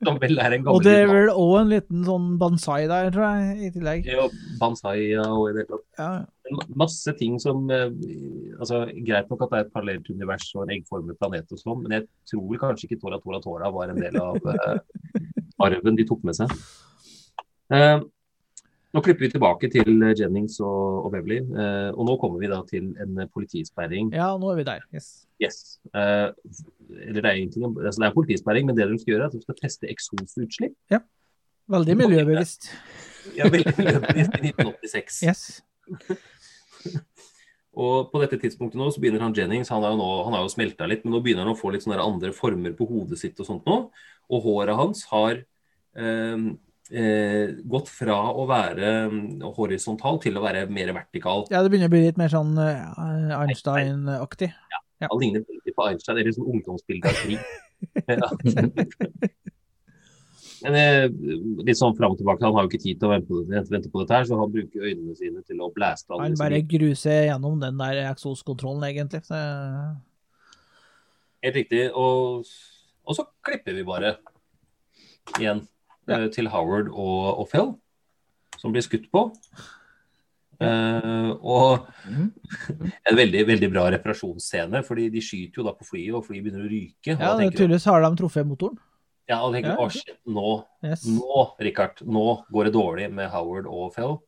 som 0.05 0.19
vel 0.21 0.37
er 0.37 0.53
en 0.59 0.67
Og 0.69 0.83
det 0.85 0.93
er 1.01 1.07
vel 1.09 1.31
òg 1.31 1.53
en 1.63 1.71
liten 1.71 2.03
sånn 2.05 2.27
bansai 2.41 2.83
der, 2.89 3.09
tror 3.15 3.25
jeg, 3.33 3.55
i 3.65 3.71
tillegg. 3.73 4.05
Ja, 4.05 4.27
bansai 4.59 4.95
ja, 5.09 5.25
og 5.25 5.49
i 5.49 5.55
det 5.57 5.65
hele. 5.65 5.79
Ja. 5.97 6.09
Ma- 6.53 6.67
Masse 6.83 7.15
ting 7.17 7.39
som 7.41 7.65
eh, 7.73 7.89
altså 8.59 8.83
Greit 9.07 9.31
nok 9.31 9.45
at 9.47 9.53
det 9.53 9.57
er 9.59 9.65
et 9.65 9.73
parallelt 9.73 10.09
univers 10.13 10.45
og 10.53 10.65
en 10.67 10.75
eggformet 10.77 11.17
planet 11.17 11.49
og 11.55 11.61
sånn, 11.61 11.81
men 11.85 11.97
jeg 11.97 12.07
tror 12.29 12.61
kanskje 12.61 12.89
ikke 12.91 13.01
Tora 13.01 13.19
Tora 13.23 13.41
Tora 13.41 13.71
var 13.73 13.89
en 13.93 14.01
del 14.03 14.19
av 14.21 14.37
uh, 14.37 14.77
arven 15.65 15.97
de 15.97 16.05
tok 16.09 16.21
med 16.27 16.37
seg. 16.37 16.53
Eh, 17.73 17.97
nå 18.93 19.01
klipper 19.01 19.25
vi 19.25 19.29
tilbake 19.33 19.69
til 19.73 19.89
Jennings 20.19 20.59
og, 20.61 21.05
og 21.07 21.11
Beverly, 21.15 21.39
eh, 21.41 21.89
og 21.97 22.05
nå 22.07 22.17
kommer 22.21 22.39
vi 22.43 22.49
da 22.51 22.59
til 22.69 22.91
en 23.01 23.23
politisperring. 23.33 24.11
ja, 24.13 24.27
nå 24.37 24.51
er 24.51 24.59
vi 24.61 24.65
der. 24.67 24.83
Yes. 24.93 25.07
Yes. 25.41 25.79
Eh, 25.93 26.29
eller 27.07 27.21
det 27.21 27.25
er 27.25 27.33
egentlig 27.39 27.63
en- 27.65 27.77
altså 27.85 28.03
det 28.03 28.07
er 28.09 28.13
politisperring, 28.19 28.65
men 28.69 28.77
det 28.77 28.87
de 28.91 28.99
skal 29.01 29.13
gjøre, 29.15 29.23
er 29.23 29.31
at 29.31 29.37
de 29.37 29.41
skal 29.41 29.55
teste 29.61 29.89
eksosutslipp. 29.89 30.75
Veldig 31.73 31.95
miljøbevisst. 31.97 32.69
Ja, 33.37 33.47
veldig 33.49 33.73
miljøbevisst 33.77 34.37
i 34.37 34.51
1986. 34.51 35.23
Yes. 35.29 35.61
Og 37.73 38.11
på 38.11 38.19
dette 38.21 38.37
tidspunktet 38.37 38.77
nå 38.77 38.85
så 38.93 39.01
begynner 39.01 39.23
han 39.25 39.33
Jennings, 39.33 39.71
han 39.73 39.81
har 39.81 39.95
jo, 39.95 39.97
nå, 39.97 40.09
han 40.27 40.35
har 40.37 40.43
jo 40.45 40.51
smelta 40.53 40.85
litt, 40.85 41.01
men 41.05 41.15
nå 41.15 41.23
begynner 41.25 41.47
han 41.47 41.55
å 41.55 41.57
få 41.57 41.71
litt 41.73 41.81
sånne 41.85 41.97
andre 42.03 42.29
former 42.35 42.75
på 42.77 42.85
hodet 42.85 43.17
sitt 43.17 43.39
og 43.41 43.47
sånt 43.47 43.65
nå. 43.65 43.77
Og 44.29 44.43
håret 44.45 44.77
hans 44.77 45.01
har 45.09 45.39
eh, 45.41 46.43
eh, 46.93 47.53
gått 47.69 47.89
fra 47.91 48.17
å 48.31 48.45
være 48.49 48.91
mm, 49.11 49.41
horisontal 49.57 50.19
til 50.23 50.37
å 50.37 50.43
være 50.45 50.65
mer 50.71 50.93
vertikal. 50.95 51.45
Ja, 51.53 51.63
det 51.63 51.71
begynner 51.73 51.91
å 51.91 51.95
bli 51.95 52.05
litt 52.05 52.19
mer 52.21 52.31
sånn 52.33 52.53
uh, 52.59 53.39
Einstein-aktig. 53.41 54.51
Ja, 54.73 55.09
Han 55.09 55.21
ligner 55.21 55.45
veldig 55.47 55.73
på 55.75 55.87
Einstein, 55.89 56.19
eller 56.21 56.35
sånn 56.35 56.51
ungdomsbilde 56.53 57.11
av 57.11 57.17
krig. 57.23 57.41
Men 60.63 60.77
eh, 60.79 61.05
litt 61.67 61.75
sånn 61.75 61.95
fram 61.97 62.13
og 62.13 62.19
tilbake, 62.21 62.45
han 62.45 62.55
har 62.55 62.63
jo 62.63 62.71
ikke 62.71 62.85
tid 62.85 62.99
til 63.01 63.09
å 63.09 63.11
vente 63.11 63.27
på, 63.27 63.41
vente, 63.49 63.71
vente 63.73 63.89
på 63.91 63.99
dette 63.99 64.15
her, 64.15 64.27
så 64.29 64.37
han 64.39 64.53
bruker 64.53 64.85
øynene 64.87 65.15
sine 65.19 65.43
til 65.43 65.59
å 65.59 65.67
blæste 65.75 66.13
alle 66.13 66.29
Han 66.29 66.39
bare 66.39 66.61
gruser 66.63 67.25
gjennom 67.27 67.57
den 67.59 67.81
der 67.81 67.99
eksoskontrollen, 68.05 68.85
egentlig. 68.87 69.25
Så, 69.27 69.39
Helt 71.43 71.59
riktig. 71.59 71.83
Og, 71.99 72.47
og 73.03 73.17
så 73.17 73.27
klipper 73.43 73.75
vi 73.75 73.83
bare 73.87 74.15
igjen 75.35 75.65
eh, 76.09 76.27
til 76.33 76.49
Howard 76.53 76.89
og, 76.91 77.39
og 77.43 77.47
Phil, 77.51 77.73
som 78.59 78.73
blir 78.75 78.83
skutt 78.85 79.09
på. 79.13 79.29
Uh, 80.63 81.33
og 81.43 81.87
en 83.09 83.17
veldig 83.17 83.41
veldig 83.49 83.69
bra 83.73 83.87
reparasjonsscene, 83.91 84.83
fordi 84.87 85.09
de 85.11 85.19
skyter 85.23 85.59
jo 85.59 85.65
da 85.67 85.73
på 85.75 85.87
flyet, 85.89 86.13
og 86.15 86.23
flyet 86.27 86.45
begynner 86.45 86.63
å 86.67 86.71
ryke. 86.71 87.15
Ja, 87.17 87.33
tydeligvis 87.41 87.87
har 87.89 88.05
de 88.05 88.11
truffet 88.21 88.47
motoren. 88.47 88.77
ja, 89.27 89.39
og 89.43 89.53
tenker 89.55 89.73
Ja. 89.75 89.87
shit, 89.89 90.15
nå, 90.27 90.63
Yes. 90.83 91.03
nå, 91.07 91.55
Richard, 91.59 91.99
nå 92.05 92.45
går 92.51 92.65
det 92.69 92.73
dårlig 92.77 93.09
med 93.11 93.29
Howard 93.33 93.65
og 93.67 93.93
Phil. 93.95 94.19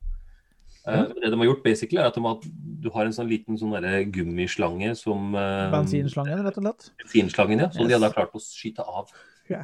Eh, 0.87 1.05
det 1.21 1.31
de 1.31 1.37
har 1.37 1.45
gjort, 1.47 1.63
basically, 1.63 1.99
er 2.01 2.07
at 2.07 2.15
de 2.15 2.21
har, 2.21 2.39
du 2.81 2.89
har 2.93 3.05
en 3.05 3.15
sånn 3.15 3.29
liten 3.29 3.57
sånn 3.57 3.73
gummislange 4.11 4.91
som 4.97 5.33
uh, 5.33 5.71
Bensinslangen, 5.73 6.43
rett 6.45 6.57
og 6.57 6.63
slett. 6.63 6.89
bensinslangen, 6.99 7.59
ja, 7.59 7.69
som 7.69 7.87
de 7.87 7.93
Yes. 7.93 8.01
hadde 8.01 8.13
klart 8.13 8.35
å 8.37 8.41
skyte 8.43 8.85
av. 8.85 9.09
Ja. 9.51 9.61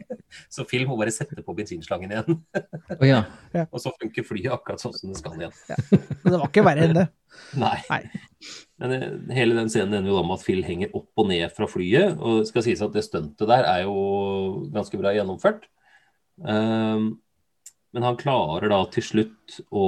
så 0.54 0.64
Phil 0.68 0.86
må 0.88 0.96
bare 0.98 1.12
sette 1.14 1.42
på 1.42 1.56
bensinslangen 1.56 2.12
igjen, 2.12 2.38
oh, 2.94 3.06
ja. 3.06 3.24
og 3.64 3.80
så 3.82 3.92
funker 3.96 4.26
flyet 4.26 4.52
akkurat 4.54 4.82
sånn 4.82 4.94
som 4.96 5.10
det 5.10 5.18
skal 5.20 5.38
igjen. 5.38 5.54
Så 5.54 6.30
det 6.30 6.38
var 6.38 6.46
ikke 6.48 6.64
verre 6.66 6.88
enn 6.88 6.96
det. 7.00 7.06
Nei. 7.64 7.76
Nei. 7.90 8.02
Men 8.82 8.94
eh, 8.94 9.06
hele 9.34 9.56
den 9.58 9.70
scenen 9.72 9.98
ender 9.98 10.12
jo 10.12 10.18
da 10.20 10.26
med 10.26 10.38
at 10.38 10.46
Phil 10.46 10.62
henger 10.66 10.94
opp 10.94 11.22
og 11.22 11.30
ned 11.30 11.46
fra 11.54 11.68
flyet, 11.70 12.18
og 12.18 12.42
det 12.42 12.50
skal 12.50 12.66
sies 12.66 12.82
at 12.84 12.94
det 12.94 13.06
stuntet 13.06 13.50
der 13.50 13.66
er 13.70 13.84
jo 13.86 13.98
ganske 14.74 15.00
bra 15.00 15.14
gjennomført. 15.16 15.66
Um, 16.42 17.14
men 17.94 18.02
han 18.02 18.16
klarer 18.18 18.68
da 18.72 18.80
til 18.90 19.04
slutt 19.06 19.60
å 19.70 19.84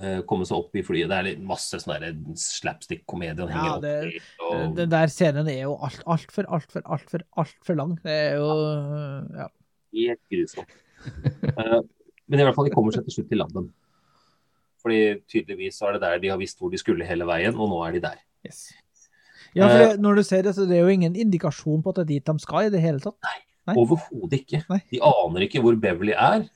eh, 0.00 0.22
komme 0.28 0.46
seg 0.48 0.56
opp 0.62 0.76
i 0.80 0.82
flyet. 0.86 1.10
Det 1.12 1.18
er 1.34 1.42
masse 1.44 1.76
sånn 1.82 2.22
slapstick-komedie 2.40 3.44
han 3.44 3.52
henger 3.52 3.68
Ja, 3.68 3.76
opp 3.76 4.14
i. 4.16 4.22
og- 4.48 4.76
den 4.78 4.88
der 4.94 5.12
scenen 5.12 5.48
er 5.52 5.62
jo 5.66 5.74
alt, 5.76 6.00
altfor, 6.06 6.48
altfor, 6.48 6.82
altfor, 6.86 7.20
altfor 7.36 7.76
lang. 7.76 7.94
Det 8.02 8.16
er 8.16 8.36
jo 8.40 8.48
ja. 9.36 9.48
Helt 9.92 10.20
grusomt. 10.32 10.72
Eh, 11.04 11.80
men 12.28 12.40
i 12.40 12.44
hvert 12.46 12.54
fall, 12.56 12.64
de 12.64 12.72
kommer 12.74 12.92
seg 12.96 13.04
til 13.04 13.18
slutt 13.18 13.28
til 13.28 13.38
landet. 13.42 13.68
Fordi 14.82 15.00
tydeligvis 15.30 15.76
så 15.78 15.88
er 15.90 15.92
det 15.98 16.00
der 16.06 16.18
de 16.24 16.28
har 16.32 16.38
visst 16.40 16.58
hvor 16.58 16.70
de 16.72 16.78
skulle 16.80 17.04
hele 17.06 17.26
veien, 17.28 17.54
og 17.54 17.68
nå 17.70 17.82
er 17.86 17.92
de 17.92 18.00
der. 18.08 18.16
Yes. 18.46 18.72
Ja, 19.54 19.68
for 19.68 19.76
Eh. 19.76 19.88
det, 19.92 20.00
når 20.00 20.16
du 20.16 20.22
ser 20.24 20.42
det, 20.42 20.54
så 20.56 20.64
det 20.66 20.78
er 20.78 20.86
jo 20.86 20.94
ingen 20.96 21.14
indikasjon 21.14 21.82
på 21.84 21.90
at 21.92 21.96
det 22.00 22.02
er 22.06 22.12
dit 22.14 22.24
de 22.24 22.38
skal 22.40 22.64
i 22.66 22.70
det 22.72 22.80
hele 22.80 22.98
tatt. 23.04 23.14
Nei. 23.68 23.74
Overhodet 23.76 24.40
ikke. 24.40 24.64
Nei. 24.70 24.80
De 24.90 24.98
aner 24.98 25.44
ikke 25.46 25.60
hvor 25.62 25.76
Beverly 25.78 26.14
er. 26.16 26.48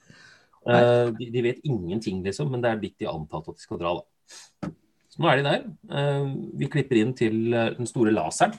Eh, 0.66 1.10
de, 1.18 1.30
de 1.30 1.42
vet 1.42 1.60
ingenting, 1.64 2.22
liksom, 2.24 2.50
men 2.50 2.62
det 2.64 2.70
er 2.72 2.80
dit 2.82 2.94
de 2.98 3.06
antatt 3.10 3.48
at 3.48 3.56
de 3.58 3.62
skal 3.62 3.78
dra. 3.78 3.94
da. 4.00 4.70
Så 5.12 5.22
nå 5.22 5.28
er 5.30 5.40
de 5.40 5.44
der. 5.46 5.66
Uh, 5.90 6.32
vi 6.58 6.66
klipper 6.72 6.98
inn 7.00 7.14
til 7.16 7.54
eh, 7.54 7.70
den 7.78 7.86
store 7.88 8.12
laseren, 8.14 8.56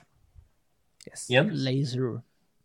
Yes. 1.07 1.29
Igjen? 1.31 1.49
Laser. 1.63 2.17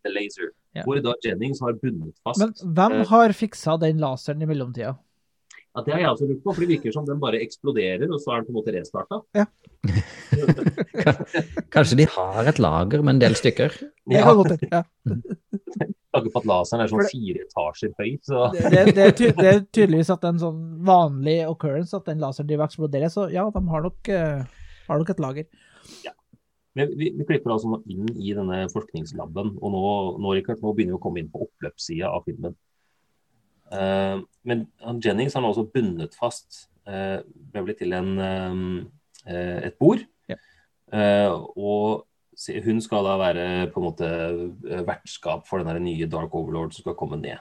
The 0.02 0.10
Laser, 0.10 0.50
Yeah. 0.74 0.86
hvor 0.88 0.96
da 1.04 1.12
Jennings 1.22 1.60
har 1.60 1.74
bundet 1.76 2.14
fast. 2.24 2.40
Men 2.40 2.54
hvem 2.74 3.04
har 3.10 3.32
fiksa 3.36 3.74
den 3.78 3.98
laseren 4.00 4.40
i 4.40 4.46
mellomtida? 4.48 4.94
Ja, 5.72 5.82
det 5.86 5.92
har 5.94 6.02
jeg 6.02 6.10
også 6.10 6.26
lurt 6.28 6.42
på, 6.44 6.52
for 6.52 6.60
det 6.60 6.68
virker 6.74 6.92
som 6.92 7.06
den 7.08 7.20
bare 7.20 7.38
eksploderer, 7.40 8.10
og 8.12 8.20
så 8.20 8.34
er 8.34 8.42
den 8.42 8.48
på 8.48 8.52
en 8.52 8.58
måte 8.58 8.74
restarta. 8.74 9.22
Kanskje 11.74 11.96
de 12.02 12.06
har 12.12 12.50
et 12.50 12.60
lager 12.60 13.00
med 13.00 13.16
en 13.16 13.22
del 13.22 13.36
stykker? 13.38 13.72
Det 13.80 14.18
Ja, 14.18 14.26
hende. 14.28 14.58
Ja. 14.68 14.82
Takket 16.12 16.34
på 16.34 16.42
at 16.42 16.48
laseren 16.50 16.84
er 16.84 16.90
sånn 16.92 17.08
fire 17.08 17.46
etasjer 17.46 17.94
høy, 17.96 18.10
så 18.20 18.50
Det, 18.52 18.68
det, 18.68 18.82
det, 18.92 19.06
er 19.06 19.14
ty 19.16 19.30
det 19.32 19.48
er 19.48 19.62
tydeligvis 19.64 20.12
at 20.12 20.26
en 20.28 20.42
sånn 20.42 20.58
vanlig 20.84 21.38
occurrence 21.48 21.96
at 21.96 22.10
den 22.10 22.20
laseren 22.20 22.50
driver 22.50 22.66
og 22.66 22.74
eksploderer, 22.74 23.12
så 23.14 23.30
ja, 23.32 23.46
de 23.54 23.62
har 23.72 23.86
nok, 23.86 24.10
uh, 24.12 24.66
har 24.90 25.00
nok 25.00 25.14
et 25.14 25.24
lager. 25.24 25.48
Men 26.76 26.92
vi, 26.96 27.08
vi 27.16 27.24
klipper 27.28 27.52
altså 27.52 27.80
inn 27.88 28.12
i 28.16 28.34
denne 28.36 28.66
forskningslaben, 28.72 29.56
og 29.56 29.72
nå, 29.72 29.86
nå, 30.20 30.36
Richard, 30.36 30.60
nå 30.60 30.76
begynner 30.76 30.98
vi 30.98 31.00
å 31.00 31.04
komme 31.04 31.24
inn 31.24 31.32
på 31.32 31.46
oppløpssida 31.46 32.12
av 32.12 32.28
filmen. 32.28 32.56
Eh, 33.72 34.16
men 34.48 34.66
han 34.84 35.00
Jennings 35.04 35.36
har 35.36 35.44
nå 35.44 35.52
også 35.52 35.68
bundet 35.72 36.16
fast 36.18 36.66
uh, 36.88 37.20
Beverly 37.52 37.76
til 37.78 37.94
en, 37.96 38.10
eh, 39.26 39.68
et 39.68 39.78
bord. 39.80 40.02
Ja. 40.30 40.38
Eh, 40.92 41.30
og 41.56 42.04
hun 42.64 42.82
skal 42.82 43.06
da 43.06 43.16
være 43.20 43.46
på 43.72 43.80
en 43.80 43.86
måte 43.86 44.10
eh, 44.10 44.84
vertskap 44.88 45.46
for 45.48 45.62
den 45.62 45.84
nye 45.84 46.10
Dark 46.10 46.34
Overlord 46.34 46.74
som 46.74 46.86
skal 46.86 46.98
komme 46.98 47.20
ned. 47.22 47.40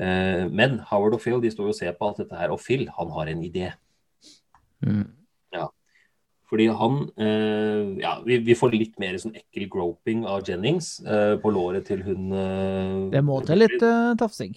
Eh, 0.00 0.46
men 0.48 0.80
Howard 0.88 1.18
og 1.18 1.22
Phil 1.22 1.42
de 1.42 1.52
står 1.52 1.72
og 1.72 1.78
ser 1.78 1.96
på 1.96 2.08
alt 2.08 2.22
dette 2.22 2.38
her, 2.38 2.54
og 2.54 2.62
Phil 2.62 2.88
han 2.96 3.16
har 3.16 3.30
en 3.30 3.44
idé. 3.44 3.72
Mm. 4.80 5.08
Fordi 6.50 6.66
han 6.66 6.98
eh, 7.16 8.02
Ja, 8.02 8.16
vi, 8.26 8.40
vi 8.42 8.56
får 8.58 8.74
litt 8.74 8.98
mer 9.02 9.18
sånn 9.22 9.36
ekkel 9.38 9.68
groping 9.70 10.26
av 10.28 10.42
Jennings 10.48 10.96
eh, 11.04 11.36
på 11.40 11.52
låret 11.54 11.86
til 11.90 12.02
hun 12.06 12.34
eh, 12.34 12.96
Det 13.14 13.22
må 13.26 13.38
til 13.46 13.62
litt 13.62 13.78
uh, 13.84 14.16
tafsing. 14.18 14.56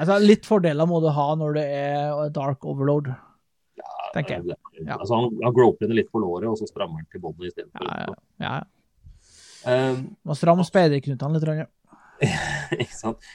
Ja, 0.00 0.06
Altså, 0.06 0.16
litt 0.24 0.48
fordeler 0.48 0.88
må 0.88 1.00
du 1.04 1.10
ha 1.12 1.26
når 1.36 1.58
det 1.58 1.64
er 1.76 2.30
dark 2.32 2.64
overload, 2.64 3.10
tenker 4.14 4.38
jeg. 4.38 4.56
Ja. 4.80 4.96
Altså, 4.96 5.18
han, 5.18 5.34
han 5.44 5.56
groper 5.56 5.92
litt 5.92 6.08
på 6.12 6.22
låret, 6.22 6.48
og 6.48 6.56
så 6.56 6.68
strammer 6.70 7.02
han 7.02 7.10
til 7.12 7.20
båndet 7.20 7.50
istedenfor. 7.50 7.84
Ja, 7.84 8.06
ja, 8.40 8.54
ja. 8.60 8.60
Um, 9.60 10.06
Må 10.24 10.32
stramme 10.38 10.64
speiderknutene 10.64 11.36
litt. 11.36 11.44
Rønne. 11.44 11.68
ikke 12.80 12.96
sant? 12.96 13.30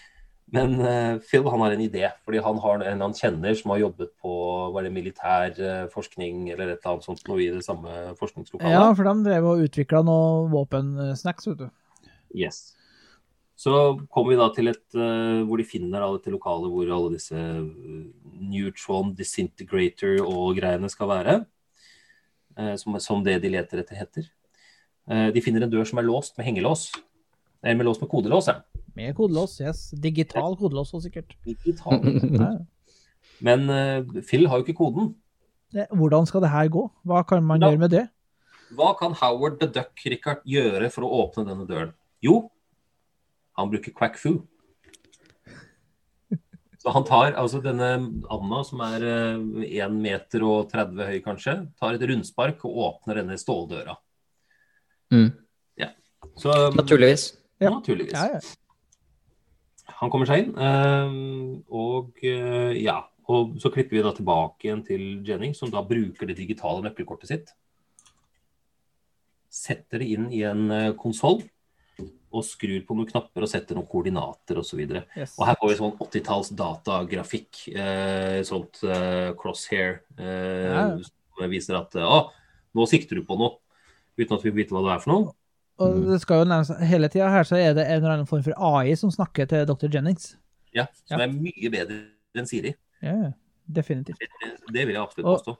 Men 0.55 0.75
uh, 0.77 1.21
Phil 1.25 1.45
han 1.49 1.63
har 1.65 1.73
en 1.75 1.83
idé, 1.83 2.05
fordi 2.25 2.41
han 2.45 2.59
har 2.61 2.83
en 2.89 3.03
han 3.05 3.15
kjenner 3.17 3.55
som 3.57 3.73
har 3.73 3.81
jobbet 3.81 4.11
på 4.21 4.33
var 4.73 4.85
det 4.85 4.93
militær 4.93 5.53
uh, 5.57 5.85
forskning 5.93 6.47
eller 6.53 6.71
et 6.71 6.79
eller 6.79 6.95
annet 6.95 7.07
sånt 7.07 7.25
noe 7.29 7.41
i 7.41 7.49
det 7.53 7.61
samme 7.65 8.15
forskningslokalet. 8.19 8.73
Ja, 8.73 8.87
for 8.97 9.09
de 9.09 9.29
drev 9.29 9.49
og 9.51 9.65
utvikla 9.65 10.01
noe 10.05 10.45
våpensnacks, 10.53 11.49
vet 11.51 11.65
du. 11.65 12.11
Yes. 12.35 12.75
Så 13.55 13.71
kommer 14.11 14.33
vi 14.33 14.39
da 14.39 14.49
til 14.51 14.69
et 14.73 14.97
uh, 14.99 15.41
hvor 15.47 15.59
de 15.59 15.67
finner 15.67 16.03
da 16.03 16.11
dette 16.11 16.31
lokalet 16.33 16.71
hvor 16.73 16.89
alle 16.91 17.13
disse 17.15 17.35
eh, 17.39 18.07
neutron 18.51 19.13
disintegrator 19.15 20.19
og 20.25 20.57
greiene 20.57 20.89
skal 20.91 21.11
være. 21.13 21.35
Uh, 22.59 22.75
som, 22.79 22.97
som 22.99 23.23
det 23.23 23.37
de 23.43 23.53
leter 23.53 23.79
etter 23.79 23.99
heter. 24.01 24.27
Uh, 25.07 25.29
de 25.31 25.43
finner 25.43 25.63
en 25.63 25.71
dør 25.71 25.87
som 25.87 26.01
er 26.01 26.07
låst 26.07 26.35
med 26.35 26.49
hengelås. 26.49 26.89
Eller 27.63 27.79
med 27.79 27.87
lås 27.87 28.01
med 28.01 28.11
kodelås, 28.11 28.49
ja. 28.51 28.59
Med 28.95 29.15
kodelås, 29.15 29.57
yes. 29.63 29.87
Digital 30.03 30.57
kodelås 30.59 30.91
så 30.91 30.99
sikkert. 31.03 31.31
Digital. 31.47 32.03
Men 33.45 33.67
Phil 34.23 34.45
har 34.47 34.59
jo 34.59 34.63
ikke 34.63 34.77
koden. 34.77 35.09
Hvordan 35.91 36.27
skal 36.29 36.43
det 36.45 36.51
her 36.53 36.69
gå? 36.71 36.85
Hva 37.03 37.23
kan 37.27 37.43
man 37.43 37.59
da, 37.59 37.71
gjøre 37.71 37.81
med 37.81 37.91
det? 37.91 38.03
Hva 38.75 38.93
kan 38.99 39.15
Howard 39.19 39.57
the 39.59 39.67
Duck 39.67 39.99
Richard, 40.05 40.43
gjøre 40.47 40.91
for 40.93 41.07
å 41.07 41.11
åpne 41.23 41.43
denne 41.49 41.67
døren? 41.67 41.91
Jo, 42.23 42.45
han 43.55 43.71
bruker 43.71 43.95
quack 43.95 44.19
foo. 44.19 44.43
Så 46.85 46.91
han 46.93 47.05
tar 47.07 47.33
altså 47.33 47.57
denne 47.65 47.87
Anna, 48.29 48.59
som 48.61 48.81
er 48.85 49.03
eh, 49.09 49.79
1 49.81 49.95
meter 49.97 50.43
og 50.45 50.67
30 50.69 51.07
høy 51.07 51.15
kanskje, 51.25 51.55
tar 51.81 51.95
et 51.97 52.03
rundspark 52.11 52.61
og 52.67 52.77
åpner 52.89 53.23
denne 53.23 53.39
ståldøra. 53.41 53.95
Mm. 55.15 55.31
Så, 56.41 56.51
Naturligvis. 56.75 57.23
Ja. 57.61 57.69
Naturligvis. 57.69 58.13
Ja, 58.13 58.35
ja. 58.35 59.93
Han 60.01 60.11
kommer 60.11 60.27
seg 60.27 60.43
inn, 60.43 60.53
eh, 60.57 61.17
og 61.73 62.21
eh, 62.25 62.77
ja. 62.83 62.99
Og 63.25 63.55
så 63.61 63.71
klipper 63.73 63.97
vi 63.97 64.03
da 64.05 64.11
tilbake 64.13 64.67
igjen 64.67 64.83
til 64.85 65.03
Jennings, 65.25 65.57
som 65.57 65.71
da 65.73 65.81
bruker 65.81 66.29
det 66.29 66.35
digitale 66.37 66.83
nøkkelkortet 66.85 67.31
sitt. 67.31 67.53
Setter 69.49 70.03
det 70.03 70.11
inn 70.13 70.27
i 70.29 70.43
en 70.45 70.67
konsoll 70.99 71.39
og 72.35 72.43
skrur 72.43 72.81
på 72.87 72.95
noen 72.97 73.07
knapper 73.09 73.45
og 73.45 73.49
setter 73.51 73.77
noen 73.77 73.87
koordinater 73.87 74.59
osv. 74.59 74.81
Og, 74.83 74.91
så 74.91 75.03
Yes. 75.21 75.35
og 75.39 75.45
her 75.47 75.55
får 75.61 75.71
vi 75.71 75.77
sånn 75.79 75.93
80-talls 76.03 76.49
datagrafikk. 76.59 77.61
Eh, 77.75 78.41
sånt 78.47 78.81
eh, 78.83 79.31
crosshair 79.39 80.01
eh, 80.17 80.71
Ja. 80.73 80.85
som 81.37 81.49
viser 81.51 81.79
at 81.79 81.95
eh, 81.95 82.03
å, 82.05 82.29
nå 82.75 82.87
sikter 82.91 83.15
du 83.19 83.23
på 83.27 83.37
noe. 83.39 83.57
Uten 84.19 84.37
at 84.37 84.43
vi 84.45 84.51
vet 84.55 84.69
hva 84.71 84.83
det 84.85 84.93
er 84.95 85.03
for 85.03 85.11
noe. 85.13 85.33
Og 85.83 86.05
det 86.07 86.21
skal 86.23 86.43
jo 86.43 86.47
nærmest, 86.47 86.77
hele 86.87 87.09
tida 87.11 87.27
her 87.33 87.43
så 87.47 87.57
er 87.59 87.73
det 87.75 87.83
en 87.87 87.97
eller 87.99 88.13
annen 88.13 88.27
form 88.29 88.43
for 88.45 88.55
AI 88.63 88.93
som 88.95 89.11
snakker 89.11 89.47
til 89.51 89.65
dr. 89.67 89.89
Jennings. 89.91 90.35
Ja, 90.75 90.85
Som 91.07 91.19
Ja. 91.19 91.25
er 91.25 91.33
mye 91.35 91.71
bedre 91.71 91.97
enn 92.35 92.47
Siri. 92.47 92.75
Ja, 93.03 93.15
ja. 93.25 93.31
definitivt. 93.67 94.19
Det, 94.19 94.29
det 94.71 94.85
vil 94.87 94.95
jeg 94.95 95.03
absolutt 95.03 95.25
påstå. 95.27 95.51
Og 95.55 95.59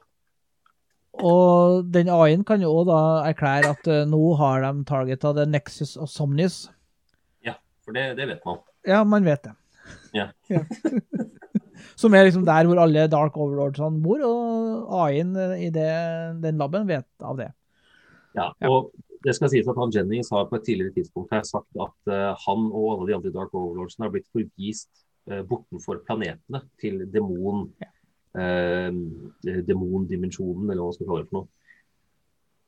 den 1.92 2.08
AI-en 2.12 2.44
kan 2.44 2.60
jo 2.60 2.72
da 2.86 2.98
erklære 3.28 3.70
at 3.74 3.88
eh, 3.88 4.02
nå 4.08 4.20
har 4.40 4.64
de 4.64 4.84
targeta 4.88 5.32
the 5.36 5.46
Nexus 5.48 5.96
og 5.96 6.08
Somnius. 6.12 6.66
Ja, 7.44 7.54
for 7.84 7.96
det, 7.96 8.16
det 8.18 8.28
vet 8.28 8.44
man. 8.46 8.58
Ja, 8.86 9.02
man 9.04 9.24
vet 9.24 9.42
det. 9.46 9.54
Ja. 10.14 10.28
Som 11.96 12.14
er 12.14 12.26
liksom 12.26 12.44
der 12.44 12.68
hvor 12.68 12.80
alle 12.82 13.06
Dark 13.08 13.36
Overlordsene 13.40 14.02
bor, 14.04 14.20
og 14.28 14.92
AI-en 15.06 15.32
i 15.56 15.70
det, 15.72 15.88
den 16.42 16.60
laben 16.60 16.86
vet 16.88 17.08
av 17.24 17.38
det. 17.40 17.50
Ja, 18.36 18.50
Ja. 18.60 18.68
og 18.68 18.92
det 19.24 19.32
skal 19.34 19.48
sies 19.48 19.66
at 19.68 19.78
han 19.80 19.92
Jennings 19.94 20.28
har 20.30 20.44
på 20.50 20.58
et 20.58 20.66
tidligere 20.68 20.92
tidspunkt 20.98 21.32
her 21.32 21.42
sagt 21.48 21.72
at 21.80 22.12
eh, 22.12 22.32
han 22.44 22.68
og 22.68 22.90
alle 22.98 23.08
de 23.08 23.16
andre 23.16 23.32
Dark 23.32 23.54
Overlordsene 23.56 24.06
har 24.06 24.12
blitt 24.14 24.28
forvist 24.32 24.90
bortenfor 25.26 26.04
planetene 26.06 26.60
til 26.78 27.00
demon 27.10 27.64
eh, 28.36 28.90
demondimensjonen, 29.66 30.70
eller 30.70 30.82
hva 30.82 30.88
man 30.90 30.96
skal 30.96 31.08
kalle 31.10 31.22
det 31.24 31.30
for 31.30 31.38
noe. 31.40 31.48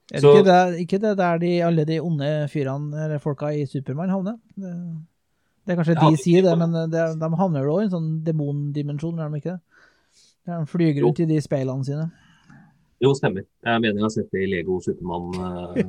Er 0.09 0.23
det 0.25 0.29
ikke, 0.33 0.45
det, 0.47 0.61
ikke 0.85 0.99
det 1.03 1.15
der 1.21 1.41
de, 1.43 1.51
alle 1.67 1.85
de 1.85 1.99
onde 2.01 2.29
fyrene, 2.49 2.97
eller 3.05 3.19
folka 3.21 3.51
i 3.53 3.67
Supermann 3.69 4.09
havner? 4.13 4.39
Det, 4.57 4.73
det 5.67 5.75
er 5.75 5.77
kanskje 5.81 5.99
Ja, 5.99 6.07
de 6.07 6.17
sier 6.23 6.43
det, 6.47 6.55
men 6.57 6.73
det, 6.93 7.03
de 7.21 7.29
havner 7.43 7.69
jo 7.69 7.75
i 7.77 7.85
en 7.85 7.93
sånn 7.93 8.09
demondimensjon, 8.25 9.21
gjør 9.21 9.35
de 9.35 9.43
ikke 9.43 9.53
det? 9.53 9.63
De 10.49 10.65
flyger 10.71 11.05
rundt 11.05 11.21
i 11.21 11.29
de 11.29 11.39
speilene 11.45 11.85
sine. 11.85 12.07
Jo, 13.05 13.13
stemmer. 13.15 13.45
Jeg 13.63 13.83
mener 13.85 14.01
jeg 14.01 14.07
har 14.07 14.15
sett 14.15 14.33
det 14.33 14.41
i 14.47 14.49
Lego 14.49 14.81
Supermann. 14.81 15.29
eh. 15.45 15.85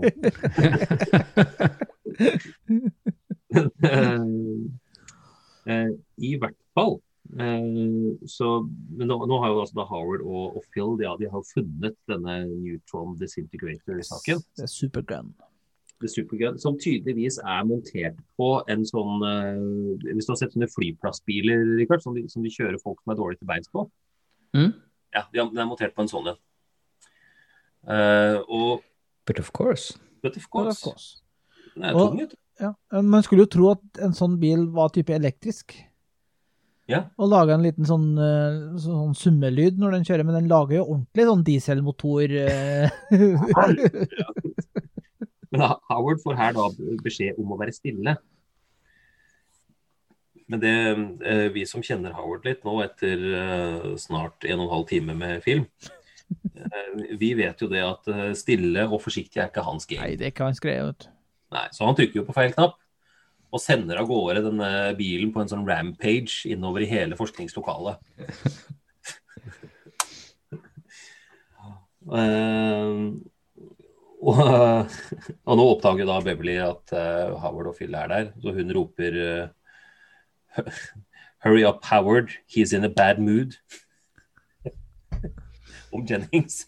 Eh, 5.70 5.90
I 6.18 6.38
hvert 6.40 6.58
fall. 6.74 6.96
Eh, 7.38 8.16
så, 8.26 8.48
men 8.98 9.12
nå, 9.12 9.20
nå 9.30 9.38
har 9.44 9.52
jo 9.54 9.60
altså 9.62 9.86
Howard 9.86 10.24
og, 10.26 10.56
og 10.58 10.64
Phil 10.74 10.96
de, 10.98 11.06
har- 11.06 11.20
de 11.22 11.30
har 11.30 11.44
funnet 11.46 11.98
denne 12.10 12.40
neutron 12.50 13.14
disintegrator-saken. 13.20 14.42
Det 14.58 14.66
er 14.66 14.72
supergun. 14.74 15.30
Supergun, 16.00 16.56
som 16.64 16.78
tydeligvis 16.80 17.42
er 17.44 17.66
montert 17.68 18.16
på 18.40 18.48
en 18.72 18.86
sånn 18.88 19.20
uh, 19.20 20.06
Hvis 20.08 20.30
du 20.30 20.32
har 20.32 20.38
sett 20.40 20.54
sånne 20.56 20.70
flyplassbiler, 20.72 21.66
Richard, 21.76 22.00
som, 22.06 22.16
de, 22.16 22.24
som 22.32 22.46
de 22.46 22.52
kjører 22.54 22.80
folk 22.80 23.02
som 23.04 23.12
er 23.12 23.20
dårlige 23.20 23.42
til 23.42 23.50
beins 23.52 23.68
på? 23.74 23.84
Mm. 24.56 24.70
Ja, 25.12 25.26
den 25.36 25.60
er 25.60 25.68
montert 25.68 25.92
på 25.98 26.06
en 26.06 26.12
sånn 26.12 26.32
en. 26.32 26.40
Uh, 27.84 28.40
og 28.48 28.86
But 29.28 29.40
of 29.44 29.52
course. 29.54 30.00
But 30.24 30.38
of 30.40 30.48
But 30.52 30.72
of 30.72 30.80
course. 30.82 31.20
Den 31.76 31.84
er 31.92 31.94
tung, 32.00 32.18
vet 32.24 32.32
du. 32.32 32.40
Ja. 32.60 32.74
Man 33.06 33.24
skulle 33.24 33.44
jo 33.46 33.52
tro 33.54 33.70
at 33.76 34.00
en 34.04 34.16
sånn 34.18 34.40
bil 34.42 34.66
var 34.74 34.90
type 34.96 35.14
elektrisk. 35.16 35.76
Ja. 36.90 37.04
Og 37.22 37.30
lager 37.30 37.54
en 37.54 37.62
liten 37.66 37.86
sånn, 37.86 38.08
eh, 38.18 38.56
sånn 38.82 39.14
summelyd 39.18 39.78
når 39.78 39.92
den 39.98 40.08
kjører, 40.08 40.26
men 40.26 40.40
den 40.40 40.50
lager 40.50 40.80
jo 40.80 40.88
ordentlig 40.96 41.28
sånn 41.28 41.46
dieselmotor. 41.46 42.34
eh. 42.34 42.90
Men 45.50 45.64
Howard 45.90 46.22
får 46.24 46.36
her 46.38 46.58
da 46.58 46.66
beskjed 47.06 47.38
om 47.42 47.54
å 47.54 47.60
være 47.62 47.74
stille. 47.78 48.16
Men 50.50 50.62
det, 50.64 50.74
eh, 51.30 51.46
vi 51.54 51.66
som 51.70 51.86
kjenner 51.86 52.18
Howard 52.18 52.46
litt 52.50 52.66
nå 52.66 52.80
etter 52.82 53.18
snart 54.02 54.46
en 54.50 54.60
og 54.60 54.66
en 54.68 54.76
halv 54.80 54.90
time 54.90 55.14
med 55.18 55.46
film, 55.46 55.70
vi 57.22 57.34
vet 57.38 57.62
jo 57.62 57.70
det 57.70 57.86
at 57.86 58.10
stille 58.38 58.82
og 58.90 59.02
forsiktig 59.06 59.38
er 59.42 59.50
ikke 59.50 59.66
hans 59.66 59.86
game. 59.90 60.06
Nei, 60.06 60.18
det 60.18 60.26
er 60.26 60.34
ikke 60.34 60.50
hans 60.50 60.62
greie, 60.64 60.82
vet. 60.90 61.10
Nei, 61.54 61.68
så 61.74 61.86
han 61.86 61.98
trykker 61.98 62.22
jo 62.22 62.28
på 62.28 62.38
feil 62.38 62.54
knapp 62.58 62.78
og 63.50 63.62
sender 63.64 64.02
av 64.02 64.10
gårde 64.10 64.46
denne 64.46 64.70
bilen 64.98 65.32
på 65.34 65.42
en 65.42 65.50
sånn 65.52 65.66
rampage 65.68 66.46
innover 66.50 66.86
i 66.86 66.90
hele 66.92 67.18
forskningslokalet. 67.20 67.98
uh, 72.10 73.10
og, 74.30 74.42
og 75.46 75.60
nå 75.60 75.68
oppdager 75.74 76.10
da 76.10 76.20
Beverly 76.26 76.60
at 76.62 76.94
uh, 76.94 77.38
Howard 77.42 77.72
og 77.72 77.80
Phil 77.80 77.96
er 77.98 78.12
der, 78.12 78.32
så 78.44 78.54
hun 78.56 78.76
roper 78.78 79.22
uh, 79.24 80.66
Hurry 81.44 81.64
up, 81.64 81.86
Howard. 81.86 82.32
He's 82.48 82.74
in 82.74 82.84
a 82.84 82.90
bad 82.90 83.20
mood. 83.20 83.56
Om 85.94 86.06
Jennings. 86.06 86.66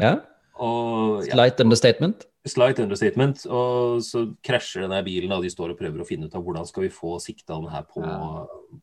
Ja. 0.00 0.37
Og, 0.58 1.24
ja. 1.26 1.34
Slight 1.36 1.60
understatement. 1.62 2.24
Slight 2.48 2.80
understatement. 2.82 3.44
Og 3.46 4.02
så 4.04 4.24
krasjer 4.44 4.84
denne 4.86 5.02
bilen, 5.06 5.32
og 5.34 5.44
de 5.44 5.52
står 5.52 5.74
og 5.74 5.78
prøver 5.80 6.02
å 6.02 6.08
finne 6.08 6.28
ut 6.28 6.34
av 6.34 6.42
hvordan 6.44 6.66
skal 6.68 6.86
vi 6.86 6.90
få 6.94 7.18
sikta 7.22 7.58
den 7.58 7.70
her 7.72 7.86
på, 7.86 8.02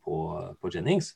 på, 0.06 0.19
på 0.61 0.72
Jennings. 0.73 1.14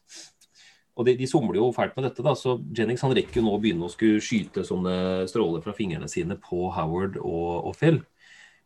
Og 1.00 1.06
de, 1.08 1.14
de 1.16 1.28
somler 1.32 1.56
jo 1.62 1.70
fælt 1.72 1.96
med 1.96 2.10
dette, 2.10 2.24
da, 2.26 2.34
så 2.36 2.58
Jennings 2.76 3.06
han 3.06 3.14
rekker 3.16 3.40
jo 3.40 3.46
nå 3.46 3.54
å 3.56 3.60
begynne 3.64 3.88
å 3.88 3.92
skulle 3.94 4.20
skyte 4.24 4.66
sånne 4.68 5.28
stråler 5.32 5.64
fra 5.64 5.72
fingrene 5.78 6.10
sine 6.12 6.36
på 6.44 6.68
Howard 6.76 7.16
og, 7.22 7.70
og 7.70 7.78
Phil. 7.80 8.02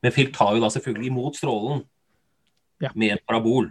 Men 0.02 0.16
Phil 0.16 0.32
tar 0.34 0.56
jo 0.58 0.64
da 0.64 0.72
selvfølgelig 0.74 1.12
imot 1.12 1.38
strålen 1.40 1.84
Ja. 2.82 2.90
med 2.96 3.14
en 3.14 3.22
parabol 3.28 3.70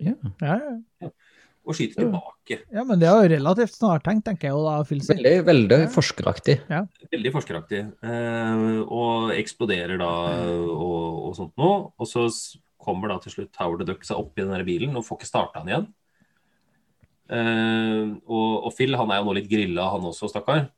Ja. 0.00 0.14
Ja, 0.40 0.56
ja. 1.02 1.10
Og 1.68 1.76
skyter 1.76 2.00
tilbake. 2.00 2.56
ja, 2.72 2.82
men 2.88 2.98
det 3.02 3.08
er 3.10 3.18
jo 3.20 3.28
relativt 3.34 3.74
snartenkt, 3.76 4.24
tenker 4.24 4.48
jeg 4.48 4.54
jo 4.56 4.62
da, 4.64 4.76
Phil. 4.88 5.02
Veldig, 5.04 5.34
veldig 5.44 5.78
forskeraktig. 5.92 6.54
Veldig 7.12 7.32
forskeraktig. 7.34 7.82
Eh, 8.08 8.64
og 8.88 9.34
eksploderer 9.36 10.00
da 10.00 10.08
og, 10.48 11.20
og 11.28 11.36
sånt 11.36 11.52
noe. 11.60 11.90
Og 12.00 12.08
så 12.08 12.24
kommer 12.80 13.12
da 13.12 13.18
til 13.20 13.34
slutt 13.34 13.60
Howard 13.60 13.82
the 13.84 13.90
Duck 13.92 14.06
seg 14.08 14.16
opp 14.22 14.32
i 14.38 14.44
den 14.46 14.54
der 14.54 14.64
bilen 14.64 14.96
og 14.96 15.04
får 15.04 15.20
ikke 15.20 15.28
starta 15.28 15.60
den 15.60 15.72
igjen. 15.74 15.86
Eh, 17.28 18.04
og, 18.24 18.64
og 18.64 18.72
Phil 18.78 18.96
han 18.96 19.12
er 19.12 19.20
jo 19.20 19.28
nå 19.28 19.36
litt 19.36 19.50
grilla, 19.50 19.90
han 19.92 20.06
også, 20.08 20.30
stakkar. 20.32 20.70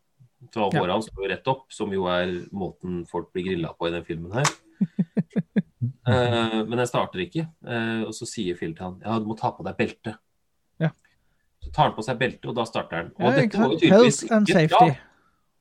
Så 0.51 0.65
Ja. 0.65 0.71
håret 0.81 0.95
hans 0.97 1.07
står 1.11 1.29
rett 1.31 1.49
opp, 1.53 1.67
som 1.71 1.93
jo 1.93 2.07
er 2.11 2.31
måten 2.57 3.03
folk 3.07 3.29
blir 3.35 3.45
grilla 3.51 3.75
på 3.77 3.87
i 3.91 3.95
den 3.95 4.07
filmen 4.09 4.35
her. 4.41 4.51
Eh, 6.11 6.55
men 6.67 6.75
den 6.81 6.89
starter 6.89 7.21
ikke. 7.23 7.43
Eh, 7.65 8.01
og 8.09 8.11
så 8.17 8.27
sier 8.29 8.57
Phil 8.59 8.73
til 8.75 8.83
han 8.83 8.97
ja, 9.05 9.19
du 9.21 9.27
må 9.29 9.37
ta 9.39 9.51
på 9.55 9.63
deg 9.65 9.77
belte. 9.79 10.15
Så 11.61 11.71
tar 11.75 11.91
han 11.91 11.95
på 11.97 12.05
seg 12.07 12.19
belte, 12.21 12.49
og 12.49 12.57
da 12.57 12.65
starter 12.69 13.03
han. 13.03 13.13
Og 13.21 13.37
dette 13.37 13.61
var 13.61 13.73
jo 13.75 13.79
tydeligvis 13.81 14.23
ikke 14.27 14.65
et 14.65 14.75
krav. 14.75 14.93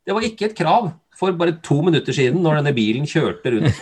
Det 0.08 0.16
var 0.16 0.26
ikke 0.26 0.48
et 0.50 0.58
krav 0.58 0.92
for 1.20 1.36
bare 1.36 1.58
to 1.66 1.82
minutter 1.84 2.16
siden, 2.16 2.40
når 2.42 2.62
denne 2.62 2.72
bilen 2.74 3.08
kjørte 3.10 3.52
rundt 3.52 3.76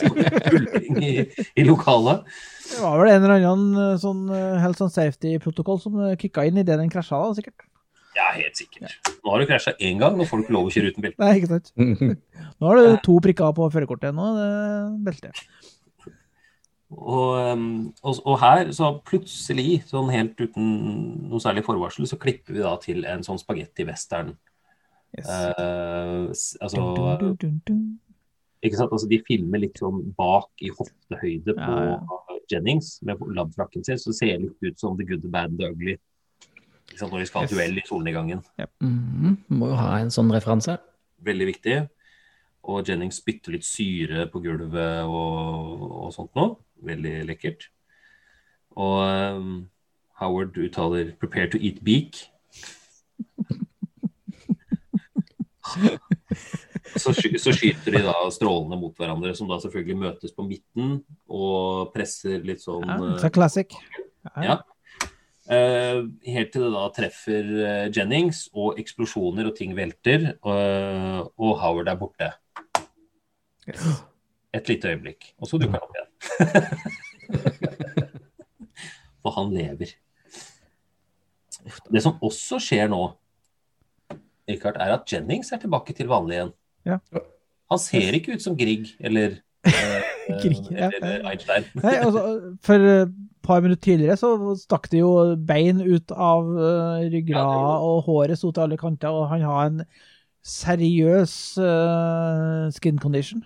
som 0.00 0.16
en 0.16 0.46
tulling 0.48 1.02
i, 1.04 1.12
i 1.54 1.66
lokalet. 1.68 2.24
Det 2.68 2.80
var 2.80 3.00
vel 3.00 3.10
en 3.12 3.26
eller 3.26 3.44
annen 3.48 3.80
eh, 3.82 3.96
sånn 4.00 4.24
eh, 4.32 4.56
health 4.62 4.84
and 4.84 4.94
safety-protokoll 4.94 5.80
som 5.82 6.00
eh, 6.04 6.16
kicka 6.20 6.46
inn 6.48 6.60
idet 6.60 6.78
den 6.80 6.90
krasja, 6.92 7.20
da, 7.20 7.36
sikkert. 7.36 7.68
Ja, 8.16 8.30
helt 8.34 8.58
sikkert. 8.58 8.96
Nå 9.22 9.30
har 9.30 9.44
du 9.44 9.46
krasja 9.48 9.76
én 9.84 10.00
gang, 10.00 10.16
nå 10.18 10.26
får 10.26 10.40
du 10.40 10.46
ikke 10.46 10.56
lov 10.56 10.68
å 10.70 10.72
kjøre 10.74 10.92
uten 10.92 11.04
belte. 11.04 11.20
Nei, 11.22 11.34
ikke 11.38 11.52
sant. 11.52 11.70
Nå 12.58 12.72
har 12.72 12.80
du 12.80 12.98
to 13.04 13.18
prikker 13.24 13.54
på 13.54 13.68
førerkortet. 13.76 14.16
Nå 14.16 14.32
det 14.40 14.50
belte. 15.06 15.32
Og, 16.90 17.92
og, 18.02 18.14
og 18.24 18.36
her, 18.40 18.70
så 18.72 18.88
plutselig, 19.04 19.82
sånn 19.90 20.08
helt 20.08 20.38
uten 20.40 20.68
noe 21.28 21.40
særlig 21.44 21.64
forvarsel, 21.66 22.06
så 22.08 22.16
klipper 22.20 22.56
vi 22.56 22.62
da 22.64 22.74
til 22.80 23.04
en 23.04 23.20
sånn 23.26 23.40
spagetti-western. 23.42 24.30
Yes. 25.18 25.28
Eh, 25.28 26.24
altså, 26.64 26.76
Dun, 26.80 27.18
dun, 27.20 27.36
dun, 27.40 27.58
dun. 27.68 27.82
ikke 28.64 28.76
sant? 28.80 28.92
Altså, 28.92 29.08
de 29.08 29.20
filmer 29.28 29.60
litt 29.66 29.76
sånn 29.80 30.00
bak 30.16 30.48
i 30.64 30.72
hoftehøyde 30.72 31.54
på 31.58 31.76
Ja, 31.76 32.00
Jennings 32.48 32.94
med 33.04 33.20
labfrakken 33.36 33.84
sin, 33.84 34.00
så 34.00 34.08
det 34.14 34.16
ser 34.22 34.38
litt 34.40 34.64
ut 34.64 34.80
som 34.80 34.96
The 34.96 35.04
Good, 35.04 35.20
The 35.26 35.32
Bad, 35.32 35.58
The 35.60 35.68
Ugly. 35.74 35.98
Ikke 36.88 37.02
sant? 37.02 37.12
Når 37.12 37.20
de 37.20 37.28
skal 37.28 37.42
ha 37.42 37.44
Yes. 37.48 37.52
duell 37.52 37.76
i 37.76 37.84
solnedgangen. 37.84 38.40
Mhm, 38.80 39.36
Må 39.60 39.68
jo 39.68 39.76
ha 39.76 39.98
en 40.00 40.08
sånn 40.08 40.32
referanse. 40.32 40.78
Veldig 41.20 41.46
viktig. 41.52 41.76
Og 42.68 42.88
Jennings 42.88 43.20
bytter 43.24 43.56
litt 43.56 43.66
syre 43.66 44.26
på 44.32 44.42
gulvet 44.44 45.08
og, 45.08 45.84
og 46.04 46.12
sånt 46.14 46.34
noe. 46.36 46.58
Veldig 46.84 47.14
lekkert. 47.30 47.70
Og 48.78 48.98
um, 49.38 49.54
Howard 50.20 50.58
uttaler 50.58 51.14
'prepare 51.16 51.50
to 51.50 51.58
eat 51.58 51.80
beak'. 51.84 52.26
Så, 56.98 57.12
så 57.12 57.52
skyter 57.52 57.92
de 57.94 58.00
da 58.02 58.14
strålene 58.32 58.78
mot 58.80 58.96
hverandre, 58.96 59.34
som 59.36 59.48
da 59.50 59.58
selvfølgelig 59.60 59.98
møtes 60.00 60.32
på 60.34 60.46
midten 60.46 61.02
og 61.28 61.92
presser 61.92 62.40
litt 62.46 62.62
sånn 62.64 62.86
Ja, 62.88 62.96
eh, 62.96 63.18
så 63.20 63.30
classic. 63.34 63.76
ja. 64.40 64.58
Uh, 65.48 66.08
helt 66.28 66.50
til 66.52 66.66
det 66.66 66.72
da 66.74 66.82
treffer 66.92 67.46
eh, 67.64 67.86
Jennings, 67.94 68.50
og 68.52 68.76
eksplosjoner 68.80 69.48
og 69.48 69.54
ting 69.56 69.72
velter, 69.76 70.34
eh, 70.36 71.20
og 71.24 71.54
Howard 71.62 71.88
er 71.88 71.96
borte. 72.00 72.28
Et 74.56 74.64
lite 74.70 74.88
øyeblikk, 74.88 75.20
og 75.38 75.44
så 75.50 75.54
dukker 75.60 75.76
han 75.76 75.84
opp 75.84 75.94
igjen. 75.96 76.10
For 79.22 79.30
han 79.36 79.48
lever. 79.52 79.90
Det 81.92 82.02
som 82.02 82.16
også 82.24 82.58
skjer 82.62 82.88
nå, 82.88 83.02
Richard, 84.48 84.76
er 84.80 84.94
at 84.96 85.12
Jennings 85.12 85.52
er 85.52 85.58
tilbake 85.60 85.92
til 85.96 86.08
vanlig 86.08 86.34
igjen. 86.38 86.52
Ja. 86.88 86.96
Han 87.68 87.78
ser 87.82 88.16
ikke 88.16 88.32
ut 88.38 88.44
som 88.44 88.56
Grieg 88.56 88.86
eller, 89.00 89.30
eh, 89.68 90.02
Grieg, 90.42 90.70
ja, 90.72 90.88
eller. 90.88 91.26
Einstein. 91.28 91.64
Nei, 91.84 91.96
altså, 92.00 92.22
for 92.64 92.74
et 92.94 93.12
par 93.44 93.60
minutter 93.64 93.84
tidligere 93.84 94.16
så 94.20 94.54
stakk 94.60 94.84
det 94.92 95.00
jo 95.02 95.12
bein 95.48 95.80
ut 95.84 96.10
av 96.12 96.48
uh, 96.56 97.04
ja, 97.04 97.44
og 97.44 98.04
håret 98.08 98.38
sto 98.40 98.48
til 98.52 98.64
alle 98.64 98.80
kanter, 98.80 99.10
og 99.12 99.28
han 99.32 99.42
har 99.44 99.62
en 99.68 99.78
seriøs 100.48 101.58
uh, 101.60 102.72
skin 102.72 102.98
condition. 102.98 103.44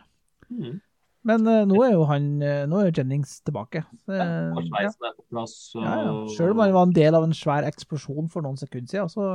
Mhm. 0.52 0.80
Men 1.28 1.46
uh, 1.46 1.62
nå 1.70 1.78
er 1.86 1.92
jo 1.94 2.06
han 2.10 2.24
eh, 2.42 2.64
Nå 2.70 2.80
er 2.82 2.92
Jennings 2.96 3.36
tilbake. 3.46 3.84
Og 4.08 4.14
Eh, 4.16 4.18
ja. 4.18 4.62
sveisen 4.66 5.06
er 5.06 5.14
på 5.14 5.24
plass. 5.30 5.54
Og... 5.76 5.84
Ja, 5.84 5.94
ja. 6.02 6.14
Selv 6.34 6.56
om 6.56 6.62
han 6.64 6.74
var 6.74 6.88
en 6.88 6.94
del 6.96 7.14
av 7.14 7.26
en 7.26 7.34
svær 7.36 7.66
eksplosjon 7.68 8.30
for 8.32 8.42
noen 8.42 8.58
sekunder 8.58 8.90
siden, 8.90 9.12
så 9.12 9.28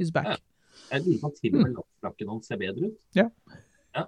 he's 0.00 0.12
back. 0.14 0.30
Ja. 0.32 0.36
Jeg 0.94 1.04
lurer 1.04 1.20
på 1.20 1.28
om 1.28 1.34
til 1.36 1.54
og 1.54 1.60
med 1.60 1.74
lappfrakken 1.76 2.32
hans 2.32 2.48
ser 2.48 2.60
bedre 2.60 2.88
ut. 2.88 2.98
Ja. 3.16 3.28
Ja. 3.96 4.06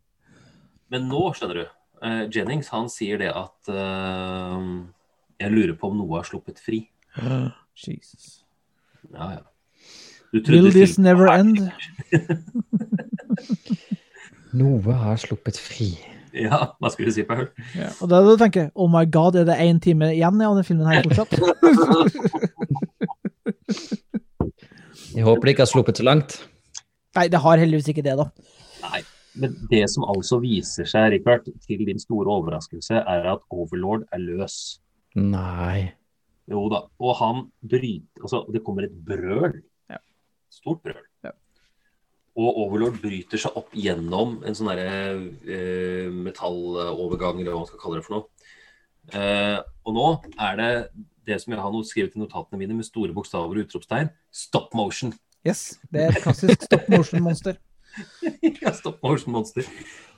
Men 0.92 1.06
nå, 1.10 1.22
skjønner 1.38 1.60
du, 1.60 1.64
uh, 2.02 2.24
Jennings 2.34 2.70
han 2.74 2.90
sier 2.90 3.18
det 3.22 3.30
at 3.34 3.70
uh, 3.70 4.62
Jeg 5.42 5.54
lurer 5.54 5.74
på 5.78 5.90
om 5.90 5.98
noe 6.00 6.18
har 6.18 6.26
sluppet 6.26 6.62
fri. 6.62 6.86
Jesus. 7.86 8.40
Ja, 9.12 9.36
ja. 9.38 9.44
Du 10.34 10.42
Will 10.50 10.72
this 10.74 10.98
never 10.98 11.30
end? 11.30 11.70
Noe 14.56 14.94
har 15.04 15.18
sluppet 15.20 15.58
fri. 15.60 15.92
Ja, 16.36 16.58
hva 16.80 16.90
skulle 16.92 17.08
du 17.10 17.16
si, 17.16 17.24
Paul? 17.24 17.46
Ja. 17.76 17.88
Og 18.04 18.10
da, 18.12 18.20
tenker 18.40 18.66
jeg 18.66 18.72
oh 18.74 18.88
my 18.92 19.06
god, 19.08 19.38
er 19.40 19.46
det 19.48 19.56
én 19.64 19.80
time 19.82 20.10
igjen 20.12 20.40
av 20.44 20.56
denne 20.56 20.66
filmen 20.66 20.88
her 20.90 21.06
fortsatt? 21.06 21.32
Jeg 25.16 25.24
håper 25.24 25.48
det 25.48 25.52
ikke 25.54 25.64
har 25.64 25.70
sluppet 25.70 25.96
så 25.96 26.04
langt. 26.04 26.34
Nei, 27.16 27.28
det 27.32 27.40
har 27.40 27.60
heldigvis 27.62 27.88
ikke 27.88 28.04
det, 28.04 28.16
da. 28.18 28.26
Nei. 28.84 29.00
Men 29.40 29.54
det 29.70 29.82
som 29.92 30.04
altså 30.08 30.38
viser 30.40 30.88
seg, 30.88 31.10
Richard, 31.14 31.48
til 31.64 31.84
din 31.88 32.00
store 32.00 32.28
overraskelse, 32.32 33.00
er 33.00 33.28
at 33.32 33.44
Overlord 33.52 34.04
er 34.12 34.20
løs. 34.20 34.58
Nei. 35.16 35.92
Jo 36.52 36.66
da. 36.72 36.84
Og 37.02 37.16
han 37.18 37.46
bryter 37.64 38.22
Altså, 38.22 38.44
det 38.52 38.62
kommer 38.64 38.86
et 38.86 38.96
brøl. 39.08 39.56
Ja. 39.92 40.00
Stort 40.52 40.82
brøl. 40.84 41.05
Og 42.36 42.58
Overlord 42.66 42.98
bryter 43.00 43.40
seg 43.40 43.54
opp 43.56 43.72
gjennom 43.72 44.40
en 44.44 44.56
sånn 44.56 44.68
derre 44.68 44.88
eh, 45.48 46.08
metallovergang, 46.12 47.40
eller 47.40 47.54
hva 47.54 47.62
man 47.62 47.70
skal 47.70 47.80
kalle 47.80 48.00
det 48.00 48.06
for 48.06 48.18
noe. 48.18 48.50
Eh, 49.16 49.60
og 49.86 49.94
nå 49.96 50.08
er 50.34 50.58
det 50.60 50.72
det 51.26 51.38
som 51.42 51.54
jeg 51.54 51.62
har 51.62 51.78
skrevet 51.86 52.16
i 52.16 52.20
notatene 52.20 52.60
mine 52.60 52.76
med 52.76 52.86
store 52.86 53.14
bokstaver 53.16 53.56
og 53.56 53.66
utropstegn. 53.66 54.10
Stop 54.30 54.74
motion. 54.76 55.14
Yes, 55.46 55.78
det 55.94 56.02
er 56.02 56.12
et 56.12 56.24
klassisk 56.24 56.66
stop 56.66 56.88
motion-monster. 56.90 57.56
ja, 58.62 58.72
stop 58.74 59.00
motion 59.02 59.32
monster. 59.32 59.66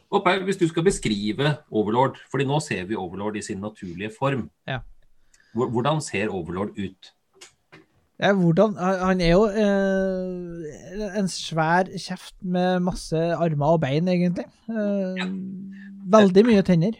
Og 0.08 0.24
Per, 0.24 0.42
hvis 0.44 0.56
du 0.56 0.64
skal 0.70 0.86
beskrive 0.86 1.52
Overlord, 1.70 2.16
fordi 2.32 2.46
nå 2.48 2.58
ser 2.64 2.86
vi 2.88 2.96
Overlord 2.96 3.36
i 3.36 3.44
sin 3.44 3.60
naturlige 3.60 4.10
form. 4.16 4.46
Ja. 4.66 4.80
Hvordan 5.54 6.00
ser 6.04 6.32
Overlord 6.32 6.74
ut? 6.78 7.12
Ja, 8.18 8.32
hvordan, 8.34 8.72
han 8.78 9.20
er 9.22 9.30
jo 9.30 9.44
eh, 9.46 11.10
en 11.20 11.28
svær 11.30 11.86
kjeft 11.94 12.34
med 12.42 12.80
masse 12.82 13.14
armer 13.14 13.76
og 13.76 13.82
bein, 13.84 14.08
egentlig. 14.10 14.48
Eh, 14.66 15.20
veldig 16.10 16.42
mye 16.48 16.64
tenner. 16.66 16.98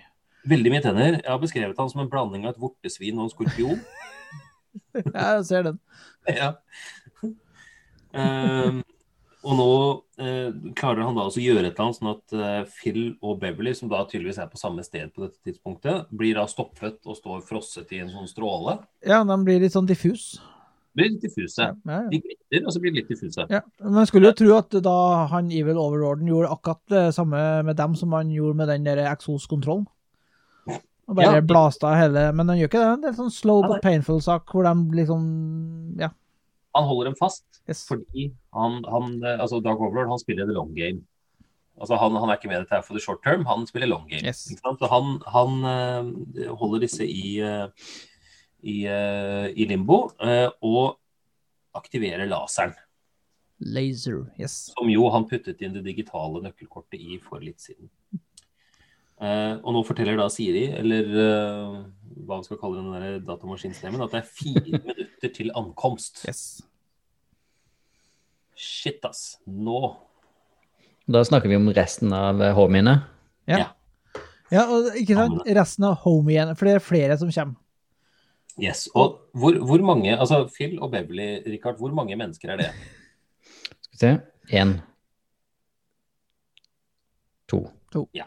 Veldig 0.48 0.72
mye 0.72 0.84
tenner. 0.84 1.16
Jeg 1.18 1.26
har 1.26 1.40
beskrevet 1.42 1.80
han 1.82 1.90
som 1.90 2.04
en 2.04 2.10
blanding 2.12 2.46
av 2.46 2.54
et 2.54 2.60
vortesvin 2.62 3.18
og 3.18 3.26
en 3.28 3.34
skorpion. 3.34 3.82
Ja, 4.94 5.34
jeg 5.38 5.44
ser 5.48 5.64
den. 5.66 5.78
ja. 6.30 6.52
Eh, 8.14 8.76
og 9.48 9.56
nå 9.58 9.72
eh, 10.22 10.52
klarer 10.78 11.06
han 11.06 11.16
da 11.16 11.24
også 11.28 11.40
å 11.40 11.44
gjøre 11.44 11.64
et 11.66 11.72
eller 11.72 11.84
annet 11.84 11.98
sånn 11.98 12.10
at 12.12 12.34
eh, 12.36 12.70
Phil 12.78 13.00
og 13.18 13.40
Beverly, 13.42 13.72
som 13.76 13.90
da 13.90 14.04
tydeligvis 14.06 14.38
er 14.42 14.50
på 14.52 14.60
samme 14.60 14.84
sted 14.86 15.10
på 15.14 15.24
dette 15.24 15.38
tidspunktet, 15.46 16.08
blir 16.14 16.38
da 16.38 16.46
stoppet 16.50 17.00
og 17.08 17.18
står 17.18 17.42
frosset 17.48 17.90
i 17.96 18.02
en 18.04 18.12
sånn 18.12 18.30
stråle. 18.30 18.78
Ja, 19.06 19.24
de 19.26 19.38
blir 19.46 19.62
litt 19.62 19.74
sånn 19.74 19.88
diffus. 19.88 20.36
Blir 20.98 21.12
litt 21.14 21.22
diffuse. 21.22 21.68
Ja. 21.86 21.98
De 22.10 22.18
glitter, 22.24 22.64
og 22.66 22.72
så 22.74 22.80
blir 22.82 22.90
de 22.94 23.00
litt 23.00 23.10
diffuse. 23.12 23.44
Ja, 23.52 23.60
jeg 23.86 24.08
skulle 24.10 24.32
jo 24.32 24.38
tro 24.40 24.56
at 24.58 24.74
da 24.84 24.94
han 25.30 25.52
Evil 25.54 25.78
Overlorden 25.78 26.26
gjorde 26.30 26.50
akkurat 26.56 26.80
det 26.90 27.04
samme 27.14 27.42
med 27.68 27.78
dem 27.78 27.94
som 27.98 28.12
han 28.18 28.32
gjorde 28.34 28.58
med 28.58 28.72
den 28.72 28.88
eksoskontrollen. 29.06 29.86
Og 31.08 31.16
bare 31.16 31.38
Ja. 31.38 31.40
blasta 31.40 31.94
hele 31.96 32.32
Men 32.36 32.48
han 32.50 32.58
gjør 32.58 32.68
ikke 32.68 32.80
det. 32.82 33.00
Det 33.00 33.04
er 33.08 33.14
en 33.14 33.20
sånn 33.22 33.32
slow 33.32 33.62
but 33.62 33.80
painful 33.82 34.20
sak 34.20 34.50
hvor 34.52 34.66
de 34.66 34.74
liksom 34.96 35.98
Ja. 36.00 36.10
Han 36.74 36.84
holder 36.84 37.04
dem 37.10 37.16
fast 37.16 37.44
Yes. 37.68 37.86
fordi 37.88 38.32
han, 38.54 38.84
han 38.84 39.22
altså 39.40 39.62
Dag 39.62 39.80
Overlord 39.80 40.08
han 40.08 40.18
spiller 40.18 40.44
the 40.46 40.52
long 40.52 40.74
game. 40.74 41.00
Altså 41.80 41.96
han, 41.96 42.12
han 42.12 42.28
er 42.28 42.36
ikke 42.36 42.48
med 42.48 42.60
dette 42.60 42.74
her 42.74 42.82
for 42.82 42.94
the 42.94 43.00
short 43.00 43.22
term, 43.22 43.44
han 43.46 43.66
spiller 43.66 43.86
long 43.86 44.06
game. 44.08 44.24
Yes. 44.26 44.48
Så 44.50 44.86
han, 44.90 45.20
han 45.26 45.64
eh, 45.64 46.48
holder 46.58 46.80
disse 46.80 47.06
i, 47.06 47.38
eh, 47.40 47.68
i, 48.62 48.84
eh, 48.86 49.48
i 49.54 49.66
limbo 49.68 50.08
eh, 50.22 50.48
og 50.66 50.98
aktiverer 51.78 52.26
laseren. 52.30 52.74
Laser. 53.58 54.22
Yes. 54.38 54.70
Som 54.74 54.90
jo 54.90 55.08
han 55.10 55.26
puttet 55.28 55.62
inn 55.62 55.74
det 55.74 55.84
digitale 55.86 56.42
nøkkelkortet 56.44 56.98
i 57.00 57.18
for 57.22 57.42
litt 57.42 57.62
siden. 57.62 57.90
Uh, 59.18 59.58
og 59.66 59.72
nå 59.74 59.80
forteller 59.82 60.14
da 60.14 60.28
Siri, 60.30 60.68
eller 60.78 61.08
uh, 61.10 61.78
hva 62.22 62.36
vi 62.38 62.46
skal 62.46 62.58
kalle 62.60 62.78
den 62.78 62.92
der 62.94 63.16
datamaskinstemmen, 63.26 64.04
at 64.04 64.12
det 64.14 64.20
er 64.20 64.28
fire 64.30 64.78
minutter 64.92 65.32
til 65.34 65.50
ankomst. 65.58 66.22
yes. 66.28 66.60
Shit, 68.58 69.02
ass. 69.06 69.40
Nå 69.46 69.96
Da 71.06 71.24
snakker 71.26 71.50
vi 71.50 71.58
om 71.58 71.66
resten 71.74 72.14
av 72.14 72.42
homiene. 72.54 73.00
Ja. 73.50 73.58
Ja. 73.58 73.68
Ja, 74.48 74.64
og 74.70 74.94
ikke 74.96 75.16
sant, 75.18 75.42
resten 75.58 75.84
av 75.90 75.98
homiene, 76.06 76.54
for 76.56 76.68
det 76.68 76.78
er 76.78 76.84
flere 76.84 77.18
som 77.20 77.32
kommer. 77.34 77.58
Yes. 78.58 78.88
Og 78.98 79.20
hvor, 79.38 79.54
hvor 79.62 79.82
mange 79.86 80.16
Altså 80.18 80.40
Phil 80.50 80.78
og 80.82 80.90
Beverly, 80.90 81.42
Richard, 81.46 81.76
hvor 81.78 81.92
mange 81.94 82.16
mennesker 82.18 82.50
er 82.54 82.56
det? 82.64 82.70
Skal 83.84 83.94
vi 83.94 83.98
se. 84.02 84.12
Én. 84.58 84.72
To. 87.48 87.60
To. 87.92 88.06
Ja, 88.16 88.24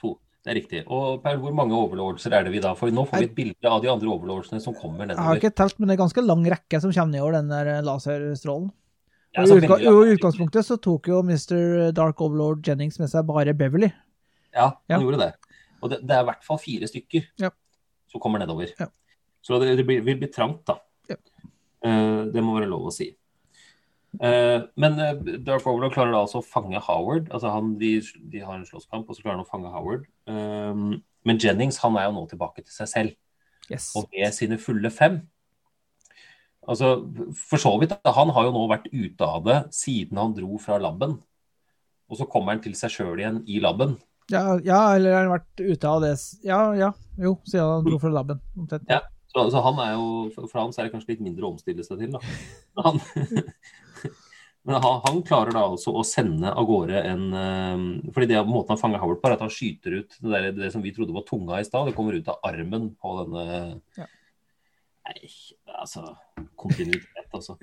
to. 0.00 0.16
Det 0.44 0.52
er 0.52 0.58
riktig. 0.58 0.80
Og 0.92 1.22
Per, 1.24 1.36
hvor 1.40 1.54
mange 1.56 1.76
overlordser 1.76 2.34
er 2.36 2.44
det 2.44 2.52
vi 2.52 2.60
da 2.60 2.74
får? 2.76 2.90
Nå 2.92 3.06
får 3.08 3.22
vi 3.22 3.28
et 3.30 3.36
bilde 3.36 3.70
av 3.70 3.80
de 3.84 3.88
andre 3.92 4.10
overlordsene 4.12 4.60
som 4.60 4.74
kommer 4.76 5.06
nedover. 5.06 5.22
Jeg 5.22 5.30
har 5.30 5.40
ikke 5.40 5.54
telt, 5.62 5.78
men 5.80 5.88
det 5.88 5.94
er 5.96 6.02
ganske 6.02 6.24
lang 6.24 6.42
rekke 6.52 6.80
som 6.82 6.92
kommer 6.92 7.14
nedover 7.14 7.36
den 7.38 7.52
der 7.52 7.70
laserstrålen. 7.86 8.66
Ja, 9.34 9.42
Og 9.48 9.56
i, 9.56 9.64
utga 9.64 9.78
og 9.90 10.10
utgangspunktet 10.12 10.66
så 10.68 10.76
tok 10.78 11.08
jo 11.10 11.22
Mr. 11.26 11.90
Dark 11.96 12.20
Overlord 12.22 12.60
Jennings 12.68 13.00
med 13.00 13.08
seg 13.10 13.24
bare 13.26 13.54
Beverly. 13.58 13.88
Ja, 14.54 14.68
han 14.90 14.94
Ja. 14.94 15.00
gjorde 15.02 15.18
det. 15.24 15.30
Og 15.82 15.90
det, 15.90 15.98
det 16.06 16.14
er 16.14 16.20
i 16.22 16.28
hvert 16.28 16.44
fall 16.46 16.60
fire 16.62 16.86
stykker 16.90 17.24
Ja. 17.42 17.50
som 18.12 18.20
kommer 18.22 18.38
nedover. 18.44 18.70
Ja. 18.78 18.86
Så 19.44 19.58
det, 19.60 19.74
det 19.76 19.84
vil 19.86 20.16
bli 20.20 20.30
trangt, 20.32 20.62
da. 20.70 20.78
Ja. 21.10 21.18
Eh, 21.84 22.22
det 22.32 22.42
må 22.44 22.54
være 22.56 22.70
lov 22.70 22.86
å 22.88 22.94
si. 22.94 23.10
Eh, 24.22 24.60
men 24.80 24.96
eh, 25.02 25.18
Dark 25.44 25.66
Overlord 25.68 25.92
klarer 25.96 26.14
da 26.14 26.22
altså 26.24 26.40
å 26.40 26.46
fange 26.46 26.80
Howard. 26.86 27.28
Altså 27.34 27.52
han, 27.52 27.74
de, 27.80 27.98
de 28.32 28.40
har 28.44 28.56
en 28.56 28.64
slåsskamp, 28.68 29.04
og 29.10 29.18
så 29.18 29.24
klarer 29.26 29.40
han 29.40 29.44
å 29.44 29.50
fange 29.50 29.72
Howard. 29.74 30.06
Men 30.24 31.40
Jennings 31.40 31.80
han 31.84 31.96
er 32.00 32.08
jo 32.08 32.16
nå 32.18 32.24
tilbake 32.32 32.64
til 32.64 32.72
seg 32.74 32.90
selv, 32.90 33.20
Yes. 33.72 33.94
og 33.96 34.10
med 34.12 34.28
sine 34.36 34.58
fulle 34.60 34.90
fem. 34.92 35.22
Altså, 36.68 36.98
for 37.48 37.60
så 37.60 37.70
vidt, 37.80 37.94
Han 38.04 38.28
har 38.36 38.44
jo 38.44 38.52
nå 38.52 38.64
vært 38.68 38.90
ute 38.92 39.24
av 39.24 39.44
det 39.46 39.56
siden 39.72 40.20
han 40.20 40.34
dro 40.36 40.58
fra 40.60 40.76
laben. 40.80 41.14
Og 42.12 42.18
så 42.20 42.26
kommer 42.28 42.52
han 42.52 42.60
til 42.64 42.74
seg 42.76 42.92
sjøl 42.92 43.20
igjen 43.22 43.38
i 43.48 43.56
laben. 43.64 43.96
Ja, 44.32 44.58
ja, 44.64 44.82
eller 44.96 45.12
har 45.16 45.24
han 45.26 45.32
vært 45.32 45.60
ute 45.64 45.88
av 45.88 46.04
det 46.04 46.12
Ja, 46.44 46.60
ja. 46.76 46.92
Jo, 47.20 47.34
siden 47.48 47.72
han 47.72 47.88
dro 47.88 47.98
fra 48.00 48.12
laben. 48.12 48.40
Ja, 48.88 49.00
så, 49.34 49.48
så 49.50 49.62
han 49.64 49.80
er 49.82 49.96
jo, 49.96 50.06
for 50.36 50.60
han 50.60 50.70
er 50.70 50.86
det 50.86 50.92
kanskje 50.94 51.14
litt 51.14 51.24
mindre 51.26 51.48
å 51.48 51.54
omstille 51.54 51.86
seg 51.86 52.04
til, 52.04 52.14
da. 52.14 52.20
Han, 52.86 53.00
men 54.68 54.78
han, 54.78 55.00
han 55.08 55.22
klarer 55.26 55.56
da 55.56 55.64
altså 55.72 55.94
å 55.98 56.04
sende 56.06 56.52
av 56.54 56.68
gårde 56.68 57.00
en 57.10 57.24
eh, 57.40 57.86
fordi 58.14 58.30
det 58.30 58.42
måten 58.46 58.76
han 58.76 58.80
fanger 58.80 59.02
Howard 59.02 59.18
på, 59.22 59.30
er 59.30 59.36
at 59.36 59.42
han 59.42 59.52
skyter 59.52 59.98
ut 59.98 60.18
det, 60.20 60.28
der, 60.30 60.52
det 60.60 60.70
som 60.74 60.84
vi 60.84 60.94
trodde 60.94 61.16
var 61.16 61.26
tunga 61.26 61.58
i 61.58 61.66
stad. 61.66 61.90
Det 61.90 61.96
kommer 61.98 62.14
ut 62.14 62.30
av 62.30 62.38
armen 62.46 62.92
på 62.94 63.16
denne 63.22 63.48
Ja. 63.98 64.06
Nei, 65.04 65.28
altså 65.68 66.14
Kontinuitet, 66.56 67.26
altså. 67.34 67.58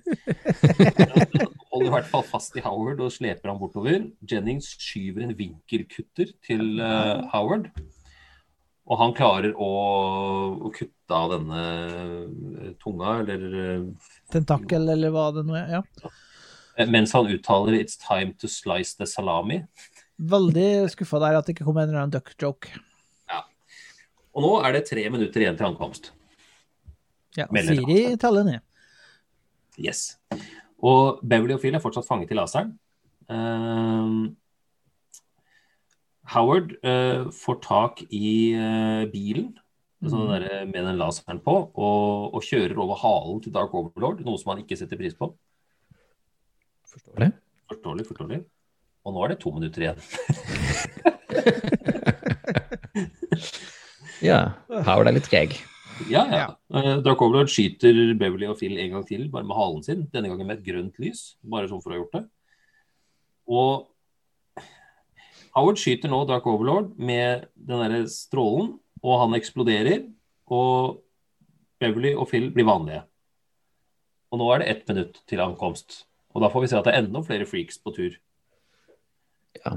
Holder 1.72 1.88
i 1.88 1.94
hvert 1.96 2.12
fall 2.12 2.28
fast 2.28 2.54
i 2.60 2.62
Howard 2.62 3.02
og 3.02 3.16
sleper 3.16 3.50
han 3.50 3.58
bortover. 3.58 4.04
Jennings 4.30 4.76
skyver 4.78 5.26
en 5.26 5.34
vinkelkutter 5.40 6.36
til 6.46 6.78
uh, 6.78 7.24
Howard. 7.34 7.72
Og 8.92 9.00
han 9.00 9.14
klarer 9.16 9.56
å, 9.56 9.70
å 10.68 10.72
kutte 10.76 11.16
av 11.16 11.32
denne 11.32 11.62
eh, 11.62 12.74
tunga, 12.82 13.22
eller 13.24 13.86
Tentakel, 14.34 14.90
eller 14.92 15.14
hva 15.16 15.30
det 15.38 15.46
nå 15.48 15.56
er. 15.56 15.80
Ja. 15.80 16.12
Mens 16.92 17.14
han 17.16 17.30
uttaler 17.32 17.78
'It's 17.78 17.96
time 18.00 18.36
to 18.42 18.50
slice 18.52 18.98
the 19.00 19.08
salami'. 19.08 19.64
Veldig 20.20 20.90
skuffa 20.92 21.20
der 21.24 21.40
at 21.40 21.48
det 21.48 21.56
ikke 21.56 21.68
kom 21.70 21.80
en 21.80 21.88
eller 21.90 22.04
annen 22.04 22.16
duck 22.18 22.36
joke. 22.36 22.72
Og 24.32 24.46
nå 24.46 24.52
er 24.64 24.76
det 24.78 24.86
tre 24.88 25.04
minutter 25.12 25.44
igjen 25.44 25.58
til 25.60 25.68
ankomst. 25.68 26.12
Ja, 27.36 27.48
Melder 27.52 27.80
Siri 27.80 28.18
teller 28.20 28.48
ned. 28.48 28.64
Yes. 29.80 30.18
Og 30.82 31.20
Beverly 31.24 31.56
og 31.56 31.64
Phil 31.64 31.76
er 31.76 31.84
fortsatt 31.84 32.08
fanget 32.08 32.32
i 32.32 32.38
laseren. 32.38 32.74
Ehm, 33.32 34.36
Howard 36.32 36.74
eh, 36.88 37.28
får 37.36 37.58
tak 37.66 38.02
i 38.10 38.54
eh, 38.56 39.04
bilen 39.12 39.52
altså 40.02 40.24
der, 40.32 40.66
med 40.66 40.82
den 40.88 40.98
laseren 40.98 41.42
på, 41.46 41.54
og, 41.78 42.34
og 42.34 42.42
kjører 42.48 42.80
over 42.82 42.98
halen 43.04 43.42
til 43.44 43.54
Dark 43.54 43.74
Overlord, 43.78 44.24
noe 44.26 44.40
som 44.42 44.56
han 44.56 44.64
ikke 44.64 44.78
setter 44.80 44.98
pris 44.98 45.14
på. 45.14 45.30
Forståelig. 46.90 47.30
Forståelig, 47.70 48.08
forståelig. 48.10 48.40
Og 49.06 49.14
nå 49.14 49.20
er 49.26 49.34
det 49.34 49.42
to 49.44 49.54
minutter 49.54 49.86
igjen. 49.86 50.00
Ja. 54.22 54.42
Howard 54.86 55.10
er 55.10 55.16
litt 55.18 55.26
treg. 55.26 55.56
Ja, 56.10 56.24
ja. 56.30 56.48
Eh, 56.74 56.98
Dark 57.06 57.22
Overlord 57.26 57.50
skyter 57.52 58.14
Beverly 58.18 58.48
og 58.50 58.60
Phil 58.60 58.78
en 58.80 58.96
gang 58.96 59.06
til, 59.08 59.28
bare 59.34 59.48
med 59.48 59.58
halen 59.58 59.82
sin. 59.86 60.04
Denne 60.14 60.30
gangen 60.30 60.48
med 60.48 60.60
et 60.60 60.66
grønt 60.66 61.02
lys, 61.02 61.24
bare 61.42 61.70
sånn 61.70 61.82
for 61.82 61.92
å 61.92 61.96
ha 61.96 62.02
gjort 62.02 62.18
det. 62.18 62.24
Og 63.52 63.72
Howard 65.56 65.80
skyter 65.82 66.12
nå 66.12 66.24
Dark 66.30 66.46
Overlord 66.48 66.94
med 66.98 67.48
den 67.56 67.82
derre 67.84 68.04
strålen, 68.12 68.76
og 69.04 69.24
han 69.26 69.36
eksploderer. 69.36 70.06
Og 70.52 71.02
Beverly 71.82 72.14
og 72.16 72.30
Phil 72.30 72.50
blir 72.54 72.68
vanlige. 72.68 73.02
Og 74.32 74.40
nå 74.40 74.50
er 74.54 74.62
det 74.62 74.70
ett 74.72 74.92
minutt 74.92 75.22
til 75.28 75.42
ankomst. 75.44 76.06
Og 76.32 76.44
da 76.44 76.50
får 76.52 76.64
vi 76.64 76.70
se 76.72 76.78
at 76.80 76.88
det 76.88 76.94
er 76.94 77.04
enda 77.04 77.24
flere 77.26 77.48
freaks 77.50 77.82
på 77.84 77.94
tur. 77.96 78.14
Ja. 79.60 79.74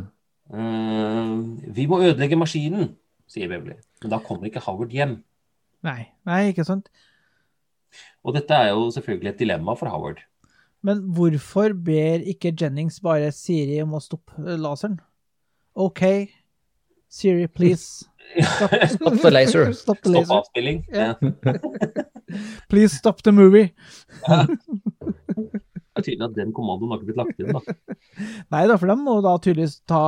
Uh, 0.52 1.40
vi 1.74 1.86
må 1.90 2.02
ødelegge 2.04 2.38
maskinen, 2.38 2.92
sier 3.30 3.50
Beverly. 3.50 3.80
Men 4.02 4.12
da 4.14 4.20
kommer 4.22 4.46
ikke 4.46 4.62
Howard 4.66 4.94
hjem. 4.94 5.18
Nei, 5.84 6.12
nei, 6.28 6.44
ikke 6.52 6.66
sant. 6.66 6.90
Og 8.22 8.36
dette 8.36 8.54
er 8.54 8.72
jo 8.72 8.90
selvfølgelig 8.94 9.34
et 9.34 9.42
dilemma 9.42 9.74
for 9.78 9.90
Howard. 9.90 10.22
Men 10.84 11.00
hvorfor 11.16 11.72
ber 11.72 12.22
ikke 12.28 12.52
Jennings 12.60 13.00
bare 13.02 13.32
Siri 13.32 13.80
om 13.82 13.96
å 13.96 14.02
stoppe 14.04 14.56
laseren? 14.60 14.98
OK, 15.76 16.30
Siri, 17.08 17.46
please. 17.48 18.04
Stop, 18.40 18.70
Stop 18.88 19.14
the 19.22 19.30
laser. 19.30 19.72
Stop 19.82 19.98
the 20.02 20.10
Stopp 20.10 20.24
stop 20.26 20.44
avspilling. 20.44 20.84
Yeah. 20.92 21.14
Please 22.68 22.92
stop 22.96 23.22
the 23.22 23.30
movie. 23.32 23.72
Det 25.94 26.00
er 26.00 26.02
tydelig 26.08 26.24
at 26.26 26.34
den 26.38 26.50
kommandoen 26.56 26.90
har 26.90 26.98
ikke 26.98 27.12
blitt 27.12 27.20
lagt 27.20 27.38
inn. 27.38 27.52
da. 27.54 27.60
Nei 28.50 28.62
da, 28.66 28.78
for 28.80 28.90
de 28.90 28.96
må 28.98 29.18
da 29.22 29.34
tydeligvis 29.38 29.76
ta 29.86 30.00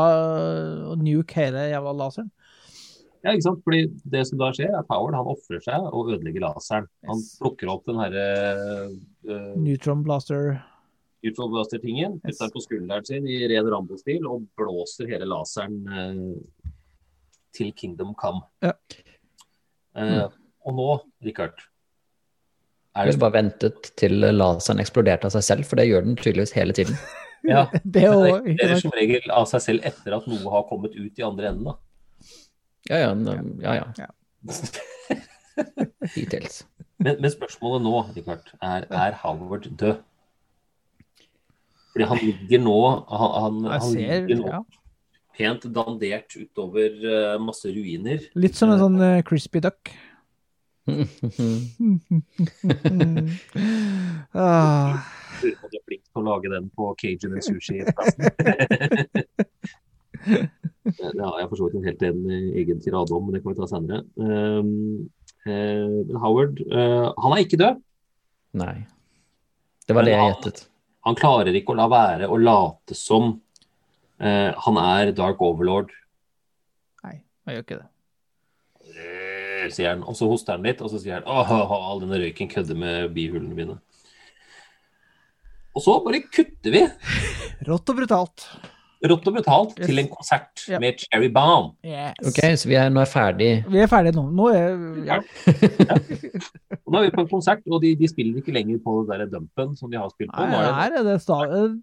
og 0.90 0.96
nuke 1.04 1.38
hele 1.38 1.68
jævla 1.70 1.92
laseren. 2.00 2.30
Ja, 3.22 3.32
ikke 3.34 3.46
sant? 3.46 3.60
Fordi 3.66 3.84
Det 4.10 4.24
som 4.26 4.40
da 4.40 4.48
skjer, 4.54 4.72
er 4.72 4.80
at 4.80 4.90
Howard 4.90 5.14
han 5.18 5.30
ofrer 5.30 5.62
seg 5.62 5.86
og 5.92 6.10
ødelegger 6.16 6.42
laseren. 6.48 6.88
Han 7.10 7.20
Yes. 7.22 7.36
plukker 7.42 7.70
opp 7.70 7.86
den 7.86 8.00
herre 8.02 8.26
uh, 8.90 9.54
Neutron 9.62 10.02
blaster. 10.06 10.56
Yes. 11.30 12.36
putter 12.36 12.44
den 12.44 12.54
på 12.54 12.64
skulderen 12.64 13.06
sin 13.08 13.28
i 13.28 13.38
ren 13.50 13.70
Rambo-stil 13.72 14.26
og 14.30 14.46
blåser 14.58 15.10
hele 15.10 15.28
laseren 15.28 15.78
eh, 15.90 16.72
til 17.56 17.72
Kingdom 17.76 18.14
Come. 18.18 18.44
Ja. 18.64 18.74
Eh, 19.96 20.26
og 20.66 20.76
nå, 20.76 20.90
Richard 21.24 21.64
er 22.96 23.06
det... 23.06 23.16
Du 23.16 23.20
bare 23.20 23.36
ventet 23.36 23.90
til 24.00 24.24
laseren 24.32 24.80
eksploderte 24.80 25.28
av 25.28 25.34
seg 25.36 25.44
selv, 25.44 25.68
for 25.68 25.80
det 25.80 25.88
gjør 25.90 26.06
den 26.06 26.18
tydeligvis 26.20 26.56
hele 26.56 26.76
tiden. 26.76 26.98
Ja, 27.46 27.68
Det 27.94 28.00
er 28.02 28.80
som 28.80 28.90
regel 28.96 29.30
av 29.30 29.44
seg 29.46 29.62
selv 29.62 29.84
etter 29.86 30.16
at 30.16 30.24
noe 30.26 30.50
har 30.50 30.64
kommet 30.66 30.96
ut 30.96 31.20
i 31.20 31.22
andre 31.22 31.52
enden. 31.52 31.68
da. 31.68 31.74
Ja, 32.88 32.98
ja. 33.04 33.36
ja, 33.62 33.74
ja. 33.76 33.84
Ja. 34.00 34.08
Details. 36.16 36.64
Men, 37.04 37.18
men 37.20 37.28
spørsmålet 37.30 37.84
nå, 37.84 37.92
Richard, 38.16 38.46
er 38.64 38.86
er 38.88 39.14
Howard 39.20 39.66
død? 39.78 39.98
Fordi 41.96 42.08
han 42.10 42.18
ligger 42.20 42.60
nå 42.60 42.80
Han, 43.08 43.30
han, 43.40 43.54
han 43.72 43.86
ser, 43.88 44.26
ligger 44.26 44.42
nå 44.42 44.50
ja. 44.52 44.60
pent 45.36 45.64
dandert 45.72 46.36
utover 46.36 46.92
uh, 47.04 47.36
masse 47.40 47.68
ruiner. 47.72 48.20
Litt 48.36 48.56
som 48.56 48.72
en 48.72 48.80
sånn 48.80 49.00
uh, 49.00 49.24
crispy 49.24 49.60
duck. 49.64 49.92
ah, 54.32 55.02
Lurer 55.42 55.56
på 55.58 55.66
om 55.66 55.70
de 55.72 55.76
er 55.76 55.84
flink 55.84 56.04
til 56.06 56.20
å 56.20 56.24
lage 56.24 56.48
den 56.52 56.68
på 56.72 56.84
Cajun 57.00 57.34
and 57.36 57.44
Sushi-plassen. 57.44 58.22
det 61.16 61.24
har 61.24 61.40
jeg 61.40 61.48
for 61.50 61.56
så 61.58 61.64
vidt 61.66 61.78
en 61.80 61.88
helt 61.90 62.02
en 62.06 62.20
eh, 62.30 62.46
egen 62.62 62.78
tirade 62.84 63.12
om, 63.16 63.22
men 63.26 63.32
det 63.34 63.42
kan 63.42 63.52
vi 63.52 63.58
ta 63.58 63.68
senere. 63.70 63.98
Um, 64.14 65.10
uh, 65.48 66.16
Howard, 66.22 66.54
uh, 66.70 67.10
han 67.24 67.34
er 67.34 67.40
ikke 67.44 67.60
død. 67.60 67.74
Nei. 68.62 68.76
Det 69.86 69.92
var 69.94 70.02
Men 70.02 70.08
det 70.08 70.16
jeg 70.16 70.30
gjettet. 70.30 70.58
Han 71.06 71.18
klarer 71.18 71.54
ikke 71.54 71.74
å 71.74 71.78
la 71.78 71.86
være 71.90 72.28
å 72.28 72.38
late 72.40 72.96
som 72.98 73.36
eh, 74.18 74.50
han 74.50 74.80
er 74.82 75.12
Dark 75.16 75.42
Overlord. 75.44 75.92
nei, 77.06 77.20
han 77.46 77.56
gjør 77.56 77.66
ikke 77.66 77.78
det. 77.82 77.90
Sier 79.72 79.90
han, 79.90 80.04
og 80.06 80.14
så 80.14 80.28
hoster 80.30 80.54
han 80.54 80.66
litt, 80.66 80.82
og 80.82 80.90
så 80.92 81.00
sier 81.02 81.18
han 81.18 81.26
åh, 81.26 81.72
all 81.74 82.02
denne 82.02 82.20
røyken 82.22 82.50
kødder 82.50 82.78
med 82.78 83.10
bihulene 83.16 83.54
mine. 83.54 83.78
Og 85.76 85.82
så 85.84 85.98
bare 86.04 86.22
kutter 86.32 86.72
vi 86.72 86.82
Rått 87.68 87.90
og 87.92 87.98
brutalt. 87.98 88.46
Rått 89.04 89.26
og 89.28 89.34
brutalt 89.36 89.74
Yes. 89.78 89.86
til 89.90 89.98
en 90.00 90.08
konsert 90.08 90.62
Ja. 90.70 90.78
med 90.80 90.94
Cherry 91.02 91.28
Bomb. 91.32 91.74
Yes. 91.84 92.14
Ok, 92.30 92.38
så 92.56 92.68
vi 92.70 92.74
er 92.80 92.88
nå 92.90 93.00
er 93.04 93.10
ferdig. 93.10 93.50
Vi 93.68 93.78
er 93.78 93.86
ferdige 93.92 94.16
nå. 94.16 94.24
Nå 94.32 94.46
er 94.54 95.04
ja. 95.04 95.18
Og 96.86 96.92
nå 96.94 97.00
er 97.00 97.06
vi 97.08 97.12
på 97.16 97.22
en 97.24 97.28
konsert, 97.30 97.62
og 97.70 97.80
de, 97.82 97.90
de 97.98 98.08
spiller 98.08 98.38
ikke 98.40 98.54
lenger 98.54 98.78
på 98.84 98.94
det 99.08 99.18
der 99.20 99.30
dumpen 99.32 99.74
som 99.78 99.90
de 99.90 99.98
har 99.98 100.08
spilt 100.14 100.30
på. 100.32 100.46
Nei, 100.48 100.62
er 100.86 100.94
det, 100.94 101.02
det, 101.08 101.16
sta 101.24 101.38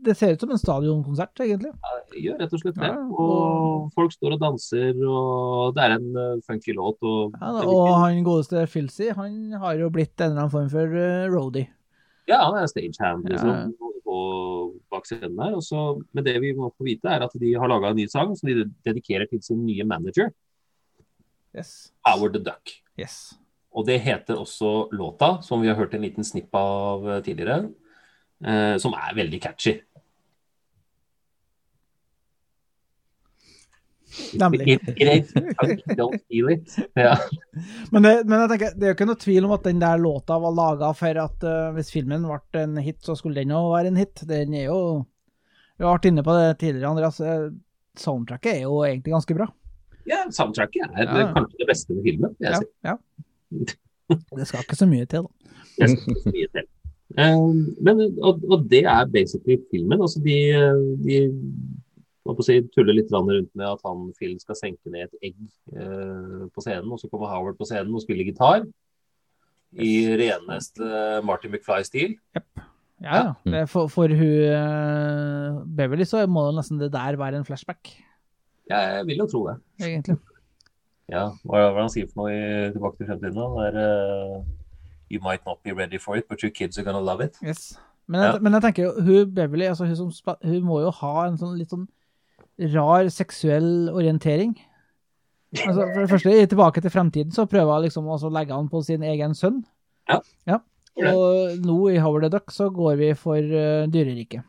det 0.07 0.15
ser 0.19 0.33
ut 0.37 0.45
som 0.45 0.53
en 0.55 0.61
stadionkonsert, 0.61 1.43
egentlig. 1.43 1.73
de 2.13 2.23
gjør 2.23 2.39
rett 2.41 2.55
og 2.55 2.63
slett 2.63 2.79
det. 2.79 2.89
Ja, 2.89 2.97
Og 3.25 3.91
folk 3.97 4.15
står 4.15 4.37
og 4.37 4.41
danser, 4.43 4.99
og 5.05 5.75
det 5.77 5.83
er 5.87 5.95
en 5.99 6.09
uh, 6.17 6.41
funky 6.47 6.75
låt. 6.77 6.97
Og, 7.03 7.33
Ja, 7.39 7.51
da, 7.59 7.63
og 7.67 7.93
han 8.03 8.23
godeste 8.25 8.65
Filsy, 8.71 9.09
han 9.17 9.51
har 9.59 9.75
jo 9.81 9.89
blitt 9.93 10.15
en 10.21 10.31
eller 10.31 10.45
annen 10.47 10.55
form 10.55 10.69
for 10.71 10.87
uh, 10.97 11.27
roadie. 11.33 11.67
Ja, 12.29 12.39
han 12.47 12.55
er 12.61 12.69
stagehand 12.71 13.27
liksom, 13.27 13.49
Ja. 13.51 13.89
På 14.13 14.21
bak 14.93 15.07
scenen 15.09 15.33
der. 15.39 15.57
Og 15.57 15.63
så, 15.65 15.81
men 16.13 16.25
det 16.27 16.35
vi 16.43 16.53
må 16.57 16.69
få 16.77 16.85
vite, 16.85 17.09
er 17.09 17.25
at 17.25 17.33
de 17.41 17.53
har 17.57 17.71
laga 17.71 17.89
en 17.93 17.97
ny 17.97 18.05
sang 18.11 18.35
som 18.37 18.49
de 18.51 18.67
dedikerer 18.85 19.25
til 19.31 19.41
sin 19.41 19.65
nye 19.65 19.85
manager, 19.89 20.29
Yes. 21.53 21.91
Howard 22.01 22.33
the 22.33 22.39
Duck. 22.41 22.71
yes. 22.97 23.35
Og 23.73 23.85
det 23.85 23.99
heter 24.01 24.37
også 24.41 24.87
låta, 24.93 25.39
som 25.45 25.61
vi 25.61 25.67
har 25.69 25.75
hørt 25.77 25.93
en 25.93 26.01
liten 26.01 26.25
snipp 26.25 26.53
av 26.57 27.05
eh, 27.09 27.19
tidligere, 27.25 27.67
eh, 28.45 28.77
som 28.81 28.93
er 28.97 29.13
veldig 29.17 29.39
catchy. 29.41 29.75
Nemlig. 34.37 34.75
Great 34.97 35.29
funk, 35.31 35.81
don't 35.97 36.19
feel 36.29 36.49
it. 36.53 36.75
Ja. 36.99 37.15
Men, 37.93 38.03
det, 38.05 38.11
men 38.29 38.39
jeg 38.43 38.49
tenker, 38.51 38.75
det 38.77 38.85
er 38.87 38.91
jo 38.91 38.95
ikke 38.97 39.07
noe 39.09 39.21
tvil 39.21 39.45
om 39.47 39.53
at 39.55 39.63
den 39.67 39.79
der 39.81 40.01
låta 40.01 40.37
var 40.41 40.53
laga 40.57 40.91
for 40.97 41.19
at 41.23 41.45
uh, 41.47 41.71
hvis 41.75 41.89
filmen 41.93 42.25
ble 42.27 42.61
en 42.63 42.77
hit, 42.81 42.99
så 43.05 43.15
skulle 43.17 43.41
den 43.43 43.53
òg 43.55 43.71
være 43.75 43.91
en 43.93 43.99
hit. 44.01 44.23
Den 44.29 44.53
er 44.57 44.67
jo 44.69 44.79
Vi 45.77 45.85
har 45.85 45.95
vært 45.97 46.05
inne 46.11 46.23
på 46.25 46.33
det 46.37 46.47
tidligere, 46.61 46.89
Andreas. 46.93 47.19
eh, 47.21 47.49
Soundtracket 47.97 48.55
er 48.55 48.61
jo 48.67 48.79
egentlig 48.85 49.13
ganske 49.13 49.35
bra. 49.37 49.47
ja, 50.09 50.23
soundtracket 50.33 50.85
er 50.97 51.05
Ja. 51.07 51.27
kanskje 51.33 51.57
det 51.61 51.67
beste 51.69 51.93
med 51.97 52.03
filmen. 52.09 52.35
Ja, 52.41 52.59
ja. 52.85 52.97
Det 54.37 54.45
skal 54.49 54.61
ikke 54.65 54.75
så 54.77 54.85
mye 54.89 55.05
til, 55.09 55.23
da. 55.25 55.51
Det 55.79 55.89
skal 55.89 56.13
ikke 56.13 56.23
så 56.25 56.33
mye 56.35 56.49
til. 56.57 56.65
Eh, 57.17 57.43
men, 57.85 58.01
og, 58.25 58.41
og 58.49 58.63
det 58.69 58.83
er 58.89 59.05
basically 59.13 59.57
filmen. 59.71 60.01
Altså 60.01 60.21
de, 60.25 60.37
de 61.05 61.19
hva 62.23 62.35
på 62.37 62.43
si, 62.47 62.55
tuller 62.71 62.95
litt 62.95 63.11
rundt 63.11 63.49
med 63.53 63.67
at 63.67 63.81
han 63.83 64.05
Phil 64.17 64.37
skal 64.39 64.55
senke 64.55 64.89
ned 64.91 65.09
et 65.09 65.27
egg 65.31 65.35
eh, 65.75 66.45
på 66.55 66.63
scenen, 66.63 66.91
og 66.91 66.99
så 67.01 67.09
kommer 67.11 67.27
Howard 67.31 67.57
på 67.59 67.67
scenen 67.67 67.93
og 67.93 68.01
spiller 68.05 68.23
gitar. 68.29 68.63
I 69.73 69.93
reneste 70.19 70.85
Martin 71.25 71.51
McFly-stil. 71.51 72.13
Ja, 73.03 73.15
ja. 73.17 73.33
Det 73.43 73.63
er 73.63 73.65
for, 73.67 73.89
for 73.91 74.07
hun 74.07 74.43
eh, 74.53 75.61
Beverly 75.75 76.05
så 76.07 76.21
må 76.29 76.45
det 76.47 76.59
nesten 76.61 76.79
det 76.79 76.91
der 76.93 77.17
være 77.19 77.41
en 77.41 77.45
flashback, 77.47 77.89
Ja, 78.69 78.77
Jeg 78.99 79.05
vil 79.09 79.17
jo 79.19 79.25
tro 79.27 79.41
det. 79.49 79.57
egentlig. 79.83 80.15
Ja, 81.11 81.25
hva 81.43 81.57
er 81.59 81.73
det 81.75 81.81
han 81.83 81.89
sier 81.91 82.07
for 82.07 82.23
noe 82.23 82.31
i 82.31 82.69
Tilbake 82.71 83.01
til 83.01 83.09
fremtiden? 83.09 83.35
da? 83.35 83.47
Det 83.57 83.65
er 83.73 84.37
uh, 84.37 84.45
You 85.11 85.19
might 85.21 85.43
not 85.45 85.59
be 85.65 85.73
ready 85.75 85.99
for 85.99 86.15
it, 86.15 86.29
but 86.29 86.39
your 86.41 86.49
kids 86.55 86.77
are 86.79 86.85
gonna 86.87 87.01
love 87.03 87.19
it. 87.25 87.35
Yes. 87.43 87.73
Men, 88.07 88.21
jeg, 88.21 88.33
Ja. 88.33 88.39
men 88.39 88.53
jeg 88.55 88.61
tenker 88.63 88.83
jo, 88.87 88.93
hun 89.03 89.33
Beverly 89.35 89.65
altså 89.67 89.85
hun, 89.85 89.95
som, 90.13 90.35
hun 90.43 90.63
må 90.63 90.79
jo 90.85 90.93
ha 91.01 91.27
en 91.27 91.37
sånn 91.37 91.57
litt 91.59 91.69
sånn 91.75 91.83
rar 92.73 93.09
seksuell 93.09 93.89
orientering. 93.93 94.53
Altså, 95.53 95.83
for 95.93 95.99
det 96.01 96.09
første, 96.09 96.33
Tilbake 96.49 96.81
til 96.81 96.91
fremtiden 96.93 97.31
så 97.33 97.45
prøver 97.49 97.73
hun 97.75 97.83
liksom 97.85 98.07
å 98.09 98.17
legge 98.33 98.53
an 98.55 98.69
på 98.69 98.81
sin 98.85 99.03
egen 99.05 99.33
sønn. 99.37 99.63
Ja. 100.09 100.59
Og 101.03 101.57
nå 101.65 101.77
i 101.93 101.97
Howard 102.01 102.23
the 102.27 102.29
Duck 102.35 102.51
så 102.53 102.67
går 102.73 102.95
vi 102.99 103.11
for 103.17 103.37
uh, 103.37 103.85
dyreriket. 103.89 104.43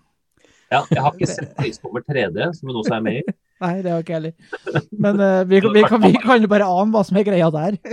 Ja, 0.72 0.80
jeg 0.90 1.00
har 1.04 1.12
ikke 1.14 1.28
sett 1.30 1.52
Høyestommer 1.60 2.02
3D, 2.04 2.40
som 2.56 2.68
hun 2.70 2.80
også 2.80 2.94
er 2.96 3.04
med 3.04 3.20
i. 3.20 3.34
Nei, 3.64 3.74
det 3.84 3.92
har 3.92 4.02
ikke 4.02 4.12
jeg 4.16 4.20
heller. 4.20 4.88
Men 5.06 5.20
uh, 5.22 5.44
vi, 5.48 5.60
vi, 5.62 5.84
kan, 5.88 6.02
vi 6.02 6.12
kan 6.20 6.42
jo 6.42 6.50
bare 6.50 6.66
ane 6.68 6.92
hva 6.92 7.04
som 7.06 7.16
er 7.20 7.28
greia 7.28 7.48
der. 7.54 7.78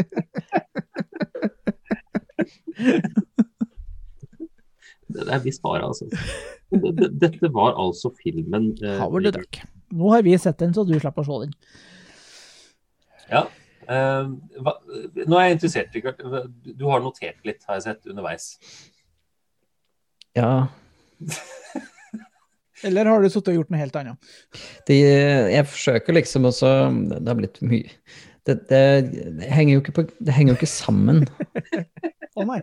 Det 5.12 5.26
er 5.28 5.42
visst 5.44 5.62
bare, 5.62 5.84
altså. 5.84 6.06
Det- 6.72 6.94
det- 6.98 7.12
Dette 7.22 7.50
var 7.54 7.74
altså 7.76 8.14
filmen 8.24 8.70
uh, 8.84 8.98
Howard 9.00 9.24
the 9.28 9.32
Duck. 9.36 9.60
Nå 9.92 10.12
har 10.14 10.24
vi 10.26 10.38
sett 10.40 10.60
den, 10.62 10.74
så 10.76 10.86
du 10.88 10.94
slipper 10.98 11.24
å 11.24 11.28
se 11.28 11.40
den. 11.46 11.56
Ja. 13.32 13.46
Uh, 13.92 14.38
hva, 14.64 14.76
nå 15.26 15.40
er 15.40 15.50
jeg 15.50 15.58
interessert. 15.58 15.96
Du 16.64 16.86
har 16.88 17.04
notert 17.04 17.40
litt, 17.48 17.64
har 17.68 17.80
jeg 17.80 17.88
sett, 17.90 18.06
underveis. 18.08 18.54
Ja. 20.38 20.70
Eller 22.88 23.06
har 23.06 23.22
du 23.22 23.30
sittet 23.30 23.52
og 23.52 23.60
gjort 23.60 23.72
noe 23.74 23.82
helt 23.82 23.98
annet? 24.00 24.34
De, 24.88 24.98
jeg 24.98 25.66
forsøker 25.70 26.16
liksom 26.18 26.48
også 26.50 26.70
Det 27.12 27.28
har 27.28 27.38
blitt 27.38 27.60
mye 27.62 27.92
det, 28.48 28.56
det, 28.72 28.86
det, 29.38 29.50
henger 29.54 29.76
jo 29.76 29.82
ikke 29.84 29.94
på, 30.00 30.06
det 30.18 30.34
henger 30.34 30.56
jo 30.56 30.58
ikke 30.58 30.70
sammen. 30.72 31.20
Å 32.40 32.46
nei. 32.48 32.62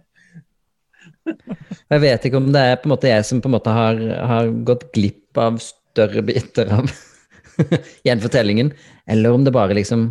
Jeg 1.29 2.03
vet 2.03 2.27
ikke 2.27 2.41
om 2.41 2.49
det 2.51 2.65
er 2.67 2.81
på 2.81 2.89
en 2.89 2.95
måte 2.97 3.13
jeg 3.13 3.27
som 3.29 3.39
på 3.45 3.47
en 3.47 3.55
måte 3.55 3.75
har, 3.77 4.01
har 4.33 4.51
gått 4.67 4.89
glipp 4.97 5.39
av 5.39 5.61
større 5.63 6.25
biter 6.27 6.73
av 6.81 6.91
gjenfortellingen, 8.07 8.73
eller 9.07 9.35
om 9.37 9.45
det 9.45 9.53
bare 9.55 9.77
liksom 9.77 10.11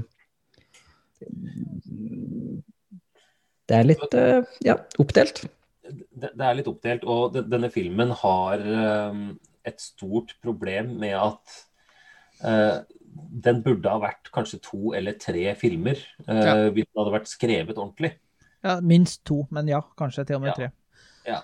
Det 3.67 3.75
er 3.75 3.87
litt 3.87 4.13
eh, 4.15 4.43
ja, 4.63 4.77
oppdelt. 5.01 5.41
Det, 5.87 6.29
det 6.29 6.45
er 6.45 6.55
litt 6.59 6.69
oppdelt, 6.69 7.03
og 7.03 7.33
de, 7.33 7.41
denne 7.49 7.71
filmen 7.73 8.13
har 8.21 8.61
eh, 8.63 9.17
et 9.67 9.81
stort 9.83 10.35
problem 10.43 10.93
med 11.01 11.17
at 11.19 11.57
uh, 12.45 12.85
den 13.43 13.59
burde 13.65 13.91
ha 13.91 13.99
vært 13.99 14.31
kanskje 14.31 14.61
to 14.63 14.93
eller 14.95 15.17
tre 15.19 15.49
filmer 15.59 15.99
uh, 16.29 16.37
Ja. 16.37 16.55
hvis 16.71 16.87
den 16.87 17.01
hadde 17.01 17.15
vært 17.17 17.31
skrevet 17.31 17.75
ordentlig. 17.81 18.13
Ja, 18.63 18.79
minst 18.79 19.25
to, 19.27 19.43
men 19.53 19.67
ja, 19.69 19.81
kanskje 19.99 20.25
til 20.27 20.39
og 20.39 20.45
med 20.45 20.55
tre. 20.57 20.71
Ja. 21.27 21.41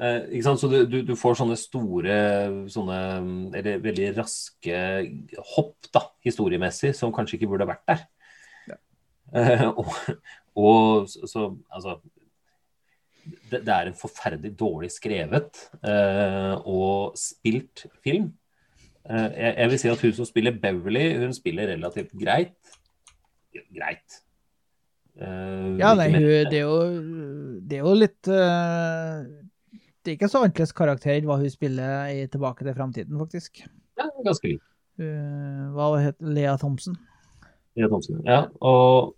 Eh? 0.00 0.40
Så 0.42 0.68
du, 0.70 0.80
du, 0.90 0.98
du 1.06 1.14
får 1.18 1.38
sånne 1.38 1.56
store, 1.58 2.16
sånne, 2.72 2.98
eller 3.60 3.82
veldig 3.84 4.10
raske 4.16 4.80
hopp 5.54 5.90
da, 5.94 6.08
historiemessig, 6.26 6.94
som 6.98 7.14
kanskje 7.14 7.38
ikke 7.38 7.52
burde 7.52 7.68
vært 7.70 7.86
der. 7.90 8.04
Eh, 9.34 9.66
og, 9.66 9.94
og 10.54 11.08
så, 11.10 11.26
så 11.26 11.46
altså 11.72 11.96
det, 13.50 13.62
det 13.64 13.72
er 13.72 13.88
en 13.88 13.96
forferdelig 13.98 14.52
dårlig 14.60 14.90
skrevet 14.94 15.62
eh, 15.80 16.54
og 16.68 17.16
spilt 17.18 17.86
film. 18.04 18.28
Eh, 19.08 19.30
jeg, 19.32 19.54
jeg 19.58 19.70
vil 19.72 19.80
si 19.80 19.90
at 19.94 20.04
hun 20.04 20.14
som 20.18 20.28
spiller 20.28 20.58
Beverly, 20.60 21.06
hun 21.22 21.34
spiller 21.36 21.72
relativt 21.72 22.12
greit. 22.20 22.76
Greit. 23.54 24.20
Eh, 25.18 25.72
Ja, 25.80 25.94
nei, 25.98 26.10
hun, 26.12 26.28
det, 26.50 26.60
er 26.60 26.66
jo, 26.66 26.78
det 27.64 27.80
er 27.80 27.88
jo 27.88 27.96
litt 27.98 28.30
eh, 28.30 29.26
Det 30.04 30.12
er 30.12 30.18
ikke 30.18 30.28
så 30.28 30.44
annerledes 30.44 30.74
karakter 30.76 31.24
hva 31.24 31.38
hun 31.40 31.50
spiller 31.50 32.12
i 32.12 32.26
Tilbake 32.28 32.66
til 32.66 32.76
fremtiden, 32.76 33.18
faktisk. 33.18 33.62
Ja, 33.96 34.08
ganske 34.26 34.50
lik. 34.52 34.64
Uh, 35.00 35.72
hva 35.74 35.88
het 35.98 36.20
Lea 36.20 36.56
Thompson? 36.60 36.98
Lea 37.74 37.88
Thomsen. 37.88 38.20
Ja, 38.28 38.44
og 38.60 39.14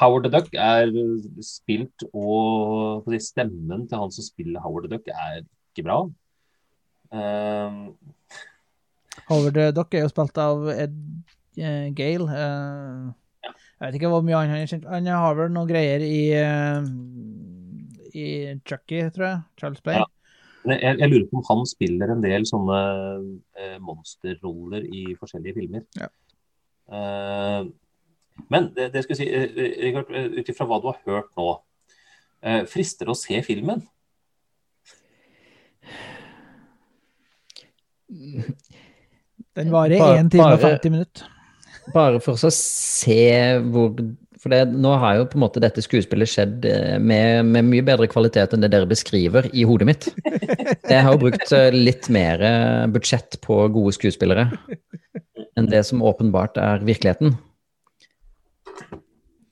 Howard 0.00 0.24
the 0.24 0.32
Duck 0.32 0.54
er 0.54 0.90
spilt, 1.44 2.06
og 2.14 3.04
på 3.04 3.20
stemmen 3.22 3.86
til 3.88 3.98
han 3.98 4.14
som 4.14 4.26
spiller 4.26 4.62
Howard 4.64 4.88
the 4.88 4.96
Duck, 4.96 5.08
er 5.10 5.42
ikke 5.42 5.86
bra. 5.86 6.00
Eh, 7.10 7.78
Howard 9.28 9.54
the 9.54 9.70
Duck 9.74 9.94
er 9.94 10.06
jo 10.06 10.10
spilt 10.12 10.38
av 10.38 10.68
Ed 10.74 10.94
uh, 11.58 11.88
Gale. 11.96 12.28
eh, 12.30 13.08
jeg 13.80 13.86
vet 13.86 13.96
ikke 13.96 14.10
hvor 14.12 14.22
mye 14.22 14.36
han 14.36 14.50
har 14.52 14.66
kjent 14.68 14.84
Han 14.92 15.06
har 15.08 15.36
vel 15.38 15.52
noen 15.54 15.68
greier 15.70 16.02
i 16.04 16.20
eh, 16.36 16.88
i 18.16 18.26
Chucky, 18.66 19.02
tror 19.14 19.26
jeg. 19.26 19.42
Charles 19.60 19.80
Play. 19.84 20.00
Ja. 20.00 20.06
jeg, 20.74 20.98
jeg 21.00 21.10
lurer 21.10 21.28
på 21.30 21.40
om 21.40 21.46
han 21.48 21.66
spiller 21.68 22.12
en 22.14 22.24
del 22.24 22.44
sånne 22.48 22.80
eh, 23.58 23.78
monsterroller 23.84 24.84
i 24.84 25.06
forskjellige 25.20 25.56
filmer. 25.60 25.86
Ja. 26.00 26.08
Eh, 26.90 27.70
men 28.50 28.70
det, 28.76 28.90
det 28.94 29.04
skal 29.04 29.16
jeg 29.16 29.20
si, 29.20 29.30
eh, 29.30 29.94
eh, 29.94 30.30
ut 30.38 30.48
ifra 30.52 30.66
hva 30.68 30.80
du 30.82 30.90
har 30.90 31.00
hørt 31.06 31.32
nå, 31.38 31.48
eh, 32.42 32.62
frister 32.68 33.08
det 33.08 33.14
å 33.16 33.20
se 33.20 33.42
filmen? 33.46 33.82
Den 39.54 39.70
varer 39.72 39.98
Bare- 39.98 40.18
1 40.20 40.30
time 40.32 40.52
og 40.54 40.60
50 40.60 40.90
minutter. 40.90 41.26
Bare 41.94 42.20
for 42.22 42.38
å 42.38 42.50
se 42.54 43.58
hvor 43.72 43.94
For 44.40 44.48
det, 44.52 44.60
nå 44.72 44.94
har 45.02 45.18
jo 45.18 45.26
på 45.28 45.36
en 45.36 45.42
måte 45.44 45.60
dette 45.60 45.82
skuespillet 45.84 46.30
skjedd 46.32 46.64
eh, 46.64 46.94
med, 47.02 47.44
med 47.52 47.66
mye 47.68 47.84
bedre 47.84 48.06
kvalitet 48.08 48.54
enn 48.56 48.62
det 48.64 48.70
dere 48.72 48.88
beskriver 48.88 49.50
i 49.52 49.66
hodet 49.68 49.88
mitt. 49.90 50.06
Jeg 50.88 51.02
har 51.04 51.12
jo 51.12 51.20
brukt 51.26 51.52
eh, 51.52 51.68
litt 51.76 52.08
mer 52.12 52.40
eh, 52.40 52.86
budsjett 52.94 53.36
på 53.44 53.58
gode 53.74 53.92
skuespillere 53.98 54.46
enn 55.60 55.68
det 55.68 55.82
som 55.84 56.00
åpenbart 56.06 56.56
er 56.62 56.80
virkeligheten. 56.88 57.34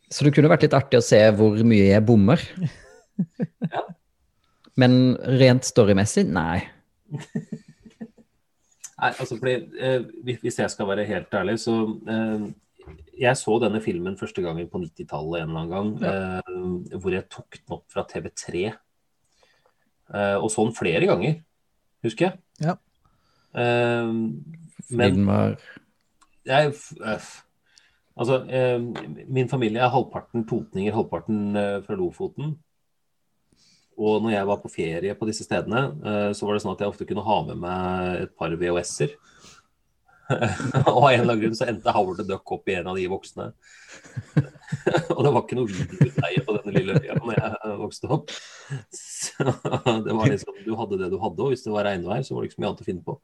Så 0.08 0.24
det 0.24 0.32
kunne 0.32 0.48
vært 0.48 0.64
litt 0.64 0.76
artig 0.78 1.02
å 1.02 1.04
se 1.04 1.20
hvor 1.36 1.58
mye 1.68 1.90
jeg 1.90 2.04
bommer. 2.08 2.40
Men 4.78 4.94
rent 5.40 5.66
storymessig, 5.68 6.24
nei. 6.32 6.62
Nei, 8.98 9.10
altså 9.12 9.36
fordi, 9.36 9.56
eh, 9.78 10.00
hvis- 10.24 10.40
Hvis 10.42 10.58
jeg 10.62 10.70
skal 10.72 10.86
være 10.88 11.04
helt 11.06 11.34
ærlig, 11.34 11.58
så 11.60 11.74
eh, 12.08 12.48
Jeg 13.18 13.38
så 13.40 13.56
denne 13.62 13.80
filmen 13.82 14.18
første 14.18 14.42
gangen 14.44 14.68
på 14.70 14.80
90-tallet 14.82 15.42
en 15.42 15.48
eller 15.48 15.64
annen 15.64 15.72
gang. 15.72 15.88
Eh, 16.92 16.98
hvor 17.02 17.14
jeg 17.14 17.26
tok 17.32 17.58
den 17.58 17.74
opp 17.78 17.86
fra 17.92 18.04
TV3. 18.06 18.68
Eh, 20.14 20.36
og 20.38 20.48
så 20.52 20.64
den 20.64 20.76
flere 20.76 21.08
ganger, 21.10 21.40
husker 22.06 22.28
jeg. 22.28 22.38
Ja. 22.62 22.78
Eh, 23.58 24.14
men 24.94 25.28
jeg, 26.48 26.72
Altså, 28.18 28.40
eh, 28.50 28.80
min 29.30 29.48
familie 29.48 29.78
er 29.78 29.92
halvparten 29.94 30.42
totninger, 30.48 30.94
halvparten 30.94 31.56
eh, 31.56 31.76
fra 31.84 31.94
Lofoten. 31.94 32.56
Og 33.98 34.22
når 34.22 34.32
jeg 34.32 34.46
var 34.46 34.58
på 34.62 34.70
ferie 34.70 35.14
på 35.14 35.28
disse 35.28 35.46
stedene, 35.46 35.84
eh, 36.02 36.30
så 36.34 36.46
var 36.46 36.56
det 36.56 36.64
sånn 36.64 36.74
at 36.74 36.82
jeg 36.82 36.90
ofte 36.90 37.06
kunne 37.06 37.26
ha 37.26 37.38
med 37.46 37.60
meg 37.62 38.24
et 38.24 38.34
par 38.38 38.54
VHS-er. 38.58 39.14
og 40.88 40.96
av 40.98 41.06
en 41.08 41.22
eller 41.22 41.32
annen 41.32 41.42
grunn 41.42 41.56
så 41.56 41.68
endte 41.70 41.92
Howard 41.94 42.20
the 42.20 42.26
Duck 42.28 42.52
opp 42.52 42.68
i 42.68 42.76
en 42.78 42.90
av 42.90 42.98
de 42.98 43.06
voksne. 43.10 43.46
og 45.16 45.20
det 45.24 45.30
var 45.32 45.40
ikke 45.42 45.58
noe 45.58 45.70
videoutleie 45.70 46.42
på 46.44 46.56
denne 46.58 46.74
lille 46.74 46.98
øya 47.00 47.16
når 47.20 47.38
jeg 47.38 47.76
vokste 47.82 48.10
opp. 48.18 48.34
Så 48.94 49.46
det 49.48 50.16
var 50.18 50.28
liksom, 50.28 50.58
du 50.66 50.74
hadde 50.80 51.00
det 51.00 51.12
du 51.14 51.18
hadde, 51.22 51.46
og 51.46 51.54
hvis 51.54 51.64
det 51.64 51.72
var 51.72 51.88
regnvær, 51.88 52.26
så 52.26 52.36
var 52.36 52.44
det 52.44 52.50
ikke 52.50 52.58
så 52.58 52.64
mye 52.64 52.70
annet 52.72 52.84
å 52.84 52.88
finne 52.90 53.06
på. 53.06 53.16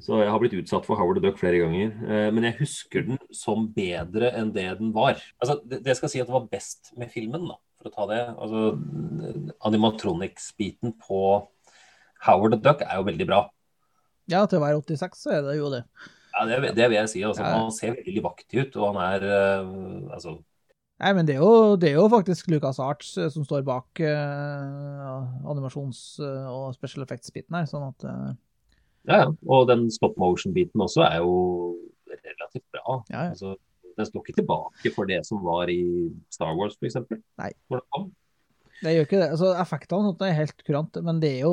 Så 0.00 0.18
jeg 0.22 0.32
har 0.32 0.40
blitt 0.40 0.56
utsatt 0.56 0.86
for 0.88 0.98
Howard 0.98 1.20
the 1.20 1.26
Duck 1.26 1.38
flere 1.40 1.60
ganger. 1.60 1.92
Eh, 2.08 2.28
men 2.34 2.48
jeg 2.48 2.58
husker 2.62 3.04
den 3.06 3.20
som 3.36 3.68
bedre 3.76 4.32
enn 4.38 4.52
det 4.54 4.70
den 4.80 4.92
var. 4.96 5.20
Altså, 5.42 5.60
det 5.62 5.98
skal 5.98 6.10
si 6.10 6.22
at 6.22 6.30
det 6.30 6.36
var 6.38 6.48
best 6.50 6.94
med 6.98 7.12
filmen, 7.12 7.44
da, 7.50 7.58
for 7.78 7.90
å 7.90 7.94
ta 7.94 8.08
det. 8.10 8.22
Altså, 8.32 9.52
Animatronics-biten 9.68 10.96
på 11.04 11.20
Howard 12.24 12.56
the 12.56 12.62
Duck 12.64 12.86
er 12.86 12.98
jo 12.98 13.10
veldig 13.10 13.28
bra. 13.28 13.44
Ja, 14.30 14.44
til 14.46 14.60
å 14.60 14.62
være 14.62 14.80
86 14.82 15.24
så 15.24 15.32
er 15.36 15.42
det 15.46 15.56
jo 15.58 15.70
det. 15.72 15.82
Ja, 16.32 16.46
Det, 16.48 16.72
det 16.76 16.88
vil 16.88 16.96
jeg 16.96 17.10
si. 17.10 17.22
Altså, 17.26 17.42
Ja. 17.42 17.58
Han 17.58 17.74
ser 17.74 17.96
veldig 17.98 18.22
vaktig 18.24 18.66
ut, 18.66 18.76
og 18.76 18.94
han 18.94 19.00
er 19.02 19.26
uh, 19.64 20.14
altså, 20.14 20.38
Nei, 21.02 21.10
men 21.18 21.26
det 21.26 21.34
er 21.34 21.40
jo, 21.42 21.74
det 21.76 21.88
er 21.90 21.96
jo 21.98 22.06
faktisk 22.06 22.46
Lucas 22.52 22.78
Arts 22.78 23.16
eh, 23.18 23.26
som 23.32 23.42
står 23.42 23.64
bak 23.66 23.98
uh, 24.06 25.24
animasjons- 25.50 26.20
og 26.22 26.76
special 26.76 27.02
effects-biten 27.02 27.56
her, 27.58 27.66
sånn 27.66 27.88
at 27.88 28.06
uh... 28.06 28.28
Ja, 29.08 29.16
ja. 29.24 29.32
Og 29.50 29.66
den 29.66 29.88
stop 29.90 30.14
motion-biten 30.20 30.84
også 30.84 31.02
er 31.08 31.18
jo 31.24 31.32
relativt 32.12 32.68
bra. 32.70 33.00
Ja, 33.10 33.24
ja. 33.24 33.32
Altså, 33.32 33.56
den 33.98 34.06
står 34.06 34.22
ikke 34.22 34.38
tilbake 34.44 34.92
for 34.94 35.10
det 35.10 35.24
som 35.26 35.42
var 35.42 35.72
i 35.74 35.82
Star 36.30 36.54
Wars, 36.54 36.78
f.eks. 36.78 37.00
Nei. 37.42 37.50
Hvor 37.66 37.82
det 38.82 38.96
gjør 38.96 39.06
ikke 39.06 39.20
det. 39.20 39.28
Altså, 39.34 39.52
Effektene 39.62 40.14
er 40.26 40.38
helt 40.40 40.64
kurant, 40.66 40.98
men 41.06 41.20
det 41.22 41.36
er 41.36 41.44
jo 41.44 41.52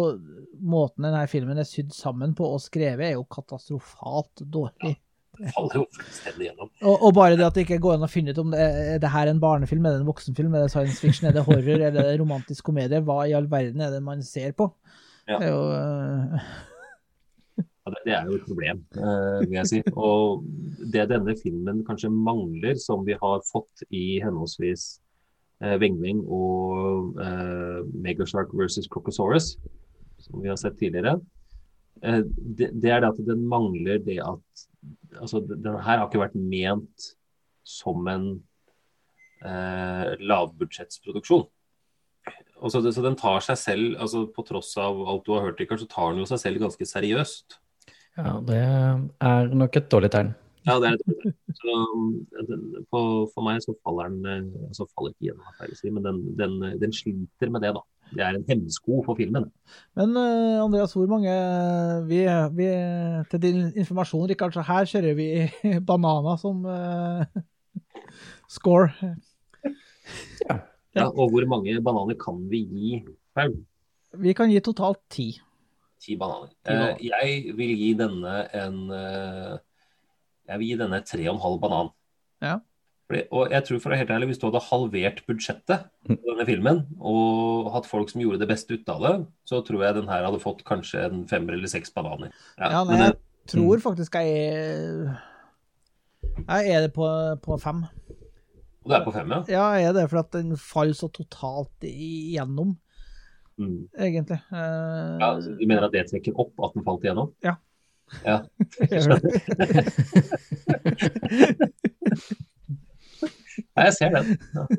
måten 0.60 1.06
denne 1.06 1.26
filmen 1.30 1.62
er 1.62 1.68
sydd 1.68 1.94
sammen 1.96 2.34
på 2.38 2.48
og 2.56 2.64
skrevet, 2.64 3.12
er 3.12 3.16
jo 3.18 3.28
katastrofalt 3.30 4.44
dårlig. 4.50 4.96
Det 5.40 5.52
faller 5.56 5.78
jo 5.78 5.84
fullstendig 5.96 6.48
gjennom. 6.50 6.72
Og, 6.82 6.96
og 7.08 7.14
bare 7.16 7.38
det 7.40 7.46
at 7.46 7.56
det 7.56 7.64
ikke 7.68 7.80
går 7.84 7.96
an 7.96 8.08
å 8.08 8.12
finne 8.12 8.34
ut 8.34 8.42
om 8.42 8.50
det 8.52 8.64
er, 8.64 8.80
er 8.96 9.04
det 9.04 9.12
her 9.14 9.30
en 9.32 9.44
barnefilm, 9.44 9.86
er 9.86 9.96
det 9.96 10.02
en 10.02 10.10
voksenfilm, 10.10 10.56
er 10.58 10.66
det 10.66 10.74
science 10.74 10.98
fiction, 11.00 11.30
er 11.30 11.38
det 11.38 11.46
horror, 11.46 11.86
er 11.86 11.94
det 11.96 12.08
romantisk 12.20 12.66
komedie, 12.68 13.00
hva 13.06 13.22
i 13.28 13.36
all 13.38 13.48
verden 13.52 13.86
er 13.86 13.94
det 13.94 14.02
man 14.04 14.26
ser 14.26 14.52
på? 14.58 14.68
Ja. 15.30 15.38
Det 15.38 15.46
er 15.46 15.54
jo 15.54 15.62
uh... 15.70 16.50
Ja, 17.90 17.94
det, 17.96 18.02
det 18.06 18.14
er 18.14 18.26
jo 18.28 18.36
et 18.38 18.46
problem, 18.46 18.82
eh, 19.00 19.38
vil 19.46 19.56
jeg 19.56 19.70
si. 19.70 19.78
Og 19.96 20.44
det 20.94 21.08
denne 21.10 21.34
filmen 21.40 21.80
kanskje 21.88 22.12
mangler, 22.12 22.76
som 22.78 23.06
vi 23.08 23.16
har 23.18 23.40
fått 23.48 23.86
i 23.90 24.20
henholdsvis 24.22 25.00
eh, 25.64 25.76
Vengving 25.82 26.24
og 26.26 27.20
eh, 27.22 27.82
Megashark 27.94 28.54
versus 28.56 28.90
Crocosaurus, 28.92 29.54
som 30.20 30.42
vi 30.44 30.52
har 30.52 30.60
sett 30.60 30.78
tidligere, 30.80 31.18
eh, 32.04 32.22
det, 32.26 32.72
det 32.74 32.94
er 32.94 33.04
det 33.04 33.14
at 33.14 33.24
den 33.28 33.46
mangler 33.50 34.02
det 34.04 34.20
at 34.24 34.68
altså, 35.20 35.42
den 35.42 35.80
her 35.80 35.98
har 35.98 36.08
ikke 36.08 36.24
vært 36.24 36.38
ment 36.40 37.14
som 37.68 38.08
en 38.10 38.28
eh, 39.46 40.14
lavbudsjettsproduksjon. 40.20 41.48
Så, 42.60 42.82
så 42.92 43.04
den 43.06 43.16
tar 43.16 43.40
seg 43.44 43.58
selv, 43.60 43.94
altså 44.04 44.26
på 44.36 44.44
tross 44.48 44.74
av 44.82 44.98
alt 45.08 45.24
du 45.26 45.32
har 45.32 45.46
hørt, 45.48 45.62
Rikard, 45.62 45.80
så 45.80 45.88
tar 45.88 46.12
den 46.12 46.26
jo 46.26 46.28
seg 46.28 46.42
selv 46.42 46.66
ganske 46.66 46.88
seriøst. 46.90 47.60
Ja, 48.20 48.34
det 48.44 48.60
er 48.60 49.54
nok 49.56 49.78
et 49.80 49.88
dårlig 49.92 50.12
tegn. 50.12 50.34
Ja, 50.68 50.76
det 50.82 50.90
er 50.90 50.98
et 50.98 51.06
dårlig. 51.08 51.32
Så, 51.56 51.76
på, 52.92 53.02
for 53.34 53.46
meg 53.46 53.62
så 53.64 53.76
faller 53.86 54.12
den 54.12 54.28
eh, 54.28 54.68
altså 54.68 54.88
faller 54.92 55.14
ikke 55.14 55.30
gjennom, 55.30 55.56
feil 55.60 55.72
å 55.74 55.80
si, 55.80 55.94
men 55.94 56.06
den, 56.06 56.20
den, 56.40 56.58
den 56.82 56.96
sliter 56.96 57.54
med 57.54 57.64
det, 57.66 57.74
da. 57.78 57.86
Det 58.10 58.24
er 58.26 58.38
en 58.40 58.46
hemsko 58.48 59.04
for 59.06 59.18
filmen. 59.20 59.46
Men 59.98 60.16
uh, 60.18 60.64
Andreas, 60.64 60.96
hvor 60.98 61.06
mange 61.12 61.30
vi, 62.10 62.24
vi, 62.58 62.70
Til 63.30 63.44
din 63.44 63.60
informasjon, 63.78 64.26
Rikard, 64.32 64.56
så 64.56 64.66
her 64.66 64.90
kjører 64.90 65.18
vi 65.18 65.28
bananer 65.90 66.40
som 66.42 66.64
uh, 66.66 67.22
score. 68.50 68.90
Ja, 70.98 71.06
og 71.06 71.30
hvor 71.30 71.46
mange 71.52 71.78
bananer 71.86 72.18
kan 72.20 72.42
vi 72.50 72.64
gi, 72.66 72.96
Paul? 73.38 73.60
Vi 74.18 74.34
kan 74.34 74.50
gi 74.50 74.58
totalt 74.66 75.04
ti. 75.14 75.30
Ti 76.02 76.18
bananer. 76.18 76.50
Ti 76.66 76.74
bananer. 76.74 76.98
Uh, 76.98 77.06
jeg 77.12 77.58
vil 77.62 77.76
gi 77.78 77.94
denne 78.00 78.40
en 78.58 78.82
Jeg 80.50 80.60
vil 80.60 80.68
gi 80.74 80.80
denne 80.82 81.00
tre 81.06 81.28
og 81.30 81.36
en 81.38 81.44
halv 81.46 81.60
banan. 81.62 81.92
Ja. 82.44 82.58
Fordi, 83.10 83.24
og 83.34 83.50
jeg 83.54 83.66
tror 83.66 83.80
for 83.82 83.90
være 83.94 84.04
helt 84.04 84.12
ærlig, 84.14 84.28
Hvis 84.30 84.38
du 84.42 84.46
hadde 84.50 84.60
halvert 84.68 85.24
budsjettet 85.26 85.86
på 86.06 86.18
denne 86.28 86.46
filmen 86.46 86.84
og 87.02 87.72
hatt 87.74 87.88
folk 87.90 88.10
som 88.12 88.22
gjorde 88.22 88.38
det 88.44 88.50
beste 88.52 88.76
ut 88.78 88.90
av 88.94 89.02
det, 89.02 89.14
så 89.50 89.64
tror 89.66 89.82
jeg 89.86 89.96
den 89.98 90.10
her 90.12 90.26
hadde 90.28 90.42
fått 90.44 90.62
kanskje 90.68 91.06
en 91.08 91.24
femmer 91.30 91.54
eller 91.58 91.72
seks 91.72 91.90
bananer. 91.96 92.30
Ja, 92.60 92.84
nei, 92.84 92.84
men 92.92 93.02
jeg 93.06 93.16
det- 93.16 93.54
tror 93.56 93.82
faktisk 93.82 94.14
jeg 94.20 95.10
Jeg 96.48 96.70
er 96.70 96.82
det 96.86 96.94
på, 96.94 97.08
på 97.42 97.58
fem. 97.60 97.84
Og 98.84 98.92
du 98.92 98.94
er 98.96 99.04
på 99.06 99.12
fem, 99.14 99.30
ja? 99.34 99.40
Ja, 99.52 99.64
jeg 99.80 99.90
er 99.90 99.94
det, 99.98 100.06
for 100.12 100.20
at 100.22 100.32
den 100.32 100.54
faller 100.58 100.94
så 100.98 101.10
totalt 101.12 101.82
igjennom, 101.84 102.78
Mm. 103.60 103.90
egentlig. 104.00 104.38
Uh, 104.54 105.18
ja 105.20 105.34
du 105.42 105.66
mener 105.68 105.84
at 105.84 105.92
det 105.92 106.06
trekker 106.08 106.32
opp 106.40 106.54
at 106.64 106.78
den 106.78 106.84
falt 106.86 107.04
igjennom? 107.04 107.34
Ja. 107.44 107.58
Ja. 108.26 108.42
Nei, 113.76 113.86
jeg 113.90 113.96
ser 113.96 114.14
den. 114.14 114.30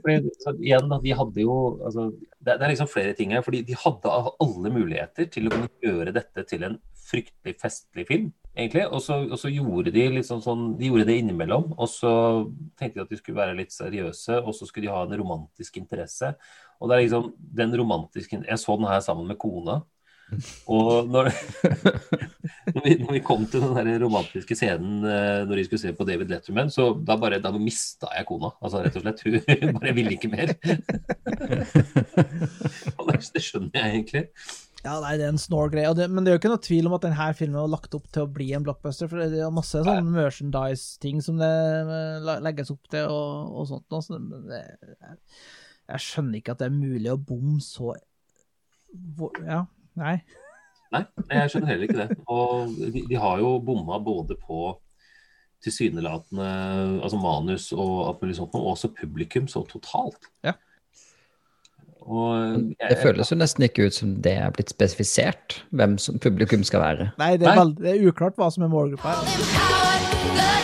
Fordi, 0.02 0.30
så 0.42 0.52
igjen, 0.58 0.92
de 1.04 1.14
hadde 1.16 1.42
jo 1.42 1.56
altså, 1.86 2.06
det, 2.40 2.54
det 2.54 2.66
er 2.66 2.72
liksom 2.72 2.90
flere 2.90 3.14
ting 3.16 3.34
her. 3.34 3.44
fordi 3.44 3.62
De 3.66 3.76
hadde 3.78 4.14
alle 4.14 4.72
muligheter 4.74 5.28
til 5.32 5.48
å 5.48 5.54
kunne 5.54 5.70
gjøre 5.84 6.14
dette 6.16 6.44
til 6.48 6.66
en 6.68 6.78
fryktelig 7.10 7.56
festlig 7.60 8.06
film, 8.08 8.28
egentlig. 8.54 8.86
Og 8.88 9.02
så, 9.04 9.20
og 9.26 9.38
så 9.40 9.52
gjorde 9.52 9.92
de 9.94 10.06
liksom 10.14 10.42
sånn 10.44 10.74
De 10.78 10.90
gjorde 10.90 11.08
det 11.08 11.20
innimellom. 11.20 11.70
Og 11.76 11.90
så 11.90 12.12
tenkte 12.80 13.00
de 13.00 13.06
at 13.06 13.14
de 13.14 13.20
skulle 13.20 13.40
være 13.40 13.58
litt 13.58 13.74
seriøse, 13.74 14.42
og 14.42 14.56
så 14.56 14.68
skulle 14.68 14.88
de 14.88 14.94
ha 14.94 15.04
en 15.06 15.16
romantisk 15.20 15.80
interesse. 15.80 16.34
Og 16.80 16.88
det 16.88 16.96
er 16.96 17.06
liksom 17.06 17.32
den 17.60 17.74
romantiske 17.76 18.44
Jeg 18.46 18.62
så 18.62 18.78
den 18.78 18.90
her 18.90 19.02
sammen 19.04 19.28
med 19.28 19.40
kona. 19.40 19.80
Og 20.70 21.08
når, 21.10 21.30
når, 22.74 22.80
vi, 22.84 22.94
når 23.02 23.12
vi 23.16 23.22
kom 23.26 23.46
til 23.50 23.60
den 23.64 23.74
der 23.90 23.98
romantiske 24.04 24.56
scenen 24.58 25.04
eh, 25.04 25.42
når 25.48 25.60
de 25.60 25.64
skulle 25.66 25.82
se 25.82 25.92
på 25.96 26.06
David 26.08 26.30
Letterman, 26.32 26.70
så 26.72 26.90
da 27.04 27.16
bare 27.20 27.40
da 27.42 27.50
mista 27.56 28.10
jeg 28.16 28.28
kona. 28.28 28.52
Altså 28.62 28.82
rett 28.84 28.96
og 29.00 29.04
slett. 29.04 29.24
Hun 29.26 29.74
bare 29.80 29.94
ville 29.96 30.14
ikke 30.16 30.30
mer. 30.32 30.54
Og 32.98 33.06
det, 33.10 33.20
skjønner 33.42 33.74
jeg 33.76 33.94
egentlig. 33.94 34.24
Ja, 34.80 34.94
nei, 35.02 35.16
det 35.20 35.26
er 35.26 35.32
en 35.34 35.40
snål 35.40 35.70
greie. 35.74 35.88
og 35.90 35.96
det- 35.98 36.08
Men 36.10 36.24
det 36.24 36.30
er 36.30 36.36
jo 36.36 36.40
ikke 36.40 36.52
noe 36.54 36.64
tvil 36.64 36.86
om 36.88 36.94
at 36.96 37.02
denne 37.04 37.26
filmen 37.36 37.60
var 37.60 37.68
lagt 37.74 37.94
opp 37.98 38.06
til 38.12 38.22
å 38.24 38.30
bli 38.32 38.46
en 38.56 38.64
blockbuster. 38.64 39.08
For 39.10 39.20
det 39.20 39.40
er 39.44 39.50
masse 39.52 39.82
sånn 39.84 40.08
merchandise-ting 40.14 41.20
som 41.24 41.36
det 41.40 41.50
eh, 41.50 42.40
legges 42.40 42.70
opp 42.72 42.88
til, 42.88 43.04
og, 43.12 43.50
og 43.60 43.68
sånt. 43.68 43.88
Og 43.92 44.06
så 44.06 44.16
det, 44.48 44.62
jeg 45.90 46.00
skjønner 46.06 46.38
ikke 46.40 46.52
at 46.56 46.62
det 46.62 46.70
er 46.70 46.78
mulig 46.78 47.10
å 47.12 47.18
bomme 47.20 47.60
så 47.64 47.92
hvor- 49.18 49.36
Ja, 49.44 49.66
nei. 50.00 50.20
Nei, 50.90 51.04
jeg 51.30 51.52
skjønner 51.52 51.70
heller 51.70 51.86
ikke 51.86 52.00
det. 52.00 52.16
Og 52.26 52.72
de, 52.80 53.04
de 53.06 53.18
har 53.22 53.42
jo 53.42 53.58
bomma 53.62 54.00
både 54.02 54.34
på 54.40 54.72
tilsynelatende 55.62 56.48
altså 57.04 57.20
manus 57.20 57.68
og 57.76 58.08
alt 58.08 58.24
mulig 58.24 58.36
sånt, 58.38 58.56
og 58.56 58.72
også 58.72 58.90
publikum 58.96 59.48
så 59.50 59.62
totalt. 59.68 60.30
Ja. 60.46 60.56
Og 62.00 62.72
Det 62.80 62.96
føles 63.02 63.30
jo 63.30 63.36
nesten 63.38 63.66
ikke 63.68 63.86
ut 63.86 63.94
som 63.94 64.16
det 64.24 64.32
er 64.40 64.54
blitt 64.56 64.72
spesifisert, 64.72 65.60
hvem 65.70 65.98
som 66.00 66.18
publikum 66.18 66.64
skal 66.66 66.82
være. 66.82 67.10
Nei, 67.20 67.34
det 67.36 67.46
er, 67.46 67.52
Nei. 67.52 67.58
veld, 67.60 67.76
det 67.84 67.92
er 67.92 68.08
uklart 68.08 68.40
hva 68.40 68.48
som 68.50 68.66
er 68.66 68.72
målgruppa 68.72 69.14
her. 69.20 70.59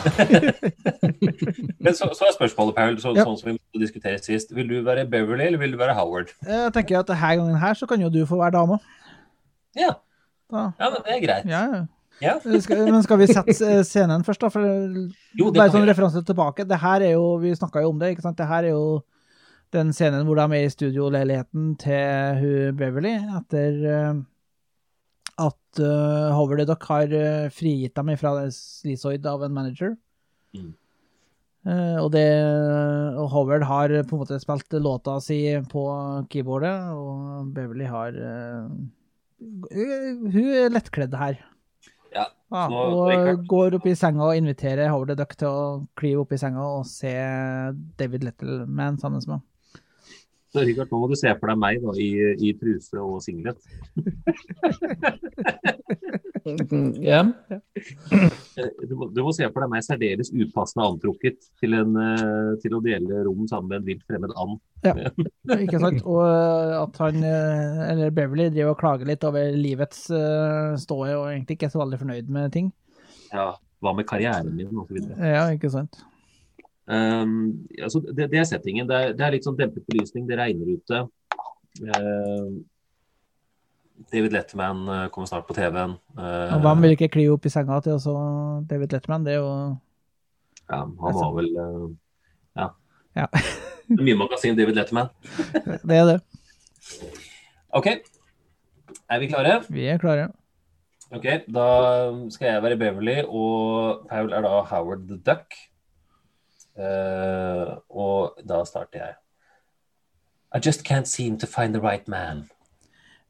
Men 1.84 1.94
så, 1.96 2.08
så 2.16 2.26
er 2.28 2.34
spørsmålet, 2.36 2.74
Paul, 2.76 2.98
så, 3.02 3.12
Ja. 3.16 3.24
sånn 3.26 3.38
som 3.40 3.50
vi 3.50 3.56
måtte 3.58 3.82
diskutere 3.82 4.18
sist. 4.22 4.52
Vil 4.56 4.68
du 4.70 4.80
være 4.86 5.06
Beverly, 5.10 5.46
eller 5.50 5.58
vil 5.62 5.72
du 5.74 5.78
være 5.80 5.94
Howard? 5.98 6.32
Jeg 6.46 6.72
tenker 6.76 7.00
at 7.00 7.08
denne 7.10 7.32
gangen 7.40 7.58
her 7.62 7.74
så 7.78 7.86
kan 7.90 8.00
jo 8.02 8.10
du 8.12 8.22
få 8.26 8.38
være 8.40 8.56
dame. 8.58 8.78
Ja, 9.78 9.92
Da. 10.50 10.72
ja 10.80 10.88
men 10.90 11.02
det 11.06 11.12
er 11.16 11.20
greit. 11.26 11.44
Ja, 11.46 11.62
ja. 11.74 11.82
Ja. 12.20 12.34
Men 12.44 13.02
skal 13.02 13.18
vi 13.22 13.26
sette 13.30 13.54
eh, 13.64 13.82
scenen 13.86 14.24
først, 14.26 14.40
da? 14.42 14.48
For 14.52 14.60
Jo, 14.60 15.46
det 15.48 15.56
bare 15.56 15.70
sånn 15.72 15.86
referanse 15.88 16.20
tilbake. 16.26 16.66
Det 16.68 16.76
her 16.82 17.00
er 17.06 17.14
jo, 17.14 17.36
Vi 17.40 17.54
snakka 17.56 17.80
jo 17.80 17.88
om 17.94 17.98
det, 17.98 18.10
ikke 18.12 18.22
sant? 18.26 18.36
Det 18.36 18.46
her 18.50 18.64
er 18.68 18.74
jo 18.74 19.00
den 19.72 19.92
scenen 19.94 20.26
hvor 20.26 20.34
de 20.36 20.42
er 20.42 20.50
med 20.50 20.64
i 20.66 20.72
studioleiligheten 20.74 21.76
til 21.78 22.40
hun 22.42 22.76
Beverly 22.76 23.14
etter 23.38 23.78
eh, 23.88 24.18
at 25.40 25.80
uh, 25.80 26.30
Howard 26.36 26.60
the 26.62 26.66
Duck 26.68 26.84
har 26.90 27.12
uh, 27.14 27.48
frigitt 27.54 27.96
dem 27.96 28.12
fra 28.20 28.34
Sleazoid 28.54 29.26
av 29.26 29.44
en 29.46 29.56
manager. 29.56 29.96
Mm. 30.56 30.72
Uh, 31.66 31.98
og, 32.00 32.08
det, 32.14 32.24
og 33.20 33.28
Howard 33.34 33.66
har 33.68 33.92
på 34.08 34.16
en 34.16 34.22
måte 34.22 34.40
spilt 34.40 34.78
låta 34.80 35.18
si 35.24 35.42
på 35.72 35.84
keyboardet, 36.32 36.94
og 36.96 37.50
Beverly 37.56 37.88
har 37.90 38.16
eh, 38.16 38.70
Hun 39.40 40.52
er 40.56 40.72
lettkledd 40.72 41.16
her. 41.20 41.40
Ja, 42.14 42.26
Ja, 42.50 42.64
og 42.66 43.04
Richard- 43.12 43.44
går 43.46 43.76
opp 43.78 43.84
i 43.86 43.94
senga 43.94 44.24
og 44.26 44.36
inviterer 44.40 44.88
Howard 44.90 45.12
Duck 45.20 45.36
til 45.38 45.46
å 45.46 45.66
klyve 45.94 46.24
opp 46.24 46.32
i 46.34 46.38
senga 46.40 46.64
og 46.80 46.88
se 46.88 47.12
David 48.00 48.24
Littleman 48.26 48.98
sammen 48.98 49.22
med 49.22 49.36
ham. 49.36 49.44
Så 50.50 50.64
Richard, 50.66 50.88
nå 50.90 50.98
må 50.98 51.06
du 51.10 51.14
se 51.18 51.30
for 51.38 51.52
deg 51.52 51.58
meg 51.62 51.78
da, 51.84 51.92
i, 51.94 52.08
i 52.42 52.52
truse 52.58 52.98
og 52.98 53.20
singlet. 53.22 53.60
Ja. 57.00 57.20
Eh, 57.60 58.68
Du 58.88 58.94
må, 58.96 59.08
du 59.12 59.20
må 59.22 59.32
se 59.36 59.44
for 59.52 59.62
deg 59.62 59.70
meg 59.74 59.84
særdeles 59.84 60.30
upassende 60.32 60.86
antrukket 60.88 61.36
til, 61.60 61.74
en, 61.76 61.92
eh, 62.00 62.52
til 62.62 62.74
å 62.76 62.80
dele 62.84 63.20
rom 63.26 63.44
sammen 63.50 63.68
med 63.70 63.82
en 63.82 63.88
vilt 63.90 64.06
fremmed 64.08 64.32
and. 64.40 64.56
Ja, 64.86 64.94
ikke 65.66 65.82
sant? 65.82 66.00
Og 66.08 66.22
eh, 66.24 66.74
at 66.80 67.00
han, 67.04 67.20
eller 67.22 68.14
Beverly, 68.16 68.48
driver 68.54 68.72
og 68.74 68.80
klager 68.80 69.10
litt 69.10 69.26
over 69.28 69.52
livets 69.54 70.06
ståe 70.08 71.12
og 71.12 71.28
egentlig 71.28 71.58
ikke 71.58 71.68
er 71.70 71.74
så 71.76 71.82
veldig 71.84 72.00
fornøyd 72.00 72.32
med 72.32 72.54
ting. 72.56 72.72
Ja, 73.30 73.50
hva 73.84 73.92
med 73.96 74.08
karrieren 74.08 74.50
min, 74.56 74.72
og 74.74 74.88
så 74.88 74.96
videre. 74.96 75.20
Ja, 75.36 75.44
ikke 75.54 75.70
sant? 75.72 76.00
Um, 76.90 77.68
altså, 77.78 78.00
det, 78.02 78.26
det 78.32 78.40
er 78.40 78.48
settingen. 78.48 78.88
Det 78.90 78.96
er, 78.96 79.12
det 79.14 79.26
er 79.26 79.36
litt 79.36 79.46
sånn 79.46 79.58
dempet 79.58 79.86
belysning, 79.86 80.26
det 80.26 80.40
regner 80.40 80.74
ute. 80.74 81.04
Uh, 81.86 82.60
David 84.10 84.32
Letterman 84.32 84.88
eh, 84.88 85.06
kommer 85.12 85.28
snart 85.28 85.44
på 85.44 85.54
TV-en. 85.54 85.92
Uh, 86.16 86.56
hvem 86.64 86.86
vil 86.86 86.94
ikke 86.96 87.10
kli 87.12 87.26
opp 87.28 87.44
i 87.44 87.52
senga 87.52 87.76
til 87.84 87.98
også 87.98 88.14
David 88.70 88.94
Letterman? 88.96 89.26
Det 89.26 89.34
er 89.34 89.42
jo 89.42 89.50
ja, 90.70 90.84
han 90.86 91.18
var 91.18 91.34
vel 91.36 91.50
uh, 91.58 91.86
Ja. 92.56 92.68
Ja. 93.18 93.26
Mye 94.06 94.16
magasin 94.16 94.56
David 94.56 94.78
Letterman. 94.78 95.10
Det 95.88 95.96
er 95.98 96.06
det. 96.14 96.18
OK. 97.76 97.88
Er 99.10 99.20
vi 99.20 99.28
klare? 99.30 99.60
Vi 99.68 99.86
er 99.90 99.98
klare. 99.98 100.30
Ok, 101.10 101.26
Da 101.50 101.66
skal 102.30 102.52
jeg 102.52 102.62
være 102.62 102.78
Beverly, 102.78 103.16
og 103.26 104.06
Paul 104.08 104.32
er 104.32 104.46
da 104.46 104.60
Howard 104.70 105.08
the 105.10 105.18
Duck. 105.18 105.58
Eh, 106.80 107.76
og 107.90 108.38
da 108.48 108.64
starter 108.64 108.98
jeg. 108.98 109.14
I 110.52 110.58
just 110.58 110.84
can't 110.84 111.08
seem 111.08 111.38
to 111.38 111.46
find 111.46 111.74
the 111.74 111.80
right 111.80 112.08
man. 112.08 112.48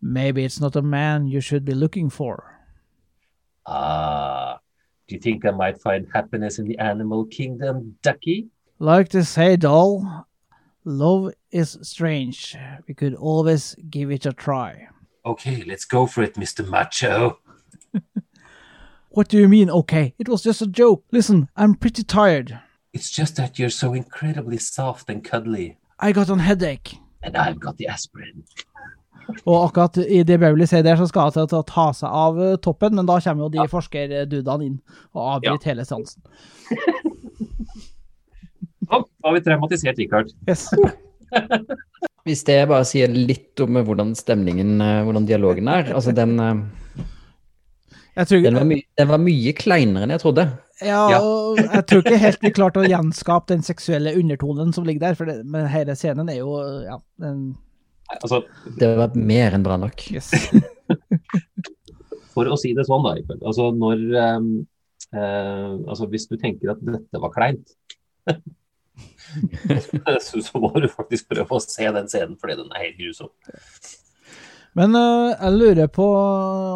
Maybe 0.01 0.45
it's 0.45 0.61
not 0.61 0.77
a 0.77 0.83
man 0.83 1.27
you 1.29 1.41
should 1.41 1.65
be 1.65 1.75
looking 1.75 2.11
for. 2.11 2.45
Ah, 3.67 4.61
do 5.09 5.15
you 5.15 5.21
think 5.21 5.45
I 5.45 5.51
might 5.51 5.83
find 5.83 6.07
happiness 6.15 6.59
in 6.59 6.65
the 6.67 6.79
animal 6.79 7.27
kingdom, 7.27 7.97
Ducky? 8.03 8.49
Like 8.79 9.09
to 9.11 9.25
say, 9.25 9.57
doll, 9.57 10.27
love 10.85 11.35
is 11.51 11.79
strange. 11.83 12.57
We 12.89 12.95
could 12.95 13.15
always 13.15 13.77
give 13.91 14.11
it 14.11 14.25
a 14.27 14.33
try. 14.33 14.89
Okay, 15.27 15.63
let's 15.67 15.85
go 15.85 16.07
for 16.07 16.23
it, 16.23 16.35
Mr. 16.35 16.67
Macho. 16.67 17.39
What 19.13 19.29
do 19.29 19.39
you 19.39 19.49
mean, 19.49 19.69
okay? 19.71 20.15
It 20.21 20.29
was 20.29 20.41
just 20.41 20.63
a 20.63 20.69
joke. 20.69 21.05
Listen, 21.11 21.49
I'm 21.57 21.75
pretty 21.75 22.05
tired. 22.05 22.61
It's 22.93 23.11
just 23.11 23.37
that 23.37 23.59
you're 23.59 23.71
so 23.71 23.95
incredibly 23.95 24.59
soft 24.59 25.11
and 25.11 25.23
cuddly, 25.25 25.77
I 26.01 26.13
got 26.13 26.29
a 26.31 26.37
headache. 26.37 26.99
and 27.23 27.37
I've 27.37 27.61
got 27.61 27.77
the 27.77 27.87
aspirin. 27.89 28.43
Og 29.45 29.69
akkurat 29.69 29.97
i 30.11 30.23
det 30.27 30.41
Beverly 30.41 30.67
sier 30.67 30.83
der, 30.83 30.97
så 30.99 31.07
skal 31.07 31.29
hun 31.29 31.47
til 31.51 31.61
å 31.61 31.67
ta 31.67 31.91
seg 31.95 32.09
av 32.11 32.39
eh, 32.43 32.57
toppen, 32.65 32.97
men 32.99 33.07
da 33.07 33.21
kommer 33.23 33.47
jo 33.47 33.51
de 33.55 33.67
forskerdudene 33.71 34.67
inn 34.67 34.79
og 35.15 35.37
avbryter 35.37 35.75
hele 35.75 35.87
seansen. 35.87 36.23
Da 38.91 38.99
har 39.29 39.35
vi 39.37 39.41
traumatisert 39.45 39.99
Richard. 40.01 40.33
Yes. 40.49 40.65
Hvis 42.27 42.41
det 42.49 42.57
bare 42.67 42.83
sier 42.89 43.13
litt 43.13 43.61
om 43.63 43.77
hvordan 43.87 44.17
stemningen, 44.19 44.81
eh, 44.83 45.03
hvordan 45.07 45.29
dialogen 45.29 45.71
er 45.71 45.93
Altså, 45.95 46.11
den, 46.17 46.33
eh, 46.43 47.05
Jeg 48.17 48.27
tror, 48.33 48.43
den, 48.49 48.59
var, 48.59 48.67
my 48.67 48.81
den 48.99 49.13
var 49.13 49.23
mye 49.23 49.53
kleinere 49.55 50.09
enn 50.09 50.15
jeg 50.17 50.25
trodde. 50.25 50.49
Ja, 50.85 51.21
og 51.21 51.59
jeg 51.61 51.83
tror 51.91 52.05
ikke 52.05 52.21
helt 52.23 52.45
vi 52.45 52.53
klarte 52.57 52.83
å 52.83 52.89
gjenskape 52.89 53.53
den 53.53 53.65
seksuelle 53.67 54.15
undertonen 54.17 54.73
som 54.77 54.87
ligger 54.89 55.11
der, 55.11 55.19
for 55.19 55.31
det, 55.31 55.41
men 55.45 55.69
hele 55.71 55.97
scenen 55.99 56.31
er 56.33 56.41
jo 56.41 56.55
ja, 56.87 56.97
den, 57.21 57.51
Altså, 58.19 58.43
Det 58.79 58.89
var 58.99 59.15
mer 59.15 59.55
enn 59.55 59.65
bra 59.67 59.77
nok. 59.79 60.03
yes. 60.11 60.33
for 62.35 62.51
å 62.51 62.59
si 62.59 62.73
det 62.75 62.87
sånn, 62.89 63.07
da. 63.07 63.37
Altså, 63.39 63.71
når 63.75 64.03
um, 64.39 64.51
uh, 65.15 65.79
altså, 65.87 66.09
Hvis 66.11 66.27
du 66.31 66.37
tenker 66.41 66.75
at 66.75 66.83
dette 66.83 67.23
var 67.23 67.35
kleint, 67.35 67.75
så, 70.27 70.43
så 70.43 70.61
må 70.61 70.73
du 70.79 70.89
faktisk 70.91 71.31
prøve 71.31 71.57
å 71.57 71.63
se 71.63 71.87
den 71.87 72.11
scenen, 72.11 72.37
fordi 72.41 72.59
den 72.61 72.71
er 72.75 72.87
helt 72.89 73.01
grusom. 73.01 73.31
Men 74.79 74.95
uh, 74.95 75.31
jeg 75.35 75.57
lurer 75.57 75.91
på, 75.91 76.07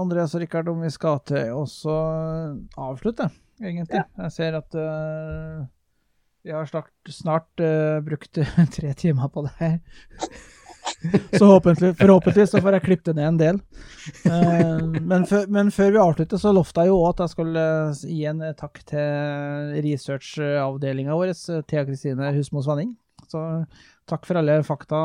Andreas 0.00 0.34
og 0.34 0.42
Rikard, 0.42 0.70
om 0.70 0.82
vi 0.82 0.90
skal 0.94 1.20
til 1.28 1.54
å 1.54 1.66
avslutte, 2.88 3.30
egentlig. 3.62 4.02
Jeg 4.18 4.34
ser 4.34 4.58
at 4.58 4.76
uh, 4.78 5.64
vi 6.44 6.52
har 6.52 6.66
snart, 6.68 6.90
snart 7.08 7.62
uh, 7.62 8.00
brukt 8.04 8.40
tre 8.76 8.92
timer 8.98 9.30
på 9.32 9.46
det 9.46 9.54
her. 9.60 9.78
Så 11.38 11.46
håpentlig, 11.48 11.94
forhåpentligvis 11.96 12.50
så 12.52 12.60
får 12.60 12.76
jeg 12.76 12.84
klippet 12.84 13.06
det 13.08 13.14
ned 13.16 13.26
en 13.26 13.38
del. 13.40 13.60
Uh, 14.24 14.84
men, 15.00 15.24
før, 15.28 15.46
men 15.52 15.70
før 15.72 15.94
vi 15.94 16.00
avslutter, 16.00 16.40
så 16.40 16.52
lovte 16.52 16.84
jeg 16.84 16.92
jo 16.92 16.98
òg 17.00 17.14
at 17.14 17.22
jeg 17.24 17.32
skulle 17.32 17.64
gi 18.04 18.20
en 18.28 18.44
takk 18.56 18.80
til 18.88 19.74
researchavdelinga 19.84 21.16
vår, 21.16 21.32
Thea 21.68 21.84
Kristine 21.88 22.32
Husmo 22.36 22.64
Svanning. 22.64 22.94
Så 23.32 23.42
takk 24.08 24.28
for 24.28 24.40
alle 24.40 24.60
fakta 24.64 25.00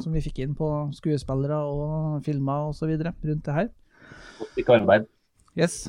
som 0.00 0.16
vi 0.16 0.24
fikk 0.24 0.42
inn 0.44 0.56
på 0.58 0.68
skuespillere 0.96 1.60
og 1.68 2.20
filmer 2.26 2.72
osv. 2.72 2.96
rundt 3.00 3.44
det 3.46 3.56
her. 3.56 3.72
Godt 4.64 4.80
arbeid. 4.80 5.10
Yes. 5.56 5.84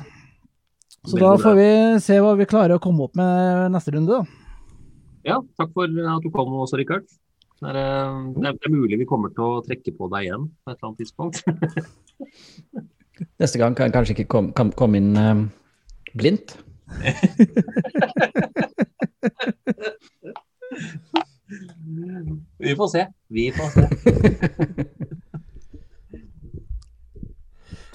Så 1.06 1.18
da 1.18 1.32
får 1.38 1.54
vi 1.58 1.70
se 2.02 2.16
hva 2.22 2.36
vi 2.38 2.46
klarer 2.46 2.76
å 2.76 2.82
komme 2.82 3.08
opp 3.08 3.16
med 3.18 3.72
neste 3.74 3.90
runde, 3.94 4.20
da. 4.20 4.22
Ja, 5.26 5.40
takk 5.58 5.72
for 5.74 5.86
at 5.86 6.22
du 6.22 6.30
kom 6.34 6.54
også, 6.62 6.78
Richard. 6.78 7.06
Det 7.62 7.70
er, 7.70 7.76
eh, 7.78 8.32
det 8.38 8.46
er, 8.50 8.70
mulig 8.70 8.98
vi 8.98 9.06
kommer 9.06 9.30
til 9.34 9.42
å 9.46 9.62
trekke 9.66 9.92
på 9.98 10.08
deg 10.14 10.22
igjen 10.26 10.48
på 10.50 10.70
et 10.70 10.76
eller 10.76 10.88
annet 10.88 11.00
tidspunkt. 11.02 11.36
Neste 13.42 13.58
gang 13.58 13.74
kan 13.78 13.86
jeg 13.86 13.94
kanskje 13.94 14.14
ikke 14.16 14.30
komme 14.34 14.50
kom, 14.58 14.72
komme 14.74 14.98
inn 14.98 15.16
eh, 15.18 15.46
blindt. 16.14 16.56
Vi 22.62 22.74
får 22.78 22.88
se. 22.88 23.02
Vi 23.28 23.50
får 23.52 23.68
se. 23.74 23.84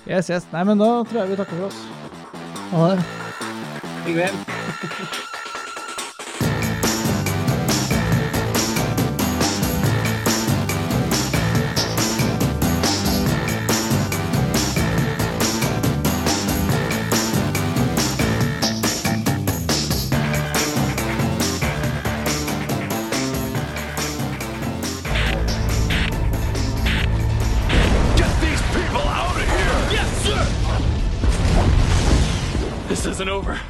Yes, 0.08 0.30
yes. 0.30 0.46
Nei, 0.54 0.64
men 0.64 0.80
da 0.80 1.04
tror 1.04 1.20
jeg 1.20 1.34
vi 1.34 1.36
takker 1.36 1.58
for 1.58 1.68
oss. 1.68 1.80
Ha 2.72 2.96
det. 2.96 3.04
Hyggelig. 4.06 4.30
Get 4.82 5.37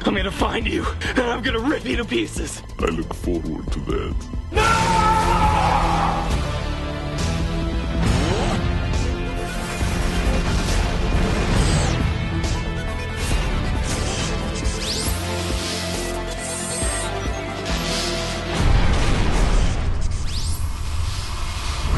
I'm 0.04 0.14
gonna 0.14 0.30
find 0.30 0.66
you, 0.66 0.86
and 1.10 1.20
I'm 1.20 1.42
gonna 1.42 1.58
rip 1.58 1.84
you 1.84 1.96
to 1.96 2.04
pieces. 2.04 2.62
I 2.78 2.86
look 2.86 3.12
forward 3.14 3.70
to 3.72 3.80
that. 3.80 4.14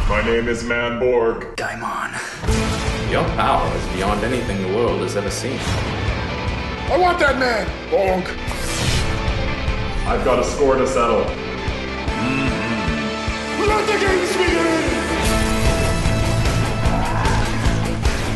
My 0.09 0.23
name 0.23 0.49
is 0.49 0.65
Manborg. 0.65 1.55
Daimon. 1.57 2.11
Your 3.11 3.25
power 3.37 3.77
is 3.77 3.87
beyond 3.95 4.25
anything 4.25 4.61
the 4.63 4.77
world 4.77 5.01
has 5.03 5.17
ever 5.17 5.31
seen. 5.31 5.59
I 6.91 6.99
want 6.99 7.21
that 7.21 7.39
man! 7.39 7.69
Bonk! 7.89 8.27
I've 10.09 10.25
got 10.25 10.41
a 10.41 10.45
score 10.45 10.75
to 10.75 10.85
settle. 10.89 11.21
Let 13.65 13.87
the 13.87 13.97
games 14.05 14.33
begin! 14.37 14.91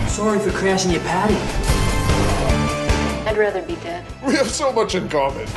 Sorry 0.08 0.38
for 0.38 0.52
crashing 0.56 0.92
your 0.92 1.00
patty. 1.00 1.34
I'd 3.28 3.36
rather 3.36 3.60
be 3.62 3.74
dead. 3.82 4.06
We 4.24 4.36
have 4.36 4.48
so 4.48 4.72
much 4.72 4.94
in 4.94 5.08
common. 5.08 5.48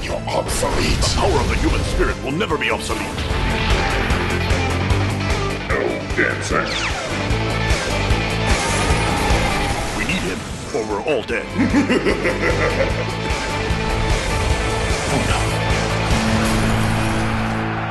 You're 0.00 0.16
obsolete. 0.26 0.96
The 0.96 1.12
power 1.16 1.38
of 1.38 1.48
the 1.50 1.56
human 1.56 1.82
spirit 1.82 2.16
will 2.24 2.32
never 2.32 2.56
be 2.56 2.70
obsolete. 2.70 3.04
No 5.68 5.80
dancing. 6.16 7.05
Or 10.76 10.84
we're 10.88 11.02
all 11.02 11.22
dead. 11.22 11.46
Oh, 15.08 15.22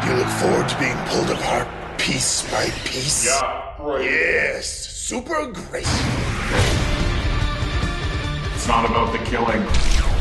you 0.06 0.14
look 0.14 0.28
forward 0.28 0.70
to 0.70 0.78
being 0.78 0.98
pulled 1.08 1.32
apart 1.32 1.68
piece 1.98 2.44
by 2.52 2.70
piece? 2.84 3.26
Yeah, 3.26 3.74
right. 3.80 4.04
Yes, 4.04 4.68
super 4.68 5.48
great. 5.52 5.88
It's 8.54 8.68
not 8.68 8.86
about 8.86 9.12
the 9.12 9.20
killing. 9.26 9.66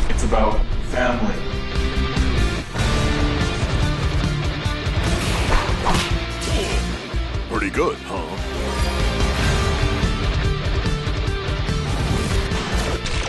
It's 0.09 0.25
about 0.25 0.65
family. 0.91 1.35
Pretty 7.51 7.71
good, 7.71 7.97
huh? 8.07 8.44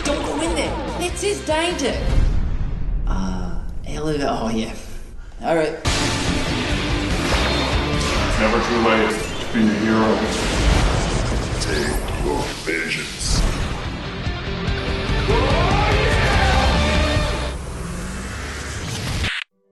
Don't 0.05 0.23
go 0.25 0.41
in 0.41 0.55
there. 0.55 0.73
It 1.01 1.23
is 1.23 1.43
danger. 1.45 1.97
Ah, 3.07 3.59
uh, 3.59 3.89
elevator. 3.89 4.27
Oh, 4.29 4.49
yeah. 4.49 4.73
All 5.41 5.55
right. 5.55 5.73
It's 8.23 8.39
never 8.39 8.59
too 8.67 8.79
late 8.87 9.09
to 9.39 9.45
be 9.53 9.61
a 9.65 9.73
hero. 9.83 10.11
Take 11.59 11.97
your 12.23 12.41
vengeance. 12.63 13.41